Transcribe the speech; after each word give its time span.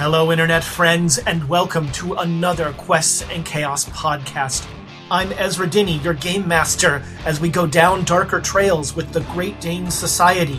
Hello, 0.00 0.32
Internet 0.32 0.64
friends, 0.64 1.18
and 1.18 1.46
welcome 1.46 1.92
to 1.92 2.14
another 2.14 2.72
Quests 2.72 3.20
and 3.30 3.44
Chaos 3.44 3.84
podcast. 3.90 4.66
I'm 5.10 5.30
Ezra 5.32 5.66
Dinney, 5.66 6.02
your 6.02 6.14
game 6.14 6.48
master, 6.48 7.02
as 7.26 7.38
we 7.38 7.50
go 7.50 7.66
down 7.66 8.04
darker 8.04 8.40
trails 8.40 8.96
with 8.96 9.12
the 9.12 9.20
Great 9.20 9.60
Dane 9.60 9.90
Society. 9.90 10.58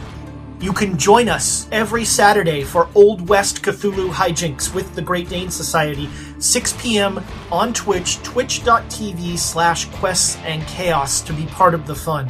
You 0.59 0.71
can 0.71 0.95
join 0.95 1.27
us 1.27 1.67
every 1.71 2.05
Saturday 2.05 2.63
for 2.63 2.87
Old 2.93 3.29
West 3.29 3.63
Cthulhu 3.63 4.11
hijinks 4.11 4.75
with 4.75 4.93
the 4.93 5.01
Great 5.01 5.27
Dane 5.27 5.49
Society, 5.49 6.07
6 6.37 6.73
p.m. 6.79 7.19
on 7.51 7.73
Twitch, 7.73 8.21
twitch.tv 8.21 9.39
slash 9.39 9.85
quests 9.85 10.37
and 10.43 10.61
chaos 10.67 11.19
to 11.21 11.33
be 11.33 11.47
part 11.47 11.73
of 11.73 11.87
the 11.87 11.95
fun. 11.95 12.29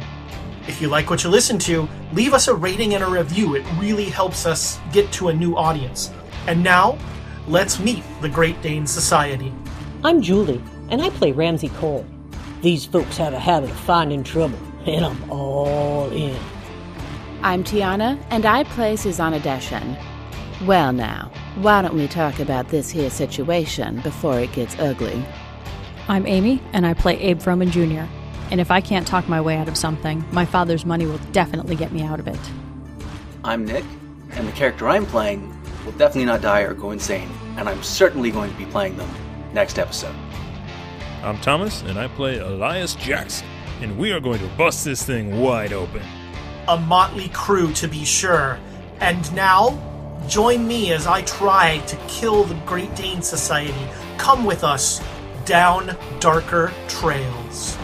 If 0.66 0.80
you 0.80 0.88
like 0.88 1.10
what 1.10 1.24
you 1.24 1.28
listen 1.28 1.58
to, 1.58 1.86
leave 2.14 2.32
us 2.32 2.48
a 2.48 2.54
rating 2.54 2.94
and 2.94 3.04
a 3.04 3.06
review. 3.06 3.54
It 3.54 3.66
really 3.78 4.06
helps 4.06 4.46
us 4.46 4.80
get 4.94 5.12
to 5.12 5.28
a 5.28 5.34
new 5.34 5.58
audience. 5.58 6.10
And 6.48 6.64
now, 6.64 6.98
let's 7.46 7.78
meet 7.78 8.02
the 8.20 8.28
Great 8.28 8.60
Dane 8.62 8.86
Society. 8.86 9.52
I'm 10.02 10.20
Julie, 10.20 10.60
and 10.90 11.00
I 11.00 11.10
play 11.10 11.30
Ramsey 11.30 11.68
Cole. 11.68 12.04
These 12.62 12.84
folks 12.84 13.16
have 13.16 13.32
a 13.32 13.38
habit 13.38 13.70
of 13.70 13.76
finding 13.76 14.24
trouble, 14.24 14.58
and 14.84 15.04
I'm 15.04 15.30
all 15.30 16.10
in. 16.10 16.36
I'm 17.42 17.62
Tiana, 17.62 18.20
and 18.30 18.44
I 18.44 18.64
play 18.64 18.96
Susanna 18.96 19.38
Deshan. 19.38 19.96
Well, 20.66 20.92
now, 20.92 21.30
why 21.56 21.80
don't 21.80 21.94
we 21.94 22.08
talk 22.08 22.40
about 22.40 22.70
this 22.70 22.90
here 22.90 23.10
situation 23.10 24.00
before 24.00 24.40
it 24.40 24.52
gets 24.52 24.76
ugly? 24.80 25.24
I'm 26.08 26.26
Amy, 26.26 26.60
and 26.72 26.84
I 26.84 26.94
play 26.94 27.20
Abe 27.20 27.38
Froman 27.38 27.70
Jr. 27.70 28.10
And 28.50 28.60
if 28.60 28.72
I 28.72 28.80
can't 28.80 29.06
talk 29.06 29.28
my 29.28 29.40
way 29.40 29.56
out 29.56 29.68
of 29.68 29.76
something, 29.76 30.24
my 30.32 30.44
father's 30.44 30.84
money 30.84 31.06
will 31.06 31.20
definitely 31.30 31.76
get 31.76 31.92
me 31.92 32.02
out 32.02 32.18
of 32.18 32.26
it. 32.26 32.40
I'm 33.44 33.64
Nick, 33.64 33.84
and 34.32 34.48
the 34.48 34.52
character 34.52 34.88
I'm 34.88 35.06
playing 35.06 35.61
will 35.84 35.92
definitely 35.92 36.26
not 36.26 36.42
die 36.42 36.60
or 36.60 36.74
go 36.74 36.90
insane, 36.90 37.28
and 37.56 37.68
I'm 37.68 37.82
certainly 37.82 38.30
going 38.30 38.50
to 38.50 38.56
be 38.56 38.66
playing 38.66 38.96
them 38.96 39.08
next 39.52 39.78
episode. 39.78 40.14
I'm 41.22 41.38
Thomas, 41.38 41.82
and 41.82 41.98
I 41.98 42.08
play 42.08 42.38
Elias 42.38 42.94
Jackson, 42.96 43.46
and 43.80 43.96
we 43.96 44.12
are 44.12 44.20
going 44.20 44.40
to 44.40 44.48
bust 44.56 44.84
this 44.84 45.02
thing 45.02 45.40
wide 45.40 45.72
open. 45.72 46.02
A 46.68 46.76
motley 46.78 47.28
crew, 47.28 47.72
to 47.74 47.88
be 47.88 48.04
sure. 48.04 48.58
And 49.00 49.34
now, 49.34 49.78
join 50.28 50.66
me 50.66 50.92
as 50.92 51.06
I 51.06 51.22
try 51.22 51.78
to 51.86 51.96
kill 52.08 52.44
the 52.44 52.54
Great 52.66 52.94
Dane 52.94 53.22
Society. 53.22 53.88
Come 54.18 54.44
with 54.44 54.64
us 54.64 55.02
down 55.44 55.96
darker 56.20 56.72
trails. 56.88 57.76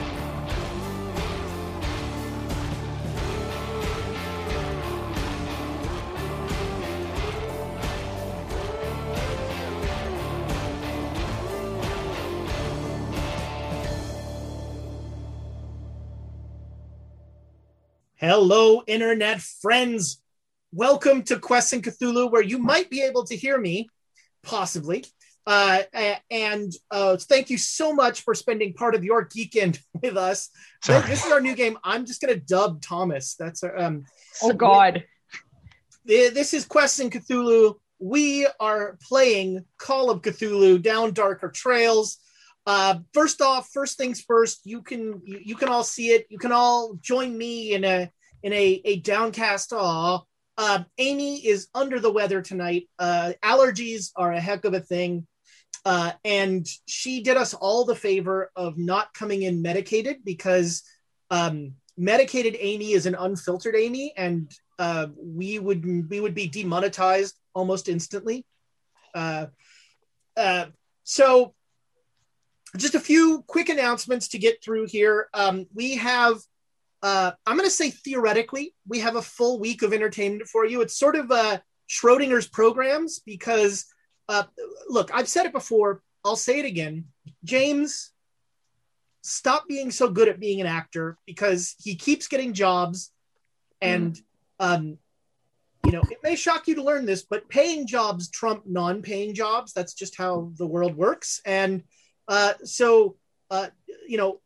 Hello, 18.21 18.83
internet 18.89 19.41
friends. 19.41 20.21
Welcome 20.73 21.23
to 21.23 21.39
Quest 21.39 21.73
and 21.73 21.84
Cthulhu, 21.84 22.33
where 22.33 22.43
you 22.43 22.59
might 22.59 22.91
be 22.91 23.03
able 23.03 23.23
to 23.27 23.37
hear 23.37 23.56
me, 23.56 23.89
possibly. 24.43 25.05
Uh, 25.47 25.83
and 26.28 26.73
uh, 26.91 27.17
thank 27.17 27.49
you 27.49 27.57
so 27.57 27.93
much 27.93 28.23
for 28.23 28.34
spending 28.34 28.73
part 28.73 28.97
of 28.97 29.05
your 29.05 29.25
geekend 29.28 29.78
with 30.03 30.17
us. 30.17 30.51
Sorry. 30.83 31.07
This 31.07 31.25
is 31.25 31.31
our 31.31 31.41
new 31.41 31.55
game. 31.55 31.78
I'm 31.84 32.07
just 32.07 32.21
going 32.21 32.34
to 32.34 32.41
dub 32.41 32.83
Thomas. 32.83 33.37
That's 33.39 33.62
our, 33.62 33.78
um. 33.78 34.05
Oh 34.43 34.53
God. 34.53 35.05
This 36.05 36.55
is 36.55 36.65
Quest 36.65 36.99
and 36.99 37.12
Cthulhu. 37.12 37.77
We 38.01 38.49
are 38.59 38.99
playing 39.01 39.65
Call 39.78 40.11
of 40.11 40.23
Cthulhu 40.23 40.83
down 40.83 41.12
darker 41.12 41.51
trails. 41.51 42.19
Uh, 42.69 42.99
first 43.15 43.41
off, 43.41 43.71
first 43.73 43.97
things 43.97 44.21
first. 44.21 44.61
You 44.65 44.83
can 44.83 45.23
you, 45.25 45.41
you 45.43 45.56
can 45.56 45.71
all 45.71 45.83
see 45.83 46.09
it. 46.09 46.27
You 46.29 46.37
can 46.39 46.53
all 46.53 46.99
join 47.01 47.37
me 47.37 47.73
in 47.73 47.83
a 47.83 48.11
in 48.43 48.53
a 48.53 48.83
a 48.84 49.01
downcast 49.01 49.73
awe. 49.73 50.21
Uh, 50.59 50.84
Amy 50.99 51.47
is 51.47 51.69
under 51.75 51.99
the 51.99 52.12
weather 52.12 52.43
tonight. 52.43 52.91
Uh, 52.99 53.33
allergies 53.43 54.11
are 54.17 54.33
a 54.33 54.41
heck 54.41 54.67
of 54.67 54.75
a 54.75 54.81
thing, 54.81 55.27
uh, 55.87 56.12
and 56.27 56.67
she 56.87 57.23
did 57.23 57.39
us 57.39 57.55
all 57.55 57.87
the 57.87 57.95
favor 57.95 58.51
of 58.55 58.77
not 58.77 59.15
coming 59.15 59.45
in 59.45 59.62
medicated 59.62 60.19
because 60.23 60.83
um, 61.31 61.73
medicated 61.97 62.55
Amy 62.61 62.93
is 62.93 63.07
an 63.07 63.15
unfiltered 63.15 63.77
Amy, 63.77 64.12
and 64.15 64.53
uh, 64.78 65.07
we 65.17 65.59
would 65.59 66.11
we 66.11 66.21
would 66.21 66.34
be 66.34 66.49
demonetized 66.49 67.34
almost 67.55 67.89
instantly. 67.89 68.45
Uh, 69.15 69.47
uh, 70.37 70.67
so 71.05 71.55
just 72.77 72.95
a 72.95 73.01
few 73.01 73.43
quick 73.47 73.69
announcements 73.69 74.29
to 74.29 74.39
get 74.39 74.62
through 74.62 74.87
here. 74.87 75.29
Um, 75.33 75.67
we 75.75 75.97
have, 75.97 76.39
uh, 77.03 77.33
I'm 77.47 77.56
going 77.56 77.69
to 77.69 77.75
say 77.75 77.91
theoretically, 77.91 78.75
we 78.87 79.01
have 79.01 79.17
a 79.17 79.23
full 79.23 79.59
week 79.59 79.83
of 79.83 79.93
entertainment 79.93 80.49
for 80.49 80.67
you. 80.67 80.81
It's 80.81 80.99
sort 80.99 81.17
of 81.17 81.31
uh, 81.31 81.59
Schrodinger's 81.89 82.47
programs 82.47 83.21
because, 83.21 83.87
uh, 84.28 84.45
look, 84.89 85.11
I've 85.15 85.28
said 85.28 85.47
it 85.47 85.53
before. 85.53 86.03
I'll 86.25 86.37
say 86.37 86.59
it 86.59 86.67
again. 86.67 87.07
James, 87.45 88.11
stop 89.23 89.69
being 89.69 89.91
so 89.91 90.09
good 90.09 90.28
at 90.28 90.41
being 90.41 90.61
an 90.61 90.67
actor 90.67 91.17
because 91.27 91.75
he 91.78 91.95
keeps 91.95 92.28
getting 92.28 92.53
jobs, 92.53 93.12
and 93.81 94.19
um, 94.59 94.99
you 95.84 95.93
know 95.93 96.03
it 96.11 96.19
may 96.23 96.37
shock 96.37 96.67
you 96.69 96.75
to 96.75 96.83
learn 96.83 97.07
this, 97.07 97.23
but 97.23 97.49
paying 97.49 97.87
jobs 97.87 98.28
trump 98.28 98.65
non-paying 98.67 99.34
jobs. 99.34 99.73
That's 99.73 99.95
just 99.95 100.17
how 100.17 100.53
the 100.57 100.67
world 100.67 100.97
works, 100.97 101.41
and 101.45 101.83
uh, 102.28 102.53
so, 102.62 103.16
uh, 103.50 103.69
you 104.06 104.19
know, 104.19 104.41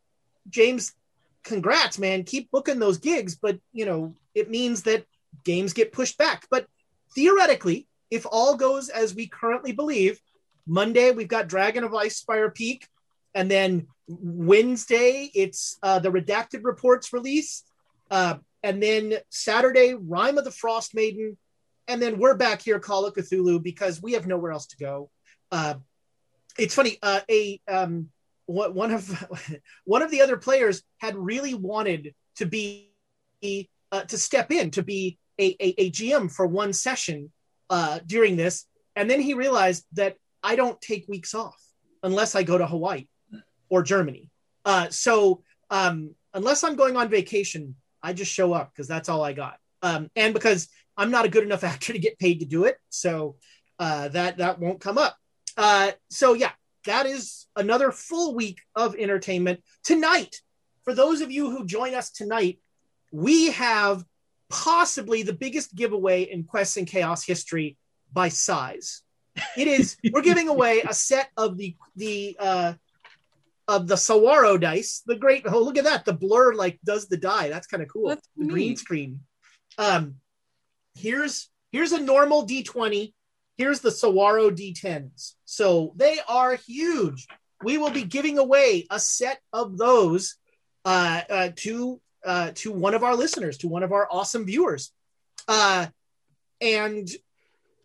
James, 0.49 0.93
congrats, 1.43 1.99
man. 1.99 2.23
Keep 2.23 2.49
booking 2.49 2.79
those 2.79 2.97
gigs, 2.97 3.35
but 3.35 3.59
you 3.71 3.85
know, 3.85 4.15
it 4.33 4.49
means 4.49 4.83
that 4.83 5.05
games 5.43 5.73
get 5.73 5.91
pushed 5.91 6.17
back. 6.17 6.47
But 6.49 6.67
theoretically, 7.13 7.87
if 8.09 8.25
all 8.29 8.55
goes 8.55 8.89
as 8.89 9.13
we 9.13 9.27
currently 9.27 9.73
believe, 9.73 10.19
Monday 10.65 11.11
we've 11.11 11.27
got 11.27 11.47
Dragon 11.47 11.83
of 11.83 11.91
Icespire 11.91 12.53
Peak, 12.53 12.87
and 13.35 13.51
then 13.51 13.87
Wednesday 14.07 15.29
it's 15.33 15.77
uh, 15.83 15.99
the 15.99 16.09
Redacted 16.09 16.61
Reports 16.63 17.11
release, 17.11 17.63
uh, 18.09 18.35
and 18.63 18.81
then 18.81 19.15
Saturday 19.29 19.93
Rime 19.93 20.37
of 20.37 20.45
the 20.45 20.51
Frost 20.51 20.95
Maiden, 20.95 21.37
and 21.89 22.01
then 22.01 22.17
we're 22.17 22.37
back 22.37 22.61
here 22.61 22.79
Call 22.79 23.05
of 23.05 23.13
Cthulhu 23.13 23.61
because 23.61 24.01
we 24.01 24.13
have 24.13 24.25
nowhere 24.25 24.53
else 24.53 24.67
to 24.67 24.77
go. 24.77 25.09
Uh, 25.51 25.75
it's 26.57 26.75
funny 26.75 26.97
uh, 27.01 27.21
a 27.29 27.59
um, 27.67 28.09
one 28.45 28.91
of 28.91 29.25
one 29.85 30.01
of 30.01 30.11
the 30.11 30.21
other 30.21 30.37
players 30.37 30.83
had 30.99 31.15
really 31.15 31.53
wanted 31.53 32.13
to 32.37 32.45
be 32.45 32.89
uh, 33.91 34.03
to 34.03 34.17
step 34.17 34.51
in 34.51 34.71
to 34.71 34.83
be 34.83 35.17
a, 35.39 35.55
a, 35.59 35.81
a 35.81 35.91
gm 35.91 36.31
for 36.31 36.45
one 36.45 36.73
session 36.73 37.31
uh, 37.69 37.99
during 38.05 38.35
this. 38.35 38.65
And 38.95 39.09
then 39.09 39.21
he 39.21 39.33
realized 39.33 39.85
that 39.93 40.17
i 40.41 40.55
don't 40.55 40.79
take 40.81 41.07
weeks 41.07 41.33
off 41.33 41.61
unless 42.03 42.35
i 42.35 42.43
go 42.43 42.57
to 42.57 42.67
hawaii 42.67 43.07
or 43.69 43.83
germany. 43.83 44.29
Uh, 44.65 44.89
so 44.89 45.43
um, 45.69 46.15
unless 46.33 46.63
i'm 46.63 46.75
going 46.75 46.95
on 46.97 47.09
vacation 47.09 47.75
i 48.01 48.13
just 48.13 48.31
show 48.31 48.53
up 48.53 48.71
because 48.71 48.87
that's 48.87 49.09
all 49.09 49.23
i 49.23 49.33
got. 49.33 49.57
Um, 49.81 50.09
and 50.15 50.33
because 50.33 50.69
i'm 50.97 51.11
not 51.11 51.25
a 51.25 51.29
good 51.29 51.43
enough 51.43 51.63
actor 51.73 51.93
to 51.93 51.99
get 51.99 52.19
paid 52.19 52.39
to 52.39 52.45
do 52.45 52.65
it. 52.65 52.77
So 52.89 53.37
uh, 53.79 54.09
that 54.09 54.37
that 54.37 54.59
won't 54.59 54.79
come 54.79 54.97
up 54.97 55.17
uh, 55.57 55.91
so 56.09 56.33
yeah, 56.33 56.51
that 56.85 57.05
is 57.05 57.47
another 57.55 57.91
full 57.91 58.35
week 58.35 58.59
of 58.75 58.95
entertainment 58.95 59.61
tonight. 59.83 60.41
For 60.83 60.93
those 60.93 61.21
of 61.21 61.31
you 61.31 61.49
who 61.49 61.65
join 61.65 61.93
us 61.93 62.11
tonight, 62.11 62.59
we 63.11 63.51
have 63.51 64.03
possibly 64.49 65.23
the 65.23 65.33
biggest 65.33 65.75
giveaway 65.75 66.23
in 66.23 66.43
Quests 66.43 66.77
and 66.77 66.87
Chaos 66.87 67.25
history 67.25 67.77
by 68.11 68.29
size. 68.29 69.01
It 69.57 69.67
is 69.67 69.97
we're 70.11 70.21
giving 70.21 70.49
away 70.49 70.81
a 70.81 70.93
set 70.93 71.29
of 71.37 71.57
the 71.57 71.75
the 71.95 72.35
uh, 72.39 72.73
of 73.67 73.87
the 73.87 73.95
Sawaro 73.95 74.59
dice. 74.59 75.01
The 75.05 75.15
great 75.15 75.43
oh 75.45 75.59
look 75.59 75.77
at 75.77 75.85
that 75.85 76.05
the 76.05 76.13
blur 76.13 76.53
like 76.53 76.79
does 76.83 77.07
the 77.07 77.17
die. 77.17 77.49
That's 77.49 77.67
kind 77.67 77.81
of 77.81 77.89
cool. 77.89 78.09
That's 78.09 78.27
the 78.37 78.45
green 78.45 78.75
screen. 78.75 79.21
Um, 79.77 80.15
here's 80.95 81.49
here's 81.71 81.91
a 81.91 81.99
normal 81.99 82.45
D20 82.45 83.13
here's 83.57 83.79
the 83.81 83.89
Sawaro 83.89 84.49
D10s. 84.51 85.33
So 85.45 85.93
they 85.95 86.19
are 86.27 86.55
huge. 86.55 87.27
we 87.63 87.77
will 87.77 87.91
be 87.91 88.03
giving 88.03 88.37
away 88.37 88.85
a 88.91 88.99
set 88.99 89.39
of 89.51 89.77
those 89.77 90.35
uh, 90.85 91.21
uh, 91.29 91.49
to 91.55 91.99
uh, 92.25 92.51
to 92.55 92.71
one 92.71 92.93
of 92.93 93.03
our 93.03 93.15
listeners, 93.15 93.57
to 93.59 93.67
one 93.67 93.83
of 93.83 93.91
our 93.91 94.07
awesome 94.09 94.45
viewers. 94.45 94.91
Uh, 95.47 95.87
and 96.61 97.09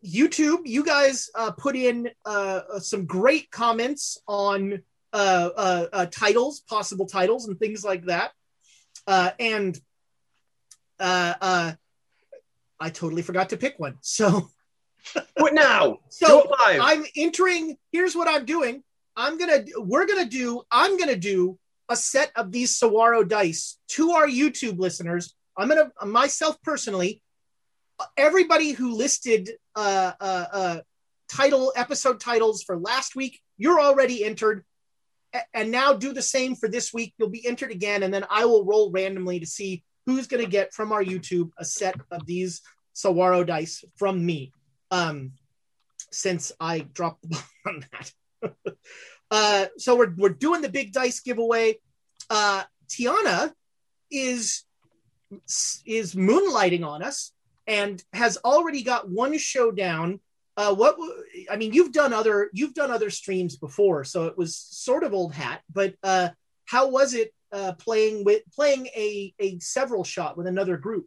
YouTube, 0.05 0.61
you 0.65 0.85
guys 0.85 1.29
uh, 1.35 1.51
put 1.51 1.75
in 1.75 2.09
uh, 2.25 2.79
some 2.79 3.05
great 3.07 3.51
comments 3.51 4.21
on 4.29 4.81
uh, 5.13 5.49
uh, 5.57 5.87
uh, 5.93 6.07
titles, 6.07 6.61
possible 6.61 7.07
titles, 7.07 7.49
and 7.49 7.59
things 7.59 7.85
like 7.85 8.05
that. 8.05 8.31
Uh, 9.09 9.31
and 9.41 9.81
uh, 11.01 11.35
uh, 11.41 11.73
I 12.79 12.91
totally 12.91 13.23
forgot 13.23 13.49
to 13.51 13.57
pick 13.57 13.75
one. 13.79 13.97
So 14.03 14.49
What 15.37 15.55
now? 15.55 15.99
so. 16.09 16.43
I'm 16.81 17.05
entering. 17.17 17.77
Here's 17.93 18.15
what 18.15 18.29
I'm 18.29 18.45
doing. 18.45 18.83
I'm 19.17 19.39
gonna. 19.39 19.65
We're 19.77 20.07
gonna 20.07 20.27
do. 20.27 20.63
I'm 20.71 20.99
gonna 20.99 21.17
do 21.17 21.59
a 21.89 21.97
set 21.97 22.31
of 22.37 22.53
these 22.53 22.79
Sawaro 22.79 23.27
dice 23.27 23.79
to 23.89 24.11
our 24.13 24.27
YouTube 24.29 24.79
listeners. 24.79 25.35
I'm 25.57 25.69
gonna 25.69 25.91
myself 26.05 26.61
personally. 26.63 27.23
Everybody 28.17 28.73
who 28.73 28.95
listed 28.95 29.51
uh, 29.75 30.13
uh, 30.21 30.45
uh, 30.53 30.81
title 31.29 31.73
episode 31.75 32.21
titles 32.21 32.63
for 32.63 32.77
last 32.79 33.17
week, 33.17 33.41
you're 33.57 33.81
already 33.81 34.25
entered. 34.25 34.65
A- 35.35 35.41
And 35.53 35.71
now 35.73 35.95
do 35.95 36.13
the 36.13 36.23
same 36.23 36.55
for 36.55 36.69
this 36.69 36.93
week. 36.95 37.15
You'll 37.19 37.29
be 37.31 37.45
entered 37.47 37.71
again, 37.73 38.03
and 38.05 38.15
then 38.15 38.25
I 38.31 38.45
will 38.45 38.65
roll 38.65 38.91
randomly 38.93 39.41
to 39.41 39.47
see 39.47 39.83
who's 40.07 40.27
going 40.29 40.45
to 40.45 40.51
get 40.51 40.73
from 40.73 40.93
our 40.93 41.03
YouTube 41.03 41.51
a 41.59 41.65
set 41.65 41.97
of 42.11 42.25
these 42.25 42.63
Sawaro 42.95 43.45
dice 43.47 43.85
from 43.97 44.25
me. 44.25 44.53
Um, 44.91 45.33
since 46.11 46.53
I 46.61 46.81
dropped 46.81 47.23
the 47.23 47.29
ball 47.29 47.43
on 47.67 47.85
that. 47.93 48.13
uh, 49.31 49.67
so 49.77 49.97
we're 49.97 50.15
we're 50.17 50.29
doing 50.31 50.63
the 50.63 50.69
big 50.69 50.93
dice 50.93 51.21
giveaway. 51.21 51.77
Uh, 52.31 52.65
Tiana 52.89 53.53
is 54.11 54.65
is 55.85 56.15
moonlighting 56.15 56.87
on 56.87 57.03
us 57.03 57.33
and 57.67 58.03
has 58.13 58.39
already 58.45 58.83
got 58.83 59.11
one 59.11 59.37
show 59.39 59.71
down. 59.71 60.21
Uh, 60.57 60.75
what 60.75 60.97
I 61.51 61.57
mean, 61.57 61.73
you've 61.73 61.93
done 61.93 62.13
other 62.13 62.51
you've 62.53 62.75
done 62.75 62.91
other 62.91 63.11
streams 63.11 63.57
before, 63.57 64.05
so 64.05 64.27
it 64.27 64.37
was 64.37 64.57
sort 64.57 65.05
of 65.05 65.15
old 65.15 65.35
hat. 65.35 65.61
But 65.73 65.95
uh, 66.03 66.31
how 66.65 66.89
was 66.89 67.15
it 67.15 67.33
uh, 67.53 67.73
playing 67.79 68.25
with 68.25 68.43
playing 68.55 68.87
a 68.89 69.35
a 69.39 69.59
several 69.61 70.03
shot 70.05 70.37
with 70.37 70.47
another 70.47 70.77
group? 70.77 71.07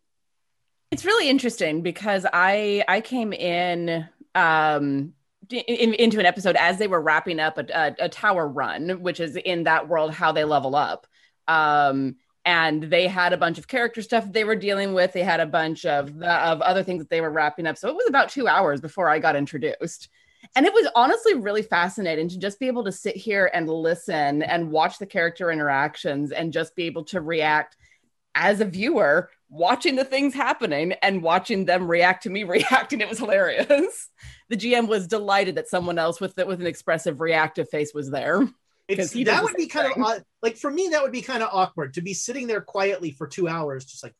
It's 0.91 1.05
really 1.05 1.29
interesting 1.29 1.81
because 1.81 2.25
I 2.31 2.83
I 2.87 2.99
came 2.99 3.31
in 3.31 4.07
um 4.35 5.13
in, 5.49 5.93
into 5.93 6.19
an 6.19 6.25
episode 6.25 6.55
as 6.57 6.77
they 6.77 6.87
were 6.87 7.01
wrapping 7.01 7.39
up 7.39 7.57
a, 7.57 7.65
a, 7.73 8.05
a 8.05 8.09
tower 8.09 8.47
run, 8.47 9.01
which 9.01 9.19
is 9.19 9.35
in 9.37 9.63
that 9.63 9.87
world 9.87 10.13
how 10.13 10.31
they 10.31 10.43
level 10.43 10.75
up. 10.75 11.07
Um, 11.47 12.15
and 12.45 12.83
they 12.83 13.07
had 13.07 13.33
a 13.33 13.37
bunch 13.37 13.57
of 13.57 13.67
character 13.67 14.01
stuff 14.01 14.31
they 14.31 14.43
were 14.43 14.55
dealing 14.55 14.93
with. 14.93 15.13
They 15.13 15.23
had 15.23 15.39
a 15.39 15.45
bunch 15.45 15.85
of 15.85 16.19
the, 16.19 16.31
of 16.31 16.61
other 16.61 16.83
things 16.83 17.01
that 17.01 17.09
they 17.09 17.21
were 17.21 17.31
wrapping 17.31 17.67
up. 17.67 17.77
So 17.77 17.89
it 17.89 17.95
was 17.95 18.07
about 18.07 18.29
two 18.29 18.47
hours 18.47 18.81
before 18.81 19.09
I 19.09 19.19
got 19.19 19.35
introduced. 19.35 20.09
And 20.55 20.65
it 20.65 20.73
was 20.73 20.87
honestly 20.95 21.35
really 21.35 21.61
fascinating 21.61 22.29
to 22.29 22.39
just 22.39 22.59
be 22.59 22.67
able 22.67 22.83
to 22.85 22.91
sit 22.91 23.15
here 23.15 23.51
and 23.53 23.69
listen 23.69 24.41
and 24.41 24.71
watch 24.71 24.97
the 24.97 25.05
character 25.05 25.51
interactions 25.51 26.31
and 26.31 26.53
just 26.53 26.75
be 26.75 26.85
able 26.85 27.03
to 27.05 27.21
react 27.21 27.77
as 28.33 28.59
a 28.61 28.65
viewer 28.65 29.29
watching 29.51 29.97
the 29.97 30.05
things 30.05 30.33
happening 30.33 30.93
and 31.03 31.21
watching 31.21 31.65
them 31.65 31.87
react 31.91 32.23
to 32.23 32.29
me 32.29 32.43
reacting 32.57 33.01
it 33.01 33.09
was 33.09 33.19
hilarious 33.19 34.09
the 34.49 34.55
gm 34.57 34.87
was 34.87 35.07
delighted 35.07 35.55
that 35.55 35.67
someone 35.67 35.99
else 35.99 36.21
with 36.21 36.35
with 36.37 36.61
an 36.61 36.65
expressive 36.67 37.19
reactive 37.19 37.67
face 37.69 37.93
was 37.93 38.09
there 38.09 38.47
It's, 38.87 38.97
'Cause 38.97 39.11
he 39.11 39.25
that 39.25 39.43
would 39.43 39.53
be 39.55 39.63
same 39.63 39.69
kind 39.69 39.93
thing. 39.93 40.03
of 40.03 40.23
like 40.41 40.55
for 40.57 40.71
me 40.71 40.87
that 40.91 41.03
would 41.03 41.11
be 41.11 41.21
kind 41.21 41.43
of 41.43 41.49
awkward 41.51 41.93
to 41.95 42.01
be 42.01 42.13
sitting 42.13 42.47
there 42.47 42.61
quietly 42.61 43.11
for 43.11 43.27
two 43.27 43.47
hours 43.49 43.83
just 43.85 44.03
like 44.03 44.13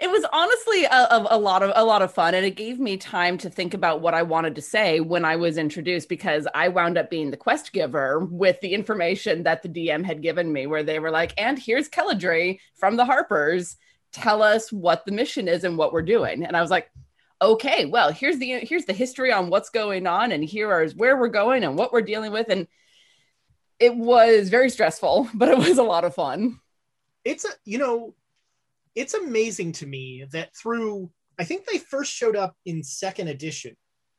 it 0.00 0.10
was 0.10 0.24
honestly 0.32 0.84
a, 0.84 1.26
a, 1.30 1.38
lot 1.38 1.62
of 1.62 1.72
a 1.74 1.84
lot 1.84 2.02
of 2.02 2.12
fun 2.12 2.34
and 2.34 2.44
it 2.44 2.56
gave 2.56 2.80
me 2.80 2.96
time 2.96 3.38
to 3.38 3.48
think 3.48 3.74
about 3.74 4.00
what 4.00 4.14
i 4.14 4.22
wanted 4.22 4.54
to 4.54 4.62
say 4.62 5.00
when 5.00 5.24
i 5.24 5.36
was 5.36 5.58
introduced 5.58 6.08
because 6.08 6.46
i 6.54 6.68
wound 6.68 6.98
up 6.98 7.10
being 7.10 7.30
the 7.30 7.36
quest 7.36 7.72
giver 7.72 8.24
with 8.24 8.60
the 8.60 8.74
information 8.74 9.44
that 9.44 9.62
the 9.62 9.68
dm 9.68 10.04
had 10.04 10.22
given 10.22 10.52
me 10.52 10.66
where 10.66 10.82
they 10.82 10.98
were 10.98 11.10
like 11.10 11.32
and 11.38 11.58
here's 11.58 11.88
kelladry 11.88 12.58
from 12.74 12.96
the 12.96 13.04
harpers. 13.04 13.76
Tell 14.12 14.42
us 14.42 14.72
what 14.72 15.04
the 15.04 15.12
mission 15.12 15.46
is 15.46 15.62
and 15.62 15.78
what 15.78 15.92
we're 15.92 16.02
doing. 16.02 16.44
And 16.44 16.56
i 16.56 16.60
was 16.60 16.70
like 16.70 16.90
okay 17.42 17.86
well 17.86 18.12
here's 18.12 18.38
the 18.38 18.58
here's 18.60 18.84
the 18.84 18.92
history 18.92 19.32
on 19.32 19.48
what's 19.48 19.70
going 19.70 20.06
on 20.06 20.30
and 20.30 20.44
here 20.44 20.82
is 20.82 20.94
where 20.94 21.16
we're 21.16 21.28
going 21.28 21.64
and 21.64 21.76
what 21.76 21.92
we're 21.92 22.02
dealing 22.02 22.32
with. 22.32 22.48
And 22.48 22.66
it 23.78 23.94
was 23.94 24.50
very 24.50 24.68
stressful 24.68 25.28
but 25.34 25.48
it 25.48 25.58
was 25.58 25.78
a 25.78 25.82
lot 25.82 26.04
of 26.04 26.14
fun. 26.14 26.58
It's 27.24 27.44
a 27.44 27.50
you 27.64 27.78
know 27.78 28.14
it's 28.94 29.14
amazing 29.14 29.72
to 29.72 29.86
me 29.86 30.24
that 30.32 30.54
through 30.56 31.10
i 31.38 31.44
think 31.44 31.64
they 31.66 31.78
first 31.78 32.12
showed 32.12 32.36
up 32.36 32.54
in 32.66 32.82
second 32.82 33.28
edition 33.28 33.76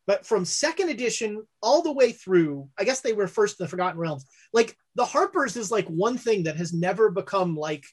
but 0.07 0.25
from 0.25 0.43
second 0.45 0.89
edition 0.89 1.41
all 1.61 1.81
the 1.81 1.91
way 1.91 2.11
through 2.11 2.67
i 2.77 2.83
guess 2.83 3.01
they 3.01 3.13
were 3.13 3.27
first 3.27 3.59
in 3.59 3.65
the 3.65 3.69
forgotten 3.69 3.99
realms. 3.99 4.25
Like 4.53 4.75
the 4.95 5.05
harpers 5.05 5.55
is 5.55 5.71
like 5.71 5.87
one 5.87 6.17
thing 6.17 6.43
that 6.43 6.57
has 6.57 6.73
never 6.73 7.09
become 7.09 7.55
like 7.55 7.85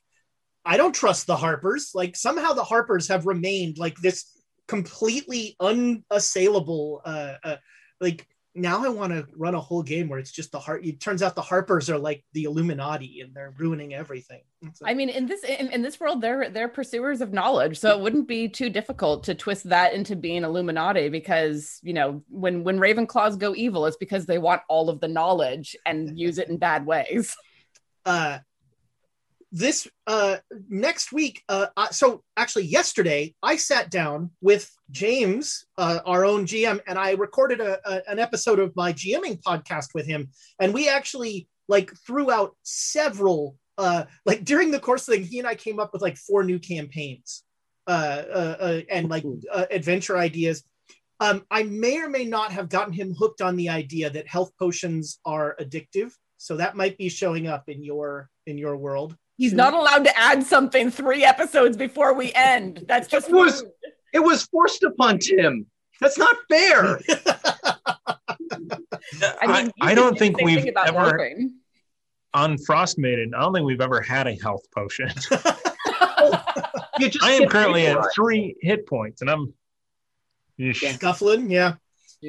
i 0.65 0.77
don't 0.77 0.95
trust 0.95 1.27
the 1.27 1.37
harpers. 1.37 1.93
Like 1.95 2.17
somehow 2.17 2.53
the 2.53 2.65
harpers 2.65 3.09
have 3.09 3.27
remained 3.27 3.79
like 3.79 3.97
this 3.97 4.25
completely 4.67 5.57
unassailable 5.61 7.01
uh, 7.05 7.35
uh 7.43 7.57
like 8.01 8.27
now 8.59 8.85
I 8.85 8.89
want 8.89 9.13
to 9.13 9.27
run 9.37 9.55
a 9.55 9.61
whole 9.61 9.83
game 9.83 10.09
where 10.09 10.19
it's 10.19 10.33
just 10.33 10.53
the 10.53 10.59
heart. 10.59 10.85
It 10.85 11.01
turns 11.01 11.23
out 11.23 11.35
the 11.35 11.43
Harpers 11.43 11.89
are 11.89 11.99
like 11.99 12.25
the 12.33 12.45
Illuminati 12.45 13.21
and 13.21 13.35
they're 13.35 13.55
ruining 13.57 13.95
everything. 13.95 14.43
Like- 14.63 14.91
I 14.91 14.95
mean, 14.95 15.09
in 15.09 15.27
this 15.27 15.45
in, 15.45 15.71
in 15.71 15.83
this 15.83 15.99
world, 16.01 16.21
they're 16.21 16.51
they're 16.51 16.69
pursuers 16.69 17.21
of 17.21 17.33
knowledge, 17.33 17.79
so 17.79 17.97
it 17.97 18.01
wouldn't 18.01 18.29
be 18.29 18.49
too 18.49 18.71
difficult 18.71 19.25
to 19.25 19.35
twist 19.35 19.69
that 19.69 19.95
into 19.95 20.17
being 20.17 20.45
Illuminati 20.45 21.09
because 21.09 21.79
you 21.83 21.93
know 21.95 22.23
when 22.29 22.65
when 22.65 22.79
Ravenclaws 22.79 23.39
go 23.39 23.55
evil, 23.55 23.87
it's 23.87 23.97
because 23.97 24.27
they 24.27 24.39
want 24.39 24.63
all 24.69 24.91
of 24.91 25.01
the 25.01 25.09
knowledge 25.09 25.77
and 25.87 26.19
use 26.27 26.39
it 26.39 26.49
in 26.49 26.59
bad 26.59 26.87
ways. 26.87 27.37
uh, 28.05 28.39
this 29.51 29.89
uh, 30.07 30.37
next 30.69 31.11
week, 31.13 31.43
uh, 31.49 31.67
uh, 31.77 31.89
so 31.89 32.23
actually 32.37 32.67
yesterday, 32.67 33.35
I 33.43 33.57
sat 33.57 33.91
down 33.91 34.31
with 34.41 34.71
James, 34.91 35.67
uh, 35.77 36.01
our 36.07 36.25
own 36.25 36.47
GM, 36.47 36.81
and 36.87 36.99
I 36.99 37.13
recorded 37.13 37.61
a, 37.61 37.79
a, 37.89 38.11
an 38.11 38.19
episode 38.19 38.59
of 38.59 38.75
my 38.75 38.93
GMing 38.93 39.41
podcast 39.43 39.89
with 39.95 40.07
him, 40.07 40.29
and 40.61 40.73
we 40.73 40.89
actually 40.89 41.49
like 41.69 41.93
threw 42.07 42.31
out 42.31 42.57
several. 42.63 43.57
Uh, 43.77 44.05
like 44.27 44.45
during 44.45 44.71
the 44.71 44.81
course 44.81 45.07
of 45.07 45.13
the 45.13 45.19
thing, 45.19 45.27
he 45.27 45.39
and 45.39 45.47
I 45.47 45.55
came 45.55 45.79
up 45.79 45.93
with 45.93 46.03
like 46.03 46.17
four 46.17 46.43
new 46.43 46.59
campaigns, 46.59 47.45
uh, 47.87 47.91
uh, 47.91 48.57
uh, 48.59 48.81
and 48.91 49.09
like 49.09 49.25
uh, 49.53 49.67
adventure 49.71 50.17
ideas. 50.17 50.65
Um, 51.21 51.45
I 51.51 51.65
may 51.65 52.01
or 52.01 52.09
may 52.09 52.25
not 52.25 52.53
have 52.53 52.69
gotten 52.69 52.93
him 52.93 53.13
hooked 53.13 53.41
on 53.41 53.57
the 53.57 53.69
idea 53.69 54.09
that 54.11 54.27
health 54.27 54.53
potions 54.59 55.21
are 55.25 55.57
addictive, 55.61 56.13
so 56.39 56.57
that 56.57 56.77
might 56.77 56.97
be 56.97 57.09
showing 57.09 57.47
up 57.47 57.69
in 57.69 57.83
your 57.83 58.31
in 58.47 58.57
your 58.57 58.77
world. 58.77 59.17
He's 59.37 59.53
not 59.53 59.75
allowed 59.75 60.05
to 60.05 60.19
add 60.19 60.43
something 60.45 60.91
three 60.91 61.25
episodes 61.25 61.77
before 61.77 62.15
we 62.15 62.33
end. 62.35 62.85
That's 62.89 63.07
just 63.07 63.29
It 63.29 63.35
was- 63.35 63.63
rude. 63.63 63.73
It 64.13 64.21
was 64.21 64.45
forced 64.45 64.83
upon 64.83 65.19
Tim. 65.19 65.67
That's 66.01 66.19
not 66.19 66.37
fair. 66.49 67.01
I 69.41 69.47
mean, 69.47 69.67
you 69.67 69.73
I 69.83 69.95
don't 69.95 70.19
think 70.19 70.41
we've 70.41 70.67
ever 70.67 71.19
LARPing. 71.19 71.51
on 72.35 72.59
Frost 72.59 72.99
Maiden. 72.99 73.35
I 73.35 73.41
don't 73.41 73.55
think 73.55 73.67
we've 73.67 73.81
ever 73.81 74.01
had 74.01 74.27
a 74.27 74.35
health 74.35 74.63
potion. 74.75 75.11
I 77.23 77.39
am 77.41 77.49
currently 77.49 77.87
at 77.87 77.99
three 78.15 78.57
hit 78.61 78.87
points, 78.87 79.21
and 79.23 79.31
I'm. 79.31 79.55
Yeesh. 80.59 80.83
Scuffling, 80.99 81.51
yeah. 81.51 81.75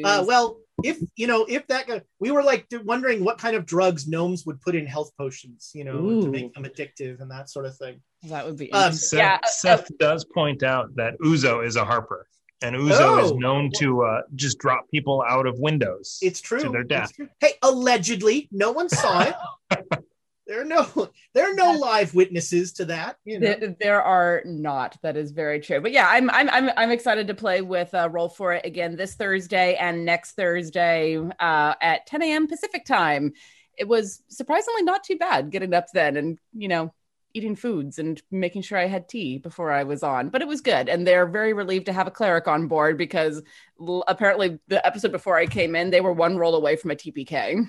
Uh, 0.04 0.24
well, 0.28 0.60
if 0.84 1.00
you 1.16 1.28
know, 1.28 1.46
if 1.50 1.66
that 1.68 1.88
guy, 1.88 2.02
we 2.20 2.32
were 2.32 2.44
like 2.44 2.68
wondering 2.84 3.24
what 3.24 3.40
kind 3.40 3.56
of 3.56 3.66
drugs 3.66 4.08
gnomes 4.08 4.46
would 4.46 4.62
put 4.62 4.76
in 4.76 4.86
health 4.86 5.12
potions, 5.18 5.72
you 5.74 5.84
know, 5.84 6.22
to 6.22 6.28
make 6.28 6.54
them 6.54 6.64
addictive 6.64 7.22
and 7.22 7.32
that 7.32 7.50
sort 7.50 7.66
of 7.66 7.76
thing. 7.78 8.02
That 8.24 8.46
would 8.46 8.58
be 8.58 8.72
um. 8.72 8.94
Seth, 8.94 9.18
yeah. 9.20 9.40
uh, 9.44 9.48
Seth 9.48 9.98
does 9.98 10.26
point 10.26 10.64
out 10.64 10.96
that 10.96 11.20
Uzo 11.20 11.66
is 11.66 11.76
a 11.76 11.86
harper, 11.86 12.28
and 12.62 12.76
Uzo 12.76 13.24
is 13.24 13.32
Oh. 13.32 13.36
known 13.38 13.72
to 13.78 14.04
uh, 14.04 14.22
just 14.36 14.58
drop 14.60 14.90
people 14.92 15.24
out 15.28 15.46
of 15.48 15.58
windows. 15.60 16.18
It's 16.22 16.42
true. 16.42 16.60
To 16.60 16.70
their 16.70 16.84
death. 16.84 17.14
true. 17.16 17.30
Hey, 17.40 17.54
allegedly, 17.64 18.50
no 18.52 18.72
one 18.72 18.90
saw 18.90 19.22
it. 19.22 19.36
there 20.48 20.62
are 20.62 20.66
no 20.66 21.10
there 21.34 21.50
are 21.50 21.54
no 21.54 21.74
live 21.74 22.14
witnesses 22.16 22.74
to 22.74 22.86
that. 22.86 23.18
You 23.24 23.40
know, 23.40 23.56
There, 23.56 23.76
there 23.80 24.02
are 24.02 24.42
not. 24.46 24.98
That 25.04 25.16
is 25.16 25.32
very 25.32 25.60
true. 25.60 25.80
But 25.80 25.92
yeah, 25.92 26.08
I'm 26.10 26.30
I'm 26.32 26.50
I'm, 26.50 26.70
I'm 26.76 26.92
excited 26.92 27.28
to 27.28 27.34
play 27.36 27.62
with 27.62 27.94
uh, 27.94 28.10
Roll 28.12 28.30
for 28.30 28.54
It 28.54 28.66
again 28.66 28.96
this 28.96 29.16
Thursday 29.16 29.76
and 29.76 30.04
next 30.06 30.32
Thursday 30.34 31.18
uh, 31.18 31.74
at 31.82 32.06
10 32.08 32.22
a.m. 32.24 32.48
Pacific 32.48 32.84
time. 32.86 33.32
It 33.78 33.88
was 33.88 34.22
surprisingly 34.28 34.84
not 34.84 35.06
too 35.06 35.16
bad 35.18 35.52
getting 35.52 35.74
up 35.74 35.86
then 35.94 36.18
and 36.18 36.38
you 36.52 36.68
know 36.68 36.94
eating 37.34 37.56
foods 37.56 38.00
and 38.00 38.22
making 38.32 38.62
sure 38.64 38.78
I 38.78 38.88
had 38.88 39.08
tea 39.10 39.38
before 39.38 39.72
I 39.72 39.84
was 39.84 40.04
on. 40.04 40.30
But 40.30 40.42
it 40.42 40.48
was 40.48 40.62
good, 40.62 40.90
and 40.90 41.06
they're 41.06 41.28
very 41.28 41.54
relieved 41.54 41.86
to 41.88 41.94
have 41.94 42.08
a 42.08 42.12
cleric 42.12 42.48
on 42.48 42.68
board 42.68 42.98
because 42.98 43.42
l- 43.80 44.04
apparently 44.08 44.60
the 44.68 44.86
episode 44.86 45.12
before 45.12 45.38
I 45.38 45.46
came 45.46 45.76
in, 45.76 45.90
they 45.90 46.02
were 46.02 46.14
one 46.14 46.38
roll 46.38 46.56
away 46.56 46.76
from 46.76 46.92
a 46.92 46.96
TPK. 46.96 47.64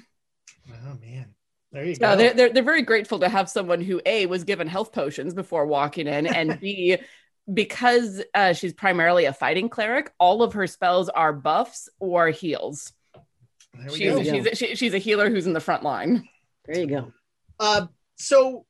Oh 0.71 0.99
man. 1.01 1.35
There 1.73 1.85
you 1.85 1.95
So 1.95 2.01
go. 2.01 2.17
they're, 2.17 2.35
they're 2.35 2.53
they're 2.53 2.63
very 2.65 2.83
grateful 2.83 3.21
to 3.21 3.29
have 3.29 3.49
someone 3.49 3.81
who 3.81 4.01
a 4.05 4.27
was 4.27 4.45
given 4.45 4.67
health 4.67 4.93
potions 4.93 5.35
before 5.35 5.67
walking 5.67 6.07
in, 6.07 6.27
and 6.27 6.59
b 6.61 6.99
because 7.53 8.23
uh, 8.35 8.53
she's 8.53 8.73
primarily 8.73 9.25
a 9.25 9.33
fighting 9.33 9.69
cleric, 9.69 10.13
all 10.19 10.43
of 10.43 10.53
her 10.55 10.67
spells 10.67 11.09
are 11.09 11.33
buffs 11.33 11.89
or 11.99 12.29
heals. 12.29 12.93
There 13.75 13.87
we 13.91 13.99
She's 13.99 14.13
go. 14.15 14.23
she's 14.25 14.47
a, 14.47 14.55
she, 14.57 14.75
she's 14.75 14.95
a 14.95 14.99
healer 14.99 15.31
who's 15.31 15.47
in 15.47 15.53
the 15.53 15.61
front 15.61 15.83
line. 15.85 16.29
There 16.67 16.79
you 16.81 16.87
go. 16.87 17.13
Uh, 17.59 17.87
so 18.17 18.67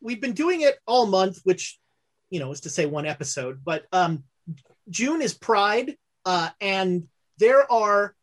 we've 0.00 0.20
been 0.20 0.32
doing 0.32 0.60
it 0.62 0.76
all 0.86 1.06
month, 1.06 1.40
which 1.44 1.78
you 2.30 2.40
know 2.40 2.52
is 2.52 2.60
to 2.62 2.70
say 2.70 2.86
one 2.86 3.06
episode. 3.06 3.60
But 3.64 3.86
um, 3.92 4.24
June 4.88 5.22
is 5.22 5.34
Pride, 5.34 5.96
uh, 6.24 6.50
and 6.60 7.08
there 7.38 7.70
are 7.70 8.14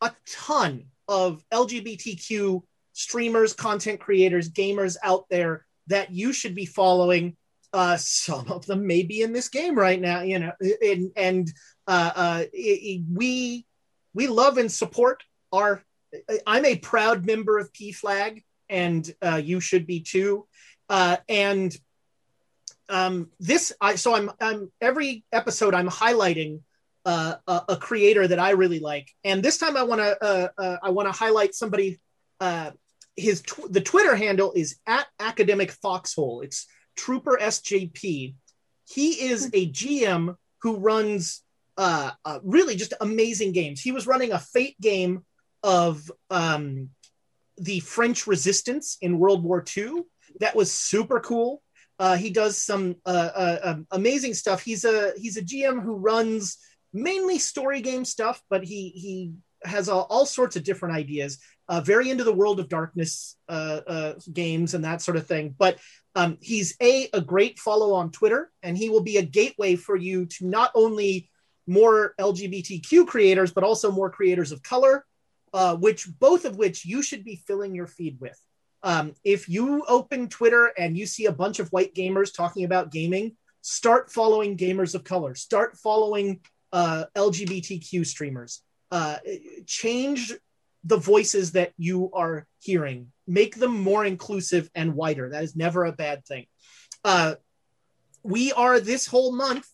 a 0.00 0.12
ton 0.26 0.86
of 1.08 1.42
LGBTQ 1.52 2.62
streamers, 2.92 3.52
content 3.52 4.00
creators, 4.00 4.50
gamers 4.50 4.96
out 5.02 5.26
there 5.30 5.66
that 5.88 6.10
you 6.10 6.32
should 6.32 6.54
be 6.54 6.66
following. 6.66 7.36
Uh, 7.72 7.96
some 7.96 8.50
of 8.50 8.66
them 8.66 8.86
may 8.86 9.02
be 9.02 9.22
in 9.22 9.32
this 9.32 9.48
game 9.48 9.76
right 9.78 10.00
now, 10.00 10.22
you 10.22 10.38
know, 10.38 10.52
and 10.82 11.10
and 11.16 11.48
uh, 11.86 12.12
uh, 12.14 12.44
i- 12.54 12.80
i- 12.84 13.02
we 13.12 13.66
we 14.14 14.26
love 14.26 14.58
and 14.58 14.70
support 14.70 15.22
our. 15.52 15.82
I'm 16.46 16.64
a 16.64 16.76
proud 16.76 17.24
member 17.24 17.58
of 17.58 17.72
PFLAG 17.72 18.42
and 18.70 19.12
uh, 19.20 19.40
you 19.42 19.60
should 19.60 19.86
be 19.86 20.00
too. 20.00 20.46
Uh, 20.88 21.18
and 21.28 21.76
um, 22.88 23.30
this, 23.38 23.72
I 23.80 23.96
so 23.96 24.14
I'm 24.14 24.30
I'm 24.40 24.72
every 24.80 25.24
episode 25.32 25.74
I'm 25.74 25.88
highlighting 25.88 26.60
uh, 27.04 27.34
a, 27.46 27.62
a 27.70 27.76
creator 27.76 28.26
that 28.26 28.38
I 28.38 28.50
really 28.50 28.80
like, 28.80 29.10
and 29.24 29.42
this 29.42 29.58
time 29.58 29.76
I 29.76 29.82
want 29.82 30.00
to 30.00 30.24
uh, 30.24 30.48
uh, 30.56 30.76
I 30.82 30.90
want 30.90 31.08
to 31.08 31.12
highlight 31.12 31.54
somebody. 31.54 32.00
Uh, 32.40 32.70
his 33.16 33.42
tw- 33.42 33.70
the 33.70 33.80
Twitter 33.80 34.16
handle 34.16 34.52
is 34.52 34.76
at 34.86 35.06
Academic 35.18 35.72
Foxhole. 35.72 36.40
It's 36.40 36.66
Trooper 36.96 37.38
SJP. 37.40 38.34
He 38.88 39.08
is 39.10 39.50
a 39.52 39.70
GM 39.70 40.36
who 40.62 40.76
runs 40.76 41.42
uh, 41.76 42.10
uh, 42.24 42.40
really 42.42 42.76
just 42.76 42.94
amazing 43.00 43.52
games. 43.52 43.80
He 43.80 43.92
was 43.92 44.06
running 44.06 44.32
a 44.32 44.38
Fate 44.38 44.80
game 44.80 45.24
of 45.62 46.10
um, 46.30 46.90
the 47.60 47.80
French 47.80 48.26
resistance 48.26 48.96
in 49.00 49.18
World 49.18 49.44
War 49.44 49.64
II. 49.76 50.02
That 50.40 50.56
was 50.56 50.72
super 50.72 51.20
cool. 51.20 51.62
Uh, 51.98 52.16
he 52.16 52.30
does 52.30 52.56
some 52.56 52.96
uh, 53.04 53.30
uh, 53.34 53.58
um, 53.62 53.86
amazing 53.90 54.32
stuff. 54.32 54.62
He's 54.62 54.84
a 54.84 55.12
he's 55.18 55.36
a 55.36 55.42
GM 55.42 55.82
who 55.82 55.96
runs 55.96 56.56
mainly 56.94 57.38
story 57.38 57.82
game 57.82 58.06
stuff, 58.06 58.42
but 58.48 58.64
he 58.64 58.88
he 58.88 59.32
has 59.62 59.90
all, 59.90 60.06
all 60.08 60.24
sorts 60.24 60.56
of 60.56 60.64
different 60.64 60.96
ideas. 60.96 61.38
Uh, 61.68 61.82
very 61.82 62.10
into 62.10 62.24
the 62.24 62.32
World 62.32 62.58
of 62.58 62.68
Darkness 62.68 63.36
uh, 63.48 63.80
uh, 63.86 64.14
games 64.32 64.72
and 64.74 64.84
that 64.84 65.02
sort 65.02 65.18
of 65.18 65.26
thing. 65.26 65.54
But 65.56 65.78
um, 66.16 66.38
he's 66.40 66.74
a 66.80 67.10
a 67.12 67.20
great 67.20 67.58
follow 67.58 67.92
on 67.92 68.10
Twitter, 68.10 68.50
and 68.62 68.78
he 68.78 68.88
will 68.88 69.02
be 69.02 69.18
a 69.18 69.22
gateway 69.22 69.76
for 69.76 69.94
you 69.94 70.24
to 70.24 70.46
not 70.46 70.70
only 70.74 71.28
more 71.66 72.14
LGBTQ 72.18 73.06
creators, 73.06 73.52
but 73.52 73.62
also 73.62 73.92
more 73.92 74.10
creators 74.10 74.52
of 74.52 74.62
color 74.62 75.04
uh, 75.52 75.76
which 75.76 76.08
both 76.18 76.44
of 76.44 76.56
which 76.56 76.84
you 76.84 77.02
should 77.02 77.24
be 77.24 77.42
filling 77.46 77.74
your 77.74 77.86
feed 77.86 78.18
with. 78.20 78.38
Um, 78.82 79.14
if 79.24 79.48
you 79.48 79.84
open 79.88 80.28
Twitter 80.28 80.72
and 80.78 80.96
you 80.96 81.06
see 81.06 81.26
a 81.26 81.32
bunch 81.32 81.58
of 81.58 81.68
white 81.68 81.94
gamers 81.94 82.34
talking 82.34 82.64
about 82.64 82.92
gaming, 82.92 83.36
start 83.60 84.10
following 84.10 84.56
gamers 84.56 84.94
of 84.94 85.04
color. 85.04 85.34
Start 85.34 85.76
following 85.76 86.40
uh, 86.72 87.04
LGBTQ 87.14 88.06
streamers. 88.06 88.62
Uh, 88.90 89.16
change 89.66 90.32
the 90.84 90.96
voices 90.96 91.52
that 91.52 91.72
you 91.76 92.10
are 92.14 92.46
hearing. 92.58 93.12
Make 93.26 93.56
them 93.56 93.78
more 93.78 94.04
inclusive 94.04 94.70
and 94.74 94.94
wider. 94.94 95.28
That 95.28 95.44
is 95.44 95.54
never 95.54 95.84
a 95.84 95.92
bad 95.92 96.24
thing. 96.24 96.46
Uh, 97.04 97.34
we 98.22 98.52
are 98.52 98.80
this 98.80 99.06
whole 99.06 99.32
month 99.32 99.66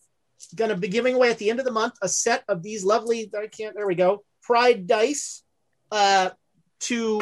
going 0.55 0.69
to 0.69 0.75
be 0.75 0.87
giving 0.87 1.15
away 1.15 1.31
at 1.31 1.37
the 1.37 1.49
end 1.49 1.59
of 1.59 1.65
the 1.65 1.71
month 1.71 1.93
a 2.01 2.09
set 2.09 2.43
of 2.47 2.61
these 2.61 2.83
lovely. 2.83 3.31
I 3.37 3.47
can't. 3.47 3.75
There 3.75 3.87
we 3.87 3.95
go. 3.95 4.23
Pride 4.43 4.85
dice 4.85 5.43
uh, 5.91 6.29
to 6.79 7.21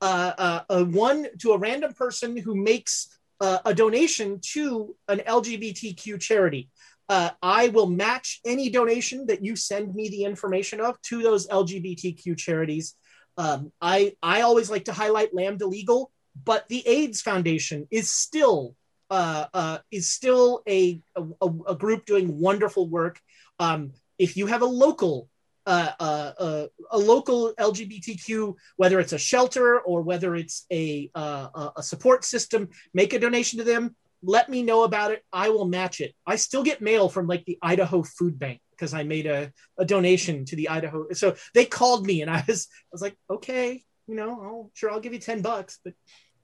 uh, 0.00 0.32
uh, 0.36 0.60
a 0.68 0.84
one 0.84 1.26
to 1.38 1.52
a 1.52 1.58
random 1.58 1.92
person 1.94 2.36
who 2.36 2.54
makes 2.54 3.18
uh, 3.40 3.58
a 3.64 3.74
donation 3.74 4.40
to 4.52 4.94
an 5.08 5.20
LGBTQ 5.20 6.20
charity. 6.20 6.68
Uh, 7.08 7.30
I 7.42 7.68
will 7.68 7.86
match 7.86 8.40
any 8.46 8.70
donation 8.70 9.26
that 9.26 9.44
you 9.44 9.56
send 9.56 9.94
me 9.94 10.08
the 10.08 10.24
information 10.24 10.80
of 10.80 11.00
to 11.02 11.22
those 11.22 11.46
LGBTQ 11.48 12.36
charities. 12.36 12.96
Um, 13.36 13.72
I 13.80 14.14
I 14.22 14.42
always 14.42 14.70
like 14.70 14.86
to 14.86 14.92
highlight 14.92 15.34
Lambda 15.34 15.66
Legal, 15.66 16.10
but 16.44 16.68
the 16.68 16.86
AIDS 16.86 17.20
Foundation 17.20 17.86
is 17.90 18.10
still 18.10 18.74
uh, 19.10 19.78
is 19.90 20.10
still 20.10 20.62
a, 20.68 21.00
a 21.16 21.48
a 21.68 21.74
group 21.74 22.06
doing 22.06 22.38
wonderful 22.40 22.88
work. 22.88 23.20
Um, 23.58 23.92
if 24.18 24.36
you 24.36 24.46
have 24.46 24.62
a 24.62 24.66
local 24.66 25.28
uh, 25.66 25.92
uh, 25.98 26.32
uh, 26.38 26.66
a 26.90 26.98
local 26.98 27.54
LGBTQ, 27.58 28.54
whether 28.76 29.00
it's 29.00 29.12
a 29.12 29.18
shelter 29.18 29.80
or 29.80 30.02
whether 30.02 30.34
it's 30.34 30.66
a, 30.70 31.10
a 31.14 31.82
support 31.82 32.24
system, 32.24 32.68
make 32.92 33.12
a 33.12 33.18
donation 33.18 33.58
to 33.58 33.64
them. 33.64 33.96
Let 34.22 34.48
me 34.48 34.62
know 34.62 34.84
about 34.84 35.12
it. 35.12 35.22
I 35.32 35.50
will 35.50 35.66
match 35.66 36.00
it. 36.00 36.14
I 36.26 36.36
still 36.36 36.62
get 36.62 36.80
mail 36.80 37.08
from 37.08 37.26
like 37.26 37.44
the 37.44 37.58
Idaho 37.62 38.02
Food 38.02 38.38
Bank 38.38 38.60
because 38.70 38.94
I 38.94 39.02
made 39.04 39.26
a, 39.26 39.52
a 39.78 39.84
donation 39.84 40.44
to 40.46 40.56
the 40.56 40.68
Idaho. 40.68 41.06
So 41.12 41.36
they 41.54 41.64
called 41.64 42.06
me 42.06 42.22
and 42.22 42.30
I 42.30 42.44
was 42.46 42.68
I 42.70 42.88
was 42.92 43.02
like, 43.02 43.16
okay, 43.30 43.82
you 44.06 44.14
know, 44.14 44.30
I'll, 44.30 44.70
sure 44.74 44.90
I'll 44.90 45.00
give 45.00 45.12
you 45.12 45.18
ten 45.18 45.42
bucks. 45.42 45.78
But 45.84 45.94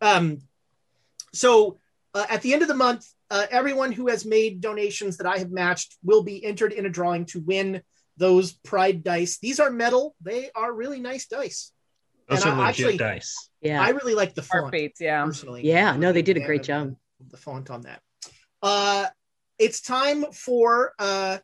um, 0.00 0.39
so 1.33 1.79
uh, 2.15 2.27
at 2.29 2.43
the 2.43 2.53
end 2.53 2.62
of 2.62 2.69
the 2.69 2.75
month, 2.75 3.07
uh, 3.31 3.47
everyone 3.50 3.93
who 3.93 4.09
has 4.09 4.25
made 4.25 4.61
donations 4.61 5.19
that 5.19 5.27
I 5.27 5.39
have 5.39 5.50
matched 5.50 5.97
will 6.03 6.23
be 6.23 6.45
entered 6.45 6.73
in 6.73 6.87
a 6.87 6.91
drawing 6.91 7.27
to 7.27 7.41
win 7.41 7.83
those 8.21 8.53
pride 8.53 9.03
dice. 9.03 9.39
These 9.39 9.59
are 9.59 9.71
metal. 9.71 10.15
They 10.21 10.50
are 10.55 10.73
really 10.73 11.00
nice 11.00 11.27
dice. 11.27 11.73
Those 12.29 12.45
And 12.45 12.53
are 12.53 12.62
I 12.62 12.67
legit 12.69 12.87
actually- 12.87 12.97
dice. 12.99 13.50
Yeah. 13.61 13.83
I 13.83 13.89
really 13.91 14.15
like 14.15 14.35
the 14.35 14.43
Art 14.53 14.62
font 14.62 14.73
beats, 14.73 15.00
yeah. 15.00 15.25
personally. 15.25 15.67
Yeah, 15.67 15.97
no, 15.97 16.12
they 16.12 16.23
did 16.23 16.37
a 16.37 16.41
great 16.47 16.62
job. 16.62 16.95
The 17.31 17.37
font 17.37 17.69
on 17.71 17.83
that. 17.83 18.00
Uh, 18.62 19.07
it's 19.59 19.81
time 19.81 20.25
for 20.33 20.93
uh, 20.99 21.39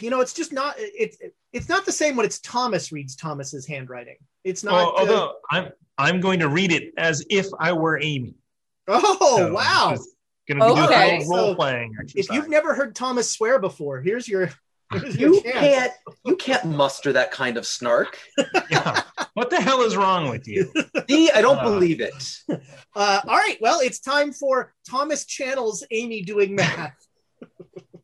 you 0.00 0.10
know, 0.10 0.20
it's 0.20 0.34
just 0.34 0.52
not 0.52 0.74
it's 0.78 1.16
it's 1.52 1.68
not 1.68 1.86
the 1.86 1.92
same 1.92 2.16
when 2.16 2.26
it's 2.26 2.40
Thomas 2.40 2.90
reads 2.92 3.14
Thomas's 3.16 3.66
handwriting. 3.66 4.16
It's 4.44 4.64
not. 4.64 4.72
Well, 4.72 4.88
uh, 4.88 5.00
although 5.00 5.32
I'm 5.50 5.68
I'm 5.96 6.20
going 6.20 6.40
to 6.40 6.48
read 6.48 6.72
it 6.72 6.92
as 6.98 7.24
if 7.30 7.46
I 7.60 7.72
were 7.72 7.98
Amy. 8.02 8.34
oh 8.88 9.36
So 9.38 9.52
wow! 9.52 9.96
Going 10.48 10.60
to 10.60 10.66
be 10.74 10.80
Okay. 10.82 11.08
doing 11.10 11.22
a 11.22 11.24
So, 11.24 11.36
role 11.36 11.54
playing 11.54 11.94
exercise. 12.00 12.26
If 12.26 12.34
you've 12.34 12.48
never 12.48 12.74
heard 12.74 12.94
Thomas 12.94 13.30
swear 13.30 13.58
before, 13.58 14.00
here's 14.00 14.26
your. 14.28 14.50
Here's 14.92 15.16
your 15.16 15.34
You 15.34 15.42
can't 15.42 15.92
you 16.24 16.36
can't 16.36 16.64
muster 16.66 17.12
that 17.12 17.30
kind 17.30 17.56
of 17.56 17.66
snark. 17.66 18.18
yeah. 18.70 19.02
What 19.34 19.50
the 19.50 19.60
hell 19.60 19.82
is 19.82 19.96
wrong 19.96 20.30
with 20.30 20.48
you? 20.48 20.72
See, 21.10 21.30
I 21.30 21.40
don't 21.42 21.58
Uh. 21.58 21.64
believe 21.64 22.00
it. 22.00 22.14
Uh, 22.96 23.20
all 23.28 23.36
right, 23.36 23.58
well, 23.60 23.78
it's 23.78 24.00
time 24.00 24.32
for 24.32 24.74
Thomas 24.90 25.24
Channel's 25.24 25.86
Amy 25.92 26.22
doing 26.22 26.56
math. 26.56 26.96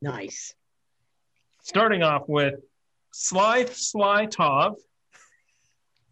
Nice. 0.00 0.54
Starting 1.64 2.04
off 2.04 2.28
with 2.28 2.54
Sly 3.12 3.64
Sly 3.64 4.26
Tov 4.26 4.76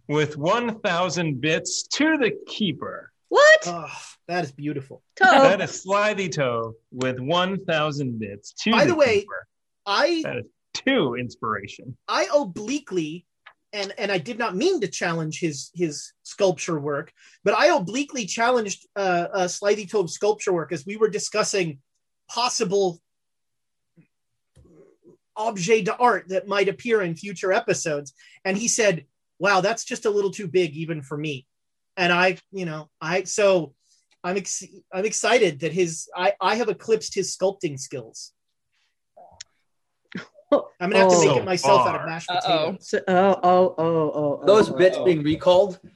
with 0.08 0.36
1,000 0.36 1.40
bits 1.40 1.84
to 1.88 2.18
the 2.18 2.32
keeper. 2.48 3.12
What? 3.28 3.60
Oh, 3.66 3.86
that 4.26 4.42
is 4.44 4.50
beautiful. 4.52 5.02
Toe. 5.16 5.26
That 5.30 5.60
is 5.60 5.82
Slithy 5.82 6.28
Tove 6.28 6.72
with 6.90 7.20
1,000 7.20 8.18
bits 8.18 8.52
to 8.64 8.72
By 8.72 8.84
the 8.84 8.90
the 8.92 8.96
way, 8.96 9.20
keeper. 9.20 9.46
I 9.86 10.20
That 10.24 10.36
is 10.38 10.44
two 10.86 11.14
inspiration. 11.14 11.96
I 12.08 12.28
obliquely 12.34 13.26
and 13.72 13.92
and 13.98 14.12
I 14.12 14.18
did 14.18 14.38
not 14.38 14.56
mean 14.56 14.80
to 14.80 14.88
challenge 14.88 15.40
his 15.40 15.70
his 15.74 16.12
sculpture 16.22 16.78
work, 16.78 17.12
but 17.44 17.54
I 17.54 17.74
obliquely 17.74 18.26
challenged 18.26 18.86
uh, 18.96 19.28
uh 19.32 19.48
Slithy 19.48 19.86
Tove's 19.86 20.14
sculpture 20.14 20.52
work 20.52 20.72
as 20.72 20.86
we 20.86 20.96
were 20.96 21.08
discussing 21.08 21.78
possible 22.28 23.00
objet 25.36 25.86
d'art 25.86 26.28
that 26.28 26.46
might 26.46 26.68
appear 26.68 27.00
in 27.00 27.16
future 27.16 27.52
episodes, 27.52 28.12
and 28.44 28.56
he 28.56 28.68
said, 28.68 29.06
"Wow, 29.38 29.60
that's 29.60 29.84
just 29.84 30.04
a 30.04 30.10
little 30.10 30.30
too 30.30 30.48
big 30.48 30.76
even 30.76 31.02
for 31.02 31.16
me." 31.16 31.46
And 31.96 32.12
I, 32.12 32.38
you 32.50 32.66
know, 32.66 32.90
I 33.00 33.24
so 33.24 33.74
I'm 34.22 34.36
ex- 34.36 34.64
I'm 34.92 35.06
excited 35.06 35.60
that 35.60 35.72
his 35.72 36.08
I 36.14 36.34
I 36.40 36.56
have 36.56 36.68
eclipsed 36.68 37.14
his 37.14 37.34
sculpting 37.34 37.78
skills. 37.78 38.32
I'm 40.80 40.90
gonna 40.90 40.98
have 40.98 41.10
to 41.10 41.16
Oh. 41.16 41.20
make 41.20 41.36
it 41.36 41.40
So 41.40 41.44
myself 41.44 41.86
out 41.86 42.00
of 42.00 42.06
mashed 42.06 42.30
Uh-oh. 42.30 42.40
potatoes. 42.40 42.88
So, 42.88 43.00
oh, 43.08 43.40
oh, 43.42 43.74
oh, 43.78 43.84
oh, 43.84 44.40
oh. 44.42 44.46
Those 44.46 44.70
oh, 44.70 44.76
bits 44.76 44.96
oh. 44.98 45.04
being 45.04 45.22
recalled. 45.22 45.78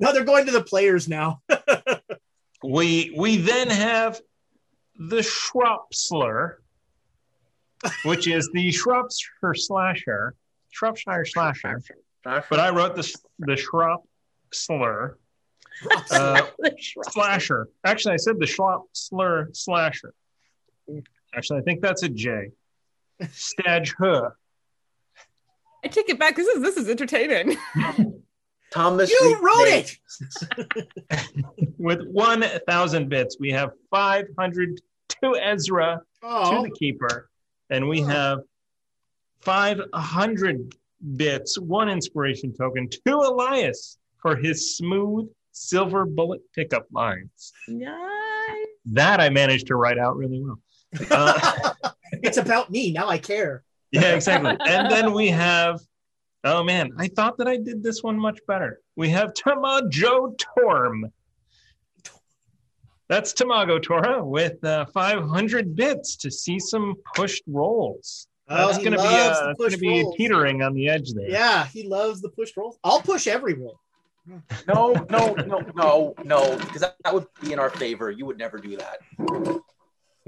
No, 0.00 0.12
they're 0.12 0.24
going 0.24 0.46
to 0.46 0.52
the 0.52 0.62
players 0.62 1.08
now. 1.08 1.40
we 2.64 3.12
we 3.16 3.36
then 3.36 3.70
have 3.70 4.20
the 4.96 5.18
Schropsler, 5.18 6.56
which 8.04 8.26
is 8.26 8.50
the 8.52 8.72
Shropshire 8.72 9.54
slasher 9.54 10.34
Shropshire 10.70 11.24
Slasher, 11.24 11.80
but 12.24 12.60
I 12.60 12.70
wrote 12.70 12.96
the 12.96 13.14
the 13.38 13.56
Shrop 13.56 14.02
Slur 14.52 15.16
uh, 16.10 16.42
Slasher. 17.10 17.68
Actually, 17.84 18.14
I 18.14 18.18
said 18.18 18.38
the 18.38 18.46
Shrop 18.46 18.86
Slur 18.92 19.50
Slasher. 19.52 20.14
Actually, 21.34 21.60
I 21.60 21.62
think 21.62 21.80
that's 21.82 22.02
a 22.02 22.08
J. 22.08 22.50
Stadge 23.30 23.94
Huh. 23.98 24.30
I 25.84 25.88
take 25.88 26.08
it 26.08 26.18
back. 26.18 26.36
This 26.36 26.46
is 26.48 26.62
this 26.62 26.76
is 26.76 26.88
entertaining. 26.88 27.56
Thomas. 28.72 29.10
You 29.10 29.34
Reed 29.34 29.42
wrote 29.42 29.64
Day. 29.64 29.86
it. 31.10 31.26
With 31.78 32.00
1,000 32.08 33.08
bits, 33.08 33.36
we 33.40 33.50
have 33.52 33.70
500 33.90 34.80
to 35.22 35.36
Ezra, 35.40 36.00
to 36.22 36.26
Oh, 36.28 36.62
the 36.64 36.70
Keeper, 36.70 37.30
and 37.70 37.88
we 37.88 38.02
Oh. 38.02 38.06
have 38.06 38.38
500 39.40 40.74
bits, 41.16 41.58
one 41.58 41.88
inspiration 41.88 42.52
token 42.52 42.88
to 42.90 43.14
Elias 43.14 43.98
for 44.20 44.36
his 44.36 44.76
smooth 44.76 45.28
silver 45.52 46.04
bullet 46.04 46.40
pickup 46.54 46.86
lines. 46.92 47.52
Nice. 47.68 48.66
That 48.86 49.20
I 49.20 49.30
managed 49.30 49.68
to 49.68 49.76
write 49.76 49.98
out 49.98 50.16
really 50.16 50.42
well. 50.42 50.58
Uh, 51.10 51.72
it's 52.12 52.36
about 52.38 52.70
me 52.70 52.92
now. 52.92 53.08
I 53.08 53.18
care. 53.18 53.62
yeah, 53.92 54.14
exactly. 54.14 54.56
And 54.66 54.90
then 54.90 55.12
we 55.12 55.28
have, 55.28 55.80
oh 56.44 56.62
man, 56.64 56.90
I 56.98 57.08
thought 57.08 57.38
that 57.38 57.48
I 57.48 57.56
did 57.56 57.82
this 57.82 58.02
one 58.02 58.18
much 58.18 58.38
better. 58.46 58.80
We 58.96 59.08
have 59.10 59.32
Tamajo 59.34 60.36
Torm. 60.38 61.12
That's 63.08 63.32
Tamago 63.32 63.82
Tora 63.82 64.22
with 64.24 64.62
uh, 64.64 64.84
500 64.86 65.74
bits 65.74 66.16
to 66.16 66.30
see 66.30 66.58
some 66.58 66.94
pushed 67.14 67.42
rolls. 67.46 68.26
Oh, 68.50 68.66
That's 68.66 68.78
going 68.78 68.92
to 68.92 68.98
be 68.98 69.04
loves 69.04 69.38
uh, 69.38 69.46
that's 69.46 69.58
going 69.58 69.70
to 69.72 69.78
be 69.78 70.02
rolls. 70.02 70.16
teetering 70.16 70.62
on 70.62 70.74
the 70.74 70.88
edge 70.88 71.12
there. 71.12 71.28
Yeah, 71.30 71.66
he 71.66 71.86
loves 71.86 72.20
the 72.22 72.30
push 72.30 72.56
rolls. 72.56 72.78
I'll 72.84 73.00
push 73.00 73.26
every 73.26 73.54
roll. 73.54 73.78
No, 74.66 74.92
no, 75.10 75.32
no, 75.34 75.60
no, 75.74 76.14
no, 76.22 76.56
because 76.58 76.82
that, 76.82 76.96
that 77.04 77.14
would 77.14 77.26
be 77.42 77.52
in 77.54 77.58
our 77.58 77.70
favor. 77.70 78.10
You 78.10 78.26
would 78.26 78.36
never 78.36 78.58
do 78.58 78.76
that. 78.76 78.98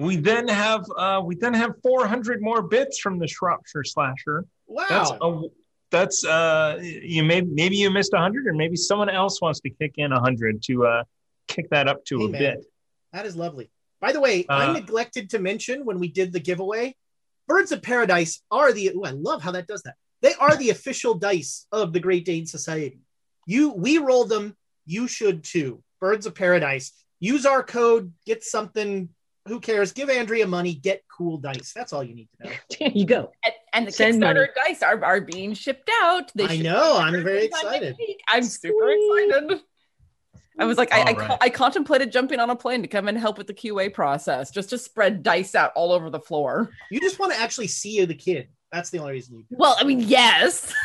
We 0.00 0.16
then 0.16 0.48
have 0.48 0.84
uh, 0.96 1.20
we 1.24 1.34
then 1.34 1.52
have 1.54 1.72
400 1.82 2.40
more 2.40 2.62
bits 2.62 2.98
from 2.98 3.18
the 3.18 3.28
Shropshire 3.28 3.84
Slasher. 3.84 4.46
Wow. 4.66 4.86
That's 4.88 5.10
a, 5.20 5.42
that's 5.90 6.24
uh 6.24 6.78
you 6.80 7.22
may 7.24 7.40
maybe 7.42 7.76
you 7.76 7.90
missed 7.90 8.12
100 8.12 8.46
or 8.46 8.54
maybe 8.54 8.76
someone 8.76 9.10
else 9.10 9.42
wants 9.42 9.60
to 9.60 9.70
kick 9.70 9.94
in 9.96 10.10
100 10.12 10.62
to 10.68 10.86
uh 10.86 11.04
kick 11.48 11.68
that 11.70 11.86
up 11.88 12.04
to 12.06 12.18
Hey, 12.20 12.24
a 12.24 12.28
man. 12.28 12.40
bit. 12.40 12.64
That 13.12 13.26
is 13.26 13.36
lovely. 13.36 13.70
By 14.00 14.12
the 14.12 14.20
way, 14.20 14.46
I 14.48 14.68
Uh, 14.68 14.72
neglected 14.72 15.28
to 15.30 15.38
mention 15.38 15.84
when 15.84 15.98
we 15.98 16.08
did 16.08 16.32
the 16.32 16.40
giveaway, 16.40 16.96
Birds 17.46 17.70
of 17.72 17.82
Paradise 17.82 18.42
are 18.50 18.72
the. 18.72 18.88
Ooh, 18.94 19.04
I 19.04 19.10
love 19.10 19.42
how 19.42 19.50
that 19.52 19.66
does 19.66 19.82
that. 19.82 19.96
They 20.22 20.32
are 20.34 20.56
the 20.56 20.70
official 20.70 21.14
dice 21.14 21.66
of 21.72 21.92
the 21.92 22.00
Great 22.00 22.24
Dane 22.24 22.46
Society. 22.46 23.00
You, 23.46 23.72
we 23.72 23.98
roll 23.98 24.24
them. 24.24 24.56
You 24.86 25.08
should 25.08 25.42
too. 25.44 25.82
Birds 26.00 26.24
of 26.26 26.34
Paradise. 26.34 26.92
Use 27.18 27.44
our 27.44 27.62
code. 27.62 28.12
Get 28.24 28.44
something. 28.44 29.10
Who 29.46 29.60
cares? 29.60 29.92
Give 29.92 30.10
Andrea 30.10 30.46
money. 30.46 30.74
Get 30.74 31.02
cool 31.08 31.38
dice. 31.38 31.72
That's 31.74 31.92
all 31.92 32.04
you 32.04 32.14
need 32.14 32.28
to 32.40 32.48
know. 32.48 32.54
There 32.78 32.90
you 32.90 33.06
go. 33.06 33.32
And, 33.44 33.54
and 33.72 33.86
the 33.86 33.92
Send 33.92 34.22
Kickstarter 34.22 34.34
money. 34.34 34.48
dice 34.68 34.82
are, 34.82 35.02
are 35.04 35.20
being 35.20 35.54
shipped 35.54 35.90
out. 36.02 36.30
They 36.34 36.46
I 36.46 36.56
know, 36.58 36.98
I'm 36.98 37.22
very 37.24 37.46
excited. 37.46 37.96
I'm 38.28 38.44
super 38.44 38.90
excited. 38.90 39.60
I 40.58 40.66
was 40.66 40.76
like, 40.76 40.92
I, 40.92 41.00
I, 41.00 41.12
right. 41.12 41.38
I 41.40 41.48
contemplated 41.48 42.12
jumping 42.12 42.38
on 42.38 42.50
a 42.50 42.56
plane 42.56 42.82
to 42.82 42.88
come 42.88 43.08
and 43.08 43.16
help 43.16 43.38
with 43.38 43.46
the 43.46 43.54
QA 43.54 43.92
process, 43.92 44.50
just 44.50 44.70
to 44.70 44.78
spread 44.78 45.22
dice 45.22 45.54
out 45.54 45.72
all 45.74 45.90
over 45.90 46.10
the 46.10 46.20
floor. 46.20 46.70
You 46.90 47.00
just 47.00 47.18
want 47.18 47.32
to 47.32 47.38
actually 47.38 47.68
see 47.68 48.04
the 48.04 48.14
kid. 48.14 48.48
That's 48.70 48.90
the 48.90 48.98
only 48.98 49.12
reason 49.12 49.36
you. 49.38 49.44
Well, 49.50 49.74
I 49.78 49.84
mean, 49.84 50.00
yes. 50.00 50.72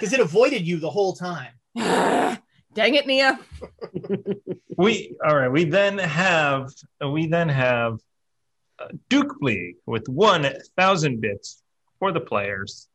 Because 0.00 0.12
it 0.12 0.18
avoided 0.18 0.66
you 0.66 0.80
the 0.80 0.90
whole 0.90 1.14
time. 1.14 1.52
Dang 2.74 2.94
it, 2.94 3.06
Nia. 3.06 3.38
We 4.76 5.14
all 5.24 5.36
right. 5.36 5.48
We 5.48 5.64
then 5.64 5.98
have 5.98 6.70
we 7.00 7.28
then 7.28 7.48
have 7.48 8.00
uh, 8.78 8.88
Duke 9.08 9.36
League 9.40 9.76
with 9.86 10.08
one 10.08 10.52
thousand 10.76 11.20
bits 11.20 11.62
for 12.00 12.10
the 12.10 12.20
players. 12.20 12.88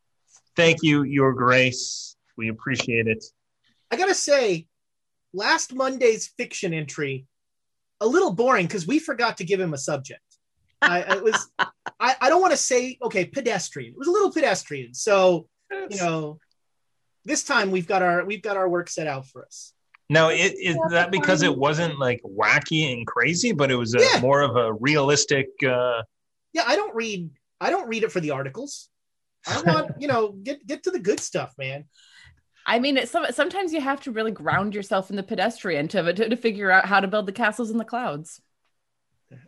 Thank 0.56 0.82
you, 0.82 1.04
Your 1.04 1.32
Grace. 1.32 2.16
We 2.36 2.48
appreciate 2.48 3.06
it. 3.06 3.24
I 3.90 3.96
gotta 3.96 4.14
say, 4.14 4.66
last 5.32 5.74
Monday's 5.74 6.28
fiction 6.36 6.74
entry, 6.74 7.26
a 8.00 8.06
little 8.06 8.32
boring 8.32 8.66
because 8.66 8.86
we 8.86 8.98
forgot 8.98 9.38
to 9.38 9.44
give 9.44 9.58
him 9.58 9.72
a 9.72 9.78
subject. 9.78 10.20
I 10.82 11.00
it 11.00 11.24
was 11.24 11.50
I, 11.58 12.14
I 12.20 12.28
don't 12.28 12.42
want 12.42 12.52
to 12.52 12.58
say 12.58 12.98
okay, 13.02 13.24
pedestrian. 13.24 13.92
It 13.92 13.98
was 13.98 14.08
a 14.08 14.12
little 14.12 14.32
pedestrian. 14.32 14.92
So, 14.92 15.48
you 15.70 15.96
know, 15.96 16.38
this 17.24 17.44
time 17.44 17.70
we've 17.70 17.86
got 17.86 18.02
our 18.02 18.24
we've 18.24 18.42
got 18.42 18.56
our 18.56 18.68
work 18.68 18.88
set 18.88 19.06
out 19.06 19.26
for 19.26 19.44
us. 19.44 19.72
Now, 20.08 20.30
it, 20.30 20.54
is 20.58 20.76
that 20.90 21.12
because 21.12 21.42
it 21.42 21.56
wasn't 21.56 21.98
like 22.00 22.20
wacky 22.24 22.92
and 22.92 23.06
crazy, 23.06 23.52
but 23.52 23.70
it 23.70 23.76
was 23.76 23.94
a, 23.94 24.00
Yeah. 24.00 24.20
more 24.20 24.40
of 24.40 24.56
a 24.56 24.72
realistic? 24.72 25.46
Uh, 25.64 26.02
Yeah, 26.52 26.64
I 26.66 26.74
don't 26.76 26.94
read 26.94 27.30
I 27.60 27.70
don't 27.70 27.88
read 27.88 28.02
it 28.02 28.10
for 28.10 28.20
the 28.20 28.30
articles. 28.32 28.88
I 29.46 29.62
want, 29.66 29.92
you 30.00 30.08
know, 30.08 30.32
get 30.32 30.66
get 30.66 30.82
to 30.84 30.90
the 30.90 30.98
good 30.98 31.20
stuff, 31.20 31.54
man. 31.58 31.84
I 32.66 32.78
mean, 32.78 32.96
it's 32.98 33.10
some, 33.10 33.24
sometimes 33.30 33.72
you 33.72 33.80
have 33.80 34.00
to 34.02 34.12
really 34.12 34.30
ground 34.30 34.74
yourself 34.74 35.10
in 35.10 35.16
the 35.16 35.22
pedestrian 35.22 35.88
to, 35.88 36.12
to, 36.12 36.28
to 36.28 36.36
figure 36.36 36.70
out 36.70 36.86
how 36.86 37.00
to 37.00 37.08
build 37.08 37.26
the 37.26 37.32
castles 37.32 37.70
in 37.70 37.78
the 37.78 37.84
clouds. 37.84 38.40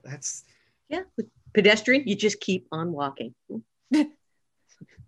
That's 0.04 0.44
Yeah. 0.88 1.02
Pedestrian, 1.54 2.04
you 2.06 2.16
just 2.16 2.40
keep 2.40 2.66
on 2.72 2.92
walking. 2.92 3.34
there 3.90 4.06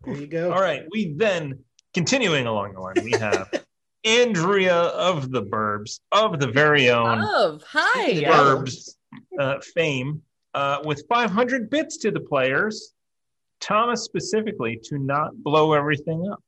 you 0.06 0.26
go. 0.26 0.52
all 0.52 0.60
right. 0.60 0.84
We 0.90 1.14
then 1.16 1.60
continuing 1.94 2.46
along 2.46 2.74
the 2.74 2.80
line. 2.80 2.96
We 3.02 3.12
have 3.12 3.50
Andrea 4.04 4.74
of 4.74 5.30
the 5.30 5.42
Burbs 5.42 6.00
of 6.12 6.38
the 6.40 6.48
very 6.48 6.90
own 6.90 7.20
Love, 7.20 7.62
hi. 7.66 8.22
Burbs 8.24 8.96
uh, 9.38 9.60
fame 9.74 10.22
uh, 10.52 10.80
with 10.84 11.04
500 11.08 11.70
bits 11.70 11.96
to 11.98 12.10
the 12.10 12.20
players. 12.20 12.92
Thomas 13.60 14.02
specifically 14.02 14.78
to 14.84 14.98
not 14.98 15.30
blow 15.42 15.72
everything 15.72 16.28
up. 16.30 16.42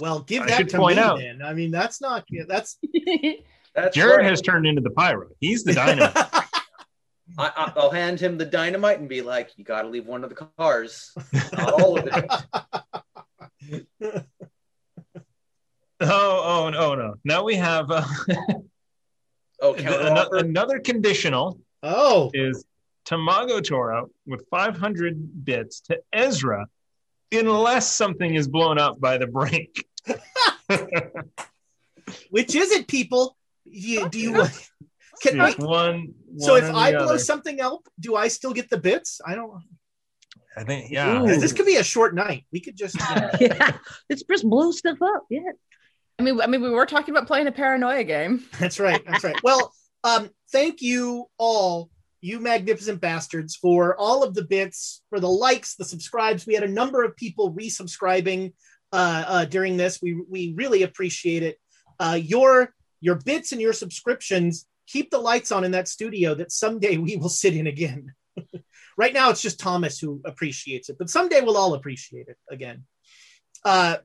Well, 0.00 0.20
give 0.20 0.42
I 0.42 0.46
that 0.46 0.68
to 0.70 0.76
point 0.76 0.96
me 0.96 1.02
out- 1.02 1.18
then. 1.18 1.40
I 1.42 1.52
mean, 1.54 1.70
that's 1.70 2.00
not 2.00 2.24
that's 2.48 2.78
That's 3.74 3.96
Jared 3.96 4.18
right. 4.18 4.26
has 4.30 4.40
turned 4.40 4.66
into 4.66 4.80
the 4.80 4.90
pyro. 4.90 5.28
He's 5.40 5.64
the 5.64 5.74
dynamo. 5.74 6.12
I, 6.16 6.44
I, 7.38 7.72
I'll 7.76 7.90
hand 7.90 8.20
him 8.20 8.38
the 8.38 8.44
dynamite 8.44 9.00
and 9.00 9.08
be 9.08 9.20
like, 9.20 9.50
"You 9.56 9.64
got 9.64 9.82
to 9.82 9.88
leave 9.88 10.06
one 10.06 10.22
of 10.22 10.30
the 10.30 10.36
cars, 10.56 11.10
not 11.32 11.72
all 11.80 11.98
of 11.98 12.06
it." 12.06 12.83
oh, 14.02 14.24
oh, 16.00 16.70
no, 16.70 16.94
no. 16.94 17.14
Now 17.24 17.44
we 17.44 17.56
have 17.56 17.90
uh, 17.90 18.04
Oh, 19.60 19.74
an- 19.74 20.28
another 20.46 20.78
conditional 20.78 21.58
oh 21.82 22.30
is 22.34 22.64
Tamago 23.06 23.62
Toro 23.62 24.10
with 24.26 24.44
500 24.50 25.44
bits 25.44 25.80
to 25.82 25.98
Ezra 26.12 26.66
unless 27.32 27.92
something 27.92 28.34
is 28.34 28.48
blown 28.48 28.78
up 28.78 29.00
by 29.00 29.18
the 29.18 29.26
brink. 29.26 29.84
which 32.30 32.54
is 32.54 32.70
it, 32.72 32.86
people? 32.88 33.36
You, 33.64 34.08
do 34.08 34.18
you 34.18 34.46
can 35.22 35.40
I 35.40 35.50
It's 35.50 35.58
one, 35.58 36.14
So 36.38 36.56
if 36.56 36.64
I 36.74 36.92
blow 36.92 37.04
other. 37.04 37.18
something 37.18 37.60
up, 37.60 37.80
do 37.98 38.14
I 38.16 38.28
still 38.28 38.52
get 38.52 38.68
the 38.70 38.78
bits? 38.78 39.20
I 39.24 39.34
don't. 39.34 39.62
I 40.56 40.64
think, 40.64 40.90
yeah. 40.90 41.22
Ooh. 41.22 41.26
This 41.26 41.52
could 41.52 41.66
be 41.66 41.76
a 41.76 41.84
short 41.84 42.14
night. 42.14 42.44
We 42.52 42.60
could 42.60 42.76
just. 42.76 42.96
yeah. 43.40 43.76
Let's 44.08 44.22
just 44.22 44.48
blow 44.48 44.70
stuff 44.70 44.98
up. 45.02 45.24
Yeah. 45.30 45.40
I 46.18 46.22
mean, 46.22 46.40
I 46.40 46.46
mean, 46.46 46.62
we 46.62 46.70
were 46.70 46.86
talking 46.86 47.14
about 47.14 47.26
playing 47.26 47.46
a 47.46 47.52
paranoia 47.52 48.04
game. 48.04 48.44
that's 48.58 48.78
right. 48.78 49.02
That's 49.06 49.24
right. 49.24 49.36
Well, 49.42 49.72
um, 50.04 50.30
thank 50.52 50.80
you 50.80 51.26
all, 51.38 51.90
you 52.20 52.38
magnificent 52.40 53.00
bastards, 53.00 53.56
for 53.56 53.96
all 53.96 54.22
of 54.22 54.34
the 54.34 54.44
bits, 54.44 55.02
for 55.10 55.18
the 55.18 55.28
likes, 55.28 55.74
the 55.74 55.84
subscribes. 55.84 56.46
We 56.46 56.54
had 56.54 56.62
a 56.62 56.68
number 56.68 57.02
of 57.02 57.16
people 57.16 57.52
resubscribing 57.52 58.52
uh, 58.92 59.24
uh, 59.26 59.44
during 59.46 59.76
this. 59.76 60.00
We 60.00 60.22
we 60.28 60.54
really 60.56 60.82
appreciate 60.82 61.42
it. 61.42 61.58
Uh, 61.98 62.18
your 62.22 62.72
your 63.00 63.16
bits 63.16 63.52
and 63.52 63.60
your 63.60 63.72
subscriptions 63.72 64.66
keep 64.86 65.10
the 65.10 65.18
lights 65.18 65.50
on 65.50 65.64
in 65.64 65.72
that 65.72 65.88
studio 65.88 66.34
that 66.34 66.52
someday 66.52 66.96
we 66.96 67.16
will 67.16 67.28
sit 67.28 67.56
in 67.56 67.66
again. 67.66 68.14
right 68.96 69.12
now, 69.12 69.30
it's 69.30 69.42
just 69.42 69.60
Thomas 69.60 69.98
who 69.98 70.20
appreciates 70.24 70.88
it, 70.88 70.96
but 70.98 71.10
someday 71.10 71.40
we'll 71.40 71.56
all 71.56 71.74
appreciate 71.74 72.28
it 72.28 72.36
again. 72.50 72.84
Uh, 73.64 73.96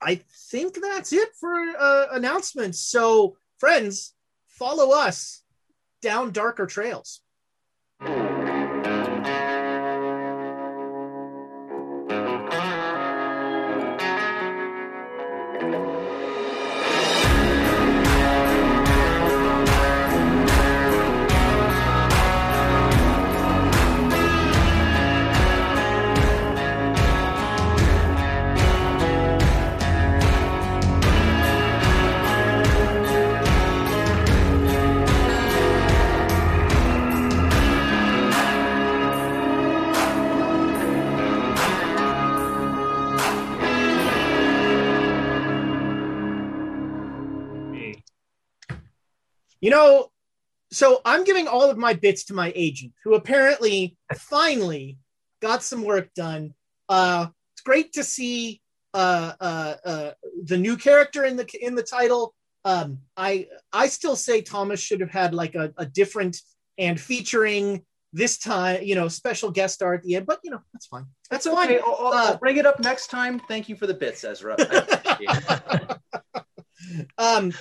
I 0.00 0.20
think 0.50 0.78
that's 0.80 1.12
it 1.12 1.30
for 1.38 1.52
uh, 1.78 2.06
announcements. 2.12 2.80
So, 2.80 3.36
friends, 3.58 4.14
follow 4.48 4.96
us 4.96 5.42
down 6.02 6.30
darker 6.30 6.66
trails. 6.66 7.20
Know, 49.78 50.08
so 50.70 51.00
I'm 51.04 51.24
giving 51.24 51.48
all 51.48 51.70
of 51.70 51.78
my 51.78 51.94
bits 51.94 52.24
to 52.26 52.34
my 52.34 52.52
agent, 52.54 52.92
who 53.04 53.14
apparently 53.14 53.96
finally 54.16 54.98
got 55.40 55.62
some 55.62 55.82
work 55.82 56.12
done. 56.14 56.54
Uh, 56.88 57.26
it's 57.54 57.62
great 57.62 57.92
to 57.94 58.04
see 58.04 58.60
uh, 58.94 59.32
uh, 59.40 59.74
uh, 59.84 60.10
the 60.44 60.56
new 60.58 60.76
character 60.76 61.24
in 61.24 61.36
the 61.36 61.46
in 61.60 61.74
the 61.74 61.82
title. 61.82 62.34
Um, 62.64 62.98
I 63.16 63.46
I 63.72 63.88
still 63.88 64.16
say 64.16 64.42
Thomas 64.42 64.80
should 64.80 65.00
have 65.00 65.10
had 65.10 65.32
like 65.34 65.54
a, 65.54 65.72
a 65.76 65.86
different 65.86 66.36
and 66.76 67.00
featuring 67.00 67.84
this 68.12 68.38
time, 68.38 68.82
you 68.82 68.94
know, 68.94 69.08
special 69.08 69.50
guest 69.50 69.74
star 69.74 69.94
at 69.94 70.02
the 70.02 70.16
end. 70.16 70.26
But 70.26 70.40
you 70.44 70.50
know, 70.50 70.60
that's 70.72 70.86
fine. 70.86 71.06
That's 71.30 71.46
It's 71.46 71.54
fine. 71.54 71.68
okay. 71.68 71.80
I'll, 71.86 71.96
I'll- 72.06 72.12
Uh, 72.12 72.26
I'll 72.32 72.38
bring 72.38 72.56
it 72.56 72.66
up 72.66 72.78
next 72.80 73.08
time. 73.08 73.38
Thank 73.48 73.68
you 73.68 73.76
for 73.76 73.86
the 73.86 73.94
bits, 73.94 74.24
Ezra. 74.24 74.54
I 74.58 74.62
appreciate 74.62 75.30
it. 75.50 77.08
um, 77.26 77.52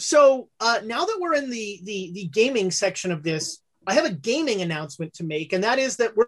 so 0.00 0.48
uh, 0.58 0.80
now 0.84 1.04
that 1.04 1.18
we're 1.20 1.34
in 1.34 1.50
the, 1.50 1.80
the 1.84 2.10
the 2.14 2.26
gaming 2.26 2.70
section 2.70 3.12
of 3.12 3.22
this, 3.22 3.60
I 3.86 3.94
have 3.94 4.04
a 4.04 4.12
gaming 4.12 4.62
announcement 4.62 5.14
to 5.14 5.24
make, 5.24 5.52
and 5.52 5.62
that 5.64 5.78
is 5.78 5.96
that 5.96 6.16
we're 6.16 6.26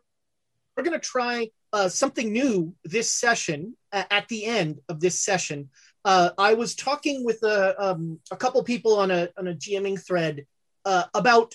we're 0.76 0.84
going 0.84 0.98
to 0.98 1.06
try 1.06 1.48
uh, 1.72 1.88
something 1.88 2.32
new 2.32 2.74
this 2.84 3.10
session 3.10 3.76
a- 3.92 4.10
at 4.12 4.28
the 4.28 4.44
end 4.44 4.80
of 4.88 5.00
this 5.00 5.20
session. 5.20 5.70
Uh, 6.04 6.30
I 6.38 6.54
was 6.54 6.74
talking 6.74 7.24
with 7.24 7.42
a, 7.42 7.80
um, 7.82 8.18
a 8.30 8.36
couple 8.36 8.62
people 8.64 8.98
on 8.98 9.10
a 9.10 9.28
on 9.38 9.48
a 9.48 9.54
GMing 9.54 10.04
thread 10.04 10.46
uh, 10.84 11.04
about 11.14 11.54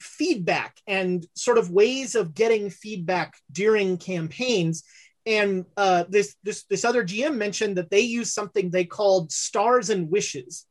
feedback 0.00 0.78
and 0.86 1.26
sort 1.34 1.58
of 1.58 1.70
ways 1.70 2.14
of 2.14 2.34
getting 2.34 2.70
feedback 2.70 3.34
during 3.52 3.98
campaigns. 3.98 4.84
And 5.26 5.66
uh, 5.76 6.04
this 6.08 6.36
this 6.42 6.64
this 6.64 6.84
other 6.84 7.04
GM 7.04 7.36
mentioned 7.36 7.76
that 7.76 7.90
they 7.90 8.00
use 8.00 8.32
something 8.32 8.70
they 8.70 8.84
called 8.84 9.30
stars 9.32 9.90
and 9.90 10.10
wishes. 10.10 10.66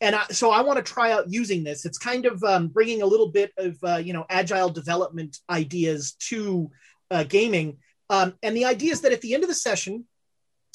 And 0.00 0.14
I, 0.14 0.24
so 0.30 0.50
I 0.50 0.62
want 0.62 0.84
to 0.84 0.92
try 0.92 1.12
out 1.12 1.30
using 1.30 1.64
this. 1.64 1.84
It's 1.84 1.98
kind 1.98 2.26
of 2.26 2.42
um, 2.44 2.68
bringing 2.68 3.02
a 3.02 3.06
little 3.06 3.28
bit 3.30 3.52
of 3.58 3.76
uh, 3.82 3.96
you 3.96 4.12
know 4.12 4.26
agile 4.28 4.70
development 4.70 5.38
ideas 5.48 6.12
to 6.30 6.70
uh, 7.10 7.24
gaming. 7.24 7.78
Um, 8.10 8.34
and 8.42 8.56
the 8.56 8.64
idea 8.66 8.92
is 8.92 9.00
that 9.02 9.12
at 9.12 9.20
the 9.20 9.34
end 9.34 9.44
of 9.44 9.48
the 9.48 9.54
session, 9.54 10.04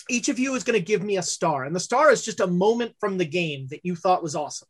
each 0.09 0.29
of 0.29 0.39
you 0.39 0.55
is 0.55 0.63
going 0.63 0.79
to 0.79 0.85
give 0.85 1.03
me 1.03 1.17
a 1.17 1.21
star, 1.21 1.63
and 1.65 1.75
the 1.75 1.79
star 1.79 2.11
is 2.11 2.23
just 2.25 2.39
a 2.39 2.47
moment 2.47 2.95
from 2.99 3.17
the 3.17 3.25
game 3.25 3.67
that 3.69 3.81
you 3.83 3.95
thought 3.95 4.23
was 4.23 4.35
awesome. 4.35 4.67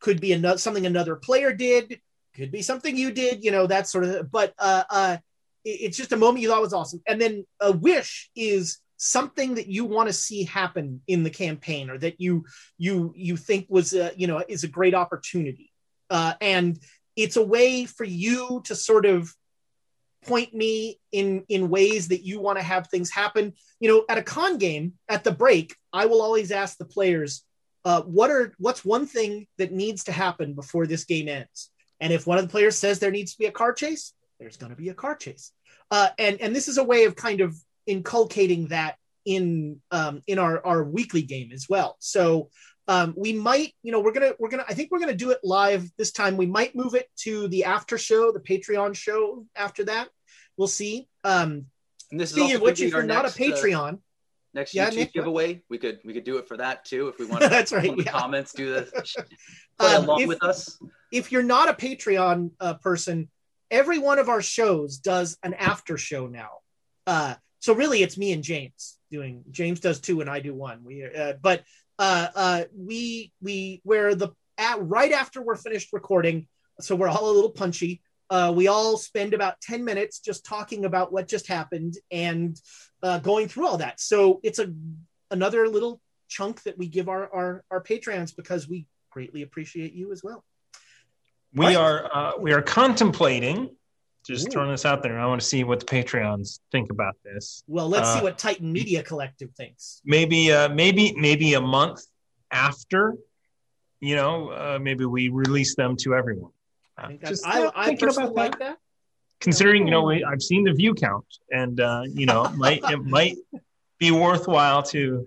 Could 0.00 0.20
be 0.20 0.32
another 0.32 0.58
something 0.58 0.86
another 0.86 1.16
player 1.16 1.52
did, 1.52 2.00
could 2.34 2.52
be 2.52 2.62
something 2.62 2.96
you 2.96 3.10
did, 3.10 3.44
you 3.44 3.50
know 3.50 3.66
that 3.66 3.88
sort 3.88 4.04
of. 4.04 4.30
But 4.30 4.52
uh, 4.58 4.84
uh, 4.90 5.16
it- 5.64 5.80
it's 5.80 5.96
just 5.96 6.12
a 6.12 6.16
moment 6.16 6.42
you 6.42 6.48
thought 6.48 6.60
was 6.62 6.74
awesome, 6.74 7.02
and 7.06 7.20
then 7.20 7.44
a 7.60 7.72
wish 7.72 8.30
is 8.36 8.78
something 8.96 9.54
that 9.56 9.66
you 9.66 9.84
want 9.84 10.08
to 10.08 10.12
see 10.12 10.44
happen 10.44 11.00
in 11.06 11.22
the 11.22 11.30
campaign, 11.30 11.90
or 11.90 11.98
that 11.98 12.20
you 12.20 12.44
you 12.78 13.12
you 13.16 13.36
think 13.36 13.66
was 13.68 13.92
a, 13.92 14.12
you 14.16 14.26
know 14.26 14.42
is 14.48 14.64
a 14.64 14.68
great 14.68 14.94
opportunity, 14.94 15.72
uh, 16.10 16.34
and 16.40 16.78
it's 17.14 17.36
a 17.36 17.44
way 17.44 17.86
for 17.86 18.04
you 18.04 18.62
to 18.64 18.74
sort 18.74 19.06
of 19.06 19.32
point 20.26 20.52
me 20.52 20.98
in 21.12 21.44
in 21.48 21.68
ways 21.68 22.08
that 22.08 22.24
you 22.24 22.40
want 22.40 22.58
to 22.58 22.64
have 22.64 22.88
things 22.88 23.10
happen. 23.10 23.52
You 23.80 23.88
know 23.88 24.04
at 24.08 24.18
a 24.18 24.22
con 24.22 24.58
game 24.58 24.94
at 25.08 25.24
the 25.24 25.32
break 25.32 25.76
i 25.92 26.06
will 26.06 26.22
always 26.22 26.50
ask 26.50 26.78
the 26.78 26.84
players 26.84 27.44
uh, 27.84 28.02
what 28.02 28.30
are 28.30 28.52
what's 28.58 28.84
one 28.84 29.06
thing 29.06 29.46
that 29.58 29.72
needs 29.72 30.04
to 30.04 30.12
happen 30.12 30.54
before 30.54 30.86
this 30.86 31.04
game 31.04 31.28
ends? 31.28 31.70
And 32.00 32.12
if 32.12 32.26
one 32.26 32.36
of 32.36 32.44
the 32.44 32.50
players 32.50 32.76
says 32.76 32.98
there 32.98 33.12
needs 33.12 33.32
to 33.32 33.38
be 33.38 33.46
a 33.46 33.52
car 33.52 33.72
chase 33.72 34.12
there's 34.38 34.56
going 34.56 34.70
to 34.70 34.76
be 34.76 34.88
a 34.88 34.94
car 34.94 35.14
chase. 35.14 35.52
Uh, 35.90 36.08
and 36.18 36.40
and 36.40 36.54
this 36.54 36.68
is 36.68 36.78
a 36.78 36.84
way 36.84 37.04
of 37.04 37.16
kind 37.16 37.40
of 37.40 37.56
inculcating 37.86 38.68
that 38.68 38.96
in 39.24 39.80
um, 39.90 40.22
in 40.26 40.38
our 40.38 40.64
our 40.64 40.84
weekly 40.84 41.22
game 41.22 41.50
as 41.52 41.66
well 41.68 41.96
so 41.98 42.48
um, 42.88 43.14
we 43.16 43.32
might 43.32 43.72
you 43.82 43.90
know 43.92 44.00
we're 44.00 44.12
gonna 44.12 44.32
we're 44.38 44.48
gonna 44.48 44.64
i 44.68 44.74
think 44.74 44.90
we're 44.90 45.00
gonna 45.00 45.14
do 45.14 45.30
it 45.30 45.38
live 45.42 45.90
this 45.98 46.12
time 46.12 46.36
we 46.36 46.46
might 46.46 46.74
move 46.76 46.94
it 46.94 47.08
to 47.16 47.48
the 47.48 47.64
after 47.64 47.98
show 47.98 48.30
the 48.32 48.40
patreon 48.40 48.94
show 48.94 49.44
after 49.56 49.84
that 49.84 50.08
we'll 50.56 50.68
see 50.68 51.08
um 51.24 51.66
And 52.12 52.20
this 52.20 52.30
is 52.30 52.36
speaking 52.36 52.52
also 52.56 52.64
which 52.64 52.80
if 52.80 52.90
you're 52.90 53.00
our 53.00 53.06
not 53.06 53.24
next, 53.24 53.40
a 53.40 53.44
uh, 53.44 53.56
patreon 53.56 53.98
Next 54.54 54.72
Yeah, 54.74 54.88
YouTube 54.88 54.94
Nick, 54.96 55.12
giveaway, 55.12 55.62
we 55.68 55.76
could 55.76 55.98
we 56.02 56.14
could 56.14 56.24
do 56.24 56.38
it 56.38 56.48
for 56.48 56.56
that 56.56 56.86
too 56.86 57.08
if 57.08 57.18
we 57.18 57.26
want 57.30 57.42
to. 57.42 57.48
That's 57.50 57.72
right, 57.72 57.92
yeah. 57.94 58.10
comments, 58.10 58.54
do 58.54 58.72
the 58.72 58.82
play 59.78 59.94
Um, 59.94 60.04
along 60.04 60.20
if- 60.22 60.28
with 60.28 60.42
us. 60.42 60.78
if 61.12 61.30
you're 61.30 61.42
not 61.42 61.68
a 61.68 61.74
Patreon 61.74 62.52
uh, 62.58 62.74
person, 62.74 63.28
every 63.70 63.98
one 63.98 64.18
of 64.18 64.30
our 64.30 64.40
shows 64.40 64.96
does 64.96 65.36
an 65.42 65.52
after 65.52 65.98
show 65.98 66.26
now. 66.26 66.48
Uh, 67.06 67.34
so 67.66 67.74
really, 67.74 68.00
it's 68.00 68.16
me 68.16 68.30
and 68.30 68.44
James 68.44 68.96
doing. 69.10 69.42
James 69.50 69.80
does 69.80 69.98
two, 69.98 70.20
and 70.20 70.30
I 70.30 70.38
do 70.38 70.54
one. 70.54 70.84
We, 70.84 71.04
uh, 71.04 71.32
but 71.42 71.64
uh, 71.98 72.28
uh, 72.32 72.64
we 72.72 73.32
we 73.42 73.80
where 73.82 74.14
the 74.14 74.28
at, 74.56 74.80
right 74.80 75.10
after 75.10 75.42
we're 75.42 75.56
finished 75.56 75.92
recording, 75.92 76.46
so 76.78 76.94
we're 76.94 77.08
all 77.08 77.28
a 77.28 77.34
little 77.34 77.50
punchy. 77.50 78.02
Uh, 78.30 78.52
we 78.54 78.68
all 78.68 78.96
spend 78.96 79.34
about 79.34 79.60
ten 79.60 79.84
minutes 79.84 80.20
just 80.20 80.46
talking 80.46 80.84
about 80.84 81.12
what 81.12 81.26
just 81.26 81.48
happened 81.48 81.94
and 82.12 82.56
uh, 83.02 83.18
going 83.18 83.48
through 83.48 83.66
all 83.66 83.78
that. 83.78 83.98
So 84.00 84.38
it's 84.44 84.60
a 84.60 84.72
another 85.32 85.66
little 85.66 86.00
chunk 86.28 86.62
that 86.62 86.78
we 86.78 86.86
give 86.86 87.08
our 87.08 87.28
our, 87.34 87.64
our 87.72 87.80
patrons 87.80 88.30
because 88.30 88.68
we 88.68 88.86
greatly 89.10 89.42
appreciate 89.42 89.92
you 89.92 90.12
as 90.12 90.22
well. 90.22 90.44
We 91.52 91.66
Right. 91.66 91.76
are 91.76 92.10
uh, 92.14 92.32
we 92.38 92.52
are 92.52 92.62
contemplating. 92.62 93.70
Just 94.26 94.48
Ooh. 94.48 94.50
throwing 94.50 94.70
this 94.70 94.84
out 94.84 95.02
there. 95.02 95.18
I 95.20 95.26
want 95.26 95.40
to 95.40 95.46
see 95.46 95.62
what 95.64 95.78
the 95.80 95.86
Patreons 95.86 96.58
think 96.72 96.90
about 96.90 97.14
this. 97.24 97.62
Well, 97.68 97.88
let's 97.88 98.12
see 98.12 98.18
Uh, 98.18 98.24
what 98.24 98.38
Titan 98.38 98.72
Media 98.72 99.02
Collective 99.02 99.50
thinks. 99.56 100.00
Maybe 100.04 100.50
uh, 100.52 100.68
maybe 100.68 101.14
maybe 101.16 101.54
a 101.54 101.60
month 101.60 102.02
after, 102.50 103.14
you 104.00 104.16
know, 104.16 104.50
uh, 104.50 104.78
maybe 104.80 105.04
we 105.04 105.28
release 105.28 105.76
them 105.76 105.96
to 105.98 106.14
everyone. 106.14 106.50
Uh, 106.98 107.02
I 107.02 107.06
think 107.08 107.24
just 107.24 107.46
I, 107.46 107.70
I 107.74 107.86
thinking 107.86 108.08
about 108.08 108.26
that. 108.28 108.34
like 108.34 108.58
that. 108.58 108.78
Considering 109.40 109.86
you 109.86 109.90
know 109.90 110.02
we, 110.02 110.24
I've 110.24 110.42
seen 110.42 110.64
the 110.64 110.72
view 110.72 110.94
count, 110.94 111.26
and 111.50 111.78
uh, 111.80 112.02
you 112.06 112.26
know 112.26 112.46
it 112.46 112.54
might 112.54 112.80
it 112.90 113.04
might 113.16 113.36
be 113.98 114.10
worthwhile 114.10 114.82
to 114.84 115.26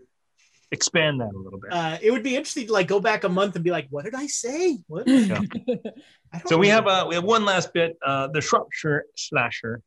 expand 0.72 1.22
that 1.22 1.32
a 1.34 1.38
little 1.38 1.60
bit. 1.60 1.72
Uh, 1.72 1.98
it 2.02 2.12
would 2.12 2.24
be 2.24 2.36
interesting 2.36 2.68
to 2.68 2.74
like 2.74 2.88
go 2.88 3.00
back 3.00 3.24
a 3.24 3.30
month 3.30 3.56
and 3.56 3.64
be 3.64 3.72
like, 3.72 3.88
"What 3.92 4.06
did 4.06 4.16
I 4.16 4.28
say?" 4.28 4.80
What? 4.88 5.08
Yeah. 5.08 5.42
So 6.46 6.58
we 6.58 6.68
have 6.68 6.88
uh, 6.88 7.06
we 7.08 7.16
have 7.16 7.24
one 7.24 7.46
last 7.46 7.74
bit. 7.74 7.98
Uh, 8.06 8.28
the 8.28 8.42
Shropshire 8.42 9.06
slasher, 9.16 9.82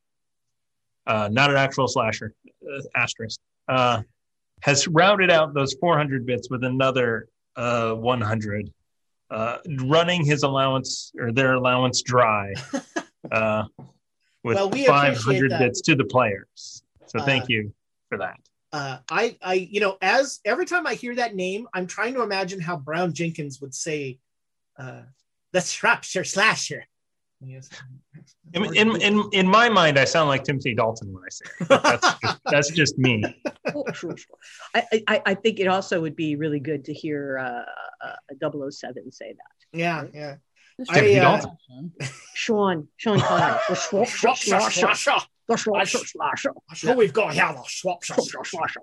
uh, 1.07 1.29
not 1.31 1.51
an 1.51 1.57
actual 1.57 1.87
slasher, 1.89 2.35
uh, 2.47 2.83
asterisk, 2.97 3.39
uh, 3.69 4.03
has 4.61 4.89
routed 4.89 5.31
out 5.31 5.55
those 5.55 5.75
400 5.75 6.27
bits 6.27 6.51
with 6.51 6.65
another 6.65 7.29
uh, 7.57 7.93
100, 7.93 8.73
uh, 9.31 9.59
running 9.81 10.25
his 10.25 10.43
allowance 10.43 11.13
or 11.19 11.33
their 11.33 11.55
allowance 11.55 12.03
dry 12.03 12.53
uh, 13.33 13.65
with 14.43 14.57
Well, 14.57 14.71
we 14.71 14.87
500 14.87 15.51
bits 15.59 15.81
to 15.83 15.95
the 15.95 16.05
players. 16.05 16.83
So 17.07 17.21
Uh, 17.21 17.25
thank 17.25 17.49
you 17.49 17.73
for 18.09 18.19
that. 18.19 18.39
Uh, 18.73 18.99
I, 19.11 19.37
I, 19.43 19.55
you 19.55 19.81
know, 19.81 19.99
as 20.01 20.41
every 20.47 20.65
time 20.65 20.87
I 20.87 20.95
hear 20.95 21.15
that 21.17 21.35
name, 21.35 21.69
I'm 21.75 21.87
trying 21.87 22.15
to 22.15 22.23
imagine 22.23 22.59
how 22.59 22.77
Brown 22.79 23.13
Jenkins 23.13 23.61
would 23.61 23.75
say, 23.75 24.19
uh, 24.79 25.03
"The 25.53 25.61
Shropshire 25.61 26.25
Slasher." 26.25 26.85
Yes. 27.45 27.69
In, 28.55 28.65
in, 28.77 29.01
in, 29.01 29.25
in 29.33 29.49
my 29.49 29.69
mind, 29.69 29.99
I 29.99 30.05
sound 30.05 30.29
like 30.29 30.45
Timothy 30.45 30.75
Dalton 30.75 31.13
when 31.13 31.25
I 31.25 31.29
say 31.31 31.45
it. 31.61 31.69
But 31.69 31.83
that's, 31.83 32.21
just, 32.21 32.41
that's 32.51 32.71
just 32.71 32.99
me. 32.99 33.25
Sure, 33.73 34.17
sure. 34.17 34.17
I, 34.75 34.85
I, 35.09 35.23
I 35.27 35.35
think 35.35 35.59
it 35.59 35.67
also 35.67 36.01
would 36.01 36.15
be 36.15 36.37
really 36.37 36.61
good 36.61 36.85
to 36.85 36.93
hear 36.95 37.39
uh, 37.39 38.07
uh, 38.07 38.15
a 38.31 38.71
007 38.71 39.11
say 39.11 39.33
that. 39.33 39.79
yeah, 39.79 40.05
yeah. 40.15 40.37
Timothy 40.87 41.19
I, 41.19 41.25
uh, 41.25 41.41
Dalton. 41.41 41.93
Sean, 42.35 42.89
Sean 42.97 43.21
Connery, 43.21 43.59
the 43.69 43.75
Shropshire 43.75 44.07
Shropshire 44.07 44.61
Slasher, 44.61 44.95
Slasher. 44.95 45.27
the 45.49 45.57
Shropshire 45.57 46.01
Slasher, 46.01 46.53
So 46.75 46.95
we've 46.95 47.13
got 47.13 47.35
here 47.35 47.53
the 47.53 47.63
Shropshire 47.67 48.15
Shropshire 48.15 48.45
Slasher. 48.45 48.81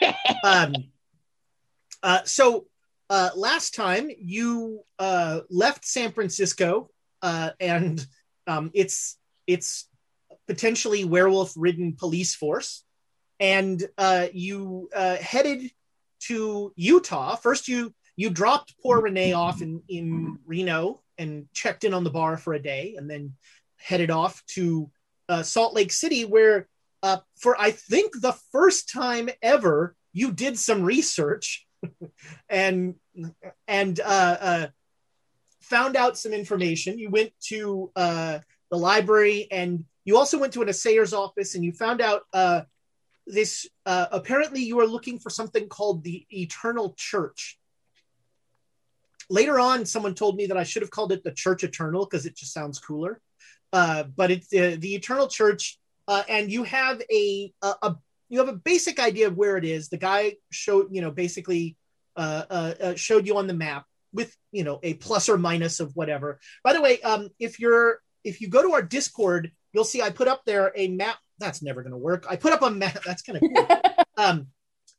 Slasher. 0.00 0.16
um, 0.44 0.74
uh, 2.02 2.20
so 2.24 2.66
uh, 3.08 3.30
last 3.36 3.74
time 3.74 4.10
you 4.18 4.80
uh, 4.98 5.40
left 5.48 5.84
San 5.84 6.12
Francisco 6.12 6.90
uh, 7.22 7.50
and 7.60 8.06
um, 8.46 8.70
it's 8.74 9.18
it's 9.46 9.88
potentially 10.46 11.04
werewolf 11.04 11.52
ridden 11.56 11.94
police 11.96 12.34
force, 12.34 12.84
and 13.40 13.82
uh, 13.98 14.26
you 14.32 14.88
uh, 14.94 15.16
headed 15.16 15.70
to 16.20 16.72
Utah. 16.76 17.36
First, 17.36 17.68
you 17.68 17.94
you 18.16 18.30
dropped 18.30 18.74
poor 18.82 19.00
Renee 19.00 19.32
off 19.32 19.62
in 19.62 19.82
in 19.88 20.38
Reno 20.46 21.02
and 21.18 21.46
checked 21.52 21.84
in 21.84 21.94
on 21.94 22.04
the 22.04 22.10
bar 22.10 22.36
for 22.36 22.54
a 22.54 22.62
day, 22.62 22.94
and 22.96 23.10
then 23.10 23.34
headed 23.76 24.10
off 24.10 24.42
to 24.54 24.90
uh, 25.28 25.42
Salt 25.42 25.74
Lake 25.74 25.92
City, 25.92 26.24
where 26.24 26.68
for 27.36 27.60
I 27.60 27.70
think 27.70 28.20
the 28.20 28.36
first 28.52 28.88
time 28.88 29.28
ever 29.42 29.94
you 30.12 30.32
did 30.32 30.58
some 30.58 30.82
research 30.82 31.65
and 32.48 32.94
and 33.68 34.00
uh, 34.00 34.36
uh, 34.40 34.66
found 35.60 35.96
out 35.96 36.18
some 36.18 36.32
information. 36.32 36.98
You 36.98 37.10
went 37.10 37.32
to 37.48 37.90
uh, 37.96 38.38
the 38.70 38.78
library 38.78 39.48
and 39.50 39.84
you 40.04 40.16
also 40.16 40.38
went 40.38 40.52
to 40.54 40.62
an 40.62 40.68
assayer's 40.68 41.12
office 41.12 41.54
and 41.54 41.64
you 41.64 41.72
found 41.72 42.00
out 42.00 42.22
uh, 42.32 42.62
this. 43.26 43.66
Uh, 43.84 44.06
apparently, 44.12 44.62
you 44.62 44.78
are 44.80 44.86
looking 44.86 45.18
for 45.18 45.30
something 45.30 45.68
called 45.68 46.04
the 46.04 46.26
Eternal 46.30 46.94
Church. 46.96 47.58
later 49.28 49.58
on, 49.58 49.84
someone 49.84 50.14
told 50.14 50.36
me 50.36 50.46
that 50.46 50.56
I 50.56 50.62
should 50.62 50.82
have 50.82 50.90
called 50.90 51.12
it 51.12 51.24
the 51.24 51.32
Church 51.32 51.64
Eternal 51.64 52.04
because 52.04 52.26
it 52.26 52.36
just 52.36 52.52
sounds 52.52 52.78
cooler. 52.78 53.20
Uh, 53.72 54.04
but 54.04 54.30
it's 54.30 54.52
uh, 54.54 54.76
the 54.78 54.94
Eternal 54.94 55.28
Church, 55.28 55.78
uh, 56.06 56.22
and 56.28 56.50
you 56.50 56.62
have 56.62 57.02
a, 57.10 57.52
a, 57.62 57.74
a 57.82 57.96
you 58.28 58.38
have 58.38 58.48
a 58.48 58.54
basic 58.54 58.98
idea 58.98 59.28
of 59.28 59.36
where 59.36 59.56
it 59.56 59.64
is. 59.64 59.88
The 59.88 59.98
guy 59.98 60.36
showed 60.50 60.88
you 60.90 61.00
know 61.00 61.10
basically 61.10 61.76
uh, 62.16 62.44
uh, 62.48 62.74
uh, 62.80 62.94
showed 62.94 63.26
you 63.26 63.36
on 63.36 63.46
the 63.46 63.54
map 63.54 63.84
with 64.12 64.34
you 64.52 64.64
know 64.64 64.80
a 64.82 64.94
plus 64.94 65.28
or 65.28 65.38
minus 65.38 65.80
of 65.80 65.94
whatever. 65.94 66.40
By 66.64 66.72
the 66.72 66.80
way, 66.80 67.00
um, 67.02 67.28
if 67.38 67.60
you're 67.60 68.00
if 68.24 68.40
you 68.40 68.48
go 68.48 68.62
to 68.62 68.72
our 68.72 68.82
Discord, 68.82 69.52
you'll 69.72 69.84
see 69.84 70.02
I 70.02 70.10
put 70.10 70.28
up 70.28 70.42
there 70.44 70.72
a 70.74 70.88
map. 70.88 71.18
That's 71.38 71.62
never 71.62 71.82
going 71.82 71.92
to 71.92 71.98
work. 71.98 72.26
I 72.28 72.36
put 72.36 72.52
up 72.52 72.62
a 72.62 72.70
map. 72.70 73.02
That's 73.04 73.22
kind 73.22 73.38
of 73.40 73.42
cool. 73.54 73.80
um, 74.16 74.48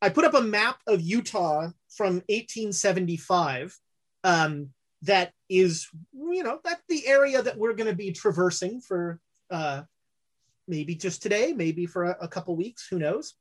I 0.00 0.08
put 0.08 0.24
up 0.24 0.34
a 0.34 0.40
map 0.40 0.78
of 0.86 1.00
Utah 1.00 1.70
from 1.88 2.22
1875. 2.28 3.76
Um, 4.24 4.70
that 5.02 5.32
is, 5.48 5.88
you 6.12 6.42
know, 6.42 6.60
that's 6.64 6.82
the 6.88 7.06
area 7.06 7.42
that 7.42 7.56
we're 7.56 7.74
going 7.74 7.88
to 7.88 7.96
be 7.96 8.12
traversing 8.12 8.80
for 8.80 9.20
uh, 9.50 9.82
maybe 10.68 10.94
just 10.94 11.22
today, 11.22 11.52
maybe 11.54 11.86
for 11.86 12.04
a, 12.04 12.16
a 12.22 12.28
couple 12.28 12.56
weeks, 12.56 12.86
who 12.88 12.98
knows. 12.98 13.34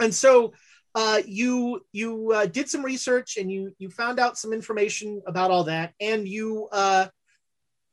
And 0.00 0.14
so 0.14 0.52
uh, 0.94 1.20
you 1.26 1.84
you 1.92 2.32
uh, 2.32 2.46
did 2.46 2.68
some 2.68 2.84
research 2.84 3.36
and 3.36 3.50
you 3.50 3.74
you 3.78 3.90
found 3.90 4.20
out 4.20 4.38
some 4.38 4.52
information 4.52 5.22
about 5.26 5.50
all 5.50 5.64
that, 5.64 5.92
and 6.00 6.28
you 6.28 6.68
uh, 6.70 7.08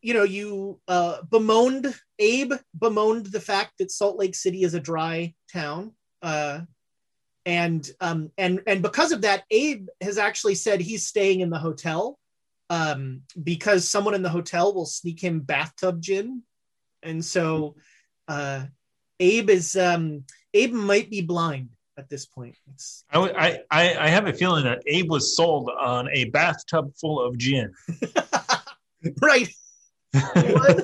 you 0.02 0.14
know 0.14 0.24
you 0.24 0.80
uh, 0.88 1.22
bemoaned 1.30 1.96
Abe 2.20 2.54
bemoaned 2.78 3.28
the 3.28 3.40
fact 3.40 3.74
that 3.80 3.92
Salt 3.92 4.18
Lake 4.18 4.36
City 4.36 4.64
is 4.64 4.74
a 4.74 4.80
dry 4.80 5.34
town. 5.52 5.94
Uh, 6.22 6.62
and 7.46 7.90
um, 8.00 8.32
and 8.38 8.62
and 8.68 8.84
because 8.84 9.12
of 9.12 9.22
that, 9.22 9.44
Abe 9.50 9.88
has 10.00 10.20
actually 10.20 10.56
said 10.56 10.80
he's 10.80 11.08
staying 11.08 11.40
in 11.40 11.50
the 11.50 11.58
hotel 11.58 12.20
um, 12.70 13.22
because 13.42 13.90
someone 13.90 14.14
in 14.14 14.22
the 14.22 14.30
hotel 14.30 14.74
will 14.76 14.86
sneak 14.86 15.20
him 15.20 15.40
bathtub 15.40 16.02
gin, 16.02 16.44
and 17.02 17.26
so 17.26 17.76
uh, 18.32 18.66
Abe 19.20 19.50
is 19.50 19.76
um, 19.76 20.24
Abe 20.54 20.72
might 20.74 21.10
be 21.10 21.22
blind 21.22 21.70
at 21.98 22.10
this 22.10 22.26
point. 22.26 22.56
It's, 22.74 23.04
I, 23.12 23.60
I, 23.70 23.96
I 24.06 24.08
have 24.08 24.26
a 24.28 24.34
feeling 24.34 24.64
that 24.64 24.82
Abe 24.88 25.10
was 25.10 25.36
sold 25.36 25.70
on 25.70 26.08
a 26.12 26.26
bathtub 26.26 26.94
full 27.00 27.22
of 27.22 27.38
gin. 27.38 27.74
right. 29.22 29.50
You 30.14 30.22
know 30.22 30.54
what? 30.54 30.78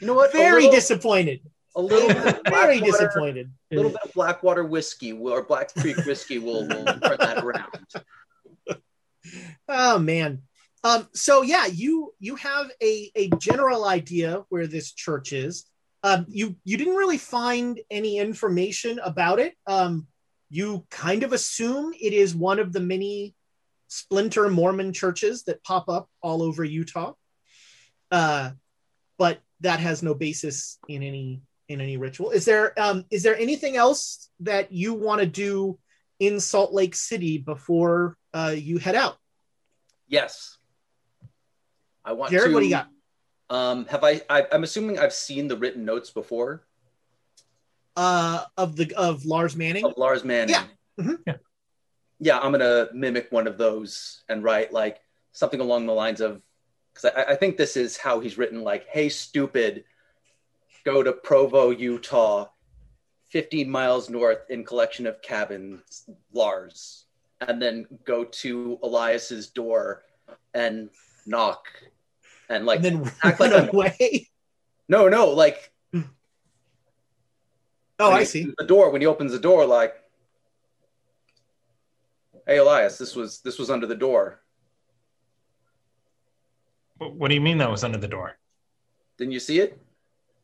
You 0.00 0.06
know 0.08 0.14
what? 0.14 0.30
A 0.30 0.38
Very 0.38 0.62
little- 0.64 0.72
disappointed. 0.72 1.40
A 1.76 1.82
little 1.82 2.08
bit 2.08 2.40
Very 2.48 2.78
Blackwater- 2.78 2.80
disappointed. 3.06 3.50
A 3.72 3.74
little 3.76 3.90
bit 3.90 4.00
of 4.04 4.12
Blackwater 4.14 4.64
whiskey 4.64 5.12
will- 5.12 5.32
or 5.34 5.42
Black 5.42 5.74
Creek 5.74 5.96
whiskey 6.06 6.38
will, 6.38 6.66
will 6.66 6.84
turn 6.84 7.16
that 7.20 7.44
around. 7.44 7.86
Oh 9.68 9.98
man. 9.98 10.42
Um, 10.82 11.08
so 11.14 11.42
yeah, 11.42 11.66
you 11.66 12.12
you 12.18 12.36
have 12.36 12.70
a, 12.82 13.10
a 13.16 13.28
general 13.38 13.84
idea 13.86 14.44
where 14.50 14.66
this 14.66 14.92
church 14.92 15.32
is. 15.32 15.64
Um, 16.04 16.26
you 16.28 16.54
you 16.64 16.76
didn't 16.76 16.96
really 16.96 17.18
find 17.18 17.80
any 17.90 18.18
information 18.18 19.00
about 19.02 19.40
it. 19.40 19.54
Um, 19.66 20.06
you 20.50 20.86
kind 20.90 21.22
of 21.22 21.32
assume 21.32 21.94
it 21.98 22.12
is 22.12 22.34
one 22.34 22.58
of 22.58 22.72
the 22.72 22.80
many 22.80 23.34
splinter 23.88 24.48
Mormon 24.50 24.92
churches 24.92 25.44
that 25.44 25.64
pop 25.64 25.88
up 25.88 26.08
all 26.22 26.42
over 26.42 26.62
Utah. 26.62 27.14
Uh, 28.10 28.50
but 29.18 29.40
that 29.60 29.80
has 29.80 30.02
no 30.02 30.14
basis 30.14 30.78
in 30.88 31.02
any 31.02 31.40
in 31.68 31.80
any 31.80 31.96
ritual. 31.96 32.30
Is 32.30 32.44
there 32.44 32.78
um, 32.78 33.06
is 33.10 33.22
there 33.22 33.36
anything 33.36 33.76
else 33.76 34.28
that 34.40 34.70
you 34.72 34.92
want 34.92 35.20
to 35.20 35.26
do 35.26 35.78
in 36.20 36.38
Salt 36.38 36.72
Lake 36.72 36.94
City 36.94 37.38
before 37.38 38.18
uh, 38.34 38.54
you 38.54 38.76
head 38.78 38.94
out? 38.94 39.16
Yes. 40.06 40.58
I 42.04 42.12
want 42.12 42.30
Jared, 42.30 42.50
to. 42.50 42.54
what 42.54 42.60
do 42.60 42.66
you 42.66 42.72
got? 42.72 42.88
Um, 43.50 43.86
have 43.86 44.02
I, 44.04 44.20
I? 44.30 44.46
I'm 44.52 44.64
assuming 44.64 44.98
I've 44.98 45.12
seen 45.12 45.48
the 45.48 45.56
written 45.56 45.84
notes 45.84 46.10
before 46.10 46.64
Uh, 47.96 48.44
of 48.56 48.76
the 48.76 48.92
of 48.96 49.24
Lars 49.24 49.54
Manning. 49.56 49.84
of 49.84 49.94
Lars 49.96 50.24
Manning. 50.24 50.54
Yeah. 50.54 50.64
Mhm. 50.98 51.18
Yeah. 51.26 51.36
Yeah, 52.20 52.38
I'm 52.40 52.52
gonna 52.52 52.88
mimic 52.94 53.30
one 53.30 53.46
of 53.46 53.58
those 53.58 54.24
and 54.28 54.42
write 54.42 54.72
like 54.72 55.00
something 55.32 55.60
along 55.60 55.86
the 55.86 55.92
lines 55.92 56.20
of, 56.20 56.40
because 56.92 57.10
I, 57.16 57.32
I 57.32 57.36
think 57.36 57.56
this 57.56 57.76
is 57.76 57.96
how 57.96 58.20
he's 58.20 58.38
written. 58.38 58.62
Like, 58.62 58.86
hey, 58.88 59.08
stupid, 59.08 59.84
go 60.84 61.02
to 61.02 61.12
Provo, 61.12 61.70
Utah, 61.70 62.46
15 63.30 63.68
miles 63.68 64.08
north 64.08 64.48
in 64.48 64.64
collection 64.64 65.06
of 65.06 65.20
cabins, 65.22 66.08
Lars, 66.32 67.04
and 67.40 67.60
then 67.60 67.86
go 68.04 68.24
to 68.24 68.78
Elias's 68.82 69.48
door 69.48 70.04
and 70.54 70.88
knock, 71.26 71.66
and 72.48 72.66
like 72.66 72.84
and 72.84 72.84
then 73.04 73.12
act 73.22 73.40
run 73.40 73.50
like 73.50 73.60
I'm- 73.62 73.68
away. 73.74 74.28
no, 74.88 75.08
no, 75.08 75.28
like 75.30 75.70
Oh, 78.00 78.10
I 78.10 78.24
see. 78.24 78.52
The 78.58 78.66
door 78.66 78.90
when 78.90 79.00
he 79.00 79.06
opens 79.06 79.30
the 79.30 79.38
door, 79.38 79.64
like, 79.66 79.94
hey 82.44 82.56
Elias, 82.58 82.98
this 82.98 83.14
was 83.14 83.38
this 83.40 83.56
was 83.56 83.70
under 83.70 83.86
the 83.86 83.94
door. 83.94 84.40
What, 86.98 87.14
what 87.14 87.28
do 87.28 87.34
you 87.34 87.40
mean 87.40 87.58
that 87.58 87.70
was 87.70 87.84
under 87.84 87.98
the 87.98 88.08
door? 88.08 88.36
Didn't 89.16 89.32
you 89.32 89.38
see 89.40 89.60
it? 89.60 89.78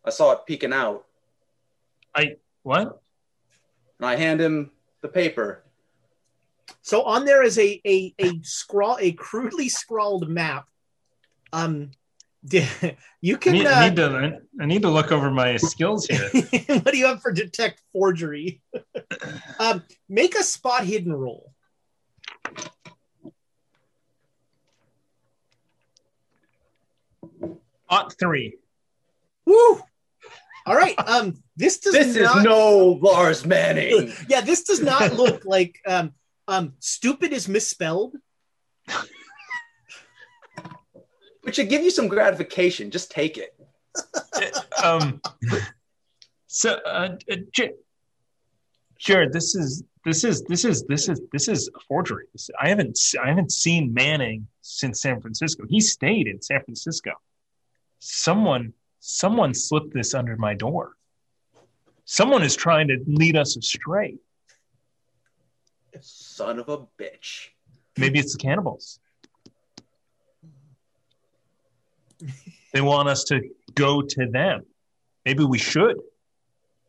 I 0.04 0.10
saw 0.10 0.30
it 0.32 0.46
peeking 0.46 0.72
out, 0.72 1.06
I 2.14 2.36
what? 2.62 3.02
and 3.98 4.06
I 4.06 4.14
hand 4.16 4.40
him 4.40 4.70
the 5.02 5.08
paper. 5.08 5.64
So 6.82 7.02
on 7.02 7.24
there 7.24 7.42
is 7.42 7.58
a 7.58 7.80
a 7.84 8.14
a 8.20 8.40
scrawl 8.44 8.96
a 9.00 9.10
crudely 9.12 9.68
scrawled 9.68 10.28
map. 10.28 10.68
Um, 11.52 11.90
you 13.20 13.36
I 13.36 13.38
can. 13.38 13.52
need, 13.52 13.66
uh, 13.66 13.70
I 13.70 13.88
need 13.88 13.96
to 13.96 14.40
I 14.60 14.66
need 14.66 14.82
to 14.82 14.90
look 14.90 15.12
over 15.12 15.30
my 15.30 15.56
skills 15.56 16.06
here. 16.06 16.28
what 16.66 16.86
do 16.92 16.96
you 16.98 17.06
have 17.06 17.20
for 17.20 17.32
detect 17.32 17.82
forgery? 17.92 18.62
um, 19.58 19.82
make 20.08 20.34
a 20.34 20.42
spot 20.42 20.84
hidden 20.84 21.12
roll. 21.12 21.52
Ot 27.88 28.14
three. 28.18 28.56
Woo! 29.46 29.80
All 30.66 30.76
right. 30.76 30.94
Um, 30.98 31.42
this 31.56 31.78
does 31.78 31.92
This 31.94 32.16
not. 32.16 32.38
is 32.38 32.44
no 32.44 32.98
Lars 33.02 33.44
Manning. 33.44 34.12
yeah, 34.28 34.40
this 34.40 34.62
does 34.62 34.80
not 34.80 35.14
look 35.14 35.44
like 35.44 35.78
um 35.86 36.12
um 36.46 36.74
stupid 36.78 37.32
is 37.32 37.48
misspelled. 37.48 38.14
Which 41.42 41.56
should 41.56 41.68
give 41.68 41.82
you 41.82 41.90
some 41.90 42.08
gratification. 42.08 42.90
Just 42.90 43.10
take 43.10 43.38
it. 43.38 43.54
Um. 44.82 45.20
So, 46.46 46.80
uh, 46.86 47.16
uh, 47.30 47.36
J- 47.52 47.74
Jared, 48.98 49.32
this 49.32 49.54
is 49.54 49.84
this 50.04 50.24
is 50.24 50.42
this 50.44 50.64
is 50.64 50.84
this 50.86 51.08
is 51.08 51.20
this 51.32 51.48
is 51.48 51.68
a 51.76 51.80
forgery. 51.80 52.24
This, 52.32 52.48
I 52.60 52.68
haven't 52.68 52.98
I 53.22 53.28
haven't 53.28 53.52
seen 53.52 53.92
Manning 53.92 54.46
since 54.62 55.02
San 55.02 55.20
Francisco. 55.20 55.64
He 55.68 55.80
stayed 55.80 56.26
in 56.26 56.40
San 56.40 56.62
Francisco. 56.62 57.12
Someone 57.98 58.72
someone 59.00 59.52
slipped 59.54 59.92
this 59.92 60.14
under 60.14 60.36
my 60.36 60.54
door. 60.54 60.92
Someone 62.04 62.42
is 62.42 62.56
trying 62.56 62.88
to 62.88 62.98
lead 63.06 63.36
us 63.36 63.56
astray. 63.56 64.16
Son 66.00 66.58
of 66.58 66.68
a 66.68 66.78
bitch. 66.98 67.48
Maybe 67.96 68.18
it's 68.18 68.32
the 68.32 68.38
cannibals. 68.38 69.00
They 72.72 72.80
want 72.80 73.08
us 73.08 73.24
to 73.24 73.40
go 73.74 74.02
to 74.02 74.26
them. 74.26 74.64
Maybe 75.24 75.44
we 75.44 75.58
should, 75.58 75.98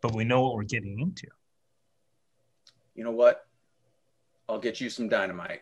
but 0.02 0.14
we 0.14 0.24
know 0.24 0.42
what 0.42 0.56
we're 0.56 0.64
getting 0.64 1.00
into. 1.00 1.28
You 2.96 3.04
know 3.04 3.12
what? 3.12 3.46
I'll 4.48 4.60
get 4.60 4.82
you 4.82 4.90
some 4.90 5.10
dynamite. 5.10 5.62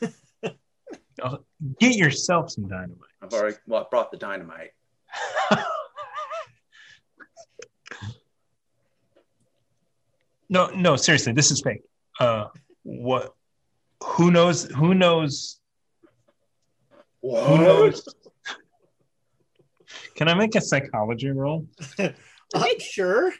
Uh, 1.22 1.36
Get 1.78 1.96
yourself 1.96 2.50
some 2.50 2.66
dynamite. 2.66 2.96
I've 3.20 3.34
already 3.34 3.56
well, 3.66 3.82
I 3.82 3.86
brought 3.90 4.10
the 4.10 4.16
dynamite. 4.16 4.70
No, 10.50 10.68
no, 10.70 10.96
seriously, 10.96 11.32
this 11.32 11.52
is 11.52 11.60
fake. 11.60 11.82
Uh, 12.18 12.46
what? 12.82 13.34
Who 14.02 14.32
knows? 14.32 14.64
Who 14.64 14.94
knows? 14.94 15.60
Who 17.22 17.58
knows? 17.58 18.02
Can 20.20 20.28
I 20.28 20.34
make 20.34 20.54
a 20.54 20.60
psychology 20.60 21.30
roll? 21.30 21.66
Uh, 22.52 22.64
sure. 22.80 23.32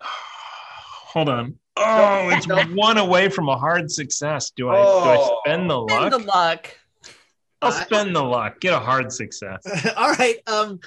Hold 0.00 1.28
on. 1.28 1.56
Oh, 1.76 2.30
it's 2.30 2.46
one 2.76 2.96
away 2.96 3.28
from 3.28 3.48
a 3.48 3.58
hard 3.58 3.90
success. 3.90 4.52
Do 4.56 4.68
I 4.70 4.76
do 4.76 4.80
I 4.80 5.16
Oh. 5.18 5.40
spend 5.44 5.68
the 5.68 5.80
luck? 5.80 5.90
And 5.90 6.12
the 6.12 6.18
luck. 6.26 6.78
I'll 7.60 7.72
spend 7.72 8.14
the 8.14 8.22
luck. 8.22 8.60
Get 8.60 8.72
a 8.72 8.78
hard 8.78 9.12
success. 9.12 9.60
All 9.96 10.12
right. 10.12 10.36
Um. 10.46 10.78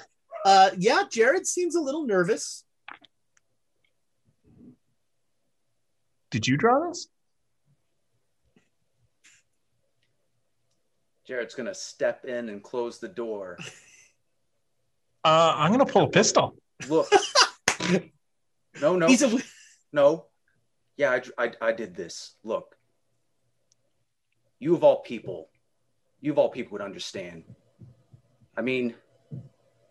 Uh. 0.42 0.70
Yeah. 0.78 1.02
Jared 1.10 1.46
seems 1.46 1.74
a 1.74 1.80
little 1.80 2.06
nervous. 2.06 2.64
Did 6.30 6.48
you 6.48 6.56
draw 6.56 6.88
this? 6.88 7.08
Jared's 11.26 11.54
gonna 11.54 11.74
step 11.74 12.24
in 12.24 12.48
and 12.48 12.62
close 12.62 12.98
the 12.98 13.08
door. 13.08 13.58
Uh, 15.24 15.54
I'm 15.56 15.70
gonna 15.70 15.86
pull 15.86 16.02
a 16.02 16.10
pistol. 16.10 16.56
Look. 16.88 17.08
no, 18.80 18.96
no, 18.96 19.06
He's 19.06 19.22
a 19.22 19.40
no. 19.92 20.26
Yeah, 20.96 21.10
I, 21.38 21.44
I, 21.44 21.52
I 21.60 21.72
did 21.72 21.94
this. 21.94 22.34
Look. 22.42 22.74
You 24.58 24.74
of 24.74 24.82
all 24.82 25.00
people, 25.02 25.48
you 26.20 26.32
of 26.32 26.38
all 26.38 26.48
people 26.48 26.72
would 26.72 26.82
understand. 26.82 27.44
I 28.56 28.62
mean, 28.62 28.94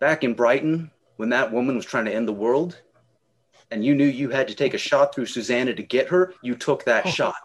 back 0.01 0.25
in 0.25 0.33
Brighton, 0.33 0.91
when 1.15 1.29
that 1.29 1.53
woman 1.53 1.77
was 1.77 1.85
trying 1.85 2.05
to 2.05 2.13
end 2.13 2.27
the 2.27 2.33
world, 2.33 2.81
and 3.71 3.85
you 3.85 3.95
knew 3.95 4.05
you 4.05 4.29
had 4.29 4.49
to 4.49 4.53
take 4.53 4.73
a 4.73 4.77
shot 4.77 5.15
through 5.15 5.27
Susanna 5.27 5.73
to 5.73 5.83
get 5.83 6.09
her, 6.09 6.33
you 6.43 6.55
took 6.55 6.83
that 6.85 7.07
shot. 7.07 7.35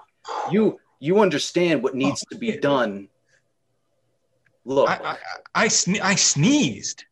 You 0.50 0.80
you 0.98 1.20
understand 1.20 1.82
what 1.82 1.94
needs 1.94 2.24
to 2.32 2.36
be 2.36 2.56
done. 2.56 3.08
Look, 4.66 4.88
I 4.90 4.96
I, 5.12 5.16
I, 5.54 5.66
sne- 5.68 6.00
I 6.02 6.16
sneezed. 6.16 7.04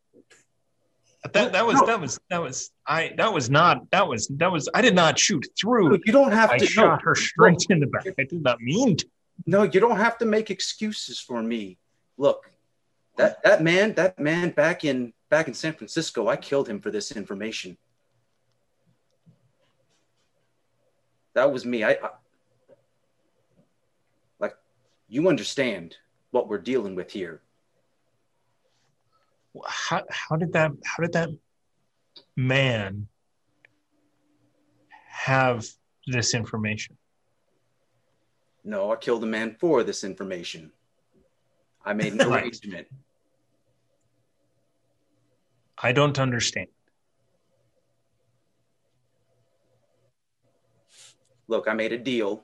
That 1.33 1.53
that 1.53 1.65
was 1.65 1.77
No. 1.79 1.85
that 1.87 1.99
was 1.99 2.19
that 2.29 2.41
was 2.41 2.71
I 2.85 3.13
that 3.17 3.33
was 3.33 3.49
not 3.49 3.89
that 3.91 4.07
was 4.07 4.27
that 4.27 4.51
was 4.51 4.69
I 4.75 4.81
did 4.81 4.93
not 4.93 5.17
shoot 5.17 5.47
through. 5.59 5.99
you 6.05 6.13
don't 6.13 6.31
have 6.33 6.51
I 6.51 6.57
to. 6.57 6.65
shot 6.65 6.99
no, 6.99 7.05
her 7.05 7.15
straight 7.15 7.65
in 7.69 7.79
the 7.79 7.87
back. 7.87 8.05
I 8.19 8.23
did 8.25 8.43
not 8.43 8.59
mean 8.61 8.97
to. 8.97 9.07
No, 9.47 9.63
you 9.63 9.79
don't 9.79 9.97
have 9.97 10.17
to 10.19 10.25
make 10.25 10.51
excuses 10.51 11.19
for 11.19 11.41
me. 11.41 11.77
Look, 12.17 12.51
that 13.17 13.41
that 13.43 13.63
man, 13.63 13.93
that 13.93 14.19
man 14.19 14.51
back 14.51 14.83
in 14.83 15.13
back 15.29 15.47
in 15.47 15.53
San 15.53 15.73
Francisco, 15.73 16.27
I 16.27 16.35
killed 16.35 16.67
him 16.69 16.79
for 16.79 16.91
this 16.91 17.11
information. 17.13 17.77
That 21.33 21.51
was 21.51 21.65
me. 21.65 21.83
I, 21.83 21.91
I 21.91 22.09
like 24.39 24.55
you 25.07 25.27
understand 25.27 25.97
what 26.31 26.47
we're 26.47 26.59
dealing 26.59 26.93
with 26.95 27.11
here. 27.11 27.41
How 29.67 30.03
how 30.09 30.35
did 30.35 30.53
that 30.53 30.71
how 30.83 31.01
did 31.03 31.13
that 31.13 31.29
man 32.35 33.07
have 35.07 35.65
this 36.07 36.33
information? 36.33 36.97
No, 38.63 38.91
I 38.91 38.95
killed 38.95 39.23
a 39.23 39.27
man 39.27 39.55
for 39.59 39.83
this 39.83 40.03
information. 40.03 40.71
I 41.85 41.93
made 41.93 42.13
an 42.13 42.19
Right. 42.21 42.43
arrangement. 42.43 42.87
I 45.77 45.91
don't 45.91 46.17
understand. 46.19 46.67
Look, 51.47 51.67
I 51.67 51.73
made 51.73 51.93
a 51.93 51.97
deal 51.97 52.43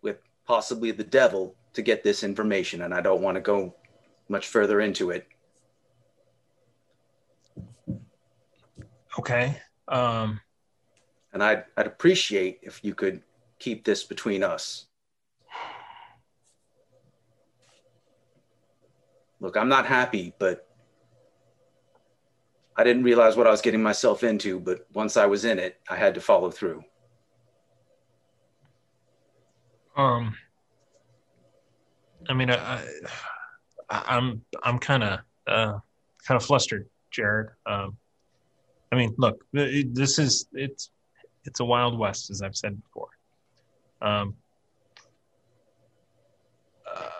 with 0.00 0.16
possibly 0.46 0.90
the 0.90 1.04
devil 1.04 1.54
to 1.74 1.82
get 1.82 2.02
this 2.02 2.22
information, 2.24 2.82
and 2.82 2.94
I 2.94 3.02
don't 3.02 3.20
want 3.20 3.34
to 3.34 3.40
go 3.42 3.74
much 4.28 4.46
further 4.48 4.80
into 4.80 5.10
it. 5.10 5.26
Okay. 9.18 9.60
Um 9.88 10.40
And 11.32 11.42
I'd, 11.42 11.64
I'd 11.76 11.86
appreciate 11.86 12.60
if 12.62 12.82
you 12.84 12.94
could 12.94 13.22
keep 13.58 13.84
this 13.84 14.04
between 14.04 14.42
us. 14.42 14.86
Look, 19.40 19.56
I'm 19.56 19.68
not 19.68 19.84
happy, 19.86 20.32
but 20.38 20.68
I 22.76 22.82
didn't 22.84 23.04
realize 23.04 23.36
what 23.36 23.46
I 23.46 23.50
was 23.50 23.60
getting 23.60 23.82
myself 23.82 24.24
into. 24.24 24.58
But 24.58 24.86
once 24.94 25.16
I 25.16 25.26
was 25.26 25.44
in 25.44 25.58
it, 25.58 25.80
I 25.88 25.96
had 25.96 26.14
to 26.14 26.20
follow 26.20 26.50
through. 26.50 26.82
um 29.96 30.34
I 32.28 32.32
mean 32.34 32.50
I, 32.50 32.82
I 33.90 34.16
I'm 34.16 34.42
I'm 34.64 34.78
kind 34.80 35.04
of 35.04 35.20
uh 35.46 35.78
kind 36.26 36.36
of 36.40 36.44
flustered, 36.44 36.88
Jared. 37.12 37.50
Um 37.64 37.96
I 38.94 38.96
mean, 38.96 39.12
look, 39.18 39.44
this 39.52 40.20
is 40.20 40.46
it's 40.52 40.90
it's 41.44 41.58
a 41.58 41.64
wild 41.64 41.98
west 41.98 42.30
as 42.30 42.42
I've 42.42 42.54
said 42.54 42.80
before. 42.80 43.08
Um 44.00 44.36
uh, 46.88 47.10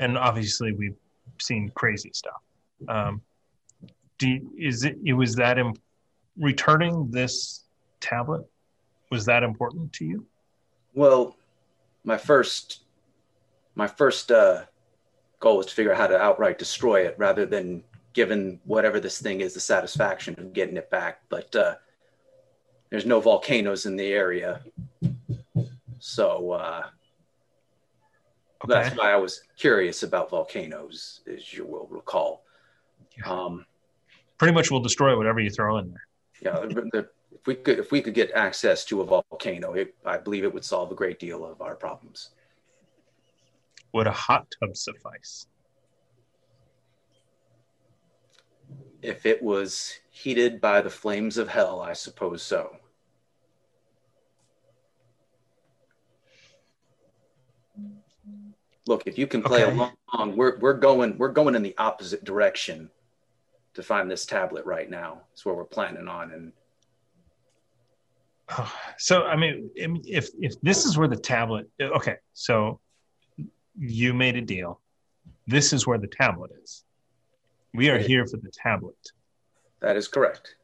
and 0.00 0.18
obviously 0.18 0.72
we've 0.72 0.96
seen 1.40 1.70
crazy 1.76 2.10
stuff. 2.12 2.42
Um, 2.88 3.22
do 4.18 4.30
you, 4.30 4.50
is 4.58 4.82
it, 4.84 4.96
it 5.04 5.12
was 5.12 5.36
that 5.36 5.58
Im- 5.58 5.74
returning 6.36 7.08
this 7.12 7.62
tablet 8.00 8.44
was 9.12 9.24
that 9.26 9.44
important 9.44 9.92
to 9.92 10.04
you? 10.04 10.26
Well, 10.92 11.36
my 12.02 12.16
first 12.16 12.82
my 13.76 13.86
first 13.86 14.32
uh, 14.32 14.64
goal 15.38 15.58
was 15.58 15.66
to 15.66 15.74
figure 15.74 15.92
out 15.92 15.98
how 15.98 16.08
to 16.08 16.18
outright 16.20 16.58
destroy 16.58 17.06
it 17.06 17.14
rather 17.16 17.46
than 17.46 17.84
giving 18.14 18.60
whatever 18.64 18.98
this 19.00 19.20
thing 19.20 19.40
is 19.42 19.52
the 19.54 19.60
satisfaction 19.60 20.34
of 20.38 20.52
getting 20.54 20.76
it 20.76 20.88
back. 20.90 21.20
But 21.28 21.54
uh, 21.54 21.74
there's 22.90 23.04
no 23.06 23.20
volcanoes 23.20 23.84
in 23.86 23.96
the 23.96 24.06
area, 24.12 24.62
so 25.98 26.52
uh, 26.52 26.84
that's 28.66 28.96
why 28.96 29.12
I 29.12 29.16
was 29.16 29.42
curious 29.58 30.02
about 30.02 30.30
volcanoes, 30.30 31.20
as 31.30 31.52
you 31.52 31.66
will 31.66 31.86
recall. 31.90 32.44
Um, 33.26 33.66
Pretty 34.38 34.54
much 34.54 34.70
will 34.70 34.80
destroy 34.80 35.16
whatever 35.16 35.40
you 35.40 35.50
throw 35.50 35.78
in 35.78 35.90
there. 35.90 36.06
yeah, 36.40 36.60
the- 36.66 36.88
the- 36.92 37.08
if 37.32 37.46
we 37.48 37.56
could 37.56 37.78
if 37.78 37.92
we 37.92 38.00
could 38.00 38.14
get 38.14 38.30
access 38.32 38.84
to 38.86 39.00
a 39.02 39.04
volcano, 39.04 39.74
it, 39.74 39.94
I 40.04 40.16
believe 40.16 40.44
it 40.44 40.54
would 40.54 40.64
solve 40.64 40.90
a 40.92 40.94
great 40.94 41.18
deal 41.18 41.44
of 41.44 41.60
our 41.60 41.74
problems. 41.74 42.30
Would 43.92 44.06
a 44.06 44.12
hot 44.12 44.46
tub 44.60 44.74
suffice? 44.76 45.46
If 49.04 49.26
it 49.26 49.42
was 49.42 49.98
heated 50.10 50.60
by 50.62 50.80
the 50.80 50.88
flames 50.88 51.36
of 51.36 51.48
hell, 51.48 51.82
I 51.82 51.92
suppose 51.92 52.42
so. 52.42 52.76
Look, 58.86 59.06
if 59.06 59.18
you 59.18 59.26
can 59.26 59.42
play 59.42 59.64
Okay. 59.64 59.72
along, 59.72 60.36
we're 60.36 60.58
we're 60.58 60.74
going 60.74 61.18
we're 61.18 61.32
going 61.32 61.54
in 61.54 61.62
the 61.62 61.74
opposite 61.78 62.24
direction 62.24 62.90
to 63.74 63.82
find 63.82 64.10
this 64.10 64.24
tablet 64.24 64.64
right 64.64 64.88
now. 64.88 65.22
That's 65.30 65.44
where 65.44 65.54
we're 65.54 65.64
planning 65.64 66.08
on, 66.08 66.30
and 66.32 66.52
so 68.98 69.24
I 69.24 69.36
mean, 69.36 69.70
I 69.82 69.86
mean, 69.86 70.02
if 70.06 70.28
if 70.38 70.58
this 70.62 70.84
is 70.86 70.96
where 70.96 71.08
the 71.08 71.16
tablet, 71.16 71.68
okay, 71.80 72.16
so 72.32 72.80
you 73.78 74.14
made 74.14 74.36
a 74.36 74.42
deal. 74.42 74.80
This 75.46 75.72
is 75.74 75.86
where 75.86 75.98
the 75.98 76.06
tablet 76.06 76.52
is. 76.62 76.84
We 77.74 77.90
are 77.90 77.98
here 77.98 78.24
for 78.24 78.36
the 78.36 78.52
tablet. 78.52 78.96
that 79.80 79.96
is 79.96 80.06
correct. 80.06 80.54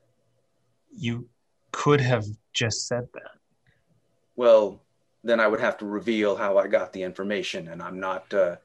You 0.96 1.28
could 1.72 2.00
have 2.00 2.24
just 2.52 2.86
said 2.86 3.08
that. 3.14 3.32
Well, 4.36 4.80
then 5.24 5.40
I 5.40 5.48
would 5.48 5.60
have 5.60 5.76
to 5.78 5.86
reveal 5.86 6.36
how 6.36 6.56
I 6.56 6.68
got 6.68 6.92
the 6.92 7.02
information, 7.02 7.68
and 7.68 7.82
I'm 7.82 7.98
not 7.98 8.32
uh, 8.32 8.56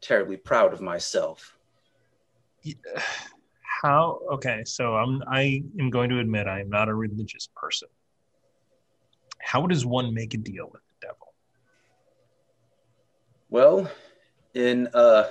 terribly 0.00 0.36
proud 0.36 0.72
of 0.72 0.80
myself. 0.80 1.56
How? 3.82 4.20
Okay, 4.32 4.62
so 4.64 4.94
I'm 4.94 5.22
I 5.28 5.62
am 5.78 5.90
going 5.90 6.10
to 6.10 6.18
admit 6.18 6.46
I 6.46 6.60
am 6.60 6.70
not 6.70 6.88
a 6.88 6.94
religious 6.94 7.48
person. 7.54 7.88
How 9.40 9.66
does 9.66 9.84
one 9.84 10.14
make 10.14 10.32
a 10.34 10.38
deal 10.38 10.70
with 10.72 10.80
the 10.88 11.06
devil? 11.06 11.34
Well, 13.50 13.90
in 14.54 14.88
uh, 14.94 15.28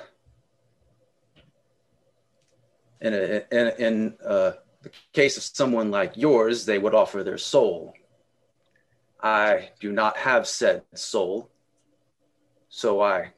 in 3.04 3.14
a, 3.14 3.44
in 3.52 3.68
in 3.78 4.18
uh, 4.26 4.54
the 4.82 4.92
case 5.12 5.38
of 5.38 5.44
someone 5.44 5.92
like 5.92 6.18
yours, 6.18 6.66
they 6.66 6.80
would 6.80 6.96
offer 6.96 7.24
their 7.24 7.38
soul. 7.38 7.94
I 9.22 9.70
do 9.80 9.92
not 9.92 10.18
have 10.18 10.48
said 10.48 10.84
soul, 10.96 11.50
so 12.70 13.02
I 13.02 13.34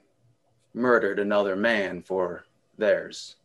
murdered 0.73 1.19
another 1.19 1.55
man 1.55 2.01
for 2.03 2.45
theirs. 2.77 3.35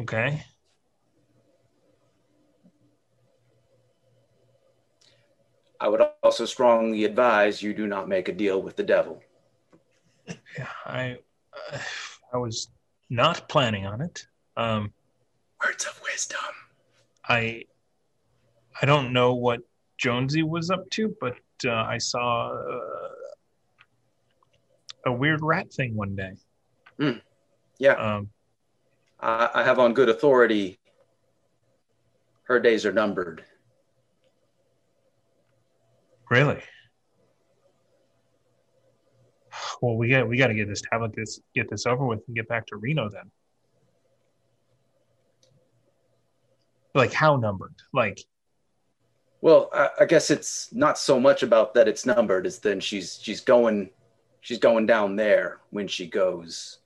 Okay. 0.00 0.44
I 5.80 5.88
would 5.88 6.00
also 6.22 6.44
strongly 6.44 7.04
advise 7.04 7.60
you 7.60 7.74
do 7.74 7.88
not 7.88 8.08
make 8.08 8.28
a 8.28 8.32
deal 8.32 8.62
with 8.62 8.76
the 8.76 8.84
devil. 8.84 9.20
Yeah, 10.56 10.68
I 10.86 11.18
uh, 11.72 11.78
I 12.32 12.38
was 12.38 12.68
not 13.10 13.48
planning 13.48 13.86
on 13.86 14.00
it. 14.00 14.26
Um, 14.56 14.92
Words 15.64 15.84
of 15.84 16.00
wisdom. 16.02 16.38
I 17.28 17.64
I 18.80 18.86
don't 18.86 19.12
know 19.12 19.34
what 19.34 19.60
Jonesy 19.98 20.42
was 20.42 20.70
up 20.70 20.88
to, 20.90 21.14
but 21.20 21.36
uh, 21.64 21.72
I 21.72 21.98
saw 21.98 22.52
uh, 22.52 23.08
a 25.06 25.12
weird 25.12 25.42
rat 25.42 25.72
thing 25.72 25.94
one 25.94 26.16
day. 26.16 26.32
Yeah, 27.78 27.92
Um, 27.94 28.30
I, 29.20 29.50
I 29.54 29.64
have 29.64 29.78
on 29.78 29.92
good 29.94 30.08
authority. 30.08 30.78
Her 32.44 32.58
days 32.60 32.84
are 32.86 32.92
numbered. 32.92 33.44
really? 36.30 36.62
Well, 39.82 39.96
we 39.96 40.08
got 40.08 40.28
we 40.28 40.36
got 40.36 40.46
to 40.46 40.54
get 40.54 40.68
this 40.68 40.80
tablet 40.80 41.12
this 41.14 41.40
get 41.54 41.68
this 41.68 41.86
over 41.86 42.06
with 42.06 42.20
and 42.28 42.36
get 42.36 42.48
back 42.48 42.66
to 42.68 42.76
Reno 42.76 43.10
then. 43.10 43.30
Like 46.94 47.12
how 47.12 47.36
numbered? 47.36 47.74
Like 47.92 48.24
Well, 49.40 49.68
I, 49.74 49.88
I 50.00 50.04
guess 50.04 50.30
it's 50.30 50.72
not 50.72 50.98
so 50.98 51.18
much 51.18 51.42
about 51.42 51.74
that 51.74 51.88
it's 51.88 52.06
numbered 52.06 52.46
as 52.46 52.60
then 52.60 52.78
she's 52.78 53.18
she's 53.20 53.40
going 53.40 53.90
she's 54.40 54.58
going 54.58 54.86
down 54.86 55.16
there 55.16 55.58
when 55.70 55.88
she 55.88 56.06
goes. 56.06 56.78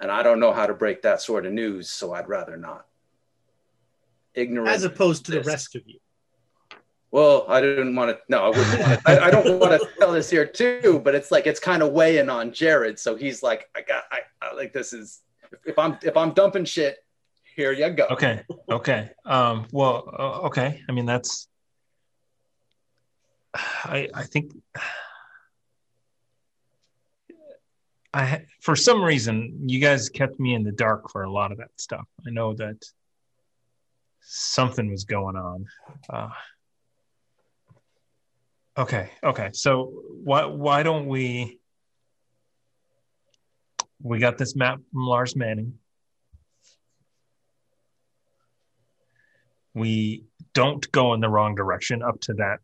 And 0.00 0.10
I 0.10 0.22
don't 0.22 0.40
know 0.40 0.52
how 0.52 0.66
to 0.66 0.74
break 0.74 1.02
that 1.02 1.20
sort 1.20 1.44
of 1.44 1.52
news, 1.52 1.90
so 1.90 2.14
I'd 2.14 2.28
rather 2.28 2.56
not. 2.56 2.86
Ignorant 4.34 4.70
As 4.70 4.84
opposed 4.84 5.26
to 5.26 5.32
the 5.32 5.42
rest 5.42 5.76
of 5.76 5.82
you. 5.84 5.98
Well, 7.12 7.44
I 7.46 7.60
didn't 7.60 7.94
want 7.94 8.10
to. 8.10 8.18
No, 8.30 8.44
I 8.44 8.48
wouldn't. 8.48 9.06
I, 9.06 9.26
I 9.26 9.30
don't 9.30 9.60
want 9.60 9.78
to 9.78 9.86
tell 9.98 10.12
this 10.12 10.30
here 10.30 10.46
too, 10.46 11.00
but 11.04 11.14
it's 11.14 11.30
like 11.30 11.46
it's 11.46 11.60
kind 11.60 11.82
of 11.82 11.92
weighing 11.92 12.30
on 12.30 12.52
Jared. 12.54 12.98
So 12.98 13.16
he's 13.16 13.42
like, 13.42 13.68
I 13.76 13.82
got, 13.82 14.04
I, 14.10 14.20
I 14.40 14.54
like 14.54 14.72
this 14.72 14.94
is. 14.94 15.20
If 15.66 15.78
I'm 15.78 15.98
if 16.02 16.16
I'm 16.16 16.32
dumping 16.32 16.64
shit, 16.64 16.96
here 17.54 17.72
you 17.72 17.90
go. 17.90 18.06
okay, 18.10 18.42
okay. 18.70 19.10
Um, 19.26 19.66
well, 19.72 20.08
uh, 20.18 20.46
okay. 20.46 20.80
I 20.88 20.92
mean 20.92 21.04
that's. 21.04 21.48
I 23.54 24.08
I 24.14 24.22
think. 24.22 24.52
I 28.14 28.46
for 28.60 28.74
some 28.74 29.02
reason 29.02 29.68
you 29.68 29.80
guys 29.80 30.08
kept 30.08 30.40
me 30.40 30.54
in 30.54 30.64
the 30.64 30.72
dark 30.72 31.10
for 31.10 31.24
a 31.24 31.30
lot 31.30 31.52
of 31.52 31.58
that 31.58 31.70
stuff. 31.76 32.06
I 32.26 32.30
know 32.30 32.54
that 32.54 32.82
something 34.22 34.90
was 34.90 35.04
going 35.04 35.36
on. 35.36 35.66
Uh, 36.08 36.28
okay, 38.76 39.10
okay. 39.22 39.50
So 39.52 40.02
why 40.24 40.44
why 40.46 40.82
don't 40.82 41.06
we? 41.06 41.58
We 44.00 44.18
got 44.18 44.36
this 44.36 44.56
map 44.56 44.80
from 44.92 45.02
Lars 45.04 45.36
Manning. 45.36 45.74
We 49.74 50.24
don't 50.54 50.90
go 50.92 51.14
in 51.14 51.20
the 51.20 51.28
wrong 51.28 51.54
direction 51.54 52.02
up 52.02 52.20
to 52.22 52.34
that 52.34 52.58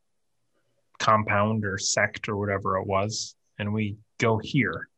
compound 0.98 1.64
or 1.64 1.78
sect 1.78 2.28
or 2.28 2.36
whatever 2.36 2.76
it 2.76 2.86
was, 2.86 3.34
and 3.58 3.72
we 3.72 3.96
go 4.18 4.38
here. 4.38 4.88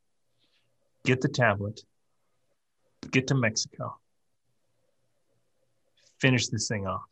Get 1.05 1.21
the 1.21 1.29
tablet. 1.29 1.81
Get 3.11 3.29
to 3.29 3.35
Mexico. 3.35 3.99
Finish 6.21 6.49
this 6.49 6.69
thing 6.69 6.87
off. 6.87 7.03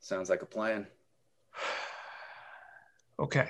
Sounds 0.00 0.28
like 0.28 0.42
a 0.42 0.46
plan. 0.46 0.86
Okay. 3.18 3.48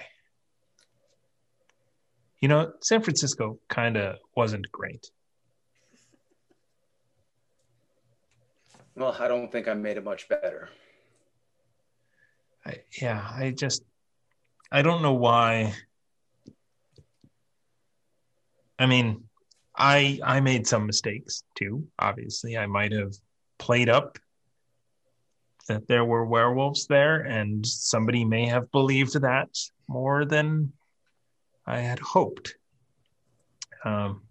You 2.41 2.49
know, 2.49 2.73
San 2.83 3.03
Francisco 3.03 3.59
kind 3.69 3.97
of 3.97 4.17
wasn't 4.37 4.71
great. 4.71 5.11
Well, 8.97 9.17
I 9.19 9.29
don't 9.29 9.51
think 9.51 9.67
I 9.67 9.75
made 9.75 9.97
it 9.97 10.05
much 10.05 10.29
better. 10.29 10.69
I, 12.67 12.77
yeah, 13.01 13.27
I 13.33 13.51
just, 13.51 13.83
I 14.71 14.83
don't 14.83 15.03
know 15.03 15.15
why. 15.15 15.75
I 18.79 18.87
mean, 18.87 19.25
I 19.77 20.21
I 20.23 20.41
made 20.41 20.67
some 20.67 20.87
mistakes 20.87 21.45
too. 21.55 21.87
Obviously, 21.99 22.57
I 22.57 22.67
might 22.67 22.93
have 22.93 23.15
played 23.59 23.89
up 23.89 24.19
that 25.69 25.87
there 25.89 26.05
were 26.05 26.25
werewolves 26.25 26.87
there, 26.87 27.21
and 27.21 27.67
somebody 27.67 28.25
may 28.25 28.47
have 28.47 28.71
believed 28.71 29.21
that 29.21 29.49
more 29.89 30.25
than 30.25 30.73
I 31.67 31.79
had 31.81 31.99
hoped. 31.99 32.57
Um, 33.85 34.23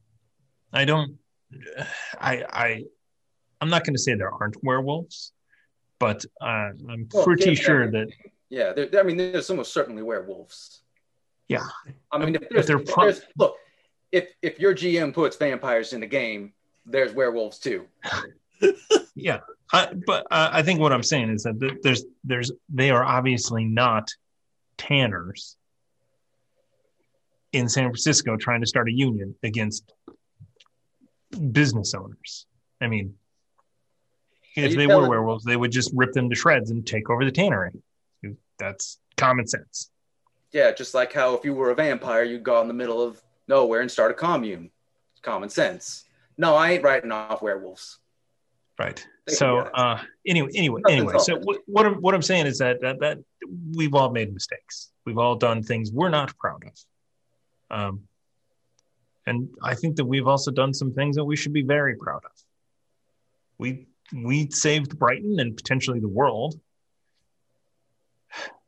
I 0.72 0.86
don't. 0.86 1.18
I 2.20 2.44
I 2.50 2.84
I'm 3.62 3.70
not 3.70 3.84
going 3.86 3.94
to 3.96 4.02
say 4.02 4.16
there 4.16 4.32
aren't 4.32 4.58
werewolves, 4.64 5.32
but 6.00 6.26
uh, 6.42 6.72
I'm 6.90 7.08
Well, 7.14 7.24
pretty 7.24 7.52
yeah, 7.52 7.56
sure 7.56 7.92
that 7.92 8.08
Yeah, 8.50 8.74
there, 8.74 9.00
I 9.00 9.04
mean, 9.04 9.18
there's 9.18 9.50
almost 9.50 9.74
certainly 9.74 10.02
werewolves. 10.02 10.82
yeah. 11.48 11.66
I 12.12 12.18
mean, 12.18 12.36
if 12.36 12.50
there's, 12.50 12.68
they're 12.68 12.80
if 12.82 12.96
there's 12.96 13.22
look, 13.38 13.56
if 14.12 14.30
if 14.42 14.60
your 14.60 14.74
GM 14.74 15.14
puts 15.14 15.38
vampires 15.38 15.94
in 15.94 16.02
the 16.02 16.08
game, 16.08 16.54
there's 16.86 17.14
werewolves 17.14 17.60
too. 17.60 17.86
Yeah, 19.16 19.42
I, 19.74 19.92
but 20.06 20.28
uh, 20.30 20.50
I 20.54 20.62
think 20.62 20.80
what 20.80 20.94
I'm 20.94 21.04
saying 21.04 21.32
is 21.32 21.44
that 21.44 21.80
there's 21.82 22.06
there's 22.24 22.52
they 22.70 22.92
are 22.92 23.04
obviously 23.04 23.66
not 23.66 24.12
tanners 24.78 25.58
in 27.52 27.68
San 27.68 27.86
Francisco 27.86 28.38
trying 28.38 28.62
to 28.62 28.68
start 28.68 28.88
a 28.88 28.92
union 28.92 29.36
against 29.42 29.92
business 31.52 31.96
owners. 31.96 32.46
I 32.80 32.88
mean, 32.88 33.16
if 34.56 34.76
they 34.76 34.86
were 34.86 35.10
werewolves, 35.10 35.44
they 35.44 35.58
would 35.58 35.72
just 35.72 35.92
rip 35.96 36.14
them 36.14 36.30
to 36.30 36.36
shreds 36.36 36.70
and 36.70 36.86
take 36.86 37.10
over 37.10 37.26
the 37.26 37.32
tannery. 37.32 37.72
That's 38.60 39.00
common 39.18 39.48
sense. 39.48 39.90
Yeah, 40.52 40.72
just 40.72 40.94
like 40.94 41.12
how 41.12 41.34
if 41.34 41.44
you 41.44 41.56
were 41.56 41.72
a 41.72 41.76
vampire, 41.76 42.24
you'd 42.24 42.44
go 42.44 42.58
out 42.58 42.62
in 42.62 42.68
the 42.68 42.74
middle 42.76 43.02
of 43.02 43.22
nowhere 43.48 43.82
and 43.82 43.90
start 43.90 44.12
a 44.12 44.14
commune. 44.14 44.70
Common 45.24 45.50
sense. 45.50 46.06
No, 46.38 46.56
I 46.56 46.72
ain't 46.72 46.84
writing 46.84 47.12
off 47.12 47.42
werewolves. 47.42 48.00
Right. 48.78 49.06
They 49.28 49.34
So 49.36 49.46
can 49.46 49.64
get 49.64 49.68
it. 49.68 49.74
uh, 49.80 49.98
anyway, 50.28 50.50
anyway, 50.56 50.82
Nothing's 50.84 51.14
anyway. 51.14 51.20
So 51.20 51.36
off. 51.36 51.44
what, 51.44 51.58
what 51.66 51.86
I'm 51.86 51.96
what 51.96 52.14
I'm 52.14 52.22
saying 52.22 52.46
is 52.46 52.58
that, 52.60 52.82
that 52.82 53.00
that 53.00 53.18
we've 53.74 53.94
all 53.94 54.12
made 54.12 54.34
mistakes. 54.34 54.92
We've 55.06 55.18
all 55.18 55.36
done 55.36 55.64
things 55.64 55.92
we're 55.92 56.10
not 56.10 56.38
proud 56.38 56.64
of. 56.66 57.78
Um, 57.78 58.02
and 59.26 59.50
I 59.64 59.76
think 59.76 59.96
that 59.98 60.06
we've 60.06 60.28
also 60.28 60.52
done 60.52 60.74
some 60.74 60.94
things 60.94 61.16
that 61.16 61.24
we 61.24 61.36
should 61.36 61.54
be 61.54 61.64
very 61.64 61.96
proud 61.96 62.24
of. 62.26 62.32
We 63.58 63.88
we 64.14 64.50
saved 64.50 64.98
Brighton 65.00 65.40
and 65.40 65.56
potentially 65.56 66.00
the 66.00 66.10
world. 66.10 66.60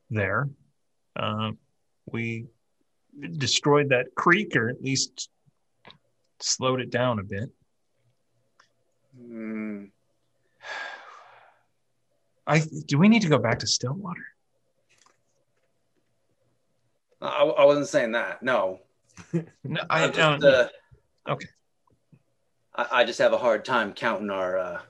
There, 0.09 0.47
um, 1.15 1.57
we 2.05 2.45
destroyed 3.37 3.89
that 3.89 4.13
creek, 4.15 4.55
or 4.55 4.69
at 4.69 4.81
least 4.81 5.29
slowed 6.39 6.79
it 6.79 6.91
down 6.91 7.19
a 7.19 7.23
bit. 7.23 7.49
Hmm. 9.17 9.85
I 12.47 12.59
do 12.85 12.97
we 12.97 13.07
need 13.09 13.21
to 13.23 13.29
go 13.29 13.37
back 13.39 13.59
to 13.59 13.67
Stillwater? 13.67 14.25
I, 17.21 17.43
I 17.43 17.65
wasn't 17.65 17.87
saying 17.87 18.11
that. 18.11 18.43
No, 18.43 18.79
No, 19.63 19.81
I, 19.89 20.03
I'm 20.05 20.11
don't. 20.11 20.41
just, 20.41 20.71
uh, 21.27 21.31
okay. 21.31 21.47
I, 22.75 22.87
I 22.91 23.03
just 23.05 23.19
have 23.19 23.33
a 23.33 23.37
hard 23.37 23.65
time 23.65 23.93
counting 23.93 24.29
our 24.29 24.57
uh, 24.57 24.81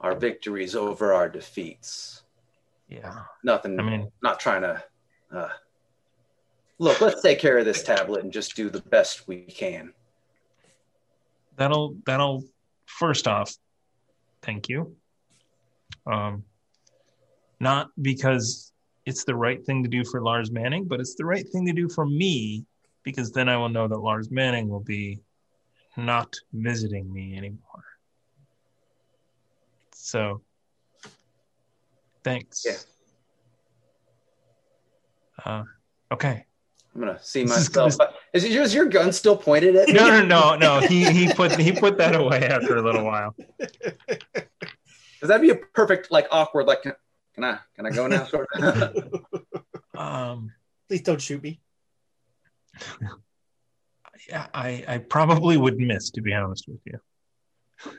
our 0.00 0.14
victories 0.16 0.74
over 0.74 1.12
our 1.14 1.28
defeats. 1.28 2.22
yeah. 2.88 3.22
Nothing. 3.44 3.78
I 3.78 3.82
mean, 3.82 4.10
not 4.22 4.40
trying 4.40 4.62
to. 4.62 4.82
Uh, 5.32 5.48
look, 6.78 7.00
let's 7.00 7.22
take 7.22 7.38
care 7.38 7.58
of 7.58 7.64
this 7.64 7.82
tablet 7.82 8.24
and 8.24 8.32
just 8.32 8.56
do 8.56 8.68
the 8.70 8.80
best 8.80 9.28
we 9.28 9.42
can. 9.42 9.92
that'll 11.56 11.96
that'll 12.04 12.44
first 12.86 13.28
off, 13.28 13.54
thank 14.42 14.68
you. 14.68 14.96
Um, 16.06 16.44
not 17.60 17.90
because 18.02 18.72
it's 19.04 19.24
the 19.24 19.34
right 19.34 19.64
thing 19.64 19.82
to 19.82 19.88
do 19.88 20.04
for 20.04 20.20
Lars 20.20 20.50
Manning, 20.50 20.84
but 20.84 21.00
it's 21.00 21.14
the 21.14 21.24
right 21.24 21.48
thing 21.48 21.66
to 21.66 21.72
do 21.72 21.88
for 21.88 22.04
me 22.06 22.64
because 23.02 23.30
then 23.32 23.48
I 23.48 23.56
will 23.56 23.68
know 23.68 23.86
that 23.86 23.98
Lars 23.98 24.30
Manning 24.30 24.68
will 24.68 24.80
be 24.80 25.20
not 25.96 26.34
visiting 26.52 27.12
me 27.12 27.36
anymore. 27.36 27.84
So, 29.94 30.42
thanks. 32.24 32.64
Yeah. 32.66 32.76
Uh, 35.44 35.64
okay. 36.12 36.44
I'm 36.94 37.00
gonna 37.00 37.22
see 37.22 37.42
is- 37.42 37.50
myself. 37.50 37.96
Is, 38.32 38.44
is, 38.44 38.54
yours- 38.54 38.74
your 38.74 38.86
gun 38.86 39.12
still 39.12 39.36
pointed 39.36 39.76
at 39.76 39.88
me? 39.88 39.94
No, 39.94 40.08
no, 40.08 40.24
no, 40.24 40.56
no. 40.56 40.80
He 40.86 41.04
he 41.10 41.32
put 41.32 41.58
he 41.58 41.72
put 41.72 41.98
that 41.98 42.16
away 42.16 42.42
after 42.48 42.76
a 42.76 42.82
little 42.82 43.04
while. 43.04 43.34
Because 45.16 45.28
that'd 45.28 45.40
be 45.40 45.48
a 45.50 45.56
perfect, 45.72 46.10
like, 46.10 46.26
awkward, 46.30 46.66
like, 46.66 46.84
can, 47.36 47.42
can 47.42 47.44
I, 47.44 47.58
can 47.76 47.86
I 47.86 47.90
go 47.90 48.06
now? 48.06 48.24
Sort 48.24 48.48
of. 48.54 49.04
Um, 49.96 50.52
Please 50.88 51.00
don't 51.00 51.22
shoot 51.22 51.42
me. 51.42 51.58
yeah, 54.28 54.46
I 54.52 54.84
I 54.86 54.98
probably 54.98 55.56
would 55.56 55.78
miss 55.78 56.10
to 56.10 56.20
be 56.20 56.34
honest 56.34 56.68
with 56.68 56.80
you. 56.84 57.00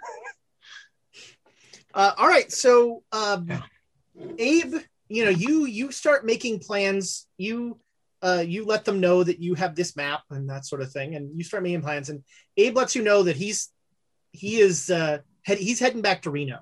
Uh, 1.93 2.13
all 2.17 2.27
right, 2.27 2.51
so 2.51 3.01
um, 3.11 3.47
Yeah. 3.49 3.61
Abe, 4.37 4.75
you 5.09 5.25
know, 5.25 5.31
you 5.31 5.65
you 5.65 5.91
start 5.91 6.25
making 6.27 6.59
plans. 6.59 7.25
You 7.39 7.79
uh, 8.21 8.43
you 8.45 8.65
let 8.65 8.85
them 8.85 8.99
know 8.99 9.23
that 9.23 9.39
you 9.39 9.55
have 9.55 9.73
this 9.73 9.95
map 9.95 10.21
and 10.29 10.47
that 10.49 10.67
sort 10.67 10.83
of 10.83 10.91
thing, 10.91 11.15
and 11.15 11.35
you 11.35 11.43
start 11.43 11.63
making 11.63 11.81
plans. 11.81 12.09
And 12.09 12.23
Abe 12.55 12.75
lets 12.77 12.93
you 12.93 13.01
know 13.01 13.23
that 13.23 13.35
he's 13.35 13.69
he 14.31 14.59
is 14.59 14.91
uh, 14.91 15.19
head, 15.43 15.57
he's 15.57 15.79
heading 15.79 16.01
back 16.03 16.21
to 16.23 16.29
Reno. 16.29 16.59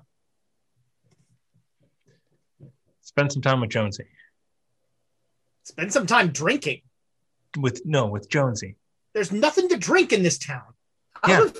Spend 3.16 3.32
some 3.32 3.40
time 3.40 3.62
with 3.62 3.70
Jonesy. 3.70 4.04
Spend 5.62 5.90
some 5.90 6.06
time 6.06 6.28
drinking. 6.28 6.82
with 7.58 7.80
no 7.86 8.04
with 8.08 8.28
Jonesy. 8.28 8.76
There's 9.14 9.32
nothing 9.32 9.70
to 9.70 9.78
drink 9.78 10.12
in 10.12 10.22
this 10.22 10.36
town. 10.36 10.74
Yeah. 11.26 11.38
Out 11.38 11.42
of, 11.46 11.58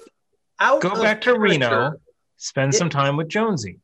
out 0.61 0.81
Go 0.83 0.91
of 0.91 1.01
back 1.03 1.23
to 1.23 1.39
Reno. 1.39 1.95
Spend 2.37 2.75
It- 2.75 2.77
some 2.77 2.91
time 2.91 3.17
with 3.17 3.29
Jonesy. 3.31 3.81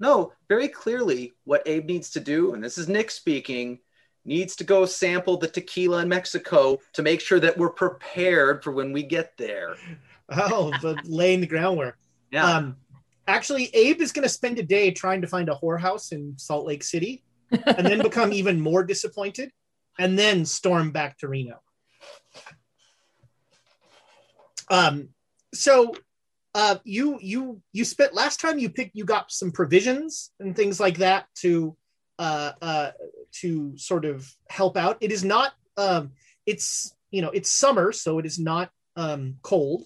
No, 0.00 0.32
very 0.48 0.68
clearly, 0.68 1.34
what 1.44 1.62
Abe 1.66 1.84
needs 1.86 2.08
to 2.12 2.20
do, 2.20 2.54
and 2.54 2.64
this 2.64 2.78
is 2.78 2.88
Nick 2.88 3.10
speaking, 3.10 3.80
needs 4.24 4.56
to 4.56 4.64
go 4.64 4.86
sample 4.86 5.36
the 5.36 5.48
tequila 5.48 6.00
in 6.02 6.08
Mexico 6.08 6.78
to 6.94 7.02
make 7.02 7.20
sure 7.20 7.40
that 7.40 7.58
we're 7.58 7.68
prepared 7.68 8.62
for 8.64 8.70
when 8.70 8.92
we 8.92 9.02
get 9.02 9.36
there. 9.36 9.74
Oh, 10.30 10.72
but 10.80 11.04
laying 11.06 11.42
the 11.42 11.46
groundwork. 11.46 11.98
Yeah. 12.30 12.44
Um, 12.56 12.76
actually, 13.28 13.66
Abe 13.74 14.00
is 14.00 14.12
going 14.12 14.24
to 14.24 14.28
spend 14.28 14.58
a 14.58 14.62
day 14.62 14.90
trying 14.90 15.20
to 15.20 15.28
find 15.28 15.48
a 15.48 15.54
whorehouse 15.54 16.12
in 16.12 16.36
Salt 16.38 16.66
Lake 16.66 16.82
City, 16.82 17.22
and 17.50 17.86
then 17.86 18.02
become 18.02 18.32
even 18.32 18.60
more 18.60 18.82
disappointed, 18.82 19.52
and 19.98 20.18
then 20.18 20.44
storm 20.44 20.90
back 20.90 21.18
to 21.18 21.28
Reno. 21.28 21.60
Um, 24.70 25.10
so 25.54 25.94
uh, 26.54 26.76
you 26.84 27.18
you 27.20 27.62
you 27.72 27.84
spent 27.84 28.14
last 28.14 28.40
time 28.40 28.58
you 28.58 28.70
picked 28.70 28.96
you 28.96 29.04
got 29.04 29.30
some 29.30 29.52
provisions 29.52 30.32
and 30.40 30.56
things 30.56 30.80
like 30.80 30.98
that 30.98 31.26
to 31.36 31.76
uh, 32.18 32.52
uh, 32.60 32.90
to 33.32 33.76
sort 33.76 34.04
of 34.04 34.28
help 34.48 34.76
out. 34.76 34.98
It 35.00 35.12
is 35.12 35.24
not 35.24 35.52
um, 35.76 36.12
it's 36.46 36.94
you 37.10 37.22
know 37.22 37.30
it's 37.30 37.50
summer, 37.50 37.92
so 37.92 38.18
it 38.18 38.26
is 38.26 38.38
not 38.38 38.70
um, 38.96 39.36
cold. 39.42 39.84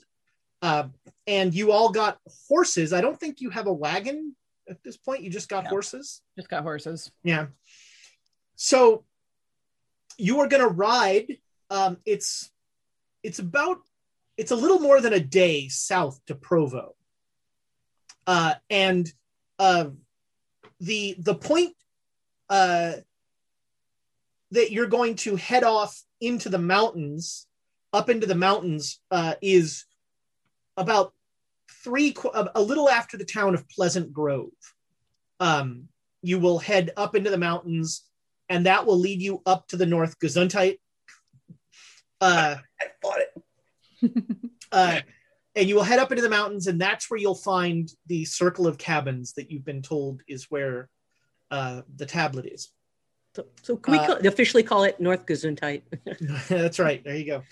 Uh, 0.62 0.84
and 1.26 1.52
you 1.52 1.72
all 1.72 1.90
got 1.90 2.18
horses. 2.48 2.92
I 2.92 3.00
don't 3.00 3.18
think 3.18 3.40
you 3.40 3.50
have 3.50 3.66
a 3.66 3.72
wagon 3.72 4.34
at 4.68 4.82
this 4.84 4.96
point. 4.96 5.22
You 5.22 5.30
just 5.30 5.48
got 5.48 5.64
No. 5.64 5.70
horses. 5.70 6.22
Just 6.36 6.48
got 6.48 6.62
horses. 6.62 7.10
Yeah. 7.24 7.46
So 8.54 9.04
you 10.18 10.38
are 10.40 10.46
going 10.46 10.62
to 10.62 10.68
ride. 10.68 11.38
Um, 11.68 11.96
it's 12.06 12.50
it's 13.24 13.40
about 13.40 13.78
it's 14.36 14.52
a 14.52 14.56
little 14.56 14.78
more 14.78 15.00
than 15.00 15.12
a 15.12 15.20
day 15.20 15.68
south 15.68 16.20
to 16.26 16.34
Provo, 16.34 16.94
uh, 18.26 18.54
and 18.70 19.12
uh, 19.58 19.86
the 20.80 21.16
the 21.18 21.34
point 21.34 21.74
uh, 22.48 22.94
that 24.50 24.70
you're 24.70 24.86
going 24.86 25.16
to 25.16 25.36
head 25.36 25.64
off 25.64 26.02
into 26.20 26.48
the 26.48 26.58
mountains, 26.58 27.46
up 27.92 28.10
into 28.10 28.26
the 28.26 28.34
mountains, 28.34 29.00
uh, 29.10 29.34
is 29.40 29.86
about 30.77 31.12
three 31.85 32.14
a 32.35 32.51
a 32.55 32.62
little 32.62 32.89
after 32.89 33.16
the 33.16 33.25
town 33.25 33.55
of 33.55 33.68
Pleasant 33.68 34.12
Grove. 34.12 34.51
Um, 35.41 35.89
you 36.23 36.39
will 36.39 36.59
head 36.59 36.91
up 36.97 37.14
into 37.16 37.31
the 37.31 37.39
mountains, 37.39 38.03
and 38.49 38.66
that 38.66 38.87
will 38.87 38.99
lead 38.99 39.20
you 39.20 39.43
up 39.47 39.66
to 39.68 39.77
the 39.77 39.87
North 39.87 40.18
Gesundheit. 40.20 40.79
Uh, 42.20 42.57
I 42.81 42.85
thought 43.03 43.18
it. 43.18 44.12
uh, 44.73 45.01
and 45.57 45.68
you 45.68 45.75
will 45.75 45.83
head 45.83 45.99
up 45.99 46.12
into 46.12 46.23
the 46.23 46.31
mountains, 46.31 46.66
and 46.68 46.81
that's 46.81 47.11
where 47.11 47.18
you'll 47.18 47.35
find 47.35 47.93
the 48.07 48.25
circle 48.25 48.66
of 48.66 48.79
cabins 48.79 49.33
that 49.35 49.51
you've 49.51 49.64
been 49.64 49.83
told 49.83 50.23
is 50.29 50.47
where 50.49 50.89
uh, 51.51 51.83
the 51.97 52.07
tablet 52.07 52.47
is. 52.47 52.70
So, 53.35 53.47
so 53.62 53.77
can 53.77 53.93
we 53.93 53.99
Uh, 53.99 54.07
call, 54.07 54.27
officially 54.27 54.62
call 54.62 54.85
it 54.85 55.01
North 55.01 55.27
Gesundheit? 55.27 55.83
That's 56.49 56.79
right. 56.79 57.03
There 57.03 57.16
you 57.16 57.27
go. 57.27 57.43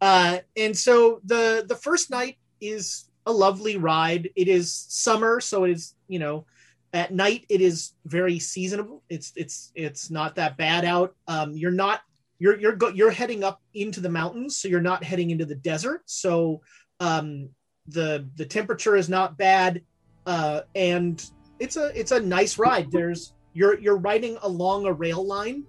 Uh, 0.00 0.38
and 0.56 0.76
so 0.76 1.20
the 1.24 1.64
the 1.68 1.76
first 1.76 2.10
night 2.10 2.38
is 2.60 3.04
a 3.24 3.32
lovely 3.32 3.76
ride. 3.76 4.30
It 4.36 4.48
is 4.48 4.72
summer, 4.72 5.40
so 5.40 5.64
it 5.64 5.72
is 5.72 5.94
you 6.08 6.18
know 6.18 6.46
at 6.92 7.12
night 7.12 7.44
it 7.48 7.60
is 7.60 7.92
very 8.04 8.38
seasonable. 8.38 9.02
It's 9.08 9.32
it's 9.36 9.72
it's 9.74 10.10
not 10.10 10.36
that 10.36 10.56
bad 10.56 10.84
out. 10.84 11.14
Um, 11.28 11.52
you're 11.52 11.70
not 11.70 12.00
you're 12.38 12.58
you're 12.58 12.72
go, 12.72 12.88
you're 12.88 13.10
heading 13.10 13.44
up 13.44 13.60
into 13.74 14.00
the 14.00 14.08
mountains, 14.08 14.56
so 14.56 14.68
you're 14.68 14.80
not 14.80 15.02
heading 15.02 15.30
into 15.30 15.44
the 15.44 15.54
desert. 15.54 16.02
So 16.06 16.60
um, 17.00 17.50
the 17.88 18.28
the 18.36 18.46
temperature 18.46 18.96
is 18.96 19.08
not 19.08 19.38
bad, 19.38 19.82
uh, 20.26 20.62
and 20.74 21.24
it's 21.58 21.76
a 21.76 21.98
it's 21.98 22.12
a 22.12 22.20
nice 22.20 22.58
ride. 22.58 22.90
There's 22.90 23.32
you're 23.52 23.78
you're 23.78 23.96
riding 23.96 24.38
along 24.42 24.86
a 24.86 24.92
rail 24.92 25.26
line. 25.26 25.64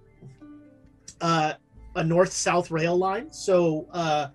Uh, 1.20 1.54
a 1.98 2.04
north 2.04 2.32
south 2.32 2.70
rail 2.70 2.96
line. 2.96 3.30
So 3.32 3.86
uh, 3.92 4.28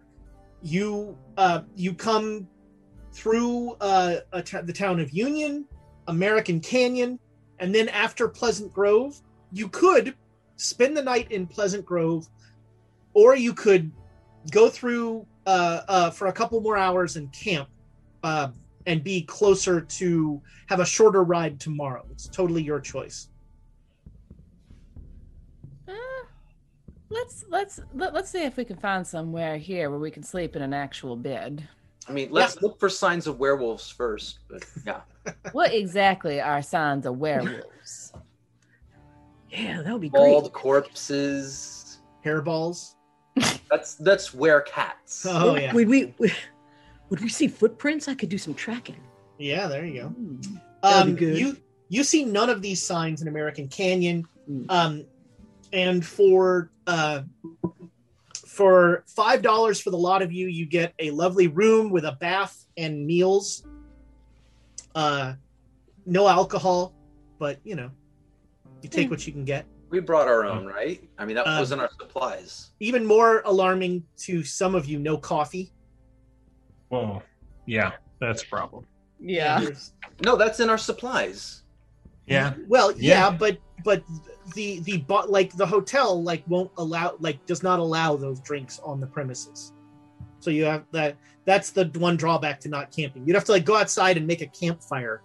you 0.62 1.18
uh, 1.38 1.62
you 1.76 1.94
come 1.94 2.48
through 3.12 3.76
uh, 3.80 4.18
the 4.32 4.74
town 4.74 5.00
of 5.00 5.12
Union, 5.12 5.66
American 6.08 6.60
Canyon, 6.60 7.20
and 7.60 7.74
then 7.74 7.90
after 7.90 8.28
Pleasant 8.28 8.74
Grove, 8.74 9.22
you 9.52 9.70
could 9.70 10.16
spend 10.58 10.98
the 10.98 11.04
night 11.04 11.32
in 11.32 11.48
Pleasant 11.48 11.86
Grove, 11.86 12.28
or 13.14 13.36
you 13.36 13.54
could 13.54 13.92
go 14.52 14.70
through 14.70 15.26
uh, 15.46 15.82
uh, 15.88 16.10
for 16.10 16.28
a 16.28 16.34
couple 16.34 16.60
more 16.60 16.78
hours 16.78 17.16
and 17.16 17.32
camp. 17.32 17.70
Uh, 18.24 18.50
and 18.86 19.04
be 19.04 19.22
closer 19.22 19.80
to 19.80 20.42
have 20.68 20.80
a 20.82 20.86
shorter 20.86 21.24
ride 21.24 21.60
tomorrow. 21.60 22.06
It's 22.12 22.28
totally 22.28 22.62
your 22.62 22.82
choice. 22.82 23.30
Uh, 25.88 25.94
let's 27.14 27.46
let's 27.50 27.80
let, 27.94 28.14
let's 28.14 28.30
see 28.30 28.44
if 28.44 28.58
we 28.58 28.66
can 28.66 28.78
find 28.78 29.06
somewhere 29.06 29.58
here 29.58 29.90
where 29.90 30.00
we 30.00 30.12
can 30.12 30.24
sleep 30.24 30.56
in 30.56 30.62
an 30.62 30.74
actual 30.74 31.16
bed. 31.16 31.68
I 32.08 32.12
mean, 32.12 32.30
let's 32.32 32.62
look 32.62 32.80
for 32.80 32.90
signs 32.90 33.28
of 33.28 33.40
werewolves 33.40 33.90
first. 33.90 34.40
But 34.50 34.64
yeah, 34.86 35.02
What 35.54 35.74
exactly 35.74 36.42
are 36.42 36.62
signs 36.62 37.06
of 37.06 37.18
werewolves? 37.18 38.12
Yeah, 39.50 39.82
that 39.84 39.92
would 39.92 40.02
be 40.02 40.10
bald 40.10 40.44
great. 40.44 40.54
corpses. 40.54 42.00
Hairballs. 42.26 42.96
That's 43.70 43.96
that's 43.96 44.34
were 44.34 44.62
cats. 44.62 45.26
Oh 45.30 45.56
yeah, 45.56 45.74
Would 45.74 45.88
we 45.88 46.14
would 47.10 47.20
we 47.22 47.30
see 47.30 47.48
footprints? 47.48 48.08
I 48.08 48.16
could 48.16 48.30
do 48.30 48.38
some 48.38 48.54
tracking. 48.54 48.98
yeah. 49.38 49.68
There 49.68 49.86
you 49.86 50.02
go. 50.02 50.16
That'd 50.82 51.10
Um, 51.12 51.16
good. 51.16 51.38
You 51.38 51.58
you 51.90 52.04
see 52.04 52.26
none 52.26 52.50
of 52.50 52.62
these 52.62 52.82
signs 52.86 53.22
in 53.22 53.28
American 53.28 53.68
Canyon, 53.68 54.26
Mm. 54.50 54.66
um, 54.68 55.06
and 55.74 56.06
for 56.06 56.72
uh, 56.88 57.24
for 58.48 59.04
five 59.08 59.42
dollars 59.42 59.82
for 59.82 59.90
the 59.90 59.98
lot 59.98 60.22
of 60.22 60.32
you, 60.32 60.48
you 60.48 60.66
get 60.66 60.94
a 61.00 61.12
lovely 61.12 61.48
room 61.48 61.90
with 61.90 62.06
a 62.06 62.14
bath 62.14 62.66
and 62.78 63.06
meals. 63.06 63.66
Uh, 64.96 65.34
no 66.06 66.28
alcohol, 66.28 66.94
but 67.40 67.60
you 67.64 67.76
know, 67.76 67.90
you 68.82 68.90
take 68.90 69.10
what 69.10 69.26
you 69.26 69.34
can 69.34 69.44
get. 69.44 69.66
We 69.90 70.00
brought 70.00 70.28
our 70.28 70.46
own, 70.46 70.66
right? 70.66 71.08
I 71.18 71.26
mean, 71.26 71.36
that 71.36 71.48
Um, 71.48 71.60
was 71.60 71.72
in 71.72 71.80
our 71.80 71.90
supplies. 72.00 72.72
Even 72.80 73.06
more 73.06 73.42
alarming 73.46 74.04
to 74.18 74.44
some 74.44 74.76
of 74.76 74.86
you, 74.86 75.00
no 75.00 75.18
coffee. 75.18 75.72
Well, 76.90 77.24
yeah, 77.66 77.94
that's 78.20 78.44
a 78.44 78.48
problem. 78.48 78.86
Yeah. 79.20 79.66
No, 80.24 80.36
that's 80.36 80.60
in 80.60 80.70
our 80.70 80.78
supplies. 80.78 81.63
Yeah. 82.26 82.54
Well, 82.68 82.92
yeah, 82.94 83.30
Yeah. 83.30 83.38
but 83.38 83.58
but 83.84 84.04
the 84.56 84.80
the 84.82 84.98
but 84.98 85.30
like 85.30 85.54
the 85.56 85.66
hotel 85.66 86.22
like 86.24 86.44
won't 86.48 86.72
allow 86.78 87.16
like 87.20 87.46
does 87.46 87.64
not 87.64 87.80
allow 87.80 88.16
those 88.16 88.40
drinks 88.40 88.80
on 88.80 89.00
the 89.00 89.08
premises. 89.08 89.74
So 90.40 90.50
you 90.50 90.66
have 90.66 90.84
that. 90.92 91.16
That's 91.46 91.72
the 91.72 91.86
one 91.96 92.16
drawback 92.18 92.60
to 92.62 92.70
not 92.70 92.92
camping. 92.96 93.26
You'd 93.28 93.36
have 93.36 93.46
to 93.46 93.52
like 93.54 93.66
go 93.66 93.76
outside 93.78 94.18
and 94.18 94.26
make 94.28 94.42
a 94.42 94.48
campfire 94.48 95.22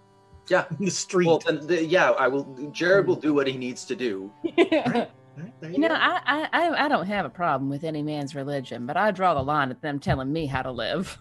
Yeah. 0.48 0.64
in 0.78 0.84
the 0.84 0.90
street. 0.90 1.26
Well, 1.26 1.38
then, 1.44 1.64
the, 1.66 1.84
yeah, 1.84 2.10
I 2.10 2.26
will. 2.28 2.44
Jared 2.72 3.06
will 3.06 3.16
do 3.16 3.34
what 3.34 3.46
he 3.46 3.56
needs 3.56 3.84
to 3.86 3.96
do. 3.96 4.32
Right, 5.38 5.60
there 5.60 5.70
You 5.70 5.78
know. 5.78 5.88
I, 5.94 6.20
I 6.26 6.48
I 6.52 6.84
I 6.86 6.88
don't 6.88 7.06
have 7.06 7.24
a 7.24 7.30
problem 7.30 7.70
with 7.70 7.84
any 7.84 8.02
man's 8.02 8.34
religion, 8.34 8.86
but 8.86 8.96
I 8.96 9.12
draw 9.12 9.34
the 9.34 9.42
line 9.42 9.70
at 9.70 9.80
them 9.80 10.00
telling 10.00 10.32
me 10.32 10.46
how 10.46 10.62
to 10.62 10.72
live. 10.72 11.16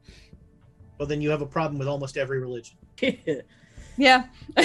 well, 0.98 1.08
then 1.08 1.20
you 1.20 1.30
have 1.30 1.42
a 1.42 1.46
problem 1.46 1.76
with 1.76 1.88
almost 1.88 2.16
every 2.16 2.38
religion. 2.40 2.76
Yeah. 3.96 4.24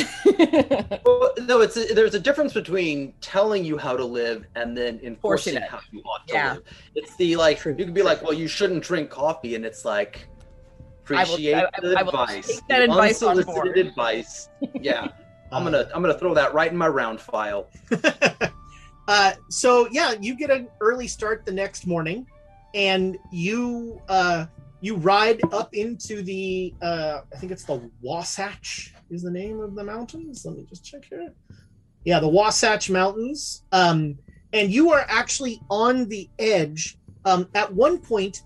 Well, 1.06 1.34
no, 1.42 1.62
it's 1.62 1.76
a, 1.78 1.94
there's 1.94 2.14
a 2.16 2.20
difference 2.20 2.54
between 2.54 3.14
telling 3.22 3.64
you 3.66 3.78
how 3.78 3.96
to 3.98 4.06
live 4.06 4.46
and 4.56 4.76
then 4.78 5.00
enforcing 5.04 5.56
it. 5.56 5.64
how 5.64 5.80
you 5.92 6.02
ought 6.02 6.28
to 6.28 6.34
Yeah. 6.34 6.54
live. 6.54 6.64
It's 6.96 7.16
the 7.18 7.36
like 7.36 7.60
True. 7.60 7.76
you 7.78 7.86
can 7.86 7.94
be 7.94 8.02
like, 8.02 8.22
well, 8.22 8.34
you 8.34 8.48
shouldn't 8.48 8.84
drink 8.84 9.10
coffee, 9.10 9.56
and 9.56 9.66
it's 9.66 9.84
like 9.86 10.28
I 11.10 11.24
will- 11.24 11.34
appreciate 11.34 11.56
I- 11.56 11.70
the 11.82 11.96
I 12.00 12.04
will 12.04 12.10
advice, 12.10 12.48
take 12.48 12.68
that 12.68 12.78
the 12.80 12.84
advice 12.86 13.22
unsolicited 13.24 13.46
board. 13.56 13.78
advice. 13.78 14.50
Yeah, 14.80 15.08
I'm 15.52 15.64
gonna 15.64 15.88
I'm 15.94 16.02
gonna 16.02 16.18
throw 16.18 16.34
that 16.36 16.54
right 16.54 16.72
in 16.72 16.78
my 16.78 16.88
round 16.88 17.20
file. 17.20 17.68
uh, 19.08 19.34
so 19.50 19.88
yeah, 19.92 20.14
you 20.20 20.36
get 20.36 20.50
an 20.52 20.68
early 20.80 21.08
start 21.08 21.46
the 21.46 21.52
next 21.52 21.86
morning, 21.88 22.26
and 22.74 23.18
you 23.32 24.02
uh, 24.08 24.46
you 24.80 24.96
ride 24.96 25.42
up 25.52 25.74
into 25.74 26.22
the 26.22 26.74
uh, 26.82 27.22
I 27.34 27.38
think 27.38 27.52
it's 27.52 27.64
the 27.66 27.90
Wasatch 28.02 28.94
is 29.12 29.22
the 29.22 29.32
name 29.32 29.60
of 29.60 29.76
the 29.76 29.84
mountains. 29.84 30.46
Let 30.46 30.58
me 30.58 30.66
just 30.68 30.84
check 30.84 31.06
here. 31.06 31.34
Yeah, 32.06 32.20
the 32.20 32.28
Wasatch 32.28 32.90
Mountains. 32.90 33.64
Um, 33.72 34.18
and 34.54 34.72
you 34.72 34.92
are 34.92 35.06
actually 35.08 35.62
on 35.70 36.08
the 36.08 36.30
edge. 36.40 36.98
Um, 37.26 37.48
at 37.54 37.72
one 37.72 38.00
point, 38.00 38.44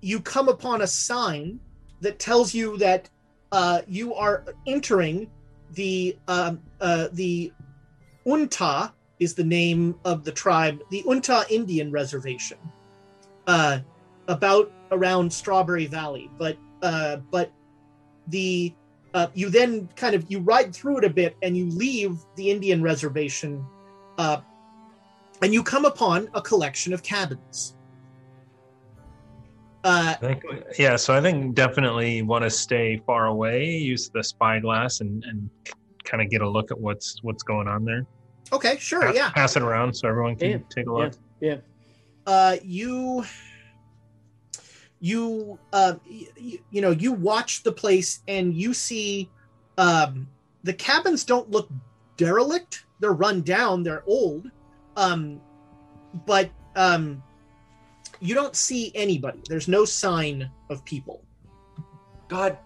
you 0.00 0.20
come 0.20 0.48
upon 0.48 0.82
a 0.82 0.86
sign 0.86 1.60
that 2.00 2.18
tells 2.18 2.54
you 2.54 2.78
that 2.78 3.10
uh, 3.52 3.82
you 3.86 4.14
are 4.14 4.44
entering 4.66 5.30
the 5.72 6.16
um, 6.28 6.60
uh, 6.80 7.08
the 7.12 7.52
Unta 8.26 8.92
is 9.18 9.34
the 9.34 9.44
name 9.44 9.94
of 10.04 10.24
the 10.24 10.32
tribe, 10.32 10.80
the 10.90 11.02
Unta 11.06 11.48
Indian 11.50 11.90
Reservation, 11.90 12.58
uh, 13.46 13.80
about 14.28 14.72
around 14.90 15.32
Strawberry 15.32 15.86
Valley. 15.86 16.30
But 16.38 16.56
uh, 16.82 17.16
but 17.30 17.52
the 18.28 18.74
uh, 19.16 19.28
you 19.34 19.48
then 19.48 19.88
kind 19.96 20.14
of 20.14 20.24
you 20.30 20.40
ride 20.40 20.74
through 20.74 20.98
it 20.98 21.04
a 21.04 21.08
bit 21.10 21.36
and 21.42 21.56
you 21.56 21.66
leave 21.70 22.18
the 22.36 22.50
Indian 22.50 22.82
reservation, 22.82 23.64
uh, 24.18 24.40
and 25.42 25.54
you 25.54 25.62
come 25.62 25.86
upon 25.86 26.28
a 26.34 26.42
collection 26.42 26.92
of 26.92 27.02
cabins. 27.02 27.74
Uh, 29.84 30.14
I 30.14 30.14
think, 30.20 30.42
yeah, 30.78 30.96
so 30.96 31.14
I 31.14 31.20
think 31.20 31.54
definitely 31.54 32.20
want 32.22 32.42
to 32.44 32.50
stay 32.50 33.00
far 33.06 33.26
away, 33.26 33.64
use 33.70 34.10
the 34.12 34.22
spyglass, 34.22 35.00
and 35.00 35.24
and 35.24 35.48
kind 36.04 36.22
of 36.22 36.28
get 36.28 36.42
a 36.42 36.48
look 36.48 36.70
at 36.70 36.78
what's 36.78 37.16
what's 37.22 37.42
going 37.42 37.68
on 37.68 37.84
there. 37.84 38.04
okay, 38.52 38.76
sure, 38.78 39.00
Pass, 39.02 39.14
yeah. 39.14 39.30
pass 39.30 39.56
it 39.56 39.62
around 39.62 39.94
so 39.94 40.08
everyone 40.08 40.36
can 40.36 40.50
Yeah, 40.50 40.58
take 40.68 40.86
a 40.88 40.92
look. 40.92 41.14
Yeah. 41.40 41.56
uh, 42.26 42.56
you 42.62 43.24
you 45.06 45.58
uh, 45.72 45.94
you, 46.06 46.58
you 46.70 46.80
know 46.80 46.90
you 46.90 47.12
watch 47.12 47.62
the 47.62 47.72
place 47.72 48.20
and 48.28 48.54
you 48.54 48.74
see 48.74 49.30
um, 49.78 50.28
the 50.64 50.72
cabins 50.72 51.24
don't 51.24 51.50
look 51.50 51.68
derelict 52.16 52.84
they're 53.00 53.12
run 53.12 53.42
down 53.42 53.82
they're 53.82 54.04
old 54.06 54.50
um, 54.96 55.40
but 56.26 56.50
um, 56.74 57.22
you 58.20 58.34
don't 58.34 58.56
see 58.56 58.90
anybody 58.94 59.40
there's 59.48 59.68
no 59.68 59.84
sign 59.84 60.50
of 60.70 60.84
people 60.84 61.22
God 62.28 62.58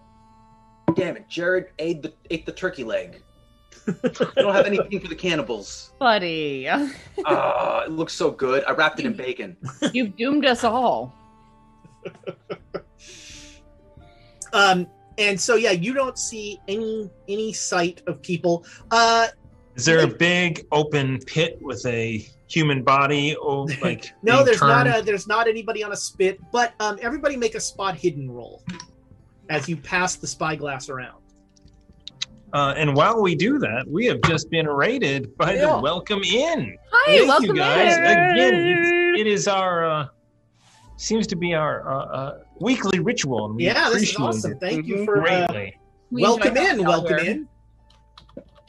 damn 0.95 1.15
it, 1.15 1.27
Jared 1.29 1.67
ate 1.79 2.01
the 2.01 2.13
ate 2.29 2.45
the 2.45 2.51
turkey 2.51 2.83
leg. 2.83 3.21
I 3.87 3.93
don't 4.35 4.53
have 4.53 4.65
anything 4.65 4.99
for 4.99 5.07
the 5.07 5.15
cannibals. 5.15 5.93
Buddy, 5.99 6.67
Ah, 7.25 7.83
it 7.83 7.91
looks 7.91 8.13
so 8.13 8.29
good. 8.29 8.63
I 8.65 8.71
wrapped 8.71 8.99
it 8.99 9.05
in 9.05 9.13
bacon. 9.13 9.57
you've 9.93 10.15
doomed 10.15 10.45
us 10.45 10.63
all. 10.63 11.15
um, 14.53 14.87
and 15.17 15.39
so 15.39 15.55
yeah 15.55 15.71
you 15.71 15.93
don't 15.93 16.17
see 16.17 16.59
any 16.67 17.09
any 17.27 17.53
sight 17.53 18.01
of 18.07 18.21
people 18.21 18.65
uh, 18.91 19.27
Is 19.75 19.85
there 19.85 19.99
a 20.03 20.07
big 20.07 20.65
open 20.71 21.19
pit 21.19 21.57
with 21.61 21.85
a 21.85 22.25
human 22.47 22.83
body? 22.83 23.35
Oh, 23.39 23.67
like 23.81 24.11
No, 24.23 24.35
being 24.37 24.45
there's 24.45 24.61
not 24.61 24.87
a 24.87 25.01
there's 25.01 25.27
not 25.27 25.47
anybody 25.47 25.83
on 25.83 25.91
a 25.93 25.95
spit, 25.95 26.39
but 26.51 26.73
um, 26.79 26.97
everybody 27.01 27.37
make 27.37 27.55
a 27.55 27.59
spot 27.61 27.95
hidden 27.95 28.29
roll 28.29 28.63
as 29.49 29.67
you 29.69 29.77
pass 29.77 30.15
the 30.15 30.27
spyglass 30.27 30.89
around. 30.89 31.17
Uh, 32.53 32.73
and 32.75 32.93
while 32.93 33.21
we 33.21 33.33
do 33.33 33.57
that, 33.59 33.85
we 33.87 34.05
have 34.05 34.21
just 34.23 34.49
been 34.49 34.67
raided 34.67 35.35
by 35.37 35.53
Yeah. 35.53 35.67
the 35.75 35.79
Welcome 35.79 36.21
Inn. 36.23 36.77
Hi, 36.91 37.15
Thank 37.17 37.27
welcome 37.29 37.45
you 37.47 37.55
guys 37.55 37.95
in. 37.95 38.03
again. 38.03 38.53
It's, 38.55 39.19
it 39.21 39.27
is 39.27 39.47
our 39.47 39.85
uh, 39.85 40.07
seems 41.01 41.25
to 41.27 41.35
be 41.35 41.53
our 41.53 41.89
uh, 41.89 42.05
uh, 42.05 42.39
weekly 42.59 42.99
ritual, 42.99 43.45
and 43.47 43.55
we 43.55 43.65
Yeah, 43.65 43.89
this 43.89 44.03
is 44.03 44.15
awesome. 44.17 44.51
it 44.53 44.59
Thank 44.59 44.85
you 44.85 45.03
for 45.03 45.17
uh, 45.17 45.21
greatly. 45.21 45.77
We 46.11 46.21
welcome 46.21 46.55
in, 46.55 46.83
welcome 46.83 47.19
in. 47.19 47.47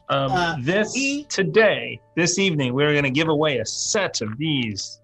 Um, 0.08 0.32
Uh, 0.32 0.56
this 0.60 0.94
we- 0.94 1.24
today, 1.24 2.00
this 2.16 2.38
evening, 2.38 2.72
we're 2.74 2.92
going 2.92 3.04
to 3.04 3.10
give 3.10 3.28
away 3.28 3.58
a 3.58 3.66
set 3.66 4.22
of 4.22 4.36
these 4.38 5.00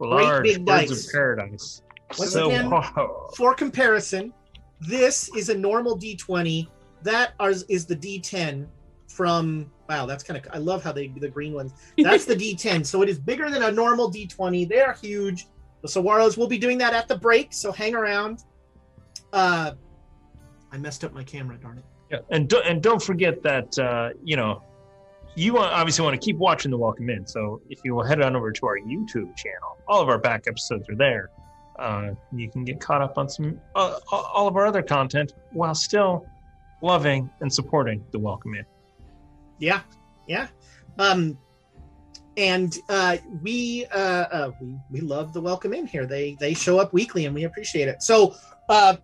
large 0.00 0.44
big 0.44 0.64
birds 0.64 0.90
dice. 0.90 1.06
of 1.06 1.12
paradise. 1.12 1.82
Once 2.18 2.32
so, 2.32 2.48
again- 2.50 2.70
wow. 2.70 3.30
For 3.36 3.54
comparison, 3.54 4.32
this 4.80 5.30
is 5.36 5.48
a 5.50 5.56
normal 5.56 5.96
D20. 5.96 6.68
That 7.02 7.34
is, 7.40 7.62
is 7.64 7.86
the 7.86 7.96
D10 7.96 8.66
from. 9.06 9.70
Wow, 9.88 10.06
that's 10.06 10.24
kind 10.24 10.38
of. 10.38 10.50
I 10.52 10.58
love 10.58 10.82
how 10.82 10.92
they 10.92 11.08
the 11.08 11.28
green 11.28 11.52
ones. 11.52 11.72
That's 11.98 12.24
the 12.24 12.34
D10. 12.34 12.86
So 12.86 13.02
it 13.02 13.08
is 13.08 13.18
bigger 13.18 13.50
than 13.50 13.62
a 13.62 13.70
normal 13.70 14.10
D20. 14.10 14.66
They 14.68 14.80
are 14.80 14.94
huge. 14.94 15.46
The 15.84 15.90
Sawaros 15.90 16.38
will 16.38 16.46
be 16.46 16.56
doing 16.56 16.78
that 16.78 16.94
at 16.94 17.08
the 17.08 17.18
break. 17.18 17.52
So 17.52 17.70
hang 17.70 17.94
around. 17.94 18.44
Uh, 19.34 19.72
I 20.72 20.78
messed 20.78 21.04
up 21.04 21.12
my 21.12 21.22
camera. 21.22 21.58
Darn 21.58 21.76
it. 21.76 21.84
Yeah, 22.10 22.18
and 22.30 22.48
don't 22.48 22.66
and 22.66 22.82
don't 22.82 23.02
forget 23.02 23.42
that 23.42 23.78
uh, 23.78 24.10
you 24.24 24.34
know 24.34 24.62
you 25.36 25.58
obviously 25.58 26.02
want 26.02 26.18
to 26.18 26.24
keep 26.24 26.38
watching 26.38 26.70
the 26.70 26.78
Welcome 26.78 27.10
In. 27.10 27.26
So 27.26 27.60
if 27.68 27.80
you 27.84 27.94
will 27.94 28.02
head 28.02 28.22
on 28.22 28.34
over 28.34 28.50
to 28.50 28.66
our 28.66 28.78
YouTube 28.78 29.36
channel, 29.36 29.76
all 29.86 30.00
of 30.00 30.08
our 30.08 30.16
back 30.16 30.46
episodes 30.46 30.88
are 30.88 30.96
there. 30.96 31.28
Uh, 31.78 32.12
you 32.34 32.48
can 32.48 32.64
get 32.64 32.80
caught 32.80 33.02
up 33.02 33.18
on 33.18 33.28
some 33.28 33.60
uh, 33.74 33.98
all 34.10 34.48
of 34.48 34.56
our 34.56 34.64
other 34.64 34.82
content 34.82 35.34
while 35.52 35.74
still 35.74 36.24
loving 36.80 37.28
and 37.40 37.52
supporting 37.52 38.02
the 38.10 38.18
Welcome 38.18 38.54
In. 38.54 38.64
Yeah, 39.58 39.82
yeah. 40.26 40.46
Um, 40.98 41.36
and 42.36 42.78
uh, 42.88 43.16
we 43.42 43.86
uh, 43.86 43.98
uh, 43.98 44.50
we 44.60 44.76
we 44.90 45.00
love 45.00 45.32
the 45.32 45.40
welcome 45.40 45.72
in 45.72 45.86
here. 45.86 46.06
They 46.06 46.36
they 46.40 46.54
show 46.54 46.78
up 46.78 46.92
weekly, 46.92 47.26
and 47.26 47.34
we 47.34 47.44
appreciate 47.44 47.88
it. 47.88 48.02
So, 48.02 48.34
uh, 48.68 48.96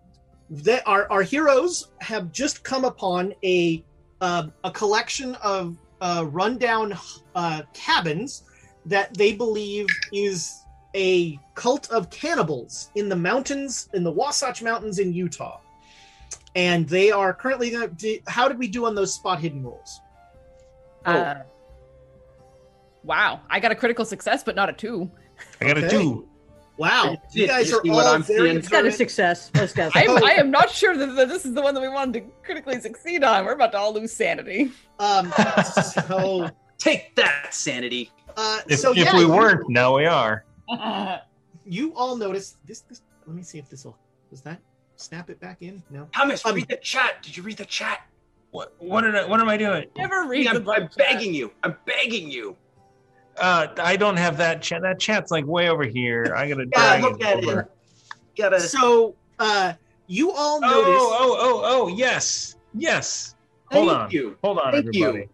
our 0.85 1.11
our 1.11 1.21
heroes 1.21 1.89
have 2.01 2.31
just 2.31 2.63
come 2.63 2.85
upon 2.85 3.33
a 3.43 3.83
uh, 4.19 4.47
a 4.63 4.71
collection 4.71 5.35
of 5.35 5.77
uh, 6.01 6.25
rundown 6.29 6.97
uh, 7.35 7.61
cabins 7.73 8.43
that 8.85 9.13
they 9.15 9.33
believe 9.33 9.87
is 10.11 10.63
a 10.95 11.39
cult 11.55 11.89
of 11.91 12.09
cannibals 12.09 12.91
in 12.95 13.07
the 13.07 13.15
mountains 13.15 13.89
in 13.93 14.03
the 14.03 14.11
Wasatch 14.11 14.61
Mountains 14.61 14.99
in 14.99 15.13
Utah. 15.13 15.59
And 16.55 16.87
they 16.87 17.11
are 17.11 17.33
currently 17.33 17.69
going 17.69 17.95
to. 17.95 18.19
How 18.27 18.49
did 18.49 18.59
we 18.59 18.67
do 18.67 18.85
on 18.85 18.93
those 18.93 19.13
spot 19.13 19.39
hidden 19.39 19.63
rolls? 19.63 20.01
Uh, 21.05 21.35
wow, 23.03 23.41
I 23.49 23.59
got 23.59 23.71
a 23.71 23.75
critical 23.75 24.05
success, 24.05 24.43
but 24.43 24.55
not 24.55 24.69
a 24.69 24.73
two. 24.73 25.09
I 25.59 25.65
got 25.67 25.77
a 25.77 25.89
two. 25.89 26.27
Wow, 26.77 27.17
you 27.31 27.47
guys 27.47 27.69
you 27.69 27.77
are 27.77 27.81
see 27.83 27.89
what 27.91 28.05
all 28.07 28.13
I'm 28.15 28.23
very 28.23 28.47
seeing? 28.47 28.57
It's 28.57 28.69
got 28.69 28.85
a 28.85 28.91
success. 28.91 29.51
Let's 29.53 29.73
go. 29.73 29.89
I'm, 29.95 30.23
I 30.23 30.31
am 30.33 30.49
not 30.49 30.69
sure 30.81 30.97
that, 30.97 31.15
that 31.15 31.27
this 31.29 31.45
is 31.45 31.53
the 31.53 31.61
one 31.61 31.75
that 31.75 31.81
we 31.81 31.89
wanted 31.89 32.13
to 32.25 32.31
critically 32.43 32.79
succeed 32.79 33.23
on. 33.23 33.45
We're 33.45 33.53
about 33.53 33.71
to 33.73 33.77
all 33.77 33.93
lose 33.93 34.11
sanity. 34.13 34.71
Um, 34.99 35.31
so, 36.07 36.49
Take 36.79 37.15
that, 37.17 37.53
sanity. 37.53 38.09
uh, 38.35 38.61
If, 38.67 38.79
so 38.79 38.91
if 38.91 38.97
yeah, 38.97 39.13
we 39.13 39.21
you- 39.21 39.29
weren't, 39.31 39.69
now 39.69 39.95
we 39.95 40.05
are. 40.05 40.43
you 41.65 41.93
all 41.95 42.15
notice 42.15 42.57
this. 42.65 42.81
This. 42.81 43.01
Let 43.27 43.35
me 43.35 43.43
see 43.43 43.59
if 43.59 43.69
this 43.69 43.85
will. 43.85 43.97
Does 44.31 44.41
that 44.41 44.59
snap 44.95 45.29
it 45.29 45.39
back 45.39 45.57
in? 45.61 45.83
No. 45.91 46.07
Thomas, 46.15 46.43
Um, 46.45 46.55
read 46.55 46.67
the 46.67 46.77
chat. 46.77 47.21
Did 47.21 47.37
you 47.37 47.43
read 47.43 47.57
the 47.57 47.65
chat? 47.65 47.99
What 48.51 48.73
what 48.79 49.01
did 49.01 49.15
I, 49.15 49.25
what 49.25 49.39
am 49.39 49.47
I 49.49 49.57
doing? 49.57 49.85
Never 49.95 50.25
read 50.27 50.47
I'm, 50.47 50.63
the 50.63 50.71
I'm 50.71 50.81
chat. 50.87 50.97
begging 50.97 51.33
you. 51.35 51.51
I'm 51.63 51.75
begging 51.85 52.29
you. 52.31 52.57
Uh, 53.41 53.67
I 53.79 53.95
don't 53.97 54.17
have 54.17 54.37
that 54.37 54.61
chat. 54.61 54.83
That 54.83 54.99
chat's 54.99 55.31
like 55.31 55.45
way 55.47 55.69
over 55.69 55.83
here. 55.83 56.33
I 56.35 56.47
gotta 56.47 56.65
Yeah, 56.71 56.99
drag 56.99 57.03
look 57.03 57.19
it 57.19 57.25
at 57.25 57.43
over. 57.43 57.59
it. 57.61 57.67
Gotta. 58.37 58.59
So, 58.59 59.15
uh, 59.39 59.73
you 60.07 60.31
all 60.31 60.57
Oh, 60.63 60.69
notice. 60.69 61.01
oh, 61.01 61.37
oh, 61.39 61.61
oh, 61.65 61.87
yes, 61.87 62.55
yes. 62.75 63.33
Hold 63.71 63.89
Thank 63.89 63.99
on, 64.01 64.11
you. 64.11 64.37
hold 64.43 64.59
on, 64.59 64.73
Thank 64.73 64.87
everybody. 64.87 65.19
you. 65.19 65.29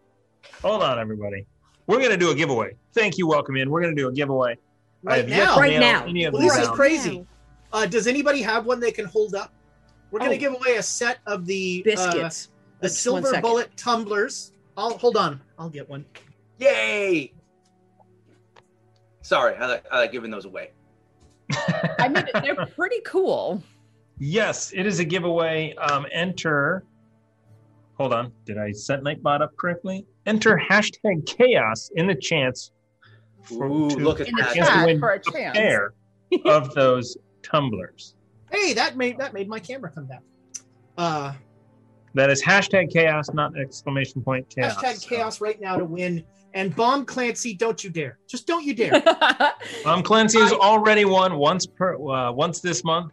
Hold 0.63 0.83
on, 0.83 0.99
everybody. 0.99 1.45
We're 1.87 2.01
gonna 2.01 2.15
do 2.17 2.31
a 2.31 2.35
giveaway. 2.35 2.75
Thank 2.93 3.17
you, 3.17 3.27
welcome 3.27 3.57
in. 3.57 3.69
We're 3.69 3.81
gonna 3.81 3.95
do 3.95 4.07
a 4.07 4.13
giveaway. 4.13 4.57
Right 5.03 5.17
have 5.17 5.29
yet 5.29 5.35
to 5.37 5.45
now. 5.45 5.59
Right 5.59 5.79
now. 5.79 6.05
Any 6.05 6.23
of 6.25 6.33
Well, 6.33 6.43
this 6.43 6.57
is 6.57 6.67
out. 6.67 6.75
crazy. 6.75 7.25
Uh, 7.73 7.85
does 7.85 8.07
anybody 8.07 8.41
have 8.41 8.65
one 8.65 8.79
they 8.79 8.91
can 8.91 9.05
hold 9.05 9.35
up? 9.35 9.53
We're 10.11 10.19
going 10.19 10.31
to 10.31 10.37
Oh. 10.37 10.39
give 10.39 10.53
away 10.53 10.77
a 10.77 10.83
set 10.83 11.19
of 11.27 11.45
the 11.45 11.81
uh, 11.81 11.83
Biscuits. 11.83 12.49
the 12.79 12.87
Just 12.87 13.01
silver 13.03 13.41
bullet 13.41 13.75
tumblers. 13.75 14.53
I'll 14.77 14.97
hold 14.97 15.17
on. 15.17 15.41
I'll 15.59 15.69
get 15.69 15.89
one. 15.89 16.05
Yay! 16.59 17.33
Sorry, 19.27 19.57
I 19.57 19.65
like, 19.67 19.85
I 19.91 19.99
like 19.99 20.13
giving 20.13 20.31
those 20.31 20.45
away. 20.45 20.71
I 21.99 22.07
mean, 22.07 22.23
they're 22.41 22.65
pretty 22.67 23.01
cool. 23.05 23.61
Yes, 24.19 24.71
it 24.73 24.85
is 24.85 25.01
a 25.01 25.03
giveaway. 25.03 25.75
Um, 25.75 26.05
enter. 26.13 26.85
Hold 27.97 28.13
on. 28.13 28.31
Did 28.45 28.57
I 28.57 28.71
set 28.71 29.01
Nightbot 29.01 29.41
up 29.41 29.53
correctly? 29.57 30.05
Enter 30.27 30.57
hashtag 30.71 31.25
chaos 31.25 31.91
in 31.97 32.07
the 32.07 32.15
chance 32.15 32.71
for, 33.43 33.65
Ooh, 33.65 33.89
to, 33.89 33.97
look 33.97 34.21
at 34.21 34.29
In 34.29 34.35
the 34.35 34.43
that. 34.43 34.55
chance 34.55 34.67
to 34.69 34.73
chat 34.73 34.85
win 34.85 34.99
for 34.99 35.11
a 35.11 35.17
a 35.17 35.19
chance. 35.19 35.57
pair 35.57 35.93
of 36.45 36.73
those 36.73 37.17
tumblers. 37.43 38.15
Hey, 38.49 38.71
that 38.75 38.95
made 38.95 39.17
that 39.17 39.33
made 39.33 39.49
my 39.49 39.59
camera 39.59 39.91
come 39.91 40.07
down. 40.07 40.21
Uh, 40.97 41.33
That 42.13 42.29
is 42.29 42.41
hashtag 42.41 42.93
chaos, 42.93 43.33
not 43.33 43.59
exclamation 43.59 44.21
point 44.21 44.49
chaos. 44.49 44.75
hashtag 44.77 45.05
chaos 45.05 45.41
right 45.41 45.59
now 45.59 45.75
to 45.75 45.83
win. 45.83 46.23
And 46.57 46.75
bomb 46.75 47.05
Clancy, 47.05 47.53
don't 47.53 47.83
you 47.83 47.91
dare! 47.91 48.17
Just 48.27 48.47
don't 48.47 48.65
you 48.65 48.73
dare! 48.73 48.99
bomb 49.83 50.01
Clancy 50.01 50.39
has 50.39 50.51
already 50.51 51.05
won 51.05 51.37
once 51.37 51.67
per 51.67 51.93
uh, 51.93 52.31
once 52.31 52.61
this 52.61 52.83
month. 52.83 53.11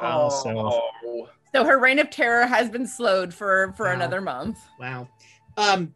Uh, 0.00 0.30
so 0.30 0.70
Oh, 1.04 1.28
so 1.54 1.64
her 1.66 1.78
reign 1.78 1.98
of 1.98 2.08
terror 2.08 2.46
has 2.46 2.70
been 2.70 2.86
slowed 2.86 3.34
for 3.34 3.74
for 3.76 3.88
Wow. 3.88 3.92
another 3.92 4.22
month. 4.22 4.58
Wow. 4.80 5.06
Um, 5.58 5.92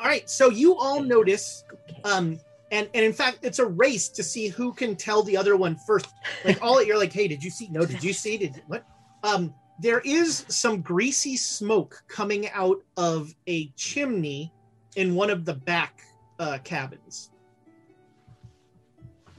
all 0.00 0.06
right. 0.06 0.28
So 0.28 0.50
you 0.50 0.74
all 0.74 1.00
notice, 1.04 1.62
um, 2.02 2.36
and 2.72 2.88
and 2.94 3.04
in 3.04 3.12
fact, 3.12 3.38
it's 3.42 3.60
a 3.60 3.66
race 3.66 4.08
to 4.08 4.24
see 4.24 4.48
who 4.48 4.72
can 4.72 4.96
tell 4.96 5.22
the 5.22 5.36
other 5.36 5.56
one 5.56 5.76
first. 5.86 6.08
Like 6.44 6.60
all 6.60 6.82
you're 6.82 6.98
like, 6.98 7.12
hey, 7.12 7.28
did 7.28 7.44
you 7.44 7.50
see? 7.50 7.68
No, 7.70 7.86
did 7.86 8.02
you 8.02 8.12
see? 8.12 8.38
Did 8.38 8.60
what? 8.66 8.84
Um, 9.22 9.54
there 9.78 10.00
is 10.00 10.46
some 10.48 10.82
greasy 10.82 11.36
smoke 11.36 12.02
coming 12.08 12.48
out 12.50 12.78
of 12.96 13.32
a 13.46 13.68
chimney 13.76 14.52
in 14.96 15.14
one 15.14 15.30
of 15.30 15.44
the 15.44 15.54
back 15.54 16.02
uh, 16.38 16.58
cabins. 16.64 17.30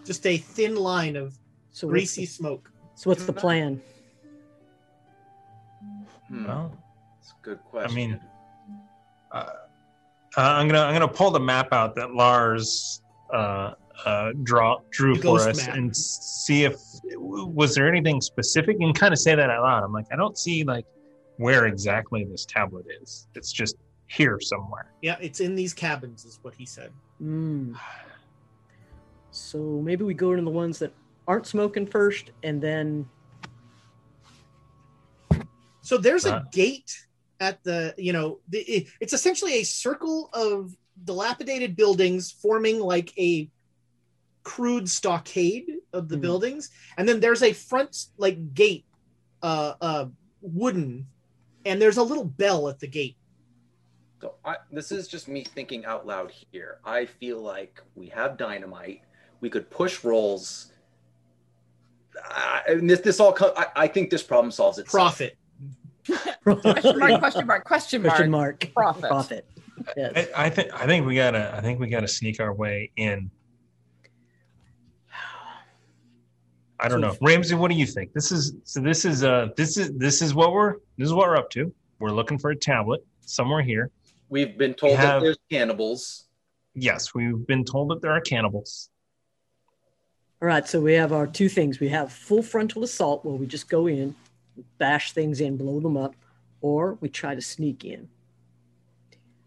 Just 0.05 0.25
a 0.25 0.37
thin 0.37 0.75
line 0.75 1.15
of 1.15 1.37
So 1.71 1.87
greasy 1.87 2.21
the, 2.21 2.27
smoke. 2.27 2.71
so 2.95 3.09
what's 3.09 3.25
the 3.25 3.33
plan? 3.33 3.81
Hmm, 6.27 6.45
Well, 6.45 6.77
that's 7.19 7.31
a 7.31 7.45
good 7.45 7.59
question. 7.65 7.91
I 7.91 7.95
mean, 7.95 8.19
uh, 9.31 9.35
uh, 9.35 9.47
I'm 10.37 10.67
gonna 10.67 10.81
I'm 10.81 10.93
gonna 10.93 11.07
pull 11.07 11.31
the 11.31 11.39
map 11.39 11.71
out 11.71 11.95
that 11.95 12.13
Lars 12.13 13.01
uh, 13.31 13.73
uh, 14.05 14.31
draw 14.43 14.79
drew 14.91 15.15
for 15.15 15.39
us 15.39 15.65
map. 15.67 15.75
and 15.75 15.95
see 15.95 16.63
if 16.65 16.75
was 17.15 17.75
there 17.75 17.87
anything 17.87 18.19
specific. 18.21 18.77
And 18.79 18.95
kind 18.97 19.13
of 19.13 19.19
say 19.19 19.35
that 19.35 19.49
out 19.49 19.61
loud. 19.63 19.83
I'm 19.83 19.93
like, 19.93 20.05
I 20.11 20.15
don't 20.15 20.37
see 20.37 20.63
like 20.63 20.85
where 21.37 21.65
exactly 21.67 22.23
this 22.25 22.45
tablet 22.45 22.85
is. 23.01 23.27
It's 23.35 23.51
just 23.51 23.75
here 24.15 24.39
somewhere. 24.39 24.91
Yeah, 25.01 25.17
it's 25.21 25.39
in 25.39 25.55
these 25.55 25.73
cabins, 25.73 26.25
is 26.25 26.39
what 26.43 26.53
he 26.53 26.65
said. 26.65 26.91
Mm. 27.21 27.75
So 29.31 29.81
maybe 29.83 30.03
we 30.03 30.13
go 30.13 30.35
to 30.35 30.41
the 30.41 30.49
ones 30.49 30.77
that 30.79 30.93
aren't 31.27 31.47
smoking 31.47 31.87
first, 31.87 32.31
and 32.43 32.61
then 32.61 33.07
So 35.85 35.97
there's 35.97 36.25
Uh. 36.25 36.35
a 36.35 36.49
gate 36.55 36.95
at 37.41 37.61
the, 37.65 37.93
you 37.97 38.13
know, 38.13 38.39
the, 38.47 38.59
it- 38.59 38.87
it's 39.01 39.11
essentially 39.11 39.55
a 39.55 39.63
circle 39.63 40.29
of 40.31 40.73
dilapidated 41.03 41.75
buildings 41.75 42.31
forming 42.31 42.79
like 42.79 43.11
a 43.19 43.49
crude 44.43 44.89
stockade 44.89 45.69
of 45.91 46.07
the 46.07 46.15
Mhm. 46.15 46.21
buildings, 46.21 46.69
and 46.97 47.07
then 47.07 47.19
there's 47.19 47.43
a 47.43 47.51
front 47.51 48.05
like 48.17 48.53
gate, 48.53 48.85
uh, 49.41 49.73
uh, 49.81 50.05
wooden, 50.41 51.05
and 51.65 51.81
there's 51.81 51.97
a 51.97 52.03
little 52.03 52.23
bell 52.25 52.69
at 52.69 52.79
the 52.79 52.87
gate. 52.87 53.17
So 54.23 54.35
I, 54.45 54.55
this 54.71 54.93
is 54.93 55.09
just 55.09 55.27
me 55.27 55.43
thinking 55.43 55.83
out 55.83 56.07
loud 56.07 56.31
here. 56.31 56.77
I 56.85 57.05
feel 57.05 57.41
like 57.41 57.83
we 57.93 58.07
have 58.07 58.37
dynamite. 58.37 59.01
We 59.41 59.49
could 59.49 59.69
push 59.69 60.01
rolls. 60.05 60.71
Uh, 62.33 62.59
and 62.69 62.89
this, 62.89 63.01
this 63.01 63.19
all. 63.19 63.33
Co- 63.33 63.53
I, 63.57 63.65
I 63.75 63.87
think 63.87 64.09
this 64.09 64.23
problem 64.23 64.49
solves 64.49 64.77
itself. 64.77 65.17
Profit. 65.17 65.37
Question 66.41 66.99
mark, 66.99 67.19
question 67.19 67.47
mark, 67.47 67.63
question 67.65 68.01
mark. 68.01 68.13
question 68.13 68.31
mark 68.31 68.71
Profit. 68.73 69.09
profit. 69.09 69.45
Yes. 69.97 70.29
I, 70.33 70.45
I 70.45 70.49
think 70.49 70.73
I 70.73 70.85
think 70.85 71.05
we 71.05 71.15
gotta 71.15 71.53
I 71.55 71.59
think 71.59 71.81
we 71.81 71.87
gotta 71.87 72.07
sneak 72.07 72.39
our 72.39 72.53
way 72.53 72.91
in. 72.95 73.29
I 76.79 76.87
don't 76.87 77.01
know, 77.01 77.15
Ramsey. 77.21 77.55
What 77.55 77.71
do 77.71 77.75
you 77.77 77.85
think? 77.85 78.13
This 78.13 78.31
is 78.31 78.53
so. 78.63 78.79
This 78.79 79.03
is 79.03 79.25
uh. 79.25 79.49
This 79.57 79.75
is 79.77 79.91
this 79.97 80.21
is 80.21 80.33
what 80.33 80.53
we're 80.53 80.75
this 80.97 81.07
is 81.07 81.13
what 81.13 81.27
we're 81.27 81.37
up 81.37 81.49
to. 81.51 81.73
We're 81.99 82.11
looking 82.11 82.37
for 82.37 82.51
a 82.51 82.55
tablet 82.55 83.05
somewhere 83.21 83.61
here. 83.61 83.91
We've 84.33 84.57
been 84.57 84.73
told 84.73 84.93
We 84.93 84.97
that 84.97 85.19
there's 85.19 85.37
cannibals. 85.51 86.25
Yes, 86.73 87.13
we've 87.13 87.45
been 87.45 87.63
told 87.63 87.91
that 87.91 88.01
there 88.01 88.09
are 88.09 88.19
cannibals. 88.19 88.89
All 90.41 90.47
right, 90.47 90.67
so 90.67 90.81
we 90.81 90.93
have 90.93 91.13
our 91.13 91.27
two 91.27 91.47
things. 91.47 91.79
We 91.79 91.89
have 91.89 92.11
full 92.11 92.41
frontal 92.41 92.83
assault 92.83 93.23
where 93.23 93.35
we 93.35 93.45
just 93.45 93.69
go 93.69 93.85
in, 93.85 94.15
bash 94.79 95.11
things 95.11 95.39
in, 95.39 95.55
blow 95.55 95.79
them 95.79 95.95
up, 95.95 96.15
or 96.61 96.97
we 96.99 97.09
try 97.09 97.35
to 97.35 97.41
sneak 97.41 97.85
in. 97.85 98.09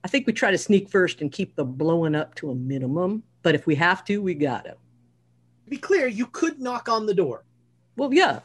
I 0.05 0.09
think 0.09 0.25
we 0.25 0.33
try 0.33 0.53
to 0.53 0.59
sneak 0.59 0.89
first 0.89 1.21
and 1.21 1.33
keep 1.33 1.57
the 1.57 1.65
blowing 1.65 2.15
up 2.15 2.37
to 2.37 2.53
a 2.53 2.55
minimum, 2.55 3.25
but 3.43 3.57
if 3.57 3.67
we 3.67 3.75
have 3.75 4.05
to, 4.05 4.23
we 4.23 4.35
got 4.35 4.67
to. 4.67 4.71
To 4.71 5.69
be 5.71 5.79
clear, 5.79 6.07
you 6.07 6.27
could 6.27 6.61
knock 6.61 6.89
on 6.89 7.07
the 7.07 7.15
door. 7.15 7.43
Well, 7.97 8.15
yeah, 8.15 8.39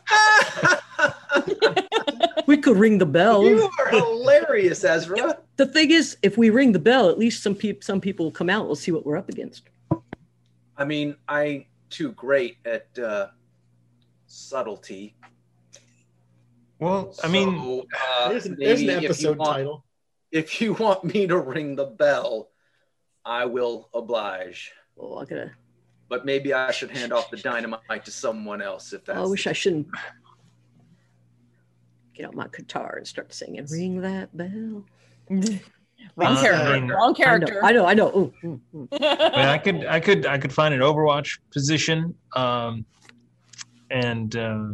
we 2.47 2.57
could 2.57 2.77
ring 2.77 2.97
the 2.97 3.05
bell. 3.05 3.45
you 3.45 3.69
are 3.79 3.89
hilarious, 3.89 4.83
Ezra. 4.83 5.37
The 5.61 5.67
thing 5.67 5.91
is, 5.91 6.17
if 6.23 6.39
we 6.39 6.49
ring 6.49 6.71
the 6.71 6.79
bell, 6.79 7.07
at 7.09 7.19
least 7.19 7.43
some 7.43 7.53
people 7.53 7.83
some 7.83 8.01
people 8.01 8.25
will 8.25 8.31
come 8.31 8.49
out. 8.49 8.65
We'll 8.65 8.75
see 8.75 8.91
what 8.91 9.05
we're 9.05 9.15
up 9.15 9.29
against. 9.29 9.69
I 10.75 10.85
mean, 10.85 11.15
I 11.27 11.67
too 11.91 12.13
great 12.13 12.57
at 12.65 12.87
uh, 12.97 13.27
subtlety. 14.25 15.13
Well, 16.79 17.13
I 17.23 17.27
mean, 17.27 17.45
So, 17.59 17.85
uh, 18.17 18.29
There's 18.29 18.47
an, 18.47 18.55
there's 18.57 18.81
an 18.81 18.87
maybe 18.87 19.05
if 19.05 19.11
episode 19.11 19.37
want- 19.37 19.51
title. 19.51 19.85
If 20.31 20.61
you 20.61 20.73
want 20.73 21.03
me 21.03 21.27
to 21.27 21.37
ring 21.37 21.75
the 21.75 21.85
bell, 21.85 22.49
I 23.23 23.45
will 23.45 23.87
oblige. 23.93 24.71
Well, 24.95 25.19
I 25.19 25.25
gotta. 25.25 25.51
But 26.09 26.25
maybe 26.25 26.55
I 26.55 26.71
should 26.71 26.89
hand 26.89 27.13
off 27.13 27.29
the 27.29 27.37
dynamite 27.37 28.03
to 28.05 28.09
someone 28.11 28.63
else 28.63 28.93
if 28.93 29.05
that's. 29.05 29.19
I 29.19 29.25
wish 29.25 29.45
I 29.45 29.53
shouldn't 29.53 29.89
get 32.15 32.25
out 32.25 32.33
my 32.33 32.47
guitar 32.51 32.95
and 32.97 33.07
start 33.07 33.31
singing. 33.31 33.67
Ring 33.69 34.01
that 34.01 34.35
bell. 34.35 34.85
Wrong 36.17 36.35
Uh, 36.35 36.41
character. 36.41 36.67
I 36.73 36.79
mean- 36.79 36.89
Wrong 36.89 37.15
character. 37.15 37.63
I 37.63 37.71
know. 37.71 37.85
I 37.85 37.93
know. 37.93 38.07
I 38.07 38.11
know. 38.11 38.17
Ooh, 38.19 38.33
mm, 38.43 38.59
mm. 38.75 38.87
I, 39.01 39.29
mean, 39.37 39.45
I 39.47 39.57
could 39.57 39.85
I 39.85 39.99
could 39.99 40.25
I 40.25 40.37
could 40.37 40.51
find 40.53 40.73
an 40.73 40.81
Overwatch 40.81 41.39
position, 41.51 42.13
um, 42.35 42.85
and 43.89 44.35
uh, 44.35 44.65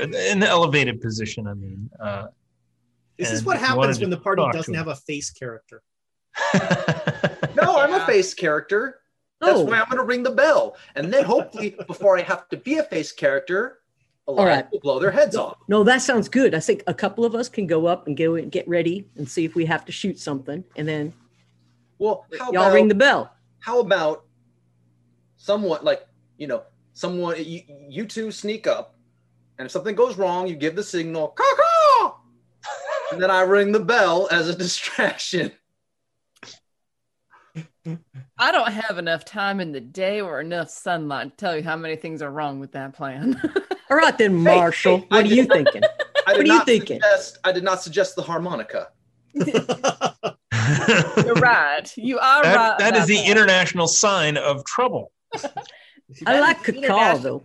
an 0.00 0.42
elevated 0.42 1.00
position. 1.00 1.46
I 1.46 1.54
mean, 1.54 1.88
uh, 2.00 2.26
This 3.18 3.32
is 3.32 3.44
what 3.44 3.56
if 3.56 3.62
you 3.62 3.68
wanted 3.76 3.80
happens 3.86 4.00
when 4.00 4.10
the 4.10 4.18
party 4.18 4.44
doesn't 4.52 4.74
have 4.74 4.88
a 4.88 4.96
face 4.96 5.30
character. 5.30 5.82
No, 7.60 7.76
I'm 7.78 7.92
a 7.92 8.06
face 8.06 8.34
character. 8.34 9.00
That's 9.40 9.58
Oh. 9.58 9.64
why 9.64 9.78
I'm 9.80 9.86
going 9.88 9.98
to 9.98 10.04
ring 10.04 10.22
the 10.22 10.30
bell. 10.30 10.76
And 10.94 11.12
then 11.12 11.24
hopefully, 11.24 11.76
before 11.88 12.16
I 12.16 12.22
have 12.22 12.48
to 12.50 12.56
be 12.56 12.76
a 12.78 12.84
face 12.84 13.10
character, 13.10 13.60
a 13.64 13.87
lot 14.32 14.44
right. 14.44 14.72
will 14.72 14.80
blow 14.80 14.98
their 14.98 15.10
heads 15.10 15.36
off. 15.36 15.56
No, 15.68 15.84
that 15.84 16.02
sounds 16.02 16.28
good. 16.28 16.54
I 16.54 16.60
think 16.60 16.82
a 16.86 16.94
couple 16.94 17.24
of 17.24 17.34
us 17.34 17.48
can 17.48 17.66
go 17.66 17.86
up 17.86 18.06
and 18.06 18.16
go 18.16 18.34
and 18.34 18.50
get 18.50 18.68
ready 18.68 19.08
and 19.16 19.28
see 19.28 19.44
if 19.44 19.54
we 19.54 19.64
have 19.66 19.84
to 19.86 19.92
shoot 19.92 20.18
something, 20.18 20.64
and 20.76 20.86
then 20.86 21.12
Well, 21.98 22.26
how 22.38 22.52
y'all 22.52 22.62
about, 22.62 22.74
ring 22.74 22.88
the 22.88 22.94
bell. 22.94 23.32
how 23.60 23.80
about 23.80 24.24
someone 25.36 25.80
like, 25.82 26.06
you 26.36 26.46
know, 26.46 26.62
someone, 26.92 27.36
you, 27.42 27.62
you 27.88 28.06
two 28.06 28.30
sneak 28.30 28.66
up, 28.66 28.96
and 29.58 29.66
if 29.66 29.72
something 29.72 29.94
goes 29.94 30.16
wrong, 30.16 30.46
you 30.46 30.56
give 30.56 30.76
the 30.76 30.82
signal, 30.82 31.28
caw 31.28 32.18
and 33.12 33.22
then 33.22 33.30
I 33.30 33.42
ring 33.42 33.72
the 33.72 33.80
bell 33.80 34.28
as 34.30 34.48
a 34.48 34.54
distraction. 34.58 35.52
I 38.38 38.52
don't 38.52 38.70
have 38.70 38.98
enough 38.98 39.24
time 39.24 39.60
in 39.60 39.72
the 39.72 39.80
day 39.80 40.20
or 40.20 40.40
enough 40.40 40.68
sunlight 40.68 41.30
to 41.30 41.36
tell 41.36 41.56
you 41.56 41.62
how 41.62 41.76
many 41.76 41.96
things 41.96 42.22
are 42.22 42.30
wrong 42.30 42.60
with 42.60 42.72
that 42.72 42.92
plan. 42.94 43.40
All 43.90 43.96
right 43.96 44.16
then, 44.18 44.34
Marshall. 44.34 44.98
hey, 44.98 45.06
what 45.08 45.18
I 45.18 45.22
are 45.22 45.26
you 45.26 45.36
did 45.42 45.48
not- 45.48 45.54
thinking? 45.56 45.82
I 46.26 46.32
What 46.32 46.40
are 46.40 46.46
you 46.46 46.64
thinking? 46.64 47.00
Suggest, 47.00 47.38
I 47.44 47.52
did 47.52 47.64
not 47.64 47.82
suggest 47.82 48.16
the 48.16 48.22
harmonica. 48.22 48.88
You're 49.34 49.54
right. 51.34 51.90
You 51.96 52.18
are 52.18 52.42
That- 52.42 52.56
right. 52.56 52.78
that 52.78 52.94
is 52.96 53.04
about 53.04 53.08
the 53.08 53.22
international 53.30 53.88
sign 53.88 54.36
of 54.36 54.64
trouble. 54.64 55.12
I 56.26 56.40
like 56.40 56.68
is 56.68 56.80
cacao 56.80 57.18
though. 57.18 57.42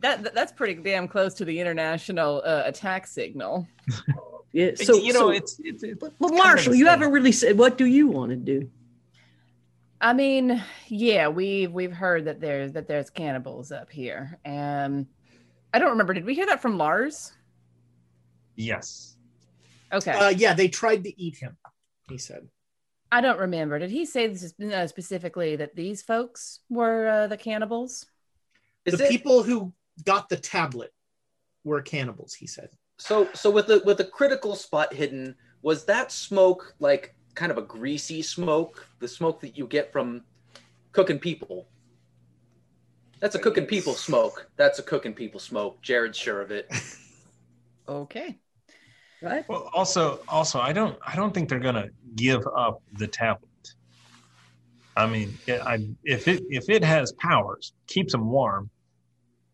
That, 0.00 0.22
that- 0.24 0.34
that's 0.34 0.52
pretty 0.52 0.74
damn 0.74 1.08
close 1.08 1.34
to 1.34 1.44
the 1.44 1.58
international 1.60 2.42
uh, 2.44 2.62
attack 2.64 3.06
signal. 3.06 3.66
Yeah. 4.52 4.72
So 4.76 4.96
you 4.96 5.12
know, 5.12 5.20
so- 5.20 5.30
it's, 5.30 5.60
it's, 5.62 5.82
it's 5.82 6.02
well, 6.18 6.30
kind 6.30 6.36
Marshall, 6.36 6.74
you 6.74 6.86
haven't 6.86 7.12
really 7.12 7.32
said 7.32 7.58
what 7.58 7.76
do 7.78 7.86
you 7.86 8.08
want 8.08 8.30
to 8.30 8.36
do? 8.36 8.70
I 10.00 10.12
mean, 10.14 10.62
yeah, 10.88 11.28
we've 11.28 11.70
we've 11.70 11.92
heard 11.92 12.24
that 12.24 12.40
there's 12.40 12.72
that 12.72 12.88
there's 12.88 13.08
cannibals 13.08 13.70
up 13.70 13.90
here. 13.90 14.38
Um, 14.44 15.06
I 15.72 15.78
don't 15.78 15.90
remember. 15.90 16.14
Did 16.14 16.24
we 16.24 16.34
hear 16.34 16.46
that 16.46 16.62
from 16.62 16.78
Lars? 16.78 17.32
yes. 18.56 19.16
Okay, 19.92 20.12
Uh, 20.12 20.30
yeah, 20.30 20.54
they 20.54 20.68
tried 20.68 21.04
to 21.04 21.22
eat 21.22 21.36
him. 21.36 21.54
He 22.08 22.16
said. 22.16 22.48
I 23.10 23.20
don't 23.20 23.38
remember. 23.38 23.78
Did 23.78 23.90
he 23.90 24.06
say 24.06 24.26
this, 24.26 24.54
uh, 24.58 24.86
specifically 24.86 25.54
that 25.56 25.76
these 25.76 26.00
folks 26.00 26.60
were 26.70 27.08
uh, 27.08 27.26
the 27.26 27.36
cannibals? 27.36 28.06
Is 28.86 28.96
the 28.98 29.04
it 29.04 29.10
people 29.10 29.42
who 29.42 29.74
got 30.04 30.30
the 30.30 30.38
tablet 30.38 30.92
were 31.64 31.82
cannibals. 31.82 32.32
He 32.32 32.46
said. 32.46 32.70
so? 32.98 33.28
So 33.34 33.50
with 33.50 33.66
the 33.66 33.82
with 33.84 33.98
the 33.98 34.06
critical 34.06 34.56
spot 34.56 34.94
hidden, 34.94 35.34
was 35.60 35.84
that 35.84 36.10
smoke 36.10 36.74
like 36.78 37.14
kind 37.34 37.52
of 37.52 37.58
a 37.58 37.62
greasy 37.62 38.22
smoke? 38.22 38.86
The 39.00 39.08
smoke 39.08 39.40
that 39.42 39.58
you 39.58 39.66
get 39.66 39.92
from 39.92 40.22
cooking 40.92 41.18
people. 41.18 41.68
That's 43.22 43.36
a 43.36 43.38
cooking 43.38 43.66
people 43.66 43.94
smoke. 43.94 44.50
That's 44.56 44.80
a 44.80 44.82
cooking 44.82 45.14
people 45.14 45.38
smoke. 45.38 45.80
Jared's 45.80 46.18
sure 46.18 46.42
of 46.42 46.50
it. 46.50 46.70
Okay. 47.88 48.38
Right? 49.20 49.46
Well, 49.48 49.68
also, 49.74 50.20
also, 50.28 50.60
I 50.60 50.72
don't, 50.72 50.96
I 51.04 51.16
don't 51.16 51.34
think 51.34 51.48
they're 51.48 51.58
gonna 51.58 51.88
give 52.14 52.46
up 52.56 52.80
the 52.92 53.08
tablet. 53.08 53.74
I 54.96 55.06
mean, 55.08 55.36
I, 55.48 55.80
if 56.04 56.28
it 56.28 56.44
if 56.48 56.70
it 56.70 56.84
has 56.84 57.12
powers, 57.18 57.72
keeps 57.88 58.12
them 58.12 58.30
warm, 58.30 58.70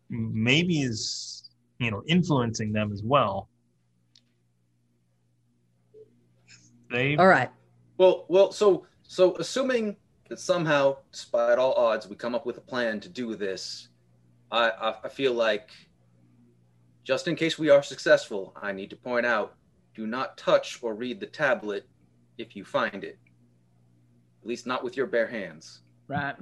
maybe 0.09 0.81
is 0.81 1.49
you 1.79 1.89
know 1.89 2.03
influencing 2.05 2.71
them 2.71 2.93
as 2.93 3.01
well. 3.03 3.49
They 6.91 7.17
All 7.17 7.27
right. 7.27 7.49
Well, 7.97 8.25
well, 8.29 8.51
so 8.51 8.85
so 9.01 9.35
assuming 9.37 9.97
that 10.29 10.39
somehow, 10.39 10.97
despite 11.11 11.57
all 11.57 11.73
odds, 11.73 12.07
we 12.07 12.15
come 12.15 12.35
up 12.35 12.45
with 12.45 12.57
a 12.57 12.61
plan 12.61 12.99
to 13.01 13.09
do 13.09 13.35
this, 13.35 13.89
I 14.51 14.69
I, 14.69 14.95
I 15.03 15.09
feel 15.09 15.33
like 15.33 15.71
just 17.03 17.27
in 17.27 17.35
case 17.35 17.57
we 17.59 17.69
are 17.69 17.83
successful, 17.83 18.53
I 18.61 18.71
need 18.71 18.91
to 18.91 18.95
point 18.95 19.25
out: 19.25 19.55
do 19.95 20.07
not 20.07 20.37
touch 20.37 20.79
or 20.81 20.93
read 20.93 21.19
the 21.19 21.25
tablet 21.25 21.87
if 22.37 22.55
you 22.55 22.63
find 22.63 23.03
it. 23.03 23.17
At 24.41 24.47
least 24.47 24.65
not 24.65 24.83
with 24.83 24.95
your 24.95 25.07
bare 25.07 25.27
hands. 25.27 25.81
Right. 26.07 26.35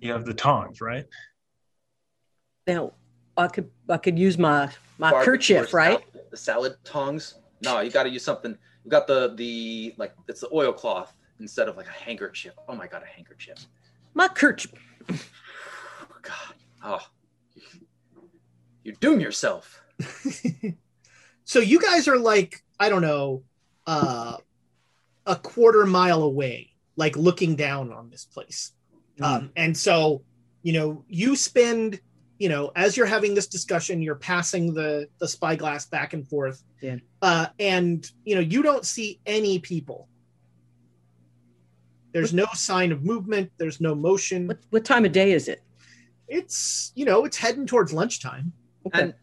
You 0.00 0.12
have 0.12 0.26
the 0.26 0.34
tongs, 0.34 0.80
right? 0.80 1.06
Now, 2.66 2.92
I 3.36 3.48
could 3.48 3.70
I 3.88 3.96
could 3.96 4.18
use 4.18 4.36
my 4.36 4.70
my 4.98 5.10
Barbecue 5.12 5.56
kerchief, 5.56 5.72
right? 5.72 6.00
salad- 6.00 6.30
the 6.30 6.36
salad 6.36 6.76
tongs. 6.84 7.34
No, 7.62 7.80
you 7.80 7.90
got 7.90 8.02
to 8.04 8.10
use 8.10 8.24
something. 8.24 8.56
You 8.84 8.90
got 8.90 9.06
the 9.06 9.34
the 9.36 9.94
like 9.96 10.14
it's 10.28 10.40
the 10.40 10.48
oilcloth 10.52 11.14
instead 11.40 11.68
of 11.68 11.76
like 11.76 11.86
a 11.86 11.90
handkerchief. 11.90 12.54
Oh 12.68 12.74
my 12.74 12.86
god, 12.86 13.02
a 13.02 13.06
handkerchief. 13.06 13.56
My 14.14 14.28
kerchief. 14.28 14.72
God, 16.22 16.54
oh, 16.84 17.06
you 18.82 18.92
doom 19.00 19.20
yourself. 19.20 19.82
so 21.44 21.58
you 21.60 21.80
guys 21.80 22.06
are 22.06 22.18
like 22.18 22.62
i 22.78 22.88
don't 22.88 23.02
know 23.02 23.42
uh 23.86 24.36
a 25.26 25.34
quarter 25.36 25.84
mile 25.86 26.22
away 26.22 26.70
like 26.96 27.16
looking 27.16 27.56
down 27.56 27.92
on 27.92 28.10
this 28.10 28.24
place 28.24 28.72
um 29.20 29.50
and 29.56 29.76
so 29.76 30.22
you 30.62 30.72
know 30.72 31.04
you 31.08 31.34
spend 31.34 32.00
you 32.38 32.48
know 32.48 32.70
as 32.76 32.96
you're 32.96 33.06
having 33.06 33.34
this 33.34 33.48
discussion 33.48 34.00
you're 34.02 34.14
passing 34.14 34.72
the 34.72 35.08
the 35.18 35.26
spyglass 35.26 35.86
back 35.86 36.12
and 36.12 36.28
forth 36.28 36.62
Yeah. 36.80 36.96
uh 37.22 37.46
and 37.58 38.08
you 38.24 38.36
know 38.36 38.40
you 38.40 38.62
don't 38.62 38.84
see 38.84 39.18
any 39.26 39.58
people 39.58 40.08
there's 42.18 42.34
no 42.34 42.46
sign 42.54 42.90
of 42.92 43.04
movement 43.04 43.50
there's 43.58 43.80
no 43.80 43.94
motion 43.94 44.46
What 44.48 44.58
what 44.70 44.84
time 44.84 45.04
of 45.04 45.12
day 45.12 45.30
is 45.32 45.48
it? 45.48 45.62
it's 46.26 46.92
you 46.94 47.04
know 47.04 47.24
it's 47.24 47.36
heading 47.36 47.66
towards 47.66 47.92
lunchtime 47.92 48.52
Okay. 48.86 49.02
And 49.02 49.14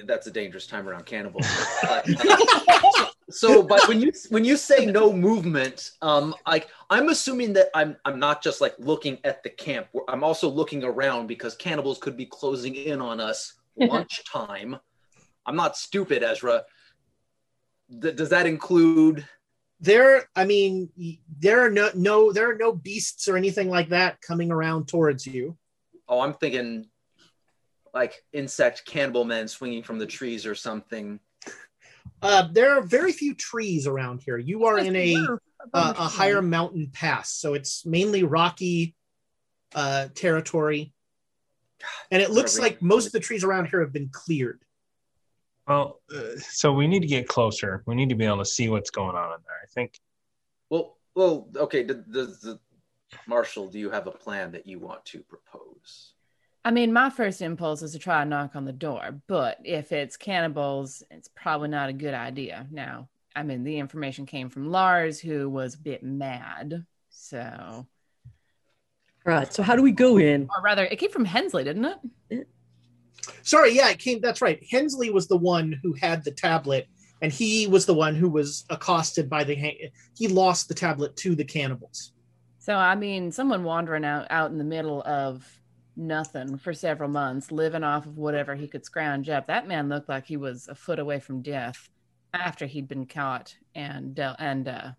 uh, 0.00 0.02
that's 0.06 0.26
a 0.26 0.30
dangerous 0.30 0.66
time 0.66 0.88
around 0.88 1.06
cannibals. 1.06 1.46
So, 3.28 3.60
but 3.60 3.88
when 3.88 4.00
you 4.00 4.12
when 4.28 4.44
you 4.44 4.56
say 4.56 4.86
no 4.86 5.12
movement, 5.12 5.90
um, 6.00 6.32
like 6.46 6.68
I'm 6.90 7.08
assuming 7.08 7.52
that 7.54 7.70
I'm 7.74 7.96
I'm 8.04 8.20
not 8.20 8.40
just 8.40 8.60
like 8.60 8.76
looking 8.78 9.18
at 9.24 9.42
the 9.42 9.50
camp. 9.50 9.88
I'm 10.06 10.22
also 10.22 10.48
looking 10.48 10.84
around 10.84 11.26
because 11.26 11.56
cannibals 11.56 11.98
could 11.98 12.16
be 12.16 12.26
closing 12.26 12.76
in 12.76 13.00
on 13.00 13.18
us 13.18 13.54
lunchtime. 13.76 14.76
I'm 15.44 15.56
not 15.56 15.76
stupid, 15.76 16.22
Ezra. 16.22 16.62
Th- 18.00 18.14
does 18.14 18.28
that 18.28 18.46
include? 18.46 19.26
There 19.80 20.28
i 20.34 20.44
mean 20.44 20.88
there 21.38 21.60
are 21.60 21.70
no 21.70 21.90
no 21.94 22.32
there 22.32 22.50
are 22.50 22.56
no 22.56 22.72
beasts 22.72 23.28
or 23.28 23.36
anything 23.36 23.68
like 23.68 23.90
that 23.90 24.20
coming 24.20 24.50
around 24.50 24.88
towards 24.88 25.26
you. 25.26 25.56
Oh, 26.08 26.20
I'm 26.20 26.34
thinking 26.34 26.86
like 27.92 28.14
insect 28.32 28.84
cannibal 28.86 29.24
men 29.24 29.48
swinging 29.48 29.82
from 29.82 29.98
the 29.98 30.06
trees 30.06 30.46
or 30.46 30.54
something. 30.54 31.20
uh 32.22 32.48
there 32.52 32.70
are 32.76 32.80
very 32.80 33.12
few 33.12 33.34
trees 33.34 33.86
around 33.86 34.22
here. 34.22 34.38
You 34.38 34.64
are 34.64 34.78
in 34.78 34.96
a 34.96 35.14
uh, 35.74 35.94
a 35.98 36.04
higher 36.08 36.40
mountain 36.40 36.90
pass. 36.92 37.32
So 37.32 37.54
it's 37.54 37.84
mainly 37.84 38.22
rocky 38.22 38.94
uh 39.74 40.08
territory. 40.14 40.94
And 42.10 42.22
it 42.22 42.30
looks 42.30 42.58
like 42.58 42.80
most 42.80 43.06
of 43.06 43.12
the 43.12 43.20
trees 43.20 43.44
around 43.44 43.66
here 43.66 43.80
have 43.80 43.92
been 43.92 44.08
cleared 44.10 44.60
Well, 45.66 46.00
uh, 46.14 46.38
so 46.38 46.72
we 46.72 46.86
need 46.86 47.00
to 47.00 47.08
get 47.08 47.26
closer. 47.28 47.82
We 47.86 47.94
need 47.94 48.08
to 48.10 48.14
be 48.14 48.24
able 48.24 48.38
to 48.38 48.44
see 48.44 48.68
what's 48.68 48.90
going 48.90 49.16
on 49.16 49.32
in 49.32 49.38
there. 49.46 49.58
I 49.62 49.66
think. 49.72 50.00
Well, 50.70 50.96
well, 51.14 51.48
okay. 51.56 51.82
Does, 51.82 52.04
does 52.10 52.40
the 52.40 52.60
Marshall, 53.26 53.68
do 53.68 53.78
you 53.78 53.90
have 53.90 54.06
a 54.06 54.12
plan 54.12 54.52
that 54.52 54.66
you 54.66 54.78
want 54.78 55.04
to 55.06 55.20
propose? 55.20 56.12
I 56.64 56.72
mean, 56.72 56.92
my 56.92 57.10
first 57.10 57.42
impulse 57.42 57.82
is 57.82 57.92
to 57.92 57.98
try 57.98 58.22
and 58.22 58.30
knock 58.30 58.56
on 58.56 58.64
the 58.64 58.72
door, 58.72 59.20
but 59.28 59.58
if 59.64 59.92
it's 59.92 60.16
cannibals, 60.16 61.02
it's 61.12 61.28
probably 61.28 61.68
not 61.68 61.88
a 61.88 61.92
good 61.92 62.14
idea. 62.14 62.66
Now, 62.72 63.08
I 63.36 63.44
mean, 63.44 63.62
the 63.62 63.78
information 63.78 64.26
came 64.26 64.48
from 64.48 64.70
Lars, 64.70 65.20
who 65.20 65.48
was 65.48 65.74
a 65.74 65.78
bit 65.78 66.02
mad. 66.02 66.84
So, 67.08 67.86
Right. 69.24 69.52
So 69.52 69.64
how 69.64 69.74
do 69.74 69.82
we 69.82 69.90
go 69.90 70.18
in? 70.18 70.48
or 70.56 70.62
rather, 70.62 70.84
it 70.84 70.96
came 70.96 71.10
from 71.10 71.24
Hensley, 71.24 71.64
didn't 71.64 71.98
it? 72.30 72.48
Sorry 73.42 73.72
yeah 73.72 73.88
it 73.90 73.98
came 73.98 74.20
that's 74.20 74.42
right 74.42 74.62
hensley 74.70 75.10
was 75.10 75.28
the 75.28 75.36
one 75.36 75.78
who 75.82 75.92
had 75.94 76.24
the 76.24 76.30
tablet 76.30 76.88
and 77.22 77.32
he 77.32 77.66
was 77.66 77.86
the 77.86 77.94
one 77.94 78.14
who 78.14 78.28
was 78.28 78.64
accosted 78.70 79.28
by 79.28 79.42
the 79.42 79.54
he 80.16 80.28
lost 80.28 80.68
the 80.68 80.74
tablet 80.74 81.16
to 81.16 81.34
the 81.34 81.44
cannibals 81.44 82.12
So, 82.58 82.74
I 82.74 82.96
mean, 82.96 83.30
someone 83.30 83.62
wandering 83.62 84.04
out 84.04 84.26
out 84.28 84.50
in 84.50 84.58
the 84.58 84.64
middle 84.64 85.00
of 85.04 85.46
nothing 85.94 86.58
for 86.58 86.74
several 86.74 87.08
months, 87.08 87.52
living 87.52 87.84
off 87.84 88.06
of 88.06 88.18
whatever 88.18 88.56
he 88.56 88.66
could 88.66 88.84
scrounge 88.84 89.28
up. 89.28 89.46
That 89.46 89.68
man 89.68 89.88
looked 89.88 90.08
like 90.08 90.26
he 90.26 90.36
was 90.36 90.66
a 90.66 90.74
foot 90.74 90.98
away 90.98 91.20
from 91.20 91.42
death 91.42 91.88
after 92.34 92.66
he'd 92.66 92.88
been 92.88 93.06
caught 93.06 93.54
and 93.76 94.18
and 94.18 94.66
uh, 94.66 94.90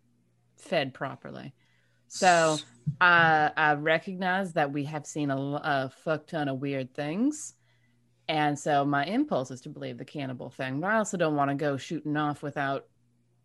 fed 0.56 0.94
properly. 0.94 1.54
So, 2.08 2.56
I 3.02 3.52
I 3.58 3.74
recognize 3.74 4.54
that 4.54 4.72
we 4.72 4.86
have 4.86 5.06
seen 5.06 5.30
a, 5.30 5.36
a 5.38 5.92
fuck 6.06 6.28
ton 6.28 6.48
of 6.48 6.62
weird 6.62 6.94
things. 6.94 7.54
And 8.30 8.58
so 8.60 8.84
my 8.84 9.06
impulse 9.06 9.52
is 9.52 9.62
to 9.62 9.70
believe 9.70 9.98
the 9.98 10.06
cannibal 10.06 10.50
thing, 10.50 10.80
but 10.82 10.90
I 10.90 10.98
also 10.98 11.18
don't 11.18 11.36
want 11.36 11.50
to 11.50 11.56
go 11.56 11.78
shooting 11.78 12.18
off 12.18 12.44
without 12.44 12.86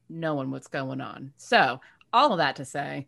knowing 0.08 0.50
what's 0.50 0.66
going 0.66 1.00
on. 1.00 1.32
So, 1.36 1.80
all 2.12 2.32
of 2.32 2.38
that 2.38 2.56
to 2.56 2.64
say, 2.64 3.06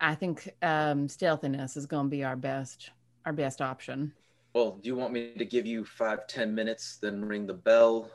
I 0.00 0.14
think 0.14 0.50
um, 0.62 1.08
stealthiness 1.08 1.76
is 1.76 1.86
going 1.86 2.06
to 2.06 2.10
be 2.10 2.24
our 2.24 2.36
best 2.36 2.90
our 3.24 3.32
best 3.32 3.62
option. 3.62 4.12
Well, 4.54 4.78
do 4.82 4.86
you 4.86 4.94
want 4.94 5.12
me 5.12 5.32
to 5.38 5.44
give 5.44 5.66
you 5.66 5.84
five, 5.84 6.26
ten 6.26 6.54
minutes, 6.54 6.98
then 7.00 7.24
ring 7.24 7.46
the 7.46 7.54
bell? 7.54 8.10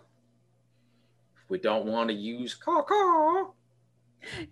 If 1.36 1.50
we 1.50 1.58
don't 1.58 1.86
want 1.86 2.10
to 2.10 2.16
use 2.16 2.54
caw 2.54 2.84
caw. 2.84 3.52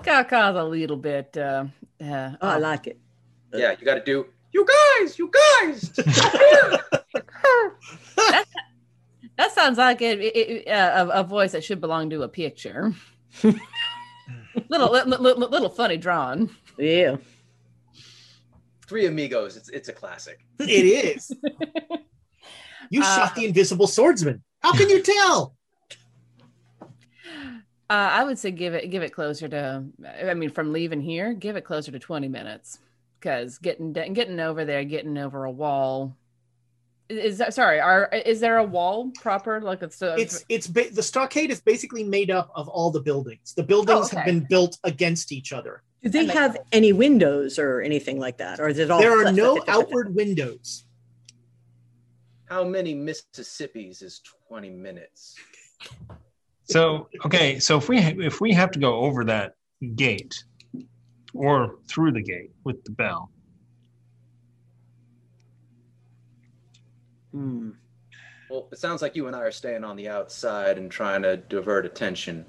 Kaka's 0.03 0.55
a 0.55 0.64
little 0.64 0.97
bit. 0.97 1.38
Uh, 1.38 1.66
uh, 2.01 2.32
Oh, 2.41 2.47
I 2.47 2.58
like 2.58 2.88
it. 2.88 2.99
Yeah, 3.53 3.76
you 3.80 3.86
got 3.86 3.95
to 3.95 4.03
do. 4.03 4.26
You 4.51 4.66
guys, 4.66 5.20
you 5.20 5.32
guys. 5.62 5.91
that 9.38 9.52
sounds 9.54 9.78
like 9.78 10.02
it, 10.02 10.20
it- 10.20 10.36
it- 10.36 10.68
uh, 10.68 11.08
a, 11.14 11.20
a 11.22 11.24
voice 11.24 11.52
that 11.54 11.64
should 11.64 11.80
belong 11.82 12.10
to 12.10 12.24
a 12.24 12.28
picture. 12.30 12.94
little, 13.44 14.92
li- 14.92 15.04
li- 15.06 15.18
li- 15.18 15.34
little 15.48 15.70
funny 15.70 15.98
drawn. 15.98 16.50
Yeah. 16.78 17.18
Three 18.88 19.06
Amigos. 19.06 19.58
It's 19.58 19.70
it's 19.70 19.90
a 19.90 19.94
classic. 19.94 20.40
it 20.60 20.68
is 20.86 21.32
you 22.90 23.04
shot 23.04 23.36
the 23.36 23.44
invisible 23.46 23.86
swordsman 23.88 24.42
how 24.62 24.72
can 24.72 24.90
you 24.90 25.02
tell 25.04 25.54
Uh, 27.90 27.94
I 28.12 28.24
would 28.26 28.38
say 28.38 28.52
give 28.52 28.74
it 28.74 28.90
give 28.92 29.02
it 29.02 29.12
closer 29.14 29.48
to. 29.48 29.86
I 30.22 30.34
mean, 30.34 30.50
from 30.50 30.74
leaving 30.74 31.00
here, 31.00 31.34
give 31.34 31.56
it 31.56 31.64
closer 31.64 31.90
to 31.90 32.00
twenty 32.00 32.28
minutes, 32.28 32.80
because 33.18 33.60
getting 33.60 33.94
getting 33.94 34.42
over 34.42 34.66
there, 34.66 34.84
getting 34.84 35.18
over 35.18 35.46
a 35.46 35.52
wall. 35.52 36.14
Is 37.10 37.38
that 37.38 37.53
sorry? 37.53 37.80
Are 37.80 38.10
is 38.26 38.39
there 38.39 38.58
a 38.58 38.64
wall 38.64 39.12
proper? 39.22 39.62
Like 39.62 39.82
it's 39.82 40.01
a, 40.01 40.16
it's 40.18 40.43
it's 40.49 40.68
ba- 40.68 40.91
the 40.91 41.03
stockade 41.03 41.51
is 41.51 41.62
basically 41.62 42.03
made 42.03 42.30
up 42.30 42.51
of 42.53 42.68
all 42.68 42.91
the 42.91 42.99
buildings 42.99 43.53
the 43.53 43.64
buildings 43.64 44.10
oh, 44.14 44.18
have 44.18 44.24
okay. 44.24 44.32
been 44.32 44.45
built 44.49 44.78
against 44.84 45.32
each 45.32 45.53
other 45.53 45.84
Do 46.03 46.10
they 46.10 46.20
That 46.20 46.28
makes 46.28 46.39
have 46.39 46.58
any 46.74 46.91
windows 46.91 47.60
or 47.60 47.82
anything 47.82 48.20
like 48.20 48.38
that, 48.39 48.60
or 48.60 48.68
is 48.68 48.78
it 48.80 48.91
all? 48.91 48.99
there 48.99 49.18
are 49.26 49.32
no 49.32 49.64
outward 49.68 50.14
windows 50.16 50.86
How 52.49 52.64
many 52.64 52.93
Mississippis 52.93 54.03
is 54.03 54.22
twenty 54.47 54.70
minutes? 54.70 55.36
So 56.64 57.08
okay, 57.26 57.60
so 57.60 57.78
if 57.78 57.88
we 57.88 57.99
if 57.99 58.41
we 58.41 58.51
have 58.51 58.72
to 58.72 58.80
go 58.80 58.95
over 58.95 59.24
that 59.26 59.55
gate 59.95 60.43
or 61.34 61.76
through 61.88 62.12
the 62.12 62.22
gate 62.22 62.51
with 62.66 62.84
the 62.84 62.91
bell, 62.91 63.32
Hmm. 67.38 67.70
Well, 68.50 68.68
it 68.72 68.80
sounds 68.80 69.02
like 69.04 69.16
you 69.16 69.28
and 69.28 69.36
I 69.36 69.42
are 69.42 69.52
staying 69.52 69.84
on 69.84 69.96
the 69.96 70.10
outside 70.10 70.78
and 70.80 70.90
trying 70.90 71.22
to 71.22 71.38
divert 71.38 71.86
attention. 71.86 72.46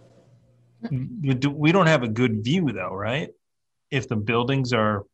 we 0.90 1.34
do- 1.34 1.50
we 1.50 1.72
don't 1.72 1.88
have 1.88 2.02
a 2.04 2.08
good 2.08 2.42
view 2.42 2.72
though, 2.72 2.94
right? 2.94 3.30
If 3.90 4.08
the 4.08 4.16
buildings 4.16 4.72
are, 4.72 5.04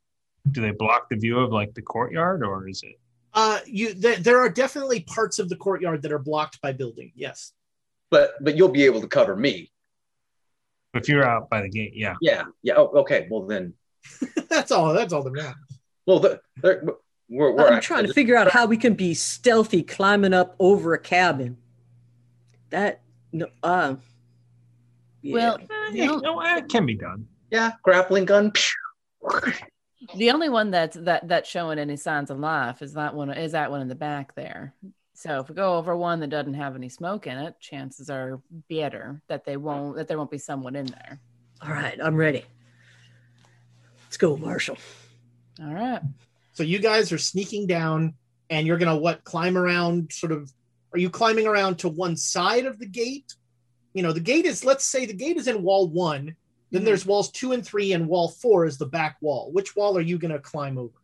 do 0.50 0.60
they 0.60 0.70
block 0.72 1.08
the 1.08 1.16
view 1.16 1.40
of 1.40 1.50
like 1.50 1.74
the 1.74 1.82
courtyard 1.82 2.44
or 2.44 2.68
is 2.68 2.82
it? 2.84 3.00
uh 3.36 3.58
you 3.66 3.92
th- 3.94 4.18
there 4.18 4.38
are 4.38 4.48
definitely 4.48 5.00
parts 5.00 5.40
of 5.40 5.48
the 5.48 5.56
courtyard 5.56 6.02
that 6.02 6.12
are 6.12 6.20
blocked 6.20 6.60
by 6.60 6.70
building 6.70 7.10
yes 7.16 7.52
But 8.10 8.34
but 8.40 8.56
you'll 8.56 8.68
be 8.68 8.84
able 8.84 9.00
to 9.00 9.08
cover 9.08 9.34
me. 9.34 9.72
If 10.92 11.08
you're 11.08 11.24
out 11.24 11.50
by 11.50 11.62
the 11.62 11.68
gate, 11.68 11.94
yeah. 11.96 12.14
Yeah. 12.20 12.44
Yeah. 12.62 12.74
Oh, 12.76 13.00
okay. 13.00 13.26
Well 13.28 13.44
then. 13.46 13.74
that's 14.48 14.70
all 14.70 14.92
that's 14.92 15.12
all 15.12 15.24
that 15.24 15.32
matters 15.32 15.56
Well, 16.06 16.20
the, 16.20 16.40
the, 16.62 16.94
we're 17.28 17.52
we're 17.52 17.68
I'm 17.68 17.80
trying 17.80 18.06
to 18.06 18.12
figure 18.12 18.36
out 18.36 18.50
how 18.50 18.66
we 18.66 18.76
can 18.76 18.94
be 18.94 19.14
stealthy 19.14 19.82
climbing 19.82 20.34
up 20.34 20.54
over 20.58 20.94
a 20.94 20.98
cabin. 20.98 21.56
That 22.70 23.00
no, 23.32 23.46
uh, 23.62 23.96
yeah. 25.22 25.34
well, 25.34 25.58
Eh, 25.60 25.92
the, 25.92 26.08
on- 26.08 26.22
no, 26.22 26.40
it 26.42 26.68
can 26.68 26.86
be 26.86 26.94
done. 26.94 27.26
Yeah, 27.50 27.72
grappling 27.82 28.24
gun. 28.24 28.52
the 30.16 30.30
only 30.30 30.48
one 30.48 30.70
that's 30.70 30.96
that 30.98 31.26
that's 31.28 31.48
showing 31.48 31.78
any 31.78 31.96
signs 31.96 32.30
of 32.30 32.38
life 32.38 32.82
is 32.82 32.94
that 32.94 33.14
one 33.14 33.30
is 33.30 33.52
that 33.52 33.70
one 33.70 33.80
in 33.80 33.88
the 33.88 33.94
back 33.94 34.34
there. 34.34 34.74
So 35.14 35.38
if 35.38 35.48
we 35.48 35.54
go 35.54 35.76
over 35.76 35.96
one 35.96 36.18
that 36.20 36.30
doesn't 36.30 36.54
have 36.54 36.74
any 36.74 36.88
smoke 36.88 37.26
in 37.28 37.38
it, 37.38 37.54
chances 37.60 38.10
are 38.10 38.40
better 38.68 39.22
that 39.28 39.44
they 39.44 39.56
won't 39.56 39.96
that 39.96 40.08
there 40.08 40.18
won't 40.18 40.30
be 40.30 40.38
someone 40.38 40.74
in 40.76 40.86
there. 40.86 41.20
all 41.62 41.70
right, 41.70 41.98
I'm 42.02 42.16
ready. 42.16 42.44
Let's 44.04 44.16
go, 44.16 44.36
Marshall. 44.36 44.76
All 45.62 45.72
right. 45.72 46.00
So 46.54 46.62
you 46.62 46.78
guys 46.78 47.12
are 47.12 47.18
sneaking 47.18 47.66
down, 47.66 48.14
and 48.48 48.66
you're 48.66 48.78
gonna 48.78 48.96
what? 48.96 49.24
Climb 49.24 49.58
around, 49.58 50.12
sort 50.12 50.32
of. 50.32 50.50
Are 50.92 50.98
you 50.98 51.10
climbing 51.10 51.46
around 51.46 51.78
to 51.80 51.88
one 51.88 52.16
side 52.16 52.66
of 52.66 52.78
the 52.78 52.86
gate? 52.86 53.34
You 53.92 54.02
know, 54.02 54.12
the 54.12 54.20
gate 54.20 54.44
is. 54.46 54.64
Let's 54.64 54.84
say 54.84 55.04
the 55.04 55.12
gate 55.12 55.36
is 55.36 55.48
in 55.48 55.62
wall 55.62 55.88
one. 55.88 56.36
Then 56.70 56.82
Mhm. 56.82 56.84
there's 56.86 57.06
walls 57.06 57.30
two 57.30 57.52
and 57.52 57.64
three, 57.66 57.92
and 57.92 58.08
wall 58.08 58.28
four 58.28 58.66
is 58.66 58.78
the 58.78 58.86
back 58.86 59.16
wall. 59.20 59.50
Which 59.52 59.74
wall 59.76 59.96
are 59.98 60.00
you 60.00 60.16
gonna 60.18 60.38
climb 60.38 60.78
over? 60.78 60.94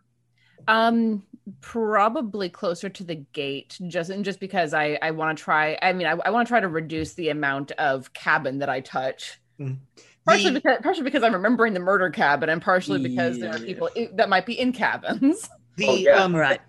Um, 0.69 1.25
probably 1.61 2.49
closer 2.49 2.89
to 2.89 3.03
the 3.03 3.17
gate, 3.33 3.79
just 3.89 4.11
and 4.11 4.25
just 4.25 4.39
because 4.39 4.73
I 4.73 4.99
I 5.03 5.11
want 5.11 5.37
to 5.37 5.45
try. 5.45 5.77
I 5.83 5.93
mean, 5.93 6.07
I, 6.07 6.13
I 6.13 6.31
want 6.31 6.47
to 6.47 6.51
try 6.51 6.61
to 6.61 6.69
reduce 6.69 7.15
the 7.15 7.31
amount 7.31 7.73
of 7.73 8.13
cabin 8.13 8.59
that 8.61 8.69
I 8.69 8.81
touch. 8.81 9.41
Mm. 9.59 9.79
Partially 10.27 10.51
The- 10.51 10.61
because 10.61 10.79
partially 10.83 11.05
because 11.05 11.23
I'm 11.23 11.33
remembering 11.33 11.75
the 11.75 11.81
murder 11.81 12.11
cabin, 12.11 12.49
and 12.51 12.61
partially 12.63 13.03
because 13.03 13.39
there 13.39 13.55
are 13.55 13.59
people 13.59 13.89
i- 13.97 14.11
that 14.15 14.29
might 14.29 14.47
be 14.47 14.59
in 14.59 14.73
cabins. 14.73 15.49
The 15.77 15.87
Oh, 15.89 15.95
yeah. 15.95 16.23
um, 16.23 16.35
All 16.35 16.41
right. 16.41 16.61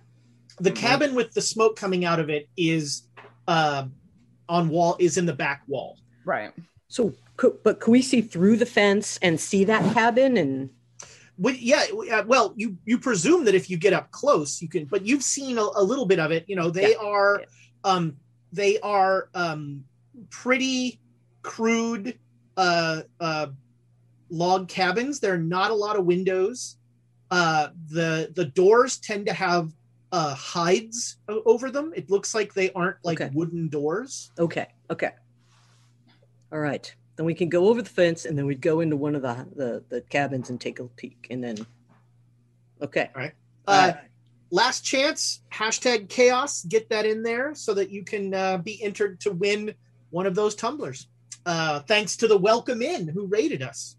the 0.60 0.72
Mhm. 0.72 0.76
cabin 0.76 1.16
with 1.16 1.34
the 1.34 1.42
smoke 1.42 1.76
coming 1.76 2.06
out 2.06 2.20
of 2.20 2.30
it 2.30 2.48
is 2.56 3.04
uh, 3.48 3.86
on 4.48 4.70
wall 4.70 4.96
is 5.00 5.18
in 5.18 5.26
the 5.26 5.34
back 5.34 5.64
wall. 5.68 5.98
right. 6.24 6.52
So, 6.88 7.14
but 7.64 7.80
can 7.82 7.92
we 7.92 8.02
see 8.02 8.22
through 8.22 8.58
the 8.58 8.66
fence 8.66 9.18
and 9.22 9.40
see 9.40 9.64
that 9.66 9.94
cabin? 9.94 10.38
And 10.38 10.70
Well, 11.38 11.56
yeah, 11.58 11.86
uh, 12.14 12.24
well, 12.28 12.54
you 12.56 12.78
you 12.86 13.00
presume 13.00 13.46
that 13.46 13.56
if 13.56 13.70
you 13.70 13.78
get 13.78 13.92
up 13.94 14.12
close, 14.12 14.62
you 14.62 14.70
can. 14.70 14.86
But 14.86 15.06
you've 15.06 15.24
seen 15.24 15.58
a, 15.58 15.64
a 15.76 15.84
little 15.84 16.06
bit 16.06 16.20
of 16.20 16.32
it. 16.32 16.46
You 16.48 16.56
know, 16.56 16.70
they 16.70 16.96
are, 16.96 17.44
um, 17.84 18.16
they 18.54 18.80
are 18.80 19.30
um, 19.34 19.84
pretty 20.30 21.00
crude 21.42 22.18
uh, 22.62 23.02
uh, 23.20 23.48
log 24.30 24.68
cabins. 24.68 25.20
There 25.20 25.34
are 25.34 25.38
not 25.58 25.72
a 25.72 25.74
lot 25.74 25.96
of 25.98 26.06
windows. 26.06 26.78
Uh, 27.32 27.70
the 27.90 28.32
the 28.36 28.46
doors 28.46 28.98
tend 28.98 29.26
to 29.26 29.34
have 29.34 29.72
uh, 30.12 30.36
hides 30.36 31.18
over 31.28 31.72
them. 31.72 31.92
It 31.96 32.10
looks 32.12 32.36
like 32.36 32.54
they 32.54 32.72
aren't 32.74 32.98
like 33.04 33.20
Okay. 33.22 33.32
wooden 33.34 33.68
doors. 33.70 34.32
okay, 34.38 34.68
okay. 34.90 35.12
All 36.52 36.60
right. 36.60 36.94
Then 37.16 37.26
we 37.26 37.34
can 37.34 37.50
go 37.50 37.68
over 37.70 37.82
the 37.82 37.90
fence, 37.90 38.26
and 38.26 38.38
then 38.38 38.46
we'd 38.46 38.62
go 38.62 38.82
into 38.82 38.96
one 38.98 39.16
of 39.16 39.22
the 39.22 39.48
the, 39.56 39.84
the 39.90 40.02
cabins 40.02 40.50
and 40.50 40.60
take 40.62 40.80
a 40.80 40.86
peek, 40.86 41.28
and 41.32 41.44
then. 41.44 41.58
Okay. 42.82 43.10
Uh, 43.16 43.22
All 43.68 43.78
right. 43.78 43.96
last 44.50 44.84
chance 44.84 45.42
hashtag 45.54 46.10
chaos 46.10 46.64
get 46.66 46.90
that 46.90 47.06
in 47.06 47.22
there 47.24 47.54
so 47.56 47.74
that 47.76 47.90
you 47.92 48.04
can 48.04 48.34
uh, 48.34 48.58
be 48.58 48.82
entered 48.84 49.20
to 49.22 49.32
win 49.32 49.74
one 50.10 50.26
of 50.26 50.34
those 50.36 50.56
tumblers 50.56 51.08
uh, 51.46 51.80
thanks 51.82 52.18
to 52.18 52.28
the 52.28 52.38
welcome 52.38 52.82
in 52.82 53.08
who 53.08 53.26
rated 53.28 53.62
us 53.62 53.96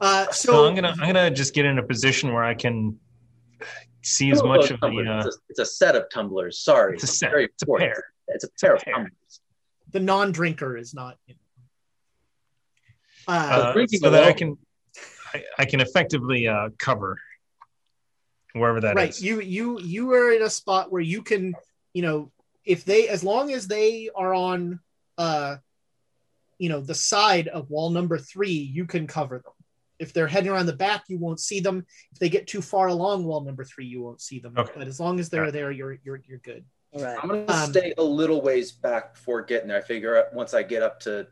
uh, 0.00 0.26
So, 0.30 0.52
so 0.52 0.66
I'm 0.66 0.74
gonna 0.74 0.94
I'm 1.00 1.12
gonna 1.12 1.30
just 1.30 1.54
get 1.54 1.64
in 1.66 1.78
a 1.78 1.82
position 1.82 2.32
where 2.32 2.44
I 2.44 2.54
can 2.54 2.98
see 4.02 4.30
as 4.30 4.40
Oh, 4.42 4.46
much 4.46 4.68
those 4.68 4.72
of 4.72 4.80
the. 4.80 4.86
Uh, 4.86 5.26
it's, 5.26 5.36
a, 5.36 5.40
it's 5.48 5.58
a 5.58 5.66
set 5.66 5.96
of 5.96 6.04
tumblers. 6.12 6.60
Sorry, 6.60 6.94
It's 6.94 7.02
a 7.04 7.06
set. 7.08 7.30
Very 7.30 7.44
It's 7.46 7.62
a 7.62 7.66
pair. 7.66 8.04
It's 8.28 8.44
a 8.44 8.48
pair 8.60 8.72
a 8.74 8.76
of 8.76 8.82
pair. 8.82 8.94
tumblers. 8.94 9.40
the 9.90 10.00
non-drinker 10.00 10.76
is 10.76 10.94
not 10.94 11.16
in. 11.26 11.34
Uh, 13.26 13.30
uh, 13.32 13.72
drinking 13.72 13.98
so 14.00 14.10
that 14.10 14.22
I 14.24 14.32
can 14.32 14.56
I, 15.34 15.44
I 15.58 15.64
can 15.66 15.80
effectively 15.80 16.46
uh, 16.48 16.70
cover 16.78 17.18
wherever 18.54 18.80
that 18.80 18.90
is. 18.92 18.94
right 18.96 19.20
you 19.20 19.40
you 19.40 19.78
you 19.80 20.10
are 20.12 20.32
in 20.32 20.42
a 20.42 20.48
spot 20.50 20.90
where 20.90 21.02
you 21.02 21.20
can 21.22 21.54
you 21.92 22.00
know 22.02 22.30
if 22.64 22.84
they 22.86 23.08
as 23.08 23.22
long 23.22 23.52
as 23.52 23.66
they 23.68 24.08
are 24.14 24.32
on 24.32 24.80
uh 25.18 25.56
you 26.58 26.68
know 26.68 26.80
the 26.80 26.94
side 26.94 27.48
of 27.48 27.68
wall 27.70 27.90
number 27.90 28.16
three 28.18 28.50
you 28.50 28.86
can 28.86 29.06
cover 29.06 29.38
them 29.38 29.52
if 29.98 30.12
they're 30.12 30.28
heading 30.28 30.50
around 30.50 30.66
the 30.66 30.72
back 30.72 31.02
you 31.08 31.18
won't 31.18 31.40
see 31.40 31.60
them 31.60 31.84
if 32.12 32.18
they 32.18 32.28
get 32.28 32.46
too 32.46 32.62
far 32.62 32.86
along 32.88 33.24
wall 33.24 33.40
number 33.42 33.64
three 33.64 33.84
you 33.86 34.00
won't 34.02 34.20
see 34.20 34.38
them 34.38 34.54
Okay. 34.56 34.72
but 34.76 34.86
as 34.86 34.98
long 35.00 35.20
as 35.20 35.28
they're 35.28 35.40
Alright. 35.42 35.52
there 35.52 35.70
you're 35.72 35.98
you're 36.04 36.20
you're 36.26 36.38
good 36.38 36.64
All 36.94 37.02
right. 37.02 37.18
I'm 37.22 37.28
gonna 37.28 37.44
Um, 37.52 37.70
stay 37.70 37.92
a 37.98 38.02
little 38.02 38.40
ways 38.40 38.72
back 38.72 39.14
before 39.14 39.42
getting 39.42 39.68
there. 39.68 39.78
I 39.78 39.82
figure 39.82 40.16
out 40.16 40.32
once 40.32 40.54
I 40.54 40.62
get 40.62 40.82
up 40.82 40.98
to 41.00 41.26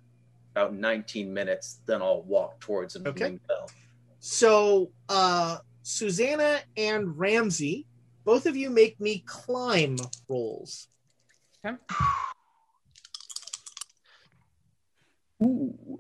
about 0.53 0.75
19 0.75 1.33
minutes, 1.33 1.81
then 1.87 2.03
I'll 2.03 2.23
walk 2.23 2.61
towards 2.61 2.97
and 2.97 3.07
Okay. 3.07 3.25
ring 3.25 3.41
bell. 3.49 3.71
so 4.19 4.91
uh 5.09 5.59
susanna 5.83 6.61
and 6.77 7.17
ramsey 7.17 7.87
both 8.25 8.47
of 8.47 8.57
you 8.57 8.69
make 8.71 8.99
me 9.01 9.23
climb 9.27 9.97
rolls 10.29 10.89
Ooh. 15.43 15.99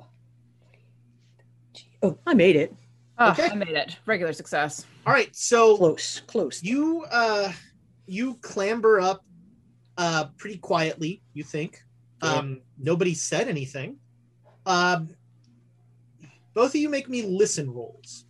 Oh, 2.02 2.18
I 2.26 2.34
made 2.34 2.56
it. 2.56 2.74
Oh, 3.18 3.30
Okay. 3.30 3.48
I 3.50 3.54
made 3.54 3.68
it. 3.70 3.96
Regular 4.06 4.32
success. 4.32 4.84
all 5.06 5.12
right 5.12 5.34
so 5.34 5.76
Close, 5.76 6.20
close. 6.26 6.62
you 6.62 7.04
uh 7.10 7.50
you 8.06 8.34
clamber 8.42 9.00
up 9.00 9.24
uh 9.98 10.26
pretty 10.36 10.58
quietly 10.58 11.22
you 11.32 11.42
think 11.42 11.82
um 12.22 12.60
nobody 12.78 13.14
said 13.14 13.48
anything 13.48 13.96
um 14.66 15.08
both 16.54 16.70
of 16.70 16.76
you 16.76 16.88
make 16.88 17.08
me 17.08 17.22
listen 17.22 17.70
rolls 17.72 18.24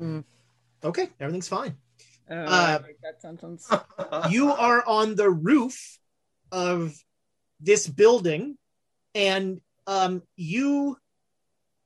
Mm. 0.00 0.24
okay 0.84 1.08
everything's 1.20 1.48
fine 1.48 1.74
Uh, 2.30 2.34
Uh, 2.34 2.78
that 3.02 3.20
sentence. 3.22 3.68
you 4.30 4.52
are 4.52 4.84
on 4.86 5.14
the 5.14 5.30
roof 5.30 5.98
of 6.52 6.94
this 7.60 7.86
building 7.86 8.56
and 9.14 9.60
um, 9.86 10.22
you 10.36 10.96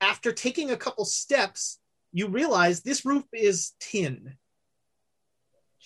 after 0.00 0.32
taking 0.32 0.70
a 0.70 0.76
couple 0.76 1.04
steps 1.04 1.78
you 2.12 2.26
realize 2.28 2.80
this 2.82 3.04
roof 3.04 3.24
is 3.32 3.72
tin 3.80 4.34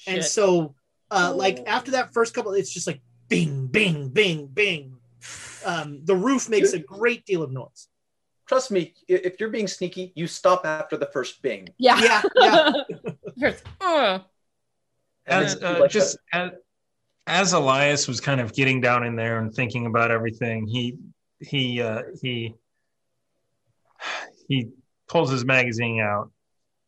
and 0.07 0.25
so 0.25 0.75
uh, 1.11 1.31
Oh. 1.33 1.37
like 1.37 1.61
after 1.67 1.91
that 1.93 2.13
first 2.15 2.33
couple 2.35 2.53
it's 2.53 2.73
just 2.73 2.87
like 2.87 3.01
bing 3.29 3.67
bing 3.67 4.09
bing 4.09 4.47
bing 4.47 4.97
um, 5.65 6.01
the 6.05 6.17
roof 6.17 6.49
makes 6.49 6.73
a 6.73 6.79
great 6.79 7.25
deal 7.27 7.43
of 7.43 7.51
noise 7.53 7.89
Trust 8.47 8.71
me, 8.71 8.93
if 9.09 9.41
you're 9.41 9.49
being 9.49 9.67
sneaky, 9.67 10.13
you 10.15 10.27
stop 10.27 10.67
after 10.67 10.99
the 10.99 11.07
first 11.07 11.41
bing. 11.41 11.67
yeah. 11.79 11.99
yeah 12.03 12.23
yeah 12.37 12.73
Here's- 13.39 13.63
uh, 13.81 14.19
And 14.19 14.23
as 15.27 15.63
uh, 15.63 15.79
like 15.81 15.91
just 15.91 16.19
as, 16.33 16.51
as 17.27 17.53
Elias 17.53 18.07
was 18.07 18.21
kind 18.21 18.41
of 18.41 18.53
getting 18.55 18.81
down 18.81 19.05
in 19.05 19.17
there 19.17 19.39
and 19.39 19.53
thinking 19.53 19.87
about 19.87 20.11
everything, 20.11 20.67
he 20.67 20.99
he 21.41 21.81
uh, 21.81 22.03
he 22.21 22.55
he 24.49 24.69
pulls 25.09 25.31
his 25.31 25.45
magazine 25.45 26.01
out, 26.01 26.31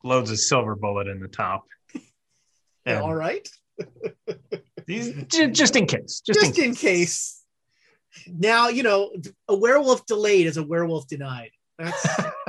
loads 0.04 0.30
a 0.30 0.36
silver 0.36 0.74
bullet 0.74 1.06
in 1.06 1.20
the 1.20 1.28
top. 1.28 1.64
And 2.84 2.98
all 2.98 3.14
right. 3.14 3.48
he's- 4.86 5.12
ju- 5.28 5.50
just 5.50 5.76
in 5.76 5.86
case, 5.86 6.20
just, 6.24 6.40
in 6.40 6.46
just 6.46 6.58
in 6.58 6.74
case. 6.74 7.42
Now 8.26 8.68
you 8.68 8.82
know 8.82 9.12
a 9.48 9.54
werewolf 9.54 10.06
delayed 10.06 10.46
is 10.46 10.56
a 10.56 10.62
werewolf 10.62 11.06
denied. 11.08 11.50
That's 11.78 12.06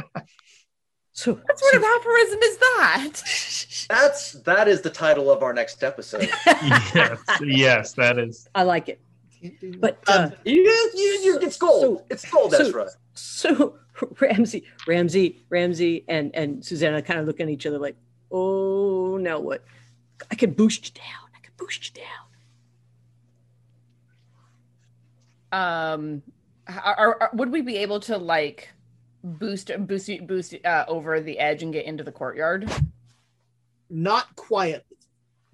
So, 1.18 1.34
what 1.34 1.59
sort 1.59 1.74
of 1.74 1.84
aphorism 1.84 2.39
is 2.43 2.57
that? 2.57 3.88
That's 3.89 4.34
that 4.34 4.68
is 4.68 4.82
the 4.82 4.91
title 4.91 5.32
of 5.32 5.41
our 5.41 5.51
next 5.51 5.84
episode. 5.84 6.30
yes, 6.45 7.20
yes, 7.41 7.93
that 7.93 8.20
is. 8.20 8.47
I 8.53 8.61
like 8.61 8.88
it. 8.88 9.01
But 9.80 9.97
uh, 10.07 10.26
Um, 10.28 10.34
you, 10.45 10.61
you, 10.93 11.20
you, 11.24 11.39
it's 11.41 11.57
gold. 11.57 11.82
So- 11.82 12.05
it's 12.11 12.30
gold, 12.30 12.51
so- 12.51 12.59
Ezra. 12.59 12.89
so 13.15 13.80
Ramsey, 14.22 14.63
Ramsey, 14.86 15.43
Ramsey, 15.49 16.05
and 16.07 16.36
and 16.36 16.63
Susanna 16.63 17.01
kind 17.01 17.20
of 17.20 17.26
look 17.26 17.39
at 17.39 17.49
each 17.49 17.65
other 17.65 17.80
like, 17.80 17.95
"Oh, 18.30 19.18
now 19.18 19.39
what? 19.39 19.63
I 20.30 20.36
can 20.36 20.51
boost 20.53 20.86
you 20.86 20.91
down. 21.01 21.30
I 21.36 21.39
can 21.41 21.53
boost 21.57 21.95
you 21.97 22.03
down." 25.51 25.89
Um, 25.99 26.22
are, 26.68 27.18
are, 27.22 27.30
would 27.34 27.51
we 27.51 27.61
be 27.61 27.78
able 27.78 28.01
to 28.01 28.18
like 28.20 28.70
boost 29.24 29.72
boost 29.88 30.09
boost 30.28 30.55
uh, 30.65 30.86
over 30.88 31.20
the 31.22 31.39
edge 31.39 31.63
and 31.63 31.74
get 31.74 31.86
into 31.86 32.03
the 32.03 32.11
courtyard? 32.11 32.70
not 33.89 34.36
quietly 34.36 34.84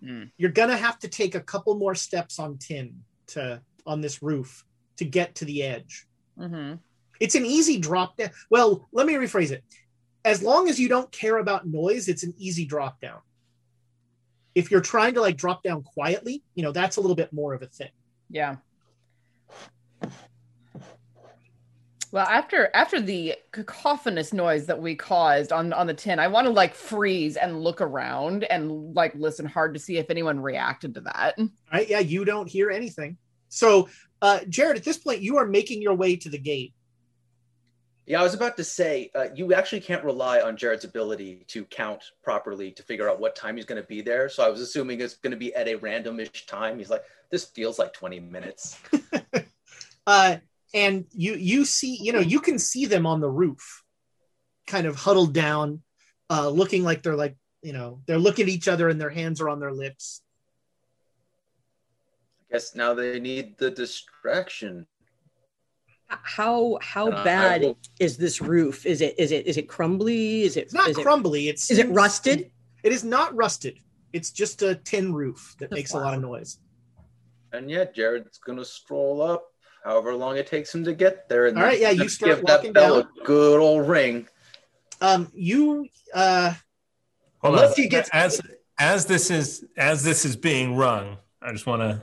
Mm. 0.04 0.30
you're 0.38 0.52
gonna 0.52 0.76
have 0.76 1.00
to 1.00 1.08
take 1.08 1.34
a 1.34 1.40
couple 1.40 1.76
more 1.76 1.96
steps 1.96 2.38
on 2.38 2.58
tin 2.58 3.04
to 3.28 3.62
on 3.86 4.02
this 4.02 4.22
roof 4.22 4.66
to 4.98 5.06
get 5.06 5.36
to 5.36 5.46
the 5.46 5.64
edge 5.64 6.08
Mm-hmm. 6.38 6.76
it's 7.22 7.36
an 7.36 7.46
easy 7.46 7.78
drop 7.78 8.18
down 8.18 8.32
well 8.50 8.90
let 8.92 9.06
me 9.08 9.14
rephrase 9.14 9.52
it 9.52 9.64
as 10.26 10.44
long 10.44 10.68
as 10.68 10.78
you 10.78 10.90
don't 10.90 11.10
care 11.14 11.38
about 11.38 11.68
noise 11.68 12.10
it's 12.10 12.24
an 12.24 12.34
easy 12.38 12.66
drop 12.66 13.00
down 13.00 13.20
if 14.56 14.72
you're 14.72 14.82
trying 14.82 15.14
to 15.14 15.22
like 15.22 15.38
drop 15.38 15.64
down 15.64 15.84
quietly 15.84 16.44
you 16.56 16.64
know 16.64 16.74
that's 16.74 16.98
a 16.98 17.02
little 17.02 17.16
bit 17.16 17.32
more 17.32 17.54
of 17.54 17.62
a 17.62 17.68
thing 17.68 17.92
Yeah. 18.30 18.58
Well, 22.14 22.28
after 22.28 22.70
after 22.76 23.02
the 23.02 23.34
cacophonous 23.52 24.34
noise 24.34 24.68
that 24.68 24.80
we 24.80 24.94
caused 24.96 25.52
on 25.52 25.74
on 25.74 25.88
the 25.88 25.96
tin, 25.96 26.20
I 26.20 26.28
want 26.28 26.46
to 26.46 26.54
like 26.54 26.76
freeze 26.76 27.38
and 27.38 27.64
look 27.64 27.82
around 27.82 28.44
and 28.44 28.94
like 28.94 29.16
listen 29.16 29.48
hard 29.48 29.74
to 29.74 29.80
see 29.80 29.98
if 29.98 30.12
anyone 30.12 30.40
reacted 30.40 30.94
to 30.94 31.02
that. 31.02 31.40
right 31.74 31.90
yeah 31.90 31.98
you 31.98 32.24
don't 32.24 32.48
hear 32.48 32.70
anything 32.70 33.18
so 33.50 33.90
uh 34.22 34.42
jared 34.48 34.78
at 34.78 34.84
this 34.84 35.00
point 35.00 35.22
you 35.22 35.38
are 35.38 35.48
making 35.48 35.82
your 35.82 35.96
way 35.96 36.16
to 36.16 36.30
the 36.30 36.38
gate 36.38 36.74
Yeah, 38.06 38.20
I 38.20 38.24
was 38.24 38.34
about 38.34 38.58
to 38.58 38.64
say, 38.64 39.10
uh, 39.16 39.28
you 39.34 39.54
actually 39.54 39.80
can't 39.82 40.04
rely 40.04 40.42
on 40.42 40.58
Jared's 40.58 40.84
ability 40.84 41.46
to 41.48 41.64
count 41.66 42.04
properly 42.22 42.70
to 42.74 42.84
figure 42.84 43.10
out 43.10 43.20
what 43.20 43.34
time 43.36 43.56
he's 43.56 43.66
going 43.66 43.82
to 43.82 43.88
be 43.88 44.02
there. 44.02 44.28
So 44.30 44.44
I 44.46 44.50
was 44.50 44.60
assuming 44.62 45.00
it's 45.00 45.16
going 45.16 45.32
to 45.32 45.38
be 45.38 45.56
at 45.56 45.68
a 45.70 45.78
randomish 45.78 46.46
time. 46.46 46.78
He's 46.78 46.90
like, 46.90 47.04
this 47.32 47.46
feels 47.46 47.80
like 47.80 47.94
20 47.94 48.20
minutes. 48.20 48.78
uh, 50.08 50.38
and 50.74 51.06
you 51.12 51.36
you 51.36 51.66
see 51.66 51.98
you 52.02 52.12
know 52.12 52.20
you 52.20 52.40
can 52.40 52.58
see 52.60 52.86
them 52.86 53.06
on 53.06 53.22
the 53.22 53.30
roof, 53.30 53.84
kind 54.68 54.88
of 54.88 54.96
huddled 54.96 55.34
down, 55.34 55.82
uh, 56.30 56.50
looking 56.50 56.84
like 56.84 57.04
they're 57.04 57.16
like 57.16 57.36
you 57.62 57.74
know 57.74 58.02
they're 58.08 58.18
looking 58.20 58.44
at 58.44 58.50
each 58.50 58.68
other 58.68 58.90
and 58.90 59.00
their 59.00 59.10
hands 59.10 59.40
are 59.42 59.50
on 59.50 59.60
their 59.60 59.72
lips. 59.72 60.22
I 62.50 62.54
guess 62.54 62.76
now 62.76 62.94
they 62.94 63.20
need 63.20 63.58
the 63.58 63.72
distraction. 63.72 64.86
How 66.08 66.78
how 66.82 67.10
Uh, 67.10 67.24
bad 67.24 67.62
will- 67.62 67.80
is 68.00 68.18
this 68.18 68.42
roof? 68.42 68.86
Is 68.86 69.02
it 69.02 69.16
is 69.18 69.32
it 69.32 69.48
is 69.48 69.58
it 69.58 69.68
crumbly? 69.68 70.44
Is 70.44 70.58
it 70.58 70.66
It's 70.66 70.74
not 70.74 70.90
is 70.90 70.98
it- 70.98 71.02
crumbly. 71.04 71.48
It's 71.50 71.72
is 71.72 71.80
it 71.80 71.90
rusted? 71.90 72.52
It 72.84 72.92
is 72.92 73.04
not 73.04 73.34
rusted. 73.36 73.80
It's 74.12 74.30
just 74.30 74.62
a 74.62 74.76
tin 74.76 75.14
roof 75.14 75.56
that 75.60 75.70
That's 75.72 75.78
makes 75.80 75.94
a 75.94 75.98
lot 75.98 76.14
of 76.14 76.22
noise. 76.22 76.60
And 77.52 77.70
yet 77.72 77.96
Jared's 77.96 78.38
going 78.40 78.58
to 78.60 78.66
stroll 78.66 79.22
up, 79.22 79.53
however 79.84 80.16
long 80.16 80.38
it 80.38 80.48
takes 80.48 80.74
him 80.74 80.84
to 80.86 80.94
get 80.94 81.28
there. 81.30 81.48
And 81.48 81.58
All 81.58 81.64
right, 81.64 81.80
yeah, 81.80 81.90
you 81.92 82.04
just 82.04 82.16
start 82.16 82.38
give 82.38 82.46
that 82.46 82.58
walking 82.60 82.74
bell 82.74 83.02
down. 83.02 83.10
a 83.22 83.24
good 83.26 83.60
old 83.60 83.88
ring. 83.88 84.28
Um, 85.02 85.30
you 85.34 85.88
uh, 86.14 86.54
Hold 87.40 87.56
Unless 87.56 87.78
on. 87.78 87.84
he 87.84 87.90
gets- 87.90 88.10
as 88.14 88.42
as 88.80 89.06
this 89.06 89.30
is 89.30 89.66
as 89.78 90.04
this 90.04 90.26
is 90.26 90.36
being 90.36 90.76
rung, 90.76 91.18
I 91.42 91.52
just 91.52 91.68
want 91.68 91.82
to 91.82 92.02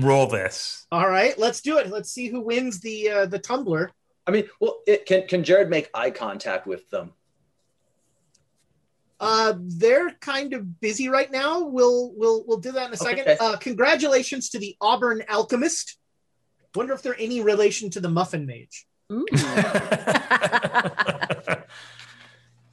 roll 0.00 0.26
this. 0.26 0.86
all 0.90 1.08
right, 1.08 1.38
let's 1.38 1.60
do 1.60 1.78
it. 1.78 1.90
Let's 1.90 2.10
see 2.10 2.28
who 2.28 2.40
wins 2.40 2.80
the 2.80 3.10
uh, 3.10 3.26
the 3.26 3.38
tumbler. 3.38 3.90
I 4.26 4.30
mean, 4.30 4.48
well, 4.60 4.78
it, 4.86 5.04
can 5.06 5.26
can 5.26 5.44
Jared 5.44 5.68
make 5.68 5.90
eye 5.94 6.10
contact 6.10 6.66
with 6.66 6.88
them? 6.90 7.12
Uh, 9.20 9.54
they're 9.58 10.10
kind 10.20 10.52
of 10.52 10.80
busy 10.80 11.08
right 11.08 11.30
now. 11.30 11.60
We'll 11.64 12.12
we'll 12.16 12.44
we'll 12.46 12.58
do 12.58 12.72
that 12.72 12.88
in 12.88 12.94
a 12.94 12.96
second. 12.96 13.20
Okay. 13.22 13.36
Uh, 13.38 13.56
congratulations 13.56 14.48
to 14.50 14.58
the 14.58 14.76
Auburn 14.80 15.22
Alchemist. 15.28 15.98
Wonder 16.74 16.94
if 16.94 17.02
they're 17.02 17.18
any 17.18 17.42
relation 17.42 17.90
to 17.90 18.00
the 18.00 18.08
Muffin 18.08 18.46
Mage. 18.46 18.86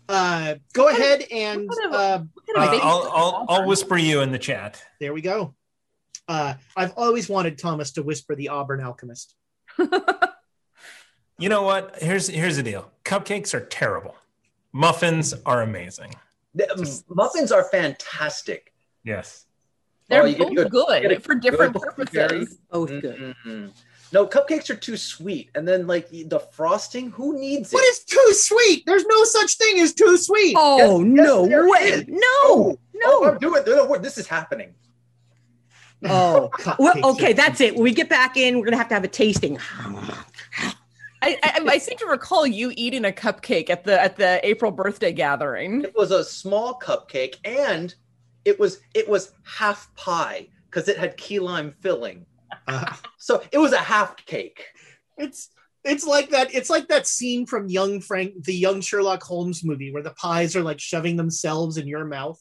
Uh, 0.07 0.55
go 0.73 0.87
ahead 0.87 1.23
and 1.31 1.69
kind 1.69 1.85
of- 1.85 1.93
uh, 1.93 2.17
kind 2.17 2.57
of 2.57 2.73
Uh, 2.73 2.79
I'll, 2.81 3.11
I'll 3.13 3.45
I'll 3.47 3.67
whisper 3.67 3.95
you 3.95 4.21
in 4.21 4.31
the 4.31 4.39
chat. 4.39 4.83
there 4.99 5.13
we 5.13 5.21
go. 5.21 5.53
Uh, 6.27 6.55
I've 6.75 6.93
always 6.97 7.29
wanted 7.29 7.59
Thomas 7.59 7.91
to 7.91 8.01
whisper 8.01 8.33
the 8.35 8.49
Auburn 8.49 8.81
Alchemist. 8.81 9.35
You 11.41 11.47
know 11.47 11.61
what? 11.61 11.95
Here's 12.01 12.27
here's 12.27 12.57
the 12.57 12.63
deal. 12.63 12.91
Cupcakes 13.05 13.53
are 13.53 13.65
terrible. 13.67 14.13
Muffins 14.73 15.33
are 15.45 15.61
amazing. 15.61 16.13
The- 16.53 16.69
um, 16.73 16.83
muffins 17.15 17.51
are 17.53 17.63
fantastic. 17.63 18.73
Yes. 19.05 19.45
They're 20.09 20.23
Oh, 20.23 20.33
both 20.33 20.53
good- 20.55 20.69
good, 20.71 21.23
for 21.23 21.35
different 21.35 21.71
good 21.73 21.81
purposes. 21.81 22.13
berry. 22.13 22.45
Both 22.69 22.89
good. 22.89 23.35
Mhm. 23.45 23.71
No, 24.11 24.25
cupcakes 24.25 24.69
are 24.69 24.75
too 24.75 24.97
sweet, 24.97 25.51
and 25.53 25.67
then 25.67 25.85
like 25.85 26.09
the 26.09 26.39
frosting, 26.51 27.11
who 27.11 27.39
needs 27.39 27.71
it? 27.71 27.75
What 27.75 27.85
is 27.85 27.99
too 28.03 28.29
sweet? 28.33 28.83
There's 28.85 29.05
no 29.05 29.23
such 29.23 29.55
thing 29.57 29.79
as 29.79 29.93
too 29.93 30.17
sweet. 30.17 30.55
Oh 30.57 31.03
Yes, 31.03 31.15
yes, 31.17 31.27
no 31.27 31.47
there 31.47 31.69
way! 31.69 31.79
is. 31.79 32.05
No, 32.07 32.19
Oh, 32.21 32.79
no. 32.93 33.01
Oh, 33.05 33.29
I'm 33.29 33.37
doing. 33.37 33.63
No, 33.67 33.85
no, 33.85 33.97
this 33.97 34.17
is 34.17 34.27
happening. 34.27 34.73
Oh, 36.05 36.49
well, 36.79 36.93
okay, 37.11 37.33
that's 37.33 37.61
it. 37.61 37.75
When 37.75 37.83
we 37.83 37.93
get 37.93 38.09
back 38.09 38.37
in, 38.37 38.57
we're 38.57 38.65
gonna 38.65 38.77
have 38.77 38.87
to 38.89 38.93
have 38.95 39.03
a 39.03 39.07
tasting. 39.09 39.59
I, 41.21 41.37
I, 41.43 41.65
I 41.67 41.77
seem 41.77 41.97
to 41.97 42.05
recall 42.05 42.47
you 42.47 42.71
eating 42.77 43.03
a 43.05 43.11
cupcake 43.11 43.69
at 43.69 43.83
the 43.83 44.01
at 44.01 44.15
the 44.15 44.39
April 44.47 44.71
birthday 44.71 45.11
gathering. 45.11 45.83
It 45.83 45.95
was 45.95 46.11
a 46.11 46.23
small 46.23 46.79
cupcake, 46.79 47.35
and 47.43 47.93
it 48.45 48.57
was 48.59 48.79
it 48.93 49.07
was 49.07 49.33
half 49.43 49.93
pie 49.95 50.47
because 50.69 50.87
it 50.87 50.97
had 50.97 51.17
key 51.17 51.39
lime 51.39 51.73
filling. 51.81 52.25
Uh, 52.67 52.93
So 53.17 53.43
it 53.51 53.57
was 53.57 53.73
a 53.73 53.77
half 53.77 54.15
cake. 54.25 54.63
it's 55.17 55.49
it's 55.85 56.05
like 56.05 56.31
that. 56.31 56.53
It's 56.53 56.69
like 56.69 56.89
that 56.89 57.07
scene 57.07 57.45
from 57.45 57.69
Young 57.69 58.01
Frank, 58.01 58.43
the 58.43 58.53
Young 58.53 58.81
Sherlock 58.81 59.23
Holmes 59.23 59.63
movie, 59.63 59.91
where 59.93 60.03
the 60.03 60.11
pies 60.11 60.55
are 60.55 60.61
like 60.63 60.79
shoving 60.79 61.15
themselves 61.15 61.77
in 61.77 61.87
your 61.87 62.05
mouth. 62.05 62.39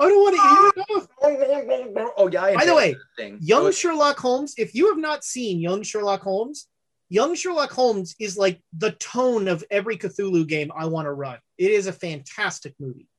I 0.00 0.08
don't 0.08 0.22
want 0.22 0.36
to 0.36 0.42
eat 0.42 0.98
it. 0.98 1.08
Oh 1.22 2.28
yeah. 2.28 2.54
By 2.56 2.64
the 2.64 2.74
way, 2.74 2.96
thing. 3.18 3.38
Young 3.40 3.66
So 3.66 3.70
Sherlock 3.72 4.18
Holmes. 4.18 4.54
If 4.56 4.74
you 4.74 4.88
have 4.88 4.98
not 4.98 5.24
seen 5.24 5.60
Young 5.60 5.82
Sherlock 5.82 6.22
Holmes, 6.22 6.66
Young 7.10 7.34
Sherlock 7.34 7.70
Holmes 7.70 8.16
is 8.18 8.38
like 8.38 8.60
the 8.72 8.92
tone 8.92 9.46
of 9.46 9.62
every 9.70 9.98
Cthulhu 9.98 10.46
game 10.46 10.72
I 10.74 10.86
want 10.86 11.06
to 11.06 11.12
run. 11.12 11.38
It 11.58 11.70
is 11.70 11.86
a 11.86 11.92
fantastic 11.92 12.74
movie 12.80 13.09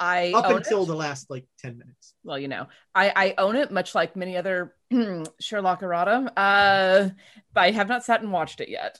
I 0.00 0.32
up 0.32 0.46
own 0.46 0.56
until 0.56 0.82
it. 0.82 0.86
the 0.86 0.96
last 0.96 1.28
like 1.30 1.44
ten 1.58 1.76
minutes. 1.78 2.14
well, 2.24 2.38
you 2.38 2.48
know, 2.48 2.66
I, 2.94 3.12
I 3.14 3.34
own 3.38 3.54
it 3.54 3.70
much 3.70 3.94
like 3.94 4.16
many 4.16 4.36
other 4.36 4.74
Sherlock 5.40 5.82
errata. 5.82 6.32
Uh, 6.36 7.10
but 7.52 7.60
I 7.60 7.70
have 7.70 7.88
not 7.88 8.02
sat 8.04 8.22
and 8.22 8.32
watched 8.32 8.60
it 8.60 8.68
yet. 8.70 8.98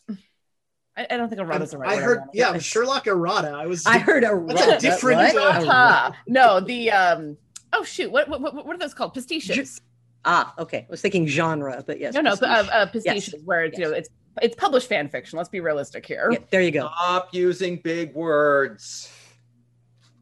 I, 0.97 1.07
I 1.11 1.17
don't 1.17 1.29
think 1.29 1.41
errata's 1.41 1.71
the 1.71 1.79
right 1.79 1.91
I 1.91 1.95
word 1.95 2.03
heard, 2.03 2.19
want. 2.19 2.31
yeah, 2.35 2.59
Sherlock 2.59 3.07
errata. 3.07 3.49
I 3.49 3.67
was. 3.67 3.87
I 3.87 3.99
heard 3.99 4.25
a 4.25 4.45
That's 4.49 4.85
a 4.85 4.89
different, 4.89 5.35
what? 5.35 5.37
uh, 5.37 5.61
Errata. 5.65 6.17
no, 6.29 6.61
the 6.61 6.91
um. 6.91 7.37
Oh 7.73 7.83
shoot! 7.85 8.11
What 8.13 8.29
what 8.29 8.41
what, 8.43 8.55
what 8.55 8.75
are 8.77 8.79
those 8.79 8.95
called? 8.95 9.15
Pistachios. 9.15 9.81
Ah, 10.25 10.53
okay. 10.59 10.79
I 10.79 10.87
was 10.91 11.01
thinking 11.01 11.27
genre, 11.27 11.83
but 11.87 11.99
yes. 11.99 12.13
no, 12.13 12.21
no, 12.21 12.37
prestige. 12.37 12.68
uh, 12.68 12.72
uh, 12.72 12.87
pistachios. 12.87 13.43
Where 13.45 13.64
it's 13.64 13.79
you 13.79 13.85
know 13.87 13.93
it's 13.93 14.11
it's 14.43 14.55
published 14.57 14.89
fan 14.89 15.09
fiction. 15.09 15.37
Let's 15.39 15.49
be 15.49 15.61
realistic 15.61 16.05
here. 16.05 16.29
Yeah, 16.31 16.39
there 16.51 16.61
you 16.61 16.72
go. 16.72 16.91
Stop 16.99 17.29
using 17.33 17.77
big 17.83 18.14
words. 18.14 19.11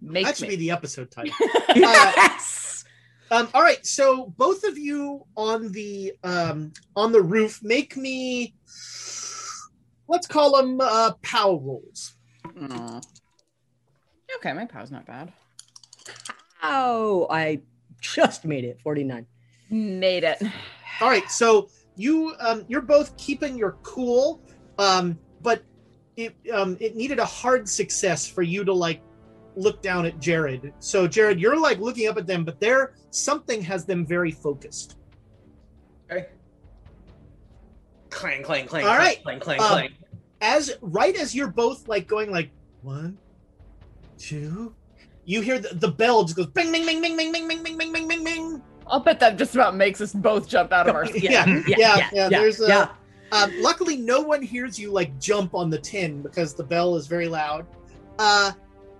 Make 0.00 0.26
that 0.26 0.36
should 0.36 0.48
me. 0.48 0.56
be 0.56 0.68
the 0.68 0.70
episode 0.70 1.10
title. 1.10 1.34
yes. 1.74 2.84
Um, 3.30 3.48
all 3.52 3.62
right, 3.62 3.84
so 3.84 4.32
both 4.36 4.64
of 4.64 4.78
you 4.78 5.24
on 5.36 5.70
the 5.72 6.14
um, 6.24 6.72
on 6.96 7.12
the 7.12 7.20
roof 7.20 7.60
make 7.62 7.96
me. 7.96 8.54
Let's 10.08 10.26
call 10.26 10.56
them 10.56 10.80
uh, 10.80 11.12
pow 11.22 11.60
rolls. 11.62 12.14
Mm. 12.46 13.04
Okay, 14.36 14.52
my 14.54 14.64
pow's 14.64 14.90
not 14.90 15.04
bad. 15.04 15.32
Oh, 16.62 17.26
I 17.28 17.60
just 18.00 18.44
made 18.46 18.64
it. 18.64 18.80
Forty 18.80 19.04
nine. 19.04 19.26
Made 19.68 20.24
it. 20.24 20.42
All 21.00 21.08
right, 21.08 21.28
so 21.30 21.68
you 21.96 22.34
um, 22.40 22.64
you're 22.68 22.80
both 22.80 23.14
keeping 23.18 23.58
your 23.58 23.72
cool, 23.82 24.40
um, 24.78 25.18
but 25.42 25.62
it 26.16 26.34
um, 26.52 26.78
it 26.80 26.96
needed 26.96 27.18
a 27.18 27.26
hard 27.26 27.68
success 27.68 28.26
for 28.26 28.42
you 28.42 28.64
to 28.64 28.72
like 28.72 29.02
look 29.58 29.82
down 29.82 30.06
at 30.06 30.18
Jared. 30.20 30.72
So 30.78 31.06
Jared, 31.06 31.40
you're 31.40 31.60
like 31.60 31.78
looking 31.78 32.08
up 32.08 32.16
at 32.16 32.26
them, 32.26 32.44
but 32.44 32.60
there 32.60 32.94
something 33.10 33.60
has 33.62 33.84
them 33.84 34.06
very 34.06 34.30
focused. 34.30 34.96
Okay. 36.10 36.26
Clang, 38.10 38.42
clang, 38.42 38.66
clang. 38.66 38.84
All 38.86 38.94
clang, 38.94 38.98
right. 38.98 39.22
Clang, 39.22 39.40
clang, 39.40 39.60
Um, 39.60 39.68
clang. 39.68 39.90
As 40.40 40.72
right 40.80 41.16
as 41.16 41.34
you're 41.34 41.50
both 41.50 41.88
like 41.88 42.06
going 42.06 42.30
like 42.30 42.50
one, 42.82 43.18
two, 44.16 44.74
you 45.24 45.40
hear 45.40 45.58
the, 45.58 45.74
the 45.74 45.88
bell 45.88 46.24
just 46.24 46.36
goes 46.36 46.46
bing, 46.46 46.72
bing, 46.72 46.86
bing, 46.86 47.02
bing, 47.02 47.16
bing, 47.16 47.32
bing, 47.32 47.48
bing, 47.48 47.62
bing, 47.62 47.76
bing, 47.76 47.92
bing, 47.92 48.08
bing, 48.08 48.24
bing. 48.24 48.62
I'll 48.86 49.00
bet 49.00 49.20
that 49.20 49.36
just 49.36 49.54
about 49.54 49.76
makes 49.76 50.00
us 50.00 50.14
both 50.14 50.48
jump 50.48 50.72
out 50.72 50.88
of 50.88 50.94
our 50.94 51.04
skin. 51.06 51.22
Yeah, 51.30 51.62
yeah, 51.66 52.08
yeah. 52.12 52.28
There's 52.28 52.60
a. 52.60 52.68
yeah. 52.68 52.88
Um, 53.30 53.52
luckily, 53.60 53.96
no 53.96 54.22
one 54.22 54.40
hears 54.40 54.78
you 54.78 54.90
like 54.90 55.18
jump 55.20 55.54
on 55.54 55.68
the 55.68 55.78
tin 55.78 56.22
because 56.22 56.54
the 56.54 56.64
bell 56.64 56.96
is 56.96 57.06
very 57.06 57.28
loud. 57.28 57.66
Uh, 58.18 58.52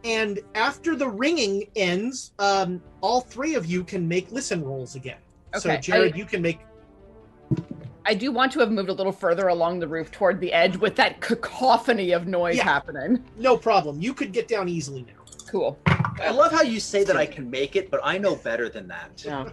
and 0.08 0.40
after 0.54 0.96
the 0.96 1.06
ringing 1.08 1.68
ends, 1.76 2.32
um, 2.38 2.80
all 3.02 3.20
three 3.20 3.54
of 3.54 3.66
you 3.66 3.84
can 3.84 4.08
make 4.08 4.32
listen 4.32 4.64
rolls 4.64 4.94
again. 4.96 5.18
So, 5.58 5.76
Jared, 5.76 6.14
I- 6.14 6.16
you 6.16 6.24
can 6.24 6.42
make. 6.42 6.60
I 8.06 8.14
do 8.14 8.32
want 8.32 8.52
to 8.52 8.60
have 8.60 8.70
moved 8.72 8.88
a 8.88 8.92
little 8.94 9.12
further 9.12 9.48
along 9.48 9.80
the 9.80 9.88
roof 9.88 10.10
toward 10.10 10.40
the 10.40 10.50
edge 10.52 10.76
with 10.78 10.96
that 10.96 11.20
cacophony 11.20 12.12
of 12.12 12.26
noise 12.26 12.56
Yeah. 12.56 12.64
happening. 12.64 13.22
No 13.36 13.56
problem. 13.58 14.00
You 14.00 14.14
could 14.14 14.32
get 14.32 14.48
down 14.48 14.66
easily 14.68 15.02
now. 15.02 15.12
Cool. 15.46 15.78
I 15.86 16.30
love 16.30 16.50
how 16.52 16.62
you 16.62 16.80
say 16.80 17.04
that 17.04 17.16
I 17.18 17.26
can 17.26 17.50
make 17.50 17.76
it, 17.76 17.90
but 17.90 18.00
I 18.02 18.16
know 18.18 18.34
better 18.36 18.68
than 18.70 18.88
that. 18.88 19.24
No. 19.26 19.50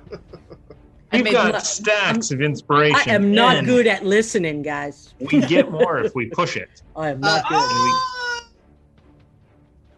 I 1.12 1.22
We've 1.22 1.32
got 1.32 1.54
lo- 1.54 1.60
stacks 1.60 2.32
of 2.32 2.42
inspiration. 2.42 3.10
I 3.10 3.14
am 3.14 3.32
not 3.34 3.64
good 3.64 3.88
at 3.88 4.04
listening, 4.06 4.62
guys. 4.64 5.14
We 5.20 5.40
get 5.42 5.72
more 5.72 6.00
if 6.00 6.16
we 6.16 6.26
push 6.28 6.58
it. 6.58 6.82
I 6.96 7.10
am 7.10 7.24
Uh, 7.24 7.28
not 7.28 7.48
good. 7.48 7.58
ah! 7.62 8.12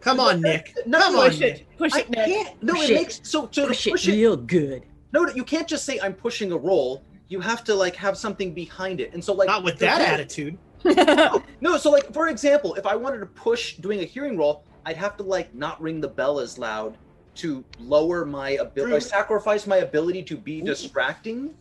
Come 0.08 0.20
on, 0.20 0.40
Nick. 0.40 0.74
No, 0.86 0.98
Come 1.00 1.12
no, 1.14 1.20
on, 1.22 1.28
Push 1.30 1.38
Nick. 1.40 1.56
it. 1.60 1.66
Push 1.78 1.92
I 1.94 1.98
it, 2.00 2.10
Nick. 2.10 2.26
can't. 2.26 2.62
No, 2.62 2.72
Push 2.74 2.84
it 2.84 2.90
it. 2.90 2.94
makes 2.94 3.20
so 3.22 3.48
so 3.52 3.62
to 3.62 3.68
Push 3.68 3.86
it 3.86 3.90
push 3.90 4.08
it. 4.08 4.12
real 4.12 4.36
good. 4.36 4.82
No, 5.12 5.24
no, 5.24 5.32
you 5.34 5.44
can't 5.44 5.68
just 5.68 5.84
say 5.84 5.98
I'm 6.02 6.14
pushing 6.14 6.52
a 6.52 6.56
roll. 6.56 7.02
You 7.28 7.40
have 7.40 7.62
to 7.64 7.74
like 7.74 7.94
have 7.96 8.16
something 8.16 8.52
behind 8.54 9.00
it. 9.00 9.12
And 9.12 9.22
so 9.22 9.32
like 9.34 9.48
Not 9.48 9.62
with 9.64 9.78
that 9.80 10.00
example- 10.00 10.14
attitude. 10.14 10.58
No, 11.60 11.76
so 11.76 11.90
like 11.90 12.12
for 12.12 12.28
example, 12.28 12.74
if 12.74 12.86
I 12.86 12.94
wanted 12.96 13.18
to 13.18 13.26
push 13.26 13.76
doing 13.76 14.00
a 14.00 14.04
hearing 14.04 14.36
roll, 14.38 14.64
I'd 14.86 14.96
have 14.96 15.16
to 15.18 15.22
like 15.24 15.54
not 15.54 15.80
ring 15.82 16.00
the 16.00 16.08
bell 16.08 16.38
as 16.40 16.56
loud 16.58 16.96
to 17.36 17.64
lower 17.80 18.24
my 18.24 18.50
ability, 18.50 18.92
True. 18.92 19.00
sacrifice 19.00 19.66
my 19.66 19.78
ability 19.78 20.22
to 20.24 20.36
be 20.36 20.60
distracting. 20.60 21.54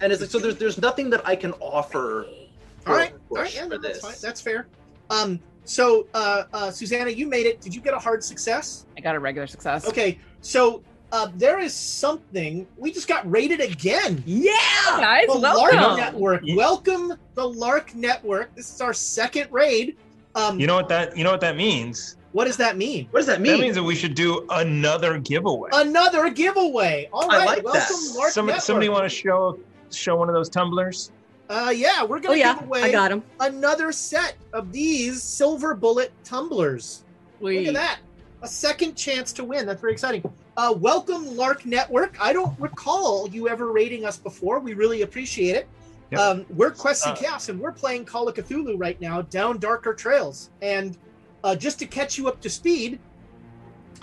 And 0.00 0.12
it's 0.12 0.20
like, 0.20 0.30
so 0.30 0.38
there's 0.38 0.56
there's 0.56 0.78
nothing 0.78 1.10
that 1.10 1.26
I 1.26 1.34
can 1.34 1.52
offer. 1.60 2.26
All 2.86 2.94
right, 2.94 3.12
all 3.30 3.38
right, 3.38 3.54
yeah, 3.54 3.66
no, 3.66 3.76
that's 3.78 4.00
fine. 4.00 4.14
That's 4.22 4.40
fair. 4.40 4.66
Um, 5.10 5.40
So, 5.68 6.06
uh, 6.14 6.44
uh, 6.54 6.70
Susanna, 6.70 7.10
you 7.10 7.26
made 7.26 7.44
it. 7.44 7.60
Did 7.60 7.74
you 7.74 7.82
get 7.82 7.92
a 7.92 7.98
hard 7.98 8.24
success? 8.24 8.86
I 8.96 9.02
got 9.02 9.14
a 9.14 9.20
regular 9.20 9.46
success. 9.46 9.86
Okay, 9.86 10.18
so 10.40 10.82
uh, 11.12 11.28
there 11.36 11.58
is 11.58 11.74
something. 11.74 12.66
We 12.78 12.90
just 12.90 13.06
got 13.06 13.30
rated 13.30 13.60
again. 13.60 14.22
Yeah, 14.26 14.52
guys, 14.86 15.26
the 15.26 15.38
welcome. 15.38 15.76
Lark 15.78 15.98
Network. 15.98 16.42
Welcome 16.56 17.12
the 17.34 17.46
Lark 17.46 17.94
Network. 17.94 18.54
This 18.54 18.74
is 18.74 18.80
our 18.80 18.94
second 18.94 19.52
raid. 19.52 19.98
Um, 20.34 20.58
You 20.58 20.66
know 20.66 20.74
what 20.74 20.88
that 20.88 21.14
you 21.18 21.22
know 21.22 21.32
what 21.32 21.42
that 21.42 21.56
means? 21.56 22.16
what 22.32 22.46
does 22.46 22.56
that 22.56 22.76
mean? 22.78 23.06
What 23.10 23.20
does 23.20 23.26
that 23.26 23.40
mean? 23.42 23.52
That 23.52 23.60
means 23.60 23.74
that 23.74 23.82
we 23.82 23.94
should 23.94 24.14
do 24.14 24.46
another 24.50 25.18
giveaway. 25.18 25.68
Another 25.74 26.30
giveaway. 26.30 27.10
All 27.12 27.30
I 27.30 27.44
like 27.44 27.62
welcome 27.62 27.72
that. 27.80 28.12
Lark 28.16 28.30
Somebody, 28.32 28.52
Network. 28.54 28.62
somebody 28.64 28.88
want 28.88 29.04
to 29.04 29.08
show 29.10 29.58
show 29.90 30.16
one 30.16 30.28
of 30.30 30.34
those 30.34 30.48
tumblers? 30.48 31.10
Uh, 31.48 31.72
yeah, 31.74 32.04
we're 32.04 32.18
Oh 32.18 32.20
gonna 32.20 32.36
yeah, 32.36 32.54
give 32.54 32.64
away 32.64 32.82
I 32.82 32.92
got 32.92 33.10
him. 33.10 33.22
another 33.40 33.90
set 33.92 34.36
of 34.52 34.70
these 34.70 35.22
silver 35.22 35.74
bullet 35.74 36.12
tumblers. 36.24 37.04
Wait. 37.40 37.60
Look 37.60 37.68
at 37.68 37.74
that. 37.74 37.98
A 38.42 38.48
second 38.48 38.94
chance 38.96 39.32
to 39.34 39.44
win. 39.44 39.66
That's 39.66 39.80
very 39.80 39.92
exciting. 39.92 40.22
Uh, 40.56 40.74
welcome, 40.76 41.36
Lark 41.36 41.64
Network. 41.64 42.16
I 42.20 42.32
don't 42.32 42.58
recall 42.60 43.28
you 43.30 43.48
ever 43.48 43.72
rating 43.72 44.04
us 44.04 44.16
before. 44.18 44.60
We 44.60 44.74
really 44.74 45.02
appreciate 45.02 45.56
it. 45.56 45.68
Yep. 46.10 46.20
Um, 46.20 46.46
we're 46.50 46.70
Quest 46.70 47.06
and 47.06 47.16
Uh, 47.16 47.20
Chaos, 47.20 47.48
and 47.48 47.58
we're 47.60 47.72
playing 47.72 48.04
Call 48.04 48.28
of 48.28 48.34
Cthulhu 48.34 48.74
right 48.78 49.00
now, 49.00 49.22
down 49.22 49.58
darker 49.58 49.94
trails. 49.94 50.50
And 50.62 50.96
uh, 51.44 51.54
just 51.56 51.78
to 51.80 51.86
catch 51.86 52.16
you 52.18 52.28
up 52.28 52.40
to 52.42 52.50
speed, 52.50 52.98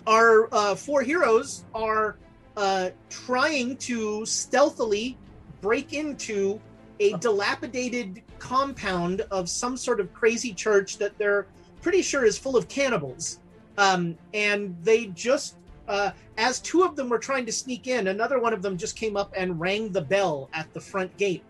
our 0.07 0.47
uh, 0.53 0.75
four 0.75 1.01
heroes 1.01 1.65
are 1.73 2.17
uh, 2.57 2.89
trying 3.09 3.77
to 3.77 4.25
stealthily 4.25 5.17
break 5.61 5.93
into 5.93 6.59
a 6.99 7.13
dilapidated 7.17 8.21
compound 8.39 9.21
of 9.31 9.49
some 9.49 9.75
sort 9.77 9.99
of 9.99 10.13
crazy 10.13 10.53
church 10.53 10.97
that 10.97 11.17
they're 11.17 11.47
pretty 11.81 12.01
sure 12.01 12.25
is 12.25 12.37
full 12.37 12.55
of 12.55 12.67
cannibals. 12.67 13.39
Um, 13.77 14.17
and 14.33 14.75
they 14.83 15.07
just, 15.07 15.55
uh, 15.87 16.11
as 16.37 16.59
two 16.59 16.83
of 16.83 16.95
them 16.95 17.09
were 17.09 17.19
trying 17.19 17.45
to 17.45 17.51
sneak 17.51 17.87
in, 17.87 18.07
another 18.07 18.39
one 18.39 18.53
of 18.53 18.61
them 18.61 18.77
just 18.77 18.95
came 18.95 19.17
up 19.17 19.33
and 19.35 19.59
rang 19.59 19.91
the 19.91 20.01
bell 20.01 20.49
at 20.53 20.73
the 20.73 20.79
front 20.79 21.15
gate. 21.17 21.43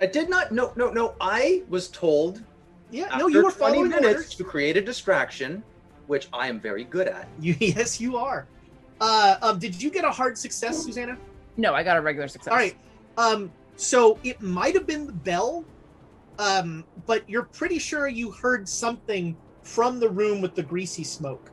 I 0.00 0.06
did 0.06 0.28
not. 0.30 0.52
No, 0.52 0.72
no, 0.76 0.90
no. 0.90 1.14
I 1.20 1.62
was 1.68 1.88
told 1.88 2.42
Yeah, 2.90 3.04
after 3.06 3.18
no, 3.18 3.26
you 3.28 3.42
were 3.44 3.50
20 3.50 3.58
following 3.58 3.90
minutes 3.90 4.06
orders. 4.06 4.34
to 4.36 4.44
create 4.44 4.76
a 4.76 4.80
distraction, 4.80 5.62
which 6.06 6.28
I 6.32 6.48
am 6.48 6.60
very 6.60 6.84
good 6.84 7.08
at. 7.08 7.28
You, 7.40 7.54
yes, 7.58 8.00
you 8.00 8.16
are. 8.16 8.46
Uh, 9.00 9.36
um, 9.42 9.58
did 9.58 9.80
you 9.82 9.90
get 9.90 10.04
a 10.04 10.10
hard 10.10 10.36
success, 10.36 10.82
Susanna? 10.84 11.16
No, 11.56 11.74
I 11.74 11.82
got 11.82 11.96
a 11.96 12.00
regular 12.00 12.28
success. 12.28 12.52
All 12.52 12.58
right. 12.58 12.76
Um, 13.16 13.50
so 13.80 14.18
it 14.22 14.40
might 14.42 14.74
have 14.74 14.86
been 14.86 15.06
the 15.06 15.12
bell, 15.12 15.64
um, 16.38 16.84
but 17.06 17.28
you're 17.28 17.44
pretty 17.44 17.78
sure 17.78 18.08
you 18.08 18.30
heard 18.30 18.68
something 18.68 19.36
from 19.62 19.98
the 19.98 20.08
room 20.08 20.40
with 20.40 20.54
the 20.54 20.62
greasy 20.62 21.02
smoke. 21.02 21.50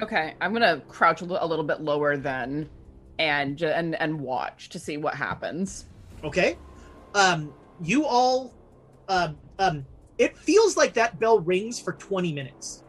Okay, 0.00 0.34
I'm 0.40 0.52
gonna 0.52 0.82
crouch 0.88 1.22
a 1.22 1.24
li- 1.24 1.38
a 1.40 1.46
little 1.46 1.64
bit 1.64 1.80
lower 1.80 2.16
then, 2.16 2.68
and 3.18 3.60
and 3.62 3.94
and 4.00 4.20
watch 4.20 4.68
to 4.68 4.78
see 4.78 4.98
what 4.98 5.14
happens. 5.14 5.86
Okay. 6.22 6.58
Um, 7.14 7.52
you 7.80 8.04
all, 8.04 8.52
um, 9.08 9.38
um, 9.58 9.86
it 10.18 10.36
feels 10.36 10.76
like 10.76 10.92
that 10.94 11.18
bell 11.18 11.40
rings 11.40 11.80
for 11.80 11.94
20 11.94 12.32
minutes. 12.32 12.84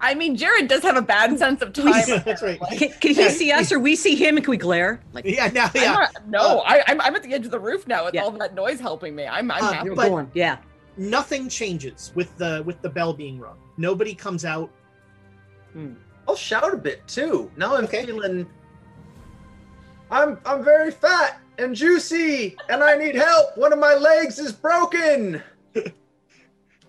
I 0.00 0.14
mean, 0.14 0.36
Jared 0.36 0.68
does 0.68 0.82
have 0.82 0.96
a 0.96 1.02
bad 1.02 1.38
sense 1.38 1.62
of 1.62 1.72
time. 1.72 2.04
That's 2.24 2.42
right. 2.42 2.60
Can, 2.78 2.90
can 3.00 3.14
he 3.14 3.28
see 3.30 3.50
us 3.52 3.70
or 3.72 3.78
we 3.78 3.96
see 3.96 4.14
him 4.14 4.36
and 4.36 4.44
can 4.44 4.50
we 4.50 4.56
glare? 4.56 5.00
Like 5.12 5.24
Yeah, 5.24 5.48
now, 5.48 5.64
I'm 5.66 5.70
yeah. 5.74 5.92
not- 5.92 6.26
no, 6.28 6.60
I, 6.60 6.82
I'm 6.86 7.00
I'm 7.00 7.14
at 7.16 7.22
the 7.22 7.32
edge 7.34 7.44
of 7.44 7.50
the 7.50 7.58
roof 7.60 7.86
now 7.86 8.04
with 8.04 8.14
Yeah. 8.14 8.22
all 8.22 8.30
that 8.32 8.54
noise 8.54 8.80
helping 8.80 9.14
me. 9.14 9.26
I'm 9.26 9.50
I'm 9.50 9.62
Uh, 9.62 9.72
happy. 9.72 9.88
we're 9.90 9.96
but- 9.96 10.08
going. 10.08 10.30
Yeah. 10.34 10.58
Nothing 10.96 11.48
changes 11.48 12.12
with 12.14 12.36
the 12.36 12.62
with 12.66 12.80
the 12.82 12.90
bell 12.90 13.12
being 13.14 13.38
rung. 13.40 13.56
Nobody 13.78 14.14
comes 14.14 14.44
out. 14.44 14.70
I'll 16.28 16.36
shout 16.36 16.72
a 16.74 16.76
bit 16.76 17.06
too. 17.08 17.50
Now 17.56 17.74
I'm 17.76 17.84
Okay. 17.84 18.04
feeling. 18.04 18.46
I'm 20.10 20.38
I'm 20.44 20.62
very 20.62 20.90
fat 20.90 21.40
and 21.58 21.74
juicy, 21.74 22.56
and 22.68 22.82
I 22.84 22.96
need 22.96 23.14
help. 23.14 23.56
One 23.56 23.72
of 23.72 23.78
my 23.78 23.94
legs 23.94 24.38
is 24.38 24.52
broken. 24.52 25.42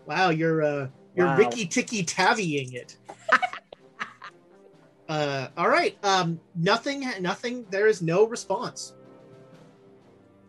Wow, 0.06 0.32
you're 0.32 0.62
uh 0.64 0.88
you're 1.16 1.28
Wow. 1.28 1.38
Ricky 1.38 1.66
Ticky 1.66 2.04
Tavying 2.04 2.74
it. 2.74 2.98
uh 5.10 5.48
all 5.58 5.70
right. 5.70 5.98
Um 6.04 6.40
nothing 6.56 7.06
nothing 7.20 7.66
there 7.70 7.88
is 7.88 8.02
no 8.02 8.26
response. 8.28 8.94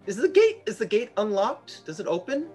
Is 0.07 0.17
the 0.17 0.29
gate 0.29 0.63
is 0.67 0.79
the 0.79 0.87
gate 0.87 1.11
unlocked? 1.17 1.85
Does 1.87 2.01
it 2.01 2.07
open? 2.07 2.49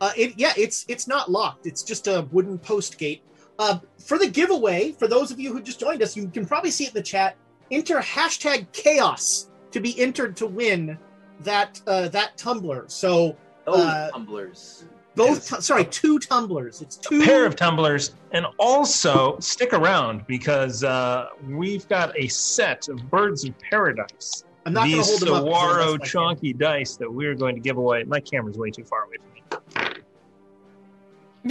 Uh, 0.00 0.12
it, 0.16 0.32
yeah, 0.38 0.52
it's 0.56 0.86
it's 0.88 1.06
not 1.06 1.30
locked. 1.30 1.66
It's 1.66 1.82
just 1.82 2.06
a 2.06 2.26
wooden 2.32 2.58
post 2.58 2.98
gate. 2.98 3.22
Uh, 3.58 3.78
for 4.02 4.16
the 4.16 4.26
giveaway, 4.28 4.92
for 4.92 5.06
those 5.06 5.30
of 5.30 5.38
you 5.38 5.52
who 5.52 5.60
just 5.60 5.78
joined 5.78 6.02
us, 6.02 6.16
you 6.16 6.26
can 6.28 6.46
probably 6.46 6.70
see 6.70 6.84
it 6.84 6.88
in 6.88 6.94
the 6.94 7.02
chat. 7.02 7.36
Enter 7.70 7.98
hashtag 8.00 8.72
chaos 8.72 9.50
to 9.70 9.78
be 9.80 9.98
entered 10.00 10.36
to 10.38 10.46
win 10.46 10.98
that 11.40 11.80
uh, 11.86 12.08
that 12.08 12.36
tumbler. 12.38 12.84
So 12.88 13.36
Those 13.66 13.76
Uh, 13.76 14.10
tumblers. 14.10 14.84
Both, 15.16 15.48
tu- 15.48 15.60
sorry, 15.60 15.84
two 15.86 16.18
tumblers. 16.18 16.80
It's 16.82 16.96
two. 16.96 17.22
pair 17.22 17.44
of 17.46 17.56
tumblers, 17.56 18.14
and 18.32 18.46
also 18.58 19.38
stick 19.40 19.72
around 19.72 20.26
because 20.26 20.84
uh, 20.84 21.28
we've 21.48 21.86
got 21.88 22.16
a 22.18 22.28
set 22.28 22.88
of 22.88 23.10
birds 23.10 23.44
of 23.44 23.54
paradise. 23.58 24.44
I'm 24.66 24.72
not 24.74 24.80
going 24.82 24.90
to 24.92 24.96
These 24.98 25.08
hold 25.08 25.20
them 25.22 25.28
up. 25.34 25.42
'cause 25.44 25.52
I 25.52 25.60
Saguaro 25.68 25.90
lost 25.98 26.02
chonky 26.42 26.56
dice 26.58 26.96
that 26.96 27.10
we're 27.12 27.34
going 27.34 27.54
to 27.54 27.60
give 27.60 27.76
away. 27.78 28.04
My 28.04 28.20
camera's 28.20 28.56
way 28.58 28.70
too 28.70 28.84
far 28.84 29.04
away 29.04 29.16
from 29.18 29.94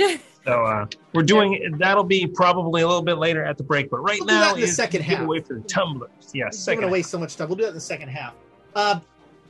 me. 0.04 0.20
So 0.46 0.64
uh, 0.64 0.86
we're 1.14 1.24
doing 1.24 1.76
that'll 1.80 2.04
be 2.06 2.26
probably 2.26 2.82
a 2.82 2.88
little 2.88 3.02
bit 3.04 3.18
later 3.18 3.44
at 3.44 3.58
the 3.58 3.64
break, 3.64 3.90
but 3.92 3.98
right 3.98 4.20
We'll 4.20 4.28
do 4.30 4.34
that 4.36 4.50
now 4.52 4.56
in 4.56 4.62
the 4.62 4.68
second 4.68 5.02
half. 5.02 5.20
away 5.22 5.42
for 5.42 5.56
the 5.56 5.60
tumblers. 5.62 6.10
Yeah, 6.34 6.46
I'm 6.46 6.52
second. 6.54 6.80
giving 6.80 6.90
away 6.90 7.02
so 7.02 7.20
much 7.20 7.32
stuff. 7.32 7.50
We'll 7.50 7.58
do 7.58 7.64
that 7.64 7.70
in 7.70 7.76
the 7.76 7.82
second 7.82 8.08
half. 8.08 8.34
Uh, 8.74 9.00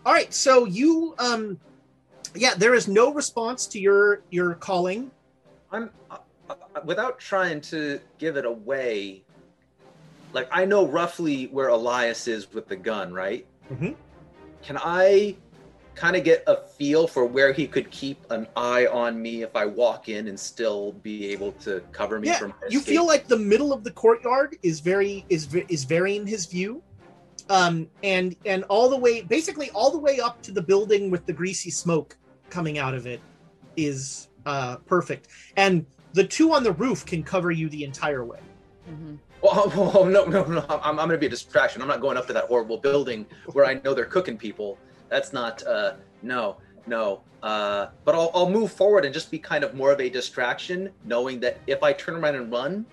all 0.05 0.11
right. 0.13 0.33
So 0.33 0.65
you, 0.65 1.13
um, 1.19 1.59
yeah, 2.35 2.53
there 2.55 2.73
is 2.73 2.87
no 2.87 3.13
response 3.13 3.67
to 3.67 3.79
your 3.79 4.21
your 4.29 4.55
calling. 4.55 5.11
I'm 5.71 5.89
uh, 6.09 6.17
uh, 6.49 6.55
without 6.83 7.19
trying 7.19 7.61
to 7.61 7.99
give 8.17 8.37
it 8.37 8.45
away. 8.45 9.23
Like 10.33 10.47
I 10.51 10.65
know 10.65 10.87
roughly 10.87 11.45
where 11.47 11.69
Elias 11.69 12.27
is 12.27 12.51
with 12.53 12.67
the 12.67 12.75
gun, 12.75 13.13
right? 13.13 13.45
Mhm. 13.71 13.95
Can 14.61 14.77
I 14.79 15.35
kind 15.95 16.15
of 16.15 16.23
get 16.23 16.43
a 16.47 16.55
feel 16.55 17.07
for 17.07 17.25
where 17.25 17.51
he 17.51 17.67
could 17.67 17.89
keep 17.91 18.19
an 18.31 18.47
eye 18.55 18.85
on 18.87 19.21
me 19.21 19.41
if 19.41 19.53
I 19.55 19.65
walk 19.65 20.07
in 20.07 20.27
and 20.27 20.39
still 20.39 20.93
be 20.93 21.27
able 21.31 21.51
to 21.63 21.81
cover 21.91 22.19
me 22.19 22.27
Yeah, 22.29 22.37
from? 22.37 22.53
you 22.69 22.79
feel 22.79 23.05
like 23.05 23.27
the 23.27 23.37
middle 23.37 23.73
of 23.73 23.83
the 23.83 23.91
courtyard 23.91 24.55
is 24.63 24.79
very 24.79 25.25
is 25.29 25.53
is 25.67 25.83
very 25.83 26.15
in 26.15 26.25
his 26.25 26.45
view, 26.45 26.81
um, 27.49 27.89
and 28.03 28.35
and 28.45 28.63
all 28.65 28.89
the 28.89 28.97
way, 28.97 29.21
basically 29.23 29.69
all 29.71 29.91
the 29.91 29.97
way 29.97 30.19
up 30.19 30.41
to 30.43 30.51
the 30.51 30.61
building 30.61 31.09
with 31.11 31.25
the 31.25 31.33
greasy 31.33 31.71
smoke 31.71 32.15
coming 32.49 32.77
out 32.77 32.93
of 32.93 33.07
it 33.07 33.19
is 33.77 34.27
uh, 34.45 34.77
perfect, 34.85 35.27
and 35.55 35.85
the 36.13 36.23
two 36.23 36.53
on 36.53 36.63
the 36.63 36.71
roof 36.73 37.05
can 37.05 37.23
cover 37.23 37.51
you 37.51 37.69
the 37.69 37.83
entire 37.83 38.23
way. 38.25 38.39
Mhm. 38.89 39.17
Oh, 39.41 39.71
oh, 39.73 39.91
oh, 39.99 40.03
no, 40.03 40.25
no, 40.25 40.43
no! 40.43 40.65
I'm, 40.67 40.99
I'm 40.99 41.07
going 41.07 41.11
to 41.11 41.17
be 41.17 41.27
a 41.27 41.29
distraction. 41.29 41.81
I'm 41.81 41.87
not 41.87 42.01
going 42.01 42.17
up 42.17 42.27
to 42.27 42.33
that 42.33 42.45
horrible 42.45 42.75
building 42.77 43.25
where 43.53 43.63
I 43.63 43.75
know 43.85 43.93
they're 43.93 44.03
cooking 44.03 44.37
people. 44.37 44.77
That's 45.07 45.31
not. 45.31 45.65
uh 45.65 45.93
No, 46.21 46.57
no. 46.87 47.21
Uh, 47.41 47.87
but 48.03 48.15
I'll, 48.15 48.31
I'll 48.33 48.49
move 48.49 48.69
forward 48.73 49.05
and 49.05 49.13
just 49.13 49.31
be 49.31 49.39
kind 49.39 49.63
of 49.63 49.73
more 49.75 49.93
of 49.93 50.01
a 50.01 50.09
distraction, 50.09 50.89
knowing 51.05 51.39
that 51.39 51.57
if 51.67 51.83
I 51.83 51.93
turn 51.93 52.15
around 52.17 52.35
and 52.35 52.51
run, 52.51 52.85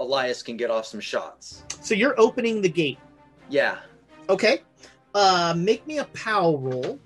Elias 0.00 0.42
can 0.42 0.56
get 0.56 0.72
off 0.72 0.86
some 0.86 0.98
shots. 0.98 1.62
So 1.82 1.94
you're 1.94 2.18
opening 2.20 2.60
the 2.62 2.68
gate. 2.68 2.98
Yeah, 3.48 3.78
Okay, 4.28 4.62
uh, 5.14 5.54
make 5.56 5.86
me 5.86 5.98
a 5.98 6.04
POW 6.06 6.56
roll. 6.56 6.98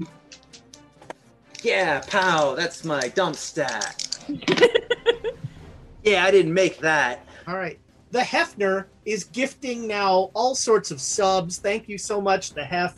Yeah, 1.65 2.01
pow! 2.07 2.55
That's 2.55 2.85
my 2.85 3.09
dump 3.09 3.36
stat. 3.36 4.19
yeah, 6.03 6.24
I 6.24 6.31
didn't 6.31 6.55
make 6.55 6.78
that. 6.78 7.27
All 7.47 7.57
right. 7.57 7.78
The 8.11 8.20
Hefner 8.20 8.86
is 9.05 9.24
gifting 9.24 9.89
now 9.89 10.31
all 10.35 10.55
sorts 10.55 10.91
of 10.91 11.01
subs. 11.01 11.59
Thank 11.59 11.89
you 11.89 11.99
so 11.99 12.20
much, 12.20 12.51
the 12.55 12.65
Hef. 12.65 12.97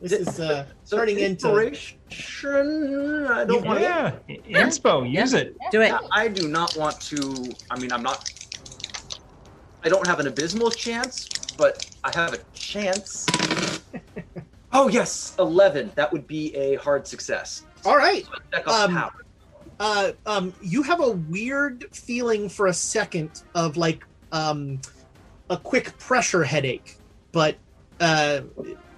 This 0.00 0.12
is 0.12 0.40
uh, 0.40 0.64
So 0.84 0.96
turning 0.96 1.18
into 1.18 1.48
inspiration. 1.58 3.26
I 3.28 3.44
don't 3.44 3.66
want. 3.66 3.80
Yeah, 3.80 4.12
inspo, 4.28 5.10
use 5.10 5.34
it. 5.34 5.56
Do 5.70 5.82
it. 5.82 5.92
I 6.12 6.28
do 6.28 6.48
not 6.48 6.76
want 6.76 7.00
to. 7.02 7.52
I 7.70 7.78
mean, 7.78 7.92
I'm 7.92 8.02
not. 8.02 8.30
I 9.84 9.88
don't 9.88 10.06
have 10.06 10.20
an 10.20 10.28
abysmal 10.28 10.70
chance, 10.70 11.28
but 11.56 11.84
I 12.04 12.12
have 12.14 12.32
a 12.32 12.38
chance. 12.54 13.26
oh 14.72 14.88
yes, 14.88 15.34
eleven. 15.38 15.90
That 15.96 16.12
would 16.12 16.28
be 16.28 16.54
a 16.54 16.76
hard 16.76 17.06
success. 17.06 17.64
All 17.84 17.96
right. 17.96 18.26
Um, 18.66 19.10
uh, 19.80 20.12
um, 20.26 20.52
you 20.60 20.82
have 20.82 21.00
a 21.00 21.10
weird 21.10 21.84
feeling 21.92 22.48
for 22.48 22.66
a 22.66 22.72
second 22.72 23.42
of 23.54 23.76
like 23.76 24.04
um, 24.32 24.80
a 25.50 25.56
quick 25.56 25.96
pressure 25.98 26.44
headache, 26.44 26.96
but 27.32 27.56
uh, 28.00 28.40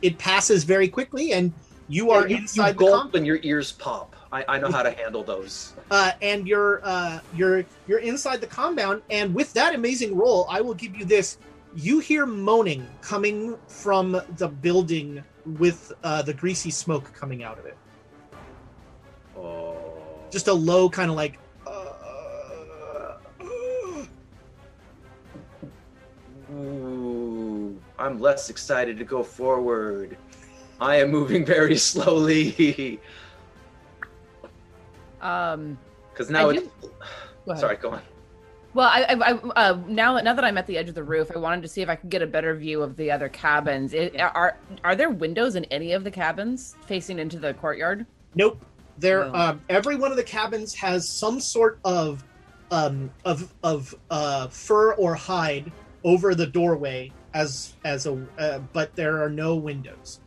it 0.03 0.19
passes 0.19 0.65
very 0.65 0.89
quickly, 0.89 1.33
and 1.33 1.53
you 1.89 2.11
are 2.11 2.27
you, 2.27 2.39
inside 2.39 2.69
you 2.69 2.73
the 2.73 2.79
gulp 2.79 3.15
and 3.15 3.27
your 3.27 3.39
ears 3.43 3.73
pop. 3.73 4.17
I, 4.33 4.45
I 4.49 4.59
know 4.59 4.71
how 4.71 4.83
to 4.85 4.93
handle 4.93 5.25
those. 5.25 5.75
uh, 5.91 6.13
and 6.23 6.47
you're 6.47 6.81
uh, 6.85 7.19
you're 7.35 7.65
you're 7.89 7.99
inside 7.99 8.41
the 8.41 8.47
compound. 8.47 9.03
And 9.11 9.35
with 9.35 9.53
that 9.55 9.75
amazing 9.75 10.17
roll, 10.17 10.47
I 10.49 10.61
will 10.61 10.75
give 10.75 10.95
you 10.95 11.05
this. 11.05 11.39
You 11.75 11.99
hear 12.01 12.27
moaning 12.27 12.87
coming 13.01 13.57
from 13.69 14.21
the 14.37 14.49
building 14.49 15.23
with 15.45 15.93
uh, 16.05 16.23
the 16.23 16.35
greasy 16.35 16.71
smoke 16.71 17.13
coming 17.13 17.43
out 17.43 17.59
of 17.59 17.67
it. 17.67 17.77
Oh. 19.41 19.77
Just 20.31 20.49
a 20.49 20.53
low 20.53 20.89
kind 20.91 21.11
of 21.11 21.17
like. 21.17 21.39
Uh, 21.67 23.15
Ooh, 26.53 27.81
I'm 27.99 28.19
less 28.21 28.51
excited 28.51 28.99
to 28.99 29.05
go 29.05 29.23
forward. 29.23 30.17
I 30.81 30.97
am 30.97 31.11
moving 31.11 31.45
very 31.45 31.77
slowly 31.91 33.01
Um, 35.21 35.79
because 36.13 36.31
now 36.31 36.49
I 36.51 36.55
it's. 36.55 36.63
do- 36.81 36.93
Go. 37.47 37.55
Sorry, 37.55 37.77
go 37.77 37.91
on. 37.93 38.03
Well, 38.75 38.87
I, 38.89 39.01
I, 39.03 39.15
I 39.15 39.33
uh, 39.33 39.79
now 39.89 40.19
now 40.21 40.35
that 40.35 40.45
I'm 40.45 40.57
at 40.59 40.67
the 40.67 40.77
edge 40.79 40.89
of 40.91 40.95
the 40.95 41.03
roof, 41.03 41.31
I 41.35 41.39
wanted 41.39 41.63
to 41.63 41.69
see 41.69 41.81
if 41.81 41.89
I 41.89 41.97
could 41.97 42.11
get 42.11 42.21
a 42.23 42.27
better 42.27 42.55
view 42.55 42.83
of 42.83 42.97
the 42.97 43.11
other 43.11 43.29
cabins. 43.31 43.95
It, 43.95 44.21
are 44.21 44.59
are 44.85 44.95
there 44.95 45.09
windows 45.11 45.57
in 45.57 45.65
any 45.67 45.93
of 45.93 46.05
the 46.05 46.11
cabins 46.11 46.77
facing 46.87 47.19
into 47.19 47.39
the 47.39 47.55
courtyard? 47.55 48.07
Nope. 48.35 48.65
There, 49.01 49.25
No. 49.27 49.35
um, 49.35 49.61
every 49.69 49.97
one 49.97 50.11
of 50.11 50.17
the 50.17 50.23
cabins 50.23 50.75
has 50.75 51.09
some 51.09 51.41
sort 51.41 51.81
of, 51.85 52.23
um, 52.71 53.11
of 53.25 53.53
of 53.63 53.95
uh, 54.11 54.47
fur 54.49 54.93
or 54.93 55.15
hide 55.15 55.73
over 56.05 56.35
the 56.35 56.47
doorway 56.47 57.11
as 57.35 57.75
as 57.85 58.07
a, 58.07 58.25
uh, 58.39 58.59
but 58.73 58.95
there 58.95 59.23
are 59.23 59.31
no 59.31 59.57
windows. 59.57 60.21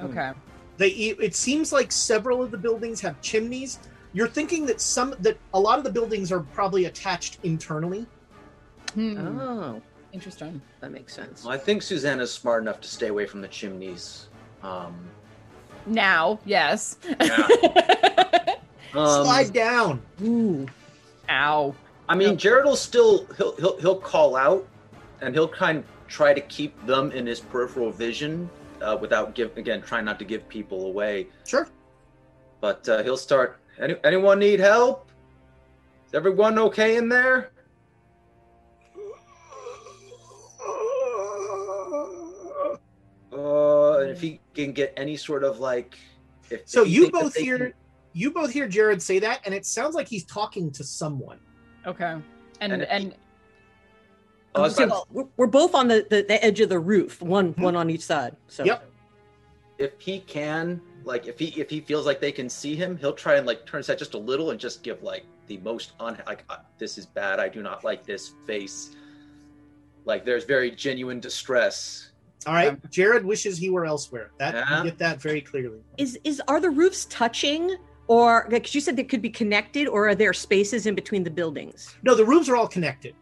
Okay. 0.00 0.32
They 0.78 0.88
e, 0.88 1.10
it 1.20 1.34
seems 1.34 1.72
like 1.72 1.92
several 1.92 2.42
of 2.42 2.50
the 2.50 2.56
buildings 2.58 3.00
have 3.02 3.20
chimneys. 3.20 3.78
You're 4.14 4.28
thinking 4.28 4.66
that 4.66 4.80
some 4.80 5.14
that 5.20 5.36
a 5.52 5.60
lot 5.60 5.78
of 5.78 5.84
the 5.84 5.90
buildings 5.92 6.30
are 6.32 6.40
probably 6.40 6.86
attached 6.86 7.38
internally. 7.42 8.06
Hmm. 8.94 9.40
Oh, 9.40 9.82
Interesting. 10.12 10.60
that 10.80 10.92
makes 10.92 11.14
sense. 11.14 11.44
Well, 11.44 11.52
I 11.54 11.58
think 11.58 11.82
Susanna's 11.82 12.32
smart 12.32 12.62
enough 12.62 12.80
to 12.82 12.88
stay 12.88 13.08
away 13.08 13.26
from 13.26 13.40
the 13.40 13.48
chimneys. 13.48 14.28
Um, 14.62 15.08
Now, 15.86 16.38
yes. 16.44 16.96
yeah. 17.20 17.48
Um, 18.94 19.24
Slide 19.24 19.52
down. 19.54 20.02
Ooh. 20.22 20.66
Ow. 21.30 21.74
I 22.10 22.14
mean, 22.14 22.36
Jared 22.36 22.66
will 22.66 22.76
still 22.76 23.26
he'll 23.38 23.56
he'll 23.56 23.80
he'll 23.80 23.98
call 23.98 24.36
out, 24.36 24.68
and 25.22 25.34
he'll 25.34 25.48
kind 25.48 25.78
of 25.78 25.84
try 26.08 26.34
to 26.34 26.42
keep 26.42 26.84
them 26.84 27.10
in 27.12 27.26
his 27.26 27.40
peripheral 27.40 27.90
vision 27.90 28.50
uh, 28.82 28.98
without 29.00 29.34
give 29.34 29.56
again 29.56 29.80
trying 29.80 30.04
not 30.04 30.18
to 30.18 30.26
give 30.26 30.46
people 30.48 30.86
away. 30.88 31.28
Sure. 31.46 31.66
But 32.60 32.86
uh, 32.86 33.02
he'll 33.02 33.16
start. 33.16 33.60
Any, 33.80 33.96
anyone 34.04 34.38
need 34.38 34.60
help? 34.60 35.08
Is 36.06 36.12
everyone 36.12 36.58
okay 36.58 36.96
in 36.96 37.08
there? 37.08 37.51
And 44.02 44.10
if 44.12 44.20
he 44.20 44.40
can 44.54 44.72
get 44.72 44.92
any 44.96 45.16
sort 45.16 45.44
of 45.44 45.58
like, 45.60 45.96
if 46.50 46.62
So 46.68 46.82
if 46.82 46.88
you 46.88 47.10
both 47.10 47.34
hear 47.34 47.58
can- 47.58 47.72
you 48.14 48.30
both 48.30 48.50
hear 48.52 48.68
Jared 48.68 49.00
say 49.00 49.18
that, 49.20 49.40
and 49.46 49.54
it 49.54 49.64
sounds 49.64 49.94
like 49.94 50.06
he's 50.06 50.24
talking 50.24 50.70
to 50.72 50.84
someone. 50.84 51.38
Okay. 51.86 52.12
And 52.60 52.72
And 52.72 52.82
and, 52.84 53.12
if- 53.12 53.18
Oh, 54.54 54.60
I 54.60 54.64
was 54.64 54.76
So 54.76 55.06
we're, 55.10 55.24
we're 55.38 55.46
both 55.46 55.74
on 55.74 55.88
the, 55.88 56.06
the, 56.10 56.22
the 56.28 56.44
edge 56.44 56.60
of 56.60 56.68
the 56.68 56.78
roof, 56.78 57.22
one 57.22 57.54
one 57.56 57.74
on 57.74 57.88
each 57.88 58.02
side. 58.04 58.36
So 58.48 58.64
Yep. 58.64 58.90
if 59.78 59.92
he 59.98 60.20
can 60.20 60.80
like 61.04 61.26
if 61.26 61.38
he 61.38 61.46
if 61.58 61.70
he 61.70 61.80
feels 61.80 62.04
like 62.06 62.20
they 62.20 62.30
can 62.30 62.48
see 62.48 62.76
him 62.76 62.96
he'll 62.98 63.14
try 63.14 63.34
and 63.36 63.46
like 63.46 63.64
turn 63.66 63.78
his 63.78 63.86
head 63.88 63.98
just 63.98 64.14
a 64.14 64.18
little 64.18 64.50
and 64.52 64.60
just 64.60 64.84
give 64.84 65.02
like 65.02 65.24
the 65.48 65.56
most 65.58 65.92
un 65.98 66.16
like 66.28 66.44
uh, 66.48 66.58
this 66.78 66.96
is 66.98 67.06
bad 67.06 67.40
i 67.40 67.48
do 67.48 67.60
not 67.60 67.82
like 67.82 68.06
this 68.06 68.34
face 68.46 68.94
like 70.04 70.24
there's 70.24 70.44
very 70.44 70.70
genuine 70.70 71.18
distress 71.18 72.11
All 72.46 72.54
right. 72.54 72.68
Um, 72.70 72.80
Jared 72.90 73.24
wishes 73.24 73.58
he 73.58 73.70
were 73.70 73.84
elsewhere. 73.86 74.30
That 74.38 74.54
Yeah. 74.54 74.78
you 74.78 74.84
get 74.90 74.98
that 74.98 75.20
very 75.22 75.40
clearly. 75.40 75.80
is 75.98 76.18
is 76.24 76.40
are 76.48 76.60
the 76.60 76.70
roofs 76.70 77.04
touching, 77.06 77.76
or 78.08 78.46
because 78.50 78.74
you 78.74 78.80
said 78.80 78.96
they 78.96 79.04
could 79.04 79.22
be 79.22 79.30
connected, 79.30 79.86
or 79.88 80.08
are 80.08 80.14
there 80.14 80.32
spaces 80.32 80.86
in 80.86 80.94
between 80.94 81.22
the 81.24 81.30
buildings? 81.30 81.94
No, 82.02 82.14
the 82.14 82.24
rooms 82.24 82.48
are 82.48 82.56
all 82.56 82.68
connected. 82.68 83.14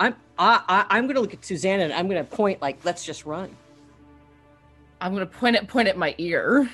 I'm 0.00 0.14
I, 0.38 0.62
I 0.68 0.86
I'm 0.96 1.06
gonna 1.06 1.20
look 1.20 1.34
at 1.34 1.44
Susanna 1.44 1.82
and 1.84 1.92
I'm 1.92 2.06
gonna 2.08 2.22
point 2.24 2.62
like 2.62 2.84
let's 2.84 3.04
just 3.04 3.26
run, 3.26 3.56
I'm 5.00 5.12
gonna 5.12 5.26
point 5.26 5.56
at 5.56 5.66
point 5.66 5.88
at 5.88 5.96
my 5.96 6.14
ear. 6.18 6.70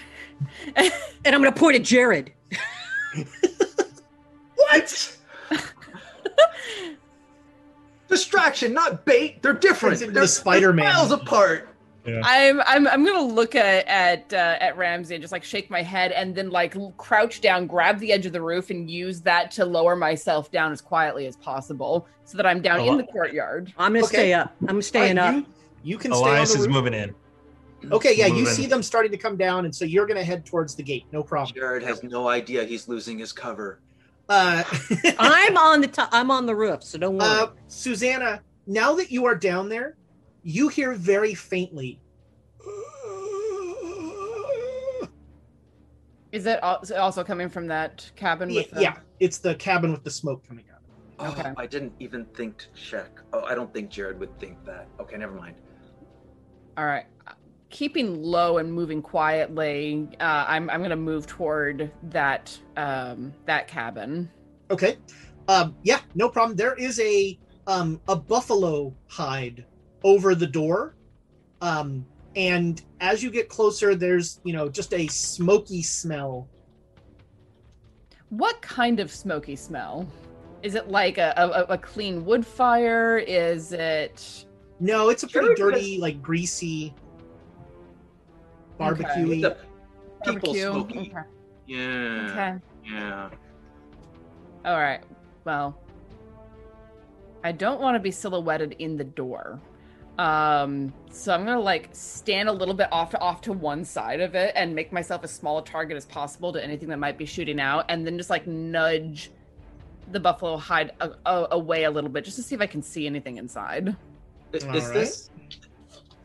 and 0.77 0.93
I'm 1.25 1.33
gonna 1.43 1.53
point 1.53 1.77
at 1.77 1.83
Jared. 1.83 2.33
what 4.57 5.17
distraction 8.15 8.73
not 8.73 9.05
bait 9.05 9.43
they're 9.43 9.53
different 9.53 9.99
they're, 9.99 10.11
the 10.11 10.27
Spider-Man. 10.29 10.85
they're 10.85 10.95
miles 10.95 11.11
apart 11.11 11.69
I'm 12.23 12.61
I'm 12.67 12.87
I'm 12.87 13.03
gonna 13.03 13.23
look 13.23 13.55
at 13.55 13.87
at 13.87 14.31
uh, 14.35 14.59
at 14.61 14.77
Ramsey 14.77 15.15
and 15.15 15.23
just 15.23 15.33
like 15.33 15.43
shake 15.43 15.71
my 15.71 15.81
head 15.83 16.13
and 16.13 16.35
then 16.35 16.51
like 16.51 16.77
crouch 16.99 17.41
down, 17.41 17.67
grab 17.67 17.99
the 17.99 18.13
edge 18.13 18.27
of 18.27 18.35
the 18.35 18.43
roof, 18.43 18.69
and 18.69 18.91
use 18.91 19.23
that 19.23 19.51
to 19.53 19.65
lower 19.65 19.97
myself 19.97 20.51
down 20.51 20.71
as 20.71 20.83
quietly 20.83 21.27
as 21.27 21.35
possible, 21.39 22.07
so 22.27 22.37
that 22.37 22.45
I'm 22.45 22.61
down 22.61 22.81
Oh, 22.81 22.91
in 22.91 22.99
the 22.99 23.05
courtyard. 23.05 23.73
I'm 23.79 23.95
gonna 23.95 24.05
Okay. 24.05 24.17
stay 24.17 24.33
up. 24.35 24.55
I'm 24.69 24.83
staying 24.83 25.17
All 25.17 25.29
up. 25.29 25.35
You, 25.37 25.47
you 25.83 25.97
can 25.97 26.13
stay 26.13 26.21
on 26.25 26.29
Elias 26.29 26.53
the 26.53 26.59
is 26.59 26.67
roof. 26.67 26.75
moving 26.75 26.93
in. 26.93 27.15
Okay, 27.91 28.15
yeah, 28.15 28.27
you 28.27 28.45
see 28.45 28.67
them 28.67 28.83
starting 28.83 29.11
to 29.11 29.17
come 29.19 29.39
down, 29.39 29.65
and 29.65 29.75
so 29.75 29.87
you're 29.87 30.07
going 30.07 30.19
to 30.19 30.25
head 30.25 30.45
towards 30.45 30.75
the 30.75 30.83
gate. 30.83 31.05
No 31.11 31.23
problem. 31.23 31.55
jared 31.55 31.83
has 31.83 32.03
no 32.03 32.29
idea 32.29 32.65
he's 32.65 32.87
losing 32.87 33.19
his 33.19 33.33
cover 33.33 33.81
Uh, 34.29 34.63
I'm 35.19 35.57
on 35.57 35.81
the 35.81 35.87
top. 35.89 36.09
I'm 36.13 36.31
on 36.31 36.47
the 36.47 36.55
roof, 36.55 36.83
so 36.83 36.99
don't 36.99 37.19
worry. 37.19 37.29
uh, 37.29 37.49
Susanna, 37.69 38.41
now 38.67 38.95
that 38.95 39.11
you 39.11 39.27
are 39.27 39.35
down 39.35 39.69
there, 39.69 39.97
you 40.43 40.69
hear 40.69 40.95
very 40.95 41.35
faintly. 41.35 42.01
Is 46.33 46.47
it 46.47 46.59
al- 46.63 46.81
is 46.83 46.91
it 46.91 46.97
also 46.97 47.23
coming 47.23 47.49
from 47.49 47.67
that 47.69 48.11
cabin 48.17 48.51
Yeah, 48.51 48.61
with 48.63 48.71
the 48.73 48.81
yeah, 48.83 48.97
it's 49.21 49.39
the 49.39 49.55
cabin 49.55 49.93
with 49.93 50.03
the 50.03 50.11
smoke 50.11 50.47
coming 50.49 50.65
out. 50.73 50.81
oh, 51.21 51.31
Okay. 51.31 51.53
i 51.57 51.65
didn't 51.67 51.93
even 52.01 52.25
think 52.35 52.59
to 52.59 52.67
check 52.73 53.21
oh 53.33 53.45
i 53.45 53.55
don't 53.55 53.73
think 53.73 53.89
jared 53.89 54.19
would 54.19 54.37
think 54.41 54.57
that 54.65 54.89
okay 54.99 55.17
never 55.17 55.33
mind 55.35 55.55
All 56.77 56.87
right. 56.87 57.07
Keeping 57.75 58.23
low 58.23 58.59
and 58.59 58.73
moving 58.73 59.03
quietly, 59.03 60.09
uh, 60.21 60.45
I'm 60.47 60.71
I'm 60.71 60.81
gonna 60.81 60.95
move 60.95 61.27
toward 61.27 61.91
that 62.05 62.57
um, 62.77 63.35
that 63.47 63.67
cabin. 63.67 64.31
Okay. 64.71 64.97
Um, 65.49 65.75
yeah, 65.83 65.99
no 66.15 66.29
problem. 66.29 66.57
There 66.57 66.75
is 66.75 67.01
a 67.01 67.37
um, 67.67 68.01
a 68.07 68.15
buffalo 68.15 68.95
hide 69.09 69.65
over 70.05 70.37
the 70.37 70.47
door, 70.47 70.95
um, 71.63 72.07
and 72.37 72.81
as 73.01 73.25
you 73.25 73.31
get 73.33 73.49
closer, 73.49 73.97
there's 73.97 74.41
you 74.45 74.53
know 74.53 74.69
just 74.69 74.95
a 74.95 75.09
smoky 75.09 75.83
smell. 75.83 76.49
What 78.29 78.63
kind 78.63 79.01
of 79.01 79.11
smoky 79.11 79.57
smell? 79.57 80.07
Is 80.63 80.77
it 80.77 80.91
like 80.91 81.19
a, 81.19 81.35
a, 81.37 81.73
a 81.73 81.79
clean 81.79 82.25
wood 82.25 82.47
fire? 82.47 83.19
Is 83.19 83.73
it 83.73 84.47
No, 84.79 85.09
it's 85.09 85.25
a 85.25 85.27
pretty 85.27 85.57
Jared 85.57 85.75
dirty, 85.75 85.99
like 85.99 86.23
greasy, 86.23 86.95
barbecue. 88.79 89.41
The 89.41 89.57
people 90.25 90.55
barbecue? 90.55 90.71
smoky 90.71 90.99
Okay. 90.99 91.29
yeah 91.67 92.29
okay. 92.31 92.55
yeah 92.85 93.31
All 94.65 94.79
right. 94.79 95.03
Well, 95.45 95.79
I 97.43 97.53
don't 97.53 97.81
want 97.81 97.95
to 97.97 98.01
be 98.01 98.11
silhouetted 98.11 98.77
in 98.79 98.97
the 98.97 99.05
door. 99.05 99.61
Um, 100.19 100.95
so 101.11 101.35
I'm 101.35 101.45
gonna 101.45 101.61
like 101.61 101.89
stand 101.93 102.49
a 102.49 102.53
little 102.53 102.75
bit 102.75 102.89
off 102.93 103.11
to 103.11 103.21
off 103.21 103.41
to 103.43 103.53
one 103.53 103.85
side 103.85 104.21
of 104.21 104.35
it 104.35 104.53
and 104.55 104.75
make 104.75 104.93
myself 104.93 105.25
as 105.25 105.33
small 105.33 105.59
a 105.59 105.65
target 105.65 105.97
as 105.97 106.07
possible 106.07 106.53
to 106.53 106.63
anything 106.63 106.89
that 106.91 106.99
might 106.99 107.19
be 107.19 107.27
shooting 107.27 107.61
out, 107.61 107.87
and 107.89 108.07
then 108.07 108.17
just 108.17 108.31
like 108.31 108.47
nudge 108.47 109.31
the 110.13 110.21
buffalo 110.21 110.57
hide 110.57 110.93
a, 111.01 111.11
a, 111.27 111.49
away 111.53 111.85
a 111.85 111.91
little 111.91 112.11
bit 112.11 112.25
just 112.25 112.37
to 112.37 112.43
see 112.43 112.55
if 112.55 112.61
I 112.61 112.67
can 112.67 112.83
see 112.83 113.07
anything 113.07 113.39
inside. 113.39 113.97
Is, 114.53 114.63
is 114.63 114.69
right. 114.69 114.93
this 114.93 115.31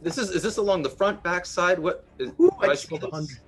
this 0.02 0.18
is 0.18 0.30
is 0.32 0.44
this 0.44 0.58
along 0.58 0.84
the 0.84 0.90
front 0.90 1.22
back 1.24 1.46
side? 1.46 1.80
What 1.80 2.06
is 2.18 2.32
Ooh, 2.40 2.52
I 2.60 2.68
just 2.68 2.90
rolled 2.90 3.04
a 3.04 3.08
this? 3.08 3.14
hundred. 3.14 3.40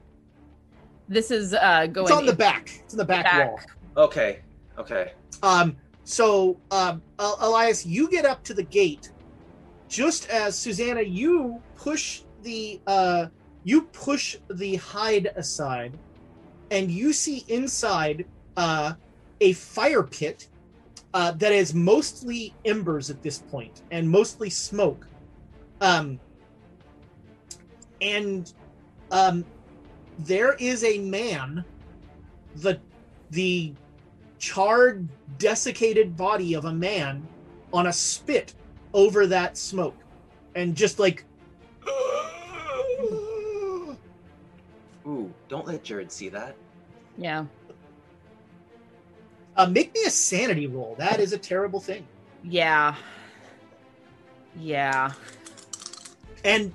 This 1.08 1.32
is 1.32 1.54
uh 1.54 1.88
going. 1.88 2.08
It's 2.08 2.12
on 2.12 2.26
the 2.26 2.36
back. 2.36 2.82
It's 2.84 2.94
in 2.94 2.98
the 2.98 3.06
back, 3.06 3.26
back. 3.26 3.50
wall. 3.50 3.60
Okay, 4.06 4.40
okay. 4.78 5.14
Um, 5.44 5.76
so, 6.04 6.58
um, 6.72 7.02
Elias, 7.20 7.86
you 7.86 8.10
get 8.10 8.26
up 8.26 8.44
to 8.46 8.54
the 8.54 8.64
gate 8.64 9.12
just 9.92 10.30
as 10.30 10.58
Susanna, 10.58 11.02
you 11.02 11.62
push 11.76 12.22
the 12.44 12.80
uh, 12.88 13.28
you 13.66 13.84
push 13.84 14.38
the 14.50 14.78
hide 14.78 15.28
aside, 15.36 15.98
and 16.72 16.90
you 16.90 17.12
see 17.12 17.44
inside 17.50 18.26
uh, 18.56 18.94
a 19.42 19.54
fire 19.54 20.02
pit 20.02 20.48
uh, 21.14 21.32
that 21.32 21.52
is 21.52 21.74
mostly 21.74 22.56
embers 22.64 23.10
at 23.10 23.22
this 23.22 23.40
point 23.40 23.82
and 23.92 24.10
mostly 24.10 24.50
smoke. 24.50 25.06
Um, 25.82 26.20
and 28.02 28.54
um, 29.12 29.46
there 30.20 30.54
is 30.56 30.84
a 30.84 31.00
man. 31.00 31.66
the 32.56 32.80
the 33.32 33.74
charred, 34.40 35.08
desiccated 35.38 36.18
body 36.18 36.54
of 36.56 36.66
a 36.66 36.74
man 36.74 37.30
on 37.74 37.88
a 37.88 37.94
spit 37.94 38.54
over 38.94 39.28
that 39.28 39.58
smoke, 39.58 39.98
and 40.56 40.76
just 40.76 41.00
like 41.00 41.26
Ooh, 45.08 45.34
don't 45.48 45.66
let 45.68 45.84
Jared 45.84 46.12
see 46.12 46.30
that. 46.30 46.56
Yeah. 47.18 47.46
uh, 49.58 49.68
make 49.68 49.94
me 49.94 50.02
a 50.06 50.10
sanity 50.10 50.68
roll. 50.68 50.96
That 50.98 51.20
is 51.20 51.34
a 51.34 51.38
terrible 51.38 51.80
thing. 51.80 52.08
Yeah. 52.44 52.96
Yeah. 54.56 55.12
And 56.44 56.74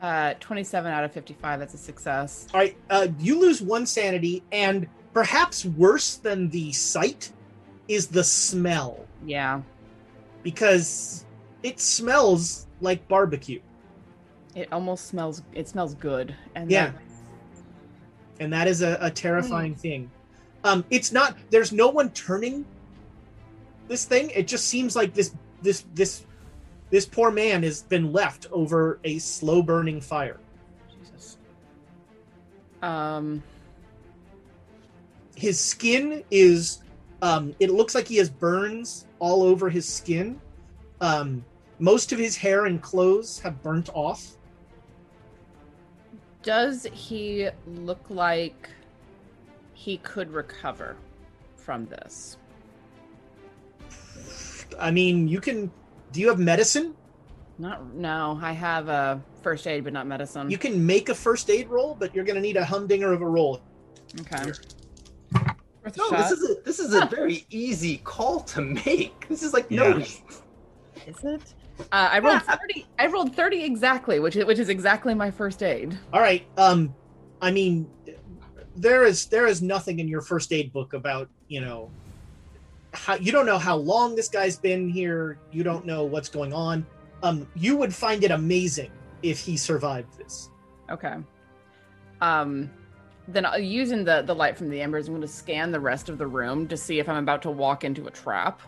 Uh, 0.00 0.34
27 0.40 0.90
out 0.90 1.04
of 1.04 1.12
55. 1.12 1.60
That's 1.60 1.74
a 1.74 1.78
success. 1.78 2.46
all 2.54 2.60
right, 2.60 2.76
uh, 2.88 3.08
you 3.18 3.38
lose 3.38 3.60
one 3.60 3.84
sanity, 3.84 4.42
and 4.50 4.86
perhaps 5.12 5.64
worse 5.66 6.16
than 6.16 6.48
the 6.48 6.72
sight 6.72 7.32
is 7.86 8.06
the 8.06 8.24
smell 8.24 9.06
Yeah. 9.26 9.60
because 10.42 11.26
it 11.62 11.80
smells 11.80 12.66
like 12.80 13.06
barbecue, 13.08 13.60
It 14.54 14.72
almost 14.72 15.06
smells. 15.06 15.42
It 15.52 15.68
smells 15.68 15.94
good. 15.94 16.34
And 16.56 16.70
Yeah. 16.70 16.86
that- 16.86 16.94
and 18.40 18.52
that 18.52 18.66
is 18.66 18.80
a, 18.82 18.96
a 19.00 19.10
terrifying 19.10 19.74
thing. 19.76 20.10
Um, 20.64 20.84
it's 20.90 21.12
not. 21.12 21.36
There's 21.50 21.72
no 21.72 21.88
one 21.88 22.10
turning 22.10 22.64
this 23.86 24.04
thing. 24.06 24.30
It 24.30 24.48
just 24.48 24.66
seems 24.66 24.96
like 24.96 25.14
this 25.14 25.32
this 25.62 25.84
this 25.94 26.24
this 26.90 27.06
poor 27.06 27.30
man 27.30 27.62
has 27.62 27.82
been 27.82 28.12
left 28.12 28.46
over 28.50 28.98
a 29.04 29.18
slow 29.18 29.62
burning 29.62 30.00
fire. 30.00 30.38
Jesus. 30.98 31.38
Um. 32.82 33.42
his 35.36 35.58
skin 35.58 36.22
is 36.30 36.82
um 37.22 37.54
it 37.60 37.70
looks 37.70 37.94
like 37.94 38.06
he 38.08 38.16
has 38.16 38.28
burns 38.28 39.06
all 39.18 39.42
over 39.42 39.70
his 39.70 39.86
skin 39.88 40.40
um 41.00 41.42
most 41.78 42.12
of 42.12 42.18
his 42.18 42.36
hair 42.36 42.66
and 42.66 42.82
clothes 42.82 43.38
have 43.40 43.62
burnt 43.62 43.88
off 43.94 44.36
Does 46.42 46.86
he 46.92 47.48
look 47.66 48.04
like 48.08 48.68
he 49.74 49.96
could 49.98 50.30
recover 50.32 50.96
from 51.56 51.86
this? 51.86 52.36
i 54.78 54.90
mean 54.90 55.26
you 55.28 55.40
can 55.40 55.70
do 56.12 56.20
you 56.20 56.28
have 56.28 56.38
medicine 56.38 56.94
Not. 57.58 57.94
No, 57.94 58.38
I 58.42 58.52
have 58.52 58.88
a 58.88 59.22
first 59.42 59.66
aid, 59.66 59.84
but 59.84 59.92
not 59.92 60.06
medicine. 60.06 60.50
you 60.50 60.58
can 60.58 60.84
make 60.86 61.08
a 61.08 61.14
first 61.14 61.50
aid 61.50 61.68
roll 61.68 61.94
but 61.98 62.14
you're 62.14 62.24
going 62.24 62.36
to 62.36 62.42
need 62.42 62.56
a 62.56 62.64
humdinger 62.64 63.12
of 63.12 63.20
a 63.22 63.26
roll 63.26 63.60
Okay. 64.20 64.44
Worth 65.84 65.96
a 65.96 65.98
No, 65.98 66.08
shot. 66.08 66.18
this 66.18 66.30
is 66.32 66.50
a 66.50 66.54
this 66.62 66.78
is 66.80 66.94
a 66.94 67.06
very 67.06 67.46
easy 67.50 67.98
call 67.98 68.40
to 68.40 68.60
make. 68.60 69.26
This 69.28 69.42
is 69.42 69.52
like 69.54 69.70
no. 69.70 69.98
Yeah. 69.98 70.04
Is 71.06 71.24
it? 71.24 71.54
Uh, 71.80 71.84
I 72.12 72.18
rolled 72.18 72.42
thirty. 72.42 72.86
I 72.98 73.06
rolled 73.06 73.34
thirty 73.36 73.62
exactly, 73.64 74.18
which 74.20 74.36
is 74.36 74.44
which 74.44 74.58
is 74.58 74.68
exactly 74.68 75.14
my 75.14 75.30
first 75.30 75.62
aid. 75.62 75.96
all 76.12 76.20
right 76.20 76.44
um 76.58 76.92
i 77.40 77.50
mean 77.50 77.88
there 78.76 79.04
is 79.04 79.26
there 79.26 79.46
is 79.46 79.62
nothing 79.62 79.98
in 80.00 80.08
your 80.08 80.20
first 80.20 80.52
aid 80.52 80.72
book 80.72 80.92
about 80.92 81.30
you 81.48 81.60
know 81.60 81.88
how 82.92 83.14
you 83.14 83.32
don't 83.32 83.46
know 83.46 83.58
how 83.58 83.76
long 83.76 84.16
this 84.16 84.28
guy's 84.28 84.58
been 84.58 84.88
here 84.88 85.38
you 85.52 85.62
don't 85.62 85.86
know 85.86 86.04
what's 86.04 86.28
going 86.28 86.52
on 86.52 86.84
um 87.22 87.46
you 87.54 87.76
would 87.76 87.94
find 87.94 88.24
it 88.24 88.30
amazing 88.30 88.90
if 89.22 89.38
he 89.38 89.56
survived 89.56 90.18
this 90.18 90.50
Okay. 90.90 91.16
Um, 92.20 92.70
then 93.28 93.46
using 93.58 94.04
the 94.04 94.22
the 94.22 94.34
light 94.34 94.58
from 94.58 94.68
the 94.68 94.80
embers, 94.80 95.06
I'm 95.06 95.14
going 95.14 95.22
to 95.22 95.28
scan 95.28 95.70
the 95.70 95.80
rest 95.80 96.08
of 96.08 96.18
the 96.18 96.26
room 96.26 96.66
to 96.68 96.76
see 96.76 96.98
if 96.98 97.08
I'm 97.08 97.16
about 97.22 97.42
to 97.42 97.50
walk 97.50 97.84
into 97.84 98.06
a 98.06 98.10
trap. 98.10 98.60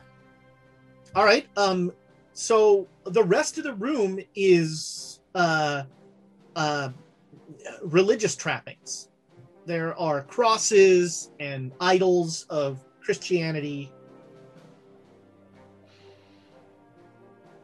All 1.14 1.24
right. 1.24 1.46
Um. 1.56 1.92
So 2.32 2.86
the 3.04 3.22
rest 3.22 3.58
of 3.58 3.64
the 3.64 3.74
room 3.74 4.18
is 4.34 5.20
uh, 5.34 5.82
uh, 6.56 6.90
religious 7.82 8.36
trappings. 8.36 9.10
There 9.66 9.98
are 9.98 10.22
crosses 10.22 11.30
and 11.40 11.72
idols 11.80 12.46
of 12.48 12.78
Christianity. 13.02 13.92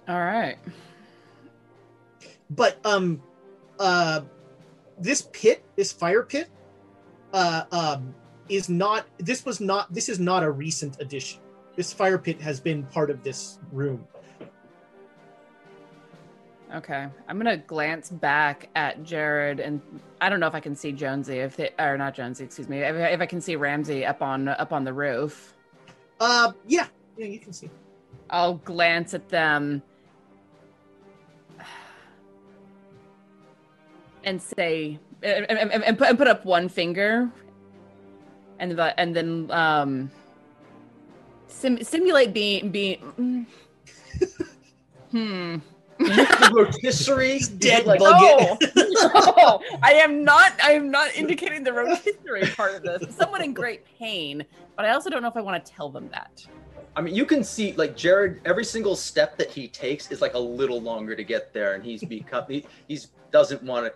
All 0.08 0.18
right. 0.18 0.56
But 2.50 2.78
um, 2.84 3.22
uh, 3.78 4.22
this 4.98 5.28
pit, 5.32 5.62
this 5.76 5.92
fire 5.92 6.22
pit, 6.22 6.48
uh, 7.34 7.64
um, 7.70 8.14
is 8.48 8.70
not. 8.70 9.06
This 9.18 9.44
was 9.44 9.60
not. 9.60 9.92
This 9.92 10.08
is 10.08 10.18
not 10.18 10.42
a 10.42 10.50
recent 10.50 11.00
addition. 11.00 11.40
This 11.76 11.92
fire 11.92 12.16
pit 12.16 12.40
has 12.40 12.58
been 12.58 12.84
part 12.84 13.10
of 13.10 13.22
this 13.22 13.58
room. 13.70 14.06
Okay. 16.74 17.06
I'm 17.28 17.38
gonna 17.38 17.58
glance 17.58 18.08
back 18.10 18.70
at 18.74 19.02
Jared, 19.04 19.60
and 19.60 19.80
I 20.20 20.30
don't 20.30 20.40
know 20.40 20.46
if 20.46 20.54
I 20.54 20.60
can 20.60 20.74
see 20.74 20.92
Jonesy, 20.92 21.38
if 21.38 21.56
they 21.56 21.70
or 21.78 21.98
not 21.98 22.14
Jonesy, 22.14 22.44
excuse 22.44 22.68
me, 22.68 22.80
if, 22.80 22.96
if 22.96 23.20
I 23.20 23.26
can 23.26 23.42
see 23.42 23.56
Ramsey 23.56 24.06
up 24.06 24.22
on 24.22 24.48
up 24.48 24.72
on 24.72 24.84
the 24.84 24.92
roof. 24.92 25.54
Uh, 26.18 26.52
yeah, 26.66 26.86
yeah, 27.18 27.26
you 27.26 27.38
can 27.38 27.52
see. 27.52 27.70
I'll 28.30 28.54
glance 28.54 29.14
at 29.14 29.28
them 29.28 29.82
and 34.24 34.40
say, 34.40 34.98
and, 35.22 35.46
and, 35.50 35.84
and- 35.84 35.98
put, 35.98 36.08
and 36.08 36.18
put 36.18 36.28
up 36.28 36.44
one 36.44 36.68
finger, 36.68 37.30
and 38.58 38.72
the, 38.72 38.98
and 38.98 39.14
then 39.14 39.50
um, 39.50 40.10
sim, 41.46 41.82
simulate 41.82 42.32
being 42.32 42.70
being. 42.70 43.46
mm. 45.10 45.60
hmm. 45.60 46.54
rotisserie 46.54 47.40
Dead 47.58 47.86
like, 47.86 47.98
bug 47.98 48.20
No, 48.20 48.56
no, 48.60 49.62
I 49.82 49.94
am 49.94 50.24
not. 50.24 50.52
I 50.62 50.72
am 50.72 50.90
not 50.90 51.14
indicating 51.16 51.64
the 51.64 51.72
rotisserie 51.72 52.46
part 52.56 52.74
of 52.76 52.82
this. 52.82 53.14
Someone 53.16 53.42
in 53.42 53.52
great 53.52 53.84
pain, 53.98 54.44
but 54.76 54.84
I 54.84 54.90
also 54.90 55.10
don't 55.10 55.22
know 55.22 55.28
if 55.28 55.36
I 55.36 55.40
want 55.40 55.64
to 55.64 55.72
tell 55.72 55.88
them 55.88 56.08
that. 56.10 56.46
I 56.96 57.00
mean, 57.00 57.14
you 57.14 57.26
can 57.26 57.44
see 57.44 57.72
like 57.72 57.96
Jared. 57.96 58.40
Every 58.44 58.64
single 58.64 58.96
step 58.96 59.36
that 59.38 59.50
he 59.50 59.68
takes 59.68 60.10
is 60.10 60.20
like 60.20 60.34
a 60.34 60.38
little 60.38 60.80
longer 60.80 61.14
to 61.14 61.24
get 61.24 61.52
there, 61.52 61.74
and 61.74 61.84
he's 61.84 62.02
become 62.02 62.44
he 62.48 62.64
he's 62.86 63.08
doesn't 63.30 63.62
want 63.62 63.86
to. 63.86 63.92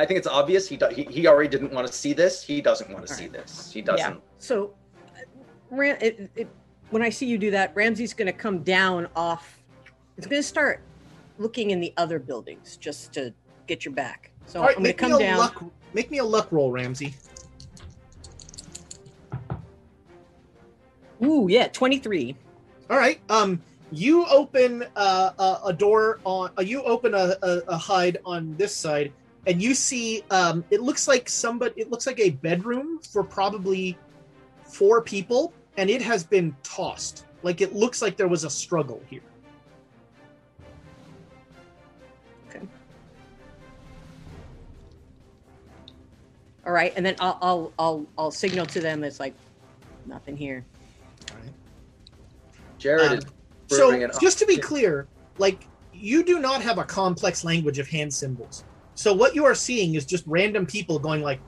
I 0.00 0.06
think 0.06 0.16
it's 0.16 0.26
obvious 0.26 0.66
he, 0.66 0.78
do, 0.78 0.88
he 0.88 1.04
he 1.04 1.26
already 1.26 1.48
didn't 1.48 1.72
want 1.72 1.86
to 1.86 1.92
see 1.92 2.14
this. 2.14 2.42
He 2.42 2.62
doesn't 2.62 2.90
want 2.90 3.06
to 3.06 3.12
see 3.12 3.28
this. 3.28 3.70
He 3.70 3.82
doesn't. 3.82 4.14
Yeah. 4.14 4.20
So, 4.38 4.72
Ram, 5.70 5.98
it, 6.00 6.30
it, 6.34 6.48
when 6.88 7.02
I 7.02 7.10
see 7.10 7.26
you 7.26 7.36
do 7.36 7.50
that, 7.50 7.76
Ramsey's 7.76 8.14
going 8.14 8.26
to 8.26 8.32
come 8.32 8.62
down 8.62 9.08
off. 9.14 9.62
It's 10.16 10.26
going 10.26 10.40
to 10.40 10.48
start 10.48 10.80
looking 11.36 11.70
in 11.70 11.80
the 11.80 11.92
other 11.98 12.18
buildings 12.18 12.78
just 12.78 13.12
to 13.12 13.34
get 13.66 13.84
your 13.84 13.92
back. 13.92 14.30
So 14.46 14.60
All 14.60 14.66
right, 14.66 14.76
I'm 14.76 14.82
going 14.82 14.96
to 14.96 15.02
make 15.02 15.02
me 15.02 15.08
come 15.10 15.20
a 15.20 15.22
down. 15.22 15.38
luck. 15.38 15.64
Make 15.92 16.10
me 16.10 16.18
a 16.18 16.24
luck 16.24 16.48
roll, 16.50 16.72
Ramsey. 16.72 17.14
Ooh, 21.22 21.46
yeah, 21.50 21.68
23. 21.68 22.34
All 22.88 22.96
right. 22.96 23.20
Um, 23.28 23.60
you 23.92 24.24
open 24.26 24.84
uh, 24.96 25.32
a, 25.38 25.68
a 25.68 25.72
door 25.74 26.20
on. 26.24 26.50
Uh, 26.58 26.62
you 26.62 26.82
open 26.84 27.12
a, 27.12 27.36
a, 27.42 27.58
a 27.68 27.76
hide 27.76 28.16
on 28.24 28.56
this 28.56 28.74
side, 28.74 29.12
and 29.46 29.62
you 29.62 29.74
see. 29.74 30.22
Um, 30.30 30.64
it 30.70 30.80
looks 30.80 31.08
like 31.08 31.28
somebody. 31.28 31.80
It 31.80 31.90
looks 31.90 32.06
like 32.06 32.20
a 32.20 32.30
bedroom 32.30 33.00
for 33.00 33.22
probably 33.22 33.98
four 34.64 35.02
people, 35.02 35.52
and 35.76 35.90
it 35.90 36.02
has 36.02 36.24
been 36.24 36.54
tossed. 36.62 37.24
Like 37.42 37.60
it 37.60 37.74
looks 37.74 38.02
like 38.02 38.16
there 38.16 38.28
was 38.28 38.44
a 38.44 38.50
struggle 38.50 39.02
here. 39.08 39.22
Okay 42.48 42.66
all 46.70 46.72
right, 46.72 46.92
and 46.96 47.04
then 47.04 47.16
I'll 47.20 47.38
I'll 47.42 47.72
I'll, 47.78 48.06
I'll 48.18 48.30
signal 48.30 48.66
to 48.66 48.80
them. 48.80 49.02
It's 49.02 49.20
like 49.20 49.34
nothing 50.06 50.36
here. 50.36 50.64
Jared 52.78 53.12
Um, 53.12 53.18
is 53.18 53.24
So, 53.76 53.90
it 53.90 54.10
just 54.20 54.38
to 54.38 54.46
be 54.46 54.56
clear, 54.56 55.06
like 55.38 55.66
you 55.92 56.22
do 56.22 56.38
not 56.38 56.62
have 56.62 56.78
a 56.78 56.84
complex 56.84 57.44
language 57.44 57.78
of 57.78 57.88
hand 57.88 58.12
symbols. 58.12 58.64
So 59.00 59.14
what 59.14 59.34
you 59.34 59.46
are 59.46 59.54
seeing 59.54 59.94
is 59.94 60.04
just 60.04 60.24
random 60.26 60.66
people 60.66 60.98
going 60.98 61.22
like, 61.22 61.40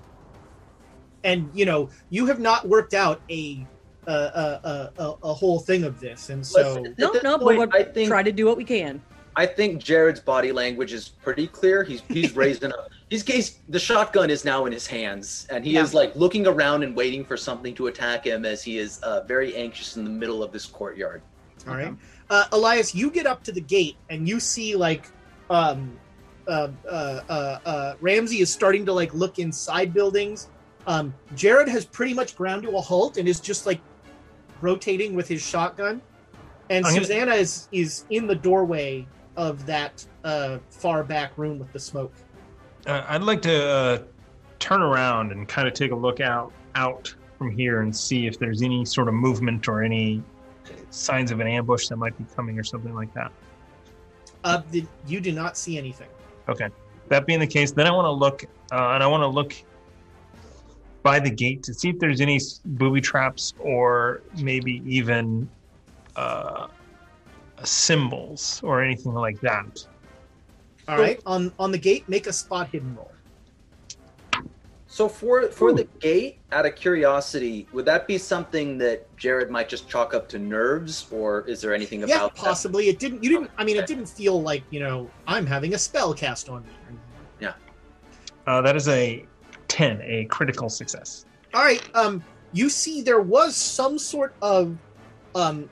and 1.22 1.50
you 1.52 1.66
know, 1.66 1.90
you 2.08 2.24
have 2.24 2.40
not 2.40 2.66
worked 2.66 2.94
out 2.94 3.20
a 3.28 3.66
a 4.06 4.10
a, 4.10 4.92
a, 4.96 5.16
a 5.22 5.34
whole 5.34 5.60
thing 5.60 5.84
of 5.84 6.00
this, 6.00 6.30
and 6.30 6.46
so 6.46 6.62
Listen, 6.62 6.94
No, 6.96 7.08
At 7.08 7.12
this 7.12 7.22
no, 7.22 7.36
but 7.36 7.44
point, 7.44 7.58
we'll 7.58 7.68
I 7.74 7.82
think 7.82 8.08
try 8.08 8.22
to 8.22 8.32
do 8.32 8.46
what 8.46 8.56
we 8.56 8.64
can. 8.64 9.02
I 9.36 9.44
think 9.44 9.82
Jared's 9.82 10.18
body 10.18 10.50
language 10.50 10.94
is 10.94 11.10
pretty 11.10 11.46
clear. 11.46 11.82
He's 11.82 12.00
he's 12.08 12.34
raising 12.36 12.72
up. 12.72 12.88
He's, 13.10 13.22
he's 13.26 13.58
the 13.68 13.78
shotgun 13.78 14.30
is 14.30 14.46
now 14.46 14.64
in 14.64 14.72
his 14.72 14.86
hands, 14.86 15.46
and 15.50 15.62
he 15.62 15.76
is 15.76 15.92
like 15.92 16.16
looking 16.16 16.46
around 16.46 16.84
and 16.84 16.96
waiting 16.96 17.22
for 17.22 17.36
something 17.36 17.74
to 17.74 17.88
attack 17.88 18.24
him 18.24 18.46
as 18.46 18.62
he 18.62 18.78
is 18.78 18.98
uh, 19.00 19.24
very 19.24 19.54
anxious 19.54 19.98
in 19.98 20.04
the 20.04 20.10
middle 20.10 20.42
of 20.42 20.52
this 20.52 20.64
courtyard. 20.64 21.20
All 21.68 21.74
right, 21.74 21.94
uh, 22.30 22.46
Elias, 22.52 22.94
you 22.94 23.10
get 23.10 23.26
up 23.26 23.44
to 23.44 23.52
the 23.52 23.60
gate 23.60 23.96
and 24.08 24.26
you 24.26 24.40
see 24.40 24.74
like, 24.74 25.10
um, 25.50 25.98
uh, 26.48 26.68
uh, 26.88 27.20
uh, 27.28 27.58
uh, 27.64 27.94
Ramsey 28.00 28.40
is 28.40 28.52
starting 28.52 28.84
to 28.86 28.92
like 28.92 29.12
look 29.14 29.38
inside 29.38 29.92
buildings, 29.94 30.48
Um, 30.86 31.14
Jared 31.36 31.68
has 31.68 31.84
pretty 31.84 32.12
much 32.14 32.36
ground 32.36 32.64
to 32.64 32.70
a 32.76 32.80
halt 32.80 33.16
and 33.16 33.28
is 33.28 33.38
just 33.40 33.66
like 33.66 33.80
rotating 34.60 35.14
with 35.14 35.28
his 35.28 35.40
shotgun, 35.42 36.02
and 36.70 36.84
I'm 36.84 36.92
gonna- 36.94 37.04
Susanna 37.06 37.34
is 37.34 37.68
is 37.72 38.04
in 38.10 38.26
the 38.26 38.34
doorway 38.34 39.06
of 39.36 39.64
that 39.66 40.04
uh, 40.24 40.58
far 40.70 41.04
back 41.04 41.38
room 41.38 41.58
with 41.58 41.72
the 41.72 41.78
smoke. 41.78 42.12
Uh, 42.86 43.04
I'd 43.08 43.22
like 43.22 43.40
to 43.42 43.64
uh, 43.64 43.98
turn 44.58 44.82
around 44.82 45.30
and 45.32 45.48
kind 45.48 45.68
of 45.68 45.74
take 45.74 45.92
a 45.92 45.96
look 45.96 46.20
out 46.20 46.52
out 46.74 47.14
from 47.38 47.50
here 47.56 47.80
and 47.82 47.94
see 47.94 48.26
if 48.26 48.38
there's 48.38 48.62
any 48.62 48.84
sort 48.84 49.06
of 49.08 49.14
movement 49.14 49.68
or 49.68 49.82
any 49.82 50.22
signs 50.90 51.30
of 51.30 51.40
an 51.40 51.46
ambush 51.46 51.88
that 51.88 51.96
might 51.96 52.16
be 52.18 52.24
coming 52.36 52.58
or 52.58 52.64
something 52.64 52.94
like 52.94 53.12
that. 53.14 53.30
Uh, 54.44 54.62
the, 54.70 54.84
you 55.06 55.20
do 55.20 55.30
not 55.32 55.56
see 55.56 55.78
anything. 55.78 56.08
Okay. 56.48 56.68
That 57.08 57.26
being 57.26 57.40
the 57.40 57.46
case, 57.46 57.72
then 57.72 57.86
I 57.86 57.90
want 57.90 58.06
to 58.06 58.10
look, 58.10 58.44
uh, 58.72 58.94
and 58.94 59.02
I 59.02 59.06
want 59.06 59.22
to 59.22 59.28
look 59.28 59.54
by 61.02 61.18
the 61.18 61.30
gate 61.30 61.62
to 61.64 61.74
see 61.74 61.90
if 61.90 61.98
there's 61.98 62.20
any 62.20 62.40
booby 62.64 63.00
traps 63.00 63.54
or 63.58 64.22
maybe 64.40 64.82
even 64.86 65.48
uh, 66.16 66.68
symbols 67.64 68.60
or 68.62 68.82
anything 68.82 69.14
like 69.14 69.40
that. 69.40 69.86
All 70.88 70.98
right, 70.98 71.20
on 71.26 71.52
on 71.58 71.70
the 71.70 71.78
gate, 71.78 72.08
make 72.08 72.26
a 72.26 72.32
spot 72.32 72.68
hidden 72.70 72.96
roll. 72.96 73.11
So 74.92 75.08
for 75.08 75.48
for 75.48 75.72
the 75.72 75.84
gate, 76.00 76.36
out 76.52 76.66
of 76.66 76.76
curiosity, 76.76 77.66
would 77.72 77.86
that 77.86 78.06
be 78.06 78.18
something 78.18 78.76
that 78.76 79.06
Jared 79.16 79.50
might 79.50 79.66
just 79.66 79.88
chalk 79.88 80.12
up 80.12 80.28
to 80.28 80.38
nerves, 80.38 81.06
or 81.10 81.48
is 81.48 81.62
there 81.62 81.74
anything 81.74 82.00
Yeah, 82.00 82.16
about 82.16 82.34
that? 82.34 82.44
possibly. 82.44 82.90
It 82.90 82.98
didn't. 82.98 83.24
You 83.24 83.30
didn't. 83.30 83.50
I 83.56 83.64
mean, 83.64 83.78
it 83.78 83.86
didn't 83.86 84.04
feel 84.04 84.42
like 84.42 84.64
you 84.68 84.80
know 84.80 85.10
I'm 85.26 85.46
having 85.46 85.72
a 85.72 85.78
spell 85.78 86.12
cast 86.12 86.50
on 86.50 86.62
me. 86.64 86.98
Yeah. 87.40 87.54
Uh, 88.46 88.60
that 88.60 88.76
is 88.76 88.86
a 88.88 89.24
10, 89.68 90.02
a 90.02 90.26
critical 90.26 90.68
success. 90.68 91.24
All 91.54 91.64
right. 91.64 91.82
Um, 91.94 92.22
you 92.52 92.68
see, 92.68 93.00
there 93.00 93.22
was 93.22 93.56
some 93.56 93.98
sort 93.98 94.34
of 94.42 94.76
um 95.34 95.70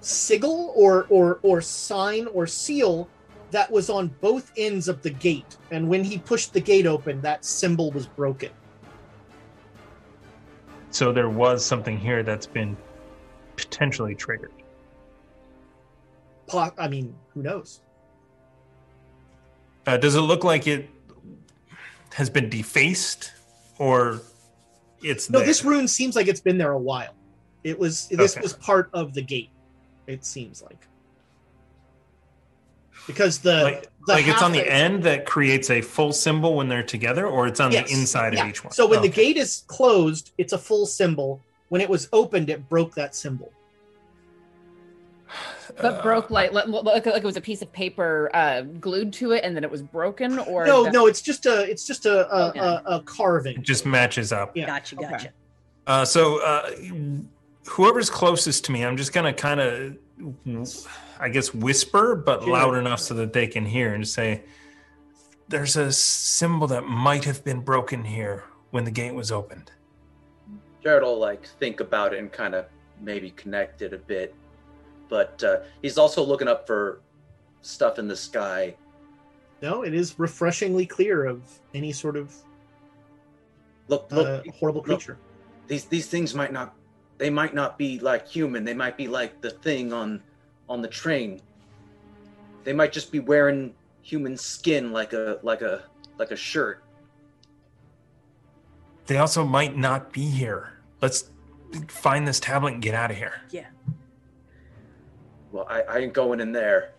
sigil 0.00 0.72
or 0.74 1.06
or 1.08 1.38
or 1.44 1.60
sign 1.60 2.26
or 2.26 2.48
seal 2.48 3.08
that 3.50 3.70
was 3.70 3.88
on 3.90 4.08
both 4.20 4.50
ends 4.56 4.88
of 4.88 5.02
the 5.02 5.10
gate, 5.10 5.56
and 5.70 5.88
when 5.88 6.04
he 6.04 6.18
pushed 6.18 6.52
the 6.52 6.60
gate 6.60 6.86
open, 6.86 7.20
that 7.22 7.44
symbol 7.44 7.90
was 7.92 8.06
broken. 8.06 8.50
So 10.90 11.12
there 11.12 11.28
was 11.28 11.64
something 11.64 11.98
here 11.98 12.22
that's 12.22 12.46
been 12.46 12.76
potentially 13.56 14.14
triggered. 14.14 14.52
I 16.52 16.88
mean, 16.88 17.14
who 17.34 17.42
knows? 17.42 17.82
Uh, 19.86 19.96
does 19.96 20.14
it 20.14 20.20
look 20.20 20.44
like 20.44 20.66
it 20.66 20.88
has 22.14 22.30
been 22.30 22.48
defaced, 22.48 23.32
or 23.78 24.20
it's 25.02 25.28
No, 25.30 25.38
there? 25.38 25.46
this 25.46 25.64
rune 25.64 25.88
seems 25.88 26.16
like 26.16 26.26
it's 26.26 26.40
been 26.40 26.58
there 26.58 26.72
a 26.72 26.78
while. 26.78 27.14
It 27.64 27.78
was 27.78 28.08
this 28.08 28.32
Okay. 28.32 28.42
was 28.42 28.54
part 28.54 28.90
of 28.92 29.14
the 29.14 29.22
gate. 29.22 29.50
It 30.06 30.24
seems 30.24 30.62
like 30.62 30.88
because 33.08 33.38
the 33.40 33.62
like, 33.64 33.82
the 34.06 34.12
like 34.12 34.28
it's 34.28 34.40
on 34.42 34.52
the 34.52 34.58
halfway- 34.58 34.72
end 34.72 35.02
that 35.02 35.26
creates 35.26 35.68
a 35.70 35.80
full 35.80 36.12
symbol 36.12 36.54
when 36.54 36.68
they're 36.68 36.84
together, 36.84 37.26
or 37.26 37.48
it's 37.48 37.58
on 37.58 37.72
Yes, 37.72 37.88
the 37.90 37.98
inside 37.98 38.34
yeah. 38.34 38.44
of 38.44 38.50
each 38.50 38.62
one. 38.62 38.72
So 38.72 38.86
when 38.86 39.02
the 39.02 39.08
Okay. 39.08 39.24
gate 39.32 39.36
is 39.38 39.64
closed, 39.66 40.30
it's 40.38 40.52
a 40.52 40.58
full 40.58 40.86
symbol. 40.86 41.40
When 41.70 41.80
it 41.80 41.88
was 41.88 42.08
opened, 42.12 42.48
it 42.50 42.68
broke 42.68 42.94
that 42.94 43.16
symbol. 43.16 43.50
But 45.80 46.02
broke 46.02 46.30
like, 46.30 46.52
like 46.52 46.66
like 46.66 46.84
like 47.06 47.06
it 47.06 47.24
was 47.24 47.36
a 47.36 47.40
piece 47.40 47.62
of 47.62 47.70
paper 47.72 48.30
uh, 48.34 48.62
glued 48.62 49.12
to 49.14 49.32
it, 49.32 49.44
and 49.44 49.54
then 49.54 49.62
it 49.64 49.70
was 49.70 49.82
broken. 49.82 50.38
Or 50.40 50.66
no, 50.66 50.84
the- 50.84 50.90
no, 50.90 51.06
it's 51.06 51.20
just 51.22 51.46
a 51.46 51.70
it's 51.70 51.86
just 51.86 52.06
a 52.06 52.26
a, 52.34 52.48
Okay. 52.48 52.58
a, 52.60 52.82
a 52.86 53.00
carving. 53.02 53.58
it 53.58 53.62
just 53.62 53.84
matches 53.86 54.32
up. 54.32 54.56
Yeah. 54.56 54.66
Gotcha, 54.66 54.96
Okay. 54.96 55.08
gotcha. 55.10 55.28
Uh, 55.86 56.04
so 56.04 56.42
uh, 56.42 56.70
whoever's 57.66 58.10
closest 58.10 58.64
to 58.66 58.72
me, 58.72 58.84
I'm 58.84 58.96
just 58.96 59.12
gonna 59.12 59.32
kind 59.32 59.60
of, 59.60 59.96
I 61.20 61.28
guess, 61.28 61.52
whisper, 61.54 62.14
but 62.16 62.42
Sure. 62.42 62.52
loud 62.52 62.74
enough 62.76 63.00
so 63.00 63.14
that 63.14 63.32
they 63.32 63.46
can 63.46 63.64
hear, 63.64 63.94
and 63.94 64.06
say, 64.06 64.42
"There's 65.48 65.76
a 65.76 65.92
symbol 65.92 66.66
that 66.68 66.84
might 66.84 67.24
have 67.24 67.44
been 67.44 67.60
broken 67.60 68.04
here 68.04 68.44
when 68.70 68.84
the 68.84 68.90
gate 68.90 69.14
was 69.14 69.30
opened." 69.32 69.70
Jared 70.82 71.02
will 71.02 71.18
like 71.18 71.46
think 71.46 71.80
about 71.80 72.14
it 72.14 72.18
and 72.18 72.30
kind 72.32 72.54
of 72.54 72.66
maybe 73.00 73.30
connect 73.32 73.82
it 73.82 73.92
a 73.92 73.98
bit, 73.98 74.34
but 75.08 75.42
uh, 75.44 75.60
he's 75.82 75.98
also 75.98 76.22
looking 76.22 76.48
up 76.48 76.66
for 76.66 77.00
stuff 77.62 77.98
in 77.98 78.08
the 78.08 78.16
sky. 78.16 78.74
No, 79.60 79.82
it 79.82 79.92
is 79.94 80.18
refreshingly 80.18 80.86
clear 80.86 81.24
of 81.26 81.42
any 81.74 81.92
sort 81.92 82.16
of 82.16 82.32
Look, 83.88 84.06
uh, 84.12 84.16
look, 84.16 84.46
horrible 84.54 84.80
look. 84.80 84.86
creature. 85.00 85.18
these 85.66 85.84
these 85.86 86.06
things 86.06 86.34
might 86.34 86.52
not 86.52 86.74
they 87.18 87.30
might 87.30 87.54
not 87.54 87.76
be 87.76 87.98
like 87.98 88.26
human 88.26 88.64
they 88.64 88.74
might 88.74 88.96
be 88.96 89.06
like 89.08 89.40
the 89.40 89.50
thing 89.50 89.92
on 89.92 90.22
on 90.68 90.80
the 90.80 90.88
train 90.88 91.40
they 92.64 92.72
might 92.72 92.92
just 92.92 93.10
be 93.12 93.18
wearing 93.20 93.74
human 94.02 94.36
skin 94.36 94.92
like 94.92 95.12
a 95.12 95.38
like 95.42 95.60
a 95.62 95.82
like 96.18 96.30
a 96.30 96.36
shirt 96.36 96.82
They 99.06 99.16
also 99.16 99.42
might 99.42 99.74
not 99.74 100.12
be 100.12 100.26
here. 100.26 100.74
Let's 101.00 101.30
find 101.88 102.28
this 102.28 102.38
tablet 102.40 102.74
and 102.74 102.82
get 102.82 102.94
out 102.94 103.10
of 103.10 103.16
here. 103.16 103.40
Yeah. 103.50 103.66
well 105.52 105.66
i, 105.68 105.80
I 105.82 105.98
ain't 105.98 106.12
going 106.12 106.40
in 106.40 106.52
there 106.52 106.92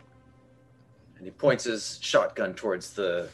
and 1.18 1.26
he 1.26 1.32
points 1.32 1.66
his 1.66 2.00
shotgun 2.02 2.54
towards 2.56 2.94
the 2.94 3.30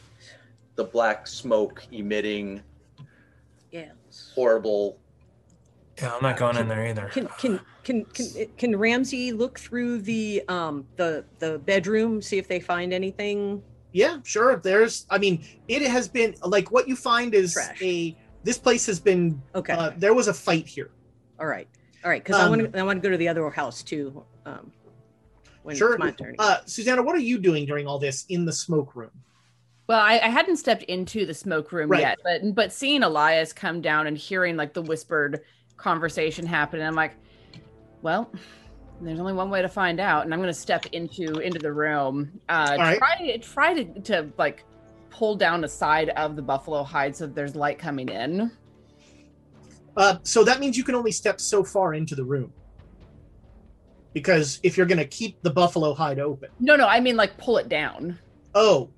the 0.76 0.84
black 0.84 1.26
smoke 1.26 1.82
emitting 1.90 2.62
Yeah. 3.70 3.92
horrible 4.34 4.98
Yeah, 6.00 6.14
I'm 6.14 6.22
not 6.22 6.36
going 6.36 6.56
in 6.56 6.68
there 6.68 6.86
either. 6.86 7.08
Can 7.08 7.26
can 7.38 7.60
can 7.82 8.04
can 8.06 8.26
can 8.58 8.76
Ramsey 8.76 9.32
look 9.32 9.58
through 9.58 10.02
the 10.02 10.42
um 10.48 10.86
the 10.96 11.24
the 11.38 11.58
bedroom 11.60 12.20
see 12.20 12.38
if 12.38 12.48
they 12.48 12.60
find 12.60 12.92
anything? 12.92 13.62
Yeah, 13.92 14.18
sure. 14.24 14.56
There's, 14.56 15.06
I 15.08 15.16
mean, 15.16 15.46
it 15.68 15.80
has 15.82 16.06
been 16.06 16.34
like 16.44 16.70
what 16.70 16.86
you 16.86 16.96
find 16.96 17.34
is 17.34 17.54
Trash. 17.54 17.80
a. 17.82 18.16
This 18.42 18.58
place 18.58 18.84
has 18.86 19.00
been. 19.00 19.40
Okay. 19.54 19.72
Uh, 19.72 19.92
there 19.96 20.12
was 20.12 20.28
a 20.28 20.34
fight 20.34 20.66
here. 20.66 20.90
All 21.40 21.46
right. 21.46 21.66
All 22.04 22.10
right. 22.10 22.22
Because 22.22 22.38
I 22.38 22.44
Um, 22.44 22.50
want 22.50 22.72
to 22.72 22.78
I 22.78 22.82
want 22.82 23.02
to 23.02 23.08
go 23.08 23.10
to 23.10 23.16
the 23.16 23.28
other 23.28 23.48
house 23.48 23.82
too. 23.82 24.22
Um, 24.44 24.70
when 25.62 25.76
sure. 25.76 25.94
it's 25.94 25.98
my 25.98 26.10
turn. 26.10 26.36
Uh, 26.38 26.58
Susanna, 26.66 27.02
what 27.02 27.16
are 27.16 27.20
you 27.20 27.38
doing 27.38 27.64
during 27.64 27.86
all 27.86 27.98
this 27.98 28.26
in 28.28 28.44
the 28.44 28.52
smoke 28.52 28.94
room? 28.94 29.10
Well, 29.88 30.00
I, 30.00 30.18
I 30.18 30.28
hadn't 30.28 30.56
stepped 30.58 30.82
into 30.84 31.24
the 31.26 31.34
smoke 31.34 31.72
room 31.72 31.88
Right. 31.90 32.00
yet, 32.00 32.18
but 32.22 32.54
but 32.54 32.72
seeing 32.72 33.02
Elias 33.02 33.52
come 33.54 33.80
down 33.80 34.06
and 34.06 34.18
hearing 34.18 34.56
like 34.56 34.74
the 34.74 34.82
whispered 34.82 35.40
conversation 35.76 36.46
happen, 36.46 36.80
I'm 36.80 36.94
like, 36.94 37.14
well, 38.02 38.30
there's 39.00 39.20
only 39.20 39.32
one 39.32 39.50
way 39.50 39.62
to 39.62 39.68
find 39.68 40.00
out, 40.00 40.24
and 40.24 40.32
I'm 40.32 40.40
going 40.40 40.52
to 40.52 40.58
step 40.58 40.86
into 40.92 41.38
into 41.40 41.58
the 41.58 41.72
room. 41.72 42.40
Uh, 42.48 42.76
right. 42.78 42.98
Try 42.98 43.36
try 43.38 43.74
to 43.74 44.00
to 44.02 44.32
like 44.38 44.64
pull 45.10 45.36
down 45.36 45.64
a 45.64 45.68
side 45.68 46.10
of 46.10 46.36
the 46.36 46.42
buffalo 46.42 46.82
hide 46.82 47.16
so 47.16 47.26
that 47.26 47.34
there's 47.34 47.54
light 47.54 47.78
coming 47.78 48.08
in. 48.08 48.50
Uh, 49.96 50.18
so 50.22 50.44
that 50.44 50.60
means 50.60 50.76
you 50.76 50.84
can 50.84 50.94
only 50.94 51.12
step 51.12 51.40
so 51.40 51.64
far 51.64 51.94
into 51.94 52.14
the 52.14 52.24
room. 52.24 52.52
Because 54.12 54.60
if 54.62 54.76
you're 54.76 54.86
going 54.86 54.98
to 54.98 55.06
keep 55.06 55.42
the 55.42 55.50
buffalo 55.50 55.94
hide 55.94 56.18
open. 56.18 56.50
No, 56.60 56.76
no, 56.76 56.86
I 56.86 57.00
mean 57.00 57.16
like 57.16 57.36
pull 57.38 57.58
it 57.58 57.68
down. 57.68 58.18
Oh. 58.54 58.90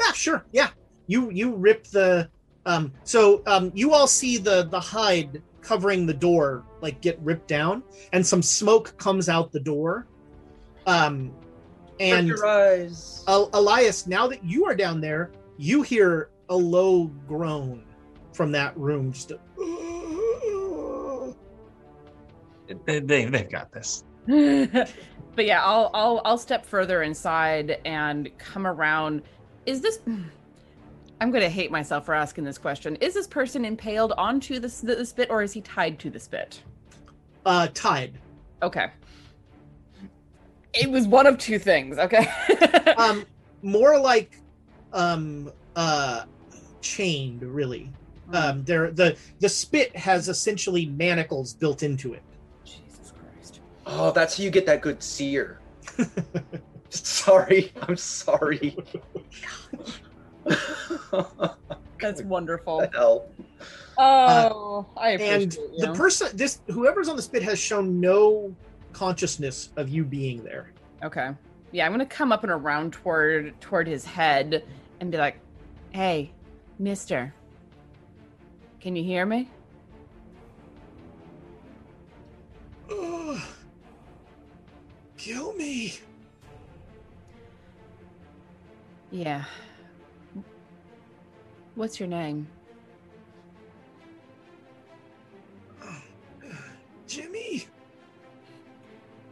Yeah, 0.00 0.12
sure. 0.12 0.44
Yeah. 0.52 0.70
You 1.06 1.30
you 1.30 1.54
rip 1.54 1.86
the 1.88 2.28
um 2.66 2.92
so 3.04 3.42
um 3.46 3.72
you 3.74 3.94
all 3.94 4.06
see 4.06 4.36
the 4.36 4.64
the 4.70 4.78
hide 4.80 5.42
covering 5.62 6.06
the 6.06 6.14
door 6.14 6.64
like 6.80 7.00
get 7.00 7.18
ripped 7.22 7.48
down 7.48 7.82
and 8.12 8.24
some 8.24 8.42
smoke 8.42 8.96
comes 8.98 9.28
out 9.28 9.52
the 9.52 9.60
door. 9.60 10.06
Um 10.86 11.32
and 11.98 12.28
your 12.28 12.46
eyes 12.46 13.24
El- 13.26 13.50
Elias, 13.54 14.06
now 14.06 14.26
that 14.26 14.44
you 14.44 14.66
are 14.66 14.74
down 14.74 15.00
there, 15.00 15.30
you 15.56 15.82
hear 15.82 16.28
a 16.50 16.56
low 16.56 17.06
groan 17.26 17.82
from 18.32 18.52
that 18.52 18.76
room. 18.76 19.12
Just 19.12 19.30
a, 19.30 19.38
They, 22.84 23.00
they, 23.00 23.24
they've 23.24 23.50
got 23.50 23.72
this. 23.72 24.04
but 24.26 25.46
yeah, 25.46 25.62
I'll 25.64 25.90
I'll 25.94 26.20
I'll 26.24 26.38
step 26.38 26.66
further 26.66 27.02
inside 27.02 27.78
and 27.84 28.30
come 28.38 28.66
around. 28.66 29.22
Is 29.66 29.80
this? 29.80 30.00
I'm 31.20 31.30
gonna 31.30 31.48
hate 31.48 31.70
myself 31.70 32.04
for 32.06 32.14
asking 32.14 32.44
this 32.44 32.58
question. 32.58 32.96
Is 32.96 33.14
this 33.14 33.26
person 33.26 33.64
impaled 33.64 34.12
onto 34.18 34.58
the, 34.58 34.66
s- 34.68 34.80
the, 34.80 34.94
the 34.96 35.06
spit, 35.06 35.30
or 35.30 35.42
is 35.42 35.52
he 35.52 35.60
tied 35.62 35.98
to 36.00 36.10
the 36.10 36.20
spit? 36.20 36.62
uh, 37.46 37.68
tied. 37.74 38.18
Okay. 38.62 38.88
It 40.74 40.90
was 40.90 41.06
one 41.06 41.26
of 41.26 41.38
two 41.38 41.58
things. 41.58 41.98
Okay. 41.98 42.26
Um, 42.96 43.26
more 43.60 43.98
like 44.00 44.38
um, 44.94 45.52
uh, 45.74 46.24
chained, 46.80 47.42
really. 47.42 47.90
Um, 48.32 48.64
there, 48.64 48.90
the 48.90 49.16
the 49.38 49.48
spit 49.50 49.94
has 49.94 50.28
essentially 50.30 50.86
manacles 50.86 51.52
built 51.52 51.82
into 51.82 52.14
it. 52.14 52.22
Jesus 52.64 53.12
Christ. 53.12 53.60
oh 53.84 54.12
that's 54.12 54.38
how 54.38 54.44
you 54.44 54.50
get 54.50 54.64
that 54.66 54.80
good 54.80 55.02
sear 55.02 55.60
sorry 56.88 57.70
i'm 57.82 57.96
sorry 57.98 58.76
That's 62.00 62.22
wonderful. 62.22 62.80
the 62.80 62.90
hell? 62.94 63.26
Oh, 63.98 64.86
I 64.96 65.10
and 65.10 65.22
appreciate 65.22 65.54
you. 65.54 65.86
the 65.86 65.92
person 65.92 66.28
this 66.36 66.60
whoever's 66.68 67.08
on 67.08 67.16
the 67.16 67.22
spit 67.22 67.42
has 67.42 67.58
shown 67.58 68.00
no 68.00 68.54
consciousness 68.92 69.70
of 69.76 69.88
you 69.88 70.04
being 70.04 70.42
there 70.44 70.70
Okay. 71.02 71.30
Yeah, 71.72 71.84
I'm 71.84 71.92
gonna 71.92 72.06
come 72.06 72.32
up 72.32 72.42
and 72.42 72.52
around 72.52 72.92
toward 72.92 73.60
toward 73.60 73.86
his 73.86 74.04
head 74.04 74.64
and 75.00 75.10
be 75.10 75.18
like, 75.18 75.38
"Hey, 75.90 76.30
Mister, 76.78 77.34
can 78.80 78.96
you 78.96 79.02
hear 79.04 79.26
me?" 79.26 79.48
Ugh. 82.90 83.40
kill 85.16 85.52
me 85.54 85.98
Yeah. 89.10 89.44
What's 91.76 92.00
your 92.00 92.08
name? 92.08 92.48
jimmy 97.06 97.66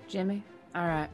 Jimmy. 0.06 0.44
All 0.74 0.86
right. 0.86 1.08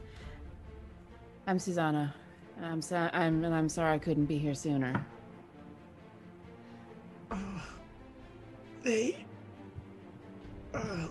I'm 1.47 1.57
Susanna. 1.57 2.13
I'm 2.61 2.81
so, 2.81 3.09
I'm 3.13 3.43
and 3.45 3.55
I'm 3.55 3.69
sorry 3.69 3.93
I 3.93 3.97
couldn't 3.97 4.25
be 4.25 4.37
here 4.37 4.53
sooner. 4.53 5.03
uh, 7.31 7.37
they 8.83 9.25
uh 10.73 11.07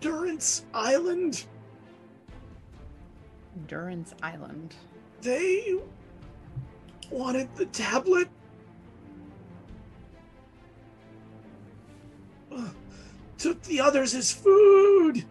durance 0.00 0.64
island 0.74 1.46
Durance 3.68 4.14
Island. 4.22 4.74
they 5.20 5.78
wanted 7.10 7.54
the 7.54 7.66
tablet 7.66 8.28
took 13.38 13.60
the 13.62 13.80
others 13.80 14.14
as 14.14 14.32
food 14.32 15.24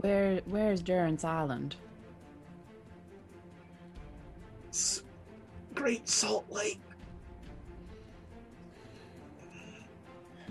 Where 0.00 0.40
where's 0.46 0.80
Durance 0.80 1.24
Island? 1.24 1.74
S- 4.70 5.02
great 5.74 6.08
salt 6.08 6.44
lake 6.50 6.80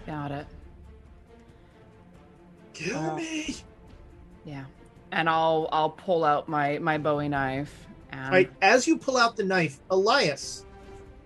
Got 0.06 0.32
it. 0.32 0.48
kill 2.74 2.98
Uh, 2.98 3.16
me 3.16 3.56
Yeah. 4.46 4.66
And 5.12 5.30
I'll 5.30 5.70
I'll 5.72 5.90
pull 5.92 6.24
out 6.24 6.48
my 6.50 6.80
my 6.80 6.98
Bowie 6.98 7.30
knife 7.30 7.88
and 8.12 8.32
right, 8.32 8.52
as 8.62 8.88
you 8.88 8.98
pull 8.98 9.18
out 9.18 9.36
the 9.38 9.44
knife, 9.44 9.80
Elias, 9.90 10.66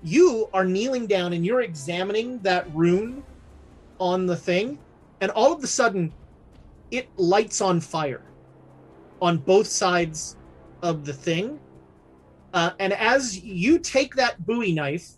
you 0.04 0.50
are 0.54 0.66
kneeling 0.66 1.08
down 1.08 1.34
and 1.34 1.46
you're 1.46 1.62
examining 1.62 2.40
that 2.40 2.74
rune 2.74 3.24
on 4.00 4.26
the 4.26 4.36
thing, 4.36 4.80
and 5.22 5.32
all 5.32 5.54
of 5.54 5.64
a 5.64 5.68
sudden, 5.68 6.12
it 6.90 7.08
lights 7.18 7.62
on 7.62 7.80
fire 7.80 8.24
on 9.22 9.38
both 9.38 9.68
sides 9.68 10.38
of 10.82 11.06
the 11.06 11.14
thing. 11.14 11.60
Uh, 12.54 12.72
and 12.80 12.94
as 12.94 13.40
you 13.40 13.80
take 13.80 14.16
that 14.16 14.44
Bowie 14.46 14.74
knife 14.74 15.12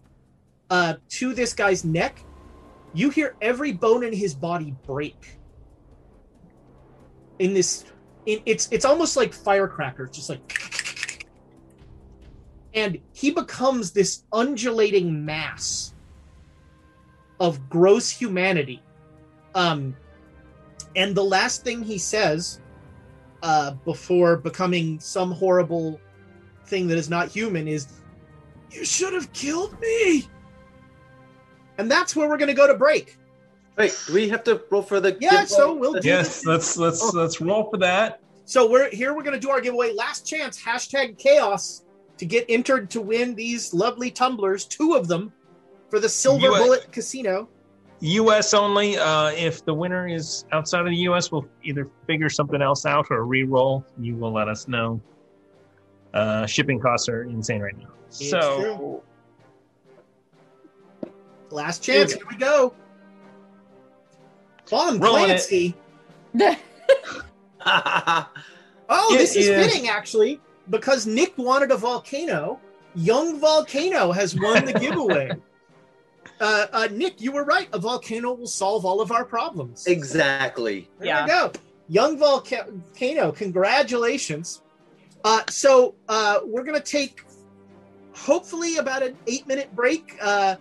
uh, 0.69 0.95
to 1.09 1.33
this 1.33 1.53
guy's 1.53 1.83
neck, 1.83 2.23
you 2.93 3.09
hear 3.09 3.35
every 3.41 3.71
bone 3.71 4.03
in 4.03 4.13
his 4.13 4.35
body 4.35 4.75
break. 4.85 5.39
In 7.39 7.53
this, 7.53 7.85
in, 8.25 8.41
it's 8.45 8.67
it's 8.71 8.85
almost 8.85 9.17
like 9.17 9.33
firecrackers, 9.33 10.11
just 10.11 10.29
like 10.29 10.82
and 12.73 12.97
he 13.13 13.31
becomes 13.31 13.91
this 13.91 14.23
undulating 14.31 15.23
mass 15.25 15.93
of 17.39 17.69
gross 17.69 18.09
humanity 18.09 18.81
um 19.55 19.95
and 20.95 21.15
the 21.15 21.23
last 21.23 21.63
thing 21.63 21.83
he 21.83 21.97
says 21.97 22.61
uh 23.41 23.71
before 23.85 24.37
becoming 24.37 24.99
some 24.99 25.31
horrible 25.31 25.99
thing 26.65 26.87
that 26.87 26.97
is 26.97 27.09
not 27.09 27.29
human 27.29 27.67
is 27.67 27.87
you 28.71 28.85
should 28.85 29.13
have 29.13 29.31
killed 29.33 29.79
me 29.79 30.27
and 31.77 31.89
that's 31.89 32.15
where 32.15 32.29
we're 32.29 32.37
going 32.37 32.47
to 32.47 32.53
go 32.53 32.67
to 32.67 32.75
break 32.75 33.17
Wait, 33.77 33.99
do 34.05 34.13
we 34.13 34.29
have 34.29 34.43
to 34.43 34.61
roll 34.69 34.83
for 34.83 34.99
the? 34.99 35.17
Yeah, 35.19 35.29
giveaway? 35.31 35.45
so 35.45 35.73
we'll 35.73 35.93
do 35.93 36.07
Yes, 36.07 36.45
let's 36.45 36.77
let's 36.77 37.13
let's 37.13 37.41
roll 37.41 37.69
for 37.71 37.77
that. 37.77 38.21
So 38.45 38.69
we're 38.69 38.89
here. 38.91 39.15
We're 39.15 39.23
going 39.23 39.33
to 39.33 39.39
do 39.39 39.49
our 39.49 39.61
giveaway. 39.61 39.93
Last 39.93 40.27
chance. 40.27 40.61
Hashtag 40.61 41.17
chaos 41.17 41.83
to 42.23 42.29
get 42.29 42.45
entered 42.47 42.89
to 42.89 43.01
win 43.01 43.35
these 43.35 43.73
lovely 43.73 44.09
tumblers. 44.09 44.63
Two 44.63 44.93
of 44.93 45.09
them 45.09 45.33
for 45.89 45.99
the 45.99 46.07
Silver 46.07 46.47
US 46.47 46.61
Bullet 46.61 46.91
Casino. 46.93 47.49
U.S. 47.99 48.53
only. 48.53 48.97
Uh, 48.97 49.31
if 49.31 49.65
the 49.65 49.73
winner 49.73 50.07
is 50.07 50.45
outside 50.53 50.81
of 50.81 50.87
the 50.87 50.95
U.S., 51.09 51.33
we'll 51.33 51.45
either 51.63 51.89
figure 52.07 52.29
something 52.29 52.61
else 52.61 52.85
out 52.85 53.07
or 53.09 53.25
re-roll. 53.25 53.85
You 53.99 54.15
will 54.15 54.31
let 54.31 54.47
us 54.47 54.69
know. 54.69 55.01
Uh, 56.13 56.45
shipping 56.45 56.79
costs 56.79 57.09
are 57.09 57.23
insane 57.23 57.59
right 57.61 57.77
now. 57.77 57.89
It's 58.07 58.29
so 58.29 59.01
true. 61.01 61.11
Last 61.49 61.83
chance. 61.83 62.13
Here 62.13 62.23
we 62.29 62.37
go. 62.37 62.73
Bon 64.69 64.97
Rolling. 64.97 65.25
Clancy. 65.25 65.75
Oh, 68.89 69.13
It 69.15 69.17
this 69.17 69.35
is, 69.35 69.47
is- 69.47 69.65
fitting 69.65 69.89
actually 69.89 70.39
because 70.69 71.05
Nick 71.05 71.37
wanted 71.37 71.71
a 71.71 71.77
volcano. 71.77 72.59
Young 72.95 73.39
Volcano 73.39 74.11
has 74.11 74.35
won 74.39 74.65
the 74.65 74.73
giveaway. 74.73 75.31
uh, 76.39 76.65
uh, 76.71 76.87
Nick, 76.91 77.19
you 77.21 77.31
were 77.31 77.43
right. 77.43 77.67
A 77.73 77.79
volcano 77.79 78.33
will 78.33 78.47
solve 78.47 78.85
all 78.85 79.01
of 79.01 79.11
our 79.11 79.25
problems. 79.25 79.87
exactly. 79.87 80.89
There 80.99 81.07
Yeah. 81.07 81.23
we 81.25 81.29
go. 81.29 81.51
Young 81.89 82.17
Volcano, 82.17 83.31
congratulations. 83.31 84.61
Uh, 85.23 85.41
so 85.49 85.95
uh, 86.07 86.39
we're 86.45 86.63
going 86.63 86.79
to 86.79 86.85
take 86.85 87.23
hopefully 88.13 88.77
about 88.77 89.03
an 89.03 89.17
eight 89.27 89.47
minute 89.47 89.73
break. 89.75 90.15
Uh, 90.21 90.55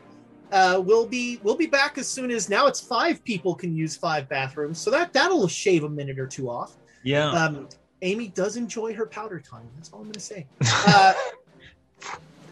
uh, 0.53 0.81
we'll 0.85 1.07
be 1.07 1.41
we'll 1.43 1.57
be 1.57 1.67
back 1.67 1.97
as 1.99 2.07
soon 2.07 2.31
as 2.31 2.49
now 2.51 2.67
it's 2.67 2.81
five 2.81 3.25
people 3.25 3.55
can 3.55 3.75
use 3.75 3.97
five 3.97 4.29
bathrooms, 4.29 4.79
so 4.79 4.91
that 4.91 5.13
that'll 5.13 5.49
shave 5.49 5.85
a 5.85 5.89
minute 5.89 6.19
or 6.19 6.27
two 6.27 6.51
off. 6.51 6.77
yeah, 7.05 7.31
Um, 7.31 7.69
Amy 8.03 8.29
does 8.29 8.57
enjoy 8.57 8.93
her 8.95 9.07
powder 9.07 9.41
time. 9.41 9.69
That's 9.77 9.91
all 9.93 10.01
I'm 10.01 10.05
going 10.07 10.13
to 10.15 10.21
say. 10.21 10.47
Uh, 10.87 11.15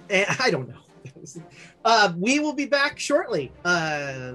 and 0.09 0.27
I 0.41 0.51
don't 0.51 0.69
know. 0.69 0.81
Uh, 1.85 2.13
we 2.19 2.41
will 2.41 2.53
be 2.53 2.67
back 2.67 2.99
shortly 2.99 3.51
uh, 3.65 4.33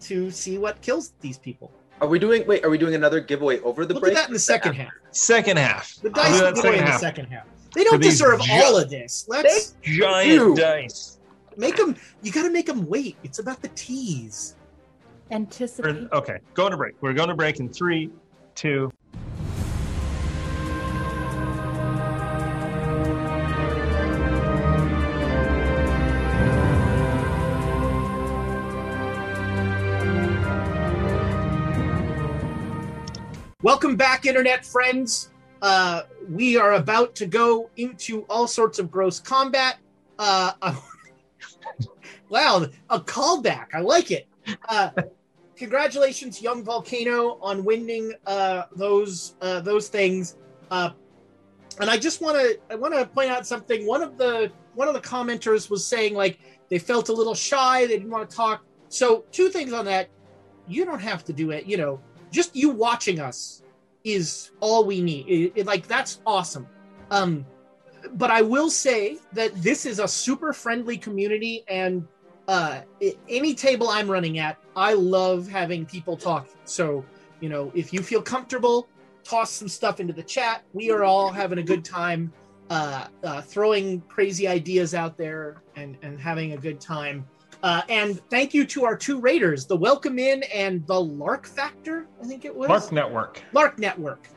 to 0.00 0.30
see 0.30 0.58
what 0.58 0.78
kills 0.82 1.14
these 1.22 1.38
people. 1.38 1.72
Are 2.02 2.06
we 2.06 2.18
doing? 2.18 2.46
Wait, 2.46 2.62
are 2.62 2.68
we 2.68 2.76
doing 2.76 2.94
another 2.94 3.20
giveaway 3.20 3.58
over 3.60 3.86
the 3.86 3.94
We'll 3.94 4.02
break? 4.02 4.12
do 4.12 4.16
that 4.16 4.28
in 4.28 4.34
the 4.34 4.38
second 4.38 4.74
half. 4.74 4.92
second 5.12 5.58
half. 5.58 5.94
The 6.02 6.10
dice 6.10 6.26
do 6.38 6.44
will 6.44 6.52
that 6.52 6.56
second 6.58 6.78
in 6.80 6.84
the 6.84 6.98
second 6.98 7.26
half. 7.28 7.46
They 7.74 7.84
don't 7.84 8.02
deserve 8.02 8.42
ju- 8.42 8.52
all 8.52 8.76
of 8.76 8.90
this. 8.90 9.24
Let's 9.28 9.76
Giant 9.82 10.28
Ew. 10.30 10.54
dice. 10.54 11.18
make 11.56 11.76
them. 11.76 11.96
You 12.22 12.30
got 12.32 12.42
to 12.42 12.50
make 12.50 12.66
them 12.66 12.86
wait. 12.86 13.16
It's 13.24 13.38
about 13.38 13.62
the 13.62 13.68
tease. 13.68 14.56
We're- 15.30 15.36
Anticipate. 15.40 16.08
Okay, 16.12 16.38
going 16.52 16.72
to 16.72 16.76
break. 16.76 16.96
We're 17.00 17.14
going 17.14 17.30
to 17.30 17.34
break 17.34 17.60
in 17.60 17.68
three, 17.70 18.10
two. 18.54 18.92
Welcome 33.74 33.96
back, 33.96 34.24
internet 34.24 34.64
friends. 34.64 35.30
Uh, 35.60 36.02
we 36.28 36.56
are 36.56 36.74
about 36.74 37.16
to 37.16 37.26
go 37.26 37.70
into 37.76 38.22
all 38.30 38.46
sorts 38.46 38.78
of 38.78 38.88
gross 38.88 39.18
combat. 39.18 39.78
Uh, 40.16 40.52
wow, 42.28 42.66
a 42.88 43.00
callback. 43.00 43.74
I 43.74 43.80
like 43.80 44.12
it. 44.12 44.28
Uh, 44.68 44.90
congratulations, 45.56 46.40
Young 46.40 46.62
Volcano, 46.62 47.36
on 47.42 47.64
winning 47.64 48.12
uh, 48.26 48.62
those 48.76 49.34
uh, 49.40 49.58
those 49.58 49.88
things. 49.88 50.36
Uh, 50.70 50.90
and 51.80 51.90
I 51.90 51.96
just 51.96 52.20
want 52.20 52.36
to 52.38 52.56
I 52.70 52.76
want 52.76 52.94
to 52.94 53.04
point 53.06 53.30
out 53.30 53.44
something. 53.44 53.88
One 53.88 54.02
of 54.02 54.16
the 54.16 54.52
one 54.74 54.86
of 54.86 54.94
the 54.94 55.00
commenters 55.00 55.68
was 55.68 55.84
saying 55.84 56.14
like 56.14 56.38
they 56.68 56.78
felt 56.78 57.08
a 57.08 57.12
little 57.12 57.34
shy. 57.34 57.88
They 57.88 57.94
didn't 57.98 58.10
want 58.10 58.30
to 58.30 58.36
talk. 58.36 58.64
So 58.88 59.24
two 59.32 59.48
things 59.48 59.72
on 59.72 59.84
that. 59.86 60.10
You 60.68 60.84
don't 60.84 61.00
have 61.00 61.24
to 61.24 61.32
do 61.32 61.50
it. 61.50 61.66
You 61.66 61.76
know, 61.76 62.00
just 62.30 62.54
you 62.54 62.70
watching 62.70 63.18
us 63.18 63.62
is 64.04 64.50
all 64.60 64.84
we 64.84 65.00
need. 65.00 65.26
It- 65.28 65.52
it- 65.56 65.66
like 65.66 65.86
that's 65.88 66.20
awesome. 66.26 66.66
Um, 67.10 67.46
but 68.14 68.30
I 68.30 68.42
will 68.42 68.70
say 68.70 69.18
that 69.32 69.54
this 69.62 69.86
is 69.86 69.98
a 69.98 70.08
super 70.08 70.52
friendly 70.52 70.98
community, 70.98 71.64
and 71.68 72.06
uh, 72.48 72.82
any 73.28 73.54
table 73.54 73.88
I'm 73.88 74.10
running 74.10 74.38
at, 74.38 74.58
I 74.76 74.92
love 74.94 75.48
having 75.48 75.86
people 75.86 76.16
talk. 76.16 76.48
So 76.64 77.04
you 77.40 77.48
know, 77.48 77.72
if 77.74 77.92
you 77.92 78.02
feel 78.02 78.22
comfortable, 78.22 78.88
toss 79.24 79.50
some 79.50 79.68
stuff 79.68 80.00
into 80.00 80.12
the 80.12 80.22
chat. 80.22 80.64
We 80.72 80.90
are 80.90 81.04
all 81.04 81.30
having 81.32 81.58
a 81.58 81.62
good 81.62 81.84
time. 81.84 82.32
uh, 82.70 83.06
uh, 83.22 83.42
throwing 83.42 84.00
crazy 84.08 84.48
ideas 84.48 84.94
out 84.94 85.18
there 85.18 85.62
and, 85.76 85.98
and 86.02 86.18
having 86.18 86.52
a 86.52 86.56
good 86.56 86.80
time. 86.80 87.26
Uh, 87.64 87.80
and 87.88 88.20
thank 88.28 88.52
you 88.52 88.66
to 88.66 88.84
our 88.84 88.94
two 88.94 89.18
raiders, 89.18 89.64
the 89.64 89.74
Welcome 89.74 90.18
In 90.18 90.42
and 90.54 90.86
the 90.86 91.00
Lark 91.00 91.46
Factor, 91.46 92.06
I 92.22 92.26
think 92.26 92.44
it 92.44 92.54
was. 92.54 92.68
Lark 92.68 92.92
Network. 92.92 93.42
Lark 93.54 93.78
Network. 93.78 94.28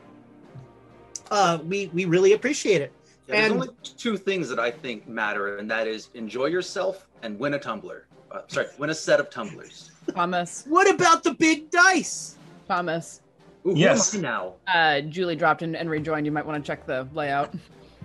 Uh, 1.30 1.58
we, 1.66 1.88
we 1.92 2.06
really 2.06 2.32
appreciate 2.32 2.80
it. 2.80 2.90
Yeah, 3.26 3.40
there's 3.42 3.52
only 3.52 3.68
two 3.82 4.16
things 4.16 4.48
that 4.48 4.58
I 4.58 4.70
think 4.70 5.06
matter, 5.06 5.58
and 5.58 5.70
that 5.70 5.86
is 5.86 6.08
enjoy 6.14 6.46
yourself 6.46 7.06
and 7.22 7.38
win 7.38 7.52
a 7.52 7.58
tumbler. 7.58 8.06
Uh, 8.32 8.40
sorry, 8.46 8.68
win 8.78 8.88
a 8.88 8.94
set 8.94 9.20
of 9.20 9.28
tumblers. 9.28 9.90
Thomas. 10.14 10.64
What 10.66 10.88
about 10.88 11.22
the 11.22 11.34
big 11.34 11.70
dice? 11.70 12.36
Thomas. 12.66 13.20
Ooh, 13.66 13.74
Yes. 13.76 14.14
now? 14.14 14.54
Uh, 14.72 15.02
Julie 15.02 15.36
dropped 15.36 15.60
in 15.60 15.76
and 15.76 15.90
rejoined. 15.90 16.24
You 16.24 16.32
might 16.32 16.46
want 16.46 16.64
to 16.64 16.66
check 16.66 16.86
the 16.86 17.06
layout. 17.12 17.52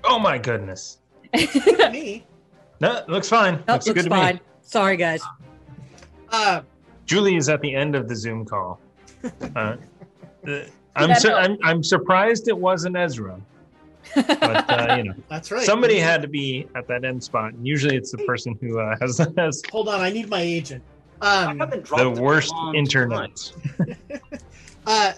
Oh 0.04 0.20
my 0.20 0.38
goodness. 0.38 0.98
Me. 1.34 2.26
No, 2.82 2.98
it 2.98 3.08
looks 3.08 3.30
fine. 3.30 3.54
Nope, 3.54 3.68
looks, 3.70 3.88
looks 3.88 4.02
good 4.04 4.10
to 4.10 4.34
me. 4.34 4.40
Sorry, 4.64 4.98
guys. 4.98 5.22
Uh, 6.30 6.62
Julie 7.06 7.36
is 7.36 7.50
at 7.50 7.62
the 7.62 7.74
end 7.76 7.96
of 7.96 8.08
the 8.08 8.16
Zoom 8.16 8.46
call. 8.46 8.80
Uh, 9.56 9.78
I'm, 10.98 11.16
su- 11.16 11.32
I'm 11.32 11.58
I'm 11.64 11.82
surprised 11.82 12.50
it 12.50 12.58
wasn't 12.58 12.98
Ezra, 12.98 13.40
but 14.14 14.70
uh, 14.70 14.96
you 14.98 15.04
know 15.06 15.14
that's 15.30 15.50
right. 15.50 15.66
somebody 15.66 15.98
had 15.98 16.22
to 16.22 16.28
be 16.28 16.68
at 16.76 16.86
that 16.90 17.06
end 17.06 17.24
spot. 17.24 17.54
And 17.54 17.66
usually 17.66 17.96
it's 17.96 18.12
the 18.12 18.18
person 18.20 18.58
who 18.60 18.80
uh, 18.80 18.98
has, 19.00 19.26
has 19.38 19.62
Hold 19.72 19.88
on, 19.88 20.02
I 20.02 20.10
need 20.10 20.28
my 20.28 20.42
agent. 20.42 20.84
I 21.22 21.46
Um, 21.46 21.60
haven't 21.60 21.84
dropped 21.86 22.16
the 22.16 22.22
worst 22.22 22.52
long 22.52 22.76
internet. 22.76 23.54
uh, 24.86 25.14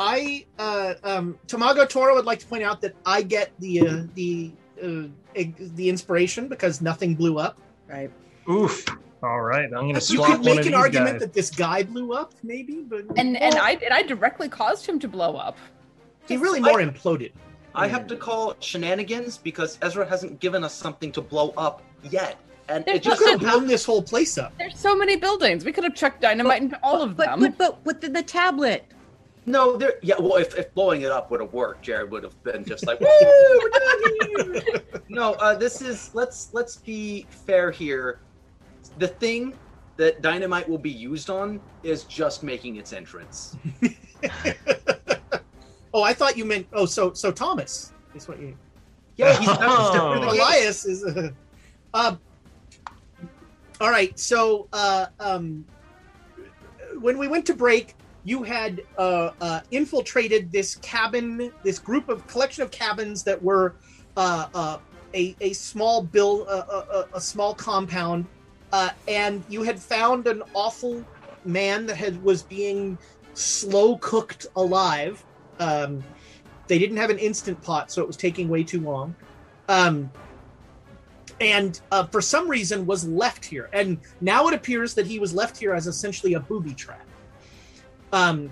I 0.00 0.44
uh, 0.58 0.94
um, 1.04 1.38
Tamago 1.46 1.88
Toro 1.88 2.16
would 2.16 2.24
like 2.24 2.40
to 2.40 2.46
point 2.46 2.64
out 2.64 2.80
that 2.80 2.94
I 3.06 3.22
get 3.22 3.52
the 3.60 3.86
uh, 3.86 4.02
the 4.16 4.50
uh, 4.82 5.02
the 5.36 5.88
inspiration 5.88 6.48
because 6.48 6.80
nothing 6.80 7.14
blew 7.14 7.38
up. 7.38 7.56
Right. 7.88 8.10
Oof. 8.48 8.84
All 9.22 9.40
right, 9.40 9.64
I'm 9.64 9.70
gonna 9.70 9.94
You 9.94 10.00
swap 10.00 10.30
could 10.32 10.44
one 10.44 10.56
make 10.56 10.60
of 10.60 10.66
an 10.66 10.74
argument 10.74 11.12
guys. 11.12 11.20
that 11.20 11.32
this 11.32 11.50
guy 11.50 11.82
blew 11.82 12.12
up, 12.12 12.34
maybe, 12.42 12.82
but 12.82 13.06
And 13.16 13.36
and 13.38 13.54
I 13.54 13.72
and 13.72 13.92
I 13.94 14.02
directly 14.02 14.50
caused 14.50 14.84
him 14.86 14.98
to 14.98 15.08
blow 15.08 15.36
up. 15.36 15.56
he 16.28 16.36
really 16.36 16.60
more 16.60 16.80
imploded. 16.80 17.32
I 17.74 17.88
have 17.88 18.06
to 18.08 18.16
call 18.16 18.54
shenanigans 18.60 19.38
because 19.38 19.78
Ezra 19.82 20.06
hasn't 20.06 20.40
given 20.40 20.62
us 20.62 20.74
something 20.74 21.10
to 21.12 21.22
blow 21.22 21.54
up 21.56 21.82
yet, 22.02 22.36
and 22.68 22.84
There's 22.84 22.98
it 22.98 23.02
just 23.02 23.18
could 23.18 23.26
so 23.26 23.32
have 23.32 23.40
blown 23.40 23.66
this 23.66 23.84
whole 23.84 24.02
place 24.02 24.36
up. 24.36 24.52
There's 24.58 24.78
so 24.78 24.94
many 24.94 25.16
buildings. 25.16 25.64
We 25.64 25.72
could 25.72 25.84
have 25.84 25.94
chucked 25.94 26.20
dynamite 26.20 26.60
into 26.60 26.78
all 26.82 27.00
of 27.00 27.16
but, 27.16 27.26
them. 27.26 27.40
But, 27.40 27.58
but 27.58 27.84
with 27.86 28.00
the, 28.02 28.10
the 28.10 28.22
tablet. 28.22 28.84
No, 29.46 29.76
there. 29.76 29.94
Yeah, 30.02 30.14
well, 30.18 30.36
if, 30.36 30.54
if 30.56 30.72
blowing 30.74 31.02
it 31.02 31.10
up 31.10 31.30
would 31.30 31.40
have 31.40 31.52
worked, 31.52 31.82
Jared 31.82 32.10
would 32.10 32.22
have 32.24 32.40
been 32.44 32.64
just 32.64 32.86
like, 32.86 33.00
"Woo, 33.00 33.06
we're 33.10 33.68
done 33.70 34.62
here." 34.62 34.82
no, 35.08 35.32
uh, 35.34 35.54
this 35.54 35.80
is 35.82 36.10
let's 36.14 36.50
let's 36.52 36.76
be 36.76 37.26
fair 37.30 37.70
here. 37.70 38.20
The 38.98 39.08
thing 39.08 39.54
that 39.96 40.22
dynamite 40.22 40.68
will 40.68 40.78
be 40.78 40.90
used 40.90 41.30
on 41.30 41.60
is 41.82 42.04
just 42.04 42.42
making 42.42 42.76
its 42.76 42.92
entrance. 42.92 43.56
Oh, 45.94 46.02
I 46.02 46.12
thought 46.12 46.36
you 46.36 46.44
meant. 46.44 46.66
Oh, 46.72 46.86
so 46.86 47.12
so 47.12 47.30
Thomas 47.30 47.92
is 48.16 48.26
what 48.26 48.40
you. 48.40 48.58
Yeah, 49.16 49.38
he's, 49.38 49.48
Oh. 49.60 50.18
the. 50.20 50.26
Elias 50.32 50.84
is. 50.84 51.04
Uh, 51.04 51.30
uh, 51.94 52.16
all 53.80 53.90
right, 53.90 54.18
so 54.18 54.68
uh, 54.72 55.06
um, 55.20 55.64
when 57.00 57.16
we 57.16 57.28
went 57.28 57.46
to 57.46 57.54
break, 57.54 57.94
you 58.24 58.42
had 58.42 58.82
uh, 58.98 59.30
uh, 59.40 59.60
infiltrated 59.70 60.50
this 60.50 60.74
cabin, 60.76 61.52
this 61.62 61.78
group 61.78 62.08
of 62.08 62.26
collection 62.26 62.64
of 62.64 62.72
cabins 62.72 63.22
that 63.22 63.40
were 63.40 63.76
uh, 64.16 64.48
uh, 64.52 64.78
a 65.14 65.36
a 65.40 65.52
small 65.52 66.02
bill, 66.02 66.44
uh, 66.48 66.62
a, 66.68 66.96
a, 66.96 67.08
a 67.14 67.20
small 67.20 67.54
compound, 67.54 68.26
uh, 68.74 68.90
and 69.06 69.44
you 69.48 69.62
had 69.62 69.78
found 69.78 70.26
an 70.26 70.42
awful 70.52 71.04
man 71.44 71.86
that 71.86 71.96
had 71.96 72.20
was 72.24 72.42
being 72.42 72.98
slow 73.34 73.96
cooked 73.98 74.48
alive. 74.56 75.24
Um, 75.60 76.02
they 76.66 76.80
didn't 76.80 76.96
have 76.96 77.08
an 77.08 77.20
instant 77.20 77.62
pot, 77.62 77.92
so 77.92 78.02
it 78.02 78.06
was 78.08 78.16
taking 78.16 78.48
way 78.48 78.64
too 78.64 78.80
long. 78.80 79.14
Um, 79.68 80.10
and 81.40 81.80
uh, 81.92 82.06
for 82.06 82.20
some 82.20 82.48
reason 82.48 82.84
was 82.84 83.06
left 83.06 83.44
here. 83.44 83.70
And 83.72 83.96
now 84.20 84.48
it 84.48 84.54
appears 84.54 84.92
that 84.94 85.06
he 85.06 85.20
was 85.20 85.32
left 85.32 85.56
here 85.56 85.72
as 85.72 85.86
essentially 85.86 86.34
a 86.34 86.40
booby 86.40 86.74
trap. 86.74 87.06
Um, 88.12 88.50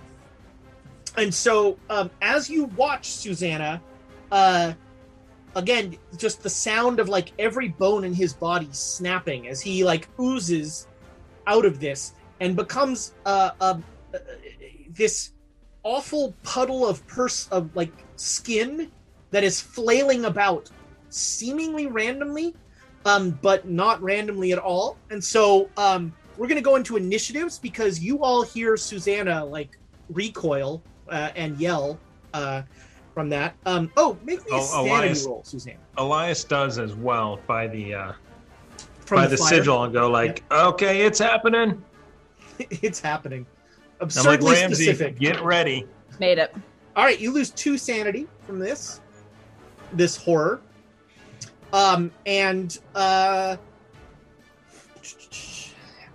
and 1.16 1.34
so 1.34 1.76
um, 1.90 2.12
as 2.20 2.48
you 2.48 2.66
watch 2.76 3.10
Susanna, 3.10 3.82
uh, 4.30 4.74
again, 5.54 5.96
just 6.16 6.42
the 6.42 6.50
sound 6.50 7.00
of 7.00 7.08
like 7.08 7.32
every 7.38 7.68
bone 7.68 8.04
in 8.04 8.14
his 8.14 8.32
body 8.32 8.68
snapping 8.72 9.48
as 9.48 9.60
he 9.60 9.84
like 9.84 10.08
oozes 10.20 10.86
out 11.46 11.64
of 11.64 11.80
this 11.80 12.14
and 12.40 12.56
becomes 12.56 13.12
uh, 13.26 13.50
uh, 13.60 13.78
uh, 14.14 14.18
this 14.90 15.32
awful 15.82 16.34
puddle 16.42 16.86
of 16.86 17.06
pers- 17.06 17.48
of 17.50 17.74
like 17.74 17.92
skin 18.16 18.90
that 19.30 19.42
is 19.44 19.60
flailing 19.60 20.26
about 20.26 20.70
seemingly 21.08 21.86
randomly 21.86 22.54
um 23.04 23.38
but 23.42 23.68
not 23.68 24.00
randomly 24.00 24.52
at 24.52 24.58
all. 24.58 24.96
And 25.10 25.22
so 25.22 25.68
um 25.76 26.12
we're 26.36 26.46
gonna 26.46 26.60
go 26.60 26.76
into 26.76 26.96
initiatives 26.96 27.58
because 27.58 28.00
you 28.00 28.22
all 28.22 28.42
hear 28.42 28.76
susanna 28.76 29.44
like 29.44 29.70
recoil 30.08 30.82
uh, 31.10 31.30
and 31.36 31.58
yell 31.58 31.98
uh 32.32 32.62
from 33.14 33.28
that 33.28 33.54
um 33.66 33.90
oh 33.96 34.16
make 34.24 34.38
me 34.46 34.52
a 34.52 34.54
Oh, 34.54 34.60
sanity 34.60 34.90
Elias. 34.90 35.26
roll 35.26 35.42
susanna 35.44 35.78
Elias 35.98 36.44
does 36.44 36.78
as 36.78 36.94
well 36.94 37.38
by 37.46 37.66
the 37.66 37.94
uh, 37.94 38.12
from 39.04 39.18
by 39.22 39.26
the, 39.26 39.36
fire. 39.36 39.48
sigil 39.48 39.84
and 39.84 39.92
go 39.92 40.08
like, 40.10 40.42
okay, 40.50 41.02
it's 41.04 41.18
happening. 41.18 41.82
it's 42.58 43.00
happening 43.00 43.44
I'm 44.00 44.06
like 44.08 44.16
absurdly 44.16 44.52
Ramsey, 44.52 44.84
specific 44.84 45.18
get 45.18 45.42
ready. 45.42 45.86
Made 46.18 46.38
it. 46.38 46.54
All 46.96 47.04
right, 47.04 47.18
you 47.20 47.30
lose 47.32 47.50
two 47.50 47.76
sanity 47.78 48.26
from 48.46 48.58
this, 48.58 49.00
this 49.92 50.16
horror. 50.16 50.60
Um, 51.72 52.10
and 52.26 52.78
uh, 52.94 53.56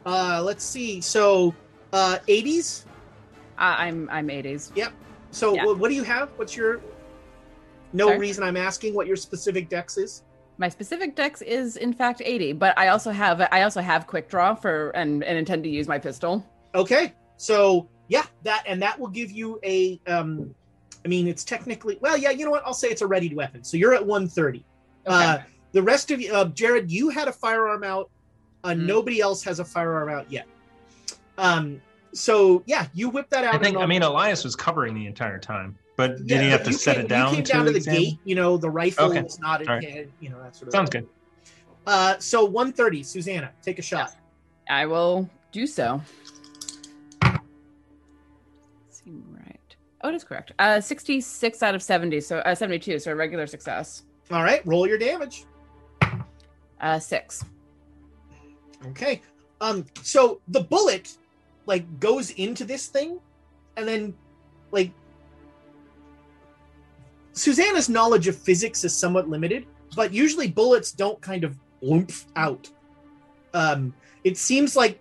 uh, 0.06 0.42
let's 0.44 0.64
see. 0.64 1.02
So, 1.02 1.54
uh, 1.94 2.20
80s. 2.28 2.86
Uh, 3.58 3.76
I'm 3.78 4.10
I'm 4.12 4.28
80s. 4.28 4.72
Yep. 4.76 4.94
So, 5.32 5.54
Yeah. 5.56 5.66
what 5.66 5.90
do 5.90 5.96
you 5.96 6.04
have? 6.04 6.30
What's 6.38 6.56
your? 6.56 6.82
No 7.94 8.08
Sorry? 8.08 8.20
reason 8.20 8.44
I'm 8.44 8.58
asking 8.58 8.94
what 8.94 9.08
your 9.08 9.16
specific 9.16 9.70
dex 9.70 9.98
is. 9.98 10.24
My 10.58 10.70
specific 10.70 11.16
dex 11.16 11.42
is 11.42 11.78
in 11.78 11.94
fact 11.94 12.22
80, 12.26 12.54
but 12.54 12.78
I 12.78 12.88
also 12.90 13.12
have 13.12 13.42
I 13.52 13.62
also 13.62 13.80
have 13.82 14.08
quick 14.08 14.28
draw 14.30 14.56
for 14.56 14.90
and, 14.90 15.24
and 15.24 15.38
intend 15.38 15.64
to 15.64 15.70
use 15.70 15.88
my 15.88 16.00
pistol. 16.00 16.46
Okay. 16.76 17.14
So, 17.38 17.88
yeah, 18.08 18.24
that 18.44 18.64
and 18.68 18.82
that 18.82 19.00
will 19.00 19.08
give 19.10 19.32
you 19.32 19.60
a. 19.64 20.00
Um, 20.08 20.54
I 21.06 21.08
mean, 21.08 21.28
it's 21.28 21.44
technically 21.44 21.98
well, 22.02 22.18
yeah. 22.18 22.32
You 22.32 22.46
know 22.46 22.52
what? 22.52 22.64
I'll 22.66 22.74
say 22.74 22.90
it's 22.90 23.02
a 23.02 23.08
readied 23.08 23.34
weapon. 23.36 23.64
So 23.64 23.78
you're 23.78 23.94
at 23.94 24.06
130. 24.06 24.66
Uh, 25.06 25.38
the 25.72 25.82
rest 25.84 26.12
of 26.12 26.20
you, 26.20 26.34
uh, 26.34 26.46
Jared, 26.46 26.92
you 26.92 27.10
had 27.10 27.28
a 27.28 27.32
firearm 27.32 27.84
out. 27.84 28.10
Uh, 28.64 28.70
Mhm. 28.70 28.86
Nobody 28.86 29.22
else 29.22 29.44
has 29.44 29.60
a 29.60 29.66
firearm 29.66 30.10
out 30.10 30.30
yet. 30.32 30.48
Um, 31.38 31.80
so 32.18 32.64
yeah, 32.66 32.88
you 32.94 33.10
whip 33.10 33.30
that 33.30 33.44
out. 33.44 33.56
I 33.56 33.58
think. 33.60 33.78
I 33.78 33.86
mean, 33.86 34.02
Elias 34.04 34.44
was 34.44 34.56
covering 34.56 34.94
the 34.96 35.06
entire 35.06 35.40
time, 35.40 35.78
but 35.96 36.18
did 36.18 36.30
Yeah, 36.32 36.42
he 36.42 36.50
have 36.50 36.64
to 36.64 36.74
set 36.74 36.96
came- 36.96 37.06
it 37.06 37.08
down? 37.08 37.30
You 37.32 37.36
came 37.38 37.44
down 37.46 37.66
to 37.66 37.72
the 37.72 37.78
examine? 37.78 38.02
gate. 38.02 38.20
You 38.26 38.36
know, 38.36 38.58
the 38.58 38.70
rifle 38.70 39.06
Okay. 39.12 39.22
was 39.22 39.40
not. 39.40 39.68
All 39.68 39.76
right. 39.76 40.10
You 40.20 40.30
know 40.30 40.42
that 40.42 40.56
sort 40.56 40.68
of. 40.70 40.72
Sounds 40.74 40.90
thing. 40.90 41.02
good. 41.04 41.10
Uh, 41.86 42.18
so 42.20 42.44
130, 42.44 43.02
Susanna, 43.04 43.52
take 43.62 43.80
a 43.80 43.82
shot. 43.82 44.14
I 44.70 44.86
will 44.86 45.30
do 45.54 45.66
so. 45.66 46.02
Seem 48.90 49.24
right. 49.32 49.76
Oh, 50.02 50.10
it 50.10 50.16
is 50.16 50.24
correct. 50.24 50.52
Uh, 50.60 50.82
66 50.82 51.64
out 51.64 51.76
of 51.76 51.82
70, 51.82 52.20
so 52.22 52.40
uh, 52.40 52.54
72, 52.56 53.00
so 53.00 53.12
a 53.12 53.16
regular 53.16 53.48
success. 53.48 54.04
All 54.32 54.44
right, 54.44 54.62
roll 54.66 54.88
your 54.88 54.98
damage. 54.98 55.46
Uh, 56.82 57.00
six. 57.00 57.44
Okay. 58.88 59.22
Um. 59.62 59.86
So 60.04 60.42
the 60.50 60.60
bullet, 60.62 61.18
like, 61.68 62.00
goes 62.00 62.32
into 62.32 62.66
this 62.66 62.88
thing, 62.88 63.20
and 63.76 63.88
then, 63.88 64.16
like, 64.72 64.92
Susanna's 67.34 67.90
knowledge 67.90 68.28
of 68.28 68.36
physics 68.36 68.84
is 68.84 68.96
somewhat 68.96 69.30
limited, 69.30 69.68
but 69.96 70.12
usually 70.12 70.48
bullets 70.48 70.92
don't 70.92 71.22
kind 71.22 71.44
of 71.44 71.56
oomph 71.84 72.26
out. 72.36 72.68
Um. 73.54 73.94
It 74.24 74.36
seems 74.36 74.76
like, 74.76 75.00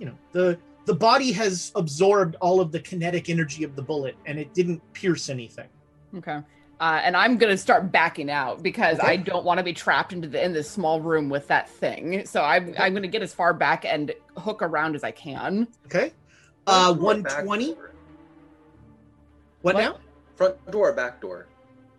you 0.00 0.06
know, 0.06 0.18
the 0.32 0.58
the 0.86 0.94
body 0.94 1.30
has 1.30 1.70
absorbed 1.76 2.34
all 2.40 2.60
of 2.60 2.72
the 2.72 2.80
kinetic 2.80 3.28
energy 3.28 3.62
of 3.62 3.76
the 3.76 3.82
bullet, 3.82 4.16
and 4.26 4.36
it 4.36 4.52
didn't 4.52 4.82
pierce 4.94 5.28
anything. 5.28 5.68
Okay. 6.16 6.40
Uh, 6.80 7.00
and 7.02 7.16
I'm 7.16 7.38
gonna 7.38 7.56
start 7.56 7.90
backing 7.90 8.30
out 8.30 8.62
because 8.62 8.98
Okay. 9.00 9.08
I 9.08 9.16
don't 9.16 9.44
want 9.44 9.58
to 9.58 9.64
be 9.64 9.72
trapped 9.72 10.12
into 10.12 10.28
the 10.28 10.42
in 10.44 10.52
this 10.52 10.70
small 10.70 11.00
room 11.00 11.28
with 11.28 11.48
that 11.48 11.68
thing. 11.68 12.24
So 12.24 12.42
I'm 12.42 12.74
I'm 12.78 12.94
gonna 12.94 13.08
get 13.08 13.22
as 13.22 13.34
far 13.34 13.52
back 13.52 13.84
and 13.84 14.12
hook 14.36 14.62
around 14.62 14.94
as 14.94 15.02
I 15.02 15.10
can. 15.10 15.66
Okay. 15.86 16.12
Uh, 16.66 16.94
Front 16.94 17.00
door, 17.00 17.14
back 17.22 17.46
120. 17.46 17.74
What 19.62 19.74
What? 19.74 19.80
now? 19.80 19.96
Front 20.36 20.70
door, 20.70 20.92
back 20.92 21.20
door. 21.20 21.46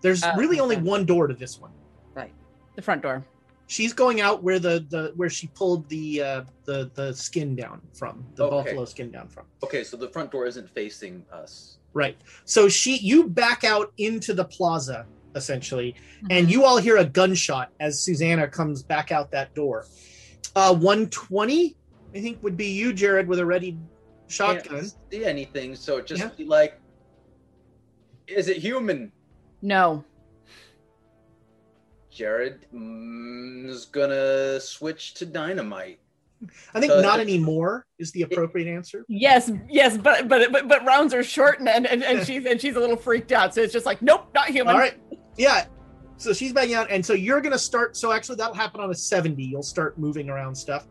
There's 0.02 0.24
Uh, 0.24 0.34
really 0.38 0.62
only 0.62 0.78
one 0.78 1.06
door 1.06 1.28
to 1.28 1.34
this 1.34 1.60
one. 1.60 1.72
Right. 2.14 2.32
The 2.76 2.82
front 2.82 3.02
door. 3.02 3.26
She's 3.68 3.92
going 3.92 4.22
out 4.22 4.42
where 4.44 4.60
the 4.60 4.86
the 4.90 5.12
where 5.18 5.30
she 5.30 5.48
pulled 5.48 5.90
the 5.90 6.22
uh, 6.24 6.44
the 6.64 6.90
the 6.94 7.14
skin 7.14 7.54
down 7.56 7.82
from 7.94 8.26
the 8.36 8.46
Okay. 8.46 8.70
buffalo 8.70 8.86
skin 8.86 9.12
down 9.12 9.28
from. 9.28 9.46
Okay, 9.62 9.84
so 9.84 9.98
the 9.98 10.08
front 10.08 10.32
door 10.32 10.46
isn't 10.46 10.70
facing 10.70 11.26
us. 11.34 11.79
Right. 11.94 12.18
So 12.46 12.70
she 12.70 12.98
you 12.98 13.28
back 13.30 13.64
out 13.64 13.92
into 13.98 14.34
the 14.34 14.46
plaza 14.46 15.08
essentially, 15.36 15.94
Mm-hmm. 15.94 16.28
and 16.32 16.52
you 16.52 16.66
all 16.66 16.78
hear 16.78 16.98
a 16.98 17.06
gunshot 17.06 17.70
as 17.80 18.04
Susanna 18.04 18.48
comes 18.48 18.84
back 18.84 19.12
out 19.12 19.32
that 19.32 19.54
door. 19.54 19.86
Uh 20.56 20.74
120, 20.74 21.78
I 22.16 22.20
think 22.20 22.40
would 22.44 22.58
be 22.58 22.68
you, 22.72 22.92
Jared, 22.94 23.28
with 23.28 23.40
a 23.40 23.46
ready 23.46 23.78
shotgun. 24.28 24.80
Can't 24.82 24.94
see 25.12 25.24
anything, 25.26 25.76
so 25.76 25.98
it 25.98 26.08
just 26.08 26.22
Yeah. 26.22 26.30
be 26.38 26.46
like, 26.46 26.80
is 28.28 28.48
it 28.50 28.58
human? 28.58 29.12
No. 29.62 30.04
Jared 32.12 32.66
mm, 32.74 33.68
is 33.70 33.86
gonna 33.86 34.60
switch 34.60 35.14
to 35.16 35.26
dynamite. 35.26 36.00
I 36.74 36.80
think 36.80 36.92
So- 36.92 37.02
not 37.02 37.20
anymore 37.20 37.86
is 37.98 38.12
the 38.12 38.22
appropriate 38.24 38.68
answer. 38.74 39.06
Yes, 39.08 39.52
yes, 39.70 39.98
but 39.98 40.28
but 40.28 40.52
but, 40.52 40.68
but 40.68 40.86
rounds 40.86 41.14
are 41.14 41.24
short 41.24 41.60
and, 41.60 41.68
and 41.70 42.04
and 42.04 42.26
she's 42.28 42.46
and 42.46 42.60
she's 42.60 42.76
a 42.76 42.80
little 42.80 42.96
freaked 42.96 43.32
out. 43.32 43.54
So 43.54 43.62
it's 43.62 43.74
just 43.74 43.86
like, 43.86 44.02
nope, 44.02 44.30
not 44.34 44.48
human. 44.50 44.74
All 44.76 44.80
right. 44.80 44.98
Yeah. 45.38 45.66
So 46.18 46.34
she's 46.34 46.52
backing 46.52 46.76
out, 46.76 46.92
and 46.92 47.06
so 47.06 47.14
you're 47.14 47.40
gonna 47.42 47.58
start. 47.58 47.96
So 47.96 48.12
actually, 48.12 48.36
that'll 48.38 48.54
happen 48.54 48.82
on 48.82 48.92
a 48.92 48.96
70. 48.96 49.42
You'll 49.42 49.64
start 49.64 49.98
moving 49.98 50.30
around 50.30 50.54
stuff. 50.56 50.86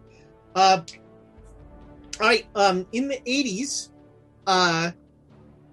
Uh, 0.55 0.81
all 2.21 2.27
right. 2.27 2.47
Um, 2.55 2.87
in 2.93 3.09
the 3.09 3.21
80s, 3.27 3.91
uh, 4.47 4.91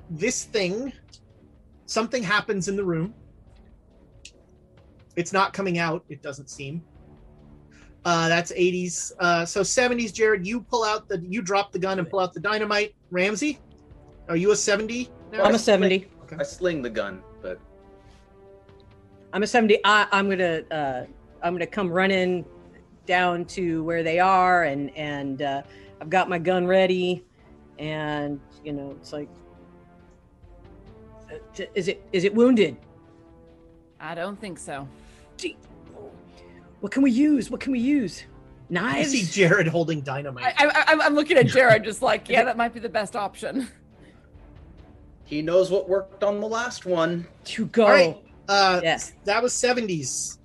this 0.10 0.44
thing, 0.44 0.92
something 1.86 2.22
happens 2.22 2.68
in 2.68 2.76
the 2.76 2.84
room. 2.84 3.14
It's 5.16 5.32
not 5.32 5.54
coming 5.54 5.78
out. 5.80 6.04
It 6.10 6.22
doesn't 6.22 6.50
seem. 6.50 6.84
Uh, 8.06 8.30
that's 8.30 8.52
80s. 8.52 9.12
Uh, 9.20 9.46
so 9.46 9.62
70s, 9.62 10.14
Jared, 10.14 10.46
you 10.46 10.62
pull 10.62 10.84
out 10.84 11.08
the, 11.10 11.20
you 11.28 11.42
drop 11.42 11.72
the 11.72 11.80
gun 11.80 11.98
and 11.98 12.08
pull 12.08 12.20
out 12.20 12.34
the 12.34 12.40
dynamite. 12.40 12.96
Ramsey, 13.10 13.60
are 14.30 14.38
you 14.38 14.52
a 14.52 14.56
70? 14.56 15.10
now? 15.32 15.44
I'm 15.44 15.56
a 15.56 15.60
70. 15.60 16.08
I 16.38 16.44
sling 16.44 16.82
the 16.82 16.90
gun, 16.90 17.22
but 17.42 17.60
I'm 19.34 19.44
a 19.44 19.48
70. 19.48 19.80
I, 19.84 20.08
I'm 20.12 20.30
gonna 20.30 20.62
uh, 20.72 21.06
I'm 21.44 21.54
gonna 21.54 21.68
come 21.68 21.90
running 21.90 22.46
down 23.06 23.46
to 23.46 23.84
where 23.84 24.04
they 24.04 24.20
are, 24.20 24.64
and 24.64 24.96
and 24.98 25.42
uh, 25.42 25.62
I've 26.02 26.10
got 26.10 26.30
my 26.30 26.40
gun 26.40 26.66
ready, 26.66 27.24
and 27.78 28.40
you 28.64 28.74
know 28.74 28.96
it's 29.00 29.14
like, 29.14 29.30
uh, 31.32 31.66
is 31.76 31.88
it 31.88 32.04
is 32.12 32.24
it 32.24 32.34
wounded? 32.34 32.76
I 34.00 34.16
don't 34.16 34.40
think 34.40 34.58
so. 34.58 34.88
What 36.86 36.92
can 36.92 37.02
we 37.02 37.10
use? 37.10 37.50
What 37.50 37.62
can 37.62 37.72
we 37.72 37.80
use? 37.80 38.26
Nice. 38.70 38.84
I 38.94 38.98
Knives. 39.00 39.10
see 39.10 39.24
Jared 39.24 39.66
holding 39.68 40.02
dynamite. 40.02 40.54
I, 40.56 40.68
I, 40.68 40.84
I'm, 40.92 41.02
I'm 41.02 41.16
looking 41.16 41.36
at 41.36 41.48
Jared, 41.48 41.84
just 41.84 42.04
like, 42.04 42.30
yeah, 42.30 42.44
that 42.44 42.58
might 42.58 42.76
be 42.76 42.80
the 42.80 42.88
best 42.90 43.16
option. 43.16 43.68
he 45.24 45.42
knows 45.42 45.72
what 45.72 45.90
worked 45.90 46.24
on 46.24 46.40
the 46.40 46.48
last 46.48 46.86
one. 46.86 47.26
To 47.46 47.66
go. 47.66 47.86
All 47.86 47.90
right. 47.90 48.18
Uh, 48.48 48.82
Yes. 48.84 49.14
That 49.24 49.42
was 49.42 49.52
70s. 49.52 50.38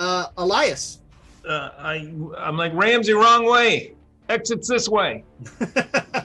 Uh, 0.00 0.26
Elias. 0.36 1.02
Uh, 1.48 1.70
I 1.78 2.12
I'm 2.36 2.56
like 2.56 2.74
Ramsey, 2.74 3.12
wrong 3.12 3.46
way. 3.48 3.94
Exits 4.28 4.66
this 4.68 4.88
way. 4.88 5.22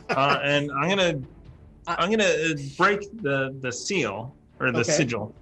uh, 0.10 0.40
and 0.42 0.72
I'm 0.72 0.90
gonna 0.90 1.22
I'm 1.86 2.10
gonna 2.10 2.24
uh, 2.24 2.54
break 2.80 3.02
the 3.22 3.56
the 3.62 3.72
seal 3.72 4.34
or 4.60 4.72
the 4.72 4.80
Okay. 4.80 4.92
sigil. 4.92 5.36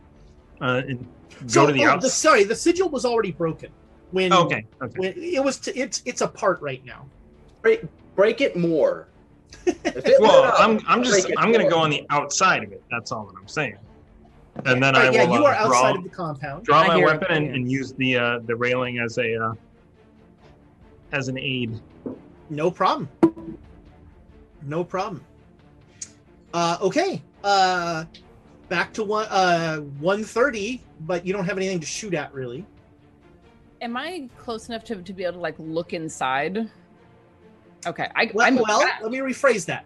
Uh, 0.60 0.82
and 0.86 1.00
go 1.44 1.48
So, 1.48 1.68
to 1.68 1.72
the 1.72 1.86
oh, 1.86 1.92
outside. 1.92 2.10
sorry, 2.12 2.44
the 2.44 2.56
sigil 2.58 2.90
was 2.90 3.06
already 3.06 3.32
broken 3.32 3.70
when 4.12 4.34
Okay, 4.34 4.66
okay. 4.82 5.00
when 5.00 5.14
it 5.16 5.44
was 5.44 5.58
t- 5.58 5.72
it's 5.72 6.02
it's 6.06 6.22
apart 6.22 6.62
right 6.62 6.84
now. 6.86 7.06
Break, 7.62 7.82
break 8.16 8.42
it 8.42 8.56
more. 8.56 9.08
It 9.66 10.16
Well, 10.20 10.44
up, 10.44 10.56
I'm 10.58 10.80
I'm 10.88 11.04
just 11.04 11.30
I'm 11.38 11.52
gonna 11.52 11.70
go 11.70 11.80
on 11.80 11.90
the 11.90 12.06
outside 12.10 12.64
of 12.64 12.72
it. 12.72 12.84
That's 12.90 13.12
all 13.12 13.26
that 13.26 13.36
I'm 13.40 13.48
saying. 13.48 13.78
And 14.66 14.82
then 14.84 14.96
All 14.96 15.02
I 15.02 15.10
will 15.10 15.16
yeah, 15.16 15.24
you 15.24 15.46
uh, 15.46 15.50
are 15.50 15.54
outside 15.54 15.96
of 15.96 16.04
the 16.04 16.10
compound. 16.10 16.66
draw 16.66 16.82
I 16.82 16.88
my 16.88 16.98
weapon 16.98 17.32
and, 17.32 17.56
and 17.56 17.72
use 17.72 17.94
the 17.94 18.18
uh, 18.18 18.40
the 18.46 18.56
railing 18.56 19.00
as 19.00 19.18
a 19.18 19.36
uh, 19.36 19.54
as 21.12 21.28
an 21.28 21.38
aid. 21.38 21.80
No 22.50 22.72
problem. 22.72 23.10
No 24.64 24.84
problem. 24.84 25.24
Uh, 26.54 26.78
okay. 26.82 27.22
Uh, 27.44 28.06
back 28.68 28.92
to 28.94 29.04
one 29.04 29.28
uh 29.30 29.78
130, 29.78 30.82
but 31.02 31.26
you 31.26 31.32
don't 31.34 31.46
have 31.46 31.58
anything 31.58 31.80
to 31.80 31.86
shoot 31.86 32.14
at 32.14 32.34
really. 32.34 32.66
Am 33.82 33.96
I 33.96 34.30
close 34.38 34.68
enough 34.70 34.84
to, 34.86 35.02
to 35.02 35.14
be 35.14 35.24
able 35.24 35.34
to 35.34 35.40
like 35.40 35.56
look 35.58 35.94
inside? 35.94 36.70
Okay, 37.88 38.08
I, 38.16 38.30
Well, 38.34 38.46
I'm 38.46 38.56
well 38.56 38.80
let 39.02 39.12
me 39.12 39.20
rephrase 39.20 39.66
that. 39.68 39.86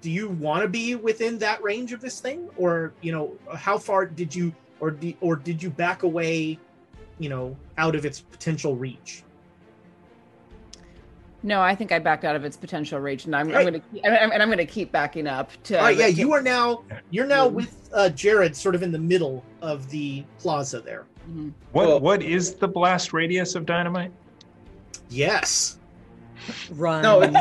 Do 0.00 0.10
you 0.10 0.28
want 0.28 0.62
to 0.62 0.68
be 0.68 0.94
within 0.94 1.38
that 1.38 1.62
range 1.62 1.92
of 1.92 2.00
this 2.00 2.20
thing, 2.20 2.48
or 2.56 2.92
you 3.02 3.12
know, 3.12 3.36
how 3.56 3.78
far 3.78 4.04
did 4.04 4.34
you, 4.34 4.52
or 4.80 4.90
do, 4.90 5.14
or 5.20 5.36
did 5.36 5.62
you 5.62 5.70
back 5.70 6.02
away, 6.02 6.58
you 7.18 7.28
know, 7.28 7.56
out 7.78 7.94
of 7.94 8.04
its 8.04 8.20
potential 8.20 8.76
reach? 8.76 9.22
no, 11.42 11.60
I 11.60 11.76
think 11.76 11.92
I 11.92 12.00
backed 12.00 12.24
out 12.24 12.34
of 12.34 12.44
its 12.44 12.56
potential 12.56 12.98
reach, 12.98 13.26
and 13.26 13.36
I'm, 13.36 13.46
Right. 13.46 13.58
I'm 13.58 13.64
gonna 13.64 13.78
keep, 13.78 14.04
and 14.04 14.14
I'm, 14.14 14.32
and 14.32 14.42
I'm 14.42 14.50
gonna 14.50 14.66
keep 14.66 14.90
backing 14.90 15.28
up 15.28 15.50
to. 15.64 15.78
All 15.78 15.84
right, 15.84 15.96
yeah, 15.96 16.06
to- 16.06 16.12
you 16.12 16.32
are 16.32 16.42
now 16.42 16.82
you're 17.10 17.26
now 17.26 17.46
with 17.46 17.88
uh, 17.92 18.08
Jared, 18.08 18.56
sort 18.56 18.74
of 18.74 18.82
in 18.82 18.90
the 18.90 18.98
middle 18.98 19.44
of 19.62 19.88
the 19.90 20.24
plaza 20.38 20.80
there. 20.80 21.06
Mhm. 21.28 21.52
What 21.72 21.86
Well- 21.88 22.00
what 22.00 22.22
is 22.22 22.54
the 22.54 22.68
blast 22.68 23.12
radius 23.12 23.54
of 23.54 23.66
dynamite? 23.66 24.12
Yes. 25.08 25.78
Run. 26.70 27.02
No, 27.02 27.22
it's, 27.22 27.36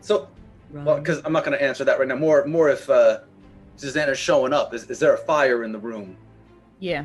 so 0.00 0.28
run. 0.70 0.84
well, 0.84 0.98
because 0.98 1.20
I'm 1.24 1.32
not 1.32 1.44
going 1.44 1.56
to 1.56 1.62
answer 1.62 1.84
that 1.84 1.98
right 1.98 2.08
now. 2.08 2.16
More, 2.16 2.44
more 2.46 2.70
if 2.70 2.88
uh, 2.90 3.20
Susanna's 3.76 4.18
showing 4.18 4.52
up. 4.52 4.72
Is, 4.74 4.90
is 4.90 4.98
there 4.98 5.14
a 5.14 5.18
fire 5.18 5.64
in 5.64 5.72
the 5.72 5.78
room? 5.78 6.16
Yeah. 6.80 7.04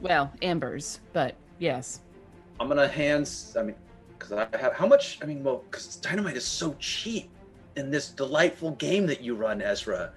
Well, 0.00 0.32
embers, 0.42 1.00
but 1.12 1.34
yes. 1.58 2.00
I'm 2.60 2.68
gonna 2.68 2.86
hands. 2.86 3.56
I 3.58 3.62
mean, 3.62 3.74
because 4.18 4.32
I 4.32 4.46
have 4.58 4.74
how 4.74 4.86
much? 4.86 5.18
I 5.22 5.26
mean, 5.26 5.42
well, 5.42 5.62
because 5.70 5.96
dynamite 5.96 6.36
is 6.36 6.44
so 6.44 6.74
cheap 6.78 7.30
in 7.76 7.90
this 7.90 8.10
delightful 8.10 8.72
game 8.72 9.06
that 9.06 9.20
you 9.22 9.34
run, 9.34 9.60
Ezra. 9.62 10.10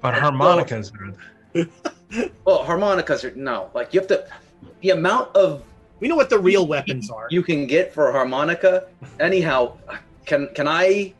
But 0.00 0.12
Well- 0.14 0.22
harmonicas 0.22 0.92
are 1.54 1.64
Well, 2.44 2.64
harmonicas 2.64 3.24
are 3.24 3.34
no. 3.34 3.70
Like 3.74 3.92
you 3.92 4.00
have 4.00 4.08
to. 4.08 4.26
The 4.80 4.90
amount 4.90 5.34
of 5.36 5.62
We 6.00 6.08
know 6.08 6.16
what 6.16 6.30
the 6.30 6.38
real 6.38 6.66
weapons 6.66 7.10
are. 7.10 7.26
you 7.30 7.42
can 7.42 7.66
get 7.66 7.92
for 7.92 8.08
a 8.08 8.12
harmonica. 8.12 8.88
Anyhow, 9.20 9.76
can 10.24 10.48
can 10.54 10.68
I? 10.68 11.12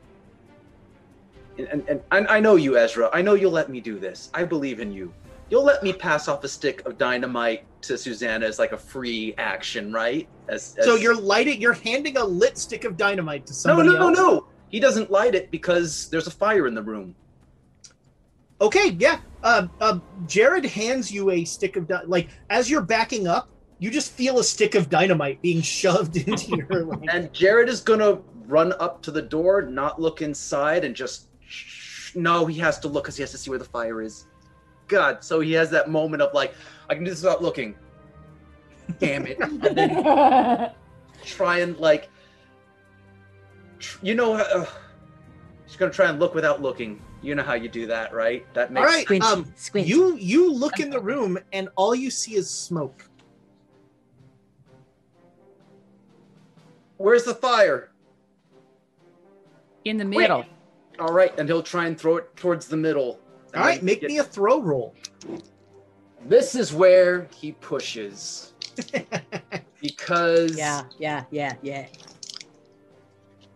And, 1.58 1.84
and, 1.88 2.02
and 2.12 2.28
I 2.28 2.38
know 2.38 2.56
you, 2.56 2.76
Ezra. 2.76 3.08
I 3.12 3.22
know 3.22 3.34
you'll 3.34 3.50
let 3.52 3.70
me 3.70 3.80
do 3.80 3.98
this. 3.98 4.30
I 4.34 4.44
believe 4.44 4.78
in 4.80 4.92
you. 4.92 5.12
You'll 5.48 5.64
let 5.64 5.82
me 5.82 5.92
pass 5.92 6.28
off 6.28 6.44
a 6.44 6.48
stick 6.48 6.84
of 6.86 6.98
dynamite 6.98 7.64
to 7.82 7.96
Susanna 7.96 8.44
as 8.44 8.58
like 8.58 8.72
a 8.72 8.76
free 8.76 9.32
action, 9.38 9.92
right? 9.92 10.28
As, 10.48 10.74
as 10.76 10.84
So 10.84 10.96
you're 10.96 11.14
lighting, 11.16 11.60
you're 11.60 11.72
handing 11.72 12.16
a 12.18 12.24
lit 12.24 12.58
stick 12.58 12.84
of 12.84 12.96
dynamite 12.96 13.46
to 13.46 13.52
no, 13.52 13.56
somebody 13.56 13.88
no, 13.90 13.94
no, 13.98 14.08
else. 14.08 14.16
no. 14.18 14.46
He 14.68 14.80
doesn't 14.80 15.10
light 15.10 15.34
it 15.34 15.50
because 15.50 16.08
there's 16.10 16.26
a 16.26 16.30
fire 16.32 16.66
in 16.66 16.74
the 16.74 16.82
room. 16.82 17.14
Okay, 18.60 18.90
yeah. 18.98 19.20
Uh, 19.42 19.68
uh, 19.80 19.98
Jared 20.26 20.64
hands 20.64 21.12
you 21.12 21.30
a 21.30 21.44
stick 21.44 21.76
of 21.76 21.86
dy- 21.86 22.02
like 22.06 22.28
as 22.50 22.70
you're 22.70 22.80
backing 22.82 23.26
up, 23.26 23.48
you 23.78 23.90
just 23.90 24.12
feel 24.12 24.38
a 24.38 24.44
stick 24.44 24.74
of 24.74 24.88
dynamite 24.88 25.40
being 25.42 25.60
shoved 25.76 26.16
into 26.16 26.56
your. 26.56 26.84
Like, 26.86 27.08
And 27.12 27.32
Jared 27.32 27.68
is 27.68 27.80
gonna 27.80 28.18
run 28.46 28.72
up 28.80 29.02
to 29.02 29.10
the 29.10 29.22
door, 29.22 29.62
not 29.62 30.00
look 30.00 30.22
inside, 30.22 30.84
and 30.84 30.94
just 30.94 31.26
no. 32.14 32.46
He 32.46 32.58
has 32.60 32.78
to 32.80 32.88
look 32.88 33.04
because 33.04 33.16
he 33.16 33.22
has 33.22 33.30
to 33.32 33.38
see 33.38 33.50
where 33.50 33.58
the 33.58 33.64
fire 33.64 34.00
is. 34.00 34.26
God, 34.88 35.22
so 35.22 35.40
he 35.40 35.52
has 35.52 35.68
that 35.70 35.90
moment 35.90 36.22
of 36.22 36.32
like, 36.32 36.54
I 36.88 36.94
can 36.94 37.04
just 37.04 37.20
stop 37.20 37.40
looking. 37.40 37.74
Damn 39.00 39.26
it! 39.26 39.38
And 39.40 39.60
then 39.60 40.70
try 41.24 41.58
and 41.58 41.76
like, 41.78 42.08
tr- 43.78 43.98
you 44.02 44.14
know, 44.14 44.34
uh, 44.34 44.64
he's 45.66 45.76
gonna 45.76 45.92
try 45.92 46.08
and 46.08 46.18
look 46.18 46.34
without 46.34 46.62
looking. 46.62 47.02
You 47.26 47.34
know 47.34 47.42
how 47.42 47.54
you 47.54 47.68
do 47.68 47.88
that, 47.88 48.14
right? 48.14 48.46
That 48.54 48.70
makes 48.70 48.86
right, 48.86 49.04
Squinty, 49.04 49.26
um, 49.26 49.52
squinty. 49.56 49.90
you 49.90 50.16
you 50.16 50.52
look 50.52 50.78
in 50.78 50.90
the 50.90 51.00
room 51.00 51.36
and 51.52 51.68
all 51.74 51.92
you 51.92 52.08
see 52.08 52.36
is 52.36 52.48
smoke. 52.48 53.10
Where's 56.98 57.24
the 57.24 57.34
fire? 57.34 57.90
In 59.84 59.96
the 59.96 60.04
Wait. 60.04 60.14
middle. 60.18 60.44
All 61.00 61.12
right, 61.12 61.36
and 61.36 61.48
he'll 61.48 61.64
try 61.64 61.86
and 61.86 61.98
throw 61.98 62.18
it 62.18 62.36
towards 62.36 62.68
the 62.68 62.76
middle. 62.76 63.18
All 63.56 63.62
right, 63.62 63.82
make 63.82 64.02
me 64.02 64.18
a 64.18 64.24
throw 64.24 64.60
roll. 64.62 64.94
This 66.26 66.54
is 66.54 66.72
where 66.72 67.28
he 67.34 67.52
pushes. 67.52 68.52
because 69.82 70.56
Yeah, 70.56 70.84
yeah, 70.98 71.24
yeah, 71.32 71.54
yeah. 71.60 71.86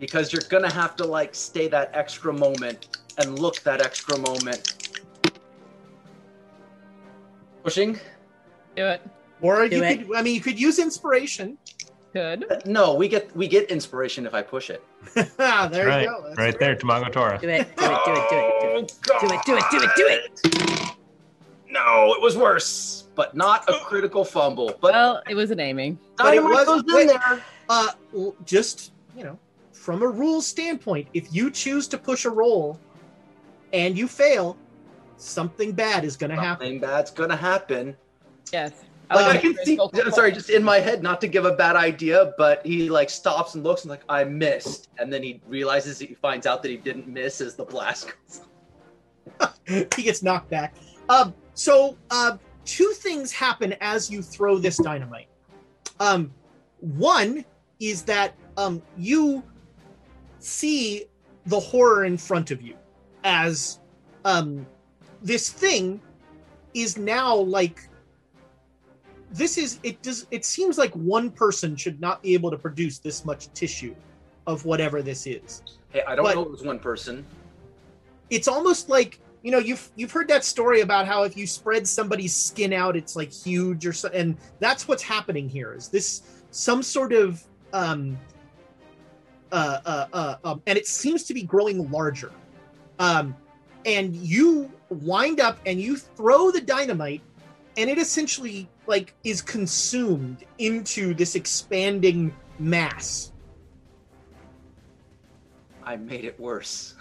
because 0.00 0.32
you're 0.32 0.42
gonna 0.48 0.70
have 0.72 0.96
to 0.96 1.04
like 1.04 1.36
stay 1.36 1.68
that 1.68 1.92
extra 1.94 2.32
moment 2.32 2.88
and 3.20 3.38
look 3.38 3.60
that 3.60 3.80
extra 3.80 4.18
moment. 4.18 4.98
Pushing. 7.62 7.94
Do 8.76 8.86
it. 8.86 9.02
Or 9.42 9.68
Do 9.68 9.76
you 9.76 9.84
it. 9.84 10.06
could 10.06 10.16
I 10.16 10.22
mean 10.22 10.34
you 10.34 10.40
could 10.40 10.58
use 10.60 10.78
inspiration. 10.78 11.58
Good. 12.12 12.50
Uh, 12.50 12.58
No, 12.66 12.94
we 12.94 13.08
get 13.08 13.34
we 13.36 13.46
get 13.46 13.70
inspiration 13.70 14.26
if 14.26 14.34
I 14.34 14.42
push 14.42 14.70
it. 14.70 14.82
Ah, 15.38 15.68
there 15.70 15.86
right, 15.86 16.02
you 16.02 16.08
go. 16.08 16.22
That's 16.26 16.38
right 16.38 16.58
there, 16.58 16.76
Tamago 16.76 17.12
Tora. 17.12 17.38
Do 17.38 17.48
it. 17.48 17.76
Do 17.76 17.84
it. 17.84 17.98
Do 18.04 18.12
it. 18.12 18.30
Do 18.30 18.36
it. 18.76 18.92
Do 19.20 19.26
it. 19.26 19.42
Do 19.46 19.56
it. 19.56 19.64
Do 19.70 19.78
it. 19.82 19.90
Do 19.96 20.06
it. 20.06 20.40
Do 20.42 20.50
it. 20.74 20.90
No, 21.70 22.12
it 22.14 22.20
was 22.20 22.36
worse, 22.36 23.04
but 23.14 23.36
not 23.36 23.68
a 23.68 23.74
critical 23.84 24.24
fumble. 24.24 24.74
But 24.80 24.92
Well, 24.92 25.22
it 25.28 25.34
was 25.36 25.52
an 25.52 25.60
aiming. 25.60 25.98
But 26.16 26.34
it 26.34 26.40
Dynamite 26.40 26.66
was- 26.66 26.82
goes 26.82 26.90
in 27.02 27.08
wait. 27.08 27.20
there. 27.20 27.44
Uh, 27.68 27.88
just 28.44 28.92
you 29.16 29.22
know, 29.22 29.38
from 29.72 30.02
a 30.02 30.08
rules 30.08 30.46
standpoint, 30.46 31.06
if 31.14 31.32
you 31.32 31.50
choose 31.50 31.86
to 31.88 31.98
push 31.98 32.24
a 32.24 32.30
roll 32.30 32.78
and 33.72 33.96
you 33.96 34.08
fail, 34.08 34.56
something 35.16 35.72
bad 35.72 36.04
is 36.04 36.16
going 36.16 36.30
to 36.30 36.36
happen. 36.36 36.66
Something 36.66 36.80
bad's 36.80 37.10
gonna 37.10 37.36
happen. 37.36 37.96
Yes. 38.52 38.72
Like 39.10 39.26
Um, 39.26 39.36
I 39.36 39.38
can 39.38 39.56
see. 39.64 39.78
I'm 39.78 40.12
sorry, 40.12 40.30
just 40.30 40.50
in 40.50 40.62
my 40.62 40.78
head, 40.78 41.02
not 41.02 41.20
to 41.22 41.26
give 41.26 41.44
a 41.44 41.54
bad 41.54 41.74
idea, 41.74 42.32
but 42.38 42.64
he 42.64 42.88
like 42.88 43.10
stops 43.10 43.56
and 43.56 43.64
looks 43.64 43.82
and 43.82 43.90
like 43.90 44.02
I 44.08 44.22
missed, 44.22 44.88
and 44.98 45.12
then 45.12 45.22
he 45.22 45.40
realizes 45.48 45.98
he 45.98 46.14
finds 46.14 46.46
out 46.46 46.62
that 46.62 46.70
he 46.70 46.76
didn't 46.76 47.08
miss 47.08 47.40
as 47.40 47.56
the 47.56 47.64
blast 47.64 48.12
goes. 48.28 49.86
he 49.96 50.02
gets 50.02 50.22
knocked 50.22 50.48
back. 50.48 50.76
Um, 51.08 51.34
so 51.54 51.96
uh, 52.10 52.36
two 52.64 52.92
things 52.92 53.32
happen 53.32 53.74
as 53.80 54.10
you 54.10 54.22
throw 54.22 54.58
this 54.58 54.76
dynamite. 54.76 55.26
Um, 55.98 56.32
one 56.78 57.44
is 57.80 58.02
that 58.04 58.34
um, 58.56 58.80
you 58.96 59.42
see 60.38 61.06
the 61.46 61.58
horror 61.58 62.04
in 62.04 62.16
front 62.16 62.52
of 62.52 62.62
you 62.62 62.74
as 63.24 63.78
um, 64.24 64.66
this 65.22 65.50
thing 65.50 66.00
is 66.74 66.96
now 66.96 67.34
like 67.34 67.88
this 69.32 69.58
is 69.58 69.78
it 69.82 70.00
does 70.02 70.26
it 70.30 70.44
seems 70.44 70.78
like 70.78 70.92
one 70.94 71.30
person 71.30 71.76
should 71.76 72.00
not 72.00 72.22
be 72.22 72.34
able 72.34 72.50
to 72.50 72.58
produce 72.58 72.98
this 72.98 73.24
much 73.24 73.52
tissue 73.54 73.94
of 74.46 74.64
whatever 74.64 75.02
this 75.02 75.26
is 75.26 75.62
Hey, 75.90 76.02
I 76.06 76.14
don't 76.14 76.24
But- 76.24 76.34
know 76.36 76.42
it 76.42 76.50
was 76.50 76.62
one 76.62 76.78
person. 76.78 77.24
it's 78.30 78.48
almost 78.48 78.88
like 78.88 79.18
you 79.42 79.50
know 79.50 79.58
you've 79.58 79.90
you've 79.96 80.12
heard 80.12 80.28
that 80.28 80.44
story 80.44 80.80
about 80.82 81.06
how 81.06 81.22
if 81.24 81.36
you 81.36 81.46
spread 81.46 81.86
somebody's 81.86 82.34
skin 82.34 82.72
out 82.72 82.96
it's 82.96 83.16
like 83.16 83.32
huge 83.32 83.86
or 83.86 83.92
so 83.92 84.08
and 84.12 84.36
that's 84.58 84.86
what's 84.86 85.02
happening 85.02 85.48
here 85.48 85.74
is 85.74 85.88
this 85.88 86.22
some 86.50 86.82
sort 86.82 87.12
of 87.12 87.42
um 87.72 88.16
uh 89.52 89.78
uh, 89.84 90.06
uh 90.12 90.34
um, 90.44 90.62
and 90.66 90.76
it 90.78 90.86
seems 90.86 91.24
to 91.24 91.34
be 91.34 91.42
growing 91.42 91.90
larger 91.90 92.30
um 93.00 93.34
and 93.84 94.14
you 94.14 94.70
wind 94.90 95.40
up 95.40 95.58
and 95.66 95.80
you 95.80 95.96
throw 95.96 96.52
the 96.52 96.60
dynamite 96.60 97.22
and 97.76 97.90
it 97.90 97.98
essentially 97.98 98.68
like 98.86 99.14
is 99.24 99.42
consumed 99.42 100.44
into 100.58 101.14
this 101.14 101.34
expanding 101.34 102.32
mass 102.60 103.32
I 105.82 105.96
made 105.96 106.24
it 106.24 106.38
worse. 106.38 106.94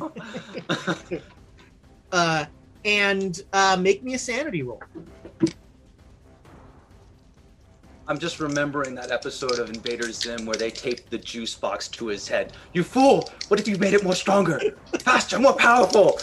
uh 2.12 2.44
and 2.84 3.40
uh 3.52 3.76
make 3.80 4.02
me 4.02 4.14
a 4.14 4.18
sanity 4.18 4.62
roll 4.62 4.82
I'm 8.06 8.18
just 8.18 8.38
remembering 8.38 8.94
that 8.96 9.10
episode 9.10 9.58
of 9.58 9.70
Invader 9.70 10.12
Zim 10.12 10.44
where 10.44 10.56
they 10.56 10.70
taped 10.70 11.10
the 11.10 11.16
juice 11.18 11.54
box 11.54 11.88
to 11.88 12.06
his 12.08 12.28
head. 12.28 12.52
You 12.74 12.82
fool! 12.84 13.30
What 13.48 13.58
if 13.58 13.66
you 13.66 13.76
made 13.78 13.94
it 13.94 14.04
more 14.04 14.14
stronger, 14.14 14.60
faster, 15.00 15.38
more 15.38 15.54
powerful? 15.54 16.18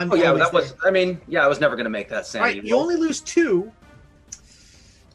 I'm 0.00 0.10
Oh 0.12 0.16
yeah, 0.16 0.28
always 0.28 0.42
that 0.42 0.52
was. 0.52 0.74
I 0.84 0.90
mean, 0.90 1.20
yeah, 1.28 1.44
I 1.44 1.48
was 1.48 1.60
never 1.60 1.76
gonna 1.76 1.90
make 1.90 2.08
that 2.08 2.18
All 2.18 2.24
sanity. 2.24 2.58
right, 2.60 2.68
you 2.68 2.76
only 2.76 2.96
lose 2.96 3.20
two. 3.20 3.70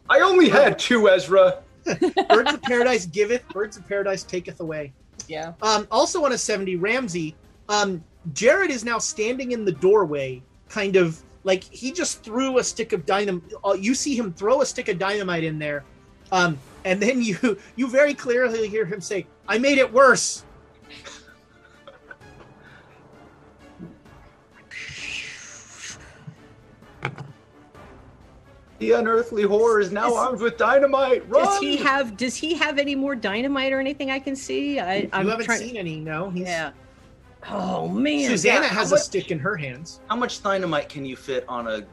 I 0.10 0.20
only 0.22 0.50
had 0.50 0.80
two, 0.80 1.10
Ezra. 1.10 1.60
Birds 2.30 2.54
of 2.54 2.62
Paradise 2.62 3.06
giveth, 3.06 3.48
Birds 3.50 3.76
of 3.78 3.88
Paradise 3.88 4.24
taketh 4.24 4.60
away. 4.62 4.94
Yeah. 5.28 5.54
Um, 5.62 5.88
also 5.92 6.24
on 6.26 6.32
a 6.34 6.38
70, 6.38 6.76
Ramsey, 6.78 7.36
um, 7.70 8.04
Jared 8.34 8.70
is 8.72 8.84
now 8.86 9.00
standing 9.00 9.52
in 9.52 9.64
the 9.66 9.72
doorway, 9.72 10.42
kind 10.70 10.96
of 10.96 11.22
like 11.44 11.64
he 11.64 11.92
just 11.92 12.24
threw 12.24 12.58
a 12.58 12.64
stick 12.64 12.94
of 12.94 13.06
dynamite. 13.06 13.52
Uh, 13.64 13.74
you 13.74 13.96
see 13.96 14.16
him 14.18 14.34
throw 14.34 14.62
a 14.62 14.66
stick 14.66 14.88
of 14.90 14.98
dynamite 15.00 15.44
in 15.44 15.60
there, 15.60 15.84
um, 16.32 16.58
and 16.86 17.02
then 17.02 17.22
you 17.22 17.58
you 17.76 17.88
very 17.90 18.14
clearly 18.14 18.68
hear 18.68 18.86
him 18.86 19.02
say, 19.02 19.28
"I 19.48 19.58
made 19.58 19.78
it 19.78 19.92
worse." 19.92 20.44
The 28.80 28.92
unearthly 28.94 29.44
horror 29.44 29.80
is 29.80 29.92
now 29.92 30.08
Is- 30.10 30.14
armed 30.18 30.42
with 30.42 30.58
dynamite. 30.58 31.28
Run! 31.30 31.46
Does 31.46 31.60
he 31.60 31.78
have? 31.78 32.18
Does 32.18 32.36
he 32.36 32.54
have 32.56 32.78
any 32.80 32.96
more 32.96 33.16
dynamite 33.16 33.72
or 33.72 33.80
anything 33.80 34.12
I 34.12 34.20
can 34.20 34.36
see? 34.36 34.80
I, 34.80 35.08
I'm 35.14 35.30
haven't 35.30 35.46
trying. 35.46 35.60
seen 35.60 35.78
any, 35.78 36.00
no? 36.00 36.30
He's, 36.32 36.48
Yeah. 36.48 36.72
Oh 37.50 37.88
man. 37.88 38.30
Susanna 38.30 38.62
Yeah, 38.62 38.68
has 38.74 38.90
how 38.90 38.96
a 38.96 39.00
stick 39.00 39.32
in 39.32 39.40
her 39.40 39.56
hands. 39.56 40.00
How 40.10 40.16
much 40.16 40.42
dynamite 40.44 40.90
can 40.90 41.06
you 41.06 41.16
fit 41.16 41.46
on 41.48 41.68
a 41.68 41.84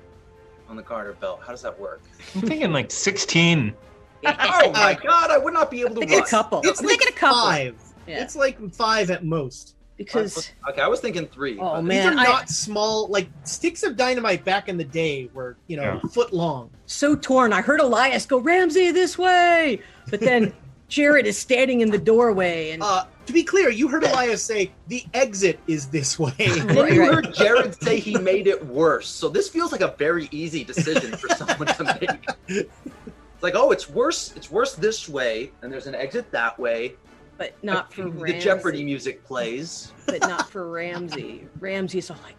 on 0.69 0.77
the 0.77 0.83
garter 0.83 1.13
belt? 1.15 1.41
How 1.45 1.51
does 1.53 1.63
that 1.63 1.79
work? 1.79 2.03
I'm 2.35 2.43
thinking 2.43 2.73
like 2.73 2.91
16. 2.91 3.75
oh, 4.27 4.33
oh 4.39 4.71
my 4.73 4.95
god, 5.03 5.31
I 5.31 5.39
would 5.39 5.55
not 5.55 5.71
be 5.71 5.81
able 5.81 5.95
to 5.95 6.01
Thinking 6.01 6.19
a 6.19 6.21
run. 6.21 6.29
couple. 6.29 6.61
It's 6.65 6.81
I'm 6.81 6.87
like 6.87 7.01
a 7.09 7.13
couple. 7.13 7.41
five. 7.43 7.77
Yeah. 8.07 8.23
It's 8.23 8.37
like 8.37 8.59
five 8.75 9.11
at 9.11 9.25
most. 9.25 9.75
Because 9.97 10.51
Okay, 10.69 10.81
I 10.81 10.89
was 10.89 11.01
thinking 11.01 11.27
three. 11.27 11.59
Oh, 11.59 11.75
but- 11.75 11.83
man. 11.83 12.07
These 12.13 12.17
are 12.17 12.21
I- 12.21 12.25
not 12.25 12.49
small. 12.49 13.09
Like 13.09 13.29
sticks 13.45 13.83
of 13.83 13.97
dynamite 13.97 14.45
back 14.45 14.69
in 14.69 14.77
the 14.79 14.85
day 14.85 15.29
were, 15.35 15.57
you 15.67 15.77
know, 15.77 16.01
Yeah. 16.03 16.11
foot 16.11 16.33
long. 16.33 16.71
so 16.87 17.15
torn. 17.17 17.53
I 17.53 17.61
heard 17.63 17.81
Elias 17.81 18.25
go 18.27 18.39
Ramsey 18.39 18.93
this 18.93 19.19
way, 19.19 19.81
but 20.11 20.21
then 20.21 20.53
Jared 20.91 21.25
is 21.27 21.39
standing 21.39 21.81
in 21.81 21.91
the 21.91 21.99
doorway 21.99 22.71
and 22.73 22.83
Uh, 22.83 23.07
to 23.27 23.33
be 23.33 23.43
clear, 23.45 23.71
you 23.71 23.87
heard 23.89 24.03
Elias 24.05 24.43
say 24.43 24.73
the 24.89 25.05
exit 25.15 25.59
is 25.69 25.87
this 25.87 26.19
way. 26.19 26.33
And 26.39 26.71
Right, 26.77 26.93
you 26.93 27.01
right. 27.01 27.15
heard 27.15 27.33
Jared 27.35 27.81
say 27.83 27.99
he 28.01 28.19
made 28.19 28.47
it 28.49 28.67
worse. 28.67 29.07
So 29.09 29.29
this 29.29 29.49
feels 29.49 29.71
like 29.73 29.81
a 29.83 29.95
very 29.99 30.29
easy 30.33 30.65
decision 30.65 31.17
for 31.17 31.29
someone 31.37 31.69
to 31.69 31.85
make. 32.01 32.21
It's 32.49 33.43
like, 33.43 33.55
oh, 33.57 33.71
it's 33.71 33.89
worse. 33.89 34.35
It's 34.37 34.51
worse 34.51 34.75
this 34.75 35.09
way, 35.09 35.53
and 35.63 35.73
there's 35.73 35.87
an 35.87 35.95
exit 35.95 36.31
that 36.33 36.59
way. 36.59 36.95
but 37.39 37.55
not 37.65 37.91
for 37.95 38.03
the 38.03 38.11
Ramsey. 38.11 38.41
Jeopardy 38.41 38.85
music 38.85 39.25
plays. 39.25 39.93
but 40.07 40.21
not 40.21 40.51
for 40.51 40.69
Ramsey. 40.69 41.47
Ramsey's 41.61 42.11
all 42.11 42.19
like, 42.25 42.37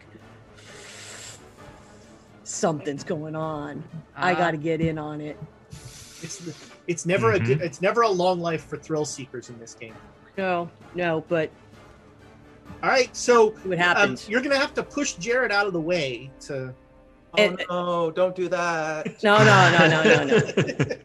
something's 2.44 3.04
going 3.04 3.36
on. 3.36 3.84
I 4.16 4.34
Ah. 4.34 4.38
got 4.38 4.52
to 4.52 4.58
get 4.58 4.82
in 4.82 4.98
on 4.98 5.22
it. 5.22 5.40
It's 6.22 6.38
the, 6.38 6.54
it's 6.92 7.06
never 7.06 7.32
a 7.34 7.40
Mhm. 7.40 7.46
good, 7.46 7.62
it's 7.62 7.82
never 7.82 8.02
a 8.02 8.10
long 8.10 8.40
life 8.40 8.66
for 8.70 8.78
thrill 8.78 9.06
seekers 9.06 9.50
in 9.50 9.58
this 9.60 9.74
game. 9.74 9.96
No, 10.38 10.70
no, 10.94 11.26
but 11.28 11.52
All 12.84 12.90
right, 12.90 13.16
so 13.16 13.54
see 13.62 13.70
what 13.70 13.78
um, 13.80 13.84
happens. 13.84 14.28
you're 14.30 14.42
gonna 14.42 14.58
have 14.58 14.74
to 14.76 14.84
push 14.84 15.14
Jared 15.16 15.52
out 15.52 15.68
of 15.68 15.74
the 15.74 15.82
way 15.82 16.32
to. 16.48 16.74
Oh 17.38 17.56
no! 17.70 18.12
Don't 18.12 18.36
do 18.36 18.50
that. 18.50 19.08
no, 19.24 19.38
no, 19.38 19.72
no, 19.78 19.88
no, 19.88 20.04
no, 20.04 20.26
no. 20.26 20.96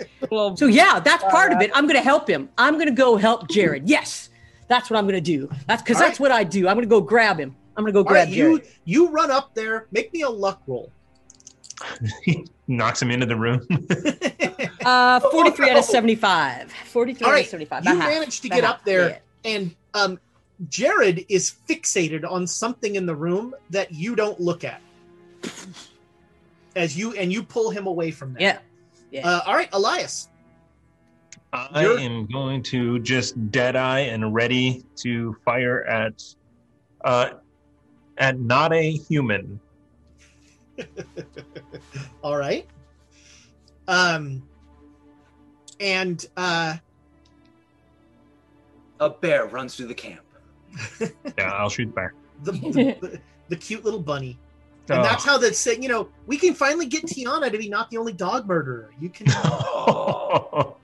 Well, 0.30 0.56
So 0.56 0.66
yeah, 0.66 1.00
that's 1.00 1.22
part 1.24 1.52
of 1.52 1.60
it. 1.60 1.70
I'm 1.74 1.86
going 1.86 1.98
to 1.98 2.02
help 2.02 2.28
him. 2.28 2.48
I'm 2.56 2.74
going 2.74 2.86
to 2.86 2.94
go 2.94 3.16
help 3.16 3.48
Jared. 3.50 3.88
Yes, 3.88 4.30
that's 4.68 4.88
what 4.90 4.96
I'm 4.98 5.04
going 5.04 5.14
to 5.16 5.20
do. 5.20 5.48
That's 5.68 5.82
because 5.82 5.98
All 6.00 6.06
that's 6.08 6.18
what 6.18 6.32
I 6.32 6.42
do. 6.44 6.66
I'm 6.66 6.74
going 6.76 6.88
to 6.88 6.90
go 6.90 7.00
grab 7.00 7.38
him. 7.38 7.54
I'm 7.76 7.84
going 7.84 7.92
to 7.92 7.96
go 7.96 8.00
All 8.00 8.04
grab 8.04 8.28
right, 8.28 8.34
Jared. 8.34 8.62
you 8.86 9.04
you 9.06 9.10
run 9.10 9.30
up 9.30 9.50
there. 9.54 9.86
Make 9.92 10.12
me 10.14 10.22
a 10.22 10.28
luck 10.30 10.62
roll. 10.66 10.90
he 12.24 12.46
knocks 12.68 13.02
him 13.02 13.10
into 13.10 13.26
the 13.26 13.36
room. 13.36 13.60
Uh, 14.84 15.20
43 15.20 15.70
out 15.70 15.76
of 15.78 15.84
75. 15.84 16.72
43 16.72 17.26
All 17.26 17.32
out 17.34 17.40
of 17.40 17.46
75. 17.46 17.84
you 17.84 17.90
About 17.92 18.00
half. 18.02 18.10
managed 18.10 18.42
to 18.42 18.48
About 18.48 18.54
get 18.56 18.64
half. 18.64 18.74
up 18.74 18.84
there, 18.84 19.08
Yeah. 19.44 19.50
and 19.56 19.74
um, 19.94 20.18
Jared 20.68 21.24
is 21.28 21.54
fixated 21.68 22.28
on 22.30 22.46
something 22.46 22.94
in 22.96 23.06
the 23.06 23.14
room 23.14 23.54
that 23.70 23.92
you 23.92 24.14
don't 24.16 24.38
look 24.40 24.64
at. 24.64 24.80
As 26.76 26.96
you 26.98 27.12
and 27.14 27.32
you 27.32 27.42
pull 27.42 27.70
him 27.70 27.86
away 27.86 28.10
from 28.10 28.32
that. 28.34 28.42
Yeah. 28.42 28.58
Yeah. 29.10 29.28
Uh, 29.28 29.40
all 29.46 29.54
right, 29.54 29.68
Elias. 29.72 30.28
I 31.52 31.82
You're- 31.82 32.02
am 32.04 32.26
going 32.26 32.62
to 32.64 32.98
just 32.98 33.50
dead 33.52 33.76
eye 33.76 34.00
and 34.00 34.34
ready 34.34 34.84
to 34.96 35.36
fire 35.44 35.84
at 35.84 36.20
uh 37.04 37.30
at 38.18 38.40
not 38.40 38.72
a 38.72 38.90
human. 38.92 39.60
All 42.22 42.36
right. 42.36 42.66
Um, 43.86 44.42
and 45.80 46.24
uh, 46.36 46.76
A 49.00 49.10
bear 49.10 49.46
runs 49.46 49.74
through 49.76 49.86
the 49.88 49.94
camp. 49.94 50.20
Yeah, 51.38 51.50
I'll 51.52 51.68
shoot 51.70 51.94
back. 51.94 52.12
the, 52.42 52.52
the, 52.52 53.20
the 53.48 53.56
cute 53.56 53.84
little 53.84 54.00
bunny. 54.00 54.38
And 54.88 54.98
Oh. 55.00 55.02
that's 55.02 55.24
how 55.24 55.38
that's 55.38 55.64
you 55.66 55.88
know 55.88 56.08
we 56.26 56.36
can 56.36 56.52
finally 56.52 56.84
get 56.86 57.04
Tiana 57.06 57.50
to 57.50 57.56
be 57.56 57.68
not 57.70 57.90
the 57.90 57.96
only 57.96 58.12
dog 58.12 58.46
murderer. 58.46 58.90
You 59.00 59.08
can 59.08 59.26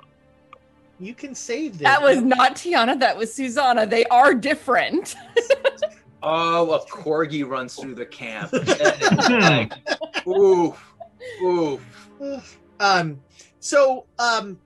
you 1.00 1.12
can 1.14 1.34
save 1.34 1.72
this. 1.72 1.82
that 1.82 2.00
was 2.00 2.20
not 2.22 2.54
Tiana. 2.56 2.98
That 2.98 3.16
was 3.16 3.32
Susanna. 3.34 3.86
They 3.86 4.04
are 4.06 4.32
different. 4.32 5.16
Oh, 6.22 6.70
a 6.72 6.80
corgi 6.86 7.46
runs 7.46 7.74
through 7.76 7.94
the 7.94 8.06
camp. 8.06 8.52
And 8.52 8.64
it's 8.68 9.28
like, 9.28 9.72
ooh, 10.26 10.74
Ooh. 11.42 11.80
um 12.80 13.20
so 13.60 14.06
um 14.18 14.58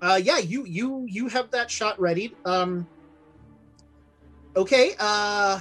uh 0.00 0.20
yeah 0.22 0.38
you 0.38 0.64
you 0.64 1.04
you 1.08 1.28
have 1.28 1.50
that 1.50 1.70
shot 1.70 1.98
ready 2.00 2.36
um 2.44 2.88
okay 4.56 4.92
uh 4.98 5.60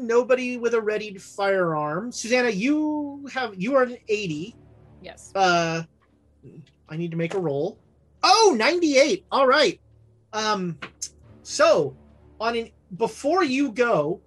nobody 0.00 0.56
with 0.56 0.74
a 0.74 0.80
readied 0.80 1.22
firearm. 1.22 2.12
Susanna 2.12 2.50
you 2.50 3.28
have 3.32 3.54
you 3.56 3.76
are 3.76 3.84
an 3.84 3.96
80 4.08 4.56
Yes. 5.00 5.30
uh 5.34 5.82
i 6.88 6.96
need 6.96 7.12
to 7.12 7.16
make 7.16 7.34
a 7.34 7.40
roll. 7.40 7.80
Oh 8.22 8.54
98 8.56 9.26
all 9.30 9.46
right. 9.46 9.80
Um 10.32 10.78
so 11.42 11.96
on 12.40 12.56
an 12.56 12.70
before 12.94 13.44
you 13.44 13.72
go 13.72 14.22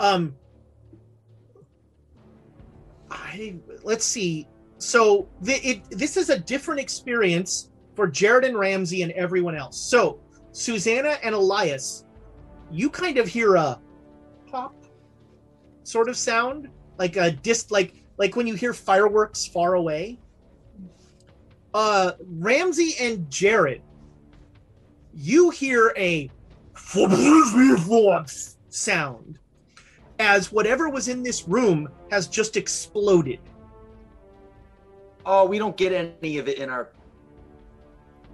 um 0.00 0.36
i 3.12 3.54
let's 3.82 4.04
see. 4.04 4.46
So 4.78 5.28
the, 5.40 5.54
it 5.66 5.84
this 5.90 6.16
is 6.16 6.30
a 6.30 6.38
different 6.38 6.80
experience 6.80 7.70
for 7.94 8.06
jared 8.06 8.44
and 8.44 8.58
ramsey 8.58 9.02
and 9.02 9.12
everyone 9.12 9.56
else. 9.56 9.78
So 9.78 10.20
susanna 10.52 11.16
and 11.22 11.34
elias 11.34 12.04
you 12.70 12.90
kind 12.90 13.18
of 13.18 13.26
hear 13.26 13.54
a 13.56 13.78
pop 14.50 14.74
sort 15.82 16.08
of 16.08 16.16
sound 16.16 16.68
like 16.98 17.16
a 17.16 17.30
dis 17.30 17.70
like 17.70 17.94
like 18.18 18.36
when 18.36 18.46
you 18.46 18.54
hear 18.54 18.72
fireworks 18.72 19.46
far 19.46 19.74
away. 19.74 20.18
Uh 21.74 22.12
ramsey 22.26 22.94
and 23.00 23.30
jared 23.30 23.82
you 25.14 25.50
hear 25.50 25.92
a 25.96 26.30
sound 28.68 29.38
as 30.22 30.52
whatever 30.52 30.88
was 30.88 31.08
in 31.08 31.22
this 31.22 31.46
room 31.48 31.88
has 32.10 32.26
just 32.28 32.56
exploded 32.56 33.38
Oh, 35.24 35.44
we 35.46 35.56
don't 35.58 35.76
get 35.76 35.92
any 35.92 36.38
of 36.38 36.48
it 36.48 36.58
in 36.58 36.68
our 36.68 36.88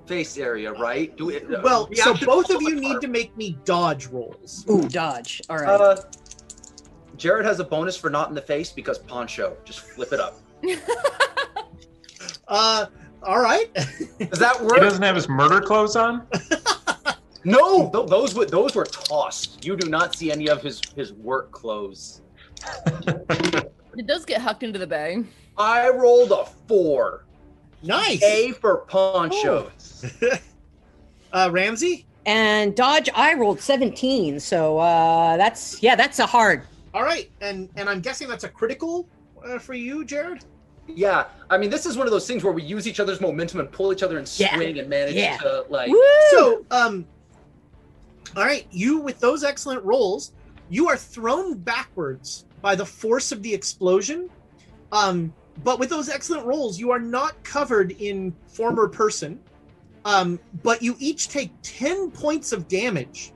face 0.06 0.38
area, 0.38 0.72
right? 0.72 1.14
Do 1.18 1.28
it. 1.28 1.44
uh, 1.52 1.60
well 1.62 1.86
so 1.92 2.14
both 2.14 2.48
of 2.50 2.62
you 2.62 2.78
are- 2.78 2.80
need 2.80 3.00
to 3.02 3.08
make 3.08 3.36
me 3.36 3.58
dodge 3.66 4.06
rolls 4.06 4.64
Ooh, 4.70 4.88
dodge. 4.88 5.42
All 5.50 5.56
right. 5.58 5.68
Uh, 5.68 5.96
Jared 7.18 7.44
has 7.44 7.58
a 7.60 7.64
bonus 7.64 7.96
for 7.96 8.08
not 8.10 8.28
in 8.30 8.34
the 8.34 8.40
face 8.40 8.70
because 8.72 8.98
poncho. 8.98 9.56
Just 9.64 9.80
flip 9.80 10.12
it 10.12 10.20
up. 10.20 10.38
uh 12.48 12.86
all 13.22 13.40
right 13.40 13.72
Does 13.74 14.38
that 14.38 14.58
work? 14.62 14.74
He 14.74 14.80
doesn't 14.80 15.02
have 15.02 15.14
his 15.16 15.28
murder 15.28 15.60
clothes 15.60 15.94
on. 15.96 16.26
No, 17.48 17.90
th- 17.90 18.06
those 18.08 18.34
were 18.34 18.44
those 18.44 18.74
were 18.74 18.84
tossed. 18.84 19.64
You 19.64 19.76
do 19.76 19.88
not 19.88 20.14
see 20.14 20.30
any 20.30 20.48
of 20.48 20.62
his 20.62 20.80
his 20.96 21.12
work 21.14 21.50
clothes. 21.50 22.20
It 23.96 24.06
does 24.06 24.24
get 24.24 24.40
hucked 24.40 24.62
into 24.62 24.78
the 24.78 24.86
bag. 24.86 25.26
I 25.56 25.88
rolled 25.88 26.30
a 26.30 26.44
four. 26.68 27.24
nice 27.82 28.22
A 28.22 28.52
for 28.52 28.78
ponchos. 28.88 30.04
uh 31.32 31.48
ramsey 31.50 32.06
and 32.26 32.76
dodge, 32.76 33.08
I 33.14 33.34
rolled 33.34 33.60
17. 33.60 34.38
So 34.38 34.78
uh, 34.78 35.36
that's, 35.38 35.82
yeah, 35.82 35.96
that's 35.96 36.18
a 36.18 36.26
hard. 36.26 36.62
all 36.94 37.02
right 37.02 37.30
and 37.40 37.68
and 37.76 37.88
i'm 37.88 38.00
guessing 38.00 38.28
that's 38.28 38.44
a 38.44 38.48
critical 38.48 39.08
uh, 39.44 39.58
for 39.58 39.74
you 39.74 40.04
jared 40.04 40.44
Yeah, 40.86 41.24
I 41.50 41.58
mean, 41.58 41.70
this 41.70 41.84
is 41.86 41.96
one 41.96 42.06
of 42.06 42.12
those 42.12 42.26
things 42.26 42.44
where 42.44 42.52
we 42.52 42.62
use 42.62 42.86
each 42.86 43.00
other's 43.00 43.20
momentum 43.20 43.58
and 43.60 43.70
pull 43.72 43.92
each 43.92 44.02
other 44.02 44.16
and 44.18 44.26
Yeah. 44.36 44.54
swing 44.54 44.78
and 44.78 44.88
manage 44.88 45.14
Yeah. 45.16 45.36
to 45.38 45.64
like. 45.68 45.90
Woo! 45.90 46.02
So, 46.30 46.64
um, 46.70 47.04
all 48.36 48.44
right, 48.44 48.66
you 48.70 48.98
with 48.98 49.20
those 49.20 49.44
excellent 49.44 49.84
rolls, 49.84 50.32
you 50.68 50.88
are 50.88 50.96
thrown 50.96 51.54
backwards 51.54 52.44
by 52.60 52.74
the 52.74 52.86
force 52.86 53.32
of 53.32 53.42
the 53.42 53.52
explosion. 53.52 54.28
Um, 54.92 55.32
but 55.64 55.78
with 55.78 55.88
those 55.88 56.08
excellent 56.08 56.46
rolls, 56.46 56.78
you 56.78 56.90
are 56.90 57.00
not 57.00 57.42
covered 57.42 57.92
in 57.92 58.34
former 58.46 58.88
person. 58.88 59.40
Um, 60.04 60.38
but 60.62 60.82
you 60.82 60.96
each 60.98 61.28
take 61.28 61.50
10 61.62 62.10
points 62.10 62.52
of 62.52 62.68
damage 62.68 63.32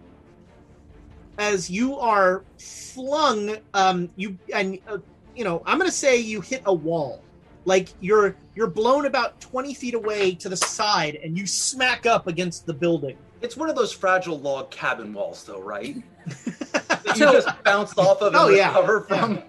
as 1.38 1.70
you 1.70 1.98
are 1.98 2.44
flung 2.58 3.56
um 3.74 4.08
you 4.16 4.38
and 4.54 4.78
uh, 4.86 4.98
you 5.34 5.44
know 5.44 5.62
i'm 5.64 5.78
gonna 5.78 5.90
say 5.90 6.18
you 6.18 6.40
hit 6.40 6.62
a 6.66 6.74
wall 6.74 7.22
like 7.64 7.88
you're 8.00 8.36
you're 8.54 8.68
blown 8.68 9.06
about 9.06 9.40
20 9.40 9.72
feet 9.74 9.94
away 9.94 10.34
to 10.34 10.48
the 10.48 10.56
side 10.56 11.16
and 11.16 11.38
you 11.38 11.46
smack 11.46 12.06
up 12.06 12.26
against 12.26 12.66
the 12.66 12.74
building 12.74 13.16
It's 13.42 13.56
one 13.56 13.68
of 13.68 13.76
those 13.76 13.92
fragile 13.92 14.38
log 14.38 14.70
cabin 14.70 15.12
walls, 15.12 15.44
though, 15.44 15.60
right? 15.60 15.96
that 16.26 17.02
you 17.06 17.14
So- 17.16 17.32
just 17.32 17.48
bounced 17.64 17.98
off 17.98 18.20
of 18.22 18.28
and 18.28 18.36
Oh, 18.36 18.48
yeah. 18.48 18.68
recover 18.68 19.00
from. 19.02 19.42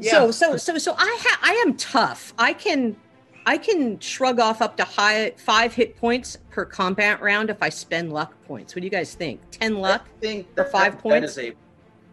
Yeah. 0.00 0.10
So 0.12 0.30
so 0.32 0.56
so 0.56 0.76
so 0.78 0.94
I 0.98 1.18
ha- 1.20 1.38
I 1.42 1.52
am 1.66 1.76
tough. 1.76 2.32
I 2.38 2.52
can 2.52 2.96
I 3.46 3.58
can 3.58 4.00
shrug 4.00 4.40
off 4.40 4.60
up 4.62 4.76
to 4.78 4.84
high 4.84 5.32
five 5.36 5.74
hit 5.74 5.96
points 5.96 6.38
per 6.50 6.64
combat 6.64 7.20
round 7.22 7.50
if 7.50 7.62
I 7.62 7.68
spend 7.68 8.12
luck 8.12 8.34
points. 8.46 8.74
What 8.74 8.80
do 8.80 8.86
you 8.86 8.90
guys 8.90 9.14
think? 9.14 9.40
Ten 9.52 9.76
luck? 9.76 10.06
I 10.16 10.20
think 10.20 10.48
For 10.54 10.62
that, 10.64 10.72
five 10.72 10.92
that- 10.94 11.02
points? 11.02 11.34
That 11.36 11.44
is 11.46 11.52
a 11.52 11.56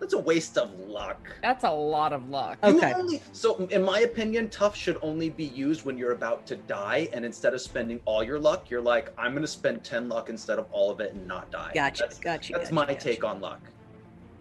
that's 0.01 0.13
a 0.13 0.19
waste 0.19 0.57
of 0.57 0.77
luck. 0.79 1.29
That's 1.43 1.63
a 1.63 1.69
lot 1.71 2.11
of 2.11 2.27
luck. 2.27 2.57
You 2.65 2.77
Okay. 2.77 2.91
only, 2.93 3.21
so, 3.33 3.55
in 3.67 3.83
my 3.83 3.99
opinion, 3.99 4.49
tough 4.49 4.75
should 4.75 4.97
only 5.03 5.29
be 5.29 5.43
used 5.45 5.85
when 5.85 5.95
you're 5.95 6.13
about 6.13 6.47
to 6.47 6.55
die, 6.55 7.07
and 7.13 7.23
instead 7.23 7.53
of 7.53 7.61
spending 7.61 8.01
all 8.05 8.23
your 8.23 8.39
luck, 8.39 8.71
you're 8.71 8.81
like, 8.81 9.13
I'm 9.15 9.31
going 9.33 9.43
to 9.43 9.47
spend 9.47 9.83
ten 9.83 10.09
luck 10.09 10.29
instead 10.29 10.57
of 10.57 10.65
all 10.71 10.89
of 10.89 10.99
it 11.01 11.13
and 11.13 11.27
not 11.27 11.51
die. 11.51 11.69
Gotcha, 11.75 12.03
That's, 12.03 12.17
gotcha. 12.19 12.53
that's 12.53 12.63
gotcha, 12.65 12.73
my 12.73 12.85
gotcha. 12.87 12.99
take 12.99 13.23
on 13.23 13.39
luck. 13.39 13.61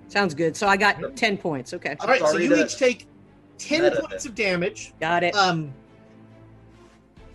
Sounds 0.09 0.35
good. 0.35 0.57
So 0.57 0.67
I 0.67 0.79
got 0.79 1.15
ten 1.15 1.37
points. 1.37 1.75
Okay, 1.75 1.95
all 2.01 2.09
right 2.09 2.21
so 2.27 2.39
you 2.39 2.57
each 2.57 2.77
take 2.79 3.07
10 3.59 3.93
points 3.93 4.09
this. 4.11 4.25
of 4.25 4.35
damage 4.35 4.95
got 4.99 5.23
it. 5.23 5.35
um 5.37 5.71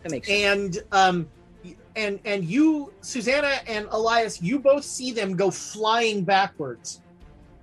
that 0.02 0.12
makes 0.12 0.28
sense. 0.28 0.78
and 0.78 0.84
um 0.92 1.30
and 1.96 2.20
and 2.26 2.44
you 2.44 2.92
susanna 3.02 3.60
and 3.68 3.88
elias 3.92 4.42
you 4.42 4.58
both 4.60 4.84
see 4.84 5.12
them 5.12 5.36
go 5.36 5.52
flying 5.52 6.24
backwards 6.24 7.00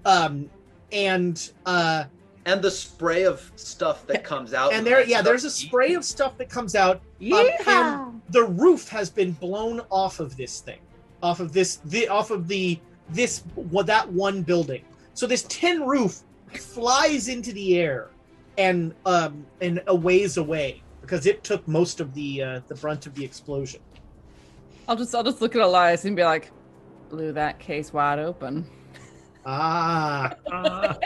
um 0.05 0.49
and 0.93 1.51
uh 1.67 2.05
And 2.45 2.61
the 2.63 2.71
spray 2.71 3.25
of 3.25 3.51
stuff 3.57 4.07
that 4.07 4.25
comes 4.25 4.53
out. 4.55 4.73
and 4.73 4.87
there 4.87 4.97
when 4.99 5.07
I 5.07 5.11
yeah 5.11 5.23
there's 5.23 5.45
a 5.45 5.51
spray 5.51 5.95
of 5.95 6.05
stuff 6.05 6.37
that 6.39 6.49
comes 6.49 6.75
out 6.75 7.01
Yeehaw! 7.21 7.67
and 7.67 8.23
the 8.31 8.45
roof 8.45 8.89
has 8.89 9.11
been 9.11 9.33
blown 9.33 9.81
off 9.91 10.21
of 10.21 10.37
this 10.37 10.61
thing 10.61 10.81
off 11.23 11.41
of 11.41 11.53
this 11.53 11.77
the 11.85 12.09
off 12.09 12.31
of 12.31 12.49
the 12.49 12.79
this 13.11 13.43
what 13.55 13.87
that 13.87 14.11
one 14.13 14.43
building 14.43 14.85
so 15.15 15.27
this 15.27 15.45
tin 15.49 15.83
roof 15.83 16.21
flies 16.55 17.29
into 17.29 17.53
the 17.53 17.79
air 17.79 18.11
and 18.59 18.95
um 19.07 19.47
and 19.61 19.83
a 19.87 19.95
ways 19.95 20.37
away 20.37 20.83
because 21.01 21.27
it 21.27 21.43
took 21.45 21.67
most 21.69 22.01
of 22.01 22.13
the 22.15 22.43
uh 22.43 22.61
the 22.69 22.75
brunt 22.75 23.07
of 23.07 23.15
the 23.15 23.25
explosion 23.25 23.81
I'll 24.89 24.97
just 24.97 25.15
I'll 25.15 25.23
just 25.23 25.41
look 25.41 25.55
at 25.55 25.63
Elias 25.63 26.05
and 26.05 26.17
be 26.17 26.25
like, 26.25 26.51
blew 27.09 27.33
that 27.33 27.61
case 27.61 27.93
wide 27.93 28.19
open. 28.19 28.69
Ah 29.45 30.33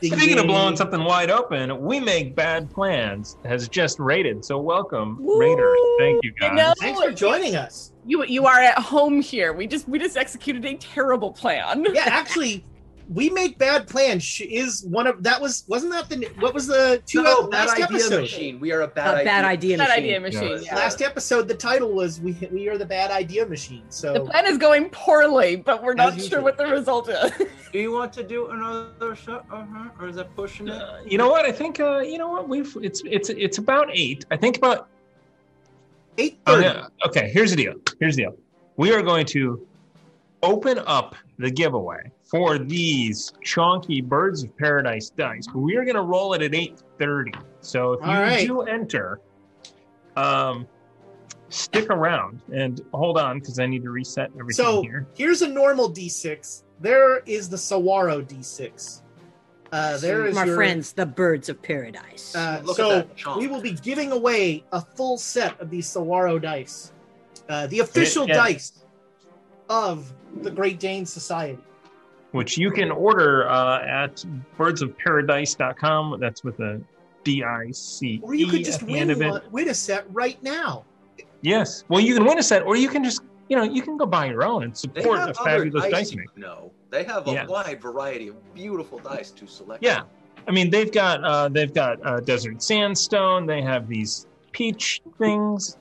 ding, 0.00 0.12
speaking 0.16 0.38
of 0.38 0.46
blowing 0.46 0.76
something 0.76 1.02
wide 1.04 1.30
open, 1.30 1.80
we 1.80 2.00
make 2.00 2.34
bad 2.34 2.70
plans 2.70 3.36
has 3.44 3.68
just 3.68 3.98
rated. 3.98 4.44
So 4.44 4.58
welcome, 4.58 5.18
Woo! 5.20 5.38
Raiders. 5.38 5.78
Thank 5.98 6.24
you 6.24 6.32
I 6.40 6.48
guys. 6.48 6.56
know. 6.56 6.72
thanks 6.78 7.00
for 7.02 7.12
joining 7.12 7.56
us 7.56 7.92
You 8.06 8.24
you 8.24 8.46
are 8.46 8.60
at 8.60 8.78
home 8.78 9.20
here. 9.20 9.52
We 9.52 9.66
just 9.66 9.88
we 9.88 9.98
just 9.98 10.16
executed 10.16 10.64
a 10.64 10.74
terrible 10.76 11.32
plan. 11.32 11.86
yeah 11.92 12.04
actually 12.06 12.64
we 13.12 13.28
make 13.28 13.58
bad 13.58 13.88
plans 13.88 14.22
Sh- 14.22 14.42
is 14.42 14.84
one 14.84 15.08
of 15.08 15.22
that 15.24 15.40
was 15.40 15.64
wasn't 15.66 15.92
that 15.92 16.08
the 16.08 16.28
what 16.38 16.54
was 16.54 16.68
the 16.68 17.02
two 17.06 17.22
No, 17.24 17.44
ep- 17.44 17.50
bad 17.50 17.66
last 17.66 17.72
idea 17.72 17.84
episode 17.86 18.20
machine. 18.20 18.60
We 18.60 18.70
are 18.72 18.82
a 18.82 18.84
A 18.84 18.88
bad 18.88 19.14
idea. 19.14 19.24
bad 19.24 19.44
idea 19.44 19.78
Bad 19.78 19.88
machine. 19.88 20.04
idea 20.04 20.20
machine. 20.20 20.48
Yes. 20.50 20.64
Yeah. 20.66 20.76
last 20.76 21.02
episode 21.02 21.48
the 21.48 21.54
title 21.54 21.92
was 21.92 22.20
we 22.20 22.32
we 22.52 22.68
are 22.68 22.78
the 22.78 22.86
bad 22.86 23.10
idea 23.10 23.44
machine 23.46 23.82
so 23.88 24.12
The 24.12 24.20
plan 24.20 24.46
is 24.46 24.58
going 24.58 24.90
poorly, 24.90 25.56
but 25.56 25.82
we're 25.82 25.94
not 25.94 26.20
sure 26.20 26.40
what 26.40 26.56
the 26.56 26.66
result 26.66 27.08
is. 27.08 27.32
Do 27.72 27.78
you 27.80 27.90
want 27.92 28.12
to 28.14 28.22
do 28.22 28.48
another 28.48 29.14
shot? 29.16 29.44
Uh-huh. 29.50 29.88
Or 30.00 30.08
is 30.08 30.16
that 30.16 30.34
pushing 30.36 30.68
it? 30.68 30.74
Uh, 30.80 30.98
you 31.04 31.18
know 31.18 31.28
what? 31.30 31.44
I 31.44 31.52
think 31.52 31.80
uh, 31.80 31.98
you 32.00 32.18
know 32.18 32.28
what 32.28 32.48
we've 32.48 32.76
it's 32.80 33.02
it's 33.04 33.28
it's 33.30 33.58
about 33.58 33.88
eight. 33.92 34.24
I 34.30 34.36
think 34.36 34.56
about 34.56 34.88
eight 36.18 36.38
Oh, 36.46 36.54
thirty. 36.54 36.66
yeah. 36.66 36.86
Okay, 37.06 37.30
here's 37.32 37.50
the 37.50 37.56
deal. 37.56 37.74
Here's 37.98 38.14
the 38.16 38.22
deal. 38.24 38.36
We 38.76 38.92
are 38.92 39.02
going 39.02 39.26
to 39.26 39.66
open 40.42 40.78
up 40.86 41.14
the 41.38 41.50
giveaway 41.50 42.10
for 42.30 42.58
these 42.58 43.32
chunky 43.42 44.00
birds 44.00 44.44
of 44.44 44.56
paradise 44.56 45.10
dice. 45.10 45.46
But 45.46 45.58
we 45.60 45.76
are 45.76 45.84
going 45.84 45.96
to 45.96 46.02
roll 46.02 46.34
it 46.34 46.42
at 46.42 46.52
8:30. 46.52 47.32
So 47.60 47.94
if 47.94 48.00
you 48.00 48.06
All 48.12 48.20
right. 48.20 48.46
do 48.46 48.62
enter, 48.62 49.20
um, 50.16 50.66
stick 51.48 51.90
around 51.90 52.40
and 52.52 52.80
hold 52.94 53.18
on 53.18 53.40
because 53.40 53.58
I 53.58 53.66
need 53.66 53.82
to 53.82 53.90
reset 53.90 54.30
everything 54.38 54.64
So 54.64 54.82
here. 54.82 55.06
here's 55.16 55.42
a 55.42 55.48
normal 55.48 55.90
D6. 55.90 56.62
There 56.80 57.18
is 57.26 57.48
the 57.48 57.58
Saguaro 57.58 58.22
D6. 58.22 59.02
Uh, 59.72 59.98
there 59.98 60.26
is 60.26 60.34
My 60.34 60.44
your, 60.46 60.56
friends, 60.56 60.92
the 60.92 61.06
birds 61.06 61.48
of 61.48 61.60
paradise. 61.62 62.34
Uh, 62.34 62.60
Look 62.64 62.76
so 62.76 62.90
at 62.90 63.16
that 63.16 63.36
we 63.36 63.46
will 63.46 63.60
be 63.60 63.72
giving 63.72 64.10
away 64.12 64.64
a 64.72 64.80
full 64.80 65.16
set 65.18 65.60
of 65.60 65.70
these 65.70 65.86
Saguaro 65.88 66.38
dice, 66.38 66.92
uh, 67.48 67.66
the 67.68 67.80
official 67.80 68.26
Yeah. 68.26 68.36
dice 68.36 68.84
of 69.68 70.12
the 70.42 70.50
Great 70.50 70.80
Dane 70.80 71.06
Society. 71.06 71.62
Which 72.32 72.56
you 72.58 72.70
can 72.70 72.90
order 72.90 73.48
uh, 73.48 73.82
at 73.86 74.24
birdsofparadise.com. 74.58 76.18
That's 76.20 76.44
with 76.44 76.58
a 76.60 76.80
D 77.24 77.42
I 77.44 77.70
C 77.70 78.20
Or 78.22 78.34
you 78.34 78.46
could 78.46 78.64
just 78.64 78.82
at 78.82 78.86
the 78.88 78.98
end 78.98 79.10
win, 79.10 79.22
of 79.22 79.30
one, 79.32 79.42
win 79.52 79.68
a 79.68 79.74
set 79.74 80.04
right 80.10 80.42
now. 80.42 80.84
Yes. 81.42 81.84
Well, 81.88 82.00
you 82.00 82.14
can 82.14 82.24
win 82.24 82.38
a 82.38 82.42
set, 82.42 82.62
or 82.64 82.76
you 82.76 82.88
can 82.88 83.02
just, 83.04 83.22
you 83.48 83.56
know, 83.56 83.62
you 83.62 83.82
can 83.82 83.96
go 83.96 84.06
buy 84.06 84.26
your 84.26 84.44
own 84.44 84.62
and 84.64 84.76
support 84.76 85.18
have 85.18 85.30
a 85.30 85.34
fabulous 85.34 85.84
dice 85.84 85.92
dice 85.92 86.14
maker. 86.14 86.32
know. 86.36 86.70
They 86.90 87.04
have 87.04 87.26
a 87.28 87.32
Yeah. 87.32 87.46
wide 87.46 87.80
variety 87.80 88.28
of 88.28 88.54
beautiful 88.54 88.98
dice 88.98 89.30
to 89.32 89.46
select. 89.46 89.82
Yeah. 89.82 90.02
I 90.48 90.50
mean, 90.52 90.70
they've 90.70 90.90
got 90.90 91.22
uh, 91.22 91.48
they've 91.48 91.72
got 91.72 92.04
uh, 92.04 92.20
desert 92.20 92.62
sandstone. 92.62 93.46
They 93.46 93.62
have 93.62 93.88
these 93.88 94.26
peach 94.52 95.02
things. 95.18 95.76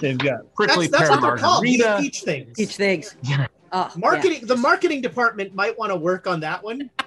They've 0.00 0.18
got 0.18 0.52
prickly 0.54 0.86
That's, 0.86 1.08
that's 1.08 1.10
pear 1.10 1.20
what 1.20 1.20
they're 1.22 1.36
called. 1.38 1.64
Margarita. 1.64 1.98
peach 2.00 2.20
things. 2.22 2.56
Peach 2.56 2.76
things. 2.76 3.16
Yeah. 3.22 3.46
Oh, 3.76 3.90
Marketing. 3.96 4.46
The 4.46 4.56
marketing 4.56 5.00
department 5.00 5.52
might 5.52 5.76
want 5.76 5.90
to 5.90 5.96
work 5.96 6.26
on 6.28 6.40
that 6.40 6.62
one. 6.62 6.90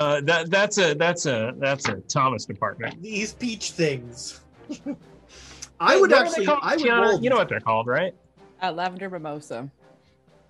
Uh, 0.00 0.20
that 0.22 0.50
that's 0.50 0.76
a 0.78 0.92
that's 0.94 1.24
a 1.24 1.54
that's 1.58 1.88
a 1.88 1.94
Thomas 2.00 2.44
department. 2.44 3.00
These 3.00 3.34
peach 3.34 3.70
things. 3.70 4.40
I 5.80 6.00
would 6.00 6.10
what 6.10 6.26
actually. 6.26 6.48
I 6.48 6.74
would 6.74 6.84
Tiana? 6.84 7.22
You 7.22 7.30
know 7.30 7.36
what 7.36 7.48
they're 7.48 7.60
called, 7.60 7.86
right? 7.86 8.12
Uh, 8.60 8.72
lavender 8.72 9.08
mimosa. 9.08 9.70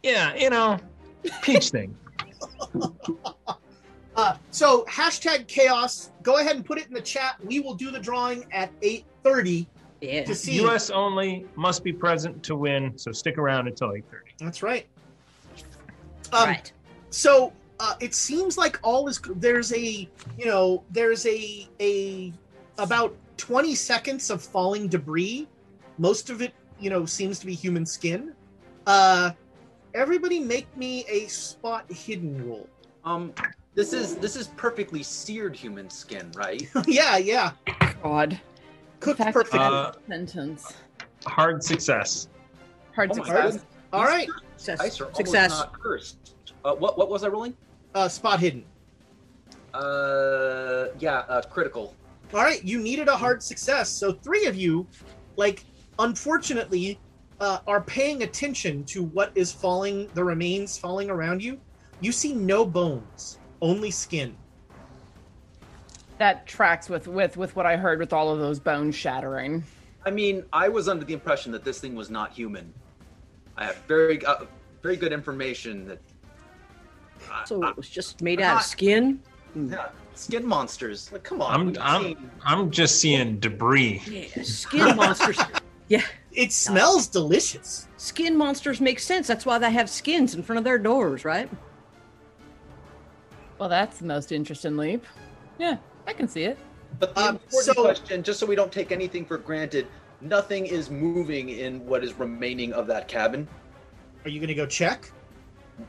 Yeah, 0.02 0.34
you 0.34 0.48
know, 0.48 0.78
peach 1.42 1.68
thing. 1.68 1.94
Uh, 4.16 4.36
so 4.50 4.84
hashtag 4.84 5.46
chaos. 5.46 6.10
Go 6.22 6.38
ahead 6.38 6.56
and 6.56 6.64
put 6.64 6.78
it 6.78 6.86
in 6.86 6.94
the 6.94 7.00
chat. 7.02 7.34
We 7.44 7.60
will 7.60 7.74
do 7.74 7.90
the 7.90 7.98
drawing 7.98 8.46
at 8.52 8.70
eight 8.80 9.04
thirty 9.22 9.66
Yeah. 10.00 10.24
to 10.24 10.34
see. 10.34 10.54
U.S. 10.54 10.88
only 10.90 11.46
must 11.56 11.84
be 11.84 11.92
present 11.92 12.42
to 12.44 12.56
win. 12.56 12.96
So 12.96 13.12
stick 13.12 13.36
around 13.38 13.66
until 13.68 13.92
eight 13.92 14.04
thirty. 14.10 14.30
That's 14.38 14.62
right. 14.62 14.86
Um, 16.32 16.48
right. 16.48 16.72
So 17.10 17.52
uh, 17.80 17.94
it 18.00 18.14
seems 18.14 18.56
like 18.56 18.78
all 18.82 19.08
is 19.08 19.20
there's 19.36 19.72
a 19.72 20.08
you 20.38 20.46
know 20.46 20.82
there's 20.90 21.26
a 21.26 21.68
a 21.80 22.32
about 22.78 23.14
20 23.36 23.74
seconds 23.74 24.30
of 24.30 24.42
falling 24.42 24.88
debris. 24.88 25.46
Most 25.98 26.30
of 26.30 26.42
it 26.42 26.52
you 26.78 26.90
know 26.90 27.04
seems 27.06 27.38
to 27.40 27.46
be 27.46 27.54
human 27.54 27.86
skin. 27.86 28.34
Uh, 28.86 29.30
everybody 29.94 30.40
make 30.40 30.74
me 30.76 31.04
a 31.08 31.26
spot 31.26 31.90
hidden 31.90 32.48
roll. 32.48 32.68
Um, 33.04 33.32
this 33.74 33.92
is 33.92 34.16
this 34.16 34.36
is 34.36 34.48
perfectly 34.48 35.02
seared 35.02 35.56
human 35.56 35.90
skin, 35.90 36.30
right? 36.36 36.68
yeah, 36.86 37.16
yeah. 37.16 37.52
God. 38.02 38.40
Cooked 39.00 39.18
fact 39.18 39.34
perfectly. 39.34 39.58
Uh, 39.60 39.92
Sentence. 40.08 40.74
Hard 41.26 41.62
success. 41.62 42.28
Hard 42.94 43.12
Oh 43.12 43.16
my 43.16 43.24
success. 43.24 43.66
All 43.92 44.04
right. 44.04 44.28
Success. 44.64 44.78
Dice 44.78 45.00
are 45.00 45.04
almost 45.04 45.16
Success. 45.18 45.50
not 45.50 45.78
cursed. 45.78 46.34
Uh, 46.64 46.74
what 46.74 46.96
what 46.96 47.10
was 47.10 47.22
I 47.22 47.28
rolling? 47.28 47.54
Uh, 47.94 48.08
spot 48.08 48.40
hidden. 48.40 48.64
Uh, 49.74 50.86
yeah, 50.98 51.18
uh, 51.28 51.42
critical. 51.42 51.94
All 52.32 52.40
right, 52.40 52.64
you 52.64 52.80
needed 52.80 53.08
a 53.08 53.16
hard 53.16 53.42
success. 53.42 53.90
So 53.90 54.12
three 54.12 54.46
of 54.46 54.56
you, 54.56 54.86
like, 55.36 55.64
unfortunately, 55.98 56.98
uh, 57.40 57.58
are 57.66 57.82
paying 57.82 58.22
attention 58.22 58.84
to 58.84 59.02
what 59.02 59.32
is 59.34 59.52
falling, 59.52 60.08
the 60.14 60.24
remains 60.24 60.78
falling 60.78 61.10
around 61.10 61.42
you. 61.42 61.60
You 62.00 62.10
see 62.10 62.32
no 62.32 62.64
bones, 62.64 63.38
only 63.60 63.90
skin. 63.90 64.34
That 66.18 66.46
tracks 66.46 66.88
with 66.88 67.06
with 67.06 67.36
with 67.36 67.54
what 67.54 67.66
I 67.66 67.76
heard 67.76 67.98
with 67.98 68.12
all 68.14 68.30
of 68.30 68.38
those 68.38 68.58
bones 68.58 68.94
shattering. 68.94 69.62
I 70.06 70.10
mean, 70.10 70.44
I 70.52 70.68
was 70.68 70.88
under 70.88 71.04
the 71.04 71.12
impression 71.12 71.52
that 71.52 71.64
this 71.64 71.80
thing 71.80 71.94
was 71.94 72.08
not 72.08 72.32
human. 72.32 72.72
I 73.56 73.64
have 73.64 73.76
very 73.88 74.24
uh, 74.24 74.44
very 74.82 74.96
good 74.96 75.12
information 75.12 75.86
that 75.86 75.98
uh, 77.30 77.44
So 77.44 77.62
uh, 77.64 77.70
it 77.70 77.76
was 77.76 77.88
just 77.88 78.20
made 78.22 78.40
out 78.40 78.56
of 78.58 78.62
skin. 78.62 79.20
yeah, 79.54 79.88
skin 80.14 80.46
monsters. 80.46 81.10
Like, 81.12 81.22
come 81.24 81.40
on. 81.40 81.52
I'm 81.54 81.76
I'm 81.80 82.02
seen- 82.02 82.30
I'm 82.44 82.70
just 82.70 83.00
seeing 83.00 83.38
debris. 83.38 84.02
Yeah, 84.06 84.42
skin 84.42 84.96
monsters. 84.96 85.38
Yeah, 85.88 86.02
It 86.32 86.50
smells 86.52 87.06
delicious. 87.08 87.86
skin 87.98 88.36
monsters 88.36 88.80
make 88.80 88.98
sense. 88.98 89.26
That's 89.26 89.44
why 89.46 89.58
they 89.58 89.70
have 89.70 89.88
skins 89.90 90.34
in 90.34 90.42
front 90.42 90.58
of 90.58 90.64
their 90.64 90.78
doors, 90.78 91.24
right? 91.26 91.48
Well, 93.58 93.68
that's 93.68 93.98
the 93.98 94.06
most 94.06 94.32
interesting 94.32 94.76
leap. 94.76 95.04
Yeah, 95.58 95.76
I 96.06 96.12
can 96.12 96.26
see 96.26 96.44
it. 96.44 96.58
But 96.98 97.14
the 97.14 97.20
Um, 97.20 97.28
important 97.36 97.76
so- 97.76 97.82
question, 97.82 98.22
just 98.22 98.40
so 98.40 98.46
we 98.46 98.54
don't 98.56 98.72
take 98.72 98.92
anything 98.92 99.24
for 99.26 99.36
granted, 99.38 99.86
nothing 100.20 100.66
is 100.66 100.90
moving 100.90 101.50
in 101.50 101.84
what 101.86 102.04
is 102.04 102.14
remaining 102.14 102.72
of 102.72 102.86
that 102.88 103.08
cabin. 103.08 103.46
Are 104.24 104.30
you 104.30 104.40
gonna 104.40 104.54
go 104.54 104.66
check? 104.66 105.10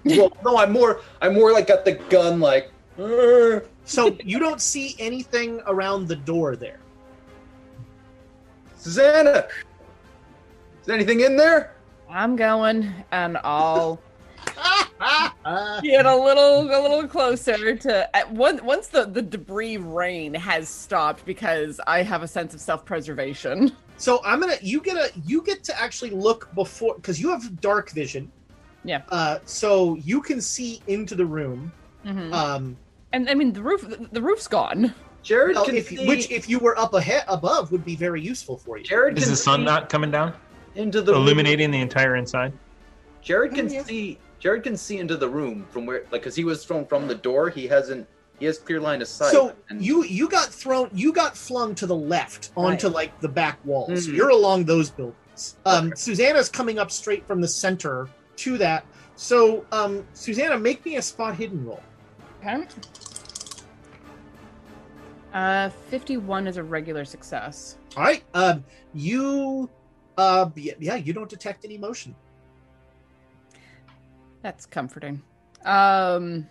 well, 0.04 0.36
no, 0.44 0.58
I'm 0.58 0.72
more, 0.72 1.02
I'm 1.22 1.34
more 1.34 1.52
like 1.54 1.68
got 1.68 1.86
the 1.86 1.94
gun, 1.94 2.40
like. 2.40 2.72
"Arr." 3.00 3.66
So 3.86 4.18
you 4.24 4.40
don't 4.40 4.62
see 4.62 4.96
anything 5.00 5.62
around 5.68 6.08
the 6.08 6.16
door 6.16 6.56
there. 6.56 6.80
Susanna, 8.78 9.48
is 10.82 10.86
there 10.86 10.96
anything 10.96 11.22
in 11.22 11.38
there? 11.38 11.76
I'm 12.10 12.36
going, 12.36 12.92
and 13.12 13.38
I'll 13.44 14.00
Uh, 15.00 15.30
get 15.84 16.06
a 16.06 16.16
little 16.16 16.62
a 16.62 16.80
little 16.82 17.08
closer 17.08 17.76
to 17.76 18.16
at 18.16 18.32
one, 18.32 18.60
once 18.66 18.88
the 18.88 19.06
the 19.06 19.22
debris 19.22 19.78
rain 19.78 20.34
has 20.34 20.68
stopped 20.68 21.26
because 21.26 21.80
I 21.86 22.02
have 22.04 22.24
a 22.24 22.28
sense 22.28 22.54
of 22.54 22.62
self 22.62 22.84
preservation. 22.86 23.72
so 23.98 24.22
I'm 24.26 24.40
gonna 24.40 24.56
you 24.62 24.82
get 24.82 24.98
a 24.98 25.12
you 25.26 25.42
get 25.44 25.64
to 25.66 25.80
actually 25.82 26.12
look 26.12 26.54
before 26.56 26.96
because 26.96 27.20
you 27.22 27.30
have 27.30 27.62
dark 27.62 27.92
vision. 27.92 28.32
Yeah. 28.84 29.02
Uh, 29.10 29.40
so 29.46 29.96
you 29.96 30.22
can 30.22 30.40
see 30.42 30.82
into 30.88 31.16
the 31.16 31.26
room. 31.26 31.72
Mhm. 32.06 32.32
Um, 32.34 32.78
and 33.14 33.30
I 33.30 33.34
mean 33.34 33.54
the 33.54 33.62
roof 33.64 33.82
the, 33.82 34.08
the 34.12 34.22
roof's 34.22 34.48
gone. 34.48 34.94
Jared 35.24 35.56
well, 35.56 35.66
can 35.66 35.76
if, 35.76 35.88
see 35.88 36.08
which 36.08 36.30
if 36.30 36.48
you 36.48 36.60
were 36.60 36.78
up 36.80 36.94
ahead 36.94 37.24
above 37.28 37.72
would 37.72 37.84
be 37.84 37.96
very 37.96 38.22
useful 38.22 38.58
for 38.58 38.78
you. 38.78 38.84
Jared 38.84 39.18
Is 39.18 39.28
the 39.30 39.36
sun 39.36 39.62
see 39.62 39.66
not 39.66 39.90
coming 39.90 40.12
down, 40.12 40.34
into 40.76 41.02
the 41.02 41.14
room. 41.14 41.22
illuminating 41.24 41.72
the 41.72 41.82
entire 41.82 42.16
inside? 42.16 42.54
Jared 43.24 43.56
can 43.56 43.68
Oh, 43.68 43.72
yeah. 43.74 43.84
see. 43.84 44.20
Jared 44.46 44.62
can 44.62 44.78
see 44.78 45.00
into 45.00 45.18
the 45.18 45.28
room 45.28 45.66
from 45.72 45.88
where, 45.88 46.02
like, 46.12 46.22
because 46.22 46.36
he 46.36 46.44
was 46.44 46.64
thrown 46.64 46.86
from 46.86 47.08
the 47.08 47.16
door. 47.16 47.50
He 47.50 47.66
hasn't. 47.66 48.08
He 48.38 48.46
has 48.46 48.60
clear 48.60 48.80
line 48.80 49.02
of 49.02 49.08
sight. 49.08 49.32
So 49.32 49.56
and- 49.70 49.82
you 49.84 50.04
you 50.04 50.30
got 50.30 50.50
thrown 50.50 50.88
you 50.94 51.12
got 51.12 51.36
flung 51.36 51.74
to 51.76 51.88
the 51.88 51.96
left 51.96 52.52
onto 52.56 52.88
like 52.90 53.20
the 53.22 53.28
back 53.28 53.58
wall. 53.66 53.88
So 53.88 53.94
Mhm. 53.94 54.16
you're 54.16 54.30
along 54.30 54.66
those 54.66 54.92
buildings. 54.92 55.56
Um, 55.66 55.88
Okay. 55.88 55.96
Susanna's 55.96 56.48
coming 56.50 56.78
up 56.78 56.92
straight 56.92 57.26
from 57.26 57.42
the 57.42 57.48
center 57.48 58.08
to 58.36 58.58
that. 58.60 58.86
So 59.16 59.66
um, 59.72 60.06
Susanna, 60.14 60.60
make 60.60 60.86
me 60.86 60.98
a 60.98 61.02
spot 61.02 61.36
hidden 61.36 61.66
roll. 61.66 61.82
Okay. 62.42 62.68
Uh, 65.34 65.70
fifty-one 65.90 66.46
is 66.46 66.58
a 66.58 66.64
regular 66.64 67.04
success. 67.04 67.78
All 67.98 68.04
right. 68.04 68.24
Um, 68.36 68.64
you 68.94 69.72
uh, 70.20 70.50
yeah, 70.56 70.74
yeah, 70.80 70.96
you 70.98 71.14
don't 71.14 71.30
detect 71.30 71.66
any 71.66 71.80
motion. 71.80 72.14
That's 74.46 74.68
comforting. 74.68 75.24
Um, 75.66 76.48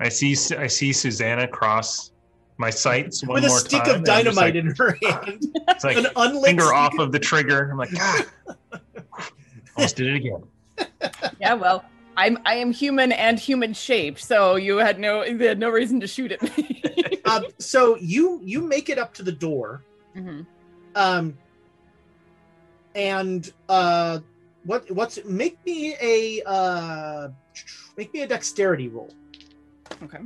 I 0.00 0.08
see 0.08 0.34
I 0.56 0.66
see 0.66 0.92
Susanna 0.92 1.46
cross 1.46 2.10
my 2.56 2.70
sights 2.70 3.24
one 3.24 3.34
With 3.34 3.44
a 3.44 3.48
more 3.48 3.58
stick 3.60 3.84
time. 3.84 3.90
of 3.90 3.96
and 3.98 4.08
I'm 4.08 4.24
just 4.24 4.36
dynamite 4.36 4.54
like- 4.56 4.64
in 4.64 4.74
her 4.76 4.98
hand. 5.28 5.46
It's 5.68 5.84
like 5.84 5.96
An 5.96 6.08
unlit 6.16 6.44
finger 6.44 6.64
stick 6.64 6.74
off 6.74 6.94
of- 6.94 6.98
of 7.00 7.12
the 7.12 7.20
trigger. 7.20 7.68
I'm 7.70 7.78
like, 7.78 7.92
God, 7.92 8.24
almost 9.76 9.94
did 9.94 10.08
it 10.08 10.14
again. 10.16 10.42
yeah, 11.40 11.54
well, 11.54 11.84
I'm 12.16 12.36
I 12.44 12.56
am 12.56 12.72
human 12.72 13.12
and 13.12 13.38
human 13.38 13.74
shaped, 13.74 14.18
so 14.20 14.56
you 14.56 14.78
had 14.78 14.98
no 14.98 15.22
you 15.22 15.38
had 15.38 15.60
no 15.60 15.70
reason 15.70 16.00
to 16.00 16.08
shoot 16.08 16.32
at 16.32 16.42
me. 16.42 16.80
Um, 17.26 17.46
so 17.58 17.96
you 17.98 18.40
you 18.44 18.60
make 18.60 18.88
it 18.90 18.98
up 18.98 19.14
to 19.14 19.22
the 19.22 19.32
door. 19.32 19.82
Mhm. 20.16 20.44
Um, 20.96 21.38
and 22.94 23.50
uh, 23.68 24.18
what 24.64 24.90
what's 24.90 25.24
make 25.24 25.64
me 25.64 25.96
a 26.00 26.42
uh, 26.46 27.28
make 27.96 28.12
me 28.12 28.22
a 28.22 28.26
dexterity 28.26 28.88
roll. 28.88 29.12
Okay. 30.02 30.18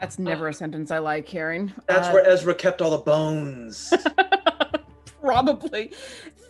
That's 0.00 0.18
never 0.18 0.48
a 0.48 0.52
sentence 0.52 0.90
I 0.90 0.98
like 0.98 1.26
hearing. 1.26 1.72
that's 1.86 2.08
Uh, 2.08 2.12
where 2.12 2.26
Ezra 2.28 2.54
kept 2.54 2.82
all 2.82 2.90
the 2.90 2.98
bones. 2.98 3.92
probably 5.26 5.90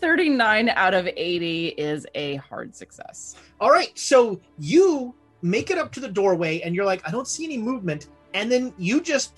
39 0.01 0.69
out 0.69 0.93
of 0.93 1.09
80 1.17 1.69
is 1.79 2.07
a 2.15 2.37
hard 2.37 2.77
success. 2.77 3.37
All 3.59 3.71
right, 3.71 3.97
so 3.99 4.39
you 4.59 5.15
make 5.41 5.71
it 5.71 5.79
up 5.79 5.93
to 5.93 6.01
the 6.01 6.09
doorway, 6.09 6.61
and 6.61 6.75
you're 6.75 6.85
like, 6.85 7.07
I 7.09 7.11
don't 7.11 7.27
see 7.27 7.45
any 7.45 7.57
movement, 7.57 8.09
and 8.35 8.53
then 8.53 8.75
you 8.77 9.01
just, 9.01 9.33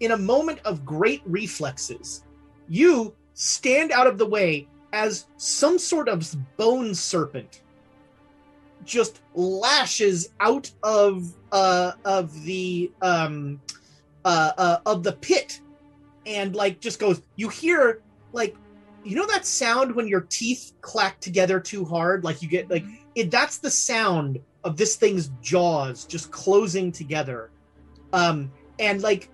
in 0.00 0.10
a 0.10 0.16
moment 0.16 0.58
of 0.64 0.84
great 0.84 1.22
reflexes, 1.24 2.24
you 2.68 3.14
stand 3.34 3.92
out 3.92 4.08
of 4.08 4.18
the 4.18 4.26
way 4.26 4.66
as 4.92 5.26
some 5.36 5.78
sort 5.78 6.08
of 6.08 6.34
bone 6.56 6.94
serpent 6.94 7.62
just 8.84 9.20
lashes 9.34 10.30
out 10.40 10.70
of 10.82 11.34
uh 11.52 11.92
of 12.04 12.42
the 12.44 12.90
um 13.02 13.60
uh, 14.24 14.52
uh 14.56 14.78
of 14.86 15.02
the 15.02 15.12
pit 15.12 15.60
and 16.26 16.54
like 16.54 16.80
just 16.80 16.98
goes 16.98 17.22
you 17.36 17.48
hear 17.48 18.02
like 18.32 18.56
you 19.04 19.14
know 19.14 19.26
that 19.26 19.44
sound 19.44 19.94
when 19.94 20.08
your 20.08 20.22
teeth 20.22 20.72
clack 20.80 21.20
together 21.20 21.60
too 21.60 21.84
hard 21.84 22.24
like 22.24 22.40
you 22.40 22.48
get 22.48 22.70
like 22.70 22.84
it 23.14 23.30
that's 23.30 23.58
the 23.58 23.70
sound 23.70 24.38
of 24.64 24.76
this 24.76 24.96
thing's 24.96 25.30
jaws 25.40 26.04
just 26.04 26.30
closing 26.30 26.92
together. 26.92 27.50
Um, 28.12 28.50
and 28.78 29.02
like 29.02 29.30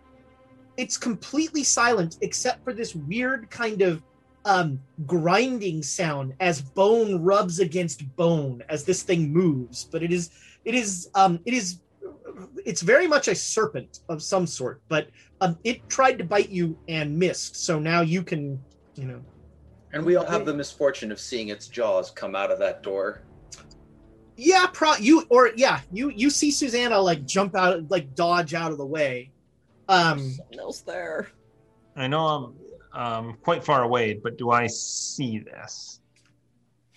it's 0.77 0.97
completely 0.97 1.63
silent 1.63 2.19
except 2.21 2.65
for 2.65 2.73
this 2.73 2.95
weird 2.95 3.51
kind 3.51 3.83
of 3.83 4.03
um, 4.45 4.81
grinding 5.07 5.83
sound 5.83 6.35
as 6.41 6.61
bone 6.61 7.23
rubs 7.23 7.61
against 7.61 8.15
bone 8.17 8.63
as 8.69 8.85
this 8.85 9.03
thing 9.03 9.33
moves. 9.33 9.85
But 9.85 10.03
it 10.03 10.13
is 10.13 10.31
it 10.65 10.75
is 10.75 11.11
um, 11.15 11.41
it 11.45 11.55
is 11.55 11.81
it's 12.65 12.83
very 12.83 13.07
much 13.07 13.29
a 13.29 13.35
serpent 13.35 14.01
of 14.09 14.23
some 14.23 14.47
sort, 14.47 14.81
but 14.89 15.09
um, 15.41 15.59
it 15.65 15.89
tried 15.89 16.19
to 16.19 16.25
bite 16.25 16.49
you 16.49 16.77
and 16.89 17.17
missed. 17.17 17.57
So 17.57 17.79
now 17.79 18.01
you 18.01 18.23
can, 18.23 18.61
you 18.95 19.05
know. 19.05 19.21
And 19.93 20.05
we 20.05 20.17
all 20.17 20.27
have 20.27 20.45
the 20.45 20.55
misfortune 20.55 21.13
of 21.13 21.21
seeing 21.21 21.49
its 21.49 21.69
jaws 21.69 22.11
come 22.11 22.35
out 22.35 22.51
of 22.51 22.59
that 22.59 22.83
door. 22.83 23.23
Yeah, 24.37 24.67
pro 24.73 24.97
you 24.97 25.25
or 25.29 25.53
yeah, 25.55 25.81
you 25.93 26.11
you 26.11 26.29
see 26.29 26.51
Susanna 26.51 26.99
like 26.99 27.25
jump 27.25 27.55
out, 27.55 27.89
like 27.91 28.15
dodge 28.17 28.55
out 28.55 28.73
of 28.73 28.79
the 28.79 28.87
way. 28.87 29.31
Um, 29.89 30.19
Something 30.19 30.59
else 30.59 30.81
there. 30.81 31.29
I 31.95 32.09
know 32.09 32.27
I'm 32.27 32.55
um, 32.95 33.37
quite 33.43 33.65
far 33.65 33.83
away, 33.83 34.15
but 34.23 34.39
do 34.39 34.51
I 34.51 34.67
see 34.67 35.39
this? 35.39 36.01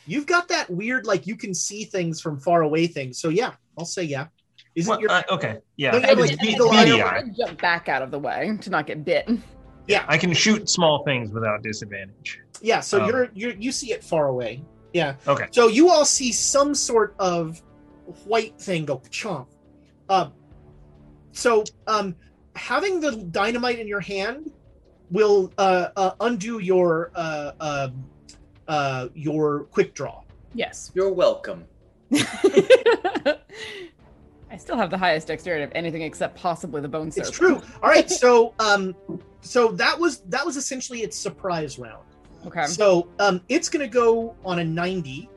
you've 0.09 0.25
got 0.25 0.47
that 0.47 0.69
weird 0.69 1.05
like 1.05 1.27
you 1.27 1.35
can 1.35 1.53
see 1.53 1.83
things 1.83 2.21
from 2.21 2.39
far 2.39 2.61
away 2.61 2.87
things. 2.87 3.19
So 3.19 3.29
yeah, 3.29 3.53
I'll 3.77 3.85
say 3.85 4.03
yeah. 4.03 4.27
Is 4.73 4.87
it 4.87 4.89
Well, 4.91 5.01
your 5.01 5.11
uh, 5.11 5.23
okay, 5.31 5.57
yeah. 5.75 5.91
Don't 5.91 6.05
have, 6.05 6.17
like, 6.17 6.39
Be- 6.39 6.47
eagle 6.47 6.69
beady 6.71 7.01
eye? 7.01 7.17
eye. 7.17 7.23
Jump 7.37 7.61
back 7.61 7.89
out 7.89 8.01
of 8.01 8.09
the 8.11 8.19
way 8.19 8.57
to 8.61 8.69
not 8.69 8.87
get 8.87 9.03
bit. 9.03 9.29
yeah 9.87 10.05
I 10.07 10.17
can 10.17 10.33
shoot 10.33 10.69
small 10.69 11.03
things 11.03 11.31
without 11.31 11.61
disadvantage. 11.61 12.39
yeah? 12.61 12.79
So 12.79 13.01
um, 13.01 13.09
you're 13.09 13.29
you 13.33 13.55
you 13.59 13.71
see 13.71 13.91
it 13.91 14.03
far 14.03 14.27
away. 14.27 14.63
Yeah. 14.93 15.15
Okay. 15.27 15.47
So 15.51 15.67
you 15.67 15.89
all 15.89 16.05
see 16.05 16.31
some 16.31 16.73
sort 16.73 17.13
of 17.19 17.61
white 18.23 18.57
thing 18.59 18.85
go 18.85 18.99
chomp. 19.09 19.47
Uh, 20.07 20.29
so 21.33 21.65
um, 21.85 22.15
having 22.55 23.01
the 23.01 23.11
dynamite 23.11 23.77
in 23.79 23.87
your 23.87 23.99
hand 23.99 24.51
will 25.11 25.51
uh, 25.57 25.89
uh, 25.95 26.11
undo 26.19 26.59
your 26.59 27.11
uh, 27.15 27.51
uh, 27.59 27.89
uh, 28.67 29.07
your 29.13 29.65
quick 29.65 29.93
draw. 29.93 30.21
Yes. 30.53 30.91
You're 30.93 31.11
welcome. 31.11 31.65
I 34.49 34.55
still 34.57 34.77
have 34.77 34.89
the 34.89 34.97
highest 34.97 35.27
dexterity 35.27 35.63
of 35.63 35.71
anything 35.75 36.01
except 36.01 36.37
possibly 36.37 36.81
the 36.81 36.87
bone 36.87 37.11
It's 37.15 37.29
true. 37.29 37.61
All 37.83 37.89
right. 37.89 38.09
So 38.09 38.53
um, 38.59 38.95
so 39.41 39.69
that 39.73 39.97
was 39.99 40.19
that 40.21 40.45
was 40.45 40.57
essentially 40.57 41.01
its 41.01 41.17
surprise 41.17 41.77
round. 41.77 42.03
Okay. 42.45 42.65
So 42.65 43.09
um, 43.19 43.41
it's 43.49 43.69
going 43.69 43.85
to 43.85 43.93
go 43.93 44.35
on 44.45 44.59
a 44.59 44.63
90. 44.63 45.29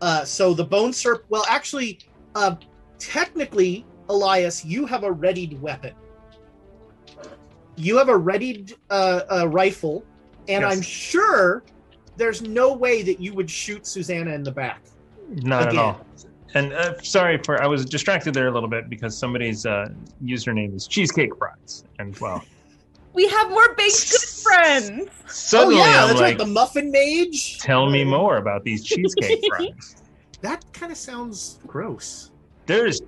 Uh, 0.00 0.24
so 0.24 0.54
the 0.54 0.64
bone 0.64 0.92
serp. 0.92 1.22
Well, 1.28 1.44
actually, 1.48 1.98
uh, 2.34 2.56
technically, 2.98 3.84
Elias, 4.08 4.64
you 4.64 4.86
have 4.86 5.04
a 5.04 5.12
readied 5.12 5.60
weapon. 5.60 5.94
You 7.76 7.96
have 7.98 8.08
a 8.08 8.16
readied 8.16 8.74
uh, 8.90 9.20
uh, 9.30 9.48
rifle, 9.48 10.04
and 10.48 10.62
Yes. 10.62 10.72
I'm 10.76 10.82
sure 10.82 11.62
there's 12.16 12.42
no 12.42 12.72
way 12.72 13.02
that 13.02 13.20
you 13.20 13.34
would 13.34 13.50
shoot 13.50 13.86
Susanna 13.86 14.32
in 14.32 14.42
the 14.44 14.52
back. 14.52 14.82
Not 15.28 15.68
Again. 15.68 15.78
at 15.78 15.84
all. 15.84 16.06
And 16.54 16.72
uh, 16.72 17.00
sorry 17.02 17.38
for 17.44 17.60
I 17.60 17.66
was 17.66 17.84
distracted 17.84 18.32
there 18.32 18.46
a 18.46 18.52
little 18.52 18.68
bit 18.68 18.88
because 18.88 19.16
somebody's 19.18 19.66
uh, 19.66 19.88
username 20.22 20.76
is 20.76 20.86
Cheesecake 20.86 21.36
Fries, 21.36 21.84
and 21.98 22.16
well, 22.20 22.44
We 23.12 23.26
have 23.28 23.50
more 23.50 23.74
baked 23.74 24.10
good 24.12 24.20
friends. 24.20 25.10
suddenly 25.26 25.80
oh 25.80 25.84
yeah, 25.84 26.02
I'm 26.02 26.08
that's 26.08 26.20
like, 26.20 26.20
right. 26.20 26.38
The 26.38 26.46
muffin 26.46 26.92
mage. 26.92 27.58
tell 27.58 27.90
me 27.90 28.04
more 28.04 28.36
about 28.36 28.62
these 28.62 28.84
cheesecake 28.84 29.42
fries. 29.56 29.96
That 30.42 30.64
kind 30.72 30.92
of 30.92 30.98
sounds 30.98 31.58
gross. 31.66 32.30
There's, 32.66 33.00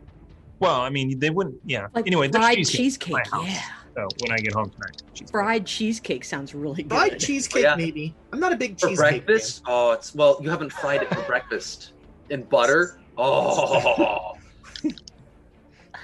well, 0.59 0.80
I 0.80 0.90
mean, 0.90 1.16
they 1.20 1.30
wouldn't. 1.30 1.60
Yeah. 1.66 1.86
Like 1.94 2.06
anyway, 2.09 2.26
there's 2.28 2.44
fried 2.44 2.56
cheesecake. 2.66 2.80
cheesecake. 3.24 3.44
Yeah. 3.44 3.62
So 3.97 4.06
when 4.20 4.31
I 4.31 4.36
get 4.36 4.52
home 4.52 4.68
tonight, 4.68 5.02
cheesecake. 5.14 5.31
Fried 5.31 5.66
cheesecake 5.66 6.23
sounds 6.24 6.55
really 6.55 6.82
good. 6.82 6.90
Fried 6.93 7.18
cheesecake, 7.18 7.62
Yeah. 7.62 7.77
maybe. 7.77 8.14
I'm 8.31 8.39
not 8.39 8.52
a 8.52 8.56
big 8.56 8.78
For 8.78 8.89
cheesecake. 8.89 9.24
breakfast? 9.24 9.62
Oh, 9.66 9.93
it's 9.93 10.14
well, 10.14 10.39
you 10.43 10.51
haven't 10.51 10.70
fried 10.70 11.02
it 11.02 11.09
for 11.14 11.23
breakfast 11.23 11.93
in 12.28 12.43
butter. 12.43 12.98
Oh, 13.16 14.35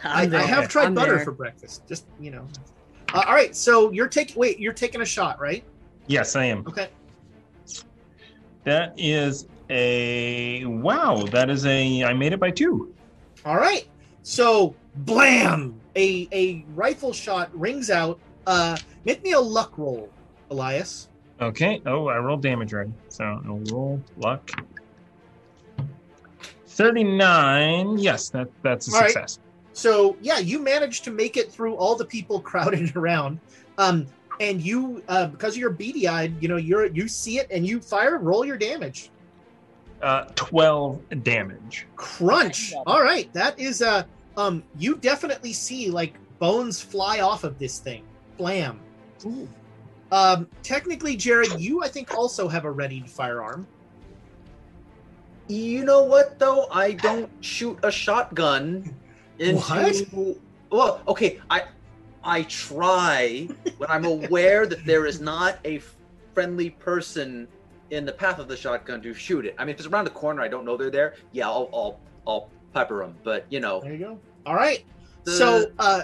I, 0.05 0.23
I 0.23 0.41
have 0.43 0.69
tried 0.69 0.87
I'm 0.87 0.95
butter 0.95 1.17
there. 1.17 1.25
for 1.25 1.33
breakfast. 1.33 1.87
Just 1.87 2.07
you 2.19 2.31
know. 2.31 2.49
Uh, 3.13 3.25
all 3.27 3.35
right, 3.35 3.55
so 3.55 3.93
you're 3.93 4.09
taking. 4.09 4.37
Wait, 4.39 4.59
you're 4.59 4.73
taking 4.73 5.03
a 5.03 5.05
shot, 5.05 5.39
right? 5.39 5.63
Yes, 6.07 6.35
I 6.35 6.47
am. 6.47 6.65
Okay. 6.67 6.89
That 8.65 8.95
is 8.97 9.47
a 9.69 10.65
wow. 10.65 11.17
That 11.31 11.51
is 11.51 11.67
a. 11.67 12.03
I 12.05 12.15
made 12.15 12.33
it 12.33 12.41
by 12.41 12.51
two. 12.51 12.95
All 13.45 13.57
right. 13.57 13.87
So 14.23 14.75
blam! 14.97 15.79
A 15.97 16.29
a 16.33 16.65
rifle 16.75 17.13
shot 17.13 17.51
rings 17.59 17.91
out. 17.91 18.19
Uh, 18.47 18.77
make 19.05 19.23
me 19.23 19.33
a 19.33 19.41
luck 19.41 19.77
roll, 19.77 20.11
Elias. 20.51 21.09
Okay. 21.41 21.83
Oh, 21.87 22.09
I 22.09 22.19
rolled 22.19 22.43
damage 22.43 22.73
already. 22.73 22.93
So 23.09 23.25
I'll 23.25 23.63
roll 23.71 24.03
luck. 24.17 24.51
Thirty-nine. 26.69 27.99
Yes, 27.99 28.31
that 28.31 28.49
that's 28.63 28.89
a 28.89 28.93
All 28.95 29.01
right. 29.01 29.11
success. 29.11 29.39
So 29.75 30.17
yeah, 30.21 30.39
you 30.39 30.59
managed 30.59 31.05
to 31.05 31.11
make 31.11 31.37
it 31.37 31.53
through 31.53 31.75
all 31.77 31.97
the 31.97 32.05
people 32.07 32.41
crowded 32.51 32.97
around. 32.97 33.41
Um, 33.79 34.07
and 34.41 34.61
you, 34.61 35.03
uh, 35.09 35.27
because 35.27 35.57
you're 35.57 35.71
beady 35.71 36.09
eyed, 36.09 36.35
you 36.41 36.49
know, 36.49 36.57
you're 36.57 36.87
you 36.87 37.07
see 37.09 37.39
it 37.39 37.47
and 37.51 37.67
you 37.67 37.81
fire. 37.81 38.19
Roll 38.19 38.45
your 38.45 38.57
damage. 38.57 39.11
Uh, 40.01 40.25
twelve 40.35 41.01
damage. 41.23 41.87
Crunch. 41.97 42.73
All 42.87 43.03
right, 43.03 43.33
that 43.35 43.59
is 43.59 43.83
uh 43.83 44.05
um 44.37 44.63
you 44.79 44.97
definitely 44.97 45.53
see 45.53 45.91
like 45.91 46.15
bones 46.39 46.81
fly 46.81 47.21
off 47.21 47.45
of 47.45 47.59
this 47.59 47.79
thing. 47.79 48.03
Blam. 48.39 48.81
Um 50.11 50.49
technically 50.63 51.17
Jared, 51.17 51.59
you 51.61 51.83
I 51.83 51.89
think 51.89 52.15
also 52.15 52.49
have 52.49 52.65
a 52.65 52.71
readied 52.71 53.09
firearm. 53.11 53.67
you 55.49 55.85
know 55.85 56.05
what 56.05 56.39
though? 56.39 56.67
I 56.71 56.93
don't 56.93 57.31
shoot 57.41 57.79
a 57.83 57.91
shotgun 57.91 58.95
into. 59.39 60.07
What? 60.11 60.37
Well, 60.71 61.03
okay, 61.07 61.41
I 61.51 61.65
I 62.25 62.43
try 62.45 63.49
when 63.77 63.91
I'm 63.91 64.05
aware 64.05 64.67
that 64.67 64.85
there 64.87 65.07
is 65.07 65.21
not 65.21 65.59
a 65.65 65.81
friendly 66.35 66.71
person 66.71 67.49
in 67.91 68.07
the 68.07 68.13
path 68.13 68.39
of 68.39 68.49
the 68.49 68.57
shotgun 68.57 69.03
to 69.03 69.13
shoot 69.13 69.45
it. 69.45 69.55
I 69.59 69.65
mean, 69.65 69.75
if 69.75 69.81
it's 69.81 69.89
around 69.89 70.05
the 70.05 70.11
corner, 70.11 70.41
I 70.41 70.49
don't 70.49 70.65
know 70.65 70.77
they're 70.79 70.91
there. 70.91 71.15
Yeah, 71.33 71.49
I'll 71.49 71.69
I'll, 71.75 72.01
I'll 72.27 72.49
pepper 72.73 72.99
them. 73.01 73.15
But 73.23 73.47
you 73.51 73.61
know, 73.61 73.81
There 73.81 73.93
you 73.93 73.99
go. 73.99 74.19
All 74.47 74.55
right. 74.55 74.85
The- 75.25 75.33
So 75.33 75.71
uh 75.79 76.03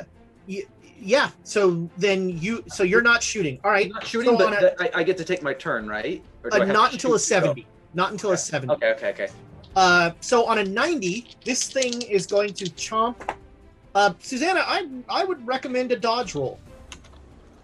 y- 0.48 0.64
yeah, 1.00 1.30
so 1.44 1.88
then 1.96 2.28
you 2.28 2.64
so 2.68 2.82
you're 2.82 3.02
not 3.02 3.22
shooting. 3.22 3.60
All 3.64 3.70
right. 3.70 3.86
I'm 3.86 3.92
not 3.92 4.06
shooting, 4.06 4.30
so 4.32 4.36
but 4.36 4.46
on 4.48 4.52
a- 4.54 4.60
th- 4.60 4.72
I, 4.80 5.00
I 5.00 5.02
get 5.04 5.16
to 5.18 5.24
take 5.24 5.42
my 5.42 5.54
turn, 5.54 5.86
right? 5.88 6.22
Or 6.44 6.50
do 6.50 6.56
uh, 6.56 6.60
have 6.66 6.74
not 6.74 6.92
until 6.92 7.14
a 7.14 7.18
shoot 7.20 7.34
to 7.36 7.40
go? 7.40 7.46
70. 7.46 7.66
Not 7.94 8.10
until 8.12 8.32
a 8.32 8.36
70. 8.36 8.74
Okay, 8.74 8.90
okay, 8.92 9.10
okay. 9.10 9.28
Uh, 9.76 10.10
so 10.20 10.44
on 10.44 10.58
a 10.58 10.64
90, 10.64 11.26
this 11.44 11.70
thing 11.70 12.02
is 12.02 12.26
going 12.26 12.52
to 12.54 12.64
chomp. 12.66 13.14
Uh, 13.94 14.12
Susanna, 14.18 14.62
I 14.66 14.88
I 15.08 15.24
would 15.24 15.44
recommend 15.46 15.92
a 15.92 15.96
dodge 15.96 16.34
roll. 16.34 16.58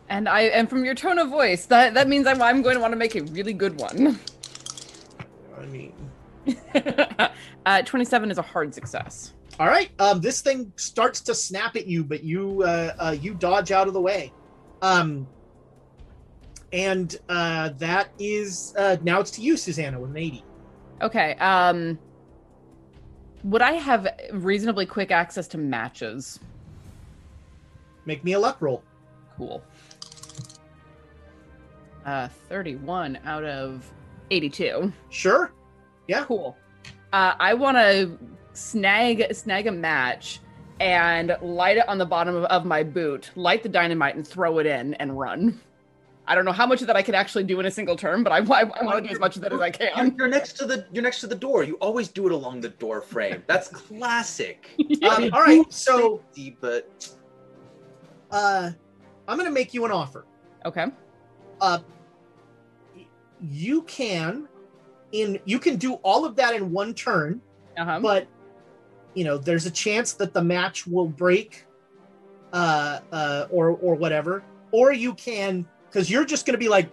And 0.09 0.29
I 0.29 0.43
and 0.43 0.69
from 0.71 0.85
your 0.85 0.95
tone 0.95 1.19
of 1.19 1.29
voice, 1.29 1.67
that 1.67 1.95
that 1.95 2.09
means 2.09 2.27
I'm 2.27 2.41
I'm 2.41 2.63
going 2.63 2.77
to 2.77 2.81
want 2.81 2.93
to 2.93 2.97
make 2.97 3.15
a 3.17 3.23
really 3.25 3.53
good 3.53 3.79
one. 3.81 4.19
I 5.61 5.67
mean, 5.67 5.93
uh, 7.67 7.83
27 7.83 8.31
is 8.31 8.39
a 8.39 8.43
hard 8.43 8.75
success. 8.75 9.35
all 9.59 9.67
right. 9.67 9.91
Um, 9.99 10.21
this 10.21 10.41
thing 10.41 10.73
starts 10.77 11.21
to 11.23 11.35
snap 11.35 11.77
at 11.77 11.87
you, 11.87 12.05
but 12.05 12.23
you 12.25 12.63
uh, 12.63 12.95
uh, 12.99 13.17
you 13.21 13.35
dodge 13.35 13.71
out 13.73 13.89
of 13.89 13.95
the 13.95 14.01
way. 14.01 14.33
Um, 14.83 15.27
and 16.73 17.17
uh, 17.29 17.71
that 17.79 18.09
is 18.19 18.75
uh, 18.77 18.97
now 19.03 19.21
it's 19.21 19.31
to 19.33 19.41
you, 19.43 19.57
Susanna, 19.57 19.99
with 20.01 20.11
an 20.11 20.17
80. 20.17 20.45
Okay. 21.03 21.35
Um 21.37 21.99
would 23.43 23.61
I 23.63 23.73
have 23.73 24.09
reasonably 24.33 24.87
quick 24.87 25.11
access 25.11 25.47
to 25.49 25.59
matches? 25.59 26.41
Make 28.07 28.25
me 28.25 28.33
a 28.33 28.39
luck 28.39 28.57
roll. 28.61 28.83
Cool. 29.37 29.63
Uh 32.07 32.29
31 32.49 33.19
out 33.25 33.45
of 33.45 33.91
82. 34.31 34.93
Sure. 35.11 35.53
Yeah. 36.09 36.25
Cool. 36.25 36.57
Uh 37.13 37.35
I 37.39 37.55
want 37.55 37.77
to 37.77 38.19
snag 38.53 39.35
snag 39.35 39.67
a 39.67 39.73
match 39.73 40.41
and 40.81 41.37
light 41.41 41.77
it 41.77 41.89
on 41.89 41.99
the 41.99 42.07
bottom 42.07 42.35
of, 42.35 42.45
of 42.45 42.65
my 42.65 42.83
boot, 42.83 43.31
light 43.37 43.63
the 43.63 43.69
dynamite 43.69 44.17
and 44.17 44.27
throw 44.27 44.59
it 44.59 44.67
in 44.67 44.95
and 44.95 45.19
run. 45.19 45.61
I 46.27 46.35
don't 46.35 46.47
know 46.47 46.53
how 46.53 46.67
much 46.67 46.81
of 46.81 46.87
that 46.87 46.97
I 46.97 47.03
can 47.03 47.15
actually 47.15 47.45
do 47.45 47.61
in 47.61 47.67
a 47.67 47.71
single 47.71 47.97
turn, 47.97 48.23
but 48.23 48.33
I, 48.33 48.39
I, 48.39 48.63
I 48.63 48.83
want 48.83 48.97
to 48.97 49.09
do 49.09 49.13
as 49.13 49.21
much 49.21 49.37
of 49.37 49.43
that 49.43 49.53
as 49.53 49.61
I 49.61 49.71
can. 49.71 50.15
you're 50.17 50.27
next 50.29 50.55
to 50.55 50.65
the 50.65 50.87
you're 50.93 51.03
next 51.03 51.21
to 51.21 51.27
the 51.27 51.35
door. 51.35 51.65
You 51.65 51.75
always 51.77 52.09
do 52.09 52.27
it 52.27 52.33
along 52.33 52.63
the 52.63 52.71
door 52.71 53.03
frame. 53.03 53.43
That's 53.47 53.69
classic. 53.69 54.71
Um, 55.05 55.31
all 55.35 55.43
right. 55.43 55.71
So 55.71 56.23
but 56.61 57.15
uh, 58.31 58.71
I'm 59.29 59.37
going 59.37 59.49
to 59.49 59.55
make 59.55 59.75
you 59.75 59.85
an 59.85 59.91
offer. 59.91 60.25
Okay. 60.65 60.87
uh, 61.61 61.81
you 63.41 63.83
can 63.83 64.49
in 65.15 65.39
you 65.47 65.59
can 65.59 65.77
do 65.77 65.95
all 66.03 66.25
of 66.27 66.35
that 66.37 66.55
in 66.55 66.71
one 66.73 66.93
turn 66.93 67.41
Uh-huh. 67.79 68.01
but 68.01 68.27
you 69.15 69.23
know, 69.25 69.39
there's 69.39 69.65
a 69.65 69.71
chance 69.71 70.13
that 70.15 70.35
the 70.35 70.43
match 70.43 70.89
will 70.89 71.07
break, 71.07 71.65
uh, 72.53 72.99
uh, 73.13 73.47
or 73.51 73.69
or 73.87 73.95
whatever, 73.95 74.43
or 74.73 74.93
you 74.93 75.15
can 75.15 75.65
because 75.89 76.11
you're 76.11 76.25
just 76.25 76.47
going 76.47 76.55
to 76.55 76.59
be 76.59 76.69
like, 76.69 76.89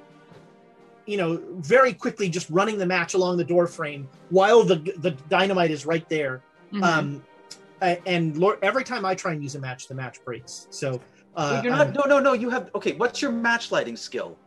you 1.07 1.18
know, 1.18 1.41
very 1.57 1.93
quickly 1.93 2.30
just 2.30 2.48
running 2.52 2.77
the 2.77 2.85
match 2.85 3.15
along 3.15 3.38
the 3.38 3.43
door 3.43 3.65
frame 3.65 4.07
while 4.30 4.61
the 4.64 4.76
the 4.99 5.11
dynamite 5.30 5.72
is 5.72 5.84
right 5.85 6.07
there. 6.10 6.43
Mhm. 6.72 6.84
Um, 6.84 7.23
and 8.06 8.38
Lord, 8.38 8.60
every 8.61 8.84
time 8.84 9.03
I 9.03 9.15
try 9.15 9.31
and 9.34 9.41
use 9.41 9.56
a 9.56 9.60
match, 9.60 9.88
the 9.88 9.95
match 9.95 10.23
breaks. 10.23 10.68
So 10.69 11.02
uh, 11.35 11.53
Wait, 11.56 11.64
you're 11.64 11.73
I'm- 11.73 11.91
not. 11.91 12.07
No, 12.07 12.18
no, 12.18 12.19
no. 12.19 12.34
You 12.34 12.52
have. 12.52 12.69
Okay, 12.76 12.93
what's 12.93 13.19
your 13.19 13.31
match 13.31 13.72
lighting 13.72 13.95
skill? 13.98 14.38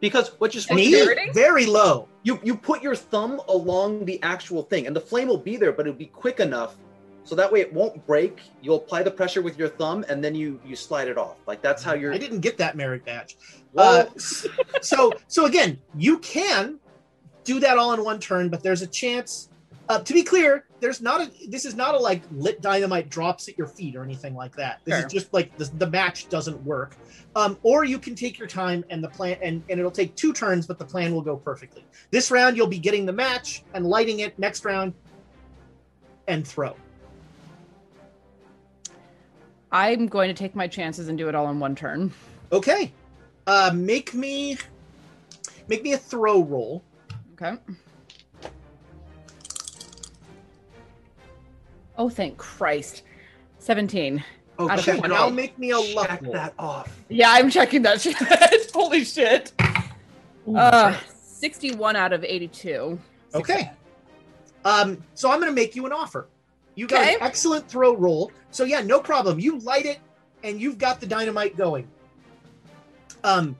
Because 0.00 0.28
what 0.38 0.54
you're 0.54 0.60
supposed 0.62 0.78
me 0.78 0.92
to 0.92 1.14
do, 1.26 1.32
very 1.32 1.66
low. 1.66 2.08
you 2.22 2.38
you 2.44 2.56
put 2.56 2.82
your 2.82 2.94
thumb 2.94 3.40
along 3.48 4.04
the 4.04 4.22
actual 4.22 4.62
thing, 4.62 4.86
and 4.86 4.94
the 4.94 5.00
flame 5.00 5.26
will 5.28 5.38
be 5.38 5.56
there, 5.56 5.72
but 5.72 5.86
it'll 5.86 5.98
be 5.98 6.06
quick 6.06 6.38
enough, 6.38 6.76
so 7.24 7.34
that 7.34 7.50
way 7.50 7.60
it 7.60 7.72
won't 7.72 8.06
break. 8.06 8.38
You'll 8.62 8.76
apply 8.76 9.02
the 9.02 9.10
pressure 9.10 9.42
with 9.42 9.58
your 9.58 9.68
thumb, 9.68 10.04
and 10.08 10.22
then 10.22 10.34
you 10.36 10.60
you 10.64 10.76
slide 10.76 11.08
it 11.08 11.18
off. 11.18 11.36
Like 11.46 11.62
that's 11.62 11.82
how 11.82 11.94
you're. 11.94 12.12
I 12.12 12.18
didn't 12.18 12.40
get 12.40 12.56
that 12.58 12.76
merit 12.76 13.04
badge. 13.04 13.36
Well, 13.72 14.08
Uh, 14.08 14.18
so 14.82 15.12
so 15.26 15.46
again, 15.46 15.78
you 15.96 16.18
can 16.20 16.78
do 17.42 17.58
that 17.58 17.76
all 17.76 17.92
in 17.92 18.04
one 18.04 18.20
turn, 18.20 18.48
but 18.50 18.62
there's 18.62 18.82
a 18.82 18.86
chance. 18.86 19.48
Uh, 19.88 19.98
to 20.00 20.12
be 20.12 20.22
clear, 20.22 20.67
there's 20.80 21.00
not 21.00 21.20
a. 21.20 21.30
This 21.48 21.64
is 21.64 21.74
not 21.74 21.94
a 21.94 21.98
like 21.98 22.22
lit 22.32 22.60
dynamite 22.62 23.08
drops 23.10 23.48
at 23.48 23.56
your 23.58 23.66
feet 23.66 23.96
or 23.96 24.02
anything 24.02 24.34
like 24.34 24.54
that. 24.56 24.80
This 24.84 24.96
Sure. 24.96 25.06
is 25.06 25.12
just 25.12 25.32
like 25.32 25.56
the, 25.56 25.64
the 25.78 25.86
match 25.88 26.28
doesn't 26.28 26.62
work. 26.64 26.96
Um, 27.36 27.58
or 27.62 27.84
you 27.84 27.98
can 27.98 28.14
take 28.14 28.38
your 28.38 28.48
time 28.48 28.84
and 28.90 29.02
the 29.02 29.08
plan, 29.08 29.38
and, 29.42 29.62
and 29.68 29.78
it'll 29.78 29.90
take 29.90 30.14
two 30.16 30.32
turns, 30.32 30.66
but 30.66 30.78
the 30.78 30.84
plan 30.84 31.14
will 31.14 31.22
go 31.22 31.36
perfectly. 31.36 31.84
This 32.10 32.30
round, 32.30 32.56
you'll 32.56 32.66
be 32.66 32.78
getting 32.78 33.06
the 33.06 33.12
match 33.12 33.62
and 33.74 33.86
lighting 33.86 34.20
it. 34.20 34.38
Next 34.38 34.64
round, 34.64 34.94
and 36.26 36.46
throw. 36.46 36.74
I'm 39.70 40.06
going 40.06 40.28
to 40.28 40.34
take 40.34 40.54
my 40.54 40.66
chances 40.66 41.08
and 41.08 41.18
do 41.18 41.28
it 41.28 41.34
all 41.34 41.50
in 41.50 41.60
one 41.60 41.74
turn. 41.74 42.12
Okay, 42.52 42.92
uh, 43.46 43.70
make 43.74 44.14
me 44.14 44.56
make 45.68 45.82
me 45.82 45.92
a 45.92 45.98
throw 45.98 46.42
roll. 46.42 46.82
Okay. 47.34 47.56
Oh, 51.98 52.08
thank 52.08 52.36
Christ. 52.38 53.02
17. 53.58 54.22
oh, 54.60 54.68
out 54.70 54.78
of 54.78 54.88
Okay, 54.88 55.00
Check 55.00 55.10
now 55.10 55.28
it. 55.28 55.32
make 55.32 55.58
me 55.58 55.70
a 55.72 55.78
luck 55.78 56.06
check 56.08 56.22
roll. 56.22 56.32
that 56.32 56.54
off. 56.58 56.96
Yeah, 57.08 57.30
I'm 57.32 57.50
checking 57.50 57.82
that 57.82 58.00
shit. 58.00 58.16
Holy 58.72 59.04
shit. 59.04 59.52
Uh, 60.54 60.96
61 61.20 61.96
out 61.96 62.12
of 62.12 62.22
82. 62.24 62.98
Okay. 63.34 63.70
Um, 64.64 65.02
so 65.14 65.30
I'm 65.30 65.40
going 65.40 65.50
to 65.50 65.54
make 65.54 65.74
you 65.74 65.86
an 65.86 65.92
offer. 65.92 66.28
You 66.76 66.86
got 66.86 67.06
an 67.06 67.16
excellent 67.20 67.68
throw 67.68 67.96
roll. 67.96 68.30
So 68.52 68.62
yeah, 68.64 68.80
no 68.80 69.00
problem. 69.00 69.40
You 69.40 69.58
light 69.60 69.84
it, 69.84 69.98
and 70.44 70.60
you've 70.60 70.78
got 70.78 71.00
the 71.00 71.06
dynamite 71.06 71.56
going. 71.56 71.88
Um, 73.24 73.56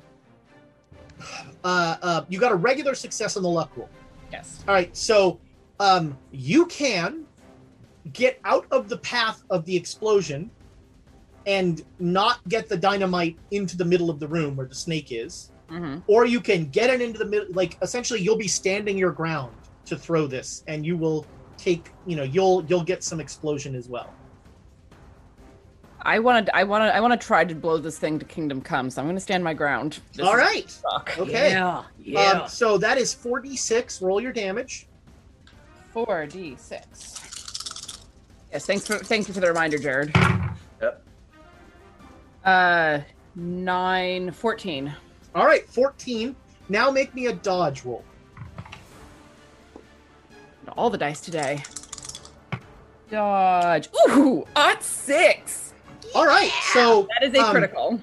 uh, 1.64 1.96
uh, 2.00 2.24
you 2.28 2.38
got 2.38 2.52
a 2.52 2.54
regular 2.54 2.94
success 2.94 3.36
on 3.36 3.42
the 3.42 3.48
luck 3.48 3.72
roll. 3.76 3.88
Yes. 4.30 4.62
All 4.68 4.74
right. 4.74 4.96
So, 4.96 5.40
um, 5.80 6.16
you 6.30 6.66
can 6.66 7.26
get 8.12 8.38
out 8.44 8.66
of 8.70 8.88
the 8.88 8.98
path 8.98 9.42
of 9.50 9.64
the 9.64 9.76
explosion 9.76 10.50
and 11.46 11.82
not 11.98 12.38
get 12.48 12.68
the 12.68 12.76
dynamite 12.76 13.36
into 13.50 13.76
the 13.76 13.84
middle 13.84 14.10
of 14.10 14.20
the 14.20 14.28
room 14.28 14.56
where 14.56 14.66
the 14.66 14.74
snake 14.74 15.08
is 15.10 15.50
hmm 15.68 15.98
or 16.06 16.24
you 16.24 16.40
can 16.40 16.66
get 16.66 16.88
it 16.90 17.02
into 17.02 17.18
the 17.18 17.24
middle 17.26 17.46
like 17.52 17.76
essentially 17.82 18.20
you'll 18.20 18.38
be 18.38 18.48
standing 18.48 18.96
your 18.96 19.12
ground 19.12 19.54
to 19.84 19.96
throw 19.96 20.26
this 20.26 20.62
and 20.66 20.86
you 20.86 20.96
will 20.96 21.26
take 21.58 21.90
you 22.06 22.16
know 22.16 22.22
you'll 22.22 22.64
you'll 22.66 22.84
get 22.84 23.02
some 23.04 23.20
explosion 23.20 23.74
as 23.74 23.88
well 23.88 24.14
I 26.00 26.20
want 26.20 26.46
to. 26.46 26.56
I 26.56 26.62
want 26.62 26.84
to. 26.84 26.94
I 26.94 27.00
want 27.00 27.20
to 27.20 27.26
try 27.26 27.44
to 27.44 27.54
blow 27.56 27.76
this 27.76 27.98
thing 27.98 28.20
to 28.20 28.24
kingdom 28.24 28.62
come. 28.62 28.88
So 28.88 29.02
I'm 29.02 29.06
going 29.06 29.16
to 29.16 29.20
stand 29.20 29.42
my 29.42 29.52
ground. 29.52 29.98
This 30.14 30.24
all 30.24 30.34
is 30.34 30.38
right 30.38 30.70
Suck. 30.70 31.18
okay 31.18 31.50
Yeah. 31.50 31.82
Yeah. 31.98 32.20
um, 32.20 32.48
so 32.48 32.78
that 32.78 32.98
is 32.98 33.14
4d6 33.16 34.00
roll 34.00 34.20
your 34.20 34.32
damage 34.32 34.88
Four 35.92 36.26
d 36.26 36.56
six. 36.56 37.27
Yes. 38.52 38.66
Thanks 38.66 38.86
for. 38.86 38.96
Thank 38.98 39.28
you 39.28 39.34
for 39.34 39.40
the 39.40 39.48
reminder, 39.48 39.78
Jared. 39.78 40.14
Yep. 40.80 41.02
Uh, 42.44 43.00
nine, 43.34 44.30
14. 44.30 44.94
all 45.34 45.44
right 45.44 45.68
14 45.68 46.34
now 46.70 46.90
make 46.90 47.14
me 47.14 47.26
a 47.26 47.32
dodge 47.32 47.84
roll 47.84 48.02
All 50.76 50.88
the 50.90 50.96
dice 50.98 51.20
today. 51.20 51.62
Dodge. 53.10 53.88
Ooh, 54.10 54.46
odd 54.56 54.82
six. 54.82 55.72
all 56.14 56.26
right 56.26 56.50
so 56.72 57.06
That 57.20 57.28
is 57.28 57.34
a 57.34 57.44
um, 57.44 57.50
critical. 57.50 58.00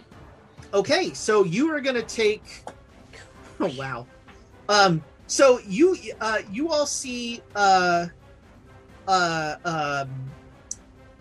Okay, 0.73 1.13
so 1.13 1.43
you 1.43 1.71
are 1.71 1.79
gonna 1.81 2.01
take. 2.01 2.43
Oh 3.61 3.71
wow. 3.77 4.05
Um. 4.67 5.01
So 5.27 5.59
you 5.59 5.95
uh 6.19 6.39
you 6.51 6.69
all 6.69 6.85
see 6.85 7.41
uh 7.55 8.07
uh 9.07 9.55
um 9.65 10.09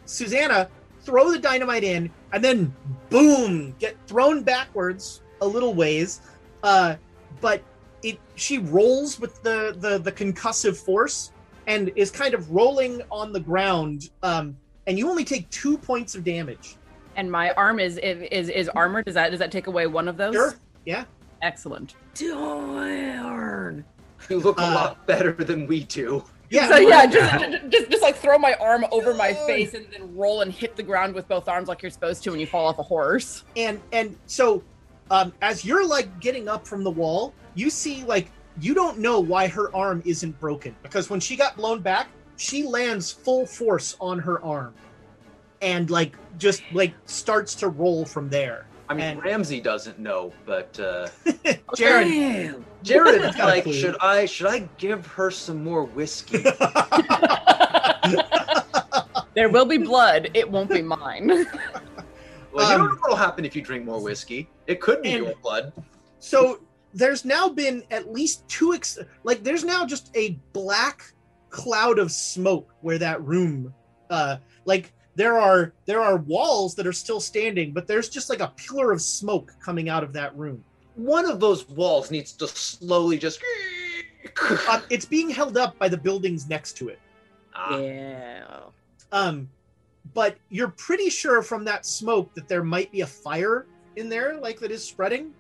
Susanna 0.07 0.69
throw 1.03 1.31
the 1.31 1.39
dynamite 1.39 1.85
in 1.85 2.11
and 2.33 2.43
then 2.43 2.75
boom 3.11 3.75
get 3.79 3.97
thrown 4.07 4.43
backwards 4.43 5.23
a 5.41 5.47
little 5.47 5.75
ways. 5.75 6.21
Uh, 6.63 6.97
but 7.41 7.63
it 8.03 8.19
she 8.37 8.59
rolls 8.59 9.21
with 9.21 9.43
the 9.43 9.75
the 9.79 9.99
the 9.99 10.13
concussive 10.13 10.77
force 10.77 11.33
and 11.67 11.91
is 11.97 12.11
kind 12.11 12.35
of 12.35 12.51
rolling 12.51 13.03
on 13.11 13.33
the 13.33 13.41
ground. 13.41 14.11
Um, 14.23 14.57
and 14.87 14.99
you 14.99 15.09
only 15.09 15.25
take 15.25 15.49
two 15.51 15.79
points 15.79 16.15
of 16.15 16.25
damage. 16.25 16.77
And 17.17 17.31
my 17.31 17.53
arm 17.53 17.79
is 17.81 17.99
is 17.99 18.49
is 18.49 18.69
armored. 18.71 19.05
Does 19.05 19.15
that 19.15 19.31
does 19.31 19.39
that 19.39 19.53
take 19.53 19.67
away 19.67 19.87
one 19.87 20.09
of 20.09 20.17
those? 20.17 20.35
Sure. 20.35 20.55
Yeah. 20.85 21.05
Excellent. 21.43 21.95
Darn. 22.15 23.85
You 24.31 24.39
look 24.39 24.59
a 24.59 24.63
Uh, 24.65 24.75
lot 24.75 25.07
better 25.07 25.33
than 25.33 25.67
we 25.67 25.85
do. 25.85 26.25
Yeah. 26.51 26.69
So 26.69 26.77
yeah, 26.77 27.07
just, 27.07 27.69
just 27.71 27.91
just 27.91 28.03
like 28.03 28.17
throw 28.17 28.39
my 28.39 28.55
arm 28.61 28.85
over 28.91 29.15
my 29.15 29.33
face 29.33 29.75
and 29.75 29.87
then 29.91 30.15
roll 30.15 30.43
and 30.43 30.53
hit 30.53 30.77
the 30.77 30.83
ground 30.83 31.15
with 31.15 31.27
both 31.27 31.49
arms 31.49 31.69
like 31.69 31.83
you're 31.83 31.91
supposed 31.91 32.23
to 32.25 32.31
when 32.31 32.41
you 32.41 32.47
fall 32.47 32.67
off 32.67 32.79
a 32.79 32.83
horse. 32.83 33.45
and 33.57 33.81
and 33.93 34.17
so 34.27 34.63
um 35.11 35.33
as 35.43 35.65
you're 35.65 35.87
like 35.87 36.21
getting 36.21 36.49
up 36.49 36.67
from 36.67 36.83
the 36.85 36.91
wall 36.91 37.35
you 37.55 37.69
see 37.71 38.05
like 38.05 38.31
you 38.61 38.73
don't 38.75 38.99
know 38.99 39.21
why 39.21 39.47
her 39.47 39.75
arm 39.75 40.03
isn't 40.07 40.39
broken 40.41 40.75
because 40.83 41.11
when 41.11 41.21
she 41.21 41.37
got 41.37 41.57
blown 41.57 41.81
back 41.81 42.09
she 42.37 42.63
lands 42.63 43.11
full 43.13 43.45
force 43.47 43.97
on 44.01 44.19
her 44.19 44.43
arm 44.43 44.73
and 45.61 45.91
like 45.91 46.17
just 46.39 46.63
like 46.73 46.95
starts 47.07 47.55
to 47.55 47.69
roll 47.69 48.05
from 48.05 48.29
there 48.29 48.67
I 48.89 48.95
mean, 48.95 49.05
And- 49.05 49.23
Ramsey 49.25 49.61
doesn't 49.63 49.99
know, 49.99 50.31
but 50.45 50.79
uh, 50.79 51.09
jared 51.75 52.07
Damn. 52.09 52.65
Jared's 52.85 53.37
Got 53.37 53.41
a 53.41 53.47
like, 53.47 53.65
should 53.73 53.97
I 54.01 54.27
should 54.27 54.47
I 54.47 54.69
give 54.79 55.07
her 55.07 55.31
some 55.31 55.65
more 55.65 55.85
whiskey? 55.85 56.45
There 59.35 59.49
will 59.49 59.65
be 59.65 59.79
blood. 59.79 60.31
It 60.35 60.49
won't 60.49 60.71
be 60.71 60.83
mine. 60.83 61.47
Well, 62.53 62.71
you 62.71 62.79
don't 62.79 62.87
Um, 62.87 62.95
know 62.95 63.01
what'll 63.01 63.17
happen 63.17 63.45
if 63.45 63.57
you 63.57 63.63
drink 63.63 63.85
more 63.85 64.01
whiskey. 64.01 64.49
It 64.69 64.81
could 64.81 65.03
be 65.03 65.13
And- 65.15 65.25
your 65.25 65.35
blood. 65.43 65.73
so 66.21 66.61
there's 66.95 67.25
now 67.25 67.49
been 67.49 67.83
at 67.91 68.13
least 68.13 68.47
two 68.49 68.73
ex- 68.75 68.97
like 69.25 69.43
there's 69.43 69.65
now 69.65 69.85
just 69.85 70.17
a 70.17 70.39
black 70.53 71.03
cloud 71.51 71.99
of 71.99 72.13
smoke 72.13 72.71
where 72.81 72.97
that 72.99 73.21
room 73.25 73.75
uh 74.09 74.37
like 74.67 74.93
there 75.17 75.37
are 75.37 75.73
there 75.87 76.01
are 76.01 76.19
walls 76.19 76.77
that 76.77 76.87
are 76.87 76.93
still 76.93 77.19
standing 77.19 77.73
but 77.73 77.89
there's 77.89 78.09
just 78.09 78.31
like 78.31 78.39
a 78.39 78.53
pillar 78.57 78.93
of 78.93 79.03
smoke 79.03 79.53
coming 79.61 79.89
out 79.89 80.05
of 80.05 80.13
that 80.13 80.37
room 80.37 80.63
One 80.97 81.29
of 81.29 81.41
those 81.41 81.69
walls 81.69 82.11
needs 82.11 82.33
to 82.35 82.47
slowly 82.49 83.19
just. 83.19 83.41
um, 84.71 84.83
it's 84.91 85.05
being 85.05 85.29
held 85.31 85.57
up 85.57 85.79
by 85.79 85.89
the 85.89 85.97
buildings 85.97 86.49
next 86.49 86.77
to 86.79 86.89
it 86.89 86.99
Ah, 87.55 87.79
Yeah. 87.79 88.61
um 89.13 89.49
but 90.15 90.37
you're 90.51 90.69
pretty 90.77 91.09
sure 91.11 91.43
from 91.43 91.65
that 91.65 91.85
smoke 91.87 92.33
that 92.35 92.49
there 92.49 92.63
might 92.65 92.91
be 92.91 93.03
a 93.03 93.07
fire 93.07 93.67
in 93.97 94.09
there 94.09 94.37
like 94.39 94.59
that 94.61 94.71
is 94.71 94.83
spreading 94.87 95.33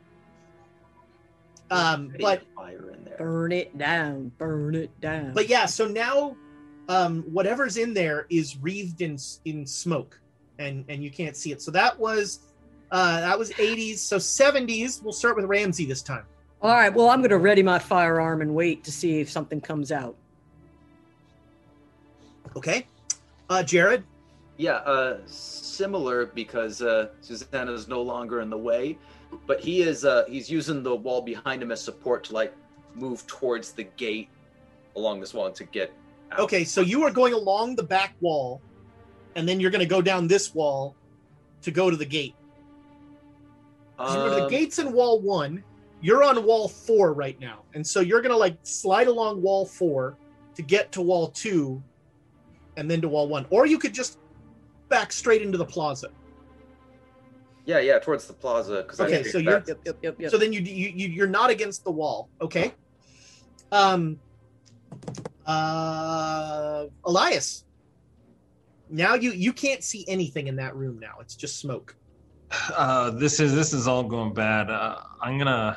um 1.70 2.12
but 2.20 2.43
fire 2.55 2.90
in 2.90 3.05
there. 3.05 3.16
Burn 3.16 3.52
it 3.52 3.76
down. 3.78 4.31
Burn 4.39 4.74
it 4.74 4.90
down. 5.01 5.32
but 5.32 5.48
yeah 5.48 5.66
so 5.66 5.89
now 5.89 6.36
um 6.89 7.22
whatever's 7.22 7.76
in 7.78 7.94
there 7.94 8.26
is 8.31 8.56
wreathed 8.59 9.01
in 9.01 9.16
in 9.47 9.66
smoke 9.66 10.20
and 10.59 10.85
and 10.89 11.02
you 11.02 11.10
can't 11.10 11.36
see 11.36 11.52
it 11.52 11.62
so 11.62 11.70
that 11.70 11.98
was 11.98 12.40
uh 12.95 13.21
that 13.21 13.37
was 13.39 13.51
80s 13.51 13.99
so 13.99 14.16
70s 14.16 15.03
we'll 15.03 15.12
start 15.12 15.35
with 15.37 15.45
ramsey 15.45 15.85
this 15.85 16.01
time 16.01 16.25
All 16.62 16.71
right. 16.71 16.95
Well, 16.95 17.11
I'm 17.11 17.21
going 17.21 17.29
to 17.31 17.39
ready 17.51 17.62
my 17.62 17.79
firearm 17.79 18.41
and 18.41 18.55
wait 18.55 18.85
to 18.85 18.91
see 18.93 19.21
if 19.21 19.29
something 19.29 19.61
comes 19.61 19.93
out. 19.93 20.16
okay 22.57 22.87
uh 23.51 23.62
jared 23.62 24.03
Yeah, 24.57 24.79
uh, 24.87 25.19
similar 25.27 26.27
because 26.27 26.81
uh, 26.81 27.09
is 27.29 27.89
no 27.89 28.01
longer 28.01 28.41
in 28.41 28.49
the 28.49 28.57
way, 28.71 28.97
but 29.49 29.59
he 29.59 29.83
is 29.83 30.05
uh, 30.05 30.23
he's 30.29 30.49
using 30.49 30.85
the 30.85 30.95
wall 30.95 31.21
behind 31.21 31.59
him 31.61 31.73
as 31.73 31.83
support 31.83 32.23
to 32.25 32.33
like 32.33 32.55
move 32.95 33.27
towards 33.27 33.73
the 33.73 33.83
gate 33.99 34.29
along 34.95 35.19
this 35.19 35.35
wall 35.35 35.51
to 35.51 35.65
get 35.65 35.91
out. 36.31 36.39
okay 36.39 36.62
so 36.62 36.81
you 36.81 37.03
are 37.03 37.11
going 37.11 37.35
along 37.35 37.75
the 37.75 37.83
back 37.83 38.15
wall 38.21 38.62
and 39.35 39.43
then 39.49 39.59
you're 39.59 39.73
going 39.73 39.83
to 39.89 39.95
go 39.97 40.01
down 40.01 40.29
this 40.29 40.55
wall 40.55 40.95
to 41.62 41.71
go 41.73 41.91
to 41.91 41.97
the 41.97 42.07
gate. 42.07 42.37
'Cause 43.97 44.16
remember, 44.16 44.35
the 44.37 44.45
Um, 44.45 44.51
gate's 44.51 44.79
in 44.79 44.93
wall 44.93 45.21
one. 45.21 45.62
You're 46.01 46.23
on 46.23 46.45
wall 46.45 46.69
four 46.69 47.12
right 47.15 47.39
now, 47.41 47.65
and 47.75 47.87
so 47.87 48.01
you're 48.01 48.21
going 48.21 48.33
to 48.33 48.37
like 48.37 48.59
slide 48.62 49.07
along 49.07 49.41
wall 49.41 49.65
four 49.65 50.16
to 50.55 50.62
get 50.62 50.93
to 50.93 51.03
wall 51.03 51.29
two, 51.29 51.83
and 52.77 52.91
then 52.91 53.01
to 53.01 53.09
wall 53.09 53.29
one. 53.29 53.47
Or 53.51 53.66
you 53.66 53.79
could 53.79 53.95
just 53.95 54.19
back 54.89 55.12
straight 55.12 55.41
into 55.43 55.57
the 55.57 55.65
plaza. 55.65 56.11
Yeah, 57.65 57.79
yeah, 57.79 57.99
towards 57.99 58.27
the 58.27 58.35
plaza. 58.35 58.83
Because 58.83 59.01
Okay, 59.01 59.23
so 59.25 59.39
you're 59.39 59.62
Yep, 59.66 59.81
yep, 59.87 59.99
yep, 60.03 60.16
yep. 60.21 60.31
so 60.31 60.37
then 60.37 60.53
you, 60.53 60.61
you 60.61 60.93
you 60.95 61.09
you're 61.09 61.27
not 61.27 61.49
against 61.49 61.85
the 61.85 61.91
wall. 61.91 62.29
Okay. 62.41 62.75
Um. 63.73 64.21
Uh, 65.47 66.87
Elias. 67.05 67.65
Now 68.91 69.15
you 69.15 69.33
you 69.33 69.53
can't 69.53 69.83
see 69.83 70.05
anything 70.07 70.47
in 70.49 70.57
that 70.57 70.77
room. 70.77 70.99
Now 70.99 71.15
it's 71.21 71.35
just 71.35 71.59
smoke. 71.59 71.97
Uh, 72.77 73.11
this 73.11 73.41
is 73.41 73.55
this 73.55 73.73
is 73.73 73.89
all 73.89 74.03
going 74.05 74.33
bad. 74.33 74.71
Uh, 74.71 75.01
I'm 75.21 75.39
gonna 75.39 75.77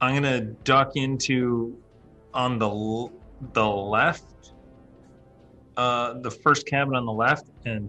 I'm 0.00 0.14
gonna 0.14 0.40
duck 0.40 0.92
into 0.96 1.76
on 2.32 2.58
the 2.58 3.10
the 3.52 3.66
left, 3.66 4.52
uh, 5.76 6.14
the 6.20 6.30
first 6.30 6.66
cabin 6.66 6.94
on 6.96 7.06
the 7.06 7.12
left, 7.12 7.46
and 7.64 7.88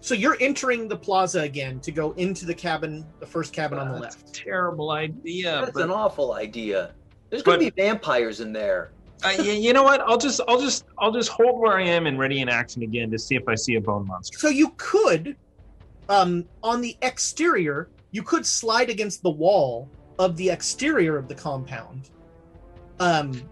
So 0.00 0.14
you're 0.14 0.36
entering 0.40 0.88
the 0.88 0.96
plaza 0.96 1.40
again 1.42 1.80
to 1.80 1.92
go 1.92 2.12
into 2.12 2.44
the 2.44 2.54
cabin, 2.54 3.06
the 3.20 3.26
first 3.26 3.52
cabin 3.52 3.78
on 3.78 3.92
the 3.92 3.98
That's 4.00 4.16
left. 4.22 4.34
terrible 4.34 4.90
idea. 4.90 5.60
That's 5.60 5.72
but- 5.72 5.82
an 5.84 5.90
awful 5.90 6.32
idea. 6.34 6.92
There's 7.30 7.42
gonna 7.42 7.58
But- 7.58 7.76
be 7.76 7.82
vampires 7.82 8.40
in 8.40 8.52
there. 8.52 8.92
Uh, 9.24 9.30
you 9.42 9.72
know 9.72 9.82
what? 9.82 10.00
I'll 10.02 10.18
just, 10.18 10.40
I'll 10.46 10.60
just, 10.60 10.84
I'll 10.98 11.12
just 11.12 11.30
hold 11.30 11.58
where 11.58 11.78
I 11.78 11.82
am 11.82 12.06
and 12.06 12.18
ready 12.18 12.40
in 12.40 12.48
action 12.48 12.82
again 12.82 13.10
to 13.10 13.18
see 13.18 13.36
if 13.36 13.48
I 13.48 13.54
see 13.54 13.76
a 13.76 13.80
bone 13.80 14.06
monster. 14.06 14.38
So 14.38 14.48
you 14.48 14.74
could, 14.76 15.36
um, 16.10 16.44
on 16.62 16.82
the 16.82 16.96
exterior, 17.00 17.88
you 18.10 18.22
could 18.22 18.44
slide 18.44 18.90
against 18.90 19.22
the 19.22 19.30
wall 19.30 19.88
of 20.18 20.36
the 20.36 20.50
exterior 20.50 21.16
of 21.16 21.26
the 21.26 21.34
compound, 21.34 22.10
um, 23.00 23.42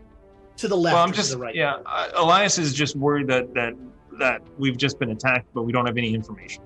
to 0.59 0.69
the 0.69 0.77
left 0.77 0.95
well, 0.95 1.03
or 1.03 1.07
I'm 1.07 1.13
to 1.13 1.17
just, 1.17 1.33
the 1.33 1.39
right. 1.39 1.55
yeah. 1.55 1.79
Uh, 1.87 2.11
Elias 2.17 2.59
is 2.59 2.75
just 2.75 2.95
worried 2.95 3.27
that 3.29 3.53
that 3.55 3.75
that 4.19 4.43
we've 4.59 4.77
just 4.77 4.99
been 4.99 5.11
attacked, 5.11 5.49
but 5.55 5.63
we 5.63 5.73
don't 5.73 5.87
have 5.87 5.97
any 5.97 6.15
information. 6.15 6.63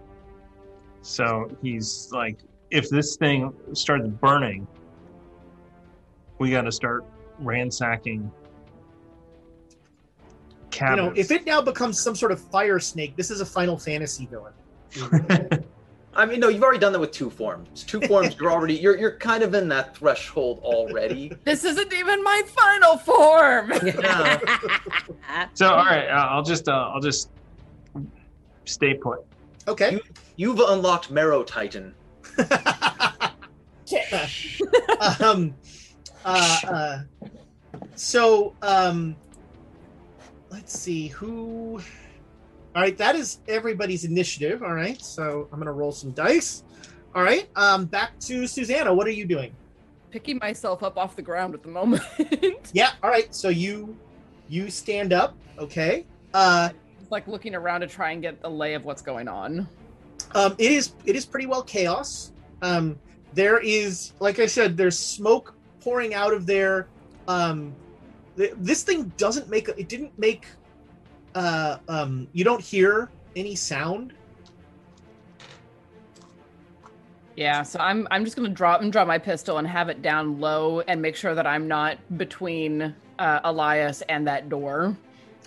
So 1.03 1.49
he's 1.63 2.11
like, 2.13 2.39
if 2.71 2.91
this 2.91 3.17
thing 3.17 3.55
starts 3.73 4.09
burning, 4.09 4.67
we 6.39 6.51
got 6.51 6.63
to 6.63 6.73
start 6.73 7.05
ransacking 7.39 8.31
you 10.81 10.97
know, 10.97 11.13
if 11.17 11.31
it 11.31 11.47
now 11.47 11.61
becomes 11.61 12.01
some 12.01 12.15
sort 12.15 12.33
of 12.33 12.41
fire 12.41 12.79
snake, 12.79 13.17
this 13.17 13.31
is 13.31 13.41
a 13.41 13.47
Final 13.47 13.79
Fantasy 13.79 14.27
villain. 14.27 14.53
I 16.17 16.25
mean, 16.25 16.41
no, 16.41 16.49
you've 16.49 16.63
already 16.63 16.79
done 16.79 16.93
that 16.95 16.99
with 16.99 17.13
two 17.13 17.29
forms. 17.29 17.85
Two 17.85 18.01
forms, 18.01 18.37
you're 18.41 18.51
already, 18.51 18.75
you're 18.75 18.97
you're 18.97 19.19
kind 19.19 19.43
of 19.43 19.55
in 19.55 19.69
that 19.69 19.95
threshold 19.97 20.61
already. 20.63 21.33
This 21.45 21.63
isn't 21.65 21.93
even 21.93 22.25
my 22.25 22.43
final 22.47 22.97
form. 22.97 23.73
Yeah. 23.85 24.39
so 25.53 25.69
all 25.69 25.85
right, 25.85 26.09
uh, 26.09 26.29
I'll 26.31 26.43
just, 26.43 26.69
uh, 26.69 26.91
I'll 26.95 27.01
just 27.01 27.29
stay 28.65 28.95
put. 28.95 29.27
Okay. 29.69 30.01
You've 30.37 30.59
unlocked 30.61 31.11
Marrow 31.11 31.43
Titan. 31.43 31.95
um, 35.21 35.55
uh, 36.25 36.59
uh, 36.67 36.99
so, 37.95 38.55
um, 38.63 39.17
let's 40.57 40.79
see 40.79 41.09
who. 41.09 41.79
All 42.75 42.83
right, 42.83 42.97
that 42.97 43.15
is 43.15 43.41
everybody's 43.47 44.05
initiative. 44.05 44.63
All 44.63 44.73
right, 44.73 45.01
so 45.01 45.49
I'm 45.53 45.59
gonna 45.59 45.73
roll 45.73 45.93
some 45.93 46.13
dice. 46.13 46.65
All 47.15 47.23
right, 47.23 47.49
um, 47.57 47.85
back 47.85 48.19
to 48.21 48.47
Susanna. 48.47 48.93
What 48.93 49.07
are 49.07 49.11
you 49.11 49.27
doing? 49.27 49.55
Picking 50.11 50.39
myself 50.39 50.83
up 50.83 50.97
off 50.97 51.15
the 51.15 51.23
ground 51.23 51.55
at 51.55 51.63
the 51.63 51.69
moment. 51.69 52.03
Yeah. 52.73 52.93
All 53.03 53.11
right, 53.11 53.33
so 53.35 53.49
you 53.49 53.97
you 54.49 54.71
stand 54.71 55.13
up. 55.13 55.37
Okay. 55.59 56.05
Uh, 56.35 56.71
like 57.11 57.29
looking 57.29 57.55
around 57.55 57.83
to 57.83 57.87
try 57.87 58.11
and 58.11 58.21
get 58.21 58.43
the 58.43 58.51
lay 58.51 58.75
of 58.75 58.85
what's 58.85 59.01
going 59.01 59.29
on. 59.29 59.69
Um, 60.35 60.55
it 60.59 60.73
is 60.73 60.93
it 61.05 61.17
is 61.17 61.25
pretty 61.25 61.47
well 61.47 61.63
chaos. 61.63 62.33
Um, 62.63 62.99
there 63.35 63.59
is, 63.59 64.13
like 64.21 64.39
I 64.39 64.47
said, 64.47 64.77
there's 64.77 64.99
smoke 64.99 65.55
pouring 65.81 66.13
out 66.15 66.33
of 66.33 66.45
there. 66.47 66.89
Um, 67.29 67.75
this 68.37 68.83
thing 68.83 69.13
doesn't 69.17 69.49
make 69.49 69.69
it 69.69 69.89
didn't 69.89 70.17
make. 70.19 70.47
Uh, 71.35 71.79
um, 71.89 72.29
you 72.33 72.45
don't 72.45 72.61
hear 72.61 73.11
any 73.35 73.55
sound. 73.55 74.15
Yeah, 77.37 77.63
so 77.63 77.79
I'm 77.81 78.09
I'm 78.11 78.25
just 78.25 78.37
gonna 78.37 78.49
drop 78.49 78.81
and 78.81 78.91
draw 78.91 79.05
my 79.05 79.19
pistol 79.19 79.59
and 79.59 79.67
have 79.67 79.89
it 79.89 80.01
down 80.01 80.41
low 80.41 80.81
and 80.81 81.03
make 81.03 81.17
sure 81.17 81.35
that 81.35 81.47
I'm 81.47 81.69
not 81.69 81.99
between 82.17 82.95
uh, 83.19 83.41
Elias 83.45 84.03
and 84.09 84.27
that 84.27 84.49
door. 84.49 84.97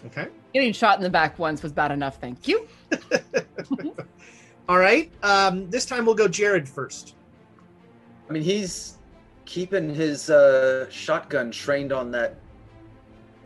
Okay. 0.06 0.28
Getting 0.54 0.74
shot 0.74 0.98
in 0.98 1.04
the 1.04 1.10
back 1.10 1.38
once 1.40 1.62
was 1.62 1.72
bad 1.72 1.92
enough, 1.92 2.20
thank 2.20 2.48
you. 2.48 2.68
All 4.70 4.78
right. 4.78 5.12
Um, 5.24 5.70
this 5.70 5.86
time 5.86 6.06
we'll 6.06 6.16
go 6.16 6.28
Jared 6.28 6.70
first. 6.70 7.16
I 8.30 8.34
mean, 8.34 8.44
he's 8.44 8.98
keeping 9.46 9.94
his 9.94 10.30
uh, 10.30 10.88
shotgun 10.92 11.50
trained 11.50 11.92
on 11.92 12.12
that 12.12 12.36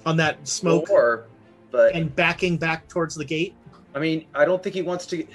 on 0.06 0.18
that 0.18 0.48
smoke 0.48 0.88
door, 0.88 1.28
but 1.72 1.96
and 1.96 2.14
backing 2.16 2.58
back 2.58 2.88
towards 2.88 3.16
the 3.16 3.26
gate. 3.26 3.56
I 3.96 4.00
mean, 4.00 4.26
I 4.34 4.46
don't 4.46 4.62
think 4.62 4.76
he 4.76 4.82
wants 4.82 5.06
to. 5.08 5.26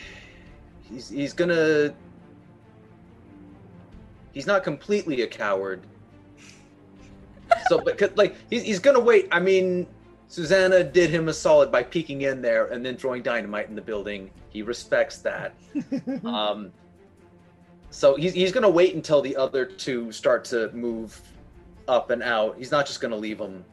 He's 0.82 1.08
he's 1.08 1.32
gonna. 1.32 1.94
He's 4.32 4.46
not 4.46 4.62
completely 4.62 5.22
a 5.22 5.26
coward. 5.26 5.82
So, 7.68 7.80
but 7.80 7.98
'cause, 7.98 8.10
like 8.16 8.36
he's 8.50 8.62
he's 8.62 8.78
gonna 8.78 9.00
wait. 9.00 9.28
I 9.32 9.40
mean, 9.40 9.86
Susanna 10.28 10.84
did 10.84 11.10
him 11.10 11.28
a 11.28 11.32
solid 11.32 11.72
by 11.72 11.82
peeking 11.82 12.22
in 12.22 12.42
there 12.42 12.66
and 12.66 12.84
then 12.84 12.96
throwing 12.96 13.22
dynamite 13.22 13.68
in 13.68 13.74
the 13.74 13.82
building. 13.82 14.30
He 14.50 14.62
respects 14.62 15.18
that. 15.18 15.54
um, 16.24 16.72
so 17.90 18.16
he's 18.16 18.34
he's 18.34 18.52
gonna 18.52 18.68
wait 18.68 18.94
until 18.94 19.22
the 19.22 19.34
other 19.36 19.64
two 19.64 20.12
start 20.12 20.44
to 20.46 20.70
move 20.72 21.20
up 21.86 22.10
and 22.10 22.22
out. 22.22 22.56
He's 22.58 22.70
not 22.70 22.86
just 22.86 23.00
gonna 23.00 23.16
leave 23.16 23.38
them 23.38 23.64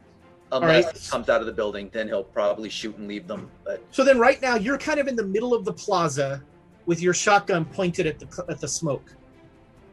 unless 0.52 0.84
right. 0.86 0.96
he 0.96 1.08
comes 1.10 1.28
out 1.28 1.40
of 1.40 1.46
the 1.46 1.52
building. 1.52 1.90
Then 1.92 2.08
he'll 2.08 2.24
probably 2.24 2.68
shoot 2.68 2.96
and 2.96 3.08
leave 3.08 3.26
them. 3.26 3.50
But 3.64 3.82
So 3.90 4.04
then, 4.04 4.18
right 4.18 4.40
now, 4.40 4.56
you're 4.56 4.78
kind 4.78 5.00
of 5.00 5.08
in 5.08 5.16
the 5.16 5.24
middle 5.26 5.54
of 5.54 5.64
the 5.64 5.72
plaza 5.72 6.42
with 6.86 7.00
your 7.00 7.14
shotgun 7.14 7.64
pointed 7.64 8.06
at 8.06 8.18
the 8.18 8.44
at 8.48 8.60
the 8.60 8.68
smoke. 8.68 9.14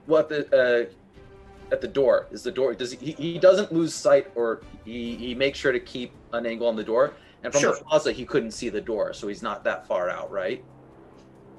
what 0.06 0.30
the 0.30 0.42
uh, 0.90 1.72
at 1.72 1.82
the 1.82 1.88
door 1.88 2.28
is 2.32 2.44
the 2.44 2.52
door 2.52 2.74
does 2.76 2.92
he, 2.92 3.14
he 3.14 3.40
doesn't 3.40 3.72
lose 3.72 3.94
sight 3.96 4.30
or 4.36 4.62
he, 4.86 5.16
he 5.16 5.34
makes 5.34 5.58
sure 5.58 5.72
to 5.72 5.80
keep 5.80 6.12
an 6.34 6.46
angle 6.46 6.68
on 6.68 6.76
the 6.76 6.84
door 6.84 7.14
and 7.44 7.52
from 7.52 7.62
Sure. 7.62 7.74
the 7.76 7.84
plaza 7.84 8.12
he 8.12 8.26
couldn't 8.26 8.52
see 8.52 8.70
the 8.70 8.82
door 8.82 9.12
so 9.14 9.28
he's 9.28 9.42
not 9.42 9.64
that 9.64 9.88
far 9.88 10.10
out 10.10 10.30
right 10.32 10.64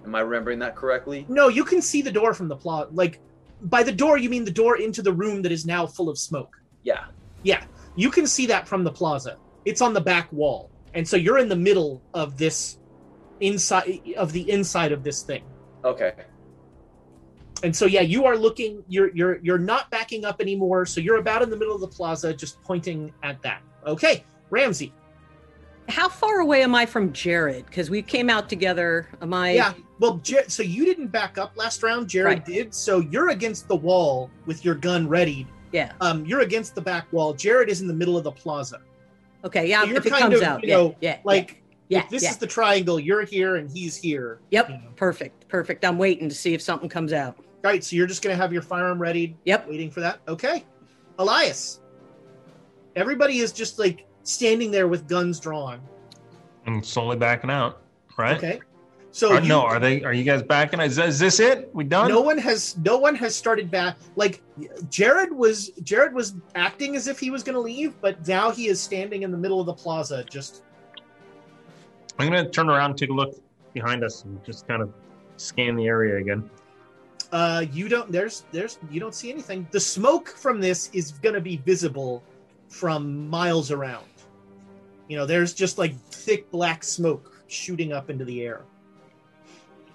am 0.05 0.15
i 0.15 0.21
remembering 0.21 0.59
that 0.61 0.77
correctly 0.77 1.25
No, 1.29 1.49
you 1.49 1.65
can 1.65 1.81
see 1.83 2.01
the 2.03 2.13
door 2.13 2.33
from 2.35 2.47
the 2.49 2.55
plaza. 2.57 2.91
Like 2.93 3.19
by 3.63 3.83
the 3.83 3.93
door, 3.93 4.19
you 4.19 4.29
mean 4.29 4.45
the 4.45 4.51
door 4.51 4.77
into 4.77 5.01
the 5.03 5.13
room 5.13 5.41
that 5.43 5.51
is 5.51 5.65
now 5.67 5.87
full 5.87 6.09
of 6.11 6.17
smoke. 6.19 6.55
yeah 6.85 7.07
Yeah, 7.43 7.65
you 7.97 8.11
can 8.11 8.27
see 8.27 8.47
that 8.47 8.67
from 8.67 8.85
the 8.85 8.91
plaza. 8.93 9.37
It's 9.65 9.81
on 9.81 9.95
the 9.95 10.01
back 10.01 10.33
wall, 10.33 10.71
and 10.95 11.07
so 11.07 11.17
you're 11.17 11.39
in 11.39 11.49
the 11.49 11.57
middle 11.57 12.03
of 12.13 12.37
this 12.37 12.79
inside 13.41 14.01
of 14.17 14.33
the 14.33 14.49
inside 14.51 14.93
of 14.93 15.03
this 15.03 15.23
thing. 15.23 15.43
okay 15.85 16.13
And 17.63 17.75
so 17.75 17.87
yeah, 17.87 18.01
you 18.03 18.25
are 18.27 18.37
looking. 18.37 18.85
You're 18.89 19.11
you're 19.15 19.39
you're 19.43 19.59
not 19.59 19.91
backing 19.91 20.25
up 20.25 20.41
anymore. 20.41 20.85
So 20.87 21.01
you're 21.01 21.17
about 21.19 21.43
in 21.43 21.51
the 21.51 21.57
middle 21.57 21.75
of 21.75 21.81
the 21.81 21.89
plaza, 21.89 22.35
just 22.35 22.63
pointing 22.63 23.13
at 23.23 23.41
that. 23.43 23.63
Okay, 23.87 24.25
Ramsey. 24.51 24.93
How 25.89 26.09
far 26.09 26.41
away 26.41 26.63
am 26.63 26.75
I 26.75 26.87
from 26.87 27.13
Jared? 27.13 27.67
Because 27.67 27.91
we 27.91 28.01
came 28.03 28.31
out 28.31 28.49
together. 28.49 29.09
Am 29.21 29.35
I? 29.35 29.53
Yeah. 29.53 29.75
Well, 30.01 30.17
Jar- 30.19 30.49
so 30.49 30.63
you 30.63 30.85
didn't 30.87 31.09
back 31.09 31.37
up 31.39 31.53
last 31.57 31.83
round. 31.83 32.09
Jared 32.09 32.39
Right. 32.39 32.45
did. 32.45 32.75
So 32.75 33.01
you're 33.01 33.31
against 33.31 33.69
the 33.69 33.77
wall 33.77 34.31
with 34.47 34.65
your 34.65 34.75
gun 34.75 35.07
readied. 35.09 35.47
Yeah. 35.75 35.93
Um, 36.01 36.25
you're 36.25 36.41
against 36.41 36.77
the 36.77 36.81
back 36.81 37.13
wall. 37.13 37.35
Jared 37.35 37.69
is 37.69 37.81
in 37.81 37.89
the 37.89 37.95
middle 37.95 38.17
of 38.17 38.23
the 38.23 38.31
plaza. 38.31 38.81
Okay. 39.45 39.69
Yeah. 39.69 39.83
So 39.83 39.89
you're 39.89 39.97
if 39.97 40.07
it 40.07 40.11
kind 40.11 40.23
comes 40.23 40.37
of, 40.37 40.43
out. 40.45 40.63
you 40.63 40.69
yeah, 40.69 40.77
know, 40.77 40.97
yeah. 41.01 41.19
Like, 41.25 41.63
Yeah. 41.89 42.05
if 42.05 42.11
this 42.11 42.23
yeah. 42.23 42.31
is 42.31 42.37
the 42.37 42.47
triangle, 42.47 43.01
you're 43.01 43.25
here 43.25 43.57
and 43.57 43.69
he's 43.69 43.97
here. 43.97 44.39
Yep. 44.53 44.69
you 44.71 44.75
know. 44.77 44.91
Perfect. 44.95 45.49
Perfect. 45.49 45.85
I'm 45.85 45.99
waiting 45.99 46.29
to 46.29 46.35
see 46.35 46.55
if 46.55 46.63
something 46.63 46.89
comes 46.89 47.13
out. 47.13 47.37
All 47.39 47.45
right. 47.65 47.83
So 47.83 47.97
you're 47.97 48.07
just 48.07 48.23
gonna 48.23 48.37
have 48.37 48.53
your 48.53 48.63
firearm 48.63 49.03
ready. 49.03 49.37
Yep. 49.47 49.69
Waiting 49.69 49.91
for 49.91 49.99
that. 49.99 50.21
Okay. 50.29 50.65
Elias. 51.19 51.81
Everybody 52.95 53.39
is 53.39 53.51
just 53.51 53.81
like 53.81 54.07
standing 54.23 54.71
there 54.71 54.87
with 54.87 55.09
guns 55.09 55.41
drawn. 55.41 55.81
I'm 56.69 56.85
slowly 56.85 57.17
backing 57.17 57.51
out, 57.51 57.83
right? 58.17 58.37
Okay. 58.37 58.61
So 59.15 59.31
Or 59.31 59.41
you- 59.41 59.47
no, 59.49 59.61
are 59.63 59.79
they? 59.79 60.03
Are 60.03 60.13
you 60.13 60.25
guys 60.25 60.43
backing? 60.43 60.81
Is, 60.81 60.99
is 60.99 61.21
this 61.21 61.39
it? 61.39 61.73
We 61.73 61.85
done? 61.85 62.09
no 62.09 62.21
one 62.21 62.37
has 62.37 62.77
no 62.79 62.99
one 62.99 63.15
has 63.15 63.37
started 63.37 63.71
back 63.71 63.97
like 64.17 64.43
jared 64.91 65.33
was 65.33 65.69
jared 65.85 66.13
was 66.13 66.35
acting 66.57 66.97
as 66.97 67.07
if 67.07 67.21
he 67.21 67.31
was 67.31 67.45
going 67.45 67.55
to 67.55 67.61
leave 67.61 67.95
but 68.01 68.27
now 68.27 68.51
he 68.51 68.67
is 68.67 68.81
standing 68.81 69.23
in 69.23 69.31
the 69.31 69.39
middle 69.39 69.61
of 69.61 69.67
the 69.67 69.73
plaza 69.73 70.25
just 70.25 70.65
I'm 72.19 72.29
gonna 72.29 72.51
turn 72.51 72.69
around 72.69 72.91
and 72.91 72.99
take 72.99 73.11
a 73.11 73.13
look 73.13 73.41
behind 73.73 74.03
us 74.03 74.25
and 74.25 74.45
just 74.45 74.67
kind 74.67 74.83
of 74.83 74.93
scan 75.37 75.77
the 75.77 75.87
area 75.87 76.17
again. 76.17 76.51
Uh, 77.31 77.65
you 77.73 77.89
don't. 77.89 78.11
There's 78.11 78.45
there's 78.51 78.81
you 78.91 78.99
don't 78.99 79.15
see 79.15 79.31
anything. 79.31 79.67
The 79.71 79.81
smoke 79.81 80.29
from 80.29 80.61
this 80.61 80.91
is 80.93 81.13
gonna 81.13 81.41
be 81.41 81.59
visible 81.59 82.25
from 82.69 83.29
miles 83.29 83.71
around. 83.71 84.07
You 85.07 85.17
know, 85.17 85.27
there's 85.27 85.55
just 85.55 85.79
like 85.79 85.97
thick 86.11 86.51
black 86.51 86.83
smoke 86.83 87.45
shooting 87.47 87.93
up 87.93 88.11
into 88.11 88.25
the 88.25 88.43
air. 88.43 88.63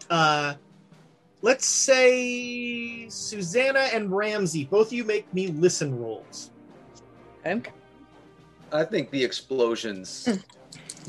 Uh, 0.09 0.55
let's 1.41 1.65
say 1.65 3.07
Susanna 3.09 3.89
and 3.93 4.11
Ramsey, 4.11 4.65
both 4.65 4.87
of 4.87 4.93
you 4.93 5.03
make 5.03 5.31
me 5.33 5.47
listen 5.47 5.99
rolls. 5.99 6.51
Okay. 7.45 7.71
I 8.71 8.83
think 8.83 9.09
the 9.09 9.23
explosions 9.23 10.27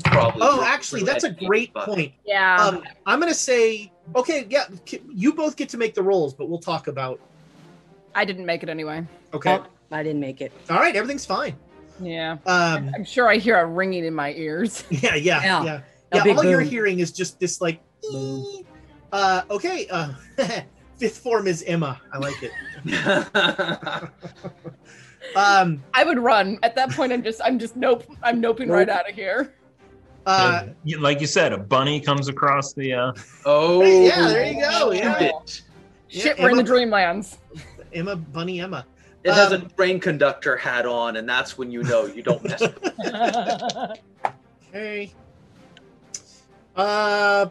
probably. 0.05 0.41
Oh, 0.43 0.63
actually, 0.63 1.03
that's 1.03 1.23
a 1.23 1.31
great 1.31 1.73
point. 1.73 2.13
Yeah. 2.25 2.55
Um, 2.55 2.83
I'm 3.05 3.19
gonna 3.19 3.33
say, 3.33 3.91
okay, 4.15 4.47
yeah, 4.49 4.65
you 5.13 5.33
both 5.33 5.55
get 5.55 5.69
to 5.69 5.77
make 5.77 5.93
the 5.93 6.03
rolls, 6.03 6.33
but 6.33 6.49
we'll 6.49 6.59
talk 6.59 6.87
about. 6.87 7.19
I 8.15 8.25
didn't 8.25 8.45
make 8.45 8.63
it 8.63 8.69
anyway. 8.69 9.05
Okay. 9.33 9.53
Oh, 9.53 9.65
I 9.91 10.03
didn't 10.03 10.21
make 10.21 10.41
it. 10.41 10.51
All 10.69 10.77
right, 10.77 10.95
everything's 10.95 11.25
fine. 11.25 11.55
Yeah. 11.99 12.37
Um, 12.45 12.91
I'm 12.95 13.05
sure 13.05 13.29
I 13.29 13.37
hear 13.37 13.59
a 13.59 13.65
ringing 13.65 14.05
in 14.05 14.13
my 14.13 14.33
ears. 14.33 14.83
yeah, 14.89 15.15
yeah, 15.15 15.41
Yeah. 15.43 15.63
yeah, 15.63 15.81
yeah. 16.13 16.23
big 16.23 16.37
all 16.37 16.43
you're 16.43 16.61
hearing 16.61 16.99
is 16.99 17.11
just 17.11 17.39
this 17.39 17.61
like. 17.61 17.79
"ee." 18.11 18.65
Uh, 19.11 19.41
okay. 19.49 19.87
Uh, 19.89 20.13
fifth 20.97 21.17
form 21.19 21.47
is 21.47 21.63
Emma. 21.63 21.99
I 22.13 22.17
like 22.17 22.35
it. 22.43 22.51
Um, 25.35 25.81
I 25.93 26.03
would 26.03 26.17
run. 26.19 26.57
At 26.63 26.75
that 26.75 26.89
point, 26.91 27.13
I'm 27.13 27.23
just, 27.23 27.39
I'm 27.45 27.59
just 27.59 27.75
nope. 27.77 28.03
I'm 28.23 28.41
noping 28.41 28.69
right 28.69 28.89
out 28.89 29.07
of 29.07 29.15
here. 29.15 29.53
uh, 30.25 30.63
And 30.83 31.01
like 31.01 31.21
you 31.21 31.27
said, 31.27 31.53
a 31.53 31.57
bunny 31.59 32.01
comes 32.01 32.27
across 32.27 32.73
the. 32.73 32.91
Uh, 32.93 33.13
oh, 33.45 33.81
yeah, 34.03 34.27
there 34.27 34.43
you 34.45 34.59
go. 34.59 34.91
shoot 34.91 34.97
Yeah. 35.03 35.29
Shit, 36.09 36.37
Yeah, 36.37 36.43
we're 36.43 36.49
in 36.49 36.57
the 36.57 36.63
dreamlands. 36.63 37.37
Emma, 37.93 38.15
Bunny, 38.15 38.59
Emma. 38.59 38.85
It 39.23 39.31
has 39.33 39.51
a 39.51 39.57
Um, 39.61 39.69
train 39.77 39.99
conductor 39.99 40.57
hat 40.57 40.85
on, 40.87 41.15
and 41.17 41.29
that's 41.29 41.55
when 41.57 41.71
you 41.71 41.83
know 41.83 42.07
you 42.07 42.23
don't 42.23 42.43
mess. 42.43 42.59
with 42.59 42.79
it. 42.83 43.99
Okay. 44.69 45.13
Uh. 46.75 47.45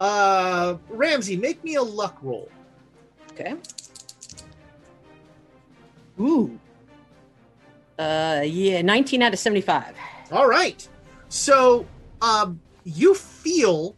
Uh, 0.00 0.76
Ramsey, 0.88 1.36
make 1.36 1.62
me 1.64 1.76
a 1.76 1.82
luck 1.82 2.18
roll. 2.22 2.50
Okay. 3.32 3.54
Ooh. 6.20 6.58
Uh, 7.98 8.42
yeah, 8.44 8.82
19 8.82 9.22
out 9.22 9.32
of 9.32 9.38
75. 9.38 9.94
All 10.32 10.46
right. 10.46 10.86
So, 11.28 11.86
um, 12.20 12.60
you 12.84 13.14
feel 13.14 13.96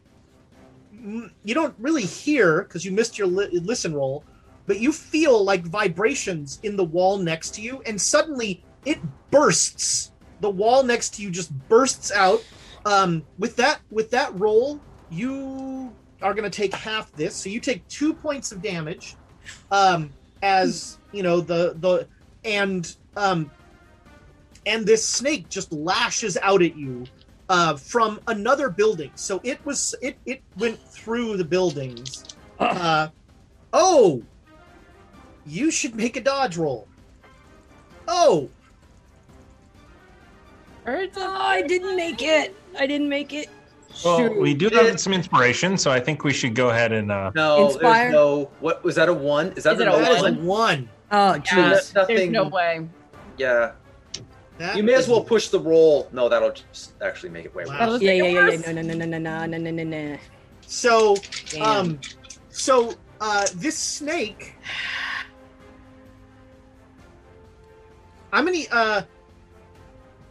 mm, 0.95 1.31
you 1.45 1.55
don't 1.55 1.75
really 1.79 2.05
hear 2.05 2.63
because 2.63 2.85
you 2.85 2.93
missed 2.93 3.19
your 3.19 3.27
li- 3.27 3.61
listen 3.61 3.95
roll, 3.95 4.25
but 4.67 4.81
you 4.81 4.93
feel 4.93 5.45
like 5.45 5.63
vibrations 5.63 6.59
in 6.63 6.77
the 6.77 6.85
wall 6.85 7.19
next 7.19 7.55
to 7.55 7.61
you, 7.63 7.83
and 7.87 8.01
suddenly 8.01 8.65
it 8.85 8.99
bursts. 9.31 10.13
The 10.41 10.51
wall 10.51 10.83
next 10.83 11.15
to 11.17 11.23
you 11.23 11.31
just 11.31 11.53
bursts 11.69 12.13
out. 12.13 12.45
Um, 12.85 13.25
with 13.39 13.57
that, 13.57 13.81
with 13.91 14.11
that 14.13 14.39
roll, 14.39 14.81
you 15.11 15.93
are 16.23 16.35
going 16.35 16.51
to 16.51 16.57
take 16.57 16.75
half 16.75 17.13
this, 17.13 17.35
so 17.35 17.49
you 17.49 17.61
take 17.61 17.87
two 17.89 18.13
points 18.13 18.53
of 18.53 18.61
damage. 18.63 19.17
Um, 19.71 20.13
as 20.43 20.99
you 21.13 21.23
know, 21.23 21.41
the 21.41 21.75
the 21.81 22.07
and 22.45 22.95
um, 23.17 23.51
and 24.67 24.87
this 24.87 25.07
snake 25.07 25.49
just 25.49 25.73
lashes 25.73 26.37
out 26.43 26.63
at 26.63 26.77
you 26.77 27.05
uh, 27.49 27.77
from 27.77 28.21
another 28.27 28.69
building. 28.69 29.11
So 29.15 29.41
it 29.43 29.65
was 29.65 29.95
it 30.03 30.17
it 30.27 30.43
went 30.57 30.79
through 30.79 31.37
the 31.37 31.45
buildings. 31.45 32.25
Uh, 32.61 33.07
oh, 33.73 34.21
you 35.47 35.71
should 35.71 35.95
make 35.95 36.17
a 36.17 36.21
dodge 36.21 36.57
roll. 36.57 36.89
Oh, 38.09 38.49
Birds 40.85 41.17
of- 41.17 41.23
Oh, 41.23 41.37
I 41.37 41.63
didn't 41.63 41.95
make 41.95 42.21
it. 42.21 42.57
I 42.77 42.89
didn't 42.89 43.09
make 43.09 43.33
it. 43.33 43.49
Well, 44.05 44.33
we 44.35 44.55
do 44.55 44.69
have 44.71 45.01
some 45.01 45.13
inspiration, 45.13 45.77
so 45.79 45.91
I 45.91 46.01
think 46.01 46.25
we 46.25 46.33
should 46.33 46.55
go 46.55 46.71
ahead 46.71 46.93
and. 46.93 47.11
Uh, 47.11 47.31
No, 47.35 47.67
Inspire? 47.67 48.05
there's 48.05 48.13
no. 48.13 48.51
What 48.61 48.83
was 48.85 48.95
that? 48.97 49.09
A 49.09 49.13
one? 49.15 49.53
Is 49.57 49.65
that 49.65 49.75
Is 49.75 49.81
a 49.81 49.83
it 49.83 49.89
a 49.89 49.91
no 49.91 49.99
that 49.99 50.13
is 50.13 50.19
a 50.19 50.23
one? 50.23 50.47
one. 50.47 50.89
Oh, 51.11 51.35
Yeah, 51.35 51.39
jeez. 51.41 51.55
There's 51.55 51.71
there's 51.93 51.95
nothing. 51.95 52.33
no 52.33 52.49
way. 52.49 52.87
Yeah, 53.39 53.73
That 54.59 54.77
you 54.77 54.83
may 54.83 54.95
as 54.95 55.05
is- 55.05 55.09
well 55.11 55.23
push 55.23 55.49
the 55.49 55.61
roll. 55.61 56.09
No, 56.13 56.29
that'll 56.29 56.53
just 56.53 56.93
actually 57.03 57.31
make 57.31 57.45
it 57.45 57.55
way 57.55 57.65
Wow. 57.65 57.71
worse. 57.73 57.79
That'll 57.79 58.03
Yeah, 58.03 58.13
yeah, 58.13 58.25
yeah, 58.25 58.51
yeah. 58.51 58.73
No, 58.73 58.83
no, 58.83 58.83
no, 58.83 58.95
no, 58.95 59.05
no, 59.07 59.19
no, 59.19 59.47
no, 59.47 59.57
no, 59.59 59.71
no, 59.71 59.85
no. 59.85 60.19
So 60.67 61.17
Damn. 61.51 61.63
um, 61.63 62.01
so 62.51 62.93
uh, 63.21 63.47
this 63.55 63.79
snake. 63.79 64.55
I'm 68.33 68.45
gonna 68.45 68.59
uh. 68.71 69.03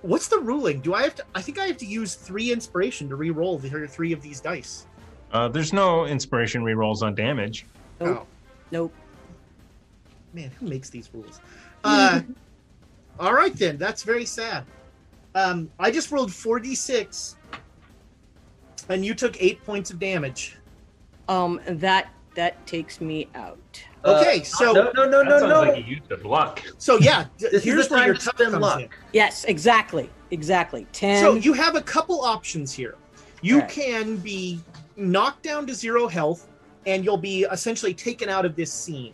What's 0.01 0.27
the 0.27 0.39
ruling? 0.39 0.79
Do 0.81 0.93
I 0.93 1.03
have 1.03 1.15
to? 1.15 1.25
I 1.33 1.41
think 1.41 1.59
I 1.59 1.65
have 1.67 1.77
to 1.77 1.85
use 1.85 2.15
three 2.15 2.51
inspiration 2.51 3.09
to 3.09 3.15
re-roll 3.15 3.57
the 3.57 3.87
three 3.87 4.13
of 4.13 4.21
these 4.21 4.39
dice. 4.39 4.87
uh, 5.31 5.47
there's 5.47 5.73
no 5.73 6.05
inspiration 6.05 6.63
re-rolls 6.63 7.03
on 7.03 7.15
damage. 7.15 7.65
Nope. 7.99 8.19
Oh. 8.21 8.27
Nope. 8.71 8.93
Man, 10.33 10.51
who 10.51 10.67
makes 10.67 10.89
these 10.89 11.09
rules? 11.13 11.39
Uh, 11.83 12.21
all 13.19 13.33
right, 13.33 13.55
then. 13.55 13.77
That's 13.77 14.03
very 14.03 14.25
sad. 14.25 14.65
Um, 15.35 15.71
I 15.79 15.91
just 15.91 16.11
rolled 16.11 16.31
4d6, 16.31 17.35
and 18.89 19.05
you 19.05 19.13
took 19.15 19.41
eight 19.41 19.63
points 19.65 19.89
of 19.91 19.99
damage. 19.99 20.57
Um, 21.27 21.59
that 21.67 22.09
that 22.35 22.65
takes 22.67 23.01
me 23.01 23.27
out. 23.35 23.81
Uh, 24.03 24.19
Okay, 24.21 24.43
so 24.43 24.71
no, 24.73 24.91
no, 24.95 25.09
no, 25.09 25.23
no, 25.23 25.39
sounds 25.39 25.49
no. 25.49 25.61
like 25.61 25.77
you 25.87 25.95
used 25.95 26.11
of 26.11 26.23
luck. 26.25 26.61
so 26.77 26.97
yeah, 26.99 27.25
This 27.39 27.63
here's 27.63 27.89
where 27.89 28.05
your 28.05 28.15
to 28.15 28.25
tough 28.25 28.35
spend 28.35 28.51
comes 28.51 28.61
luck. 28.61 28.81
in. 28.81 28.89
Yes, 29.13 29.43
exactly, 29.45 30.09
exactly. 30.31 30.85
Ten. 30.93 31.21
So 31.23 31.35
you 31.35 31.53
have 31.53 31.75
a 31.75 31.81
couple 31.81 32.21
options 32.21 32.71
here. 32.73 32.95
You 33.41 33.55
Alright. 33.55 33.69
can 33.71 34.17
be 34.17 34.59
knocked 34.95 35.43
down 35.43 35.65
to 35.67 35.73
zero 35.73 36.07
health, 36.07 36.47
and 36.85 37.03
you'll 37.03 37.17
be 37.17 37.45
essentially 37.51 37.93
taken 37.93 38.29
out 38.29 38.45
of 38.45 38.55
this 38.55 38.71
scene, 38.71 39.13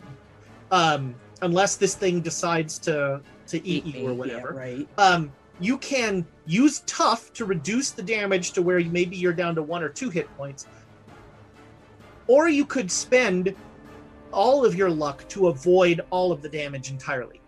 um, 0.70 1.14
unless 1.42 1.76
this 1.76 1.94
thing 1.94 2.20
decides 2.20 2.78
to 2.80 3.20
to 3.48 3.66
eat, 3.66 3.84
me, 3.86 4.00
you 4.00 4.06
or 4.06 4.10
yeah, 4.10 4.16
whatever. 4.16 4.52
right. 4.54 4.88
um, 4.98 5.30
you 5.60 5.78
can 5.78 6.26
use 6.46 6.80
tough 6.86 7.32
to 7.34 7.44
reduce 7.44 7.90
the 7.90 8.02
damage 8.02 8.52
to 8.52 8.62
where 8.62 8.78
you, 8.78 8.90
maybe 8.90 9.16
you're 9.16 9.32
down 9.34 9.54
to 9.54 9.62
one 9.62 9.82
or 9.82 9.88
two 9.88 10.10
hit 10.10 10.34
points 10.36 10.66
or 12.26 12.48
you 12.48 12.64
could 12.64 12.90
spend 12.90 13.54
all 14.34 14.64
of 14.64 14.74
your 14.74 14.90
luck 14.90 15.26
to 15.28 15.48
avoid 15.48 16.00
all 16.10 16.32
of 16.32 16.42
the 16.42 16.48
damage 16.48 16.90
entirely 16.90 17.40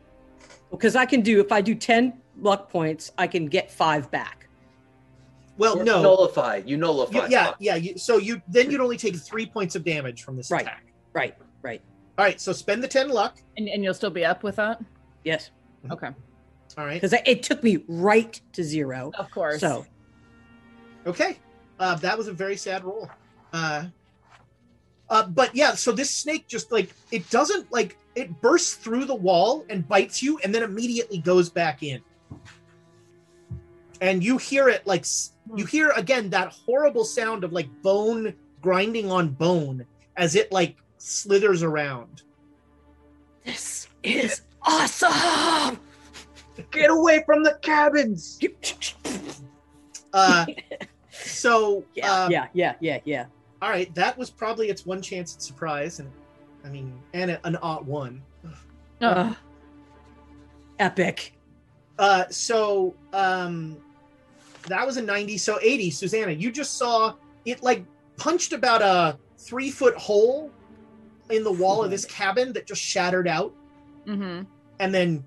Because 0.71 0.95
I 0.97 1.05
can 1.07 1.21
do 1.21 1.41
if 1.41 1.51
I 1.53 1.61
do 1.61 1.75
ten 1.75 2.15
luck 2.41 2.71
points, 2.71 3.13
I 3.19 3.27
can 3.27 3.47
get 3.47 3.71
five 3.71 4.11
back. 4.11 4.49
well 5.59 5.79
Or 5.81 5.85
no 5.85 6.03
Nullify. 6.03 6.57
You 6.59 6.63
You- 6.73 6.77
nullify. 6.77 7.27
yeah 7.29 7.53
yeah 7.59 7.75
you, 7.77 7.99
so 7.99 8.19
you 8.19 8.41
then 8.49 8.71
you'd 8.71 8.81
only 8.81 8.97
take 8.97 9.17
three 9.17 9.47
points 9.47 9.75
of 9.77 9.85
damage 9.85 10.23
from 10.23 10.37
this 10.37 10.51
Right. 10.51 10.63
attack 10.63 10.85
Right, 11.13 11.35
right. 11.63 11.81
all 12.19 12.25
right 12.25 12.41
so 12.41 12.53
spend 12.53 12.83
the 12.85 12.89
10 12.89 13.09
luck 13.11 13.39
And, 13.57 13.69
and 13.69 13.83
you'll 13.83 13.95
still 13.95 14.11
be 14.11 14.25
up 14.25 14.43
with 14.43 14.57
that? 14.57 14.83
Yes, 15.25 15.51
Okay. 15.91 16.09
all 16.79 16.85
right 16.87 17.01
because 17.01 17.13
it 17.25 17.43
took 17.43 17.63
me 17.65 17.85
right 17.89 18.41
to 18.53 18.63
zero. 18.63 19.11
Of 19.19 19.31
course. 19.31 19.61
So 19.61 19.87
Okay. 21.07 21.39
Uh, 21.79 21.95
that 21.97 22.17
was 22.19 22.27
a 22.27 22.33
very 22.33 22.57
sad 22.57 22.83
roll. 22.85 23.09
Uh, 23.53 23.85
uh, 25.09 25.27
but 25.27 25.55
yeah, 25.55 25.75
so 25.75 25.93
this 25.93 26.11
snake 26.15 26.49
just 26.49 26.73
like 26.73 26.91
it 27.13 27.29
doesn't 27.31 27.71
like 27.73 27.97
it 28.15 28.41
bursts 28.41 28.75
through 28.75 29.05
the 29.05 29.15
wall 29.15 29.65
and 29.71 29.87
bites 29.87 30.23
you, 30.23 30.39
and 30.39 30.55
then 30.55 30.63
immediately 30.63 31.19
goes 31.19 31.49
back 31.49 31.83
in. 31.83 32.03
And 34.01 34.23
you 34.23 34.37
hear 34.37 34.69
it 34.69 34.87
like 34.87 35.07
you 35.55 35.65
hear 35.65 35.91
again 35.91 36.31
that 36.31 36.53
horrible 36.53 37.05
sound 37.05 37.45
of 37.45 37.53
like 37.53 37.69
bone 37.83 38.35
grinding 38.61 39.11
on 39.11 39.29
bone 39.29 39.87
as 40.17 40.35
it 40.35 40.51
like 40.51 40.77
slithers 40.99 41.63
around. 41.63 42.23
this 43.45 43.89
is 44.03 44.43
awesome. 44.63 45.79
Get 46.71 46.91
away 46.91 47.23
from 47.25 47.43
the 47.43 47.59
cabins. 47.63 48.41
Uh, 50.13 50.47
so 51.11 51.85
Yeah, 51.95 52.11
um, 52.11 52.33
yeah, 52.33 52.47
yeah, 52.55 52.75
yeah, 52.81 53.01
yeah. 53.05 53.27
All 53.63 53.71
right, 53.71 53.93
that 53.95 54.17
was 54.19 54.31
probably 54.31 54.69
its 54.69 54.85
one 54.87 55.01
chance 55.03 55.35
at 55.35 55.43
surprise, 55.43 55.99
and 56.01 56.11
I 56.65 56.69
mean, 56.69 57.01
and 57.15 57.39
an 57.45 57.57
odd 57.57 57.87
one. 57.87 58.23
Ugh. 59.01 59.37
epic. 60.79 61.33
Uh, 61.99 62.25
so 62.31 62.95
um, 63.13 63.77
that 64.69 64.87
was 64.87 64.97
a 64.97 65.03
90. 65.03 65.39
So 65.39 65.59
80, 65.61 65.91
Susanna, 65.91 66.33
you 66.33 66.51
just 66.51 66.77
saw 66.77 67.15
it 67.45 67.63
like 67.63 67.85
punched 68.17 68.53
about 68.53 68.83
a 68.83 69.19
three 69.39 69.71
foot 69.71 69.95
hole 69.97 70.51
in 71.31 71.45
the 71.45 71.53
wall 71.53 71.83
of 71.85 71.91
this 71.91 72.05
cabin 72.19 72.53
that 72.55 72.67
just 72.67 72.83
shattered 72.83 73.29
out 73.29 73.53
Mm-hmm. 74.07 74.45
and 74.79 74.95
then 74.95 75.25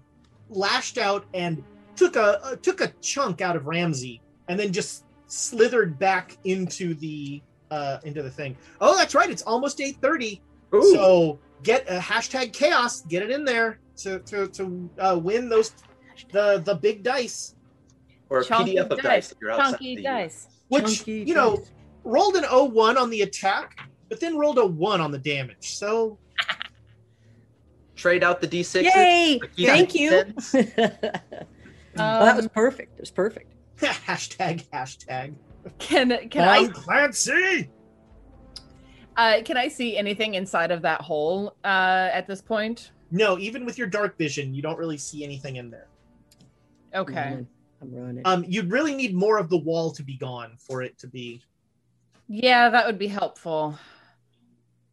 lashed 0.49 0.97
out 0.97 1.25
and 1.33 1.61
took 1.97 2.15
a, 2.15 2.39
a 2.45 2.55
took 2.55 2.79
a 2.79 2.87
chunk 3.01 3.41
out 3.41 3.57
of 3.57 3.67
Ramsey 3.67 4.21
and 4.47 4.57
then 4.57 4.71
just 4.71 5.03
slithered 5.27 5.99
back 5.99 6.37
into 6.45 6.93
the 6.93 7.41
uh 7.71 7.99
into 8.03 8.21
the 8.23 8.31
thing. 8.31 8.55
Oh, 8.81 8.95
that's 8.97 9.13
right. 9.15 9.29
It's 9.29 9.41
almost 9.43 9.79
eight 9.81 9.97
thirty. 10.01 10.41
So 10.71 11.39
get 11.63 11.89
a 11.89 11.97
hashtag 11.99 12.53
chaos. 12.53 13.01
Get 13.01 13.23
it 13.23 13.31
in 13.31 13.43
there 13.45 13.79
to 13.97 14.19
to 14.19 14.47
to 14.47 14.89
uh, 14.99 15.19
win 15.21 15.49
those 15.49 15.73
the 16.31 16.59
the 16.65 16.75
big 16.75 17.03
dice. 17.03 17.55
or 18.29 18.39
a 18.39 18.45
Chunky 18.45 18.75
PDF 18.75 18.89
of 18.91 18.97
dice. 18.97 19.03
dice. 19.03 19.31
if 19.31 19.37
you're 19.41 19.51
outside 19.51 19.71
Chunky 19.71 19.95
dice. 20.01 20.47
Which 20.69 20.97
Chunky 20.99 21.23
you 21.27 21.33
know 21.33 21.57
dice. 21.57 21.71
rolled 22.03 22.35
an 22.35 22.43
01 22.45 22.97
on 22.97 23.09
the 23.09 23.21
attack, 23.23 23.79
but 24.09 24.19
then 24.19 24.37
rolled 24.37 24.57
a 24.59 24.65
one 24.65 25.01
on 25.01 25.11
the 25.11 25.17
damage. 25.17 25.73
So 25.75 26.17
Trade 27.95 28.23
out 28.23 28.39
the 28.39 28.47
D6. 28.47 28.83
Yay! 28.83 29.39
Thank 29.65 29.93
you. 29.95 30.09
tens. 30.11 30.53
well, 30.53 30.67
that 31.95 32.35
was 32.35 32.45
Um, 32.45 32.49
perfect. 32.49 32.93
It 32.97 33.01
was 33.01 33.11
perfect. 33.11 33.51
hashtag 33.77 34.63
hashtag. 34.71 35.33
Can 35.77 36.09
can 36.29 36.43
Tom 36.43 36.49
I 36.49 36.67
Clancy. 36.73 37.69
uh, 39.17 39.41
can 39.43 39.57
I 39.57 39.67
see 39.67 39.97
anything 39.97 40.33
inside 40.35 40.71
of 40.71 40.81
that 40.81 41.01
hole 41.01 41.55
uh, 41.63 42.09
at 42.11 42.27
this 42.27 42.41
point? 42.41 42.91
No, 43.11 43.37
even 43.39 43.65
with 43.65 43.77
your 43.77 43.87
dark 43.87 44.17
vision, 44.17 44.53
you 44.53 44.61
don't 44.61 44.77
really 44.77 44.97
see 44.97 45.23
anything 45.23 45.55
in 45.57 45.69
there. 45.69 45.87
I'm 46.93 47.01
Okay. 47.01 47.15
running. 47.29 47.47
I'm 47.81 47.95
running. 47.95 48.21
Um, 48.25 48.45
you'd 48.47 48.71
really 48.71 48.95
need 48.95 49.13
more 49.15 49.37
of 49.37 49.49
the 49.49 49.57
wall 49.57 49.91
to 49.91 50.03
be 50.03 50.15
gone 50.17 50.51
for 50.59 50.81
it 50.81 50.97
to 50.99 51.07
be. 51.07 51.41
Yeah, 52.27 52.69
that 52.69 52.85
would 52.85 52.99
be 52.99 53.07
helpful. 53.07 53.77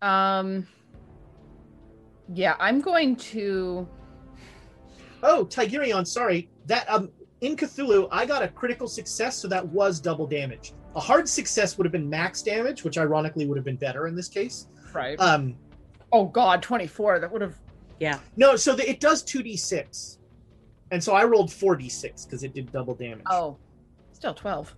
Um. 0.03 0.67
Yeah, 2.33 2.57
I'm 2.59 2.81
going 2.81 3.17
to. 3.17 3.87
Oh, 5.23 5.47
Tigerion, 5.47 6.07
sorry. 6.07 6.49
That 6.67 6.89
um 6.91 7.11
in 7.41 7.57
Cthulhu, 7.57 8.09
I 8.11 8.25
got 8.25 8.43
a 8.43 8.49
critical 8.49 8.89
success, 8.89 9.37
so 9.37 9.49
that 9.49 9.67
was 9.67 10.01
double 10.01 10.27
damage. 10.27 10.73
A 10.95 11.01
hard 11.01 11.29
success 11.29 11.77
would 11.77 11.85
have 11.85 11.93
been 11.93 12.09
max 12.09 12.43
damage, 12.43 12.83
which 12.83 12.97
ironically 12.97 13.47
would 13.47 13.57
have 13.57 13.65
been 13.65 13.77
better 13.77 14.07
in 14.07 14.17
this 14.17 14.29
case. 14.29 14.69
Right. 14.93 15.21
Um, 15.21 15.55
oh 16.13 16.25
God, 16.25 16.63
24. 16.63 17.21
That 17.21 17.31
would 17.31 17.43
have. 17.43 17.55
yeah. 18.01 18.19
no, 18.37 18.57
so 18.57 18.75
the, 18.75 18.89
it 18.89 19.01
does 19.01 19.23
two 19.23 19.43
d 19.43 19.57
six, 19.57 20.19
and 20.91 21.03
so 21.03 21.13
I 21.13 21.25
rolled 21.25 21.53
four 21.53 21.77
d 21.77 21.89
six 21.89 22.25
because 22.25 22.43
it 22.43 22.55
did 22.55 22.73
double 22.73 22.95
damage. 22.95 23.27
Oh, 23.31 23.59
still 24.13 24.33
12. 24.33 24.75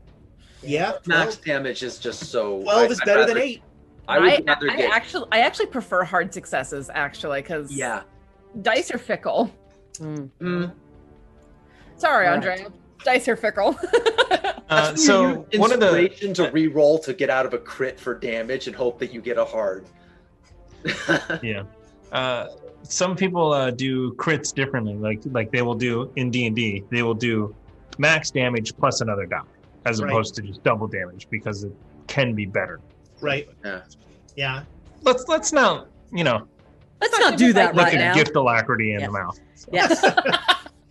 yeah, 0.62 0.94
Max 1.06 1.36
damage 1.36 1.84
is 1.84 1.98
just 1.98 2.24
so. 2.24 2.62
12 2.62 2.90
is 2.90 3.00
I'd 3.00 3.04
better 3.04 3.26
than 3.26 3.38
eight. 3.38 3.62
I 4.08 4.18
would 4.18 4.28
I, 4.28 4.52
rather 4.54 4.70
I 4.70 4.76
get. 4.76 4.90
actually, 4.90 5.28
I 5.30 5.40
actually 5.40 5.66
prefer 5.66 6.02
hard 6.02 6.34
successes 6.34 6.90
actually 6.92 7.42
because 7.42 7.70
yeah. 7.70 8.02
dice 8.62 8.90
are 8.90 8.98
fickle. 8.98 9.54
Mm. 9.98 10.30
Mm. 10.40 10.72
Sorry, 11.98 12.26
Right. 12.26 12.34
Andrea. 12.34 12.68
Dice 13.04 13.28
are 13.28 13.36
fickle. 13.36 13.78
Uh, 14.70 14.94
so 14.94 15.46
one 15.54 15.72
of 15.72 15.80
the 15.80 15.86
inspiration 15.96 16.34
to 16.34 16.50
re-roll 16.50 16.98
to 16.98 17.14
get 17.14 17.30
out 17.30 17.46
of 17.46 17.54
a 17.54 17.58
crit 17.58 17.98
for 17.98 18.12
damage 18.14 18.66
and 18.66 18.76
hope 18.76 18.98
that 18.98 19.14
you 19.14 19.22
get 19.22 19.38
a 19.38 19.44
hard. 19.44 19.86
yeah, 21.42 21.62
uh, 22.12 22.48
some 22.82 23.16
people 23.16 23.50
uh, 23.52 23.70
do 23.70 24.12
crits 24.16 24.54
differently. 24.54 24.94
Like 24.94 25.20
like 25.32 25.50
they 25.50 25.62
will 25.62 25.74
do 25.74 26.12
in 26.16 26.30
D 26.30 26.46
and 26.46 26.54
D, 26.54 26.84
they 26.90 27.02
will 27.02 27.14
do 27.14 27.54
max 27.96 28.30
damage 28.30 28.76
plus 28.76 29.00
another 29.00 29.24
die, 29.24 29.40
as 29.86 30.02
Right. 30.02 30.10
opposed 30.10 30.34
to 30.34 30.42
just 30.42 30.62
double 30.64 30.86
damage 30.86 31.28
because 31.30 31.64
it 31.64 31.72
can 32.06 32.34
be 32.34 32.44
better. 32.44 32.78
Right. 33.22 33.48
Yeah. 33.64 33.80
Yeah. 34.36 34.62
Let's 35.00 35.26
let's 35.28 35.50
not 35.50 35.88
you 36.12 36.24
know 36.24 36.46
Let's 37.00 37.18
not 37.18 37.38
do 37.38 37.54
that 37.54 37.74
look 37.74 37.86
right 37.86 37.94
at 37.94 38.00
now. 38.00 38.14
gift 38.14 38.36
alacrity 38.36 38.92
in 38.92 39.00
Yeah. 39.00 39.06
the 39.06 39.12
mouth. 39.12 39.40
Yes. 39.72 40.04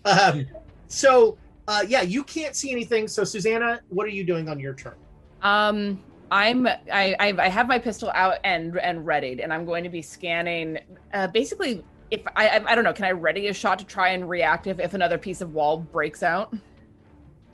Um, 0.06 0.46
so 0.88 1.38
uh, 1.68 1.84
yeah, 1.88 2.02
you 2.02 2.24
can't 2.24 2.56
see 2.56 2.72
anything. 2.72 3.08
So 3.08 3.24
Susanna, 3.24 3.82
what 3.90 4.06
are 4.06 4.12
you 4.12 4.24
doing 4.24 4.48
on 4.50 4.60
your 4.60 4.74
turn? 4.74 4.96
Um, 5.42 6.02
I'm 6.32 6.68
I, 6.68 7.16
I 7.20 7.50
have 7.50 7.68
my 7.68 7.80
pistol 7.80 8.12
out 8.14 8.38
and 8.44 8.78
and 8.80 9.06
readied, 9.06 9.40
and 9.40 9.54
I'm 9.54 9.66
going 9.66 9.84
to 9.84 9.90
be 9.90 10.02
scanning. 10.02 10.80
Uh, 11.14 11.28
basically, 11.28 11.84
if 12.12 12.22
I, 12.36 12.48
I 12.50 12.72
I 12.72 12.76
don't 12.76 12.84
know, 12.84 12.94
can 12.94 13.06
I 13.06 13.12
ready 13.12 13.48
a 13.48 13.54
shot 13.54 13.80
to 13.80 13.86
try 13.86 14.10
and 14.10 14.28
react 14.30 14.68
if, 14.68 14.80
if 14.80 14.94
another 14.94 15.18
piece 15.18 15.42
of 15.42 15.54
wall 15.54 15.78
breaks 15.78 16.24
out? 16.24 16.56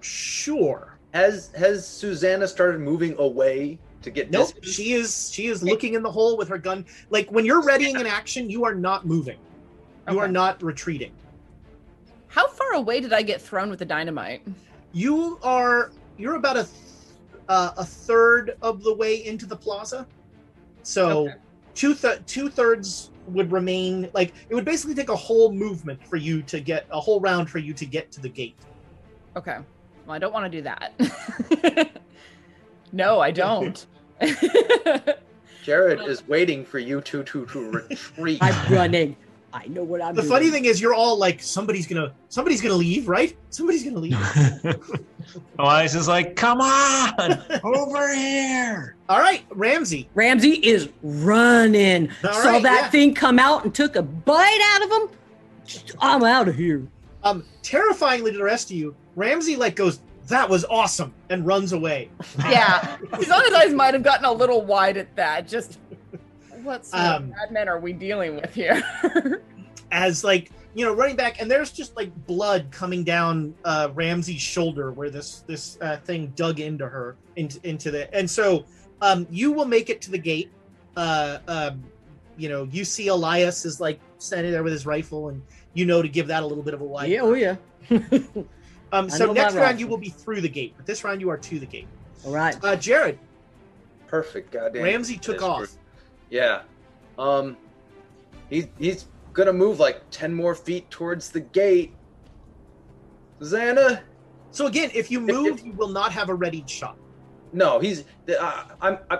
Sure. 0.01 0.97
Has 1.13 1.51
has 1.55 1.87
Susanna 1.87 2.47
started 2.47 2.81
moving 2.81 3.15
away 3.19 3.79
to 4.01 4.09
get 4.09 4.31
Nope. 4.31 4.47
distance? 4.47 4.73
She 4.73 4.93
is 4.93 5.31
she 5.31 5.47
is 5.47 5.63
looking 5.63 5.93
in 5.93 6.03
the 6.03 6.11
hole 6.11 6.37
with 6.37 6.49
her 6.49 6.57
gun. 6.57 6.85
Like 7.09 7.31
when 7.31 7.45
you're 7.45 7.63
readying 7.63 7.95
an 7.97 8.07
action, 8.07 8.49
you 8.49 8.65
are 8.65 8.75
not 8.75 9.05
moving. 9.05 9.37
You 10.09 10.19
are 10.19 10.27
not 10.27 10.61
retreating. 10.61 11.13
How 12.73 12.79
far 12.79 12.85
away 12.85 13.01
did 13.01 13.13
I 13.13 13.21
get 13.21 13.39
thrown 13.39 13.69
with 13.69 13.77
the 13.77 13.85
dynamite? 13.85 14.41
You 14.93 15.37
are 15.43 15.91
you're 16.17 16.37
about 16.37 16.57
a 16.57 16.63
th- 16.63 16.75
uh, 17.47 17.69
a 17.77 17.85
third 17.85 18.57
of 18.63 18.81
the 18.81 18.91
way 18.95 19.23
into 19.27 19.45
the 19.45 19.55
plaza. 19.55 20.07
So 20.81 21.27
Okay. 21.27 21.35
two 21.75 21.93
th- 21.93 22.21
two 22.25 22.49
thirds 22.49 23.11
would 23.27 23.51
remain 23.51 24.09
like 24.15 24.33
it 24.49 24.55
would 24.55 24.65
basically 24.65 24.95
take 24.95 25.09
a 25.09 25.15
whole 25.15 25.51
movement 25.51 26.03
for 26.07 26.15
you 26.15 26.41
to 26.41 26.59
get 26.59 26.87
a 26.89 26.99
whole 26.99 27.19
round 27.19 27.47
for 27.47 27.59
you 27.59 27.73
to 27.75 27.85
get 27.85 28.11
to 28.13 28.19
the 28.19 28.29
gate. 28.29 28.55
Okay. 29.35 29.59
Well, 30.07 30.15
I 30.15 30.17
don't 30.17 30.33
want 30.33 30.51
to 30.51 30.57
do 30.57 30.63
that. 30.63 31.91
no, 32.91 33.19
I 33.19 33.29
don't. 33.29 33.85
Jared 35.63 36.01
is 36.01 36.27
waiting 36.27 36.65
for 36.65 36.79
you 36.79 37.01
two 37.01 37.21
to 37.21 37.45
to 37.45 37.69
retreat. 37.87 38.39
I'm 38.41 38.73
running. 38.73 39.15
I 39.55 39.67
know 39.67 39.83
what 39.83 40.01
I'm 40.01 40.15
The 40.15 40.23
doing. 40.23 40.31
funny 40.33 40.49
thing 40.49 40.65
is 40.65 40.81
you're 40.81 40.95
all 40.95 41.15
like 41.15 41.39
somebody's 41.41 41.85
gonna 41.85 42.11
somebody's 42.29 42.59
gonna 42.59 42.73
leave, 42.73 43.07
right? 43.07 43.37
Somebody's 43.51 43.83
gonna 43.83 43.99
leave. 43.99 44.17
Elias 45.59 45.93
is 45.95 46.07
like, 46.07 46.35
come 46.35 46.59
on, 46.59 47.43
over 47.63 48.13
here. 48.15 48.95
all 49.09 49.19
right, 49.19 49.43
Ramsey. 49.51 50.09
Ramsey 50.15 50.53
is 50.65 50.89
running. 51.03 52.09
All 52.23 52.33
Saw 52.33 52.49
right, 52.49 52.63
that 52.63 52.81
yeah. 52.85 52.89
thing 52.89 53.13
come 53.13 53.37
out 53.39 53.63
and 53.63 53.73
took 53.73 53.95
a 53.95 54.01
bite 54.01 54.59
out 54.73 54.83
of 54.83 54.91
him. 55.11 55.17
I'm 55.99 56.23
out 56.23 56.47
of 56.47 56.55
here. 56.55 56.85
Um, 57.23 57.45
terrifyingly 57.61 58.31
to 58.31 58.37
the 58.37 58.43
rest 58.43 58.69
of 58.71 58.75
you, 58.75 58.95
Ramsey 59.15 59.55
like 59.55 59.75
goes, 59.75 59.99
"That 60.27 60.49
was 60.49 60.65
awesome," 60.65 61.13
and 61.29 61.45
runs 61.45 61.71
away. 61.73 62.09
yeah, 62.39 62.97
his 63.17 63.29
other 63.29 63.55
eyes 63.55 63.73
might 63.73 63.93
have 63.93 64.03
gotten 64.03 64.25
a 64.25 64.31
little 64.31 64.61
wide 64.65 64.97
at 64.97 65.15
that. 65.15 65.47
Just 65.47 65.79
what 66.63 66.85
sort 66.85 67.01
Um, 67.03 67.23
of 67.23 67.29
bad 67.31 67.51
men 67.51 67.67
are 67.69 67.79
we 67.79 67.93
dealing 67.93 68.35
with 68.35 68.53
here? 68.53 68.81
as 69.91 70.23
like 70.23 70.49
you 70.73 70.83
know 70.83 70.93
running 70.93 71.15
back 71.15 71.39
and 71.39 71.51
there's 71.51 71.71
just 71.71 71.95
like 71.95 72.11
blood 72.25 72.67
coming 72.71 73.03
down 73.03 73.53
uh 73.63 73.89
ramsey's 73.93 74.41
shoulder 74.41 74.91
where 74.91 75.11
this 75.11 75.43
this 75.45 75.77
uh, 75.81 75.97
thing 75.97 76.31
dug 76.35 76.59
into 76.59 76.87
her 76.87 77.15
into 77.35 77.59
into 77.67 77.91
the 77.91 78.11
and 78.15 78.27
so 78.27 78.65
um 79.01 79.27
you 79.29 79.51
will 79.51 79.65
make 79.65 79.91
it 79.91 80.01
to 80.01 80.09
the 80.09 80.17
gate 80.17 80.49
uh 80.97 81.37
um 81.47 81.83
you 82.37 82.49
know 82.49 82.67
you 82.71 82.83
see 82.83 83.07
elias 83.09 83.65
is 83.65 83.79
like 83.79 83.99
standing 84.17 84.51
there 84.51 84.63
with 84.63 84.73
his 84.73 84.87
rifle 84.87 85.29
and 85.29 85.43
you 85.75 85.85
know 85.85 86.01
to 86.01 86.09
give 86.09 86.25
that 86.25 86.41
a 86.41 86.45
little 86.45 86.63
bit 86.63 86.73
of 86.73 86.81
a 86.81 86.85
wide 86.85 87.11
Yeah, 87.11 87.21
oh 87.21 87.33
yeah. 87.35 87.55
um 88.91 89.09
so 89.11 89.31
next 89.31 89.53
round 89.53 89.57
rifle. 89.57 89.79
you 89.79 89.85
will 89.87 89.97
be 89.97 90.09
through 90.09 90.41
the 90.41 90.49
gate 90.49 90.73
but 90.75 90.87
this 90.87 91.03
round 91.03 91.21
you 91.21 91.29
are 91.29 91.37
to 91.37 91.59
the 91.59 91.67
gate 91.67 91.87
All 92.25 92.31
right. 92.31 92.57
uh 92.63 92.75
jared 92.75 93.19
Perfect. 94.07 94.51
Goddamn. 94.51 94.83
ramsey 94.83 95.17
took 95.17 95.35
This 95.37 95.43
off 95.43 95.57
group. 95.59 95.69
Yeah. 96.33 96.63
Um 97.19 97.55
he's 98.49 98.67
he's 98.79 99.07
gonna 99.33 99.53
move 99.53 99.79
like 99.79 100.01
ten 100.09 100.33
more 100.33 100.55
feet 100.55 100.89
towards 100.89 101.29
the 101.29 101.41
gate. 101.41 101.93
Susanna? 103.39 104.03
so 104.49 104.67
again 104.67 104.89
if 104.93 105.09
you 105.09 105.19
move 105.19 105.65
you 105.65 105.73
will 105.73 105.87
not 105.87 106.11
have 106.11 106.29
a 106.29 106.35
readied 106.35 106.69
shot 106.69 106.95
No, 107.51 107.79
he's 107.79 108.05
uh, 108.39 108.65
I'm 108.81 108.99
I, 109.09 109.19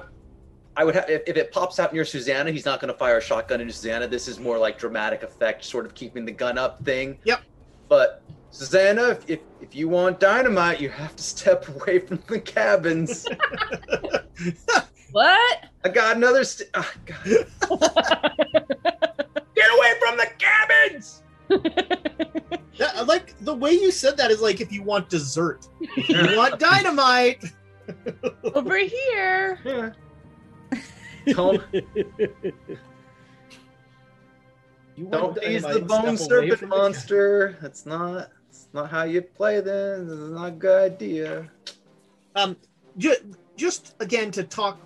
I 0.77 0.83
would 0.83 0.95
have 0.95 1.09
if, 1.09 1.21
if 1.27 1.37
it 1.37 1.51
pops 1.51 1.79
out 1.79 1.93
near 1.93 2.05
Susanna, 2.05 2.49
he's 2.51 2.65
not 2.65 2.79
gonna 2.79 2.93
fire 2.93 3.17
a 3.17 3.21
shotgun 3.21 3.61
into 3.61 3.73
Susanna. 3.73 4.07
This 4.07 4.27
is 4.27 4.39
more 4.39 4.57
like 4.57 4.79
dramatic 4.79 5.21
effect, 5.21 5.63
sort 5.65 5.85
of 5.85 5.93
keeping 5.93 6.25
the 6.25 6.31
gun 6.31 6.57
up 6.57 6.83
thing. 6.83 7.19
Yep. 7.25 7.41
But 7.89 8.23
Susanna, 8.49 9.09
if, 9.09 9.29
if 9.29 9.39
if 9.61 9.75
you 9.75 9.87
want 9.87 10.19
dynamite, 10.19 10.81
you 10.81 10.89
have 10.89 11.15
to 11.15 11.23
step 11.23 11.67
away 11.75 11.99
from 11.99 12.23
the 12.27 12.39
cabins. 12.39 13.27
what? 15.13 15.65
I 15.85 15.89
got 15.89 16.17
another. 16.17 16.43
St- 16.43 16.71
God. 16.71 16.87
Get 19.55 19.69
away 19.71 19.93
from 20.01 20.17
the 20.17 20.27
cabins! 20.37 21.23
That, 22.79 23.05
like 23.05 23.37
the 23.41 23.53
way 23.53 23.73
you 23.73 23.91
said 23.91 24.17
that 24.17 24.31
is 24.31 24.41
like 24.41 24.59
if 24.59 24.71
you 24.71 24.81
want 24.81 25.07
dessert. 25.07 25.67
You 25.95 26.35
want 26.35 26.59
dynamite. 26.59 27.45
Over 28.55 28.77
here. 28.79 29.59
Yeah. 29.63 29.91
Don't 31.27 31.61
You 34.95 35.05
want 35.05 35.35
don't 35.35 35.41
tease 35.41 35.61
the 35.61 35.81
bone 35.81 36.17
serpent 36.17 36.67
monster. 36.67 37.57
That's 37.61 37.85
not. 37.85 38.31
That's 38.47 38.69
not 38.73 38.89
how 38.89 39.03
you 39.03 39.21
play 39.21 39.61
this. 39.61 40.07
This 40.07 40.17
is 40.17 40.31
not 40.31 40.47
a 40.47 40.51
good 40.51 40.93
idea. 40.93 41.51
Um, 42.35 42.57
ju- 42.97 43.35
just 43.55 43.95
again 43.99 44.31
to 44.31 44.43
talk 44.43 44.79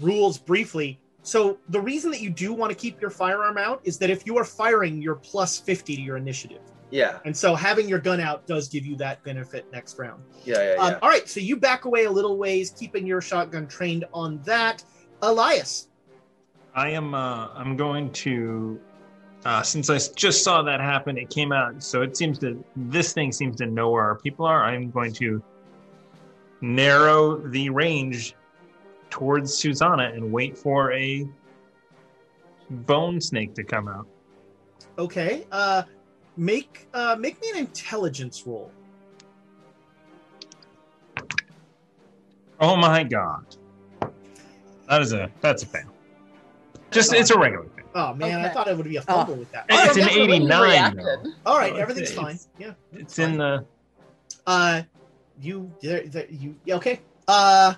rules 0.00 0.38
briefly. 0.38 0.98
So 1.22 1.58
the 1.70 1.80
reason 1.80 2.10
that 2.12 2.20
you 2.20 2.30
do 2.30 2.52
want 2.52 2.70
to 2.70 2.76
keep 2.76 3.00
your 3.00 3.10
firearm 3.10 3.58
out 3.58 3.80
is 3.84 3.98
that 3.98 4.10
if 4.10 4.26
you 4.26 4.38
are 4.38 4.44
firing, 4.44 5.02
you're 5.02 5.16
plus 5.16 5.58
fifty 5.58 5.96
to 5.96 6.02
your 6.02 6.16
initiative. 6.16 6.60
Yeah, 6.88 7.18
And 7.24 7.36
so 7.36 7.56
having 7.56 7.88
your 7.88 7.98
gun 7.98 8.20
out 8.20 8.46
does 8.46 8.68
give 8.68 8.86
you 8.86 8.94
that 8.98 9.20
benefit 9.24 9.66
next 9.72 9.98
round. 9.98 10.22
yeah, 10.44 10.58
yeah, 10.58 10.74
yeah. 10.74 10.80
Um, 10.80 10.94
all 11.02 11.08
right, 11.08 11.28
so 11.28 11.40
you 11.40 11.56
back 11.56 11.84
away 11.84 12.04
a 12.04 12.10
little 12.10 12.36
ways, 12.36 12.70
keeping 12.78 13.04
your 13.04 13.20
shotgun 13.20 13.66
trained 13.66 14.04
on 14.14 14.40
that. 14.44 14.84
Elias. 15.22 15.88
I 16.76 16.90
am. 16.90 17.12
Uh, 17.12 17.48
I'm 17.54 17.76
going 17.76 18.12
to. 18.12 18.80
Uh, 19.44 19.62
since 19.62 19.90
I 19.90 19.98
just 20.14 20.44
saw 20.44 20.62
that 20.62 20.78
happen, 20.80 21.18
it 21.18 21.28
came 21.28 21.50
out. 21.50 21.82
So 21.82 22.02
it 22.02 22.16
seems 22.16 22.38
to. 22.38 22.64
This 22.76 23.12
thing 23.12 23.32
seems 23.32 23.56
to 23.56 23.66
know 23.66 23.90
where 23.90 24.04
our 24.04 24.16
people 24.16 24.46
are. 24.46 24.62
I'm 24.64 24.92
going 24.92 25.12
to 25.14 25.42
narrow 26.60 27.36
the 27.38 27.68
range 27.70 28.35
towards 29.16 29.54
Susanna 29.56 30.10
and 30.14 30.30
wait 30.30 30.58
for 30.58 30.92
a 30.92 31.26
bone 32.68 33.18
snake 33.18 33.54
to 33.54 33.64
come 33.64 33.88
out. 33.88 34.06
Okay. 34.98 35.46
Uh, 35.50 35.84
make 36.36 36.86
uh, 36.92 37.16
make 37.18 37.40
me 37.40 37.48
an 37.50 37.56
intelligence 37.56 38.44
roll. 38.46 38.70
Oh 42.60 42.76
my 42.76 43.04
god. 43.04 43.56
That 44.88 45.00
is 45.00 45.12
a. 45.14 45.30
That's 45.40 45.62
a 45.62 45.66
fail. 45.66 45.90
Just 46.90 47.12
it's 47.14 47.30
a 47.30 47.38
regular 47.38 47.64
fail. 47.70 47.84
Oh 47.94 48.14
man, 48.14 48.44
I 48.44 48.50
thought 48.50 48.68
it 48.68 48.76
would 48.76 48.86
be 48.88 48.96
a 48.96 49.02
fumble 49.02 49.34
with 49.36 49.50
that. 49.52 49.64
It's 49.70 49.78
All 49.78 49.80
an 49.82 49.86
right, 49.88 49.94
That's 49.96 50.14
the 50.14 50.20
way 50.20 50.26
you 50.26 50.34
89. 50.34 50.62
reacted. 50.62 51.04
though. 51.04 51.30
all 51.46 51.58
right, 51.58 51.72
Oh, 51.72 51.76
everything's 51.76 52.10
it's- 52.10 52.22
fine. 52.22 52.38
Yeah. 52.58 52.72
It's 52.92 53.18
in 53.18 53.38
the. 53.38 53.64
Uh, 54.46 54.82
you 55.40 55.72
there? 55.82 56.06
there 56.06 56.26
you 56.30 56.54
yeah, 56.66 56.76
okay. 56.76 57.00
Uh, 57.26 57.74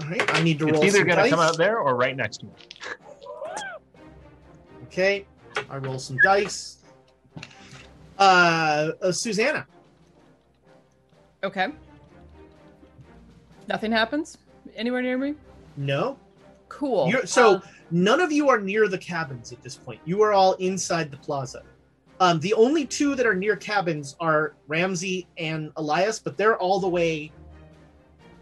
all 0.00 0.08
right. 0.08 0.34
I 0.34 0.42
need 0.42 0.58
to 0.60 0.66
roll. 0.66 0.76
It's 0.76 0.84
either 0.84 0.98
some 0.98 1.08
going 1.08 1.24
to 1.24 1.30
come 1.30 1.40
out 1.40 1.56
there 1.56 1.78
or 1.78 1.96
right 1.96 2.16
next 2.16 2.38
to 2.38 2.46
me. 2.46 2.52
Okay, 4.84 5.26
I 5.68 5.76
roll 5.78 5.98
some 5.98 6.16
dice. 6.22 6.78
Uh, 8.18 8.90
uh 9.02 9.12
Susanna. 9.12 9.66
Okay. 11.44 11.68
Nothing 13.68 13.92
happens 13.92 14.38
anywhere 14.74 15.02
near 15.02 15.18
me. 15.18 15.34
No. 15.76 16.18
Cool. 16.68 17.08
You're, 17.08 17.26
so 17.26 17.56
Uh, 17.56 17.60
none 17.90 18.20
of 18.20 18.32
you 18.32 18.48
are 18.48 18.58
near 18.60 18.88
the 18.88 18.98
cabins 18.98 19.52
at 19.52 19.62
this 19.62 19.76
point. 19.76 20.00
You 20.04 20.22
are 20.22 20.32
all 20.32 20.54
inside 20.54 21.10
the 21.10 21.16
plaza. 21.16 21.62
Um, 22.20 22.40
the 22.40 22.54
only 22.54 22.84
two 22.84 23.14
that 23.14 23.26
are 23.26 23.34
near 23.34 23.56
cabins 23.56 24.16
are 24.18 24.54
Ramsey 24.66 25.28
and 25.36 25.70
Elias, 25.76 26.18
but 26.18 26.36
they're 26.36 26.56
all 26.58 26.80
the 26.80 26.88
way, 26.88 27.30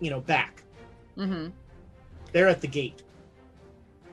you 0.01 0.11
know, 0.11 0.21
back. 0.21 0.63
Mhm. 1.17 1.53
They're 2.33 2.49
at 2.49 2.61
the 2.61 2.67
gate. 2.67 3.03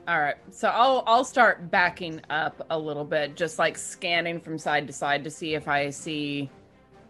All 0.08 0.20
right. 0.20 0.36
So 0.52 0.68
I'll 0.70 1.04
I'll 1.08 1.24
start 1.24 1.72
backing 1.72 2.22
up 2.30 2.66
a 2.70 2.78
little 2.78 3.06
bit, 3.06 3.36
just 3.36 3.60
like 3.60 3.78
scanning 3.78 4.40
from 4.40 4.58
side 4.58 4.88
to 4.88 4.94
side 4.94 5.24
to 5.24 5.30
see 5.30 5.56
if 5.56 5.68
I 5.68 5.90
see 5.90 6.50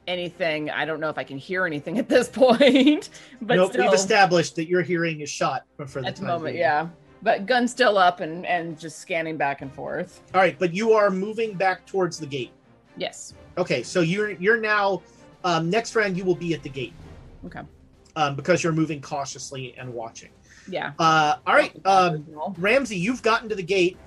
anything. 0.07 0.69
I 0.69 0.85
don't 0.85 0.99
know 0.99 1.09
if 1.09 1.17
I 1.17 1.23
can 1.23 1.37
hear 1.37 1.65
anything 1.65 1.97
at 1.97 2.07
this 2.07 2.29
point, 2.33 3.09
but 3.41 3.55
nope, 3.55 3.71
still 3.71 3.85
we've 3.85 3.93
established 3.93 4.55
that 4.57 4.67
your 4.67 4.81
hearing 4.81 5.21
is 5.21 5.29
shot 5.29 5.63
for 5.87 6.01
the 6.01 6.07
at 6.07 6.15
the 6.17 6.23
moment, 6.23 6.55
yeah. 6.55 6.87
But 7.21 7.45
gun 7.45 7.67
still 7.67 7.97
up 7.97 8.19
and 8.19 8.45
and 8.45 8.77
just 8.77 8.99
scanning 8.99 9.37
back 9.37 9.61
and 9.61 9.71
forth. 9.71 10.21
All 10.33 10.41
right, 10.41 10.57
but 10.59 10.73
you 10.73 10.93
are 10.93 11.09
moving 11.09 11.53
back 11.55 11.85
towards 11.85 12.19
the 12.19 12.27
gate. 12.27 12.51
Yes. 12.97 13.33
Okay, 13.57 13.81
so 13.81 14.01
you're 14.01 14.31
you're 14.31 14.59
now 14.59 15.01
um, 15.43 15.69
next 15.69 15.95
round. 15.95 16.17
You 16.17 16.25
will 16.25 16.35
be 16.35 16.53
at 16.53 16.63
the 16.63 16.69
gate 16.69 16.93
Okay. 17.45 17.61
Um, 18.15 18.35
because 18.35 18.63
you're 18.63 18.73
moving 18.73 19.01
cautiously 19.01 19.75
and 19.77 19.93
watching. 19.93 20.29
Yeah. 20.69 20.93
Uh, 20.99 21.35
all 21.45 21.55
right, 21.55 21.73
um, 21.85 22.25
Ramsey, 22.57 22.95
you've 22.97 23.21
gotten 23.21 23.49
to 23.49 23.55
the 23.55 23.63
gate. 23.63 23.97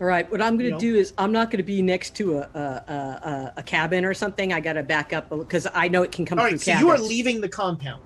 All 0.00 0.06
right, 0.06 0.30
what 0.30 0.40
I'm 0.40 0.54
going 0.56 0.64
You 0.64 0.70
to 0.70 0.74
know? 0.76 0.92
do 0.92 0.94
is 0.96 1.12
I'm 1.18 1.30
not 1.32 1.50
going 1.50 1.58
to 1.58 1.62
be 1.62 1.82
next 1.82 2.14
to 2.16 2.38
a 2.38 2.40
a, 2.54 2.58
a, 2.58 2.92
a- 2.94 3.52
a 3.58 3.62
cabin 3.62 4.04
or 4.06 4.14
something. 4.14 4.52
I 4.52 4.60
got 4.60 4.72
to 4.74 4.82
back 4.82 5.12
up 5.12 5.28
because 5.28 5.66
I 5.74 5.88
know 5.88 6.02
it 6.02 6.10
can 6.12 6.24
come 6.24 6.38
All 6.38 6.46
through 6.46 6.52
right, 6.52 6.60
so 6.60 6.72
cabins. 6.72 6.82
you 6.86 6.90
are 6.90 6.98
leaving 6.98 7.40
the 7.42 7.48
compound. 7.50 8.02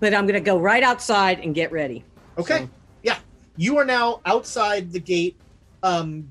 But 0.00 0.14
I'm 0.14 0.24
going 0.26 0.34
to 0.34 0.40
go 0.40 0.58
right 0.58 0.82
outside 0.82 1.40
and 1.40 1.54
get 1.54 1.72
ready. 1.72 2.04
Okay. 2.38 2.60
So- 2.60 2.70
Yeah. 3.02 3.18
You 3.56 3.76
are 3.78 3.84
now 3.84 4.20
outside 4.26 4.92
the 4.92 5.00
gate 5.00 5.36
um 5.82 6.28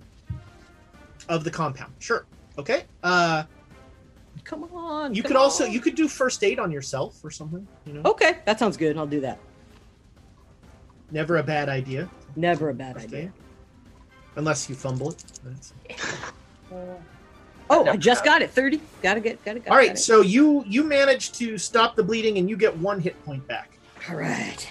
of 1.30 1.44
the 1.44 1.52
compound. 1.52 1.94
Sure. 2.00 2.26
Okay. 2.58 2.86
Uh 3.04 3.44
Come 4.46 4.64
on. 4.76 5.14
you 5.14 5.24
come 5.24 5.30
could 5.30 5.38
also 5.38 5.66
on. 5.66 5.72
you 5.72 5.82
could 5.82 5.96
do 5.96 6.08
first 6.08 6.44
aid 6.44 6.60
on 6.60 6.72
yourself 6.72 7.20
or 7.24 7.32
something, 7.32 7.68
you 7.86 7.94
know. 7.94 8.02
Okay, 8.06 8.38
that 8.46 8.60
sounds 8.60 8.78
good. 8.78 8.98
I'll 8.98 9.08
do 9.08 9.20
that. 9.22 9.40
Never 11.12 11.38
a 11.38 11.44
bad 11.44 11.68
idea. 11.68 12.10
Never 12.36 12.70
a 12.70 12.74
bad 12.74 12.94
First 12.96 13.08
idea. 13.08 13.20
aid. 13.20 13.32
Unless 14.38 14.70
you 14.70 14.76
fumble 14.76 15.12
it. 15.12 15.24
Oh, 17.68 17.84
I 17.88 17.96
just 17.98 18.24
got 18.24 18.44
it. 18.44 18.52
30. 18.52 18.80
Got 19.02 19.16
to 19.16 19.20
get 19.20 19.44
got 19.44 19.54
to 19.54 19.60
get 19.60 19.72
All 19.72 19.76
right, 19.78 19.98
so 19.98 20.22
you 20.22 20.64
you 20.68 20.84
manage 20.84 21.32
to 21.34 21.58
stop 21.58 21.96
the 21.96 22.04
bleeding 22.04 22.38
and 22.38 22.48
you 22.48 22.56
get 22.58 22.76
one 22.78 23.00
hit 23.00 23.20
point 23.26 23.48
back. 23.48 23.80
All 24.08 24.16
right. 24.16 24.70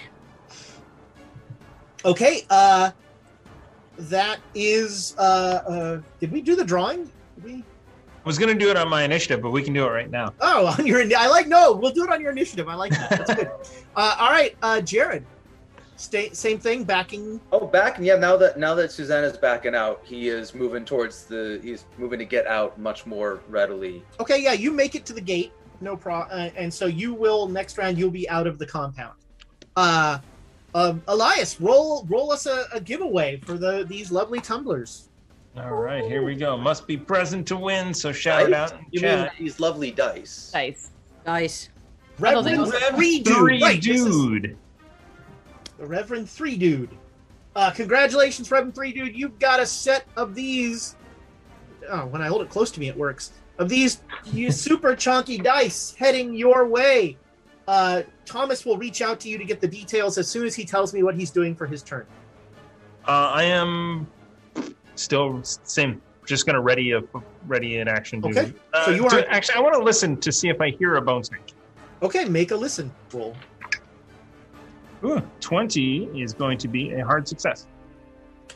Okay, 2.04 2.42
uh 2.50 2.92
that 3.98 4.38
is 4.54 5.16
uh 5.18 5.22
uh 5.66 6.00
did 6.20 6.30
we 6.30 6.40
do 6.40 6.54
the 6.54 6.64
drawing? 6.64 7.10
Did 7.36 7.44
we 7.44 7.64
I 8.24 8.26
was 8.26 8.38
going 8.38 8.56
to 8.56 8.58
do 8.58 8.70
it 8.70 8.76
on 8.78 8.88
my 8.88 9.02
initiative, 9.02 9.42
but 9.42 9.50
we 9.50 9.62
can 9.62 9.74
do 9.74 9.84
it 9.84 9.90
right 9.90 10.10
now. 10.10 10.32
Oh, 10.40 10.66
on 10.78 10.86
your 10.86 11.02
I 11.16 11.26
like 11.28 11.46
no, 11.46 11.72
we'll 11.74 11.92
do 11.92 12.04
it 12.04 12.10
on 12.10 12.20
your 12.22 12.32
initiative. 12.32 12.68
I 12.68 12.74
like 12.74 12.92
that. 12.92 13.10
That's 13.10 13.34
good. 13.34 13.50
uh 13.96 14.16
all 14.18 14.30
right, 14.30 14.56
uh 14.62 14.80
Jared. 14.80 15.24
Stay, 15.96 16.30
same 16.30 16.58
thing, 16.58 16.82
backing 16.84 17.40
Oh, 17.52 17.66
backing. 17.66 18.04
yeah. 18.04 18.16
Now 18.16 18.36
that 18.38 18.58
now 18.58 18.74
that 18.74 18.90
Susanna's 18.90 19.36
backing 19.36 19.74
out, 19.74 20.00
he 20.04 20.28
is 20.28 20.54
moving 20.54 20.84
towards 20.84 21.24
the. 21.26 21.60
He's 21.62 21.84
moving 21.98 22.18
to 22.18 22.24
get 22.24 22.46
out 22.46 22.78
much 22.80 23.06
more 23.06 23.40
readily. 23.48 24.02
Okay, 24.18 24.42
yeah, 24.42 24.54
you 24.54 24.72
make 24.72 24.94
it 24.96 25.04
to 25.06 25.12
the 25.12 25.20
gate, 25.20 25.52
no 25.80 25.96
problem. 25.96 26.36
Uh, 26.36 26.50
and 26.56 26.72
so 26.72 26.86
you 26.86 27.14
will 27.14 27.46
next 27.46 27.78
round. 27.78 27.96
You'll 27.98 28.10
be 28.10 28.28
out 28.28 28.46
of 28.48 28.58
the 28.58 28.66
compound. 28.66 29.14
Uh, 29.76 30.18
um, 30.74 31.00
Elias, 31.06 31.60
roll 31.60 32.04
roll 32.08 32.32
us 32.32 32.46
a, 32.46 32.64
a 32.72 32.80
giveaway 32.80 33.36
for 33.44 33.56
the 33.56 33.84
these 33.88 34.10
lovely 34.10 34.40
tumblers. 34.40 35.10
All 35.56 35.74
right, 35.74 36.04
here 36.04 36.24
we 36.24 36.34
go. 36.34 36.56
Must 36.56 36.86
be 36.86 36.96
present 36.96 37.46
to 37.48 37.56
win, 37.56 37.94
so 37.94 38.10
shout 38.10 38.50
Dice? 38.50 38.72
out 38.72 38.72
in 38.80 38.86
You 38.90 39.00
mean 39.02 39.10
chat. 39.10 39.32
these 39.38 39.60
lovely 39.60 39.92
dice? 39.92 40.50
Nice. 40.52 40.90
Nice. 41.24 41.68
those 42.18 42.44
Reverend 42.44 42.72
Three 42.96 43.20
Dude, 43.20 43.36
Three 43.36 43.62
right? 43.62 43.80
this 43.82 44.00
is 44.00 44.04
dude. 44.04 44.58
the 45.78 45.86
Reverend 45.86 46.28
Three 46.28 46.56
Dude. 46.56 46.90
Uh, 47.54 47.70
congratulations, 47.70 48.50
Reverend 48.50 48.74
Three 48.74 48.92
Dude. 48.92 49.16
You've 49.16 49.38
got 49.38 49.60
a 49.60 49.66
set 49.66 50.06
of 50.16 50.34
these. 50.34 50.96
Oh, 51.88 52.06
when 52.06 52.20
I 52.20 52.26
hold 52.26 52.42
it 52.42 52.50
close 52.50 52.70
to 52.72 52.80
me, 52.80 52.88
it 52.88 52.96
works. 52.96 53.32
Of 53.58 53.68
these 53.68 54.02
you 54.32 54.50
super 54.50 54.96
chunky 54.96 55.38
dice 55.38 55.94
heading 55.96 56.34
your 56.34 56.66
way. 56.66 57.16
Uh, 57.68 58.02
Thomas 58.26 58.66
will 58.66 58.76
reach 58.76 59.00
out 59.02 59.20
to 59.20 59.28
you 59.28 59.38
to 59.38 59.44
get 59.44 59.60
the 59.60 59.68
details 59.68 60.18
as 60.18 60.28
soon 60.28 60.46
as 60.46 60.54
he 60.56 60.64
tells 60.64 60.92
me 60.92 61.02
what 61.04 61.14
he's 61.14 61.30
doing 61.30 61.54
for 61.54 61.66
his 61.66 61.82
turn. 61.82 62.06
Uh, 63.06 63.30
I 63.32 63.44
am 63.44 64.06
still 64.96 65.40
same. 65.42 66.00
Just 66.26 66.46
gonna 66.46 66.60
ready 66.60 66.92
a 66.92 67.02
ready 67.46 67.78
in 67.78 67.88
action. 67.88 68.20
dude. 68.20 68.36
Okay, 68.36 68.54
Uh, 68.72 68.86
so 68.86 68.90
you 68.92 69.08
to- 69.08 69.26
are- 69.26 69.28
actually. 69.30 69.56
I 69.56 69.60
want 69.60 69.74
to 69.74 69.82
listen 69.82 70.16
to 70.18 70.32
see 70.32 70.48
if 70.48 70.60
I 70.60 70.70
hear 70.70 70.96
a 70.96 71.02
bone 71.02 71.22
snake. 71.22 71.52
Okay, 72.02 72.24
make 72.24 72.50
a 72.50 72.56
listen 72.56 72.90
roll. 73.12 73.36
Ooh, 75.04 75.20
Twenty 75.40 76.04
is 76.18 76.32
going 76.32 76.56
to 76.58 76.68
be 76.68 76.92
a 76.92 77.04
hard 77.04 77.28
success. 77.28 77.66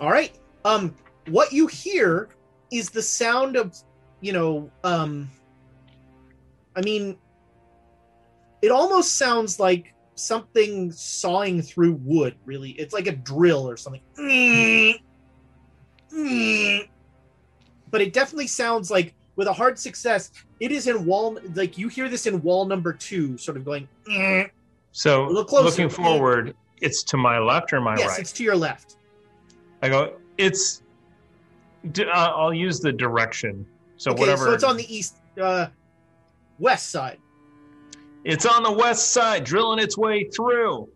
All 0.01 0.11
right. 0.11 0.33
Um, 0.65 0.95
what 1.29 1.53
you 1.53 1.67
hear 1.67 2.29
is 2.71 2.89
the 2.91 3.03
sound 3.03 3.57
of, 3.57 3.77
you 4.21 4.33
know, 4.33 4.71
um, 4.85 5.31
I 6.75 6.81
mean, 6.83 7.19
it 8.63 8.71
almost 8.71 9.17
sounds 9.17 9.61
like 9.61 9.93
something 10.15 10.91
sawing 10.93 11.61
through 11.63 11.93
wood. 12.03 12.35
Really, 12.47 12.71
it's 12.73 12.95
like 12.95 13.07
a 13.07 13.13
drill 13.17 13.69
or 13.69 13.77
something. 13.77 14.01
But 17.91 18.01
it 18.01 18.13
definitely 18.13 18.47
sounds 18.49 18.91
like, 18.91 19.15
with 19.37 19.47
a 19.47 19.53
hard 19.53 19.79
success, 19.79 20.33
it 20.61 20.73
is 20.73 20.89
in 20.89 21.05
wall. 21.05 21.39
Like 21.55 21.79
you 21.79 21.89
hear 21.89 22.09
this 22.09 22.27
in 22.27 22.43
wall 22.43 22.65
number 22.67 22.93
two, 22.93 23.39
sort 23.39 23.57
of 23.57 23.65
going. 23.65 23.89
So 24.93 25.27
little 25.27 25.45
closer. 25.45 25.65
looking 25.65 25.89
forward, 25.89 26.57
it's 26.81 27.03
to 27.05 27.17
my 27.17 27.39
left 27.39 27.73
or 27.73 27.81
my 27.81 27.97
Yes, 27.97 28.09
right. 28.09 28.21
it's 28.21 28.33
to 28.33 28.43
your 28.43 28.57
left. 28.57 28.97
I 29.81 29.89
go. 29.89 30.17
It's. 30.39 30.83
uh, 31.99 32.03
I'll 32.11 32.53
use 32.53 32.81
the 32.81 32.93
direction. 32.93 33.65
So 33.97 34.11
okay, 34.11 34.21
whatever. 34.21 34.47
so 34.47 34.53
it's 34.55 34.65
on 34.65 34.77
the 34.77 34.93
east, 34.93 35.19
uh, 35.41 35.69
west 36.59 36.91
side. 36.91 37.19
It's 38.25 38.45
on 38.45 38.65
the 38.65 38.73
west 38.73 39.13
side, 39.13 39.45
drilling 39.45 39.79
its 39.79 39.97
way 39.97 40.25
through. 40.35 40.89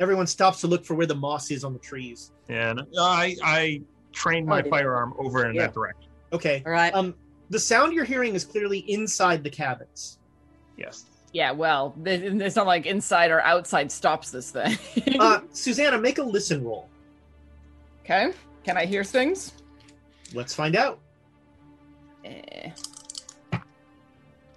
Everyone 0.00 0.26
stops 0.26 0.60
to 0.62 0.66
look 0.66 0.84
for 0.84 0.94
where 0.94 1.06
the 1.06 1.14
moss 1.14 1.50
is 1.52 1.62
on 1.64 1.72
the 1.72 1.78
trees. 1.78 2.32
And 2.48 2.82
I 2.98 3.36
I 3.42 3.82
trained 4.16 4.46
my 4.46 4.62
Oh, 4.64 4.70
firearm 4.70 5.14
over 5.18 5.46
in 5.46 5.54
yeah. 5.54 5.62
that 5.66 5.74
direction. 5.74 6.08
Okay. 6.32 6.62
All 6.66 6.72
right. 6.72 6.92
Um, 6.94 7.14
the 7.50 7.58
sound 7.60 7.92
you're 7.92 8.04
hearing 8.04 8.34
is 8.34 8.44
clearly 8.44 8.78
inside 8.90 9.44
the 9.44 9.50
cabins. 9.50 10.18
Yes. 10.76 11.04
Yeah. 11.32 11.52
Well, 11.52 11.94
th- 12.04 12.22
it's 12.40 12.56
not 12.56 12.66
like 12.66 12.86
inside 12.86 13.30
or 13.30 13.40
outside 13.42 13.92
stops 13.92 14.30
this 14.30 14.50
thing. 14.50 14.76
Uh, 15.20 15.40
Susanna, 15.52 15.98
make 15.98 16.18
a 16.18 16.22
listen 16.22 16.64
roll. 16.64 16.88
okay. 18.04 18.32
Can 18.64 18.76
I 18.76 18.86
hear 18.86 19.04
things? 19.04 19.52
Let's 20.34 20.54
find 20.54 20.74
out. 20.74 20.98
Eh. 22.24 22.70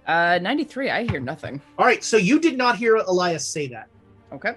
Uh, 0.06 0.38
93. 0.42 0.90
I 0.90 1.04
hear 1.06 1.20
nothing. 1.20 1.60
All 1.78 1.86
right, 1.86 2.02
so 2.02 2.16
you 2.16 2.40
did 2.40 2.56
not 2.58 2.74
hear 2.76 2.96
Elias 2.96 3.46
say 3.46 3.68
that. 3.68 3.86
Okay. 4.32 4.54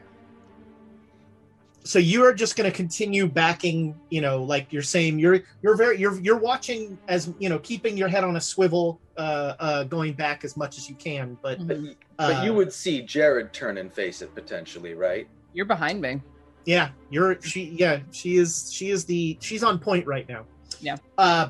So 1.86 2.00
you 2.00 2.24
are 2.24 2.34
just 2.34 2.56
going 2.56 2.70
to 2.70 2.76
continue 2.76 3.28
backing, 3.28 4.00
you 4.10 4.22
know, 4.22 4.42
like 4.44 4.72
you're 4.72 4.82
saying 4.82 5.20
you're 5.20 5.42
you're 5.62 5.76
very 5.76 6.00
you're 6.00 6.18
you're 6.22 6.38
watching 6.38 6.98
as, 7.10 7.30
you 7.40 7.50
know, 7.50 7.60
keeping 7.60 7.98
your 7.98 8.08
head 8.08 8.24
on 8.24 8.38
a 8.38 8.42
swivel 8.42 9.02
uh 9.18 9.54
uh 9.60 9.84
going 9.84 10.14
back 10.14 10.46
as 10.46 10.56
much 10.56 10.78
as 10.78 10.88
you 10.90 10.96
can, 10.96 11.38
but 11.44 11.60
But, 11.68 11.78
y- 11.82 11.96
but 12.18 12.38
Uh, 12.38 12.42
you 12.46 12.54
would 12.54 12.72
see 12.72 13.02
Jared 13.02 13.52
turn 13.54 13.78
and 13.78 13.92
face 13.94 14.22
it 14.22 14.34
potentially, 14.34 14.94
right? 14.94 15.28
You're 15.54 15.66
behind 15.66 16.00
me. 16.02 16.22
yeah, 16.66 16.92
you're 17.10 17.42
she 17.42 17.76
yeah, 17.78 18.00
she 18.12 18.38
is 18.38 18.70
she 18.72 18.90
is 18.90 19.04
the 19.06 19.38
she's 19.42 19.62
on 19.64 19.78
point 19.78 20.08
right 20.08 20.28
now. 20.30 20.46
Yeah. 20.80 20.96
Uh 21.18 21.50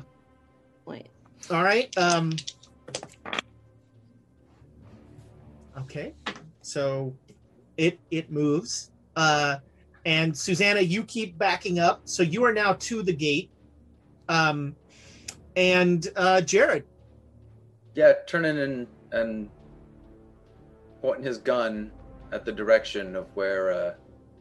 Wait. 0.84 1.06
all 1.50 1.62
right. 1.62 1.96
Um 1.96 2.32
Okay. 5.78 6.12
So 6.62 7.16
it 7.76 7.98
it 8.10 8.30
moves. 8.32 8.90
Uh 9.14 9.58
and 10.04 10.36
Susanna, 10.36 10.80
you 10.80 11.02
keep 11.04 11.38
backing 11.38 11.78
up. 11.78 12.02
So 12.04 12.22
you 12.22 12.44
are 12.44 12.52
now 12.52 12.74
to 12.74 13.02
the 13.02 13.12
gate. 13.12 13.50
Um 14.28 14.76
and 15.56 16.06
uh 16.16 16.40
Jared. 16.40 16.84
Yeah, 17.94 18.14
turning 18.26 18.58
and 18.58 18.86
and 19.12 19.50
pointing 21.00 21.24
his 21.24 21.38
gun 21.38 21.92
at 22.32 22.44
the 22.44 22.52
direction 22.52 23.14
of 23.14 23.26
where 23.34 23.70
uh, 23.70 23.94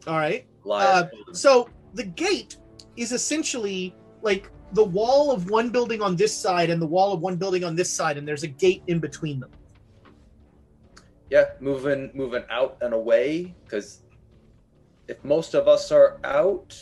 All 0.08 0.18
right. 0.18 0.48
Uh, 0.68 1.08
so 1.34 1.70
the 1.94 2.04
gate 2.04 2.58
is 2.96 3.12
essentially 3.12 3.96
like 4.22 4.50
the 4.72 4.84
wall 4.84 5.32
of 5.32 5.50
one 5.50 5.70
building 5.70 6.02
on 6.02 6.16
this 6.16 6.36
side 6.36 6.70
and 6.70 6.82
the 6.82 6.88
wall 6.88 7.14
of 7.14 7.20
one 7.20 7.36
building 7.36 7.64
on 7.64 7.76
this 7.76 7.92
side, 7.92 8.18
and 8.18 8.28
there's 8.28 8.44
a 8.44 8.48
gate 8.48 8.82
in 8.88 9.00
between 9.00 9.40
them. 9.42 9.52
yeah, 11.30 11.46
moving 11.60 12.12
moving 12.14 12.44
out 12.50 12.78
and 12.82 12.94
away 12.94 13.54
because 13.66 14.03
if 15.14 15.24
most 15.24 15.54
of 15.54 15.68
us 15.68 15.92
are 15.92 16.20
out, 16.24 16.76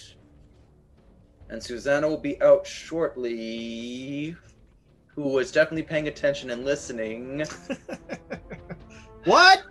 and 1.49 1.61
Susanna 1.61 2.07
will 2.07 2.17
be 2.17 2.41
out 2.41 2.65
shortly, 2.65 4.35
who 5.07 5.23
was 5.29 5.51
definitely 5.51 5.83
paying 5.83 6.07
attention 6.07 6.49
and 6.51 6.65
listening. 6.65 7.43
What? 9.25 9.61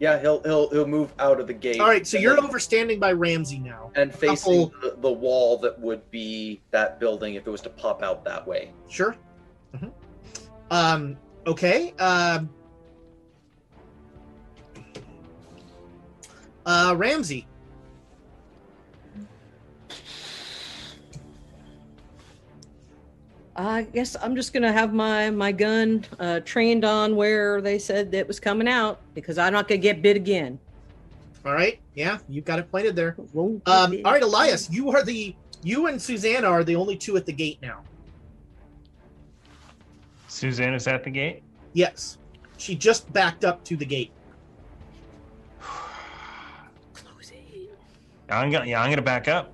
Yeah, 0.00 0.18
he'll 0.20 0.42
he'll 0.42 0.68
he'll 0.70 0.88
move 0.88 1.14
out 1.20 1.38
of 1.38 1.46
the 1.46 1.52
gate. 1.54 1.78
All 1.78 1.86
right, 1.86 2.04
so 2.04 2.18
you're 2.18 2.34
then- 2.34 2.44
over 2.44 2.58
standing 2.58 2.98
by 2.98 3.12
Ramsey 3.12 3.60
now. 3.60 3.92
and 3.94 4.12
facing 4.12 4.70
couple- 4.70 4.80
the, 4.90 4.96
the 5.00 5.12
wall 5.12 5.56
that 5.58 5.78
would 5.78 6.10
be 6.10 6.60
that 6.72 6.98
building 6.98 7.34
if 7.34 7.46
it 7.46 7.50
was 7.50 7.60
to 7.60 7.70
pop 7.70 8.02
out 8.02 8.24
that 8.24 8.44
way. 8.44 8.72
Sure. 8.88 9.14
Mhm. 9.76 9.92
Um. 10.72 11.16
Okay. 11.46 11.92
Um. 12.00 12.00
Uh, 12.00 12.40
Ramsey. 16.66 17.46
I 23.56 23.82
guess 23.82 24.16
I'm 24.20 24.34
just 24.34 24.52
gonna 24.52 24.72
have 24.72 24.92
my 24.92 25.30
my 25.30 25.52
gun 25.52 26.04
uh, 26.18 26.40
trained 26.40 26.84
on 26.84 27.14
where 27.14 27.60
they 27.60 27.78
said 27.78 28.12
it 28.12 28.26
was 28.26 28.40
coming 28.40 28.66
out 28.66 29.00
because 29.14 29.38
I'm 29.38 29.52
not 29.52 29.68
gonna 29.68 29.78
get 29.78 30.02
bit 30.02 30.16
again. 30.16 30.58
All 31.46 31.52
right. 31.52 31.78
Yeah, 31.94 32.18
you've 32.28 32.44
got 32.44 32.58
it 32.58 32.70
pointed 32.70 32.96
there. 32.96 33.16
Um. 33.36 33.62
All 33.66 34.12
right, 34.12 34.22
Elias. 34.22 34.70
You 34.70 34.90
are 34.90 35.04
the 35.04 35.36
you 35.62 35.86
and 35.86 36.00
Susanna 36.00 36.48
are 36.48 36.64
the 36.64 36.74
only 36.74 36.96
two 36.96 37.16
at 37.16 37.26
the 37.26 37.32
gate 37.32 37.58
now. 37.62 37.82
Suzanne 40.26 40.74
is 40.74 40.88
at 40.88 41.04
the 41.04 41.10
gate. 41.10 41.42
Yes. 41.74 42.18
She 42.56 42.74
just 42.74 43.12
backed 43.12 43.44
up 43.44 43.64
to 43.64 43.76
the 43.76 43.84
gate. 43.86 44.10
I'm 48.30 48.50
gonna 48.50 48.66
yeah, 48.66 48.82
I'm 48.82 48.90
gonna 48.90 49.02
back 49.02 49.28
up. 49.28 49.52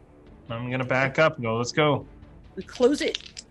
I'm 0.48 0.70
gonna 0.70 0.84
back 0.84 1.18
up 1.18 1.36
and 1.36 1.44
go. 1.44 1.56
Let's 1.56 1.72
go. 1.72 2.06
We 2.56 2.62
close 2.62 3.00
it. 3.00 3.42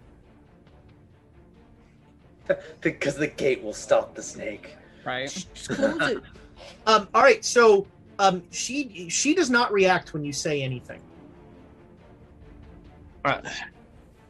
because 2.82 3.16
the 3.16 3.28
gate 3.28 3.64
will 3.64 3.74
stop 3.74 4.16
the 4.16 4.24
snake. 4.24 4.76
Right. 5.06 5.30
Just 5.30 5.70
close 5.70 6.02
it. 6.12 6.24
Um. 6.86 7.08
All 7.14 7.22
right. 7.24 7.44
So, 7.44 7.88
um, 8.20 8.44
she 8.52 9.08
she 9.10 9.34
does 9.34 9.50
not 9.50 9.72
react 9.72 10.14
when 10.14 10.24
you 10.24 10.34
say 10.34 10.62
anything. 10.62 11.00
Uh, 13.24 13.42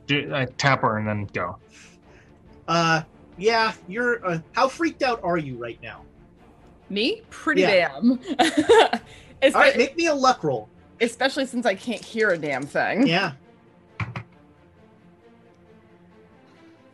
do, 0.08 0.32
I 0.34 0.46
tap 0.46 0.82
her 0.82 0.98
and 0.98 1.08
then 1.08 1.26
go. 1.34 1.58
Uh. 2.68 3.02
Yeah. 3.38 3.74
You're. 3.88 4.26
Uh, 4.26 4.40
how 4.54 4.68
freaked 4.68 5.02
out 5.04 5.22
are 5.24 5.38
you 5.38 5.56
right 5.58 5.82
now? 5.82 6.02
Me? 6.90 7.22
Pretty 7.30 7.62
Yeah. 7.62 7.90
damn. 8.00 8.18
Espe- 8.20 9.02
All 9.44 9.52
right. 9.62 9.76
Make 9.78 9.98
me 9.98 10.06
a 10.08 10.14
luck 10.16 10.44
roll. 10.44 10.70
Especially 11.02 11.46
since 11.46 11.66
I 11.66 11.76
can't 11.76 12.04
hear 12.04 12.30
a 12.30 12.38
damn 12.38 12.64
thing. 12.64 13.08
Yeah. 13.08 13.34
If 14.00 14.16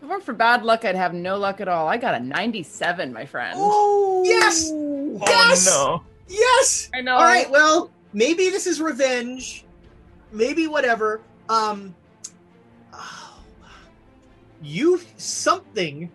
it 0.03 0.07
weren't 0.09 0.23
for 0.23 0.33
bad 0.33 0.63
luck, 0.63 0.85
I'd 0.85 0.95
have 0.95 1.13
no 1.13 1.37
luck 1.37 1.59
at 1.61 1.67
all. 1.67 1.87
I 1.87 1.97
got 1.97 2.13
a 2.15 2.19
97, 2.19 3.11
my 3.11 3.25
friend. 3.25 3.57
Yes. 4.23 4.71
Yes. 4.71 5.67
Oh 5.71 6.03
Yes. 6.27 6.89
I 6.93 7.01
know. 7.01 7.15
All 7.15 7.23
right. 7.23 7.49
Well, 7.49 7.89
maybe 8.13 8.49
this 8.49 8.67
is 8.67 8.81
revenge. 8.81 9.65
Maybe 10.31 10.67
whatever. 10.67 11.21
Um. 11.49 11.95
You 14.61 14.99
something 15.17 16.09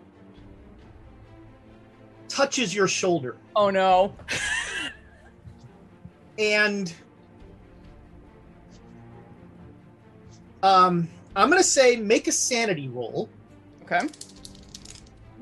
touches 2.27 2.75
your 2.75 2.87
shoulder, 2.89 3.37
Oh 3.55 3.69
no. 3.69 4.13
and 6.37 6.93
um, 10.63 11.07
I'm 11.35 11.49
gonna 11.49 11.63
say 11.63 11.95
make 11.95 12.27
a 12.27 12.31
sanity 12.31 12.87
roll. 12.87 13.29
Okay. 13.83 13.99
I'm 13.99 14.09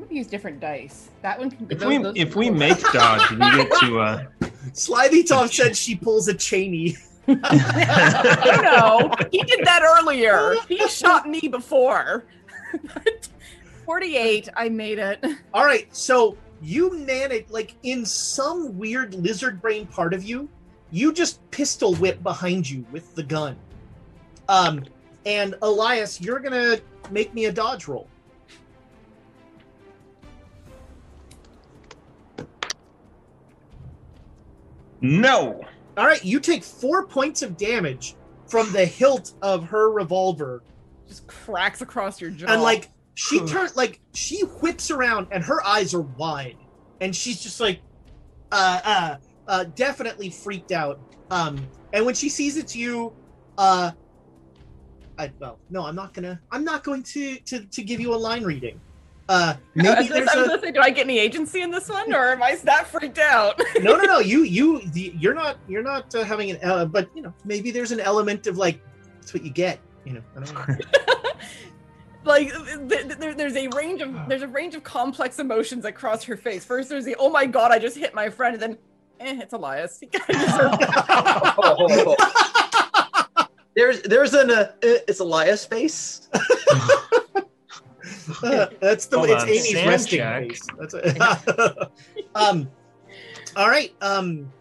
gonna 0.03 0.13
use 0.13 0.27
different 0.27 0.59
dice. 0.59 1.09
That 1.21 1.39
one 1.39 1.51
can. 1.51 1.67
If 1.69 1.79
those- 1.79 1.87
we 1.87 1.97
those- 1.97 2.13
if 2.15 2.35
we 2.35 2.49
make 2.49 2.79
dodge, 2.91 3.29
we 3.31 3.37
get 3.37 3.71
to 3.79 3.99
uh. 3.99 4.25
Slimy 4.73 5.23
Tom 5.23 5.47
said 5.47 5.75
she 5.75 5.95
pulls 5.95 6.27
a 6.27 6.33
Cheney. 6.33 6.97
I 7.27 8.59
know. 8.63 9.11
He 9.31 9.43
did 9.43 9.65
that 9.65 9.81
earlier. 9.83 10.55
He 10.67 10.87
shot 10.87 11.27
me 11.29 11.41
before. 11.41 12.25
48, 13.85 14.49
I 14.55 14.69
made 14.69 14.99
it. 14.99 15.23
All 15.53 15.65
right, 15.65 15.87
so 15.95 16.37
you 16.61 16.95
manage, 16.99 17.49
like 17.49 17.75
in 17.83 18.05
some 18.05 18.77
weird 18.77 19.15
lizard 19.15 19.61
brain 19.61 19.87
part 19.87 20.13
of 20.13 20.23
you, 20.23 20.47
you 20.91 21.11
just 21.13 21.39
pistol 21.51 21.95
whip 21.95 22.21
behind 22.21 22.69
you 22.69 22.85
with 22.91 23.15
the 23.15 23.23
gun. 23.23 23.55
Um, 24.47 24.85
and 25.25 25.55
Elias, 25.61 26.21
you're 26.21 26.39
gonna 26.39 26.79
make 27.11 27.33
me 27.33 27.45
a 27.45 27.51
dodge 27.51 27.87
roll. 27.87 28.07
No. 35.01 35.61
All 35.97 36.05
right, 36.05 36.23
you 36.23 36.39
take 36.39 36.63
four 36.63 37.05
points 37.05 37.41
of 37.41 37.57
damage 37.57 38.15
from 38.47 38.71
the 38.71 38.85
hilt 38.85 39.33
of 39.41 39.63
her 39.65 39.91
revolver, 39.91 40.63
Just 41.07 41.27
cracks 41.27 41.81
across 41.81 42.19
your 42.19 42.31
jaw. 42.31 42.47
and 42.47 42.61
like 42.61 42.89
she 43.15 43.39
turns, 43.45 43.75
like 43.75 43.99
she 44.13 44.41
whips 44.41 44.91
around, 44.91 45.27
and 45.31 45.43
her 45.43 45.63
eyes 45.65 45.93
are 45.93 46.01
wide, 46.01 46.57
and 47.01 47.15
she's 47.15 47.41
just 47.41 47.59
like, 47.59 47.81
uh, 48.51 48.79
uh, 48.83 49.15
uh, 49.47 49.63
definitely 49.75 50.29
freaked 50.29 50.71
out. 50.71 50.99
Um, 51.29 51.67
and 51.93 52.05
when 52.05 52.15
she 52.15 52.29
sees 52.29 52.57
it's 52.57 52.75
you, 52.75 53.13
uh, 53.57 53.91
I 55.19 55.31
well, 55.39 55.59
no, 55.69 55.85
I'm 55.85 55.95
not 55.95 56.13
gonna, 56.13 56.39
I'm 56.51 56.63
not 56.63 56.83
going 56.83 57.03
to 57.03 57.35
to 57.37 57.59
to 57.65 57.83
give 57.83 57.99
you 57.99 58.13
a 58.13 58.17
line 58.17 58.43
reading. 58.43 58.79
Uh, 59.27 59.53
I 59.53 59.57
maybe 59.75 59.89
was 59.89 60.09
there's 60.09 60.29
gonna 60.29 60.55
a 60.55 60.59
say, 60.59 60.71
do 60.71 60.79
I 60.79 60.89
get 60.89 61.05
any 61.05 61.19
agency 61.19 61.61
in 61.61 61.69
this 61.69 61.87
one, 61.87 62.11
or 62.15 62.31
am 62.31 62.41
I 62.41 62.55
that 62.63 62.87
freaked 62.87 63.19
out? 63.19 63.61
no, 63.79 63.95
no, 63.95 64.03
no. 64.03 64.17
You, 64.17 64.41
you, 64.41 64.81
the, 64.87 65.13
you're 65.19 65.35
not, 65.35 65.57
you're 65.67 65.83
not 65.83 66.15
uh, 66.15 66.23
having 66.23 66.49
an, 66.49 66.57
uh, 66.63 66.85
but 66.85 67.09
you 67.15 67.21
know, 67.21 67.31
maybe 67.45 67.69
there's 67.69 67.91
an 67.91 67.99
element 67.99 68.47
of 68.47 68.57
like, 68.57 68.81
that's 69.19 69.31
what 69.31 69.43
you 69.43 69.51
get. 69.51 69.79
You 70.03 70.13
know, 70.13 70.21
I 70.35 70.39
don't 70.43 70.67
know. 70.67 70.75
like 72.23 72.51
th- 72.51 72.89
th- 72.89 73.17
there, 73.19 73.35
there's 73.35 73.55
a 73.55 73.67
range 73.67 74.01
of 74.01 74.15
there's 74.27 74.41
a 74.41 74.47
range 74.47 74.73
of 74.73 74.83
complex 74.83 75.37
emotions 75.37 75.83
that 75.83 75.93
cross 75.93 76.23
her 76.23 76.35
face. 76.35 76.65
First, 76.65 76.89
there's 76.89 77.05
the 77.05 77.15
oh 77.19 77.29
my 77.29 77.45
god, 77.45 77.71
I 77.71 77.77
just 77.77 77.97
hit 77.97 78.15
my 78.15 78.31
friend, 78.31 78.55
and 78.55 78.63
then 78.63 78.77
eh, 79.19 79.41
it's 79.43 79.53
Elias. 79.53 79.99
He 80.01 80.07
kinda 80.07 80.45
deserved 80.45 80.77
it. 80.81 82.19
There's 83.75 84.01
there's 84.03 84.33
an 84.33 84.51
uh, 84.51 84.71
it's 84.81 85.19
Elias 85.19 85.65
face. 85.65 86.29
Uh, 88.43 88.67
that's 88.79 89.07
the 89.07 89.17
Hold 89.17 89.29
it's 89.31 89.43
on, 89.43 89.49
Amy's 89.49 89.71
sand 89.71 89.89
resting 89.89 90.19
check. 90.19 90.49
face. 90.49 90.67
That's 90.77 90.93
a, 90.93 91.89
um. 92.35 92.69
All 93.55 93.67
right. 93.69 93.93
Um. 94.01 94.51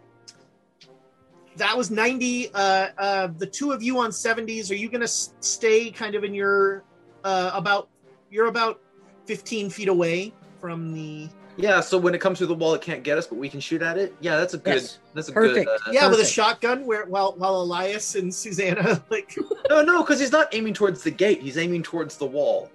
That 1.56 1.76
was 1.76 1.90
ninety. 1.90 2.50
Uh. 2.54 2.88
Uh. 2.96 3.28
The 3.36 3.46
two 3.46 3.72
of 3.72 3.82
you 3.82 3.98
on 3.98 4.10
seventies. 4.10 4.70
Are 4.70 4.74
you 4.74 4.88
gonna 4.88 5.04
s- 5.04 5.34
stay 5.40 5.90
kind 5.90 6.14
of 6.14 6.24
in 6.24 6.32
your, 6.34 6.82
uh, 7.24 7.50
about 7.54 7.88
you're 8.30 8.46
about 8.46 8.80
15 9.26 9.68
feet 9.70 9.88
away 9.88 10.32
from 10.60 10.92
the. 10.92 11.28
Yeah, 11.60 11.80
so 11.80 11.98
when 11.98 12.14
it 12.14 12.20
comes 12.20 12.38
through 12.38 12.46
the 12.46 12.54
wall, 12.54 12.72
it 12.74 12.80
can't 12.82 13.02
get 13.02 13.18
us, 13.18 13.26
but 13.26 13.36
we 13.36 13.48
can 13.48 13.58
shoot 13.58 13.82
at 13.82 13.98
it. 13.98 14.14
Yeah, 14.20 14.36
that's 14.36 14.54
a 14.54 14.58
good. 14.58 14.74
Yes. 14.74 14.98
That's 15.12 15.28
a 15.28 15.32
Perfect. 15.32 15.66
good. 15.66 15.80
Uh, 15.88 15.90
Yeah, 15.92 16.08
with 16.08 16.20
a 16.20 16.24
shotgun, 16.24 16.86
where 16.86 17.04
while 17.06 17.34
while 17.36 17.56
Elias 17.60 18.14
and 18.14 18.32
Susanna 18.32 19.02
like. 19.10 19.36
No, 19.68 19.82
no, 19.82 20.02
because 20.04 20.20
he's 20.20 20.30
not 20.30 20.54
aiming 20.54 20.74
towards 20.74 21.02
the 21.02 21.10
gate. 21.10 21.42
He's 21.42 21.58
aiming 21.58 21.82
towards 21.82 22.16
the 22.16 22.26
wall. 22.26 22.70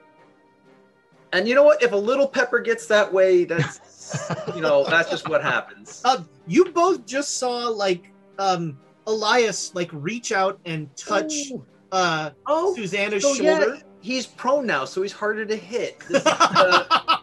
And 1.31 1.47
you 1.47 1.55
know 1.55 1.63
what? 1.63 1.81
If 1.81 1.93
a 1.93 1.97
little 1.97 2.27
pepper 2.27 2.59
gets 2.59 2.85
that 2.87 3.11
way, 3.11 3.45
that's 3.45 4.21
you 4.53 4.61
know 4.61 4.83
that's 4.83 5.09
just 5.09 5.29
what 5.29 5.41
happens. 5.41 6.01
Um, 6.05 6.27
you 6.45 6.65
both 6.65 7.05
just 7.05 7.37
saw 7.37 7.69
like 7.69 8.11
um 8.37 8.77
Elias 9.07 9.73
like 9.73 9.89
reach 9.93 10.33
out 10.33 10.59
and 10.65 10.93
touch 10.97 11.33
Ooh. 11.51 11.65
uh 11.93 12.31
Oh, 12.47 12.75
Susanna's 12.75 13.23
so 13.23 13.33
shoulder. 13.33 13.75
yeah, 13.75 13.81
he's 14.01 14.27
prone 14.27 14.65
now, 14.67 14.83
so 14.83 15.01
he's 15.01 15.13
harder 15.13 15.45
to 15.45 15.55
hit. 15.55 15.99
This 16.09 16.23
uh, 16.25 17.17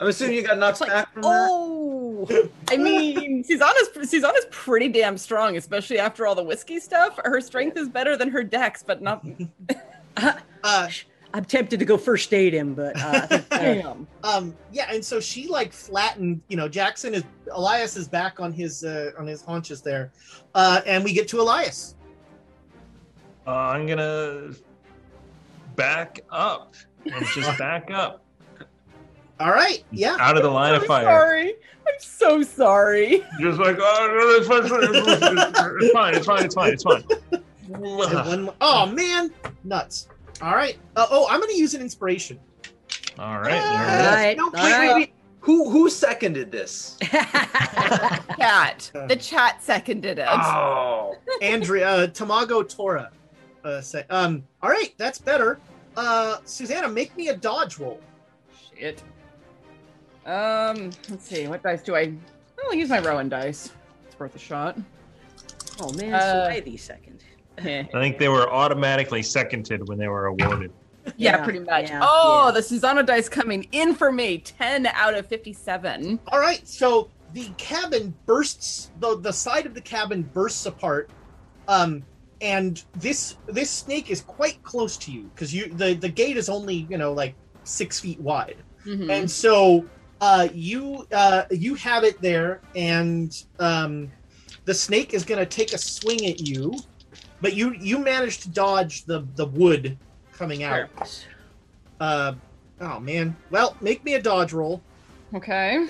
I'm 0.00 0.08
assuming 0.08 0.36
you 0.36 0.42
got 0.42 0.58
knocked 0.58 0.80
back 0.80 1.12
from 1.12 1.22
that. 1.22 1.48
Oh, 1.50 2.46
I 2.70 2.78
mean, 2.78 3.44
Susanna's 3.48 3.90
Susanna's 4.08 4.46
pretty 4.50 4.88
damn 4.88 5.18
strong, 5.18 5.58
especially 5.58 5.98
after 5.98 6.26
all 6.26 6.34
the 6.34 6.42
whiskey 6.42 6.80
stuff. 6.80 7.20
Her 7.22 7.40
strength 7.42 7.76
is 7.76 7.88
better 7.88 8.16
than 8.16 8.30
her 8.30 8.42
dex, 8.42 8.82
but 8.82 9.02
not. 9.02 9.24
Uh, 10.62 10.88
I'm 11.32 11.44
tempted 11.46 11.78
to 11.78 11.86
go 11.86 11.96
first 11.96 12.34
aid 12.34 12.52
him, 12.52 12.74
but 12.74 13.00
uh, 13.00 13.26
uh, 13.30 13.38
Damn. 13.48 14.06
um, 14.24 14.54
yeah, 14.72 14.92
and 14.92 15.02
so 15.02 15.20
she 15.20 15.46
like 15.46 15.72
flattened. 15.72 16.42
You 16.48 16.58
know, 16.58 16.68
Jackson 16.68 17.14
is 17.14 17.24
Elias 17.50 17.96
is 17.96 18.08
back 18.08 18.40
on 18.40 18.52
his 18.52 18.84
uh, 18.84 19.12
on 19.18 19.26
his 19.26 19.40
haunches 19.40 19.80
there, 19.80 20.12
uh, 20.54 20.82
and 20.84 21.02
we 21.02 21.14
get 21.14 21.28
to 21.28 21.40
Elias. 21.40 21.94
Uh, 23.46 23.52
I'm 23.52 23.86
gonna 23.86 24.50
back 25.76 26.20
up 26.30 26.74
and 27.06 27.24
just 27.26 27.56
back 27.58 27.90
up 27.90 28.22
All 29.40 29.50
right, 29.50 29.82
yeah. 29.90 30.16
out 30.20 30.36
of 30.36 30.42
the 30.42 30.50
line 30.50 30.74
I'm 30.74 30.82
of 30.82 30.86
fire. 30.86 31.04
sorry. 31.04 31.48
I'm 31.88 31.94
so 31.98 32.42
sorry. 32.42 33.24
Just 33.40 33.58
like, 33.58 33.76
oh, 33.80 34.08
no, 34.14 34.28
it's 34.36 34.46
fine, 34.46 34.60
it's 34.62 34.68
fine, 34.70 36.14
it's 36.14 36.24
fine, 36.26 36.44
it's 36.44 36.54
fine, 36.54 36.72
it's 36.74 36.84
fine, 36.84 37.02
it's 37.02 37.12
fine. 37.32 37.42
And 37.72 37.82
one 37.82 38.42
more- 38.42 38.54
oh 38.60 38.86
man, 38.86 39.32
nuts. 39.64 40.08
All 40.42 40.54
right. 40.54 40.76
Uh, 40.96 41.06
oh, 41.10 41.26
I'm 41.30 41.40
going 41.40 41.50
to 41.52 41.58
use 41.58 41.74
an 41.74 41.80
inspiration. 41.80 42.38
All 43.18 43.38
right, 43.40 43.50
there 43.50 43.56
it 43.56 44.00
is. 44.00 44.06
all 44.06 44.14
right, 44.14 44.36
No, 44.36 44.44
all 44.44 44.50
wait, 44.52 44.72
right. 44.72 44.88
wait, 44.88 44.94
wait. 44.94 45.12
Who 45.40 45.70
who 45.70 45.88
seconded 45.88 46.52
this? 46.52 46.98
Chat. 47.02 48.90
The 49.08 49.16
chat 49.18 49.62
seconded 49.62 50.18
it. 50.18 50.26
Oh, 50.28 51.14
Andrea 51.42 51.88
uh, 51.88 52.06
Tamago 52.08 52.62
Tora. 52.68 53.10
Uh, 53.64 53.80
say, 53.80 54.04
um. 54.10 54.42
All 54.62 54.68
right, 54.70 54.92
that's 54.98 55.18
better. 55.18 55.58
Uh, 55.96 56.38
Susanna, 56.44 56.88
make 56.88 57.16
me 57.16 57.28
a 57.28 57.36
dodge 57.36 57.78
roll. 57.78 58.00
Shit. 58.78 59.02
Um, 60.26 60.90
let's 61.08 61.26
see. 61.26 61.46
What 61.48 61.62
dice 61.62 61.82
do 61.82 61.96
I? 61.96 62.12
I'll 62.64 62.74
use 62.74 62.88
my 62.90 63.00
Rowan 63.00 63.28
dice. 63.28 63.72
It's 64.06 64.18
worth 64.18 64.34
a 64.36 64.38
shot. 64.38 64.78
oh 65.80 65.92
man, 65.94 66.14
Uh, 66.14 66.44
so 66.44 66.48
wait 66.48 66.80
second. 66.80 67.24
yeah, 67.64 67.84
I 67.94 68.00
think 68.00 68.18
they 68.18 68.28
were 68.28 68.50
automatically 68.52 69.22
seconded 69.22 69.88
when 69.88 69.98
they 69.98 70.08
were 70.08 70.26
awarded. 70.26 70.72
Yeah, 71.16 71.42
pretty 71.42 71.60
much. 71.60 71.88
yeah, 71.88 72.00
oh, 72.02 72.44
yeah. 72.46 72.52
the 72.52 72.62
Susanna 72.62 73.02
dice 73.02 73.28
coming 73.28 73.66
in 73.72 73.94
for 73.94 74.12
me. 74.12 74.38
Ten 74.38 74.86
out 74.86 75.14
of 75.14 75.26
fifty-seven. 75.26 76.20
All 76.28 76.38
right, 76.38 76.66
so 76.68 77.08
the 77.32 77.48
cabin 77.56 78.14
bursts. 78.26 78.90
the 79.00 79.18
The 79.18 79.32
side 79.32 79.64
of 79.66 79.74
the 79.74 79.80
cabin 79.80 80.22
bursts 80.22 80.66
apart. 80.66 81.10
Um, 81.68 82.02
and 82.42 82.82
this 82.96 83.36
this 83.46 83.70
snake 83.70 84.10
is 84.10 84.20
quite 84.20 84.62
close 84.62 84.96
to 84.98 85.10
you 85.12 85.30
because 85.34 85.54
you 85.54 85.72
the 85.72 85.94
the 85.94 86.08
gate 86.08 86.36
is 86.36 86.48
only 86.48 86.86
you 86.90 86.98
know 86.98 87.12
like 87.12 87.34
six 87.64 87.98
feet 87.98 88.20
wide. 88.20 88.56
Mhm. 88.86 89.10
and 89.10 89.30
so 89.30 89.84
uh, 90.20 90.48
you 90.52 91.06
uh, 91.12 91.44
you 91.50 91.74
have 91.76 92.04
it 92.04 92.20
there, 92.20 92.60
and 92.76 93.44
um, 93.58 94.10
the 94.64 94.74
snake 94.74 95.14
is 95.14 95.24
going 95.24 95.38
to 95.38 95.46
take 95.46 95.72
a 95.72 95.78
swing 95.78 96.26
at 96.26 96.40
you, 96.40 96.74
but 97.40 97.54
you 97.54 97.74
you 97.74 97.98
managed 97.98 98.42
to 98.42 98.50
dodge 98.50 99.04
the 99.04 99.26
the 99.36 99.46
wood 99.46 99.96
coming 100.32 100.62
out. 100.62 100.88
Uh, 102.00 102.34
oh 102.80 103.00
man! 103.00 103.36
Well, 103.50 103.76
make 103.80 104.04
me 104.04 104.14
a 104.14 104.22
dodge 104.22 104.52
roll. 104.52 104.82
Okay. 105.34 105.88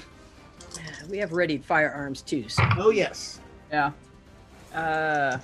We 1.08 1.18
have 1.18 1.32
readied 1.32 1.64
firearms 1.64 2.22
too. 2.22 2.48
So. 2.48 2.62
Oh 2.78 2.90
yes. 2.90 3.40
Yeah. 3.70 3.90
Uh. 4.74 5.38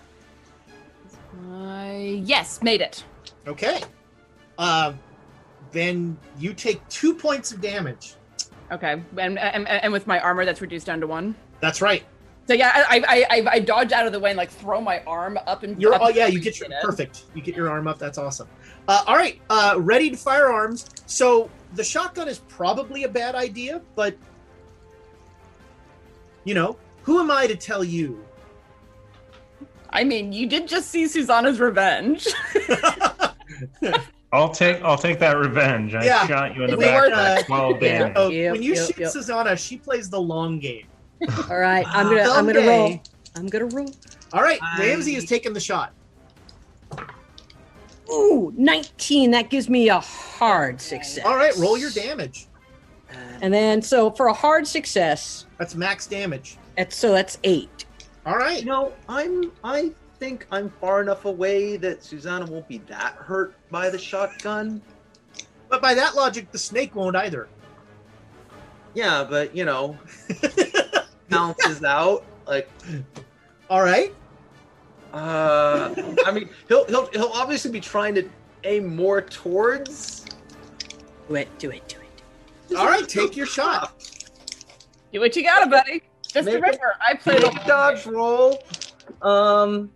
I 1.51 2.21
yes, 2.25 2.63
made 2.63 2.81
it. 2.81 3.05
Okay. 3.47 3.83
Uh, 4.59 4.95
then 5.73 6.17
you 6.39 6.55
take 6.55 6.87
two 6.89 7.15
points 7.15 7.53
of 7.53 7.61
damage. 7.61 8.15
Okay, 8.73 9.01
and, 9.19 9.39
and 9.39 9.69
and 9.69 9.93
with 9.93 10.07
my 10.07 10.19
armor, 10.19 10.45
that's 10.45 10.61
reduced 10.61 10.87
down 10.87 11.01
to 11.01 11.07
one. 11.07 11.35
That's 11.61 11.81
right. 11.81 12.05
So 12.49 12.55
yeah, 12.55 12.85
I 12.89 13.03
I 13.09 13.27
I, 13.31 13.47
I 13.53 13.59
dodge 13.61 13.93
out 13.93 14.07
of 14.07 14.13
the 14.13 14.21
way 14.21 14.31
and 14.31 14.37
like 14.37 14.51
throw 14.51 14.81
my 14.81 15.03
arm 15.05 15.39
up 15.47 15.63
and 15.63 15.81
You're 15.81 15.95
up 15.95 16.03
oh 16.03 16.09
yeah, 16.09 16.27
you 16.27 16.41
get 16.41 16.59
your 16.59 16.69
perfect. 16.83 17.25
You 17.35 17.43
get 17.43 17.57
your 17.57 17.69
arm 17.69 17.87
up. 17.87 17.99
That's 17.99 18.19
awesome. 18.19 18.49
Uh, 18.89 19.03
all 19.07 19.17
right, 19.17 19.41
uh, 19.51 19.75
ready 19.79 20.11
to 20.11 20.17
firearms. 20.17 20.87
So 21.07 21.51
the 21.75 21.85
shotgun 21.85 22.29
is 22.29 22.39
probably 22.49 23.05
a 23.05 23.09
bad 23.09 23.35
idea, 23.35 23.83
but 23.95 24.17
you 26.45 26.55
know, 26.55 26.77
who 27.03 27.21
am 27.21 27.31
I 27.31 27.47
to 27.47 27.57
tell 27.57 27.85
you? 27.85 28.25
I 29.91 30.05
mean, 30.05 30.33
you 30.33 30.47
did 30.49 30.69
just 30.69 30.91
see 30.91 31.07
Susanna's 31.09 31.61
revenge. 31.61 32.27
I'll 34.33 34.49
take 34.51 34.83
I'll 34.83 34.99
take 34.99 35.19
that 35.21 35.37
revenge. 35.37 35.95
I 35.95 36.05
Yeah. 36.05 36.27
shot 36.27 36.55
you 36.57 36.65
in 36.65 36.71
the 36.71 36.77
We 36.77 36.85
back 36.85 37.01
were, 37.03 37.09
like 37.11 37.41
uh, 37.41 37.43
twelve 37.47 37.73
yeah. 37.83 37.99
damage. 37.99 38.13
Oh, 38.17 38.29
Yep, 38.29 38.53
when 38.53 38.63
you 38.63 38.75
yep, 38.75 38.87
shoot 38.87 38.99
yep. 38.99 39.11
Susanna, 39.11 39.57
she 39.57 39.79
plays 39.79 40.11
the 40.11 40.21
long 40.21 40.59
game. 40.59 40.87
All 41.51 41.57
right, 41.59 41.87
I'm 41.89 42.09
gonna 42.09 42.31
I'm 42.31 42.47
gonna 42.47 42.67
roll. 42.67 43.03
I'm 43.37 43.47
gonna 43.47 43.67
roll. 43.67 43.95
All 44.33 44.43
right, 44.43 44.59
I- 44.63 44.81
Ramsey 44.81 45.15
is 45.17 45.25
taking 45.27 45.53
the 45.53 45.61
shot. 45.61 45.93
Ooh, 48.11 48.53
19. 48.57 49.33
That 49.33 49.51
gives 49.51 49.69
me 49.69 49.89
a 49.89 49.99
hard 49.99 50.81
success. 50.81 51.25
All 51.25 51.35
right, 51.37 51.55
roll 51.57 51.77
your 51.77 51.91
damage. 51.91 52.47
And 53.41 53.53
then, 53.53 53.83
so 53.83 54.11
for 54.11 54.27
a 54.29 54.33
hard 54.33 54.67
success, 54.67 55.47
That's 55.59 55.75
max 55.75 56.07
damage. 56.07 56.57
that's, 56.77 56.97
so 56.97 57.13
that's 57.13 57.39
eight. 57.45 57.85
All 58.25 58.37
right. 58.37 58.61
you 58.61 58.67
know, 58.67 58.93
I'm 59.09 59.53
I 59.65 59.93
think 60.19 60.47
I'm 60.51 60.71
far 60.81 61.01
enough 61.01 61.25
away 61.25 61.77
that 61.79 62.03
Susanna 62.03 62.47
won't 62.47 62.69
be 62.69 62.79
that 62.89 63.15
hurt 63.15 63.55
by 63.71 63.91
the 63.91 63.99
shotgun. 63.99 64.83
But 65.69 65.83
by 65.83 65.95
that 65.95 66.15
logic, 66.15 66.51
the 66.53 66.59
snake 66.59 66.95
won't 66.95 67.17
either. 67.17 67.49
Yeah, 68.95 69.27
but 69.29 69.55
you 69.55 69.65
know, 69.65 69.99
bounces 71.29 71.85
out 71.85 72.25
like. 72.47 72.69
All 73.69 73.83
right. 73.83 74.15
Uh, 75.13 75.95
I 76.25 76.31
mean, 76.31 76.49
he'll 76.69 76.85
he'll 76.87 77.07
he'll 77.07 77.33
obviously 77.35 77.71
be 77.71 77.81
trying 77.81 78.15
to 78.15 78.29
aim 78.65 78.95
more 78.95 79.21
towards. 79.23 80.25
Do 81.29 81.35
it, 81.35 81.49
do 81.59 81.71
it, 81.71 81.87
do 81.89 81.97
it. 81.99 82.77
All 82.77 82.87
right, 82.87 83.09
take 83.09 83.37
your 83.37 83.47
shot. 83.47 83.93
Do 85.13 85.21
what 85.21 85.35
you 85.37 85.43
gotta, 85.43 85.69
buddy. 85.69 86.03
Just 86.23 86.47
Make 86.47 86.57
remember, 86.57 86.95
I 87.01 87.15
played 87.15 87.45
a 87.45 87.51
dodge 87.67 88.07
roll. 88.07 88.63
Um. 89.23 89.91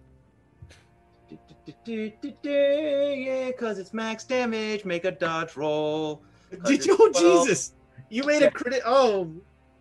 Yeah, 1.86 3.46
because 3.48 3.78
it's 3.78 3.92
max 3.92 4.24
damage. 4.24 4.84
Make 4.84 5.04
a 5.04 5.10
dodge 5.10 5.56
roll. 5.56 6.22
Did 6.64 6.84
you? 6.84 6.96
Oh, 7.00 7.44
Jesus. 7.44 7.74
You 8.08 8.24
made 8.24 8.42
a 8.42 8.50
credit. 8.50 8.82
Oh, 8.84 9.30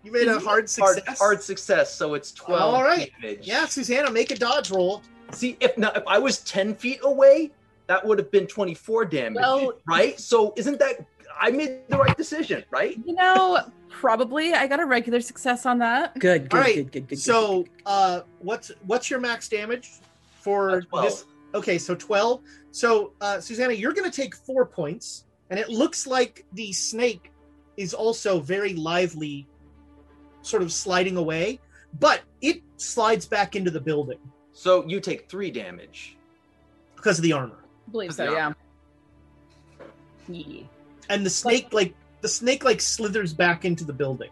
you 0.03 0.11
made 0.11 0.27
a 0.27 0.33
hard 0.39 0.43
Hard, 0.43 0.69
success. 0.69 1.19
hard 1.19 1.41
success. 1.43 1.95
So 1.95 2.13
it's 2.13 2.31
twelve. 2.31 2.73
All 2.73 2.83
right. 2.83 3.11
damage. 3.21 3.47
Yeah, 3.47 3.65
Susanna, 3.65 4.11
make 4.11 4.31
a 4.31 4.35
dodge 4.35 4.71
roll. 4.71 5.01
See, 5.31 5.57
if 5.59 5.77
now 5.77 5.91
if 5.95 6.03
I 6.07 6.19
was 6.19 6.39
ten 6.39 6.75
feet 6.75 6.99
away, 7.03 7.51
that 7.87 8.05
would 8.05 8.17
have 8.19 8.31
been 8.31 8.47
twenty-four 8.47 9.05
damage. 9.05 9.41
Well- 9.41 9.73
right? 9.87 10.19
So 10.19 10.53
isn't 10.57 10.79
that 10.79 11.05
I 11.41 11.51
made 11.51 11.87
the 11.87 11.97
right 11.97 12.15
decision, 12.17 12.63
right? 12.69 12.97
You 13.05 13.13
know, 13.15 13.59
probably 13.89 14.53
I 14.53 14.67
got 14.67 14.79
a 14.79 14.85
regular 14.85 15.21
success 15.21 15.65
on 15.65 15.79
that. 15.79 16.17
Good, 16.19 16.49
good, 16.49 16.53
All 16.57 16.63
right. 16.63 16.75
good, 16.75 16.91
good, 16.91 17.07
good, 17.07 17.09
good. 17.09 17.19
So, 17.19 17.65
uh, 17.85 18.21
what's 18.39 18.71
what's 18.85 19.09
your 19.09 19.19
max 19.19 19.47
damage 19.47 19.89
for 20.41 20.83
Uh, 20.93 21.01
this? 21.03 21.25
Okay, 21.53 21.77
so 21.77 21.95
twelve. 21.95 22.41
So, 22.71 23.13
uh, 23.21 23.39
Susanna, 23.39 23.73
you're 23.73 23.93
going 23.93 24.09
to 24.09 24.15
take 24.15 24.35
four 24.35 24.65
points, 24.65 25.25
and 25.49 25.59
it 25.59 25.69
looks 25.69 26.05
like 26.05 26.45
the 26.53 26.71
snake 26.71 27.31
is 27.77 27.93
also 27.93 28.39
very 28.39 28.73
lively, 28.73 29.47
sort 30.43 30.61
of 30.61 30.71
sliding 30.71 31.17
away, 31.17 31.59
but 31.99 32.21
it 32.41 32.61
slides 32.77 33.25
back 33.25 33.55
into 33.55 33.71
the 33.71 33.79
building 33.81 34.19
So 34.53 34.85
you 34.87 34.99
take 34.99 35.27
three 35.29 35.49
damage. 35.49 36.15
because 36.95 37.17
of 37.17 37.23
the 37.23 37.33
armor, 37.33 37.57
I 37.87 37.91
believe 37.91 38.13
so, 38.13 38.31
yeah. 38.31 38.53
Yeah. 40.27 40.63
and 41.09 41.25
the 41.25 41.29
snake 41.31 41.73
like 41.73 41.95
the 42.21 42.27
snake 42.27 42.63
like 42.63 42.79
slithers 42.81 43.33
back 43.33 43.65
into 43.65 43.83
the 43.83 43.93
building. 43.93 44.29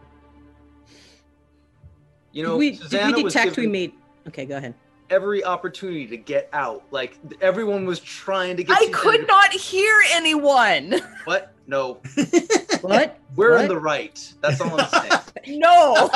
You 2.33 2.43
did 2.43 2.49
know, 2.49 2.57
we, 2.57 2.75
Susanna 2.75 3.07
did 3.07 3.15
we 3.15 3.23
was 3.23 3.33
detect 3.33 3.51
we 3.57 3.63
giving- 3.63 3.71
made. 3.71 3.93
Okay, 4.27 4.45
go 4.45 4.57
ahead. 4.57 4.75
Every 5.09 5.43
opportunity 5.43 6.07
to 6.07 6.17
get 6.17 6.49
out. 6.53 6.83
Like 6.91 7.17
everyone 7.41 7.85
was 7.85 7.99
trying 7.99 8.57
to 8.57 8.63
get. 8.63 8.75
I 8.75 8.79
Susanna 8.85 8.97
could 8.97 9.21
to- 9.21 9.25
not 9.27 9.51
hear 9.53 9.93
anyone. 10.13 10.95
What? 11.25 11.53
No, 11.69 11.99
What? 12.81 13.19
we're 13.35 13.51
What? 13.51 13.61
in 13.63 13.67
the 13.67 13.77
right. 13.79 14.33
That's 14.41 14.61
all 14.61 14.79
I'm 14.79 14.87
saying. 15.45 15.59
No. 15.59 16.09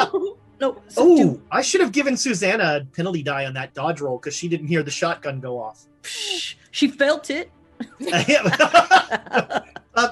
No. 0.62 0.82
So 0.88 1.04
do- 1.18 1.22
Oh, 1.24 1.42
I 1.52 1.62
should 1.62 1.82
have 1.82 1.92
given 1.92 2.16
Susanna 2.16 2.78
a 2.82 2.86
penalty 2.96 3.22
die 3.24 3.46
on 3.46 3.54
that 3.56 3.74
dodge 3.74 4.00
roll 4.00 4.18
because 4.18 4.34
she 4.36 4.48
didn't 4.48 4.68
hear 4.68 4.82
the 4.84 4.92
shotgun 4.92 5.40
go 5.42 5.60
off. 5.60 5.86
She 6.04 6.88
felt 6.88 7.30
it. 7.30 7.52
uh, 8.10 9.60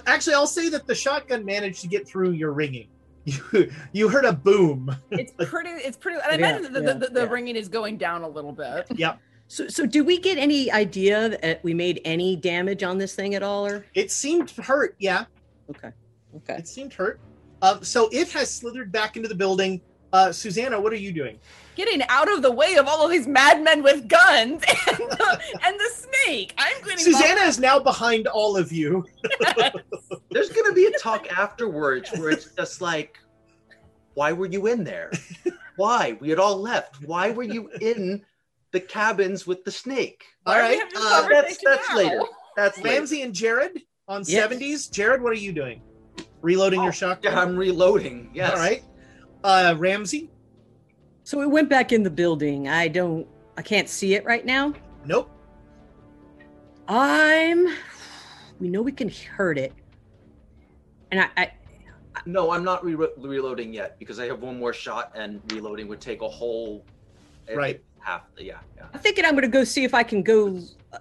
actually, 0.05 0.33
I'll 0.33 0.47
say 0.47 0.69
that 0.69 0.87
the 0.87 0.95
shotgun 0.95 1.45
managed 1.45 1.81
to 1.81 1.87
get 1.87 2.07
through 2.07 2.31
your 2.31 2.51
ringing. 2.51 2.87
You, 3.53 3.71
you 3.91 4.09
heard 4.09 4.25
a 4.25 4.33
boom. 4.33 4.95
It's 5.11 5.33
pretty. 5.49 5.69
It's 5.69 5.97
pretty. 5.97 6.19
I 6.21 6.29
Yeah, 6.31 6.35
imagine 6.35 6.63
that 6.63 6.73
the, 6.73 6.81
yeah, 6.81 6.93
the, 6.93 7.07
the 7.07 7.19
yeah. 7.21 7.29
ringing 7.29 7.55
is 7.55 7.67
going 7.67 7.97
down 7.97 8.23
a 8.23 8.27
little 8.27 8.51
bit. 8.51 8.87
Yep. 8.95 9.19
So, 9.47 9.67
so 9.67 9.85
do 9.85 10.03
we 10.03 10.19
get 10.19 10.37
any 10.37 10.71
idea 10.71 11.29
that 11.41 11.63
we 11.63 11.73
made 11.73 12.01
any 12.05 12.35
damage 12.35 12.83
on 12.83 12.97
this 12.99 13.15
thing 13.15 13.33
at 13.33 13.41
all, 13.41 13.65
or 13.65 13.83
It 13.95 14.11
seemed 14.11 14.51
hurt, 14.51 14.95
yeah. 14.99 15.25
okay, 15.71 15.89
okay? 16.37 16.55
It 16.57 16.67
seemed 16.67 16.93
hurt. 16.93 17.19
Um, 17.63 17.83
so 17.83 18.09
it 18.11 18.31
has 18.31 18.49
slithered 18.51 18.91
back 18.91 19.17
into 19.17 19.27
the 19.27 19.33
building. 19.35 19.81
Uh, 20.13 20.31
Susanna, 20.31 20.79
what 20.79 20.93
are 20.93 20.97
you 20.97 21.11
doing? 21.11 21.39
Getting 21.79 22.01
out 22.09 22.29
of 22.29 22.41
the 22.41 22.51
way 22.51 22.75
of 22.75 22.89
all 22.89 23.05
of 23.05 23.09
these 23.09 23.25
madmen 23.25 23.83
with 23.83 24.09
guns 24.09 24.61
and 24.89 24.97
the, 24.97 25.41
and 25.63 25.79
the 25.79 25.89
snake. 26.25 26.53
I'm 26.57 26.83
going 26.83 26.97
to. 26.97 27.03
Susanna 27.05 27.39
is 27.43 27.57
now 27.57 27.79
behind 27.79 28.27
all 28.27 28.57
of 28.57 28.69
you. 28.73 29.05
There's 30.29 30.49
gonna 30.49 30.73
be 30.73 30.87
a 30.87 30.91
talk 30.99 31.31
afterwards 31.31 32.09
where 32.17 32.31
it's 32.31 32.53
just 32.53 32.81
like, 32.81 33.17
why 34.13 34.33
were 34.33 34.47
you 34.47 34.67
in 34.67 34.83
there? 34.83 35.09
Why? 35.77 36.17
We 36.19 36.29
had 36.29 36.37
all 36.37 36.57
left. 36.57 37.01
Why 37.05 37.31
were 37.31 37.43
you 37.43 37.69
in 37.79 38.25
the 38.73 38.81
cabins 38.81 39.47
with 39.47 39.63
the 39.63 39.71
snake? 39.71 40.25
All 40.45 40.59
right. 40.59 40.81
Uh, 40.97 41.29
That's 41.29 41.63
that's 41.63 41.95
later. 41.95 42.23
That's 42.57 42.77
later. 42.79 42.89
Ramsey 42.89 43.21
and 43.21 43.33
Jared 43.33 43.83
on 44.09 44.23
Yes. 44.27 44.51
70s. 44.51 44.91
Jared, 44.91 45.21
what 45.21 45.31
are 45.31 45.35
you 45.35 45.53
doing? 45.53 45.81
Reloading 46.41 46.83
your 46.83 46.91
shotgun? 46.91 47.31
Yeah, 47.31 47.39
I'm 47.39 47.55
reloading. 47.55 48.31
Yes. 48.33 48.51
All 48.51 48.57
right. 48.57 48.83
Uh, 49.45 49.75
Ramsey? 49.77 50.29
So 51.29 51.37
we 51.37 51.45
went 51.45 51.69
back 51.69 51.91
in 51.91 52.01
the 52.01 52.09
building. 52.09 52.67
I 52.67 52.87
don't. 52.87 53.27
I 53.55 53.61
can't 53.61 53.87
see 53.87 54.15
it 54.15 54.25
right 54.25 54.43
now. 54.43 54.73
Nope. 55.05 55.29
I'm. 56.87 57.67
We 58.59 58.67
know 58.67 58.81
we 58.81 58.91
can 58.91 59.09
hurt 59.09 59.59
it, 59.59 59.71
and 61.11 61.21
I. 61.21 61.27
I 61.37 61.51
No, 62.25 62.49
I'm 62.49 62.63
not 62.63 62.83
re- 62.83 62.95
reloading 63.19 63.71
yet 63.71 63.99
because 63.99 64.19
I 64.19 64.25
have 64.25 64.41
one 64.41 64.57
more 64.57 64.73
shot, 64.73 65.11
and 65.13 65.39
reloading 65.53 65.87
would 65.89 66.01
take 66.01 66.23
a 66.23 66.27
whole 66.27 66.83
Right. 67.55 67.79
half. 67.99 68.23
Yeah, 68.35 68.57
yeah. 68.75 68.87
I'm 68.91 68.99
thinking 68.99 69.23
I'm 69.23 69.35
gonna 69.35 69.47
go 69.49 69.63
see 69.63 69.83
if 69.83 69.93
I 69.93 70.01
can 70.01 70.23
go. 70.23 70.59
uh, 70.93 70.97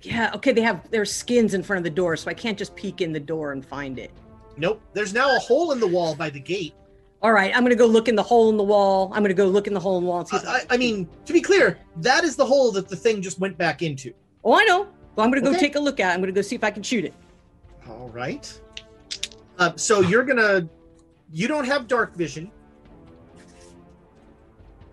yeah. 0.00 0.30
Okay. 0.36 0.52
They 0.52 0.60
have 0.60 0.88
their 0.92 1.04
skins 1.04 1.54
in 1.54 1.64
front 1.64 1.78
of 1.78 1.82
the 1.84 1.90
door, 1.90 2.16
so 2.16 2.30
I 2.30 2.34
can't 2.34 2.56
just 2.56 2.76
peek 2.76 3.00
in 3.00 3.12
the 3.12 3.18
door 3.18 3.50
and 3.50 3.66
find 3.66 3.98
it. 3.98 4.12
Nope. 4.56 4.80
There's 4.92 5.12
now 5.12 5.34
a 5.34 5.40
hole 5.40 5.72
in 5.72 5.80
the 5.80 5.88
wall 5.88 6.14
by 6.14 6.30
the 6.30 6.38
gate. 6.38 6.74
All 7.22 7.32
right. 7.32 7.54
I'm 7.56 7.62
gonna 7.62 7.74
go 7.74 7.86
look 7.86 8.08
in 8.08 8.14
the 8.14 8.22
hole 8.22 8.50
in 8.50 8.56
the 8.56 8.62
wall. 8.62 9.10
I'm 9.14 9.22
gonna 9.22 9.34
go 9.34 9.46
look 9.46 9.66
in 9.66 9.74
the 9.74 9.80
hole 9.80 9.98
in 9.98 10.04
the 10.04 10.10
wall 10.10 10.20
and 10.20 10.28
see. 10.28 10.36
If 10.36 10.46
I, 10.46 10.62
I 10.70 10.76
mean, 10.76 11.08
to 11.24 11.32
be 11.32 11.40
clear, 11.40 11.78
that 11.98 12.24
is 12.24 12.36
the 12.36 12.44
hole 12.46 12.70
that 12.72 12.88
the 12.88 12.96
thing 12.96 13.22
just 13.22 13.38
went 13.38 13.56
back 13.58 13.82
into. 13.82 14.12
oh, 14.44 14.54
I 14.54 14.64
know. 14.64 14.86
Well, 15.16 15.24
I'm 15.24 15.30
gonna 15.32 15.40
go 15.42 15.50
Okay. 15.50 15.58
take 15.60 15.76
a 15.76 15.80
look 15.80 15.98
at. 15.98 16.10
it. 16.10 16.14
I'm 16.14 16.20
gonna 16.20 16.32
go 16.32 16.42
see 16.42 16.54
if 16.56 16.62
I 16.62 16.70
can 16.70 16.82
shoot 16.82 17.04
it. 17.04 17.14
All 17.88 18.08
right. 18.10 18.60
Uh, 19.58 19.72
so 19.76 20.00
you're 20.00 20.24
gonna. 20.24 20.68
You 21.32 21.48
don't 21.48 21.64
have 21.64 21.88
dark 21.88 22.14
vision. 22.14 22.50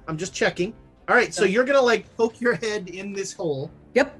I'm 0.08 0.18
just 0.18 0.34
checking. 0.34 0.74
All 1.10 1.16
right. 1.16 1.34
So 1.34 1.44
you're 1.46 1.66
gonna 1.66 1.82
like 1.82 2.06
poke 2.16 2.40
your 2.40 2.56
head 2.56 2.88
in 2.90 3.14
this 3.14 3.34
hole. 3.34 3.70
Yep. 3.94 4.18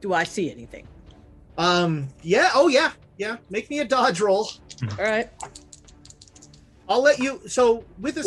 Do 0.00 0.14
I 0.14 0.24
see 0.24 0.50
anything? 0.50 0.86
Um. 1.58 2.08
Yeah. 2.22 2.50
Oh 2.54 2.68
yeah. 2.68 2.92
Yeah. 3.18 3.36
Make 3.50 3.68
me 3.70 3.80
a 3.80 3.84
dodge 3.84 4.20
roll. 4.20 4.48
All 4.98 5.04
right. 5.04 5.28
I'll 6.88 7.02
let 7.02 7.18
you. 7.18 7.40
So 7.48 7.84
with 8.00 8.14
this, 8.14 8.26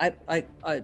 I 0.00 0.12
I 0.28 0.44
I, 0.64 0.82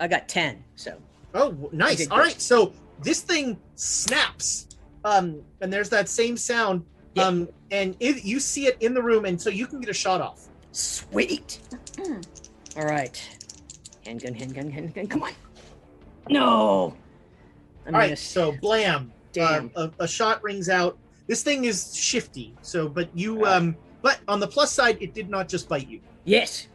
I 0.00 0.08
got 0.08 0.28
ten. 0.28 0.62
So 0.76 0.96
Oh, 1.34 1.68
nice. 1.72 1.94
Okay, 2.02 2.08
All 2.10 2.18
good. 2.18 2.22
right. 2.24 2.40
So 2.40 2.72
this 3.02 3.20
thing 3.20 3.58
snaps. 3.74 4.68
Um. 5.04 5.42
And 5.60 5.72
there's 5.72 5.88
that 5.90 6.08
same 6.08 6.36
sound. 6.36 6.84
Yeah. 7.14 7.24
Um. 7.24 7.48
And 7.70 7.96
it, 8.00 8.24
you 8.24 8.38
see 8.40 8.66
it 8.66 8.76
in 8.80 8.94
the 8.94 9.02
room, 9.02 9.24
and 9.24 9.40
so 9.40 9.50
you 9.50 9.66
can 9.66 9.80
get 9.80 9.88
a 9.88 9.94
shot 9.94 10.20
off. 10.20 10.48
sweet. 10.72 11.60
All 12.76 12.84
right. 12.84 13.20
Handgun, 14.06 14.34
handgun, 14.34 14.70
handgun. 14.70 15.06
Come 15.08 15.22
on. 15.24 15.32
No. 16.30 16.94
I 17.86 17.90
All 17.90 17.92
right. 17.98 18.10
missed. 18.10 18.30
So 18.32 18.52
blam. 18.52 19.12
Damn. 19.32 19.70
Uh, 19.74 19.88
a, 19.98 20.04
a 20.04 20.08
shot 20.08 20.42
rings 20.44 20.68
out. 20.68 20.96
This 21.26 21.42
thing 21.42 21.64
is 21.64 21.96
shifty. 21.96 22.54
So, 22.62 22.88
but 22.88 23.08
you. 23.16 23.44
Um. 23.46 23.76
But 24.04 24.20
on 24.28 24.38
the 24.38 24.46
plus 24.46 24.70
side, 24.70 24.98
it 25.00 25.14
did 25.14 25.30
not 25.30 25.48
just 25.48 25.66
bite 25.66 25.88
you. 25.88 25.98
yes. 26.24 26.68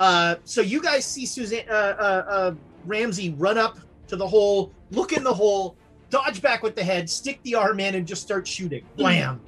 Uh. 0.00 0.36
So 0.44 0.62
you 0.62 0.80
guys 0.80 1.04
see 1.04 1.26
Suzanne. 1.26 1.66
Uh. 1.68 1.74
Uh. 1.74 2.24
uh 2.28 2.54
Ramsey 2.86 3.34
run 3.36 3.58
up 3.58 3.78
to 4.08 4.16
the 4.16 4.26
hole, 4.26 4.72
look 4.90 5.12
in 5.12 5.22
the 5.22 5.34
hole, 5.34 5.76
dodge 6.08 6.40
back 6.40 6.62
with 6.62 6.74
the 6.74 6.82
head, 6.82 7.10
stick 7.10 7.38
the 7.42 7.54
arm 7.54 7.78
in, 7.78 7.94
and 7.94 8.06
just 8.06 8.22
start 8.22 8.48
shooting. 8.48 8.82
Blam. 8.96 9.38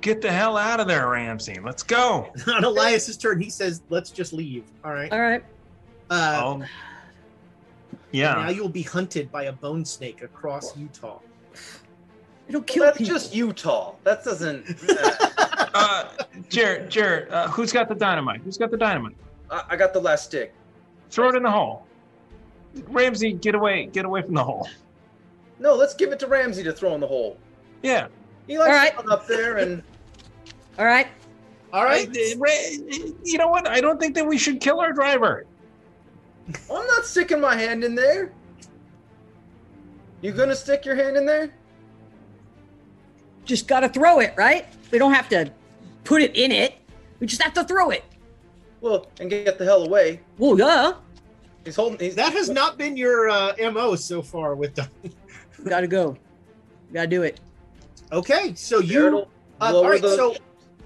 Get 0.00 0.22
the 0.22 0.30
hell 0.30 0.56
out 0.56 0.78
of 0.78 0.86
there, 0.86 1.08
Ramsey. 1.08 1.58
Let's 1.60 1.82
go. 1.82 2.32
on 2.46 2.62
Elias's 2.62 3.16
turn, 3.16 3.40
he 3.40 3.50
says, 3.50 3.82
"Let's 3.90 4.12
just 4.12 4.32
leave." 4.32 4.62
All 4.84 4.92
right. 4.92 5.10
All 5.12 5.20
right. 5.20 5.42
Uh, 6.08 6.40
Oh, 6.40 6.64
Now 8.12 8.50
you'll 8.50 8.68
be 8.68 8.82
hunted 8.82 9.32
by 9.32 9.44
a 9.44 9.52
bone 9.52 9.84
snake 9.84 10.22
across 10.22 10.76
Utah. 10.76 11.18
It'll 12.48 12.60
Well, 12.60 12.84
that's 12.86 12.98
people. 12.98 13.14
just 13.14 13.34
Utah. 13.34 13.94
That 14.04 14.22
doesn't. 14.24 14.66
uh, 14.88 15.10
Uh, 15.74 16.08
Jared, 16.48 16.88
Jared, 16.90 17.28
uh, 17.30 17.48
who's 17.48 17.70
got 17.72 17.88
the 17.88 17.94
dynamite? 17.94 18.40
Who's 18.42 18.56
got 18.56 18.70
the 18.70 18.76
dynamite? 18.78 19.14
I, 19.50 19.64
I 19.70 19.76
got 19.76 19.92
the 19.92 20.00
last 20.00 20.24
stick. 20.24 20.54
Throw 21.10 21.28
it 21.28 21.34
in 21.34 21.42
the 21.42 21.50
hole. 21.50 21.84
Ramsey, 22.88 23.32
get 23.32 23.54
away, 23.54 23.86
get 23.86 24.04
away 24.06 24.22
from 24.22 24.34
the 24.34 24.42
hole. 24.44 24.68
No, 25.58 25.74
let's 25.74 25.94
give 25.94 26.12
it 26.12 26.18
to 26.20 26.26
Ramsey 26.26 26.62
to 26.64 26.72
throw 26.72 26.94
in 26.94 27.00
the 27.00 27.06
hole. 27.06 27.36
Yeah. 27.82 28.08
He 28.46 28.58
likes 28.58 28.68
All 28.70 28.74
right. 28.76 28.90
to 28.92 28.96
run 29.04 29.10
up 29.12 29.26
there 29.26 29.56
and 29.58 29.82
All 30.78 30.84
right. 30.86 31.08
All 31.72 31.84
right. 31.84 32.08
I- 32.14 33.12
you 33.24 33.38
know 33.38 33.48
what? 33.48 33.66
I 33.68 33.80
don't 33.80 33.98
think 34.00 34.14
that 34.14 34.26
we 34.26 34.38
should 34.38 34.60
kill 34.60 34.80
our 34.80 34.92
driver. 34.92 35.44
I'm 36.72 36.86
not 36.86 37.04
sticking 37.04 37.40
my 37.40 37.54
hand 37.56 37.82
in 37.84 37.94
there. 37.94 38.32
You 40.22 40.32
gonna 40.32 40.54
stick 40.56 40.84
your 40.86 40.94
hand 40.96 41.16
in 41.16 41.26
there? 41.26 41.50
Just 43.46 43.68
got 43.68 43.80
to 43.80 43.88
throw 43.88 44.18
it, 44.20 44.34
right? 44.36 44.66
We 44.90 44.98
don't 44.98 45.12
have 45.14 45.28
to 45.30 45.50
put 46.04 46.20
it 46.20 46.36
in 46.36 46.52
it. 46.52 46.74
We 47.20 47.26
just 47.26 47.40
have 47.42 47.54
to 47.54 47.64
throw 47.64 47.90
it. 47.90 48.04
Well, 48.80 49.06
and 49.20 49.30
get 49.30 49.56
the 49.56 49.64
hell 49.64 49.84
away. 49.84 50.20
Well, 50.36 50.58
yeah. 50.58 50.92
He's 51.64 51.76
holding. 51.76 51.98
He's, 51.98 52.14
That 52.14 52.32
has 52.32 52.50
not 52.50 52.76
been 52.76 52.96
your 52.96 53.28
uh, 53.30 53.54
mo 53.72 53.94
so 53.96 54.20
far 54.20 54.54
with 54.54 54.74
the. 54.74 54.88
Got 55.64 55.80
to 55.80 55.86
go. 55.86 56.16
Got 56.92 57.02
to 57.02 57.06
do 57.08 57.22
it. 57.22 57.40
Okay, 58.12 58.54
so 58.54 58.80
you. 58.80 59.10
will 59.10 59.30
Uh, 59.60 59.74
all 59.74 59.88
right, 59.88 60.02
the- 60.02 60.14
so 60.14 60.36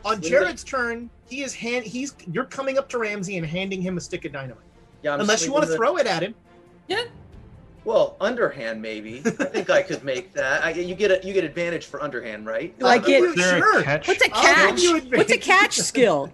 on 0.04 0.18
swing 0.22 0.30
Jared's 0.30 0.64
turn, 0.64 1.10
he 1.28 1.42
is 1.42 1.52
hand. 1.52 1.84
He's 1.84 2.14
you're 2.32 2.44
coming 2.44 2.78
up 2.78 2.88
to 2.90 2.98
Ramsey 2.98 3.36
and 3.36 3.46
handing 3.46 3.82
him 3.82 3.96
a 3.96 4.00
stick 4.00 4.24
of 4.24 4.32
dynamite. 4.32 4.62
Yeah, 5.02 5.14
I'm 5.14 5.20
Unless 5.20 5.44
you 5.44 5.52
want 5.52 5.66
to 5.66 5.74
throw 5.76 5.96
it 5.96 6.06
at 6.06 6.22
him. 6.22 6.34
the- 6.88 7.08
Well, 7.84 8.16
underhand 8.20 8.82
maybe. 8.82 9.22
I 9.24 9.30
think 9.46 9.70
I 9.70 9.82
could 9.82 10.04
make 10.04 10.34
that. 10.34 10.62
I, 10.62 10.70
you 10.72 10.94
get 10.94 11.10
a, 11.10 11.26
you 11.26 11.32
get 11.32 11.44
advantage 11.44 11.86
for 11.86 12.02
underhand, 12.02 12.44
right? 12.46 12.74
Like 12.80 13.00
I 13.00 13.04
Uh, 13.04 13.06
get- 13.06 13.20
you- 13.20 13.28
Is 13.30 13.34
there 13.36 13.58
sure. 13.58 13.78
a 13.80 13.82
catch? 13.82 14.06
What's 14.08 14.22
a 14.22 14.30
I'll 14.34 14.76
give 14.76 15.02
catch? 15.04 15.18
What's 15.18 15.32
a 15.32 15.38
catch 15.38 15.76
skill? 15.78 16.32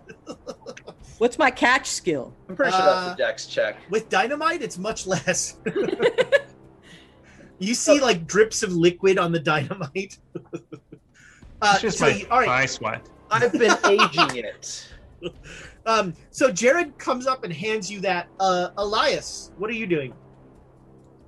What's 1.18 1.38
my 1.38 1.50
catch 1.50 1.86
skill? 1.88 2.34
I'm 2.48 2.56
pretty 2.56 2.72
sure 2.72 2.80
that's 2.80 3.08
Uh, 3.10 3.14
a 3.14 3.16
dex 3.16 3.46
check. 3.46 3.76
With 3.90 4.08
dynamite, 4.08 4.60
it's 4.60 4.76
much 4.76 5.06
less. 5.06 5.56
you 7.58 7.74
see 7.74 8.00
like 8.00 8.26
drips 8.26 8.62
of 8.62 8.72
liquid 8.72 9.18
on 9.18 9.32
the 9.32 9.38
dynamite. 9.38 10.18
uh, 11.62 11.70
It's 11.72 11.80
just 11.80 11.98
so 11.98 12.06
my 12.06 12.12
you- 12.12 12.26
all 12.30 12.40
right. 12.40 12.48
eye 12.48 12.66
sweat. 12.66 13.08
I've 13.30 13.52
been 13.52 13.76
aging 13.86 14.36
it. 14.44 14.88
Um, 15.86 16.12
so 16.30 16.50
Jared 16.52 16.98
comes 16.98 17.26
up 17.26 17.44
and 17.44 17.52
hands 17.52 17.90
you 17.90 18.00
that. 18.00 18.28
Uh, 18.40 18.70
Elias, 18.76 19.52
what 19.58 19.70
are 19.70 19.74
you 19.74 19.86
doing? 19.86 20.12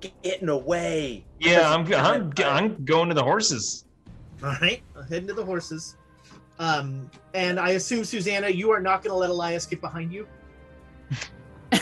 Getting 0.01 0.49
away. 0.49 1.25
Yeah, 1.39 1.73
I'm, 1.73 1.91
I'm, 1.93 2.31
I'm 2.37 2.85
going 2.85 3.09
to 3.09 3.15
the 3.15 3.23
horses. 3.23 3.85
All 4.43 4.55
right, 4.61 4.81
heading 5.09 5.27
to 5.27 5.33
the 5.33 5.43
horses. 5.43 5.97
Um, 6.59 7.09
and 7.33 7.59
I 7.59 7.71
assume 7.71 8.03
Susanna, 8.03 8.49
you 8.49 8.69
are 8.71 8.81
not 8.81 9.03
going 9.03 9.11
to 9.11 9.17
let 9.17 9.29
Elias 9.29 9.65
get 9.65 9.81
behind 9.81 10.11
you. 10.13 10.27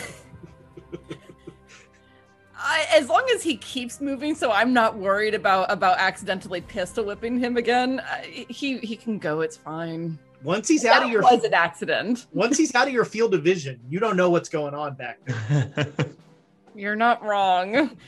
I, 2.60 2.86
as 2.92 3.08
long 3.08 3.24
as 3.34 3.42
he 3.42 3.56
keeps 3.56 4.00
moving, 4.00 4.34
so 4.34 4.50
I'm 4.50 4.72
not 4.72 4.96
worried 4.96 5.34
about 5.34 5.70
about 5.70 5.98
accidentally 5.98 6.60
pistol 6.60 7.04
whipping 7.04 7.38
him 7.38 7.56
again. 7.56 8.00
I, 8.04 8.46
he 8.48 8.78
he 8.78 8.96
can 8.96 9.18
go. 9.18 9.40
It's 9.40 9.56
fine. 9.56 10.18
Once 10.42 10.68
he's 10.68 10.84
out 10.84 11.00
that 11.00 11.04
of 11.04 11.10
your 11.10 11.22
was 11.22 11.44
an 11.44 11.54
accident. 11.54 12.26
once 12.32 12.56
he's 12.56 12.74
out 12.74 12.86
of 12.86 12.92
your 12.92 13.04
field 13.04 13.34
of 13.34 13.42
vision, 13.42 13.80
you 13.88 13.98
don't 13.98 14.16
know 14.16 14.30
what's 14.30 14.48
going 14.48 14.74
on 14.74 14.94
back 14.94 15.18
there. 15.26 15.92
You're 16.78 16.96
not 16.96 17.22
wrong. 17.24 17.90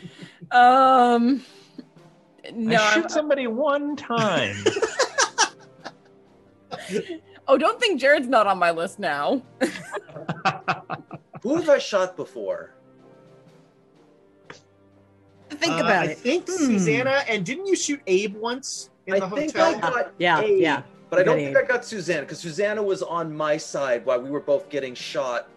Um, 0.52 1.44
no, 2.52 2.76
I 2.76 2.80
I'm- 2.82 3.02
shoot 3.02 3.10
somebody 3.12 3.46
one 3.46 3.94
time. 3.94 4.56
oh, 7.46 7.56
don't 7.56 7.78
think 7.78 8.00
Jared's 8.00 8.26
not 8.26 8.48
on 8.48 8.58
my 8.58 8.72
list 8.72 8.98
now. 8.98 9.42
Who 11.44 11.54
have 11.54 11.68
I 11.68 11.78
shot 11.78 12.16
before? 12.16 12.74
Think 15.50 15.74
Uh, 15.74 15.84
about 15.84 15.90
I 15.90 16.04
it. 16.06 16.18
think 16.18 16.48
Hmm. 16.48 16.54
Susanna, 16.56 17.22
and 17.28 17.46
didn't 17.46 17.66
you 17.66 17.76
shoot 17.76 18.00
Abe 18.08 18.34
once 18.34 18.90
in 19.06 19.14
I 19.14 19.20
the 19.20 19.28
think 19.30 19.56
hotel? 19.56 19.76
I 19.76 19.80
got 19.80 20.12
Yeah, 20.18 20.40
Abe, 20.40 20.60
yeah. 20.60 20.82
But 21.10 21.20
I 21.20 21.22
don't 21.22 21.36
think 21.36 21.56
I 21.56 21.62
got 21.62 21.84
Susanna 21.84 22.22
because 22.22 22.40
Susanna 22.40 22.82
was 22.82 23.04
on 23.04 23.32
my 23.36 23.56
side 23.56 24.04
while 24.04 24.20
we 24.20 24.30
were 24.30 24.40
both 24.40 24.68
getting 24.68 24.96
shot 24.96 25.48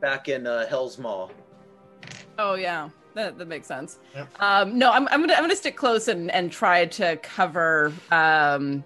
back 0.00 0.30
in 0.30 0.46
uh, 0.46 0.66
Hell's 0.68 0.96
Maw. 0.98 1.28
Oh 2.38 2.54
yeah, 2.54 2.90
that, 3.14 3.38
that 3.38 3.48
makes 3.48 3.66
sense. 3.66 3.98
Yep. 4.14 4.28
Um, 4.40 4.78
no, 4.78 4.90
I'm, 4.90 5.08
I'm 5.08 5.20
gonna 5.20 5.34
I'm 5.34 5.42
gonna 5.42 5.56
stick 5.56 5.76
close 5.76 6.08
and, 6.08 6.30
and 6.30 6.52
try 6.52 6.86
to 6.86 7.16
cover 7.18 7.92
um, 8.10 8.84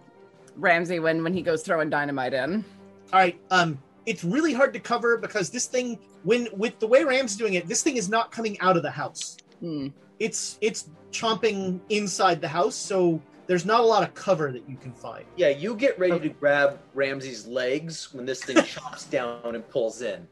Ramsey 0.57 0.99
when 0.99 1.23
when 1.23 1.35
he 1.35 1.43
goes 1.43 1.63
throwing 1.63 1.91
dynamite 1.91 2.35
in. 2.35 2.65
All 3.13 3.19
right. 3.19 3.39
Um, 3.51 3.79
it's 4.07 4.25
really 4.25 4.53
hard 4.53 4.73
to 4.73 4.81
cover 4.81 5.17
because 5.17 5.51
this 5.51 5.67
thing, 5.67 5.99
when 6.23 6.49
with 6.57 6.79
the 6.79 6.87
way 6.87 7.05
Ram's 7.05 7.37
doing 7.37 7.55
it, 7.55 7.67
this 7.67 7.83
thing 7.83 7.97
is 7.97 8.09
not 8.09 8.31
coming 8.31 8.59
out 8.61 8.77
of 8.77 8.83
the 8.83 8.91
house. 8.91 9.37
Hmm. 9.61 9.89
It's 10.19 10.59
it's 10.61 10.91
chomping 11.11 11.81
inside 11.89 12.41
the 12.41 12.49
house, 12.49 12.77
so 12.77 13.21
there's 13.47 13.67
not 13.67 13.81
a 13.81 13.85
lot 13.85 14.03
of 14.03 14.15
cover 14.15 14.53
that 14.53 14.69
you 14.69 14.77
can 14.77 14.93
find. 14.93 15.25
Yeah, 15.37 15.49
you 15.49 15.75
get 15.75 15.99
ready 15.99 16.21
to 16.21 16.29
grab 16.29 16.79
Ramsey's 16.95 17.47
legs 17.47 18.15
when 18.15 18.27
this 18.27 18.45
thing 18.45 18.63
chops 18.65 19.05
down 19.07 19.55
and 19.55 19.69
pulls 19.71 20.03
in. 20.03 20.27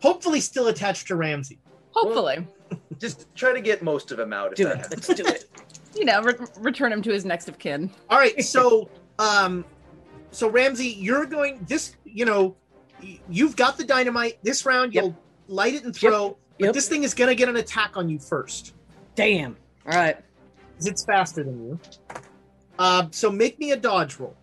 Hopefully, 0.00 0.40
still 0.40 0.68
attached 0.68 1.06
to 1.08 1.16
Ramsey. 1.16 1.58
Hopefully, 1.90 2.46
Just 2.98 3.26
try 3.34 3.52
to 3.52 3.60
get 3.60 3.82
most 3.82 4.10
of 4.12 4.16
them 4.18 4.32
out. 4.32 4.52
If 4.52 4.56
Do 4.56 4.64
that 4.64 4.72
it. 4.76 4.78
happens. 4.82 5.08
Let's 5.08 5.20
do 5.20 5.26
it. 5.26 5.44
you 5.96 6.04
know, 6.04 6.22
re- 6.22 6.34
return 6.58 6.92
him 6.92 7.02
to 7.02 7.10
his 7.12 7.24
next 7.24 7.48
of 7.48 7.58
kin. 7.58 7.90
All 8.10 8.18
right, 8.18 8.42
so 8.44 8.88
um, 9.18 9.64
so 10.30 10.48
Ramsey, 10.48 10.88
you're 10.88 11.26
going 11.26 11.64
this. 11.68 11.96
You 12.04 12.24
know, 12.24 12.56
you've 13.28 13.56
got 13.56 13.76
the 13.76 13.84
dynamite. 13.84 14.38
This 14.42 14.64
round, 14.66 14.94
Yep. 14.94 15.04
you'll 15.04 15.18
light 15.48 15.74
it 15.74 15.84
and 15.84 15.94
throw. 15.94 16.36
But 16.58 16.66
Yep. 16.66 16.74
this 16.74 16.88
thing 16.88 17.02
is 17.04 17.14
gonna 17.14 17.34
get 17.34 17.48
an 17.48 17.56
attack 17.56 17.96
on 17.96 18.08
you 18.08 18.18
first. 18.18 18.74
Damn. 19.14 19.56
All 19.86 19.92
right. 19.98 20.16
it's 20.84 21.04
faster 21.04 21.42
than 21.44 21.62
you. 21.68 21.80
Uh, 22.78 23.06
so 23.10 23.30
make 23.30 23.58
me 23.58 23.72
a 23.72 23.76
dodge 23.76 24.18
roll. 24.18 24.36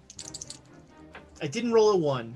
I 1.42 1.48
didn't 1.48 1.72
roll 1.74 1.92
a 1.92 1.98
one. 1.98 2.36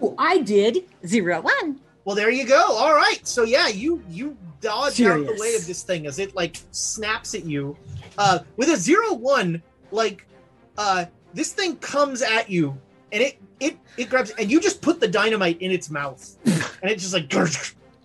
Well, 0.00 0.14
I 0.18 0.38
did 0.38 0.84
zero 1.06 1.40
one. 1.40 1.80
Well, 2.06 2.14
there 2.14 2.30
you 2.30 2.46
go. 2.46 2.64
All 2.68 2.94
right. 2.94 3.18
So 3.26 3.42
yeah, 3.42 3.66
you 3.66 4.00
you 4.08 4.36
dodge 4.60 5.02
out 5.02 5.26
the 5.26 5.36
way 5.40 5.56
of 5.56 5.66
this 5.66 5.82
thing 5.82 6.06
as 6.06 6.18
it 6.20 6.34
like 6.36 6.56
snaps 6.70 7.34
at 7.34 7.44
you. 7.44 7.76
Uh, 8.16 8.38
with 8.56 8.68
a 8.70 8.76
zero 8.76 9.12
one, 9.12 9.60
like 9.90 10.24
uh, 10.78 11.04
this 11.34 11.52
thing 11.52 11.74
comes 11.76 12.22
at 12.22 12.48
you 12.48 12.78
and 13.10 13.22
it 13.22 13.38
it 13.58 13.76
it 13.96 14.08
grabs 14.08 14.30
and 14.38 14.48
you 14.50 14.60
just 14.60 14.80
put 14.80 15.00
the 15.00 15.08
dynamite 15.08 15.60
in 15.60 15.72
its 15.72 15.90
mouth 15.90 16.36
and 16.80 16.90
it 16.90 16.98
just 17.00 17.12
like 17.12 17.30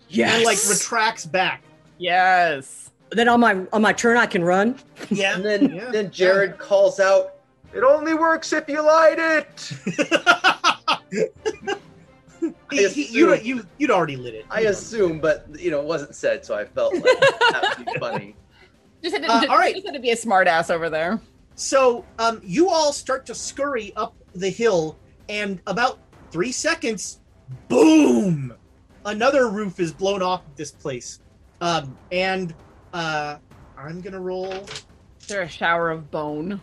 Yes. 0.08 0.34
and 0.34 0.44
like 0.44 0.58
retracts 0.68 1.24
back. 1.24 1.62
Yes. 1.98 2.90
then 3.12 3.28
on 3.28 3.38
my 3.38 3.64
on 3.72 3.82
my 3.82 3.92
turn, 3.92 4.16
I 4.16 4.26
can 4.26 4.42
run. 4.42 4.80
Yeah. 5.10 5.36
And 5.36 5.44
then 5.44 5.74
Yeah. 5.76 5.90
then 5.92 6.10
Jared 6.10 6.58
calls 6.58 6.98
out, 6.98 7.36
"It 7.72 7.84
only 7.84 8.14
works 8.14 8.52
if 8.52 8.68
you 8.68 8.82
light 8.82 9.18
it." 9.20 9.72
He- 12.70 12.88
he- 12.88 13.06
you 13.18 13.34
you 13.36 13.66
you'd 13.78 13.90
already 13.90 14.16
lit 14.16 14.34
it. 14.34 14.46
I 14.50 14.58
You 14.60 14.64
know. 14.66 14.70
assume, 14.72 15.20
but 15.20 15.46
you 15.58 15.70
know, 15.70 15.80
it 15.80 15.86
wasn't 15.86 16.14
said, 16.14 16.44
so 16.44 16.54
I 16.56 16.64
felt 16.64 16.92
like 16.94 17.02
that 17.04 17.74
would 17.78 17.86
be 17.86 17.98
funny. 17.98 18.36
Just 19.02 19.14
had 19.16 19.22
to, 19.24 19.28
Uh, 19.32 19.40
just, 19.40 19.50
all 19.50 19.58
right. 19.58 19.74
just 19.74 19.86
had 19.86 19.94
to 19.94 20.00
be 20.00 20.10
a 20.10 20.16
smartass 20.16 20.70
over 20.70 20.88
there. 20.88 21.20
So 21.56 22.04
um, 22.20 22.40
you 22.44 22.68
all 22.68 22.92
start 22.92 23.26
to 23.26 23.34
scurry 23.34 23.92
up 23.96 24.14
the 24.34 24.48
hill, 24.48 24.96
and 25.28 25.60
about 25.66 25.98
three 26.30 26.52
seconds, 26.52 27.18
boom! 27.68 28.54
Another 29.04 29.48
roof 29.50 29.80
is 29.80 29.92
blown 29.92 30.22
off 30.22 30.46
of 30.46 30.54
this 30.56 30.70
place. 30.70 31.18
Um, 31.60 31.96
and 32.12 32.54
uh, 32.92 33.38
I'm 33.76 34.00
gonna 34.00 34.20
roll. 34.20 34.52
Is 34.52 35.26
there 35.28 35.42
a 35.42 35.48
shower 35.48 35.90
of 35.90 36.10
bone? 36.10 36.60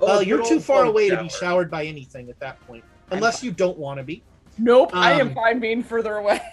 well, 0.00 0.18
Oh, 0.18 0.20
you're 0.20 0.44
too 0.44 0.60
far 0.60 0.80
bone 0.82 0.88
away 0.88 1.08
to 1.08 1.22
be 1.22 1.28
showered 1.28 1.70
by 1.70 1.84
anything 1.84 2.28
at 2.30 2.38
that 2.40 2.60
point, 2.66 2.84
unless 3.10 3.42
you 3.42 3.50
don't 3.50 3.78
want 3.78 3.98
to 3.98 4.04
be. 4.04 4.22
Nope, 4.58 4.90
I 4.94 5.12
am 5.12 5.28
Um, 5.28 5.34
fine 5.34 5.60
being 5.60 5.82
further 5.82 6.16
away. 6.16 6.40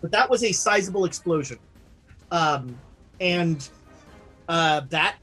But 0.00 0.10
that 0.10 0.28
was 0.28 0.42
a 0.42 0.50
sizable 0.50 1.04
explosion, 1.04 1.58
um, 2.32 2.76
and 3.20 3.68
uh, 4.48 4.80
that 4.88 5.14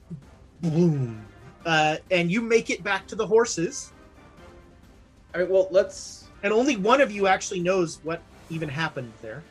boom, 0.62 1.26
uh, 1.66 1.98
and 2.12 2.32
you 2.32 2.40
make 2.40 2.70
it 2.70 2.82
back 2.82 3.06
to 3.08 3.16
the 3.18 3.28
horses. 3.28 3.92
I 5.34 5.40
mean, 5.40 5.50
well, 5.50 5.68
let's. 5.70 6.30
and 6.44 6.54
only 6.54 6.78
one 6.78 7.02
of 7.02 7.12
you 7.12 7.28
actually 7.28 7.60
knows 7.60 8.00
what 8.04 8.22
even 8.50 8.70
happened 8.70 9.12
there. 9.22 9.44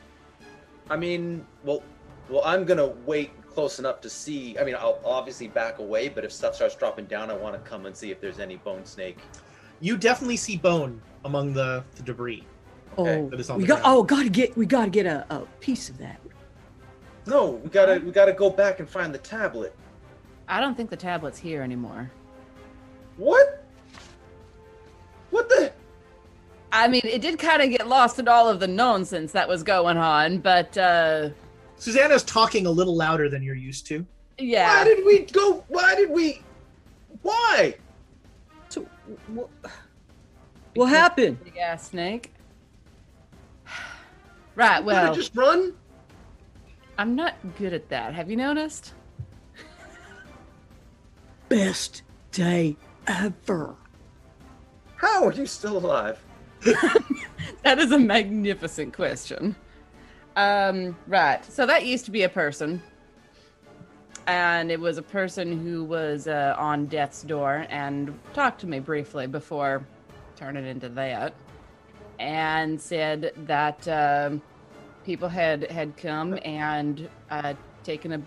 I 0.89 0.97
mean, 0.97 1.45
well, 1.63 1.83
well, 2.31 2.41
I'm 2.47 2.65
gonna 2.65 2.87
wait 3.05 3.31
close 3.51 3.79
enough 3.79 4.01
to 4.01 4.09
see. 4.09 4.59
I 4.59 4.65
mean, 4.65 4.77
I'll 4.77 4.99
obviously 5.05 5.49
back 5.49 5.79
away, 5.79 6.09
but 6.09 6.25
if 6.25 6.33
stuff 6.33 6.55
starts 6.55 6.75
dropping 6.75 7.05
down, 7.05 7.31
I 7.31 7.35
want 7.35 7.55
to 7.55 7.69
come 7.69 7.85
and 7.85 7.95
see 7.95 8.11
if 8.11 8.19
there's 8.19 8.39
any 8.39 8.57
bone 8.57 8.87
snake. 8.87 9.19
You 9.81 9.97
definitely 9.97 10.37
see 10.37 10.57
bone 10.57 11.01
among 11.25 11.53
the, 11.53 11.85
the 11.97 12.03
debris. 12.03 12.45
Okay. 12.97 13.19
Oh, 13.21 13.29
That 13.31 13.41
is 13.41 13.51
on 13.51 13.59
we 13.59 13.63
the 13.65 13.69
got. 13.69 13.83
ground. 13.83 13.97
Oh, 13.99 14.03
gotta 14.03 14.29
get. 14.29 14.57
We 14.57 14.67
gotta 14.67 14.91
get 14.91 15.07
a, 15.07 15.25
a 15.31 15.41
piece 15.61 15.89
of 15.89 15.99
that. 15.99 16.21
No, 17.27 17.51
we 17.51 17.69
gotta 17.71 18.01
we 18.05 18.11
gotta 18.11 18.33
go 18.33 18.51
back 18.51 18.81
and 18.81 18.89
find 18.89 19.15
the 19.15 19.19
tablet. 19.19 19.75
I 20.49 20.61
don't 20.61 20.77
think 20.77 20.91
the 20.91 20.97
tablet's 20.97 21.39
here 21.39 21.63
anymore. 21.63 22.11
What? 23.17 23.65
What 25.31 25.49
the? 25.49 25.73
I 26.73 26.89
mean, 26.89 27.03
it 27.05 27.21
did 27.23 27.39
kind 27.39 27.63
of 27.63 27.71
get 27.71 27.87
lost 27.87 28.19
in 28.19 28.29
all 28.29 28.49
of 28.49 28.61
the 28.61 28.67
nonsense 28.67 29.33
that 29.33 29.47
was 29.49 29.63
going 29.63 29.97
on, 29.97 30.39
but 30.39 30.77
uh 30.77 31.31
Susanna's 31.77 32.25
talking 32.25 32.67
a 32.67 32.71
little 32.71 32.97
louder 32.97 33.29
than 33.29 33.43
you're 33.43 33.55
used 33.55 33.87
to. 33.89 34.05
Yeah. 34.39 34.79
Why 34.79 34.85
did 34.85 35.05
we 35.05 35.21
go? 35.27 35.65
Why 35.69 35.95
did 35.95 36.11
we? 36.11 36.43
Why? 37.23 37.75
So, 39.09 39.17
what, 39.33 39.49
what 40.75 40.87
happened? 40.87 41.43
Big 41.45 41.57
ass 41.57 41.89
snake. 41.91 42.33
Right, 44.55 44.83
Well, 44.83 45.05
well, 45.05 45.15
just 45.15 45.37
run. 45.37 45.73
I'm 46.99 47.15
not 47.15 47.37
good 47.59 47.73
at 47.73 47.89
that. 47.91 48.13
Have 48.13 48.29
you 48.29 48.37
noticed? 48.37 48.93
Best 51.49 52.03
day 52.33 52.77
ever. 53.07 53.77
How 54.97 55.27
are 55.27 55.33
you 55.33 55.47
still 55.47 55.79
alive? 55.79 56.21
That 57.63 57.79
is 57.79 57.93
a 57.93 57.99
magnificent 57.99 58.95
question. 58.95 59.55
Um, 60.37 60.97
right. 61.07 61.45
So 61.45 61.67
that 61.67 61.85
used 61.85 62.05
to 62.07 62.11
be 62.11 62.23
a 62.23 62.29
person. 62.29 62.83
And 64.29 64.71
it 64.71 64.79
was 64.79 64.99
a 64.99 65.03
person 65.03 65.59
who 65.59 65.85
was 65.85 66.29
uh, 66.29 66.55
on 66.59 66.85
death's 66.85 67.23
door 67.23 67.67
and 67.71 68.17
talked 68.35 68.61
to 68.61 68.67
me 68.67 68.79
briefly 68.79 69.27
before 69.27 69.87
turning 70.37 70.67
into 70.67 70.91
that. 70.91 71.33
And 72.19 72.79
said 72.79 73.33
that 73.47 73.89
um, 73.89 74.43
people 75.05 75.29
had 75.29 75.71
had 75.71 75.97
come 75.97 76.39
and 76.45 77.09
uh, 77.31 77.55
taken 77.85 78.13
a. 78.13 78.23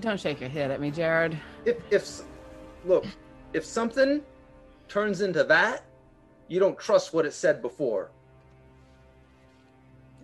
Don't 0.00 0.18
shake 0.18 0.40
your 0.40 0.48
head 0.48 0.70
at 0.70 0.80
me, 0.80 0.90
Jared. 0.90 1.38
If 1.66 1.76
if 1.90 2.22
look, 2.86 3.04
if 3.52 3.64
something 3.64 4.22
turns 4.88 5.20
into 5.20 5.44
that, 5.44 5.84
you 6.48 6.60
don't 6.60 6.78
trust 6.78 7.12
what 7.12 7.26
it 7.26 7.34
said 7.34 7.60
before. 7.60 8.10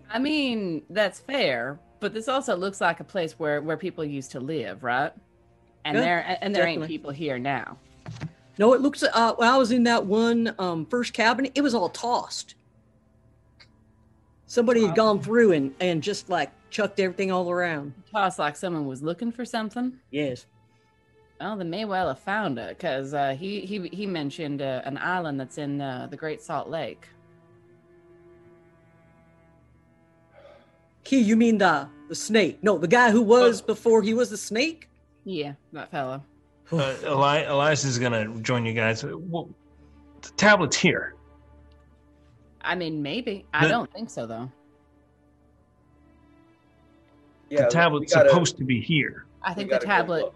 I 0.08 0.18
mean, 0.18 0.84
that's 0.88 1.18
fair, 1.18 1.78
but 2.00 2.12
this 2.12 2.28
also 2.28 2.56
looks 2.56 2.80
like 2.80 3.00
a 3.00 3.04
place 3.04 3.38
where 3.38 3.60
where 3.60 3.76
people 3.76 4.04
used 4.04 4.32
to 4.32 4.40
live, 4.40 4.82
right? 4.82 5.12
And 5.84 5.96
Yeah, 5.96 6.02
there 6.02 6.38
and 6.40 6.54
there 6.54 6.66
ain't 6.66 6.86
people 6.86 7.10
here 7.10 7.38
now. 7.38 7.78
No, 8.58 8.72
it 8.72 8.80
looks. 8.80 9.02
Uh, 9.02 9.34
when 9.34 9.48
I 9.48 9.56
was 9.56 9.70
in 9.70 9.84
that 9.84 10.06
one 10.06 10.54
um, 10.58 10.86
first 10.86 11.12
cabin, 11.12 11.48
it 11.54 11.60
was 11.60 11.74
all 11.74 11.88
tossed. 11.88 12.54
Somebody 14.46 14.86
had 14.86 14.94
gone 14.94 15.20
through 15.20 15.52
and 15.52 15.74
and 15.80 16.02
just 16.02 16.28
like 16.28 16.50
chucked 16.70 17.00
everything 17.00 17.30
all 17.30 17.50
around. 17.50 17.92
Tossed 18.10 18.38
like 18.38 18.56
someone 18.56 18.86
was 18.86 19.02
looking 19.02 19.32
for 19.32 19.44
something. 19.44 19.92
Yes. 20.10 20.46
Well, 21.40 21.56
they 21.56 21.64
may 21.64 21.84
well 21.84 22.08
have 22.08 22.20
found 22.20 22.58
it 22.58 22.78
because 22.78 23.12
uh, 23.12 23.34
he 23.38 23.60
he 23.60 23.88
he 23.88 24.06
mentioned 24.06 24.62
uh, 24.62 24.82
an 24.84 24.96
island 24.98 25.38
that's 25.38 25.58
in 25.58 25.80
uh, 25.80 26.06
the 26.10 26.16
Great 26.16 26.40
Salt 26.40 26.68
Lake. 26.68 27.08
Key, 31.06 31.20
you 31.20 31.36
mean 31.36 31.56
the 31.58 31.88
the 32.08 32.16
snake? 32.16 32.58
No, 32.62 32.78
the 32.78 32.88
guy 32.88 33.12
who 33.12 33.22
was 33.22 33.62
before 33.62 34.02
he 34.02 34.12
was 34.12 34.28
the 34.28 34.36
snake. 34.36 34.88
Yeah, 35.24 35.52
that 35.72 35.90
fella. 35.90 36.22
Uh, 36.72 36.96
Eli- 37.04 37.42
Elias 37.42 37.84
is 37.84 37.96
gonna 37.96 38.26
join 38.40 38.66
you 38.66 38.72
guys. 38.72 39.04
Well, 39.04 39.48
the 40.20 40.30
tablet's 40.30 40.76
here. 40.76 41.14
I 42.60 42.74
mean, 42.74 43.00
maybe. 43.00 43.46
I 43.54 43.66
The- 43.66 43.68
don't 43.70 43.92
think 43.92 44.10
so 44.10 44.26
though. 44.26 44.50
Yeah, 47.50 47.62
the 47.66 47.68
tablet's 47.70 48.12
we 48.12 48.16
gotta- 48.18 48.30
supposed 48.30 48.56
to 48.58 48.64
be 48.64 48.80
here. 48.80 49.26
I 49.42 49.54
think 49.54 49.70
the 49.70 49.78
tablet. 49.78 50.32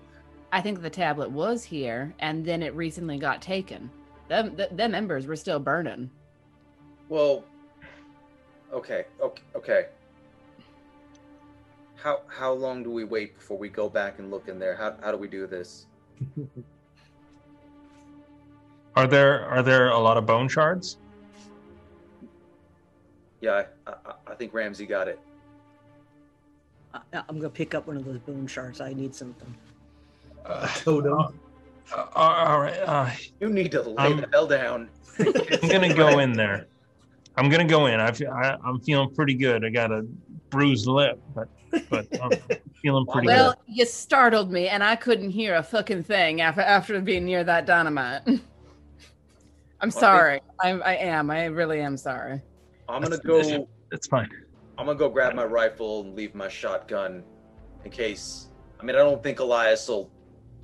I 0.53 0.61
think 0.61 0.83
the 0.83 0.91
tablet 0.91 1.33
was 1.33 1.65
here, 1.65 2.15
and 2.21 2.45
then 2.45 2.63
it 2.63 2.73
recently 2.77 3.19
got 3.19 3.43
taken. 3.43 3.91
Them, 4.29 4.55
th- 4.57 4.71
them 4.71 4.95
embers 4.95 5.27
were 5.27 5.35
still 5.37 5.59
burning. 5.59 6.11
Well, 7.09 7.43
okay, 8.73 9.07
okay, 9.21 9.43
okay. 9.57 9.87
How 12.03 12.23
how 12.29 12.53
long 12.53 12.83
do 12.83 12.91
we 12.91 13.05
wait 13.05 13.37
before 13.37 13.59
we 13.59 13.69
go 13.69 13.89
back 13.89 14.19
and 14.19 14.31
look 14.31 14.49
in 14.49 14.59
there? 14.59 14.75
How 14.75 14.95
how 15.03 15.11
do 15.13 15.19
we 15.19 15.29
do 15.29 15.47
this? 15.47 15.87
Are 18.97 19.07
there 19.07 19.45
are 19.47 19.63
there 19.63 19.89
a 19.91 19.99
lot 19.99 20.17
of 20.17 20.27
bone 20.27 20.49
shards? 20.49 20.99
Yeah, 23.41 23.63
I, 23.87 23.91
I, 23.91 24.13
I 24.27 24.35
think 24.35 24.53
Ramsey 24.53 24.85
got 24.85 25.07
it. 25.09 25.19
I, 26.93 27.01
I'm 27.29 27.37
gonna 27.37 27.49
pick 27.51 27.75
up 27.75 27.87
one 27.87 27.97
of 27.97 28.05
those 28.05 28.19
bone 28.19 28.47
shards. 28.49 28.81
I 28.81 28.93
need 28.93 29.15
something. 29.15 29.55
Uh, 30.45 30.67
Totem. 30.75 31.39
uh, 31.95 32.07
all 32.17 32.61
right, 32.61 32.77
uh, 32.81 33.11
You 33.41 33.49
need 33.49 33.71
to 33.73 33.83
lay 33.83 33.95
I'm- 33.97 34.21
the 34.23 34.29
hell 34.33 34.47
down. 34.47 34.89
I'm 35.19 35.69
gonna 35.69 35.95
go 35.95 36.19
in 36.19 36.33
there. 36.33 36.67
I'm 37.37 37.49
gonna 37.49 37.65
go 37.65 37.87
in. 37.87 38.01
I, 38.01 38.11
feel, 38.11 38.31
I 38.33 38.57
I'm 38.65 38.81
feeling 38.81 39.15
pretty 39.15 39.35
good. 39.35 39.65
I 39.65 39.71
got 39.71 39.93
a 39.93 40.05
bruised 40.51 40.87
lip, 40.89 41.21
but 41.35 41.49
but 41.89 42.07
I'm 42.21 42.31
feeling 42.83 43.07
pretty 43.07 43.27
Well, 43.29 43.51
good. 43.51 43.59
you 43.67 43.85
startled 43.87 44.51
me, 44.51 44.69
and 44.69 44.83
I 44.83 44.97
couldn't 44.97 45.31
hear 45.31 45.57
a 45.57 45.63
fucking 45.63 46.05
thing 46.05 46.41
after 46.41 46.61
after 46.61 47.01
being 47.01 47.25
near 47.25 47.45
that 47.45 47.67
dynamite. 47.67 48.23
I'm 49.81 49.91
sorry. 49.91 50.41
I, 50.61 50.71
I 50.73 50.95
am. 50.97 51.31
I 51.31 51.47
really 51.47 51.81
am 51.81 51.97
sorry. 51.97 52.43
I'm 52.89 53.03
gonna 53.03 53.19
go. 53.19 53.69
It's 53.93 54.07
fine. 54.07 54.29
I'm 54.79 54.87
gonna 54.87 54.99
go 54.99 55.09
grab 55.09 55.35
my 55.35 55.45
rifle 55.45 56.03
and 56.03 56.15
leave 56.15 56.35
my 56.35 56.49
shotgun 56.49 57.23
in 57.85 57.91
case. 57.91 58.49
I 58.79 58.85
mean, 58.85 58.97
I 58.97 59.01
don't 59.01 59.23
think 59.23 59.41
Elias 59.41 59.89
will 59.89 60.11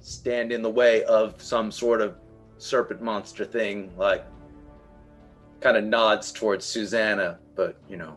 stand 0.01 0.53
in 0.53 0.63
the 0.63 0.71
way 0.71 1.05
of 1.05 1.41
some 1.41 1.71
sort 1.71 2.01
of 2.01 2.17
serpent 2.59 3.01
monster 3.03 3.45
thing. 3.45 3.93
Like, 3.97 4.27
kind 5.61 5.77
of 5.77 5.85
nods 5.85 6.33
towards 6.33 6.65
Susanna, 6.65 7.39
but 7.55 7.81
you 7.89 7.97
know. 7.97 8.17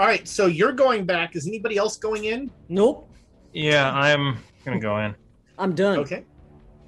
All 0.00 0.06
right, 0.06 0.26
so 0.26 0.46
you're 0.46 0.72
going 0.72 1.04
back. 1.04 1.36
Is 1.36 1.46
anybody 1.46 1.76
else 1.76 1.96
going 1.96 2.24
in? 2.24 2.50
Nope, 2.68 3.08
Yeah, 3.52 3.92
I'm 3.92 4.38
gonna 4.64 4.80
go 4.80 4.98
in. 4.98 5.14
I'm 5.58 5.74
done. 5.74 5.98
Okay. 6.00 6.24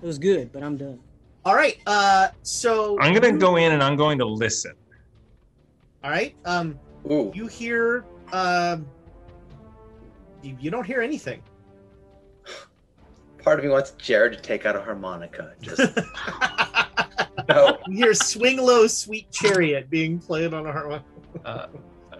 It 0.02 0.06
was 0.06 0.18
good, 0.18 0.52
but 0.52 0.62
I'm 0.62 0.76
done. 0.76 0.98
All 1.44 1.54
right. 1.54 1.78
Uh, 1.86 2.28
so 2.42 2.98
I'm 3.00 3.14
gonna 3.14 3.38
go 3.38 3.56
in 3.56 3.72
and 3.72 3.82
I'm 3.82 3.96
going 3.96 4.18
to 4.18 4.24
listen. 4.26 4.72
All 6.02 6.10
right. 6.10 6.34
Um, 6.44 6.78
Ooh, 7.10 7.30
you 7.34 7.46
hear. 7.46 8.04
Um, 8.32 8.86
you, 10.42 10.56
you 10.60 10.70
don't 10.70 10.84
hear 10.84 11.00
anything. 11.00 11.42
part 13.42 13.58
of 13.58 13.64
me 13.64 13.70
wants 13.70 13.92
Jared 13.92 14.32
to 14.32 14.40
take 14.40 14.66
out 14.66 14.74
a 14.74 14.82
harmonica. 14.82 15.52
Just 15.60 15.80
no. 17.48 17.78
You 17.86 17.96
hear 17.96 18.14
"Swing 18.14 18.58
Low, 18.58 18.88
Sweet 18.88 19.30
Chariot" 19.30 19.88
being 19.88 20.18
played 20.18 20.52
on 20.52 20.66
a 20.66 20.72
harmonica. 20.72 21.04
Uh, 21.44 21.66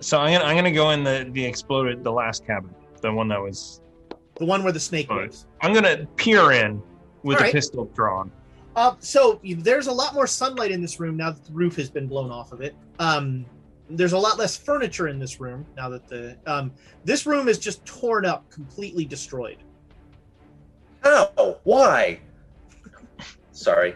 so 0.07 0.21
I'm 0.21 0.33
gonna 0.33 0.45
I'm 0.45 0.55
gonna 0.55 0.71
go 0.71 0.91
in 0.91 1.03
the 1.03 1.29
the 1.33 1.45
exploded 1.45 2.05
the 2.05 2.13
last 2.13 2.47
cabin, 2.47 2.73
the 3.03 3.13
one 3.13 3.27
that 3.29 3.41
was. 3.41 3.81
The 4.39 4.45
one 4.45 4.63
where 4.63 4.73
the 4.73 4.79
snake 4.79 5.11
All 5.11 5.17
right. 5.17 5.25
lives. 5.25 5.47
I'm 5.63 5.75
gonna 5.75 6.07
peer 6.15 6.53
in 6.53 6.81
with 7.25 7.39
All 7.39 7.43
a 7.43 7.45
right. 7.47 7.53
pistol 7.53 7.87
drawn. 7.87 8.31
Uh, 8.77 8.95
so 9.01 9.41
there's 9.43 9.89
a 9.89 9.93
lot 9.93 10.15
more 10.15 10.29
sunlight 10.29 10.71
in 10.71 10.81
this 10.81 11.01
room 11.01 11.17
now 11.17 11.33
that 11.33 11.45
the 11.45 11.53
roof 11.53 11.75
has 11.75 11.91
been 11.91 12.07
blown 12.07 12.31
off 12.31 12.53
of 12.53 12.61
it. 12.61 12.77
Um, 13.01 13.47
there's 13.91 14.13
a 14.13 14.19
lot 14.19 14.39
less 14.39 14.57
furniture 14.57 15.09
in 15.09 15.19
this 15.19 15.41
room 15.41 15.67
now 15.77 15.89
that 15.89 16.07
the 16.07 16.37
um, 16.47 16.73
this 17.05 17.27
room 17.27 17.49
is 17.49 17.59
just 17.59 17.85
torn 17.85 18.25
up, 18.25 18.49
completely 18.51 19.07
destroyed. 19.07 19.59
How? 21.03 21.59
Why? 21.65 22.21
Sorry. 23.51 23.95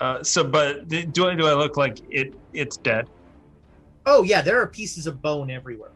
Uh, 0.00 0.22
so, 0.22 0.44
but 0.44 0.88
do 0.88 1.28
I 1.28 1.34
do 1.34 1.46
I 1.46 1.52
look 1.52 1.76
like 1.76 2.00
it? 2.08 2.32
It's 2.54 2.78
dead. 2.78 3.06
Oh 4.06 4.22
yeah, 4.22 4.42
there 4.42 4.60
are 4.60 4.66
pieces 4.66 5.06
of 5.06 5.22
bone 5.22 5.50
everywhere, 5.50 5.92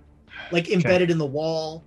like 0.53 0.71
embedded 0.71 1.11
in 1.11 1.19
the 1.19 1.27
wall. 1.27 1.83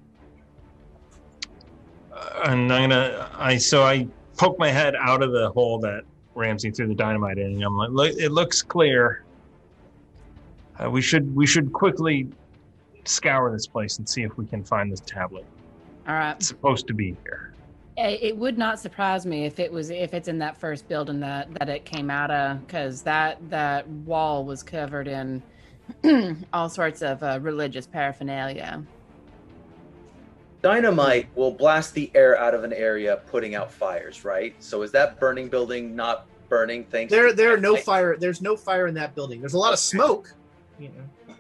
Uh, 2.14 2.42
and 2.46 2.72
I'm 2.72 2.90
gonna 2.90 3.30
I 3.38 3.58
so 3.58 3.84
I 3.84 4.08
poke 4.38 4.60
my 4.60 4.70
head 4.70 4.96
out 4.96 5.24
of 5.24 5.32
the 5.32 5.50
hole 5.52 5.80
that 5.80 6.04
Ramsey 6.36 6.72
threw 6.72 6.88
the 6.88 6.96
dynamite 6.96 7.38
in, 7.38 7.54
and 7.54 7.64
I'm 7.64 7.78
like, 7.78 7.90
look, 7.92 8.12
it 8.18 8.32
looks 8.32 8.62
clear. 8.62 9.24
Uh, 10.78 10.90
we 10.90 11.02
should 11.02 11.34
we 11.36 11.46
should 11.46 11.72
quickly 11.72 12.28
scour 13.06 13.52
this 13.52 13.68
place 13.68 13.98
and 13.98 14.08
see 14.08 14.24
if 14.24 14.38
we 14.38 14.46
can 14.46 14.64
find 14.64 14.92
this 14.92 15.02
tablet. 15.02 15.46
All 16.08 16.16
right. 16.16 16.36
It's 16.36 16.48
supposed 16.48 16.88
to 16.88 16.94
be 16.94 17.16
here. 17.24 17.54
It 17.98 18.38
would 18.38 18.58
not 18.58 18.80
surprise 18.80 19.26
me 19.26 19.44
if 19.44 19.60
it 19.60 19.70
was 19.70 19.90
if 19.90 20.14
it's 20.14 20.30
in 20.30 20.40
that 20.40 20.56
first 20.56 20.88
building 20.88 21.20
that 21.20 21.54
that 21.56 21.68
it 21.68 21.84
came 21.84 22.10
out 22.10 22.32
of, 22.32 22.66
because 22.66 23.02
that 23.02 23.38
that 23.50 23.86
wall 23.90 24.46
was 24.46 24.64
covered 24.64 25.10
in 25.10 25.44
all 26.54 26.70
sorts 26.70 27.02
of 27.02 27.22
uh, 27.24 27.40
religious 27.42 27.88
paraphernalia. 27.88 28.84
Dynamite 30.62 31.28
will 31.36 31.52
blast 31.52 31.94
the 31.94 32.12
air 32.16 32.38
out 32.38 32.54
of 32.54 32.64
an 32.64 32.74
area, 32.74 33.22
putting 33.28 33.56
out 33.56 33.72
fires, 33.72 34.26
right? 34.26 34.54
So 34.60 34.82
is 34.82 34.92
that 34.92 35.20
burning 35.20 35.48
building 35.48 35.96
not 35.96 36.26
burning? 36.50 36.84
Thanks. 36.86 37.12
There, 37.12 37.30
to 37.30 37.34
there 37.34 37.54
are 37.54 37.58
no 37.58 37.76
dynamite? 37.76 37.86
fire. 37.86 38.18
There's 38.18 38.42
no 38.42 38.58
fire 38.58 38.88
in 38.88 38.94
that 38.96 39.16
building. 39.16 39.40
There's 39.40 39.54
a 39.54 39.60
lot 39.60 39.72
of 39.72 39.80
smoke. 39.80 40.34
You 40.78 40.90
know. 40.90 41.36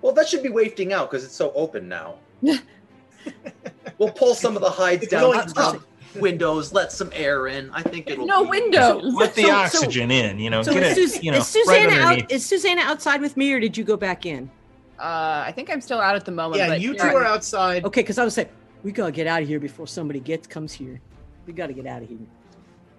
Well, 0.00 0.12
that 0.14 0.28
should 0.28 0.42
be 0.42 0.48
wafting 0.48 0.92
out 0.92 1.10
because 1.10 1.24
it's 1.24 1.34
so 1.34 1.52
open 1.54 1.88
now. 1.88 2.16
we'll 3.98 4.10
pull 4.12 4.34
some 4.34 4.56
of 4.56 4.62
the 4.62 4.70
hides 4.70 5.02
It's 5.04 5.10
down 5.10 5.22
going 5.22 5.46
the 5.46 5.54
top 5.54 5.82
windows, 6.20 6.72
let 6.72 6.92
some 6.92 7.10
air 7.14 7.46
in. 7.48 7.70
I 7.70 7.82
think 7.82 8.08
it'll 8.10 8.26
No 8.26 8.44
be- 8.44 8.50
windows. 8.50 9.02
Let 9.14 9.34
the 9.34 9.42
So- 9.42 9.48
so- 9.48 9.54
oxygen 9.54 10.10
in, 10.10 10.38
you 10.38 10.50
know. 10.50 10.62
So 10.62 10.72
get 10.72 10.96
is, 10.98 11.16
it, 11.16 11.24
you 11.24 11.30
know, 11.32 11.38
is 11.38 11.46
Susanna 11.48 11.92
underneath. 11.94 12.24
out? 12.24 12.32
Is 12.32 12.44
Susanna 12.46 12.82
outside 12.82 13.20
with 13.20 13.36
me, 13.36 13.52
or 13.52 13.60
did 13.60 13.76
you 13.76 13.84
go 13.84 13.96
back 13.96 14.26
in? 14.26 14.50
Uh, 14.98 15.42
I 15.46 15.52
think 15.54 15.70
I'm 15.70 15.80
still 15.80 16.00
out 16.00 16.14
at 16.14 16.24
the 16.24 16.32
moment. 16.32 16.58
Yeah, 16.60 16.68
but 16.68 16.80
you 16.80 16.92
two 16.92 16.98
Jared- 16.98 17.16
are 17.16 17.24
outside. 17.24 17.84
Okay, 17.84 18.02
because 18.02 18.18
I 18.18 18.24
was 18.24 18.34
saying 18.34 18.48
we 18.84 18.92
gotta 18.92 19.12
get 19.12 19.26
out 19.26 19.42
of 19.42 19.48
here 19.48 19.58
before 19.60 19.86
somebody 19.86 20.20
gets 20.20 20.46
comes 20.46 20.72
here. 20.72 21.00
We 21.46 21.52
gotta 21.52 21.72
get 21.72 21.86
out 21.86 22.02
of 22.02 22.08
here. 22.08 22.18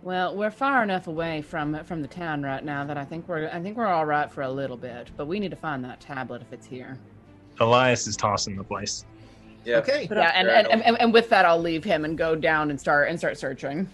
Well, 0.02 0.36
we're 0.36 0.52
far 0.52 0.84
enough 0.84 1.08
away 1.08 1.42
from 1.42 1.82
from 1.86 2.02
the 2.02 2.10
town 2.10 2.44
right 2.44 2.64
now 2.64 2.84
that 2.84 2.98
I 2.98 3.06
think 3.06 3.28
we're 3.30 3.50
I 3.54 3.62
think 3.62 3.78
we're 3.78 3.88
all 3.88 4.06
right 4.06 4.30
for 4.30 4.42
a 4.42 4.52
little 4.52 4.76
bit. 4.76 5.12
But 5.16 5.28
we 5.28 5.40
need 5.40 5.52
to 5.52 5.56
find 5.58 5.84
that 5.86 6.02
tablet 6.02 6.42
if 6.42 6.52
it's 6.52 6.66
here. 6.68 6.98
Elias 7.62 8.06
is 8.08 8.18
tossing 8.18 8.58
the 8.58 8.64
place. 8.66 9.06
Yeah. 9.66 9.78
Okay. 9.78 10.08
Yeah, 10.12 10.32
and, 10.36 10.48
and, 10.48 10.84
and, 10.84 11.00
and 11.00 11.14
with 11.14 11.30
that, 11.30 11.46
I'll 11.46 11.60
leave 11.60 11.84
him 11.84 12.06
and 12.06 12.18
go 12.18 12.36
down 12.36 12.70
and 12.70 12.80
start 12.80 13.10
and 13.10 13.18
start 13.18 13.38
searching. 13.38 13.90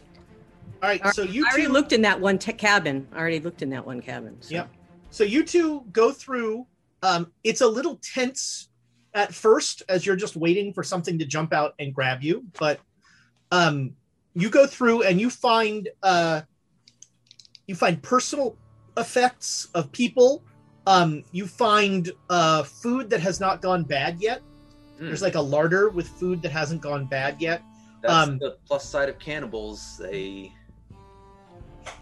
All 0.82 0.90
right. 0.90 1.06
So 1.14 1.24
you 1.24 1.46
I 1.46 1.50
already 1.50 1.66
two 1.66 1.74
looked 1.74 1.92
in 1.92 2.02
that 2.04 2.20
one 2.20 2.38
te- 2.40 2.54
cabin. 2.54 3.08
I 3.14 3.20
already 3.20 3.40
looked 3.40 3.62
in 3.62 3.70
that 3.72 3.86
one 3.86 4.02
cabin. 4.02 4.38
So. 4.42 4.56
Yep. 4.56 4.70
So 5.10 5.24
you 5.24 5.44
two 5.44 5.86
go 5.92 6.12
through. 6.12 6.66
Um, 7.04 7.32
it's 7.44 7.62
a 7.62 7.68
little 7.68 8.00
tense 8.02 8.70
at 9.14 9.34
first 9.34 9.84
as 9.90 10.06
you're 10.06 10.16
just 10.16 10.36
waiting 10.36 10.74
for 10.74 10.84
something 10.84 11.18
to 11.20 11.26
jump 11.26 11.54
out 11.54 11.74
and 11.80 11.94
grab 11.94 12.22
you, 12.22 12.46
but 12.60 12.80
um, 13.52 13.96
you 14.34 14.50
go 14.50 14.68
through 14.68 15.04
and 15.04 15.20
you 15.20 15.30
find 15.30 15.90
uh, 16.04 16.42
you 17.68 17.76
find 17.76 18.02
personal 18.02 18.58
effects 18.98 19.70
of 19.74 19.92
people. 19.92 20.44
Um, 20.88 21.24
you 21.32 21.46
find 21.46 22.12
uh, 22.30 22.64
food 22.64 23.10
that 23.12 23.22
has 23.22 23.40
not 23.40 23.62
gone 23.62 23.84
bad 23.84 24.22
yet. 24.22 24.42
Mm. 25.00 25.08
There's 25.08 25.22
like 25.22 25.36
a 25.36 25.42
larder 25.42 25.90
with 25.90 26.08
food 26.08 26.42
that 26.42 26.52
hasn't 26.52 26.82
gone 26.82 27.06
bad 27.06 27.42
yet. 27.42 27.62
That's 28.02 28.14
um, 28.14 28.38
the 28.40 28.58
plus 28.66 28.84
side 28.86 29.10
of 29.10 29.18
cannibals. 29.20 29.98
They. 29.98 30.52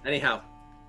Anyhow, 0.05 0.41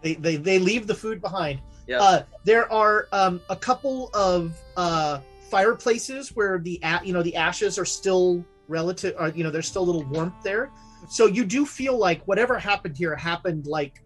They 0.02 0.14
they, 0.14 0.36
they 0.36 0.58
leave 0.58 0.86
the 0.86 0.94
food 0.94 1.20
behind. 1.20 1.60
yeah. 1.86 2.00
Uh, 2.00 2.22
there 2.44 2.70
are 2.72 3.08
um, 3.12 3.40
a 3.50 3.56
couple 3.56 4.10
of 4.14 4.56
uh, 4.76 5.20
fireplaces 5.50 6.34
where 6.34 6.58
the 6.58 6.78
a- 6.82 7.00
you 7.04 7.12
know 7.12 7.22
the 7.22 7.36
ashes 7.36 7.78
are 7.78 7.84
still 7.84 8.44
relative. 8.68 9.14
Or, 9.18 9.28
you 9.28 9.44
know, 9.44 9.50
there's 9.50 9.68
still 9.68 9.82
a 9.82 9.88
little 9.90 10.04
warmth 10.04 10.34
there. 10.42 10.70
So 11.08 11.26
you 11.26 11.44
do 11.44 11.64
feel 11.64 11.96
like 11.96 12.22
whatever 12.26 12.58
happened 12.58 12.96
here 12.96 13.14
happened 13.16 13.66
like 13.66 14.02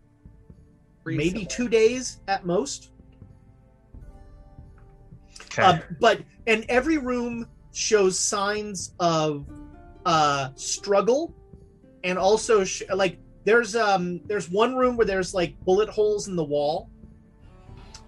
maybe 1.05 1.45
two 1.47 1.69
days 1.69 2.21
at 2.29 2.45
most. 2.47 2.91
Okay. 5.47 5.63
Um, 5.63 5.81
but 6.01 6.21
and 6.47 6.65
every 6.69 6.99
room 6.99 7.47
shows 7.73 8.19
signs 8.19 8.95
of 9.01 9.47
uh, 10.05 10.51
struggle, 10.55 11.35
and 12.05 12.19
also 12.19 12.65
sh- 12.65 12.83
like 12.95 13.19
there's 13.45 13.75
um 13.75 14.21
there's 14.27 14.49
one 14.51 14.77
room 14.77 14.97
where 14.97 15.07
there's 15.07 15.35
like 15.35 15.59
bullet 15.65 15.89
holes 15.89 16.29
in 16.29 16.37
the 16.37 16.45
wall, 16.45 16.91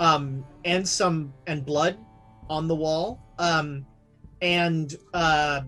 um, 0.01 0.44
and 0.65 0.86
some 0.86 1.33
and 1.47 1.65
blood 1.65 1.99
on 2.49 2.68
the 2.68 2.75
wall, 2.75 3.20
um, 3.39 3.86
and 4.43 4.97
uh, 5.12 5.62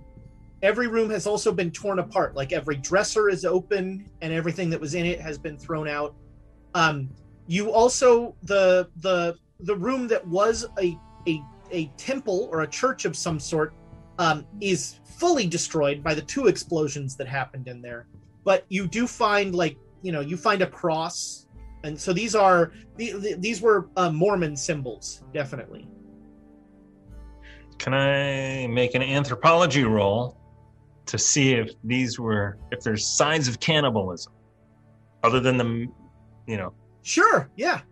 every 0.63 0.87
room 0.87 1.11
has 1.11 1.27
also 1.27 1.53
been 1.53 1.71
torn 1.71 1.99
apart. 1.99 2.35
Like 2.35 2.53
every 2.53 2.77
dresser 2.77 3.29
is 3.29 3.45
open, 3.45 4.09
and 4.21 4.33
everything 4.33 4.71
that 4.71 4.81
was 4.81 4.95
in 4.95 5.07
it 5.07 5.21
has 5.21 5.39
been 5.39 5.57
thrown 5.57 5.89
out. 5.89 6.15
Um, 6.75 7.11
you 7.47 7.71
also 7.73 8.35
the 8.43 8.89
the 8.97 9.37
the 9.61 9.75
room 9.75 10.09
that 10.09 10.27
was 10.27 10.67
a 10.79 10.99
a 11.27 11.43
a 11.71 11.87
temple 11.97 12.49
or 12.53 12.63
a 12.63 12.67
church 12.67 13.05
of 13.05 13.17
some 13.17 13.41
sort 13.41 13.75
um, 14.19 14.47
is 14.61 15.01
fully 15.05 15.47
destroyed 15.47 16.03
by 16.03 16.15
the 16.15 16.23
two 16.23 16.47
explosions 16.47 17.17
that 17.17 17.29
happened 17.29 17.69
in 17.69 17.81
there. 17.81 18.07
But 18.45 18.65
you 18.69 18.87
do 18.87 19.07
find 19.07 19.55
like 19.55 19.77
you 20.03 20.13
know 20.13 20.21
you 20.21 20.37
find 20.37 20.63
a 20.63 20.67
cross, 20.67 21.47
and 21.85 21.99
so 21.99 22.13
these 22.13 22.35
are 22.35 22.73
the, 22.97 23.13
the, 23.13 23.35
these 23.35 23.61
were 23.61 23.89
uh, 23.97 24.11
Mormon 24.11 24.57
symbols, 24.57 25.23
definitely. 25.33 25.89
Can 27.79 27.93
I 27.93 28.67
make 28.69 28.95
an 28.95 29.03
anthropology 29.03 29.85
roll 29.85 30.39
to 31.07 31.19
see 31.19 31.55
if 31.55 31.71
these 31.85 32.19
were 32.19 32.59
if 32.71 32.81
there's 32.81 33.07
signs 33.07 33.49
of 33.49 33.61
cannibalism, 33.61 34.33
other 35.23 35.41
than 35.41 35.57
the, 35.57 35.87
you 36.47 36.57
know, 36.57 36.73
Sure. 37.07 37.49
Yeah. 37.55 37.83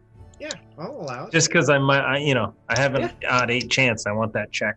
Yeah. 0.40 0.50
I'll 0.76 0.90
allow 0.90 1.26
it. 1.26 1.32
just 1.32 1.48
because 1.48 1.70
I 1.70 1.78
might, 1.78 2.00
I, 2.00 2.18
you 2.18 2.34
know, 2.34 2.52
I 2.68 2.76
have 2.80 2.96
an 2.96 3.12
odd 3.30 3.48
eight 3.48 3.70
chance. 3.70 4.06
I 4.08 4.12
want 4.12 4.32
that 4.32 4.50
check. 4.50 4.76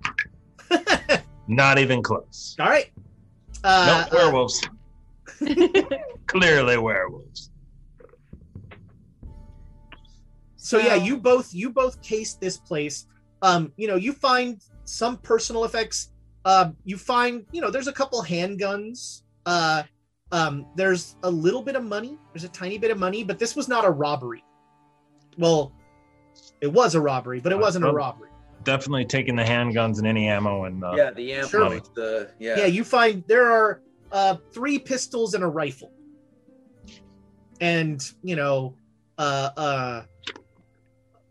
Not 1.48 1.80
even 1.80 2.02
close. 2.04 2.56
All 2.60 2.68
right. 2.68 2.92
Uh, 3.64 4.06
no 4.12 4.18
werewolves. 4.18 4.62
Clearly 6.28 6.78
werewolves. 6.78 7.52
So 10.58 10.78
yeah, 10.80 10.96
you 10.96 11.18
both 11.18 11.54
you 11.54 11.70
both 11.70 12.02
case 12.02 12.34
this 12.34 12.58
place. 12.58 13.08
Um, 13.42 13.72
you 13.78 13.88
know, 13.88 13.96
you 13.96 14.12
find 14.14 14.62
some 14.84 15.18
personal 15.18 15.64
effects. 15.64 16.12
Uh, 16.44 16.72
you 16.84 16.98
find 16.98 17.46
you 17.52 17.62
know 17.62 17.72
there's 17.72 17.88
a 17.88 17.94
couple 17.94 18.22
handguns. 18.24 19.22
Uh, 19.46 19.84
um, 20.34 20.66
there's 20.76 21.16
a 21.24 21.32
little 21.32 21.62
bit 21.62 21.76
of 21.78 21.84
money. 21.86 22.18
There's 22.34 22.44
a 22.44 22.50
tiny 22.50 22.78
bit 22.78 22.92
of 22.92 22.98
money, 23.00 23.24
but 23.24 23.40
this 23.40 23.56
was 23.56 23.70
not 23.70 23.86
a 23.86 23.90
robbery. 23.90 24.44
Well, 25.38 25.72
it 26.60 26.68
was 26.68 26.96
a 26.96 27.02
robbery, 27.02 27.40
but 27.40 27.52
it 27.54 27.58
wasn't 27.60 27.86
a 27.86 27.90
Oh. 27.90 27.94
robbery. 27.94 28.27
Definitely 28.68 29.06
taking 29.06 29.38
the 29.38 29.44
handguns 29.44 29.98
and 29.98 30.06
any 30.06 30.28
ammo 30.28 30.66
and 30.66 30.84
uh, 30.84 30.92
yeah, 30.94 31.12
the 31.12 31.32
amp, 31.32 31.50
Sure. 31.50 31.80
the 31.96 32.30
yeah. 32.38 32.58
Yeah, 32.58 32.66
you 32.66 32.84
find 32.84 33.24
there 33.26 33.50
are 33.50 33.82
uh, 34.12 34.36
three 34.54 34.78
pistols 34.78 35.34
and 35.36 35.42
a 35.42 35.48
rifle, 35.48 35.94
and 37.62 38.04
you 38.22 38.36
know, 38.36 38.76
uh, 39.18 39.50
uh, 39.56 40.04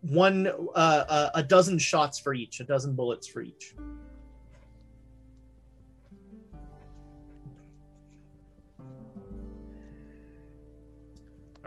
one 0.00 0.47
uh, 0.47 0.70
uh, 0.74 1.31
a 1.34 1.42
dozen 1.42 1.78
shots 1.78 2.18
for 2.18 2.32
each, 2.32 2.60
a 2.60 2.65
dozen 2.65 2.94
bullets 2.94 3.28
for 3.28 3.42
each. 3.42 3.74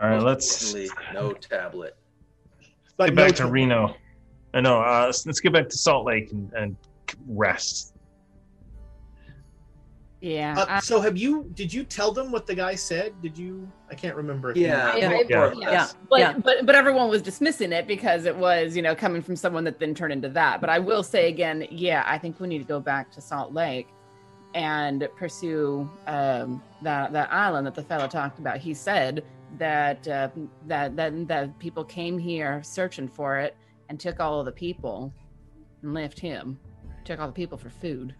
All 0.02 0.08
right, 0.08 0.20
let's 0.20 0.72
Definitely 0.72 0.90
no 1.14 1.32
tablet. 1.34 1.96
But 2.96 3.10
get 3.10 3.14
no 3.14 3.24
back 3.26 3.36
to 3.36 3.42
ta- 3.44 3.48
Reno. 3.48 3.94
I 4.54 4.60
know. 4.60 4.80
Uh, 4.80 5.04
let's, 5.06 5.24
let's 5.26 5.40
get 5.40 5.52
back 5.52 5.68
to 5.68 5.76
Salt 5.78 6.04
Lake 6.06 6.32
and, 6.32 6.52
and 6.54 6.76
rest. 7.28 7.94
Yeah. 10.20 10.54
Uh, 10.58 10.66
I- 10.68 10.80
so 10.80 11.00
have 11.00 11.16
you? 11.16 11.50
Did 11.54 11.72
you 11.72 11.82
tell 11.84 12.12
them 12.12 12.30
what 12.30 12.46
the 12.46 12.54
guy 12.54 12.74
said? 12.74 13.14
Did 13.22 13.38
you? 13.38 13.66
I 13.90 13.94
can't 13.94 14.14
remember. 14.16 14.50
if 14.50 14.56
you- 14.58 14.64
Yeah, 14.66 14.96
Yeah. 14.96 15.08
more- 15.08 15.24
Yeah. 15.54 15.70
Yeah. 15.70 15.86
but, 16.10 16.18
Yeah. 16.18 16.32
but 16.38 16.66
but 16.66 16.74
everyone 16.74 17.08
was 17.08 17.22
dismissing 17.22 17.72
it 17.72 17.86
because 17.86 18.26
it 18.26 18.36
was 18.36 18.76
you 18.76 18.82
know 18.82 18.94
coming 18.94 19.22
from 19.22 19.34
someone 19.36 19.64
that 19.64 19.78
then 19.78 19.94
turned 19.94 20.12
into 20.12 20.28
that 20.28 20.60
but 20.60 20.68
i 20.70 20.78
will 20.78 21.02
say 21.02 21.28
again 21.28 21.66
yeah 21.70 22.04
i 22.06 22.18
think 22.18 22.38
we 22.38 22.46
need 22.48 22.58
to 22.58 22.64
go 22.64 22.78
back 22.78 23.10
to 23.12 23.20
salt 23.20 23.52
lake 23.54 23.88
and 24.54 25.08
pursue 25.16 25.88
um, 26.06 26.62
that 26.82 27.12
that 27.12 27.32
island 27.32 27.66
that 27.66 27.74
the 27.74 27.82
fellow 27.82 28.06
talked 28.06 28.38
about 28.38 28.58
he 28.58 28.74
said 28.74 29.24
that 29.58 30.06
uh, 30.06 30.28
that 30.66 30.94
that 30.96 31.26
that 31.28 31.58
people 31.58 31.82
came 31.84 32.18
here 32.18 32.60
searching 32.62 33.08
for 33.08 33.38
it 33.38 33.56
and 33.90 33.98
took 34.00 34.20
all 34.20 34.38
of 34.40 34.46
the 34.46 34.52
people 34.52 35.12
and 35.82 35.92
left 35.92 36.18
him 36.18 36.58
took 37.04 37.18
all 37.20 37.26
the 37.26 37.32
people 37.32 37.58
for 37.58 37.68
food 37.68 38.14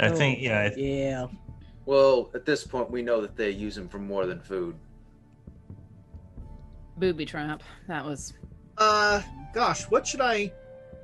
I 0.00 0.08
Oh, 0.08 0.16
think, 0.16 0.40
yeah, 0.40 0.70
I- 0.74 0.74
Yeah. 0.76 1.26
Well, 1.84 2.30
at 2.34 2.46
this 2.46 2.64
point, 2.64 2.90
we 2.90 3.02
know 3.02 3.20
that 3.20 3.36
they 3.36 3.50
use 3.50 3.76
him 3.76 3.88
for 3.88 3.98
more 3.98 4.24
than 4.26 4.40
food. 4.40 4.74
booby 6.96 7.26
trap 7.26 7.62
that 7.88 8.04
was 8.04 8.32
Uh, 8.78 9.20
gosh, 9.52 9.82
what 9.90 10.06
should 10.06 10.20
I? 10.22 10.50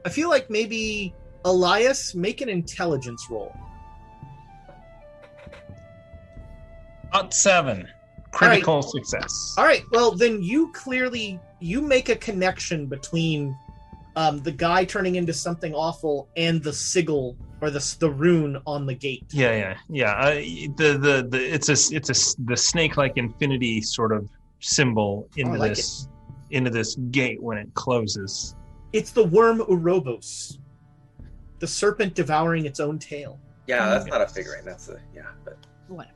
I 0.06 0.08
feel 0.08 0.30
like 0.30 0.48
maybe 0.48 1.14
Elias 1.44 2.14
make 2.14 2.40
an 2.40 2.48
intelligence 2.48 3.26
roll. 3.30 3.54
Hot 7.12 7.32
seven. 7.34 7.86
Critical 8.32 8.82
success. 8.82 9.54
All 9.58 9.64
right. 9.64 9.82
Well, 9.92 10.12
then 10.12 10.42
you 10.42 10.72
clearly 10.72 11.38
you 11.60 11.80
make 11.82 12.08
a 12.08 12.16
connection 12.16 12.86
between 12.86 13.56
um, 14.18 14.40
the 14.40 14.50
guy 14.50 14.84
turning 14.84 15.14
into 15.14 15.32
something 15.32 15.72
awful 15.74 16.28
and 16.36 16.60
the 16.60 16.72
sigil 16.72 17.36
or 17.60 17.70
the 17.70 17.96
the 18.00 18.10
rune 18.10 18.60
on 18.66 18.84
the 18.84 18.94
gate. 18.94 19.24
Yeah, 19.30 19.54
yeah, 19.54 19.76
yeah. 19.88 20.14
I, 20.14 20.34
the, 20.76 20.98
the 20.98 21.28
the 21.30 21.54
it's 21.54 21.68
a 21.68 21.94
it's 21.94 22.08
a 22.08 22.18
s- 22.18 22.34
the 22.44 22.56
snake 22.56 22.96
like 22.96 23.12
infinity 23.16 23.80
sort 23.80 24.12
of 24.12 24.28
symbol 24.58 25.28
into 25.36 25.54
Oh, 25.54 25.58
like 25.60 25.76
this 25.76 26.08
into 26.50 26.68
this 26.68 26.96
gate 27.12 27.40
when 27.40 27.58
it 27.58 27.72
closes. 27.74 28.56
It's 28.92 29.12
the 29.12 29.22
worm 29.22 29.60
Urobos, 29.60 30.58
the 31.60 31.66
serpent 31.68 32.14
devouring 32.16 32.66
its 32.66 32.80
own 32.80 32.98
tail. 32.98 33.38
Yeah, 33.68 33.88
that's 33.88 34.06
not 34.06 34.20
a 34.20 34.26
figurine. 34.26 34.64
That's 34.64 34.88
a 34.88 34.98
yeah, 35.14 35.22
but 35.44 35.58
whatever 35.86 36.10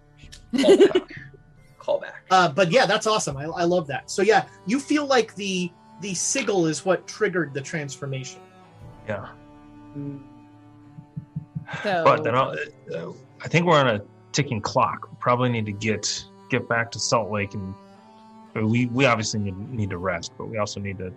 callback. 0.55 1.09
callback. 1.81 2.13
Uh, 2.33 2.49
but 2.49 2.73
yeah, 2.73 2.85
that's 2.87 3.07
awesome. 3.07 3.37
I, 3.37 3.45
I 3.45 3.63
love 3.63 3.87
that. 3.87 4.11
So 4.11 4.23
yeah, 4.23 4.47
you 4.67 4.81
feel 4.81 5.07
like 5.07 5.37
the 5.37 5.71
the 6.03 6.13
sigil 6.15 6.67
is 6.67 6.85
what 6.85 7.07
triggered 7.07 7.55
the 7.55 7.61
transformation. 7.61 8.41
Yeah, 9.09 9.29
so 11.83 12.05
but 12.05 12.23
then 12.25 12.35
I'll, 12.35 12.55
uh, 12.95 13.13
I 13.43 13.49
think 13.49 13.67
we're 13.67 13.79
on 13.79 13.89
a 13.89 14.01
ticking 14.33 14.61
clock. 14.61 15.09
We 15.11 15.17
probably 15.19 15.49
need 15.49 15.67
to 15.67 15.73
get 15.73 16.25
get 16.51 16.69
back 16.69 16.91
to 16.93 16.99
Salt 16.99 17.31
Lake 17.31 17.55
and 17.55 17.75
we 18.55 18.87
we 18.87 19.07
obviously 19.07 19.41
need 19.41 19.57
need 19.71 19.91
to 19.91 19.99
rest, 19.99 20.33
but 20.37 20.47
we 20.47 20.59
also 20.59 20.79
need 20.81 20.99
to 20.99 21.13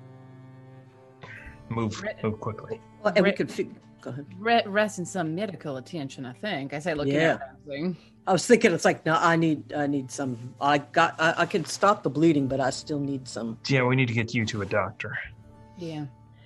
move 1.70 2.04
move 2.24 2.40
quickly. 2.40 2.80
Well, 3.04 3.14
and 3.16 3.26
we 3.26 3.32
could 3.34 3.52
fig- 3.52 3.76
go 4.02 4.12
ahead. 4.12 4.26
re- 4.38 4.64
rest 4.68 5.00
in 5.00 5.06
some 5.06 5.34
medical 5.34 5.78
attention 5.78 6.26
i 6.28 6.34
think 6.34 6.74
i 6.76 6.80
say 6.80 6.94
looking 6.94 7.16
Yeah. 7.16 7.40
at 7.42 7.56
everything 7.66 7.98
I 8.28 8.32
was 8.32 8.46
thinking 8.48 8.72
it's 8.74 8.86
like 8.86 9.06
no, 9.06 9.14
I 9.16 9.36
need 9.36 9.74
I 9.74 9.88
need 9.88 10.10
some. 10.12 10.56
I 10.60 10.80
got 10.80 11.16
I, 11.20 11.34
I 11.40 11.46
can 11.46 11.64
stop 11.66 12.04
the 12.04 12.10
bleeding, 12.10 12.48
but 12.48 12.60
I 12.60 12.70
still 12.72 13.00
need 13.00 13.28
some. 13.28 13.58
Yeah, 13.68 13.84
we 13.84 13.96
need 13.96 14.08
to 14.08 14.14
get 14.14 14.34
you 14.34 14.46
to 14.48 14.62
a 14.62 14.66
doctor. 14.66 15.18
yeah 15.78 16.06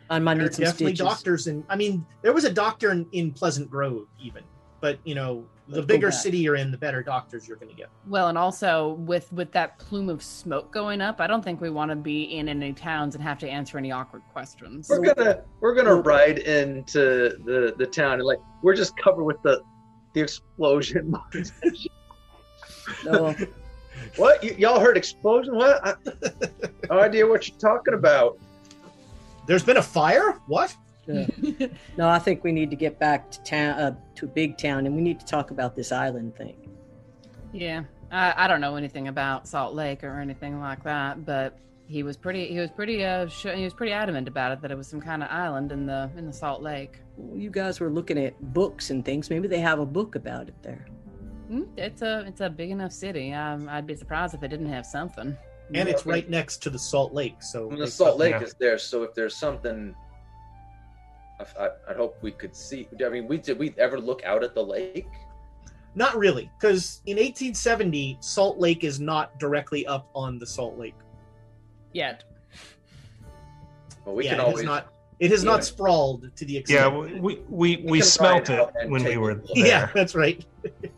I 0.10 0.20
might 0.20 0.36
There 0.36 0.46
are 0.46 0.48
need 0.50 0.56
some 0.56 0.66
definitely 0.66 0.96
stitches. 0.96 1.14
doctors, 1.14 1.48
and 1.48 1.64
I 1.70 1.76
mean, 1.76 2.06
there 2.24 2.34
was 2.34 2.44
a 2.44 2.52
doctor 2.52 2.92
in, 2.92 3.06
in 3.12 3.32
Pleasant 3.32 3.70
Grove, 3.70 4.08
even. 4.20 4.44
But 4.82 4.98
you 5.04 5.14
know, 5.14 5.46
the 5.68 5.76
Let's 5.76 5.86
bigger 5.86 6.10
city 6.12 6.40
you're 6.40 6.56
in, 6.56 6.72
the 6.72 6.78
better 6.78 7.04
doctors 7.04 7.48
you're 7.48 7.58
going 7.58 7.70
to 7.70 7.76
get. 7.76 7.90
Well, 8.08 8.28
and 8.30 8.38
also 8.38 8.94
with 8.94 9.32
with 9.32 9.52
that 9.52 9.78
plume 9.78 10.10
of 10.10 10.24
smoke 10.24 10.72
going 10.72 11.00
up, 11.00 11.22
I 11.22 11.28
don't 11.28 11.44
think 11.44 11.62
we 11.62 11.70
want 11.70 11.92
to 11.92 11.96
be 11.96 12.24
in 12.24 12.50
any 12.50 12.74
towns 12.74 13.14
and 13.14 13.24
have 13.24 13.38
to 13.40 13.50
answer 13.50 13.78
any 13.78 13.92
awkward 13.92 14.24
questions. 14.34 14.90
We're 14.90 15.14
gonna 15.14 15.44
we're 15.60 15.76
gonna 15.76 15.96
ride 15.96 16.40
into 16.40 17.38
the 17.46 17.76
the 17.78 17.86
town 17.86 18.14
and 18.14 18.24
like 18.24 18.40
we're 18.64 18.76
just 18.76 18.98
covered 18.98 19.26
with 19.26 19.42
the 19.44 19.62
the 20.14 20.22
explosion. 20.22 21.16
No, 23.06 23.36
what 24.16 24.42
y- 24.42 24.56
y'all 24.58 24.80
heard 24.80 24.98
explosion? 24.98 25.56
What? 25.56 25.80
I, 25.86 25.94
no 26.90 27.00
idea 27.00 27.28
what 27.28 27.48
you're 27.48 27.58
talking 27.60 27.94
about. 27.94 28.40
There's 29.46 29.64
been 29.64 29.78
a 29.78 29.82
fire? 29.84 30.40
What? 30.48 30.76
no, 31.08 32.10
I 32.10 32.18
think 32.20 32.44
we 32.44 32.52
need 32.52 32.72
to 32.72 32.76
get 32.76 32.98
back 32.98 33.30
to 33.32 33.44
town, 33.44 33.80
uh, 33.80 33.96
to 34.16 34.26
a 34.26 34.28
big 34.28 34.58
town, 34.58 34.86
and 34.86 34.96
we 34.96 35.02
need 35.02 35.20
to 35.20 35.26
talk 35.26 35.52
about 35.52 35.76
this 35.76 35.92
island 35.92 36.36
thing. 36.36 36.56
Yeah, 37.52 37.84
I, 38.12 38.46
I 38.46 38.48
don't 38.48 38.62
know 38.62 38.76
anything 38.76 39.08
about 39.08 39.48
Salt 39.48 39.74
Lake 39.76 40.04
or 40.04 40.20
anything 40.20 40.60
like 40.60 40.84
that, 40.84 41.26
but 41.26 41.58
he 41.90 42.04
was 42.04 42.16
pretty 42.16 42.48
he 42.48 42.60
was 42.60 42.70
pretty 42.70 43.04
uh 43.04 43.28
sh- 43.28 43.48
he 43.56 43.64
was 43.64 43.74
pretty 43.74 43.92
adamant 43.92 44.28
about 44.28 44.52
it 44.52 44.62
that 44.62 44.70
it 44.70 44.78
was 44.78 44.88
some 44.88 45.02
kind 45.02 45.24
of 45.24 45.30
island 45.32 45.72
in 45.72 45.88
the 45.88 46.10
in 46.16 46.28
the 46.28 46.32
Salt 46.34 46.62
Lake. 46.62 47.02
You 47.34 47.50
guys 47.50 47.80
were 47.80 47.90
looking 47.90 48.18
at 48.20 48.40
books 48.54 48.92
and 48.92 49.04
things. 49.04 49.30
Maybe 49.32 49.48
they 49.48 49.60
have 49.60 49.80
a 49.80 49.86
book 49.86 50.14
about 50.16 50.48
it 50.48 50.56
there. 50.62 50.86
Mm, 51.52 51.68
It's 51.78 52.04
a 52.04 52.24
it's 52.28 52.42
a 52.42 52.50
big 52.50 52.70
enough 52.70 52.92
city. 52.92 53.34
Um, 53.34 53.68
I'd 53.68 53.88
be 53.88 53.96
surprised 53.96 54.36
if 54.36 54.44
it 54.44 54.50
didn't 54.50 54.70
have 54.70 54.86
something. 54.86 55.36
And 55.74 55.90
it's 55.90 56.06
right 56.06 56.28
next 56.30 56.58
to 56.64 56.70
the 56.70 56.80
Salt 56.80 57.12
Lake. 57.14 57.42
So 57.42 57.68
I 57.68 57.70
mean, 57.72 57.80
the 57.80 57.88
Salt 57.88 58.18
Lake 58.20 58.32
Yeah. 58.34 58.42
is 58.44 58.54
there, 58.60 58.78
so 58.80 59.04
if 59.04 59.14
there's 59.14 59.36
something, 59.36 59.94
I, 61.40 61.64
I, 61.64 61.70
I 61.90 61.94
hope 61.96 62.18
we 62.22 62.32
could 62.32 62.56
see. 62.56 62.88
I 63.04 63.10
mean, 63.10 63.28
we 63.28 63.38
did 63.40 63.58
we 63.58 63.74
ever 63.80 64.00
look 64.00 64.24
out 64.24 64.44
at 64.44 64.54
the 64.54 64.64
lake? 64.64 65.08
Not 65.96 66.16
really, 66.18 66.52
because 66.60 67.02
in 67.08 67.18
1870, 67.18 68.18
Salt 68.20 68.60
Lake 68.60 68.84
is 68.84 69.00
not 69.00 69.38
directly 69.40 69.86
up 69.88 70.08
on 70.14 70.38
the 70.38 70.46
Salt 70.46 70.78
Lake. 70.78 70.96
Yet. 71.94 72.24
Well, 74.06 74.16
we 74.16 74.26
yeah, 74.26 74.32
can 74.32 74.40
it 74.40 74.44
always. 74.44 74.58
has 74.60 74.66
not. 74.66 74.94
It 75.20 75.32
has 75.32 75.44
Yeah. 75.44 75.52
not 75.52 75.64
sprawled 75.66 76.30
to 76.36 76.46
the 76.46 76.58
extent. 76.58 76.80
Yeah, 76.94 76.98
we, 76.98 77.20
we, 77.20 77.36
We 77.50 77.84
we 77.86 78.02
smelt 78.02 78.48
ride 78.50 78.70
it 78.82 78.90
when 78.90 79.04
we 79.04 79.18
were 79.18 79.36
there. 79.36 79.44
yeah, 79.56 79.90
that's 79.94 80.16
right. 80.16 80.44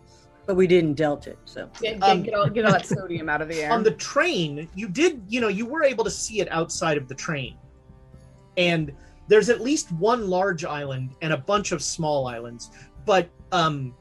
But 0.47 0.55
we 0.55 0.65
didn't 0.67 0.95
dealt 0.95 1.27
it, 1.27 1.37
so 1.45 1.69
Get, 1.79 1.99
get, 1.99 2.03
Um, 2.03 2.23
get 2.23 2.33
all, 2.33 2.49
get 2.49 2.65
all 2.65 2.71
that 2.71 2.85
sodium 2.97 3.29
out 3.29 3.41
of 3.41 3.47
the 3.47 3.61
air. 3.61 3.71
on 3.71 3.83
the 3.83 3.91
train 3.91 4.67
you 4.75 4.89
did 4.89 5.21
you 5.29 5.39
know 5.39 5.47
you 5.47 5.67
were 5.67 5.83
able 5.83 6.03
to 6.03 6.09
see 6.09 6.41
it 6.41 6.51
outside 6.51 6.97
of 6.97 7.07
the 7.07 7.13
train 7.13 7.55
and 8.57 8.91
there's 9.27 9.49
at 9.49 9.61
least 9.61 9.91
one 9.93 10.27
large 10.29 10.65
island 10.65 11.11
and 11.21 11.31
a 11.31 11.37
bunch 11.37 11.71
of 11.71 11.81
small 11.81 12.27
islands 12.27 12.71
but 13.05 13.29
um, 13.51 13.93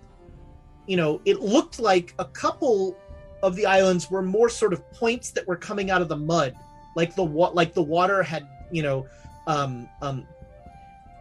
you 0.86 0.96
know, 0.96 1.20
it 1.26 1.40
looked 1.40 1.78
like 1.78 2.14
a 2.18 2.24
couple 2.24 2.96
of 3.42 3.54
the 3.54 3.66
islands 3.66 4.10
were 4.10 4.22
more 4.22 4.48
sort 4.48 4.72
of 4.72 4.90
points 4.92 5.30
that 5.32 5.46
were 5.46 5.56
coming 5.56 5.90
out 5.90 6.00
of 6.02 6.08
the 6.08 6.16
mud, 6.16 6.54
like 6.94 7.14
the 7.14 7.24
wa- 7.24 7.50
like 7.54 7.74
the 7.74 7.82
water 7.82 8.22
had, 8.22 8.46
you 8.70 8.82
know, 8.82 9.06
um, 9.46 9.88
um, 10.02 10.26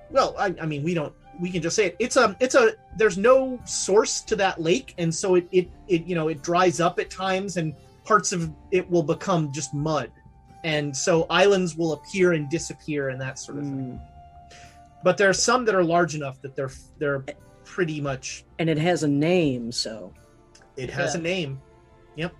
well, 0.09 0.35
I, 0.37 0.53
I 0.61 0.65
mean, 0.65 0.83
we 0.83 0.93
don't, 0.93 1.13
we 1.39 1.51
can 1.51 1.61
just 1.61 1.75
say 1.75 1.85
it. 1.87 1.95
It's 1.99 2.17
a, 2.17 2.35
it's 2.39 2.55
a. 2.55 2.73
There's 2.97 3.17
no 3.17 3.59
source 3.65 4.21
to 4.21 4.35
that 4.37 4.61
lake, 4.61 4.93
and 4.97 5.13
so 5.13 5.35
it, 5.35 5.47
it, 5.51 5.69
it, 5.87 6.05
you 6.05 6.15
know, 6.15 6.27
it 6.27 6.41
dries 6.41 6.79
up 6.79 6.99
at 6.99 7.09
times, 7.09 7.57
and 7.57 7.73
parts 8.03 8.31
of 8.31 8.51
it 8.71 8.89
will 8.89 9.03
become 9.03 9.51
just 9.51 9.73
mud, 9.73 10.11
and 10.63 10.95
so 10.95 11.25
islands 11.29 11.77
will 11.77 11.93
appear 11.93 12.33
and 12.33 12.49
disappear, 12.49 13.09
and 13.09 13.21
that 13.21 13.39
sort 13.39 13.59
of 13.59 13.65
thing. 13.65 13.99
But 15.03 15.17
there 15.17 15.29
are 15.29 15.33
some 15.33 15.63
that 15.65 15.75
are 15.75 15.83
large 15.83 16.15
enough 16.15 16.41
that 16.41 16.55
they're, 16.55 16.71
they're 16.97 17.23
pretty 17.63 18.01
much 18.01 18.43
And 18.57 18.69
it 18.69 18.77
has 18.77 19.03
a 19.03 19.07
name, 19.07 19.71
so 19.71 20.13
it 20.75 20.89
has 20.89 21.15
a 21.15 21.21
name. 21.21 21.61
Yep. 22.15 22.33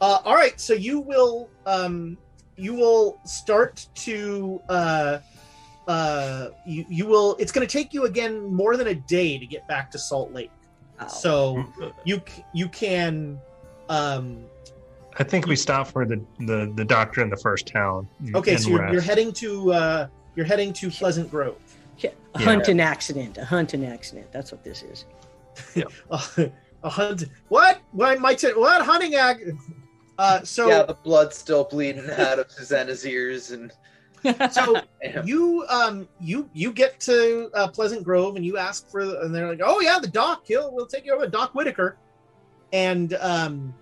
Uh, 0.00 0.18
all 0.24 0.34
right, 0.34 0.58
so 0.58 0.72
you 0.72 1.00
will 1.00 1.50
um, 1.66 2.16
you 2.62 2.74
will 2.74 3.18
start 3.24 3.86
to 3.96 4.62
uh, 4.68 5.18
uh, 5.88 6.48
you 6.64 6.84
you 6.88 7.06
will. 7.06 7.34
It's 7.40 7.50
going 7.50 7.66
to 7.66 7.72
take 7.72 7.92
you 7.92 8.04
again 8.04 8.54
more 8.54 8.76
than 8.76 8.86
a 8.86 8.94
day 8.94 9.36
to 9.36 9.46
get 9.46 9.66
back 9.66 9.90
to 9.90 9.98
Salt 9.98 10.32
Lake. 10.32 10.50
So 11.08 11.64
you 12.04 12.22
you 12.54 12.68
can. 12.68 13.40
Um, 13.88 14.44
I 15.18 15.24
think 15.24 15.46
we 15.46 15.56
stop 15.56 15.88
for 15.88 16.06
the, 16.06 16.24
the, 16.38 16.72
the 16.74 16.84
doctor 16.84 17.20
in 17.20 17.28
the 17.28 17.36
first 17.36 17.66
town. 17.66 18.08
okay, 18.34 18.56
so 18.56 18.70
you're, 18.70 18.92
you're 18.92 19.02
heading 19.02 19.32
to 19.34 19.72
uh, 19.72 20.06
you're 20.36 20.46
heading 20.46 20.72
to 20.74 20.90
Pleasant 20.90 21.28
Grove. 21.30 21.56
a 21.98 21.98
Yeah. 21.98 22.10
hunting 22.38 22.80
accident. 22.80 23.36
A 23.36 23.44
hunting 23.44 23.84
accident. 23.84 24.30
That's 24.30 24.52
what 24.52 24.62
this 24.62 24.84
is. 24.84 25.04
Yeah. 25.74 25.84
a 26.84 26.88
hunt. 26.88 27.24
What? 27.48 27.80
What? 27.90 28.20
My 28.20 28.34
t- 28.34 28.52
what 28.52 28.82
hunting 28.86 29.16
act? 29.16 29.42
Uh, 30.18 30.42
so 30.42 30.68
yeah, 30.68 30.82
the 30.82 30.94
blood's 30.94 31.36
still 31.36 31.64
bleeding 31.64 32.08
out 32.10 32.38
of 32.38 32.50
Susanna's 32.50 33.06
ears, 33.06 33.50
and 33.50 33.72
so 34.52 34.80
you 35.24 35.64
um 35.68 36.08
you 36.20 36.48
you 36.52 36.72
get 36.72 37.00
to 37.00 37.50
uh, 37.54 37.68
Pleasant 37.68 38.04
Grove 38.04 38.36
and 38.36 38.44
you 38.44 38.56
ask 38.56 38.88
for 38.88 39.00
and 39.00 39.34
they're 39.34 39.48
like 39.48 39.60
oh 39.64 39.80
yeah 39.80 39.98
the 39.98 40.06
doc 40.06 40.42
he'll 40.44 40.72
we'll 40.72 40.86
take 40.86 41.04
you 41.04 41.14
over 41.14 41.26
Doc 41.26 41.54
Whitaker. 41.54 41.96
And 42.72 43.14
um 43.20 43.74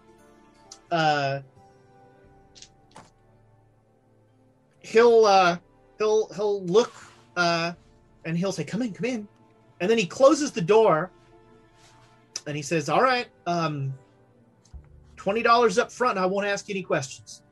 uh 0.91 1.41
he'll 4.81 5.25
uh 5.25 5.59
he'll 5.99 6.33
he'll 6.35 6.63
look 6.65 6.93
uh 7.37 7.73
and 8.25 8.37
he'll 8.37 8.53
say 8.53 8.65
come 8.65 8.83
in 8.83 8.93
come 8.93 9.07
in. 9.07 9.29
And 9.81 9.91
then 9.91 9.99
he 9.99 10.07
closes 10.07 10.53
the 10.53 10.61
door 10.61 11.11
and 12.47 12.57
he 12.57 12.63
says 12.63 12.89
all 12.89 13.03
right 13.03 13.29
um 13.47 13.93
twenty 15.21 15.43
dollars 15.43 15.79
up 15.79 15.93
front 15.93 16.17
and 16.17 16.25
I 16.25 16.27
won't 16.27 16.47
ask 16.47 16.67
you 16.67 16.73
any 16.73 16.83
questions 16.83 17.43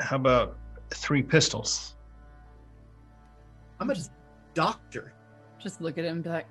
How 0.00 0.16
about 0.16 0.56
three 0.88 1.22
pistols? 1.22 1.96
I'm 3.78 3.90
a 3.90 3.96
doctor. 4.54 5.12
Just 5.58 5.82
look 5.82 5.98
at 5.98 6.04
him 6.06 6.16
and 6.16 6.24
be 6.24 6.30
like, 6.30 6.46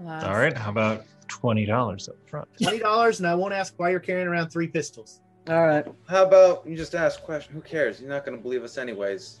alas. 0.00 0.24
All 0.24 0.36
right. 0.36 0.56
How 0.56 0.70
about 0.70 1.04
twenty 1.28 1.66
dollars 1.66 2.08
up 2.08 2.16
front? 2.26 2.48
twenty 2.58 2.78
dollars, 2.78 3.20
and 3.20 3.28
I 3.28 3.34
won't 3.34 3.52
ask 3.52 3.74
why 3.76 3.90
you're 3.90 4.00
carrying 4.00 4.28
around 4.28 4.48
three 4.48 4.68
pistols. 4.68 5.20
All 5.46 5.66
right. 5.66 5.84
how 6.08 6.24
about 6.24 6.66
you 6.66 6.74
just 6.74 6.94
ask 6.94 7.20
a 7.20 7.22
question? 7.22 7.52
Who 7.52 7.60
cares? 7.60 8.00
You're 8.00 8.08
not 8.08 8.24
going 8.24 8.38
to 8.38 8.42
believe 8.42 8.62
us 8.64 8.78
anyways. 8.78 9.40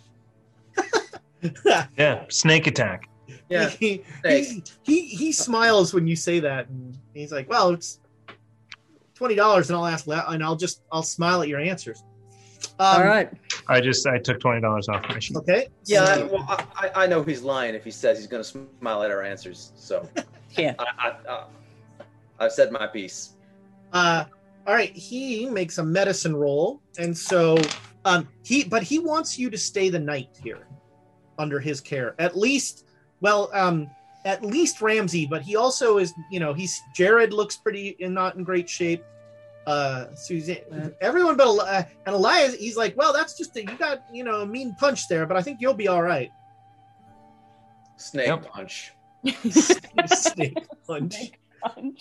Yeah. 1.98 2.24
Snake 2.28 2.66
attack. 2.66 3.08
Yeah, 3.50 3.68
he, 3.68 4.02
he, 4.24 4.62
he 4.82 5.06
he 5.06 5.32
smiles 5.32 5.92
when 5.92 6.06
you 6.06 6.16
say 6.16 6.40
that, 6.40 6.68
and 6.68 6.96
he's 7.12 7.32
like, 7.32 7.48
"Well, 7.50 7.70
it's 7.70 8.00
twenty 9.14 9.34
dollars, 9.34 9.70
and 9.70 9.76
I'll 9.76 9.86
ask, 9.86 10.06
la- 10.06 10.24
and 10.28 10.42
I'll 10.42 10.56
just 10.56 10.82
I'll 10.92 11.02
smile 11.02 11.42
at 11.42 11.48
your 11.48 11.60
answers." 11.60 12.02
Um, 12.78 13.02
All 13.02 13.04
right. 13.04 13.30
I 13.68 13.80
just 13.80 14.06
I 14.06 14.18
took 14.18 14.40
twenty 14.40 14.60
dollars 14.60 14.88
off 14.88 15.02
my 15.08 15.18
sheet. 15.18 15.36
Okay. 15.38 15.68
Yeah, 15.84 16.04
I, 16.04 16.22
well, 16.24 16.44
I, 16.48 16.64
I- 16.76 17.04
I 17.04 17.06
know 17.06 17.22
he's 17.22 17.42
lying 17.42 17.74
if 17.74 17.84
he 17.84 17.90
says 17.90 18.18
he's 18.18 18.26
going 18.26 18.42
to 18.42 18.48
smile 18.80 19.02
at 19.02 19.10
our 19.10 19.22
answers. 19.22 19.72
So 19.76 20.08
Yeah. 20.56 20.74
I, 20.78 20.84
I, 20.98 21.32
I, 21.32 21.44
I've 22.40 22.52
said 22.52 22.70
my 22.72 22.86
piece. 22.86 23.34
Uh, 23.92 24.24
all 24.66 24.74
right. 24.74 24.92
He 24.92 25.48
makes 25.48 25.78
a 25.78 25.84
medicine 25.84 26.34
roll, 26.34 26.80
and 26.98 27.16
so 27.16 27.56
um, 28.04 28.28
he, 28.44 28.64
but 28.64 28.82
he 28.82 28.98
wants 28.98 29.38
you 29.38 29.50
to 29.50 29.58
stay 29.58 29.88
the 29.88 29.98
night 29.98 30.28
here, 30.42 30.66
under 31.38 31.58
his 31.60 31.80
care. 31.80 32.14
At 32.18 32.36
least, 32.36 32.86
well, 33.20 33.50
um, 33.52 33.88
at 34.24 34.44
least 34.44 34.80
Ramsey, 34.80 35.26
but 35.26 35.42
he 35.42 35.56
also 35.56 35.98
is. 35.98 36.14
You 36.30 36.40
know, 36.40 36.52
he's 36.54 36.82
Jared 36.94 37.32
looks 37.32 37.56
pretty 37.56 37.96
in 37.98 38.14
not 38.14 38.36
in 38.36 38.44
great 38.44 38.68
shape. 38.68 39.04
Uh, 39.66 40.14
Suzanne, 40.14 40.94
everyone 41.00 41.36
but 41.38 41.46
Eli- 41.46 41.64
uh, 41.64 41.82
and 42.04 42.14
Elias, 42.14 42.54
he's 42.54 42.76
like, 42.76 42.94
well, 42.98 43.14
that's 43.14 43.36
just 43.36 43.56
a, 43.56 43.60
you 43.62 43.76
got 43.78 44.04
you 44.12 44.22
know 44.22 44.42
a 44.42 44.46
mean 44.46 44.74
punch 44.78 45.08
there, 45.08 45.24
but 45.24 45.36
I 45.38 45.42
think 45.42 45.60
you'll 45.60 45.72
be 45.74 45.88
all 45.88 46.02
right. 46.02 46.30
Snake 47.96 48.26
Yep. 48.26 48.50
punch. 48.50 48.92
snake 50.06 50.58
punch. 50.86 51.32
I 51.64 51.92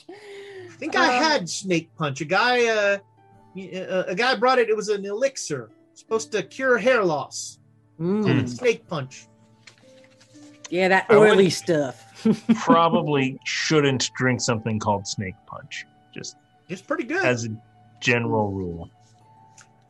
think 0.77 0.95
I 0.97 1.05
had 1.05 1.47
snake 1.47 1.89
punch. 1.97 2.19
A 2.19 2.25
guy, 2.25 2.65
uh, 2.67 2.97
a, 3.55 3.99
a 4.09 4.15
guy 4.15 4.35
brought 4.35 4.59
it. 4.59 4.67
It 4.69 4.75
was 4.75 4.89
an 4.89 5.05
elixir 5.05 5.69
supposed 5.93 6.33
to 6.33 6.43
cure 6.43 6.77
hair 6.77 7.03
loss. 7.03 7.59
Mm. 7.99 8.49
Snake 8.49 8.85
punch. 8.87 9.27
Yeah, 10.69 10.89
that 10.89 11.09
oily 11.11 11.49
stuff. 11.49 12.03
Probably 12.55 13.39
shouldn't 13.45 14.11
drink 14.15 14.41
something 14.41 14.79
called 14.79 15.07
snake 15.07 15.35
punch. 15.45 15.85
Just 16.13 16.37
It's 16.69 16.81
pretty 16.81 17.03
good. 17.03 17.25
as 17.25 17.45
a 17.45 17.49
general 18.01 18.51
rule. 18.51 18.89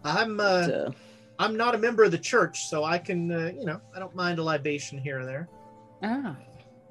I'm 0.03 0.39
uh, 0.39 0.65
So, 0.65 0.93
I'm 1.39 1.55
not 1.57 1.75
a 1.75 1.77
member 1.77 2.03
of 2.03 2.11
the 2.11 2.17
church, 2.17 2.67
so 2.67 2.83
I 2.83 2.97
can 2.97 3.31
uh, 3.31 3.51
you 3.57 3.65
know 3.65 3.79
I 3.95 3.99
don't 3.99 4.15
mind 4.15 4.39
a 4.39 4.43
libation 4.43 4.97
here 4.97 5.19
or 5.21 5.25
there. 5.25 5.47
Ah. 6.03 6.35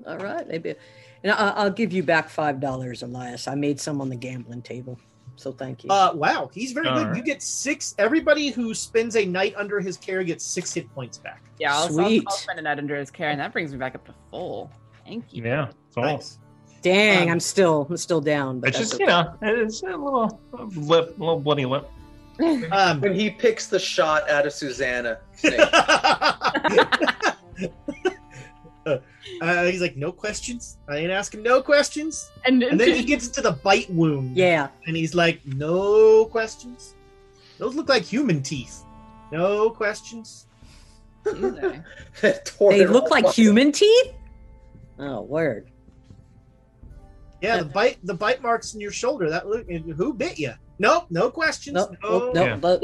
all 0.07 0.19
right. 0.19 0.47
Maybe. 0.49 0.75
And 1.23 1.33
I, 1.33 1.51
I'll 1.51 1.71
give 1.71 1.93
you 1.93 2.03
back 2.03 2.29
five 2.29 2.61
dollars, 2.61 3.03
Elias. 3.03 3.47
I 3.49 3.55
made 3.55 3.79
some 3.81 4.01
on 4.01 4.09
the 4.09 4.17
gambling 4.17 4.63
table, 4.63 4.99
so 5.37 5.53
thank 5.53 5.85
you. 5.85 5.91
Uh, 5.91 6.13
wow, 6.15 6.51
he's 6.53 6.73
very 6.73 6.89
All 6.89 6.99
good. 6.99 7.07
right. 7.09 7.17
You 7.17 7.23
get 7.23 7.43
six. 7.43 7.95
Everybody 7.99 8.49
who 8.51 8.75
spends 8.75 9.15
a 9.17 9.25
night 9.25 9.55
under 9.57 9.79
his 9.79 9.97
care 9.97 10.25
gets 10.25 10.45
six 10.45 10.73
hit 10.75 10.93
points 10.95 11.19
back. 11.19 11.43
Yeah, 11.61 11.75
I'll, 11.77 11.83
I'll, 11.83 11.89
Sweet. 11.91 12.25
I'll 12.27 12.37
spend 12.37 12.59
a 12.59 12.63
night 12.63 12.79
under 12.79 12.97
his 12.97 13.11
care, 13.11 13.31
and 13.31 13.39
that 13.39 13.53
brings 13.53 13.73
me 13.73 13.79
back 13.79 13.95
up 13.95 14.05
to 14.07 14.15
full. 14.31 14.71
Thank 15.05 15.33
you. 15.33 15.45
Yeah. 15.45 15.69
It's 15.89 15.97
all. 15.97 16.05
Nice. 16.05 16.39
Dang, 16.83 17.29
um, 17.29 17.33
I'm 17.35 17.41
still 17.41 17.87
I'm 17.89 17.97
still 17.97 18.21
down. 18.21 18.59
But 18.61 18.71
It's 18.71 18.79
just 18.79 18.95
okay. 18.95 19.05
you 19.05 19.09
know 19.11 19.35
it's 19.43 19.83
a 19.83 19.87
little 19.87 20.41
lip, 20.77 21.15
a 21.17 21.21
little 21.21 21.39
bloody 21.41 21.65
lip. 21.65 21.89
Um, 22.73 23.01
When 23.01 23.15
he 23.15 23.31
picks 23.31 23.67
the 23.69 23.79
shot 23.79 24.29
out 24.29 24.47
of 24.47 24.53
Susanna, 24.53 25.19
uh, 28.87 29.65
he's 29.67 29.81
like, 29.81 29.97
no 29.97 30.11
questions. 30.11 30.79
I 30.89 30.97
ain't 30.97 31.11
asking 31.13 31.43
no 31.43 31.63
questions. 31.63 32.31
And, 32.45 32.63
And 32.63 32.81
then 32.81 32.95
he 32.97 33.05
gets 33.13 33.29
to 33.29 33.41
the 33.43 33.53
bite 33.53 33.89
wound. 33.91 34.37
Yeah. 34.37 34.69
And 34.87 34.97
he's 34.97 35.15
like, 35.15 35.41
no 35.47 36.25
questions. 36.25 36.95
Those 37.59 37.75
look 37.77 37.89
like 37.89 38.03
human 38.03 38.43
teeth. 38.43 38.83
No 39.31 39.71
questions. 39.71 40.47
Tore 41.25 42.73
They 42.73 42.87
look 42.87 43.11
like 43.11 43.27
up. 43.27 43.35
human 43.35 43.71
teeth. 43.73 44.13
Oh, 44.99 45.23
word. 45.23 45.71
Yeah, 47.41 47.59
the 47.59 47.65
bite 47.65 47.99
the 48.05 48.15
bite 48.15 48.41
marks 48.41 48.75
in 48.75 48.81
your 48.81 48.93
shoulder. 48.93 49.29
That 49.29 49.49
look 49.49 49.69
who 49.69 50.15
bit 50.15 50.39
you? 50.39 50.53
Nope, 50.79 51.07
no 51.11 51.29
questions. 51.31 51.75
Nope, 51.75 51.97
no. 52.03 52.33
nope, 52.33 52.61
nope, 52.63 52.81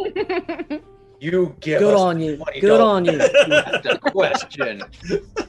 nope. 0.70 0.83
You 1.20 1.57
give 1.59 1.81
Good 1.81 1.95
us 1.95 2.01
on 2.01 2.20
you. 2.20 2.37
$20 2.37 2.61
Good 2.61 2.81
on 2.81 3.05
you. 3.05 3.19
the 3.19 3.99
question. 4.12 4.83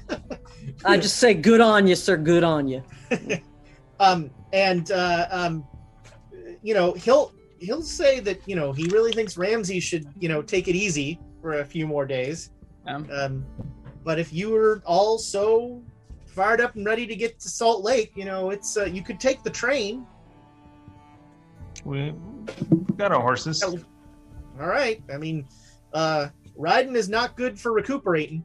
I 0.85 0.97
just 0.97 1.17
say 1.17 1.35
good 1.35 1.61
on 1.61 1.85
you, 1.85 1.95
sir. 1.95 2.17
Good 2.17 2.43
on 2.43 2.67
you. 2.67 2.83
Um, 4.01 4.31
and 4.53 4.89
uh, 4.91 5.27
um, 5.29 5.67
you 6.63 6.73
know 6.73 6.93
he'll 6.93 7.33
he'll 7.59 7.81
say 7.81 8.21
that 8.21 8.39
you 8.47 8.55
know 8.55 8.71
he 8.71 8.87
really 8.87 9.11
thinks 9.11 9.37
Ramsey 9.37 9.81
should 9.81 10.05
you 10.17 10.29
know 10.29 10.41
take 10.41 10.69
it 10.69 10.75
easy 10.75 11.19
for 11.41 11.59
a 11.59 11.65
few 11.65 11.85
more 11.85 12.05
days. 12.05 12.51
Um, 12.87 13.09
Um, 13.11 13.45
but 14.05 14.17
if 14.17 14.31
you 14.31 14.51
were 14.51 14.81
all 14.85 15.17
so 15.17 15.83
fired 16.29 16.61
up 16.61 16.75
and 16.75 16.85
ready 16.85 17.05
to 17.07 17.15
get 17.15 17.39
to 17.39 17.49
Salt 17.49 17.83
Lake, 17.83 18.11
you 18.15 18.25
know 18.25 18.49
it's 18.49 18.77
uh, 18.77 18.85
you 18.85 19.01
could 19.01 19.19
take 19.19 19.43
the 19.43 19.49
train. 19.49 20.05
We 21.85 22.13
got 22.97 23.11
our 23.11 23.21
horses. 23.21 23.63
All 23.63 23.77
right. 24.67 25.01
I 25.13 25.17
mean, 25.17 25.47
uh, 25.93 26.27
riding 26.55 26.95
is 26.95 27.07
not 27.07 27.37
good 27.37 27.59
for 27.59 27.71
recuperating. 27.71 28.43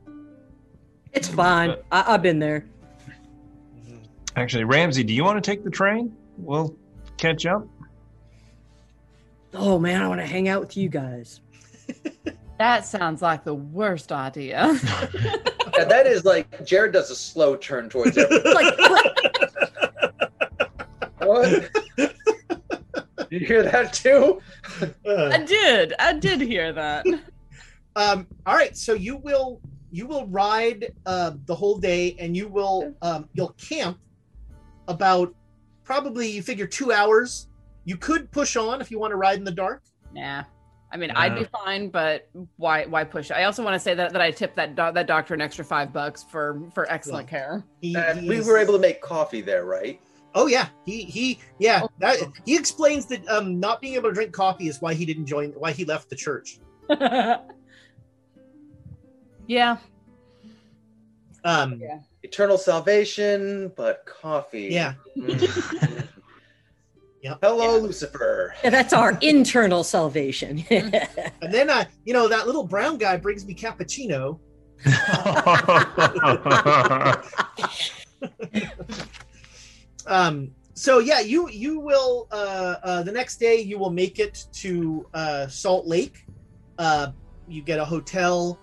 It's 1.12 1.28
fine. 1.28 1.76
I, 1.90 2.14
I've 2.14 2.22
been 2.22 2.38
there. 2.38 2.66
Actually, 4.36 4.64
Ramsey, 4.64 5.04
do 5.04 5.12
you 5.12 5.24
want 5.24 5.42
to 5.42 5.50
take 5.50 5.64
the 5.64 5.70
train? 5.70 6.16
We'll 6.38 6.76
catch 7.16 7.46
up. 7.46 7.66
Oh 9.52 9.78
man, 9.78 10.02
I 10.02 10.08
want 10.08 10.20
to 10.20 10.26
hang 10.26 10.48
out 10.48 10.60
with 10.60 10.76
you 10.76 10.88
guys. 10.88 11.40
That 12.58 12.86
sounds 12.86 13.22
like 13.22 13.44
the 13.44 13.54
worst 13.54 14.12
idea. 14.12 14.78
Yeah, 15.76 15.86
that 15.86 16.06
is 16.06 16.24
like 16.24 16.64
Jared 16.64 16.92
does 16.92 17.10
a 17.10 17.16
slow 17.16 17.56
turn 17.56 17.88
towards 17.88 18.16
everyone. 18.16 18.54
like, 18.54 18.78
what? 21.18 21.68
you 23.30 23.40
hear 23.40 23.64
that 23.64 23.92
too? 23.92 24.40
I 25.04 25.42
did. 25.44 25.92
I 25.98 26.12
did 26.12 26.40
hear 26.40 26.72
that. 26.72 27.04
Um, 27.96 28.26
all 28.46 28.54
right, 28.54 28.76
so 28.76 28.94
you 28.94 29.16
will 29.16 29.60
you 29.90 30.06
will 30.06 30.26
ride 30.26 30.92
uh, 31.06 31.32
the 31.46 31.54
whole 31.54 31.78
day, 31.78 32.16
and 32.18 32.36
you 32.36 32.48
will 32.48 32.94
um, 33.02 33.28
you'll 33.32 33.54
camp 33.58 33.98
about 34.88 35.34
probably 35.82 36.28
you 36.28 36.42
figure 36.42 36.66
two 36.66 36.92
hours. 36.92 37.48
You 37.84 37.96
could 37.96 38.30
push 38.30 38.56
on 38.56 38.80
if 38.80 38.90
you 38.90 38.98
want 38.98 39.10
to 39.10 39.16
ride 39.16 39.38
in 39.38 39.44
the 39.44 39.52
dark. 39.52 39.82
Nah. 40.12 40.44
I 40.94 40.96
mean, 40.96 41.10
I'd 41.10 41.34
be 41.34 41.44
fine, 41.44 41.88
but 41.88 42.28
why? 42.56 42.86
Why 42.86 43.02
push? 43.02 43.32
I 43.32 43.42
also 43.44 43.64
want 43.64 43.74
to 43.74 43.80
say 43.80 43.94
that, 43.96 44.12
that 44.12 44.22
I 44.22 44.30
tipped 44.30 44.54
that 44.54 44.76
do- 44.76 44.92
that 44.92 45.08
doctor 45.08 45.34
an 45.34 45.40
extra 45.40 45.64
five 45.64 45.92
bucks 45.92 46.22
for 46.22 46.62
for 46.72 46.88
excellent 46.90 47.26
care. 47.26 47.64
He, 47.80 47.96
And 47.96 48.28
we 48.28 48.40
were 48.40 48.58
able 48.58 48.74
to 48.74 48.78
make 48.78 49.02
coffee 49.02 49.40
there, 49.40 49.64
right? 49.64 50.00
Oh 50.36 50.46
yeah, 50.46 50.68
he 50.86 51.02
he 51.02 51.40
yeah. 51.58 51.82
That 51.98 52.18
he 52.46 52.54
explains 52.54 53.06
that 53.06 53.26
um, 53.28 53.58
not 53.58 53.80
being 53.80 53.94
able 53.94 54.10
to 54.10 54.14
drink 54.14 54.32
coffee 54.32 54.68
is 54.68 54.80
why 54.80 54.94
he 54.94 55.04
didn't 55.04 55.26
join, 55.26 55.50
why 55.50 55.72
he 55.72 55.84
left 55.84 56.10
the 56.10 56.16
church. 56.16 56.58
yeah. 59.48 59.78
Um, 61.44 61.80
Yeah. 61.80 61.98
Eternal 62.22 62.56
salvation, 62.56 63.72
but 63.76 64.06
coffee. 64.06 64.68
Yeah. 64.70 64.94
Yep. 67.24 67.38
Hello, 67.40 67.78
Lucifer. 67.78 68.54
Yeah, 68.62 68.68
that's 68.68 68.92
our 68.92 69.16
internal 69.22 69.82
salvation. 69.82 70.62
and 70.70 71.50
then 71.50 71.70
I, 71.70 71.86
you 72.04 72.12
know 72.12 72.28
that 72.28 72.46
little 72.46 72.64
brown 72.64 72.98
guy 72.98 73.16
brings 73.16 73.46
me 73.46 73.54
cappuccino. 73.54 74.38
Um, 80.06 80.50
so 80.74 80.98
yeah, 80.98 81.20
you 81.20 81.48
you 81.48 81.80
will 81.80 82.28
uh, 82.30 82.74
uh, 82.82 83.02
the 83.04 83.12
next 83.12 83.38
day 83.38 83.58
you 83.58 83.78
will 83.78 83.90
make 83.90 84.18
it 84.18 84.44
to 84.52 85.06
uh, 85.14 85.46
Salt 85.46 85.86
Lake. 85.86 86.26
Uh, 86.78 87.12
you 87.48 87.62
get 87.62 87.78
a 87.78 87.84
hotel, 87.86 88.58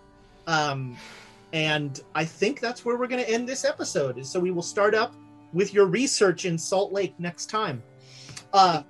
um, 0.45 0.95
and 1.51 1.99
I 2.13 2.25
think 2.25 2.59
that's 2.59 2.85
where 2.85 2.95
we're 2.95 3.07
going 3.07 3.23
to 3.23 3.27
end 3.27 3.49
this 3.49 3.65
episode. 3.65 4.23
So 4.23 4.39
we 4.39 4.51
will 4.51 4.61
start 4.61 4.93
up 4.93 5.15
with 5.51 5.73
your 5.73 5.87
research 5.87 6.45
in 6.45 6.59
Salt 6.59 6.93
Lake 6.93 7.19
next 7.19 7.49
time. 7.49 7.81
Uh, 8.53 8.83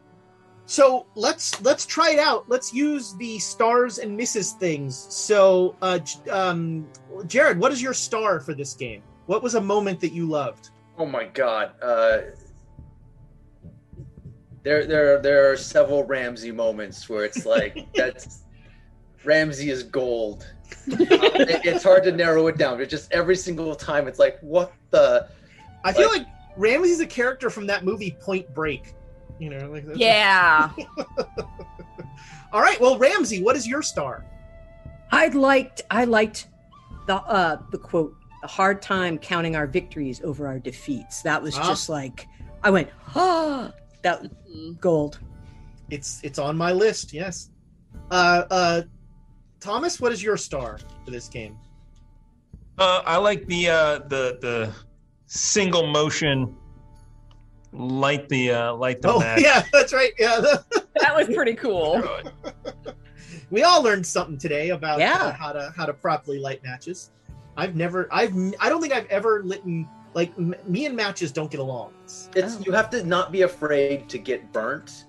so 0.66 1.06
let's 1.16 1.62
let's 1.62 1.86
try 1.86 2.12
it 2.12 2.20
out. 2.20 2.46
Let's 2.48 2.74
use 2.74 3.14
the 3.18 3.40
stars 3.40 3.98
and 3.98 4.16
misses 4.16 4.54
things. 4.54 4.96
So, 5.10 5.76
uh, 5.82 6.00
um, 6.32 6.88
Jared, 7.28 7.60
what 7.60 7.72
is 7.72 7.82
your 7.82 7.94
star 7.94 8.40
for 8.40 8.54
this 8.54 8.74
game? 8.74 9.02
What 9.26 9.44
was 9.44 9.56
a 9.56 9.62
moment 9.62 10.00
that 10.02 10.14
you 10.14 10.28
loved? 10.28 10.70
Oh 10.98 11.06
my 11.06 11.26
god. 11.26 11.72
Uh, 11.82 12.20
there, 14.64 14.86
there, 14.86 15.20
there 15.22 15.52
are 15.52 15.58
several 15.58 16.04
Ramsey 16.04 16.52
moments 16.52 17.10
where 17.10 17.26
it's 17.26 17.46
like 17.46 17.88
that's 17.96 18.44
Ramsey 19.24 19.70
is 19.70 19.84
gold. 19.84 20.46
Uh, 20.92 20.96
it- 21.00 21.66
it's 21.66 21.84
hard 21.84 22.04
to 22.04 22.12
narrow 22.12 22.48
it 22.48 22.58
down. 22.58 22.78
But 22.78 22.90
just 22.90 23.12
every 23.12 23.36
single 23.36 23.76
time, 23.76 24.08
it's 24.08 24.20
like, 24.20 24.40
what 24.42 24.74
the? 24.92 25.28
I 25.84 25.92
feel 25.92 26.10
like 26.10 26.28
Ramsey's 26.58 27.00
a 27.00 27.08
character 27.08 27.50
from 27.50 27.66
that 27.68 27.84
movie 27.84 28.16
Point 28.20 28.54
Break. 28.54 28.94
You 29.42 29.50
know, 29.50 29.72
like 29.72 29.86
that's- 29.88 29.98
Yeah. 30.00 30.70
All 32.54 32.62
right, 32.62 32.80
well, 32.80 32.98
Ramsey, 33.00 33.42
what 33.42 33.56
is 33.56 33.66
your 33.68 33.82
star? 33.82 34.24
I 35.12 35.28
liked 35.30 35.82
I 35.90 36.04
liked 36.06 36.48
the 37.08 37.16
uh 37.16 37.58
the 37.72 37.78
quote 37.80 38.14
the 38.42 38.48
hard 38.48 38.82
time 38.82 39.18
counting 39.18 39.56
our 39.56 39.66
victories 39.68 40.22
over 40.24 40.46
our 40.48 40.60
defeats. 40.60 41.22
That 41.24 41.42
was 41.42 41.58
Ah. 41.58 41.68
just 41.68 41.90
like 41.90 42.28
I 42.64 42.70
went 42.70 42.90
ah 43.16 43.72
that 44.04 44.26
gold. 44.80 45.20
It's 45.90 46.22
it's 46.24 46.38
on 46.40 46.56
my 46.56 46.72
list. 46.72 47.14
Yes. 47.14 47.50
Uh, 48.12 48.44
uh, 48.52 48.82
Thomas, 49.60 50.00
what 50.00 50.12
is 50.12 50.22
your 50.24 50.38
star 50.38 50.78
for 51.04 51.12
this 51.12 51.28
game? 51.28 51.58
Uh, 52.78 53.02
I 53.06 53.18
like 53.18 53.46
the 53.48 53.70
uh, 53.70 54.00
the 54.08 54.38
the 54.42 54.74
single 55.26 55.88
motion 55.88 56.56
light 57.74 58.28
the 58.30 58.52
uh, 58.52 58.74
light 58.74 59.02
the 59.02 59.10
Oh, 59.14 59.20
match. 59.20 59.42
yeah, 59.42 59.64
that's 59.74 59.94
right. 59.94 60.12
Yeah, 60.20 60.40
that 61.00 61.16
was 61.16 61.28
pretty 61.34 61.54
cool. 61.54 62.02
we 63.50 63.64
all 63.64 63.82
learned 63.84 64.06
something 64.06 64.38
today 64.38 64.70
about 64.70 65.02
uh, 65.02 65.32
how 65.34 65.52
to 65.52 65.74
how 65.76 65.86
to 65.86 65.94
properly 65.94 66.40
light 66.40 66.64
matches. 66.64 67.12
I've 67.58 67.76
never, 67.76 68.08
I've, 68.12 68.34
I 68.62 68.70
don't 68.70 68.82
think 68.82 68.94
I've 68.94 69.08
ever 69.08 69.44
lit 69.44 69.62
like 70.14 70.32
m- 70.38 70.56
me 70.66 70.86
and 70.86 70.96
matches 70.96 71.32
don't 71.34 71.52
get 71.52 71.60
along. 71.60 71.94
It's, 72.06 72.30
It's 72.36 72.56
Oh. 72.56 72.64
you 72.66 72.72
have 72.72 72.90
to 72.92 73.04
not 73.04 73.32
be 73.32 73.42
afraid 73.42 74.08
to 74.10 74.18
get 74.18 74.52
burnt. 74.54 75.06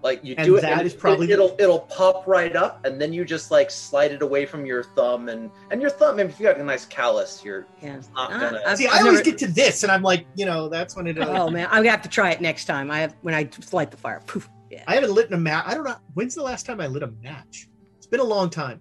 Like 0.00 0.22
you 0.24 0.36
And 0.38 0.46
do 0.46 0.56
it, 0.56 0.60
that 0.60 0.78
and 0.78 0.86
is 0.86 0.94
probably- 0.94 1.30
it, 1.32 1.38
will 1.38 1.56
it'll 1.58 1.80
pop 1.80 2.24
right 2.28 2.54
up, 2.54 2.84
and 2.84 3.00
then 3.00 3.12
you 3.12 3.24
just 3.24 3.50
like 3.50 3.68
slide 3.68 4.12
it 4.12 4.22
away 4.22 4.46
from 4.46 4.64
your 4.64 4.84
thumb, 4.84 5.28
and 5.28 5.50
and 5.72 5.80
your 5.80 5.90
thumb. 5.90 6.16
Maybe 6.16 6.28
if 6.28 6.38
you 6.38 6.46
got 6.46 6.56
a 6.56 6.62
nice 6.62 6.86
callus, 6.86 7.42
you're 7.44 7.66
Yeah. 7.82 7.96
not 8.14 8.30
Ah, 8.32 8.38
gonna. 8.38 8.62
I've- 8.64 8.76
see, 8.76 8.86
I've 8.86 8.94
I 8.94 8.98
always 9.00 9.12
never- 9.18 9.24
get 9.24 9.38
to 9.38 9.48
this, 9.48 9.82
and 9.82 9.90
I'm 9.90 10.02
like, 10.02 10.24
you 10.36 10.46
know, 10.46 10.68
that's 10.68 10.94
when 10.94 11.08
it. 11.08 11.18
Uh, 11.18 11.26
Oh 11.28 11.50
man, 11.50 11.66
I'm 11.70 11.78
gonna 11.78 11.90
have 11.90 12.02
to 12.02 12.08
try 12.08 12.30
it 12.30 12.40
next 12.40 12.66
time. 12.66 12.92
I 12.92 13.00
have 13.00 13.16
when 13.22 13.34
I 13.34 13.48
light 13.72 13.90
the 13.90 13.96
fire. 13.96 14.22
Poof. 14.26 14.48
Yeah. 14.70 14.84
I 14.86 14.94
haven't 14.94 15.12
lit 15.12 15.32
a 15.32 15.36
match. 15.36 15.64
I 15.66 15.74
don't 15.74 15.84
know 15.84 15.96
when's 16.14 16.34
the 16.36 16.42
last 16.44 16.64
time 16.64 16.80
I 16.80 16.86
lit 16.86 17.02
a 17.02 17.10
match. 17.22 17.68
It's 17.96 18.06
been 18.06 18.20
a 18.20 18.24
long 18.24 18.50
time. 18.50 18.80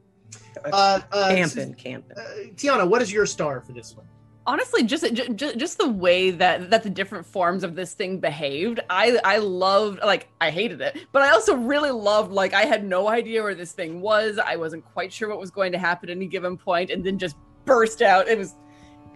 Uh, 0.72 1.00
uh, 1.12 1.30
Camping, 1.30 1.74
camping. 1.76 2.18
uh, 2.18 2.24
Tiana, 2.56 2.88
what 2.88 3.02
is 3.02 3.12
your 3.12 3.26
star 3.26 3.62
for 3.62 3.72
this 3.74 3.96
one? 3.96 4.06
Honestly 4.48 4.84
just, 4.84 5.14
just 5.14 5.58
just 5.58 5.77
the 5.77 5.90
way 5.90 6.32
that 6.32 6.69
that 6.69 6.82
the 6.82 6.90
different 6.90 7.26
forms 7.26 7.64
of 7.64 7.76
this 7.76 7.93
thing 7.93 8.19
behaved 8.19 8.80
i 8.90 9.19
i 9.24 9.38
loved 9.38 10.00
like 10.03 10.30
i 10.42 10.50
hated 10.50 10.82
it 10.82 10.98
but 11.11 11.22
i 11.22 11.30
also 11.30 11.56
really 11.56 11.92
loved 11.92 12.32
like 12.32 12.53
i 12.53 12.64
had 12.64 12.84
no 12.84 13.08
idea 13.09 13.43
where 13.43 13.56
this 13.56 13.74
thing 13.74 14.01
was. 14.01 14.40
I 14.40 14.56
wasn't 14.56 14.85
quite 14.85 15.11
sure 15.11 15.30
what 15.30 15.40
was 15.40 15.51
going 15.51 15.72
to 15.74 15.77
happen 15.77 16.09
at 16.09 16.16
any 16.16 16.27
given 16.27 16.58
point 16.58 16.90
and 16.90 17.03
then 17.03 17.17
just 17.17 17.35
burst 17.66 18.01
out. 18.01 18.27
It 18.27 18.38
was 18.38 18.56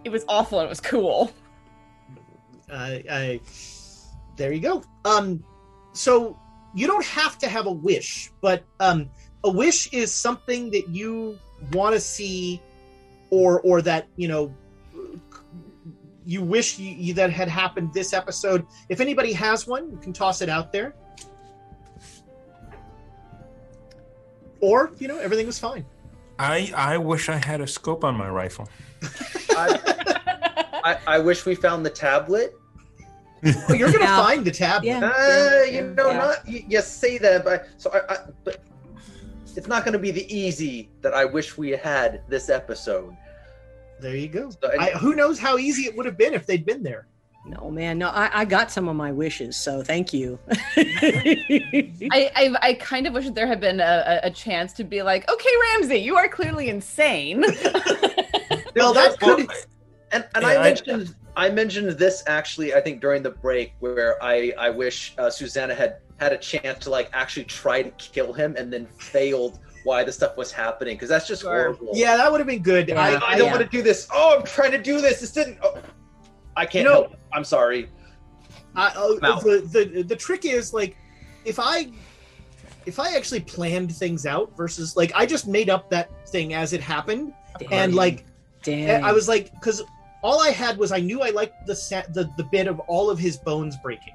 it 0.04 0.10
was 0.10 0.24
awful 0.28 0.58
and 0.60 0.66
it 0.66 0.68
was 0.68 0.80
cool. 0.80 1.32
I, 2.70 3.04
I 3.10 3.40
there 4.36 4.52
you 4.52 4.60
go. 4.60 4.82
Um, 5.04 5.44
so 5.92 6.38
you 6.74 6.86
don't 6.86 7.04
have 7.04 7.38
to 7.38 7.48
have 7.48 7.66
a 7.66 7.72
wish, 7.72 8.30
but 8.40 8.64
um, 8.80 9.10
a 9.44 9.50
wish 9.50 9.92
is 9.92 10.12
something 10.12 10.70
that 10.70 10.88
you 10.88 11.38
want 11.72 11.94
to 11.94 12.00
see, 12.00 12.60
or 13.30 13.60
or 13.60 13.82
that 13.82 14.08
you 14.16 14.28
know 14.28 14.54
you 16.24 16.42
wish 16.42 16.78
you, 16.78 16.92
you, 16.92 17.14
that 17.14 17.30
had 17.30 17.48
happened 17.48 17.92
this 17.92 18.12
episode. 18.12 18.66
If 18.88 19.00
anybody 19.00 19.32
has 19.32 19.66
one, 19.66 19.90
you 19.90 19.96
can 19.98 20.12
toss 20.12 20.40
it 20.42 20.48
out 20.48 20.72
there. 20.72 20.94
Or 24.60 24.92
you 24.98 25.08
know 25.08 25.18
everything 25.18 25.46
was 25.46 25.58
fine. 25.58 25.84
I 26.38 26.72
I 26.76 26.96
wish 26.98 27.28
I 27.28 27.44
had 27.44 27.60
a 27.60 27.66
scope 27.66 28.04
on 28.04 28.14
my 28.16 28.28
rifle. 28.28 28.68
I, 29.50 29.78
I, 30.84 30.98
I 31.06 31.18
wish 31.18 31.44
we 31.44 31.54
found 31.54 31.84
the 31.84 31.90
tablet. 31.90 32.54
Oh, 33.44 33.74
you're 33.74 33.90
gonna 33.90 34.04
Yeah. 34.04 34.22
find 34.24 34.44
the 34.44 34.52
tablet. 34.52 34.86
Yeah. 34.88 35.00
Uh, 35.10 35.64
you 35.64 35.82
know, 35.82 36.10
Yeah. 36.10 36.16
not 36.18 36.48
you, 36.48 36.62
you 36.68 36.80
say 36.80 37.18
that, 37.18 37.44
but 37.44 37.66
so 37.76 37.90
I, 37.92 38.14
I 38.14 38.18
but 38.44 38.62
it's 39.56 39.66
not 39.66 39.84
going 39.84 39.92
to 39.92 39.98
be 39.98 40.10
the 40.10 40.32
easy 40.34 40.88
that 41.02 41.12
I 41.12 41.26
wish 41.26 41.58
we 41.58 41.72
had 41.72 42.22
this 42.26 42.48
episode. 42.48 43.14
There 44.02 44.16
you 44.16 44.28
go. 44.28 44.50
So, 44.50 44.70
I, 44.78 44.90
who 44.90 45.14
knows 45.14 45.38
how 45.38 45.56
easy 45.58 45.82
it 45.82 45.96
would 45.96 46.06
have 46.06 46.18
been 46.18 46.34
if 46.34 46.44
they'd 46.46 46.66
been 46.66 46.82
there. 46.82 47.06
No 47.44 47.70
man, 47.70 47.98
no, 47.98 48.08
I, 48.08 48.30
I 48.40 48.44
got 48.44 48.70
some 48.70 48.88
of 48.88 48.94
my 48.94 49.10
wishes, 49.10 49.56
so 49.56 49.82
thank 49.82 50.12
you. 50.12 50.38
I, 50.76 52.30
I 52.36 52.54
I 52.62 52.74
kind 52.74 53.06
of 53.06 53.14
wish 53.14 53.24
that 53.24 53.34
there 53.34 53.46
had 53.48 53.60
been 53.60 53.80
a, 53.80 54.20
a, 54.22 54.26
a 54.28 54.30
chance 54.30 54.72
to 54.74 54.84
be 54.84 55.02
like, 55.02 55.28
okay, 55.30 55.50
Ramsey, 55.72 55.96
you 55.98 56.16
are 56.16 56.28
clearly 56.28 56.68
insane. 56.68 57.44
Well, 58.74 58.94
that 58.94 59.16
Well, 59.20 59.36
could. 59.36 59.50
And 60.12 60.24
and 60.34 60.42
Yeah, 60.42 60.48
I 60.48 60.56
I- 60.56 60.62
mentioned 60.62 61.14
I 61.36 61.50
mentioned 61.50 61.90
this 61.98 62.22
actually 62.26 62.72
I 62.74 62.80
think 62.80 63.00
during 63.02 63.22
the 63.22 63.30
break 63.30 63.74
where 63.80 64.22
I 64.22 64.54
I 64.58 64.70
wish 64.70 65.14
uh, 65.18 65.28
Susanna 65.28 65.74
had 65.74 65.98
had 66.18 66.32
a 66.32 66.38
chance 66.38 66.78
to 66.84 66.90
like 66.90 67.10
actually 67.12 67.44
try 67.44 67.82
to 67.82 67.90
kill 67.90 68.32
him 68.32 68.54
and 68.56 68.72
then 68.72 68.86
failed 68.98 69.58
why 69.84 70.04
the 70.04 70.12
stuff 70.12 70.36
was 70.36 70.52
happening 70.52 70.94
because 70.96 71.08
that's 71.08 71.26
just 71.26 71.42
Sure. 71.42 71.50
horrible. 71.74 71.90
Yeah, 71.94 72.16
that 72.16 72.30
would 72.30 72.40
have 72.40 72.46
been 72.46 72.62
good. 72.62 72.88
Yeah. 72.88 73.00
I, 73.00 73.14
I, 73.14 73.32
I, 73.32 73.38
don't 73.38 73.50
want 73.50 73.62
to 73.62 73.68
do 73.68 73.82
this. 73.82 74.06
Oh, 74.12 74.36
I'm 74.38 74.44
trying 74.44 74.70
to 74.72 74.78
do 74.78 75.00
this. 75.00 75.20
This 75.20 75.32
didn't. 75.32 75.58
Oh, 75.62 75.78
I 76.56 76.64
can't 76.66 76.84
You 76.84 76.90
know- 76.90 76.92
help. 77.02 77.16
I'm 77.32 77.44
sorry. 77.44 77.88
I, 78.74 78.92
oh, 78.96 79.18
Mouth. 79.20 79.42
the, 79.42 79.68
the 79.70 80.02
the 80.02 80.16
trick 80.16 80.44
is 80.46 80.72
like 80.72 80.96
if 81.44 81.58
I 81.60 81.90
if 82.86 82.98
I 82.98 83.14
actually 83.16 83.40
planned 83.40 83.94
things 83.94 84.24
out 84.24 84.56
versus 84.56 84.96
like 84.96 85.12
I 85.14 85.26
just 85.26 85.46
made 85.46 85.68
up 85.68 85.90
that 85.90 86.10
thing 86.28 86.54
as 86.54 86.72
it 86.72 86.80
happened 86.80 87.34
and 87.70 87.94
like 87.94 88.24
Damn. 88.62 89.04
I 89.04 89.12
was 89.12 89.28
like 89.28 89.52
because 89.52 89.82
all 90.22 90.40
I 90.40 90.50
had 90.50 90.78
was 90.78 90.90
I 90.90 91.00
knew 91.00 91.20
I 91.20 91.30
liked 91.30 91.66
the 91.66 91.76
sa- 91.76 92.04
the 92.14 92.30
the 92.38 92.44
bit 92.44 92.66
of 92.66 92.80
all 92.80 93.10
of 93.10 93.18
his 93.18 93.36
bones 93.36 93.76
breaking. 93.82 94.14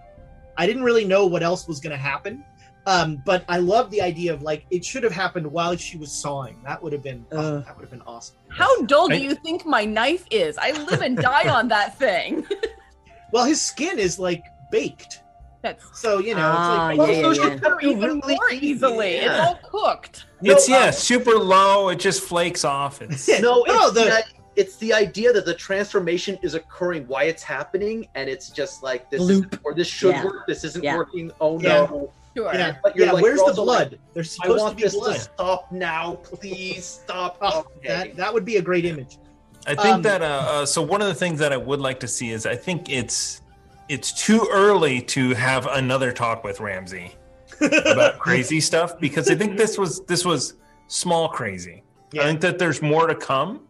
I 0.58 0.66
didn't 0.66 0.84
really 0.84 1.06
know 1.06 1.28
what 1.28 1.44
else 1.44 1.68
was 1.68 1.80
going 1.80 1.92
to 1.92 2.02
happen. 2.02 2.44
Um, 2.88 3.22
but 3.26 3.44
I 3.50 3.58
love 3.58 3.92
the 3.92 4.02
idea 4.02 4.34
of 4.34 4.42
like 4.44 4.66
it 4.72 4.84
should 4.86 5.04
have 5.04 5.12
happened 5.12 5.46
while 5.46 5.76
she 5.76 5.98
was 5.98 6.10
sawing. 6.10 6.58
That 6.64 6.82
would 6.82 6.94
have 6.94 7.04
been 7.04 7.26
oh, 7.34 7.60
that 7.60 7.76
would 7.76 7.82
have 7.82 7.92
been 7.92 8.02
awesome. 8.08 8.38
How 8.48 8.82
dull 8.84 9.10
do 9.10 9.18
you 9.18 9.36
think 9.36 9.66
my 9.66 9.84
knife 9.84 10.26
is? 10.32 10.58
I 10.58 10.72
live 10.72 11.02
and 11.02 11.18
die 11.18 11.50
on 11.50 11.68
that 11.68 12.00
thing. 12.00 12.48
well, 13.34 13.44
his 13.44 13.62
skin 13.62 14.00
is 14.00 14.18
like 14.18 14.42
baked. 14.72 15.20
That's 15.64 16.00
so 16.00 16.20
you 16.20 16.34
know. 16.34 16.54
Ah, 16.56 16.90
it's 16.92 16.98
like, 16.98 17.08
yeah, 17.10 17.22
well, 17.22 17.36
yeah, 17.36 17.50
those 17.50 17.62
yeah. 17.62 17.70
are 17.70 17.82
even 17.82 18.22
more 18.26 18.52
easily. 18.54 19.16
It's 19.16 19.26
Yeah. 19.26 19.46
all 19.48 19.60
cooked. 19.70 20.26
It's 20.42 20.70
No, 20.70 20.78
yeah, 20.78 20.86
uh, 20.86 20.92
super 20.92 21.32
low. 21.38 21.90
It 21.90 22.00
just 22.00 22.24
flakes 22.24 22.64
off. 22.64 23.02
It's 23.02 23.28
No, 23.42 23.66
it's, 23.66 23.74
No, 23.74 23.90
the, 23.92 24.06
the- 24.06 24.24
it's 24.56 24.78
the 24.78 24.94
idea 24.94 25.34
that 25.34 25.46
the 25.46 25.54
transformation 25.54 26.40
is 26.42 26.54
occurring, 26.56 27.06
why 27.08 27.24
it's 27.26 27.44
happening, 27.44 28.08
and 28.16 28.30
it's 28.30 28.50
just 28.50 28.82
like 28.82 29.12
this 29.12 29.22
is, 29.30 29.44
or 29.64 29.74
this 29.74 29.88
should 29.88 30.16
Yeah. 30.16 30.24
work, 30.26 30.48
this 30.48 30.64
isn't 30.64 30.84
Yeah. 30.84 30.96
working. 30.96 31.32
Oh 31.42 31.60
Yeah. 31.60 31.86
no! 31.86 32.14
Sure. 32.38 32.54
Yeah, 32.54 32.76
But 32.84 32.96
yeah. 32.96 33.12
like, 33.14 33.24
where's 33.24 33.40
the 33.40 33.46
also 33.46 33.64
like, 33.64 33.90
blood? 33.90 34.00
There's 34.14 34.38
I 34.40 34.44
supposed 34.46 34.62
want 34.62 34.72
to 34.74 34.76
be 34.78 34.84
this 34.84 34.96
blood. 34.96 35.16
to 35.16 35.20
stop 35.22 35.72
now, 35.72 36.14
please 36.22 36.86
stop. 36.86 37.38
Oh, 37.42 37.66
Okay. 37.78 37.88
that 37.88 38.16
that 38.16 38.32
would 38.34 38.46
be 38.46 38.58
a 38.58 38.62
great 38.62 38.86
image. 38.86 39.18
I 39.66 39.74
think 39.74 39.88
Um, 39.96 40.02
that 40.04 40.22
uh, 40.22 40.26
uh, 40.26 40.66
so 40.68 40.84
one 40.84 41.02
of 41.02 41.08
the 41.08 41.16
things 41.16 41.40
that 41.40 41.52
I 41.52 41.58
would 41.58 41.80
like 41.82 42.00
to 42.02 42.08
see 42.08 42.30
is 42.30 42.46
I 42.46 42.56
think 42.56 42.90
it's 42.90 43.42
it's 43.90 44.12
too 44.24 44.48
early 44.52 45.02
to 45.02 45.34
have 45.34 45.66
another 45.66 46.12
talk 46.12 46.44
with 46.44 46.60
Ramsey 46.60 47.16
about 47.62 48.20
crazy 48.20 48.60
stuff 48.62 49.00
because 49.00 49.32
I 49.32 49.36
think 49.36 49.58
this 49.58 49.78
was 49.80 50.02
this 50.06 50.24
was 50.24 50.54
small 50.88 51.30
crazy. 51.30 51.84
Yeah. 52.12 52.22
I 52.22 52.26
think 52.26 52.42
that 52.42 52.60
there's 52.60 52.84
more 52.84 53.08
to 53.08 53.16
come. 53.16 53.62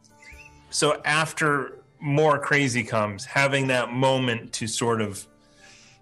So 0.71 1.01
after 1.05 1.79
more 2.01 2.37
crazy 2.37 2.83
comes, 2.83 3.23
having 3.23 3.67
that 3.67 3.93
moment 3.93 4.51
to 4.53 4.67
sort 4.67 4.99
of 5.01 5.25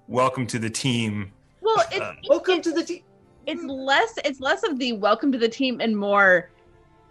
welcome 0.08 0.48
to 0.48 0.58
the 0.58 0.69
team. 0.69 1.32
Well, 1.66 1.84
it's 1.92 2.00
Uh, 2.00 2.14
Welcome 2.30 2.61
to 2.61 2.72
the 2.72 2.84
team. 2.84 3.02
it's 3.48 3.64
less 3.64 4.14
it's 4.24 4.40
less 4.40 4.64
of 4.64 4.80
the 4.80 4.94
welcome 4.94 5.32
to 5.32 5.38
the 5.38 5.48
team 5.50 5.80
and 5.80 5.95
more 5.95 6.50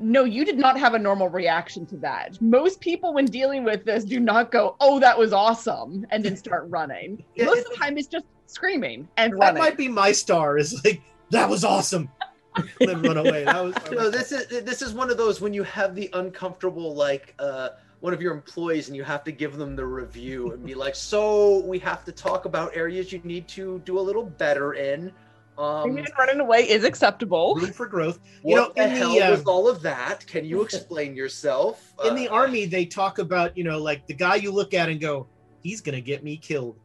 no 0.00 0.24
you 0.24 0.44
did 0.44 0.58
not 0.58 0.76
have 0.76 0.94
a 0.94 0.98
normal 0.98 1.28
reaction 1.28 1.86
to 1.86 1.96
that 1.98 2.40
most 2.42 2.80
people 2.80 3.14
when 3.14 3.24
dealing 3.26 3.62
with 3.62 3.84
this 3.84 4.02
do 4.04 4.18
not 4.18 4.50
go 4.50 4.74
oh 4.80 4.98
that 4.98 5.16
was 5.16 5.32
awesome 5.32 6.04
and 6.10 6.24
then 6.24 6.36
start 6.36 6.64
running 6.68 7.22
Yeah, 7.36 7.44
most 7.44 7.64
of 7.66 7.70
the 7.72 7.76
time 7.76 7.96
it's 7.98 8.08
just 8.08 8.26
screaming 8.46 9.06
and 9.16 9.32
That 9.34 9.38
running 9.38 9.62
might 9.62 9.76
be 9.76 9.86
my 9.88 10.10
star. 10.10 10.58
Is 10.58 10.84
like 10.84 11.00
that 11.30 11.48
was 11.48 11.62
awesome. 11.64 12.10
then 12.80 13.02
run 13.02 13.16
away. 13.16 13.44
That 13.44 13.64
was. 13.64 13.74
No, 13.90 14.10
this 14.10 14.30
is 14.32 14.46
this 14.64 14.80
is 14.82 14.92
one 14.92 15.10
of 15.10 15.16
those 15.16 15.40
when 15.40 15.52
you 15.52 15.62
have 15.64 15.94
the 15.96 16.08
uncomfortable 16.12 16.94
like 16.94 17.34
uh 17.38 17.70
one 18.04 18.12
of 18.12 18.20
your 18.20 18.34
employees 18.34 18.88
and 18.88 18.94
you 18.94 19.02
have 19.02 19.24
to 19.24 19.32
give 19.32 19.56
them 19.56 19.74
the 19.74 19.86
review 19.86 20.52
and 20.52 20.62
be 20.62 20.74
like, 20.74 20.94
so 20.94 21.64
we 21.64 21.78
have 21.78 22.04
to 22.04 22.12
talk 22.12 22.44
about 22.44 22.76
areas 22.76 23.10
you 23.10 23.18
need 23.24 23.48
to 23.48 23.80
do 23.86 23.98
a 23.98 24.04
little 24.08 24.24
better 24.26 24.74
in. 24.74 25.10
Um, 25.56 25.96
and 25.96 26.06
running 26.18 26.38
away 26.38 26.68
is 26.68 26.84
acceptable 26.84 27.54
room 27.54 27.72
for 27.72 27.86
growth. 27.86 28.20
what 28.42 28.50
You 28.50 28.56
know, 28.56 28.72
the 28.76 28.88
hell 28.90 29.14
the 29.14 29.22
uh, 29.22 29.30
was 29.30 29.44
all 29.44 29.70
of 29.70 29.80
that? 29.80 30.26
Can 30.26 30.44
you 30.44 30.60
explain 30.68 31.16
yourself? 31.16 31.94
in 32.04 32.14
the 32.14 32.28
Uh, 32.28 32.34
army, 32.34 32.66
they 32.66 32.84
talk 32.84 33.20
about 33.20 33.56
you 33.56 33.64
know 33.64 33.78
like 33.78 34.06
the 34.06 34.12
guy 34.12 34.34
you 34.34 34.52
look 34.52 34.74
at 34.74 34.90
and 34.90 35.00
go, 35.00 35.26
he's 35.62 35.80
gonna 35.80 36.02
get 36.02 36.22
me 36.22 36.36
killed, 36.36 36.76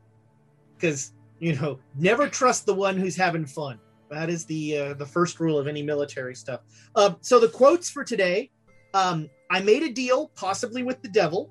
because 0.78 1.12
you 1.40 1.54
know 1.58 1.80
never 1.98 2.30
trust 2.30 2.66
the 2.66 2.74
one 2.74 2.96
who's 2.96 3.18
having 3.18 3.46
fun. 3.46 3.78
That 4.10 4.30
is 4.30 4.46
the 4.46 4.78
uh, 4.78 4.94
the 4.94 5.06
first 5.06 5.42
rule 5.42 5.60
of 5.60 5.68
any 5.68 5.84
military 5.84 6.36
stuff. 6.36 6.62
Uh, 6.96 7.16
so 7.20 7.42
the 7.42 7.50
quotes 7.50 7.90
for 7.90 8.06
today. 8.06 8.52
Um, 8.94 9.30
I 9.50 9.62
made 9.62 9.84
a 9.84 9.92
deal, 9.92 10.32
possibly 10.36 10.84
with 10.84 11.02
the 11.02 11.10
devil. 11.10 11.50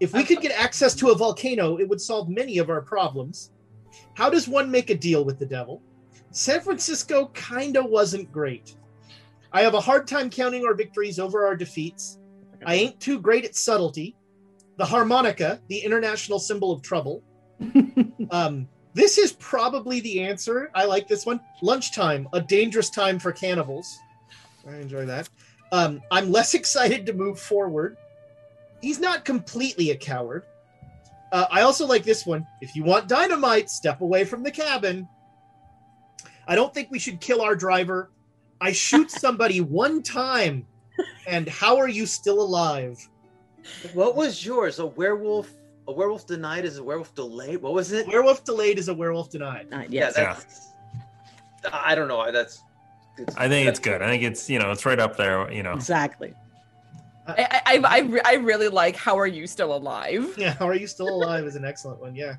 If 0.00 0.12
we 0.12 0.24
could 0.24 0.40
get 0.42 0.52
access 0.52 0.94
to 0.96 1.10
a 1.10 1.14
volcano, 1.14 1.78
it 1.78 1.88
would 1.88 2.00
solve 2.00 2.28
many 2.28 2.58
of 2.58 2.70
our 2.70 2.82
problems. 2.82 3.50
How 4.14 4.30
does 4.30 4.48
one 4.48 4.70
make 4.70 4.90
a 4.90 4.94
deal 4.94 5.24
with 5.24 5.38
the 5.38 5.46
devil? 5.46 5.82
San 6.30 6.60
Francisco 6.60 7.26
kinda 7.26 7.82
wasn't 7.84 8.32
great. 8.32 8.76
I 9.52 9.62
have 9.62 9.74
a 9.74 9.80
hard 9.80 10.08
time 10.08 10.30
counting 10.30 10.64
our 10.64 10.74
victories 10.74 11.20
over 11.20 11.46
our 11.46 11.54
defeats. 11.54 12.18
I 12.66 12.74
ain't 12.74 12.98
too 12.98 13.20
great 13.20 13.44
at 13.44 13.54
subtlety. 13.54 14.16
The 14.76 14.84
harmonica, 14.84 15.60
the 15.68 15.78
international 15.78 16.40
symbol 16.40 16.72
of 16.72 16.82
trouble. 16.82 17.22
um, 18.30 18.68
this 18.94 19.18
is 19.18 19.32
probably 19.32 20.00
the 20.00 20.20
answer. 20.22 20.70
I 20.74 20.86
like 20.86 21.06
this 21.06 21.24
one. 21.24 21.40
Lunchtime, 21.62 22.28
a 22.32 22.40
dangerous 22.40 22.90
time 22.90 23.20
for 23.20 23.30
cannibals. 23.30 23.96
I 24.68 24.76
enjoy 24.76 25.04
that. 25.06 25.28
Um, 25.74 26.00
I'm 26.12 26.30
less 26.30 26.54
excited 26.60 27.04
to 27.06 27.12
move 27.12 27.38
forward. 27.38 27.96
He's 28.80 29.00
not 29.00 29.24
completely 29.24 29.90
a 29.90 29.96
coward. 29.96 30.44
Uh, 31.32 31.46
I 31.50 31.62
also 31.62 31.84
like 31.84 32.04
this 32.04 32.24
one. 32.24 32.46
If 32.60 32.76
you 32.76 32.84
want 32.84 33.08
dynamite, 33.08 33.68
step 33.68 34.00
away 34.02 34.24
from 34.24 34.44
the 34.44 34.52
cabin. 34.52 35.08
I 36.46 36.54
don't 36.54 36.72
think 36.72 36.90
we 36.92 37.00
should 37.00 37.20
kill 37.20 37.42
our 37.42 37.56
driver. 37.56 38.10
I 38.60 38.70
shoot 38.70 39.10
somebody 39.24 39.60
one 39.60 40.02
time, 40.02 40.64
and 41.26 41.48
how 41.48 41.76
are 41.76 41.88
you 41.88 42.06
still 42.06 42.40
alive? 42.40 43.08
what 43.94 44.14
was 44.14 44.44
yours? 44.44 44.78
A 44.78 44.86
werewolf? 44.86 45.50
A 45.88 45.92
werewolf 45.92 46.26
denied 46.26 46.64
is 46.66 46.78
a 46.78 46.84
werewolf 46.84 47.14
delayed? 47.14 47.60
What 47.62 47.72
was 47.72 47.90
it? 47.92 48.06
Werewolf 48.06 48.44
delayed 48.44 48.78
is 48.78 48.88
a 48.88 48.94
werewolf 48.94 49.30
denied. 49.30 49.66
Uh, 49.72 49.78
Yeah, 49.88 50.12
yes. 50.12 50.14
that's. 50.14 50.68
I 51.72 51.94
don't 51.96 52.08
know. 52.08 52.30
That's. 52.30 52.62
I 53.36 53.48
think 53.48 53.68
it's 53.68 53.78
good. 53.78 54.02
I 54.02 54.08
think 54.08 54.22
it's 54.22 54.48
you 54.50 54.58
know 54.58 54.70
it's 54.70 54.84
right 54.86 54.98
up 54.98 55.16
there. 55.16 55.50
You 55.52 55.62
know, 55.62 55.72
exactly. 55.72 56.34
I, 57.26 57.62
I, 57.64 57.80
I, 57.84 58.20
I 58.24 58.34
really 58.34 58.68
like 58.68 58.96
how 58.96 59.18
are 59.18 59.26
you 59.26 59.46
still 59.46 59.74
alive 59.74 60.34
Yeah, 60.36 60.52
how 60.58 60.68
are 60.68 60.74
you 60.74 60.86
still 60.86 61.08
alive 61.08 61.44
is 61.46 61.56
an 61.56 61.64
excellent 61.64 61.98
one. 61.98 62.14
Yeah. 62.14 62.34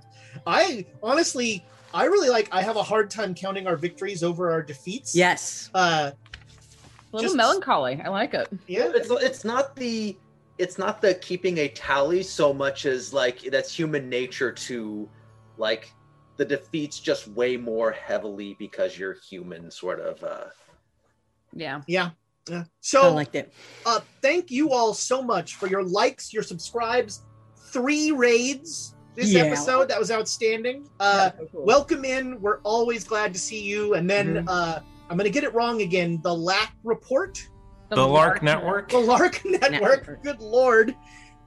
I 0.46 0.86
honestly, 1.02 1.66
I 1.92 2.04
really 2.06 2.30
like, 2.30 2.50
I 2.52 2.62
have 2.62 2.76
a 2.76 2.84
hard 2.84 3.10
time 3.10 3.34
counting 3.34 3.66
our 3.66 3.78
victories 3.78 4.22
over 4.22 4.52
our 4.52 4.62
defeats. 4.62 5.16
Yes. 5.16 5.72
Uh, 5.74 6.12
a 6.12 7.16
little 7.16 7.30
Just- 7.30 7.36
melancholy 7.38 8.02
i 8.04 8.10
like 8.10 8.34
it 8.34 8.48
yeah. 8.68 8.92
it's 8.94 9.10
it's 9.10 9.46
not 9.46 9.76
the 9.76 10.18
it's 10.58 10.78
not 10.78 11.02
the 11.02 11.14
keeping 11.16 11.60
a 11.60 11.70
tally 11.70 12.22
so 12.22 12.54
much 12.54 12.86
as 12.86 13.14
like 13.14 13.40
that's 13.44 13.74
human 13.74 14.10
nature 14.10 14.52
to 14.52 15.10
like 15.58 15.94
the 16.38 16.44
defeats 16.44 17.00
just 17.00 17.30
weigh 17.30 17.56
more 17.56 17.92
heavily 17.92 18.56
because 18.60 19.00
you're 19.00 19.16
human 19.30 19.72
sort 19.72 20.00
of 20.02 20.22
uh 20.24 20.46
yeah 21.56 21.82
Yeah. 21.88 22.12
Yeah. 22.50 22.64
I 22.94 23.08
liked 23.08 23.34
it. 23.36 23.52
uh, 23.88 24.02
thank 24.22 24.52
you 24.52 24.72
all 24.72 24.94
so 24.94 25.22
much 25.24 25.56
for 25.56 25.68
your 25.68 25.82
likes, 25.84 26.32
your 26.32 26.44
subscribes, 26.44 27.24
three 27.72 28.12
raids 28.12 28.94
this 29.16 29.32
Yeah. 29.34 29.44
episode. 29.46 29.90
That 29.90 29.98
was 30.00 30.12
outstanding. 30.12 30.88
Uh, 31.00 31.18
That's 31.30 31.38
so 31.40 31.46
cool. 31.52 31.66
welcome 31.66 32.06
in. 32.06 32.40
We're 32.42 32.60
always 32.60 33.04
glad 33.04 33.34
to 33.34 33.40
see 33.40 33.64
you. 33.64 33.96
And 33.96 34.08
then 34.08 34.48
uh, 34.48 34.82
I'm 35.10 35.18
going 35.18 35.26
to 35.26 35.32
get 35.34 35.44
it 35.44 35.54
wrong 35.56 35.82
again. 35.82 36.20
The 36.22 36.36
LAC 36.36 36.72
report, 36.84 37.42
the 37.90 38.06
Lark 38.06 38.44
Network. 38.44 38.90
the 38.90 39.00
Lark 39.00 39.42
Network. 39.46 39.72
Network. 39.72 40.24
Good 40.24 40.40
lord. 40.42 40.96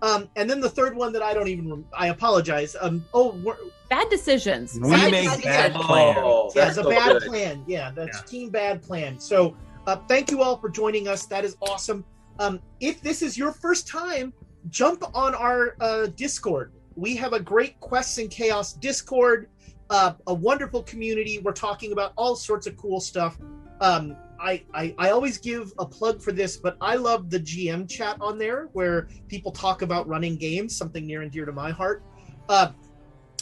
Um, 0.03 0.29
and 0.37 0.49
then 0.49 0.61
the 0.61 0.71
third 0.71 0.97
one 0.97 1.13
that 1.13 1.23
I 1.23 1.35
don't 1.35 1.49
even. 1.49 1.69
Rem- 1.71 1.85
I 1.97 2.07
apologize. 2.09 2.75
Um, 2.81 3.05
oh, 3.15 3.33
we're, 3.45 3.57
bad 3.91 4.09
decisions 4.11 4.75
We 4.81 4.91
Bad 4.91 5.11
make 5.11 5.25
decisions. 5.25 5.45
bad 5.45 5.73
plans. 5.75 6.19
oh, 6.21 6.53
yeah, 6.55 6.65
that's 6.65 6.77
the 6.77 6.83
so 6.85 6.91
bad 6.91 7.13
good. 7.15 7.23
plan. 7.23 7.65
Yeah, 7.67 7.91
that's 7.95 8.17
Yeah. 8.19 8.23
team 8.27 8.51
bad 8.51 8.81
plan. 8.83 9.19
So, 9.19 9.57
uh, 9.89 9.97
thank 10.07 10.31
you 10.31 10.43
all 10.43 10.59
for 10.59 10.69
joining 10.69 11.09
us. 11.09 11.25
That 11.25 11.47
is 11.47 11.57
awesome. 11.63 12.05
Um, 12.39 12.61
if 12.79 13.01
this 13.01 13.23
is 13.23 13.39
your 13.39 13.53
first 13.53 13.89
time, 13.89 14.35
jump 14.69 15.03
on 15.15 15.35
our 15.35 15.77
uh, 15.81 16.09
Discord. 16.09 16.73
We 16.95 17.17
have 17.17 17.33
a 17.33 17.41
great 17.41 17.81
Quests 17.81 18.19
and 18.19 18.31
Chaos 18.31 18.75
Discord, 18.75 19.49
uh, 19.89 20.13
a 20.27 20.35
wonderful 20.35 20.83
community. 20.83 21.39
We're 21.39 21.53
talking 21.53 21.93
about 21.93 22.13
all 22.17 22.37
sorts 22.37 22.67
of 22.67 22.77
cool 22.77 23.01
stuff. 23.01 23.39
Um, 23.81 24.15
I, 24.39 24.63
I 24.75 24.95
I 24.99 25.11
always 25.11 25.39
give 25.39 25.73
a 25.79 25.87
plug 25.87 26.21
for 26.21 26.33
this, 26.33 26.59
but 26.59 26.77
I 26.83 26.97
love 26.97 27.31
the 27.31 27.41
GM 27.41 27.89
chat 27.89 28.19
on 28.21 28.37
there 28.39 28.69
where 28.75 29.09
people 29.29 29.53
talk 29.53 29.81
about 29.81 30.07
running 30.07 30.37
games, 30.37 30.77
something 30.77 31.07
near 31.07 31.23
and 31.23 31.33
dear 31.33 31.47
to 31.47 31.53
my 31.53 31.71
heart. 31.71 32.03
Uh, 32.51 32.73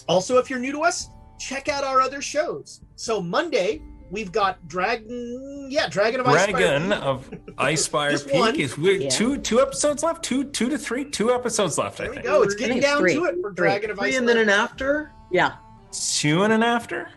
also, 0.08 0.38
if 0.38 0.48
you're 0.48 0.60
new 0.60 0.72
to 0.72 0.82
us, 0.84 1.10
check 1.40 1.68
out 1.68 1.82
our 1.82 2.00
other 2.00 2.22
shows. 2.22 2.82
So 2.94 3.20
Monday 3.20 3.82
we've 4.10 4.32
got 4.32 4.66
Dragon, 4.68 5.68
yeah, 5.70 5.88
Dragon 5.88 6.20
of 6.20 6.26
Icespire 6.26 6.50
Dragon 6.50 6.82
Peak. 6.90 7.02
of 7.02 7.30
Icespire 7.58 8.10
Just 8.12 8.26
Peak 8.28 8.34
one. 8.40 8.56
is 8.60 8.76
we 8.78 9.04
Yeah. 9.04 9.08
two 9.10 9.38
two 9.38 9.60
episodes 9.60 10.02
left. 10.02 10.22
Two 10.22 10.44
two 10.44 10.68
to 10.68 10.78
three. 10.78 11.04
Two 11.10 11.32
episodes 11.32 11.78
left. 11.78 11.98
There 11.98 12.12
I 12.12 12.16
we 12.16 12.22
go. 12.22 12.42
It's 12.42 12.54
getting 12.54 12.80
down 12.80 12.98
three. 13.00 13.14
to 13.14 13.24
it 13.24 13.34
for 13.40 13.50
Three. 13.50 13.54
Dragon 13.54 13.90
of 13.90 13.98
Ice. 13.98 14.04
Three 14.10 14.16
and 14.16 14.28
then 14.28 14.38
an 14.38 14.48
after. 14.48 15.12
Yeah. 15.30 15.54
Two 15.92 16.42
and 16.42 16.52
an 16.52 16.62
after. 16.62 17.08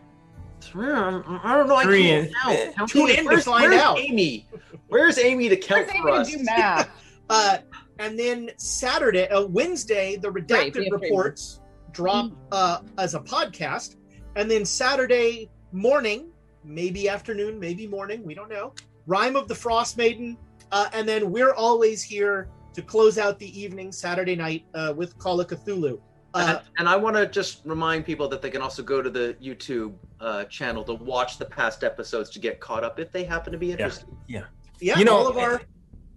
Three, 0.61 0.91
I 0.91 1.55
don't 1.57 1.67
know. 1.67 1.75
I 1.75 1.83
Three 1.83 2.03
can't 2.03 2.25
and- 2.27 2.35
count. 2.43 2.75
Count 2.75 2.89
Tune 2.91 3.01
Amy. 3.09 3.17
in 3.17 3.23
to 3.23 3.29
where's, 3.29 3.43
find 3.45 3.69
where's 3.71 3.81
out. 3.81 3.97
Amy? 3.99 4.47
Where's 4.87 5.17
Amy 5.17 5.49
to 5.49 5.55
count 5.57 5.87
Where's 5.87 5.99
for 6.01 6.09
Amy 6.09 6.17
us? 6.19 6.31
to 6.31 6.37
do 6.37 6.43
math? 6.43 6.89
Uh, 7.31 7.59
and 7.99 8.17
then 8.17 8.49
Saturday, 8.57 9.27
uh, 9.27 9.45
Wednesday, 9.45 10.15
the 10.15 10.29
redacted 10.29 10.47
we 10.77 10.85
have 10.85 10.99
great 10.99 11.09
reports 11.11 11.59
drop 11.91 12.31
uh, 12.51 12.79
as 12.97 13.13
a 13.13 13.19
podcast, 13.19 13.97
and 14.35 14.49
then 14.49 14.65
Saturday 14.65 15.47
morning, 15.71 16.28
maybe 16.63 17.09
afternoon, 17.09 17.59
maybe 17.59 17.87
morning, 17.87 18.23
we 18.23 18.33
don't 18.33 18.49
know. 18.49 18.73
Rime 19.07 19.35
of 19.35 19.47
the 19.47 19.53
Frostmaiden, 19.53 20.37
uh, 20.71 20.89
and 20.93 21.07
then 21.07 21.31
we're 21.31 21.53
always 21.53 22.03
here 22.03 22.49
to 22.73 22.81
close 22.81 23.17
out 23.17 23.39
the 23.39 23.59
evening 23.59 23.91
Saturday 23.91 24.35
night 24.35 24.65
uh, 24.73 24.93
with 24.95 25.17
Call 25.17 25.39
of 25.39 25.47
Cthulhu. 25.47 25.99
Uh, 26.33 26.57
and, 26.59 26.59
and 26.77 26.89
I 26.89 26.95
want 26.95 27.15
to 27.15 27.25
just 27.25 27.61
remind 27.65 28.05
people 28.05 28.27
that 28.27 28.41
they 28.41 28.51
can 28.51 28.61
also 28.61 28.83
go 28.83 29.01
to 29.01 29.09
the 29.09 29.35
YouTube 29.41 29.95
uh, 30.19 30.43
channel 30.45 30.83
to 30.83 30.93
watch 30.93 31.39
the 31.39 31.45
past 31.45 31.83
episodes 31.83 32.29
to 32.31 32.39
get 32.39 32.59
caught 32.59 32.83
up 32.83 32.99
if 32.99 33.11
they 33.11 33.23
happen 33.23 33.51
to 33.51 33.57
be 33.57 33.71
interested. 33.71 34.07
Yeah. 34.27 34.43
yeah, 34.79 34.99
you 34.99 35.05
know, 35.05 35.17
all 35.17 35.27
of 35.27 35.37
our 35.37 35.61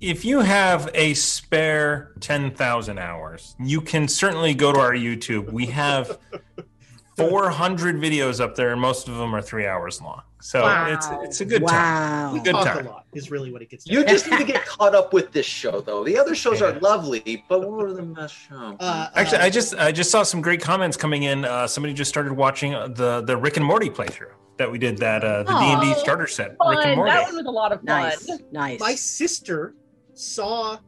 if 0.03 0.25
you 0.25 0.41
have 0.41 0.91
a 0.95 1.15
spare 1.15 2.13
10,000 2.19 2.99
hours, 2.99 3.55
you 3.61 3.81
can 3.81 4.09
certainly 4.09 4.53
go 4.53 4.73
to 4.73 4.81
our 4.81 4.95
YouTube. 4.95 5.53
We 5.53 5.67
have 5.67 6.19
400 7.17 7.97
videos 7.97 8.41
up 8.41 8.55
there, 8.55 8.73
and 8.73 8.81
most 8.81 9.09
of 9.09 9.17
them 9.17 9.35
are 9.35 9.43
three 9.43 9.67
hours 9.67 10.01
long. 10.01 10.23
So 10.41 10.63
Wow. 10.63 10.89
it's 10.89 11.07
it's 11.23 11.41
a 11.41 11.45
good 11.45 11.63
Wow. 11.63 11.69
time. 11.71 12.33
we 12.33 12.41
Good 12.41 12.53
talk 12.53 12.65
time. 12.67 12.87
a 12.87 12.91
lot 12.91 13.07
is 13.15 13.31
really 13.31 13.53
what 13.53 13.63
it 13.63 13.71
gets. 13.71 13.87
You 13.87 14.05
just 14.05 14.29
need 14.29 14.39
to 14.39 14.45
get 14.45 14.65
caught 14.67 14.95
up 14.95 15.13
with 15.13 15.31
this 15.31 15.47
show, 15.47 15.81
though. 15.81 16.03
The 16.05 16.19
other 16.19 16.35
shows 16.35 16.61
are 16.63 16.73
lovely, 16.81 17.45
but 17.49 17.61
what 17.61 17.71
were 17.71 17.93
the 17.93 18.03
best 18.03 18.35
show? 18.35 18.77
Uh, 18.81 19.09
Actually, 19.15 19.39
uh, 19.39 19.45
I 19.45 19.51
just 19.51 19.75
I 19.77 19.93
just 19.93 20.11
saw 20.11 20.23
some 20.23 20.41
great 20.41 20.61
comments 20.61 20.97
coming 20.97 21.23
in. 21.25 21.45
Uh, 21.45 21.67
somebody 21.67 21.95
just 21.95 22.09
started 22.09 22.33
watching 22.33 22.75
uh, 22.75 22.89
the 22.89 23.21
the 23.21 23.37
Rick 23.37 23.57
and 23.57 23.65
Morty 23.67 23.89
playthrough 23.91 24.33
that 24.57 24.71
we 24.71 24.79
did 24.79 24.99
that 24.99 25.23
uh, 25.23 25.43
the 25.45 25.53
D 25.53 25.59
and 25.73 25.81
D 25.81 25.93
Oh, 25.95 25.99
starter 25.99 26.27
set. 26.27 26.57
Rick 26.67 26.81
and 26.87 26.97
Morty. 26.97 27.11
That 27.13 27.25
one 27.25 27.37
was 27.37 27.47
a 27.47 27.51
lot 27.51 27.73
of 27.73 27.79
fun. 27.79 27.87
Nice. 27.87 28.29
Nice. 28.51 28.81
my 28.81 28.95
sister 28.95 29.75
saw 30.15 30.79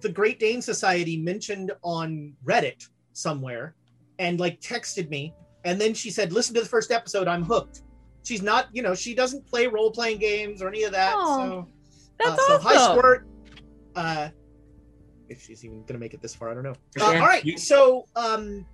the 0.00 0.08
Great 0.08 0.38
Dane 0.40 0.62
Society 0.62 1.16
mentioned 1.18 1.70
on 1.82 2.32
Reddit 2.44 2.88
somewhere 3.12 3.74
and 4.18 4.40
like 4.40 4.60
texted 4.60 5.08
me. 5.10 5.34
And 5.64 5.80
then 5.80 5.94
she 5.94 6.10
said, 6.10 6.32
Listen 6.32 6.54
to 6.54 6.60
the 6.60 6.68
first 6.68 6.90
episode, 6.90 7.28
I'm 7.28 7.44
hooked. 7.44 7.82
She's 8.24 8.42
not, 8.42 8.68
you 8.72 8.82
know, 8.82 8.94
she 8.94 9.14
doesn't 9.14 9.46
play 9.46 9.66
role 9.66 9.90
playing 9.90 10.18
games 10.18 10.62
or 10.62 10.68
any 10.68 10.84
of 10.84 10.92
that. 10.92 11.14
Oh, 11.16 11.38
so, 11.38 11.68
That's 12.18 12.40
uh, 12.40 12.46
so 12.46 12.54
awesome. 12.54 12.66
High 12.66 12.92
Squirt. 12.92 13.26
Uh, 13.94 14.28
if 15.28 15.42
she's 15.42 15.64
even 15.64 15.78
going 15.80 15.94
to 15.94 15.98
make 15.98 16.14
it 16.14 16.22
this 16.22 16.34
far, 16.34 16.50
I 16.50 16.54
don't 16.54 16.62
know. 16.62 16.76
Uh, 17.00 17.10
Yeah. 17.12 17.20
All 17.20 17.26
right. 17.26 17.58
So, 17.58 18.06
um, 18.16 18.66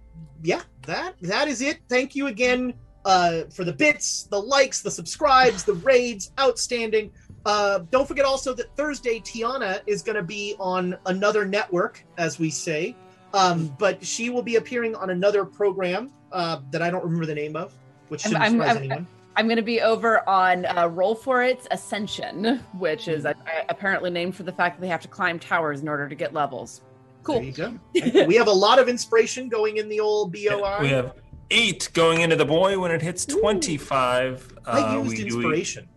yeah, 0.42 0.62
that 0.86 1.14
that 1.22 1.48
is 1.48 1.62
it. 1.62 1.78
Thank 1.88 2.14
you 2.14 2.26
again 2.26 2.74
uh, 3.04 3.44
for 3.54 3.64
the 3.64 3.72
bits, 3.72 4.24
the 4.24 4.40
likes, 4.40 4.82
the 4.82 4.90
subscribes, 4.90 5.64
the 5.64 5.74
raids. 5.74 6.32
Outstanding. 6.38 7.10
Uh, 7.46 7.80
don't 7.90 8.06
forget 8.06 8.24
also 8.24 8.52
that 8.54 8.74
Thursday, 8.76 9.20
Tiana 9.20 9.80
is 9.86 10.02
going 10.02 10.16
to 10.16 10.22
be 10.22 10.54
on 10.58 10.96
another 11.06 11.44
network, 11.44 12.04
as 12.18 12.38
we 12.38 12.50
say. 12.50 12.94
Um, 13.32 13.74
but 13.78 14.04
she 14.04 14.30
will 14.30 14.42
be 14.42 14.56
appearing 14.56 14.94
on 14.94 15.10
another 15.10 15.44
program 15.44 16.12
uh, 16.32 16.60
that 16.70 16.82
I 16.82 16.90
don't 16.90 17.04
remember 17.04 17.26
the 17.26 17.34
name 17.34 17.56
of, 17.56 17.72
which 18.08 18.24
I'm- 18.26 18.30
shouldn't 18.32 18.42
I'm- 18.42 18.52
surprise 18.52 18.68
I'm- 18.76 18.76
anyone. 18.78 19.06
I'm 19.36 19.46
going 19.46 19.56
to 19.56 19.62
be 19.62 19.80
over 19.82 20.28
on 20.28 20.66
uh, 20.66 20.88
Roll 20.88 21.14
for 21.14 21.44
It's 21.44 21.68
Ascension, 21.70 22.56
which 22.76 23.06
is 23.06 23.22
Hmm. 23.22 23.28
uh, 23.28 23.32
apparently 23.68 24.10
named 24.10 24.34
for 24.34 24.42
the 24.42 24.50
fact 24.52 24.76
that 24.76 24.80
they 24.80 24.88
have 24.88 25.00
to 25.02 25.08
climb 25.08 25.38
towers 25.38 25.80
in 25.80 25.88
order 25.88 26.08
to 26.08 26.14
get 26.16 26.34
levels. 26.34 26.80
Cool. 27.22 27.36
There 27.36 27.44
you 27.44 27.52
go. 27.52 28.24
we 28.26 28.34
have 28.34 28.48
a 28.48 28.52
lot 28.52 28.80
of 28.80 28.88
inspiration 28.88 29.48
going 29.48 29.76
in 29.76 29.88
the 29.88 30.00
old 30.00 30.32
BOI. 30.32 30.78
We 30.80 30.88
have 30.88 31.14
eight 31.52 31.88
going 31.94 32.22
into 32.22 32.34
the 32.34 32.44
boy 32.44 32.80
when 32.80 32.90
it 32.90 33.00
hits 33.00 33.24
25. 33.26 34.58
I 34.66 34.70
uh, 34.80 35.02
used 35.02 35.08
we 35.08 35.16
do 35.16 35.22
a 35.22 35.26
inspiration. 35.36 35.88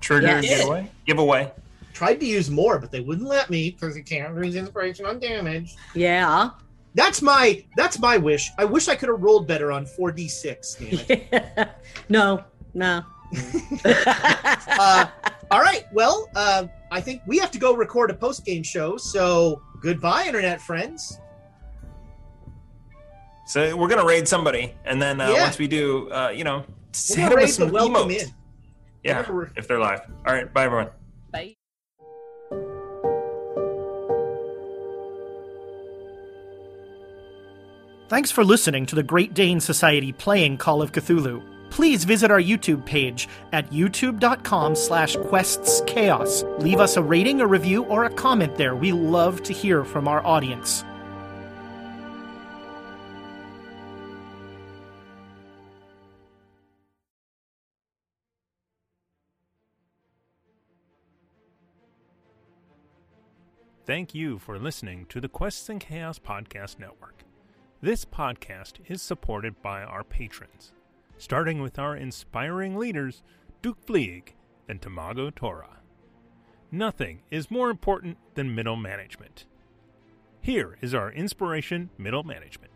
Trigger 0.00 0.26
Yes. 0.40 0.58
giveaway. 0.58 0.90
Giveaway. 1.06 1.52
Tried 1.92 2.18
to 2.20 2.26
use 2.26 2.50
more, 2.50 2.78
but 2.80 2.90
they 2.90 3.00
wouldn't 3.00 3.28
let 3.28 3.48
me 3.48 3.70
because 3.70 3.96
you 3.96 4.02
can't 4.02 4.34
use 4.44 4.56
inspiration 4.56 5.06
on 5.06 5.20
damage. 5.20 5.76
yeah. 5.94 6.50
That's 6.94 7.22
my 7.22 7.64
that's 7.76 7.98
my 7.98 8.16
wish. 8.16 8.50
I 8.58 8.64
wish 8.64 8.88
I 8.88 8.94
could 8.96 9.08
have 9.08 9.20
rolled 9.22 9.46
better 9.46 9.70
on 9.72 9.84
4d6. 9.86 11.06
Damn 11.06 11.20
it. 11.56 11.68
no. 12.08 12.44
No. 12.74 13.02
uh, 13.84 15.06
all 15.50 15.60
right. 15.60 15.84
Well, 15.92 16.28
uh, 16.34 16.66
I 16.90 17.00
think 17.00 17.22
we 17.26 17.38
have 17.38 17.50
to 17.52 17.58
go 17.58 17.74
record 17.74 18.10
a 18.10 18.14
post 18.14 18.44
game 18.44 18.62
show. 18.62 18.96
So 18.96 19.62
goodbye, 19.82 20.24
internet 20.26 20.60
friends. 20.60 21.18
So 23.46 23.74
we're 23.76 23.88
gonna 23.88 24.04
raid 24.04 24.28
somebody, 24.28 24.74
and 24.84 25.00
then 25.00 25.20
uh, 25.20 25.30
Yeah. 25.30 25.42
once 25.44 25.58
we 25.58 25.66
do, 25.68 26.10
uh, 26.10 26.28
you 26.30 26.44
know, 26.44 26.64
We're 27.10 27.28
them 27.28 27.32
raid 27.36 27.48
some 27.50 27.70
welcome 27.70 28.10
emotes. 28.10 28.22
in. 28.24 28.34
Yeah, 29.04 29.18
We're 29.20 29.22
gonna 29.24 29.38
ra- 29.38 29.48
if 29.56 29.68
they're 29.68 29.78
live. 29.78 30.00
All 30.26 30.34
right, 30.34 30.52
bye 30.52 30.64
everyone. 30.64 30.88
Thanks 38.08 38.30
for 38.30 38.42
listening 38.42 38.86
to 38.86 38.94
the 38.94 39.02
Great 39.02 39.34
Dane 39.34 39.60
Society 39.60 40.12
playing 40.12 40.56
Call 40.56 40.80
of 40.80 40.92
Cthulhu. 40.92 41.42
Please 41.68 42.04
visit 42.04 42.30
our 42.30 42.40
YouTube 42.40 42.86
page 42.86 43.28
at 43.52 43.70
youtube.com 43.70 44.74
slash 44.74 45.14
questschaos. 45.16 46.58
Leave 46.58 46.80
us 46.80 46.96
a 46.96 47.02
rating, 47.02 47.42
a 47.42 47.46
review, 47.46 47.84
or 47.84 48.04
a 48.04 48.10
comment 48.10 48.56
there. 48.56 48.74
We 48.74 48.92
love 48.92 49.42
to 49.42 49.52
hear 49.52 49.84
from 49.84 50.08
our 50.08 50.24
audience. 50.24 50.84
Thank 63.84 64.14
you 64.14 64.38
for 64.38 64.58
listening 64.58 65.04
to 65.10 65.20
the 65.20 65.28
Quests 65.28 65.68
and 65.68 65.78
Chaos 65.78 66.18
Podcast 66.18 66.78
Network. 66.78 67.27
This 67.80 68.04
podcast 68.04 68.72
is 68.88 69.00
supported 69.00 69.62
by 69.62 69.84
our 69.84 70.02
patrons, 70.02 70.72
starting 71.16 71.62
with 71.62 71.78
our 71.78 71.94
inspiring 71.94 72.74
leaders, 72.76 73.22
Duke 73.62 73.86
Fleeg 73.86 74.30
and 74.68 74.80
Tamago 74.80 75.32
Tora. 75.32 75.78
Nothing 76.72 77.22
is 77.30 77.52
more 77.52 77.70
important 77.70 78.18
than 78.34 78.52
middle 78.52 78.74
management. 78.74 79.46
Here 80.40 80.76
is 80.80 80.92
our 80.92 81.12
inspiration 81.12 81.90
middle 81.96 82.24
management 82.24 82.72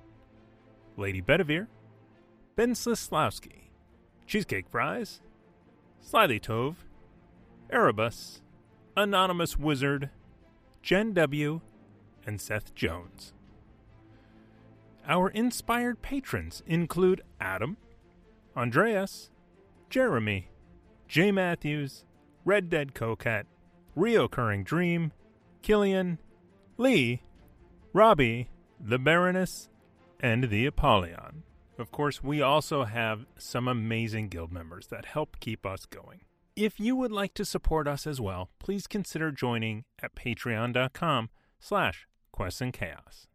Lady 0.96 1.20
Bedivere, 1.20 1.66
Ben 2.54 2.74
Slislawski, 2.74 3.70
Cheesecake 4.28 4.68
Fries, 4.70 5.20
Slithy 6.00 6.38
Tove, 6.38 6.76
Erebus, 7.70 8.40
Anonymous 8.96 9.58
Wizard, 9.58 10.10
Jen 10.80 11.12
W., 11.12 11.60
and 12.24 12.40
Seth 12.40 12.72
Jones. 12.76 13.32
Our 15.06 15.28
inspired 15.30 16.00
patrons 16.00 16.62
include 16.66 17.22
Adam, 17.40 17.76
Andreas, 18.56 19.30
Jeremy, 19.90 20.48
Jay 21.08 21.32
Matthews, 21.32 22.04
Red 22.44 22.70
Dead 22.70 22.94
Coquette, 22.94 23.46
Reoccurring 23.96 24.64
Dream, 24.64 25.12
Killian, 25.60 26.18
Lee, 26.76 27.22
Robbie, 27.92 28.48
the 28.80 28.98
Baroness, 28.98 29.68
and 30.20 30.48
the 30.50 30.66
Apollyon. 30.66 31.42
Of 31.78 31.90
course, 31.90 32.22
we 32.22 32.40
also 32.40 32.84
have 32.84 33.26
some 33.36 33.66
amazing 33.66 34.28
guild 34.28 34.52
members 34.52 34.86
that 34.88 35.04
help 35.04 35.38
keep 35.40 35.66
us 35.66 35.84
going. 35.84 36.20
If 36.54 36.78
you 36.78 36.94
would 36.96 37.12
like 37.12 37.34
to 37.34 37.44
support 37.44 37.88
us 37.88 38.06
as 38.06 38.20
well, 38.20 38.50
please 38.58 38.86
consider 38.86 39.32
joining 39.32 39.84
at 40.02 40.14
patreon.com 40.14 41.30
slash 41.58 42.06
quests 42.30 42.60
and 42.60 42.72
chaos. 42.72 43.26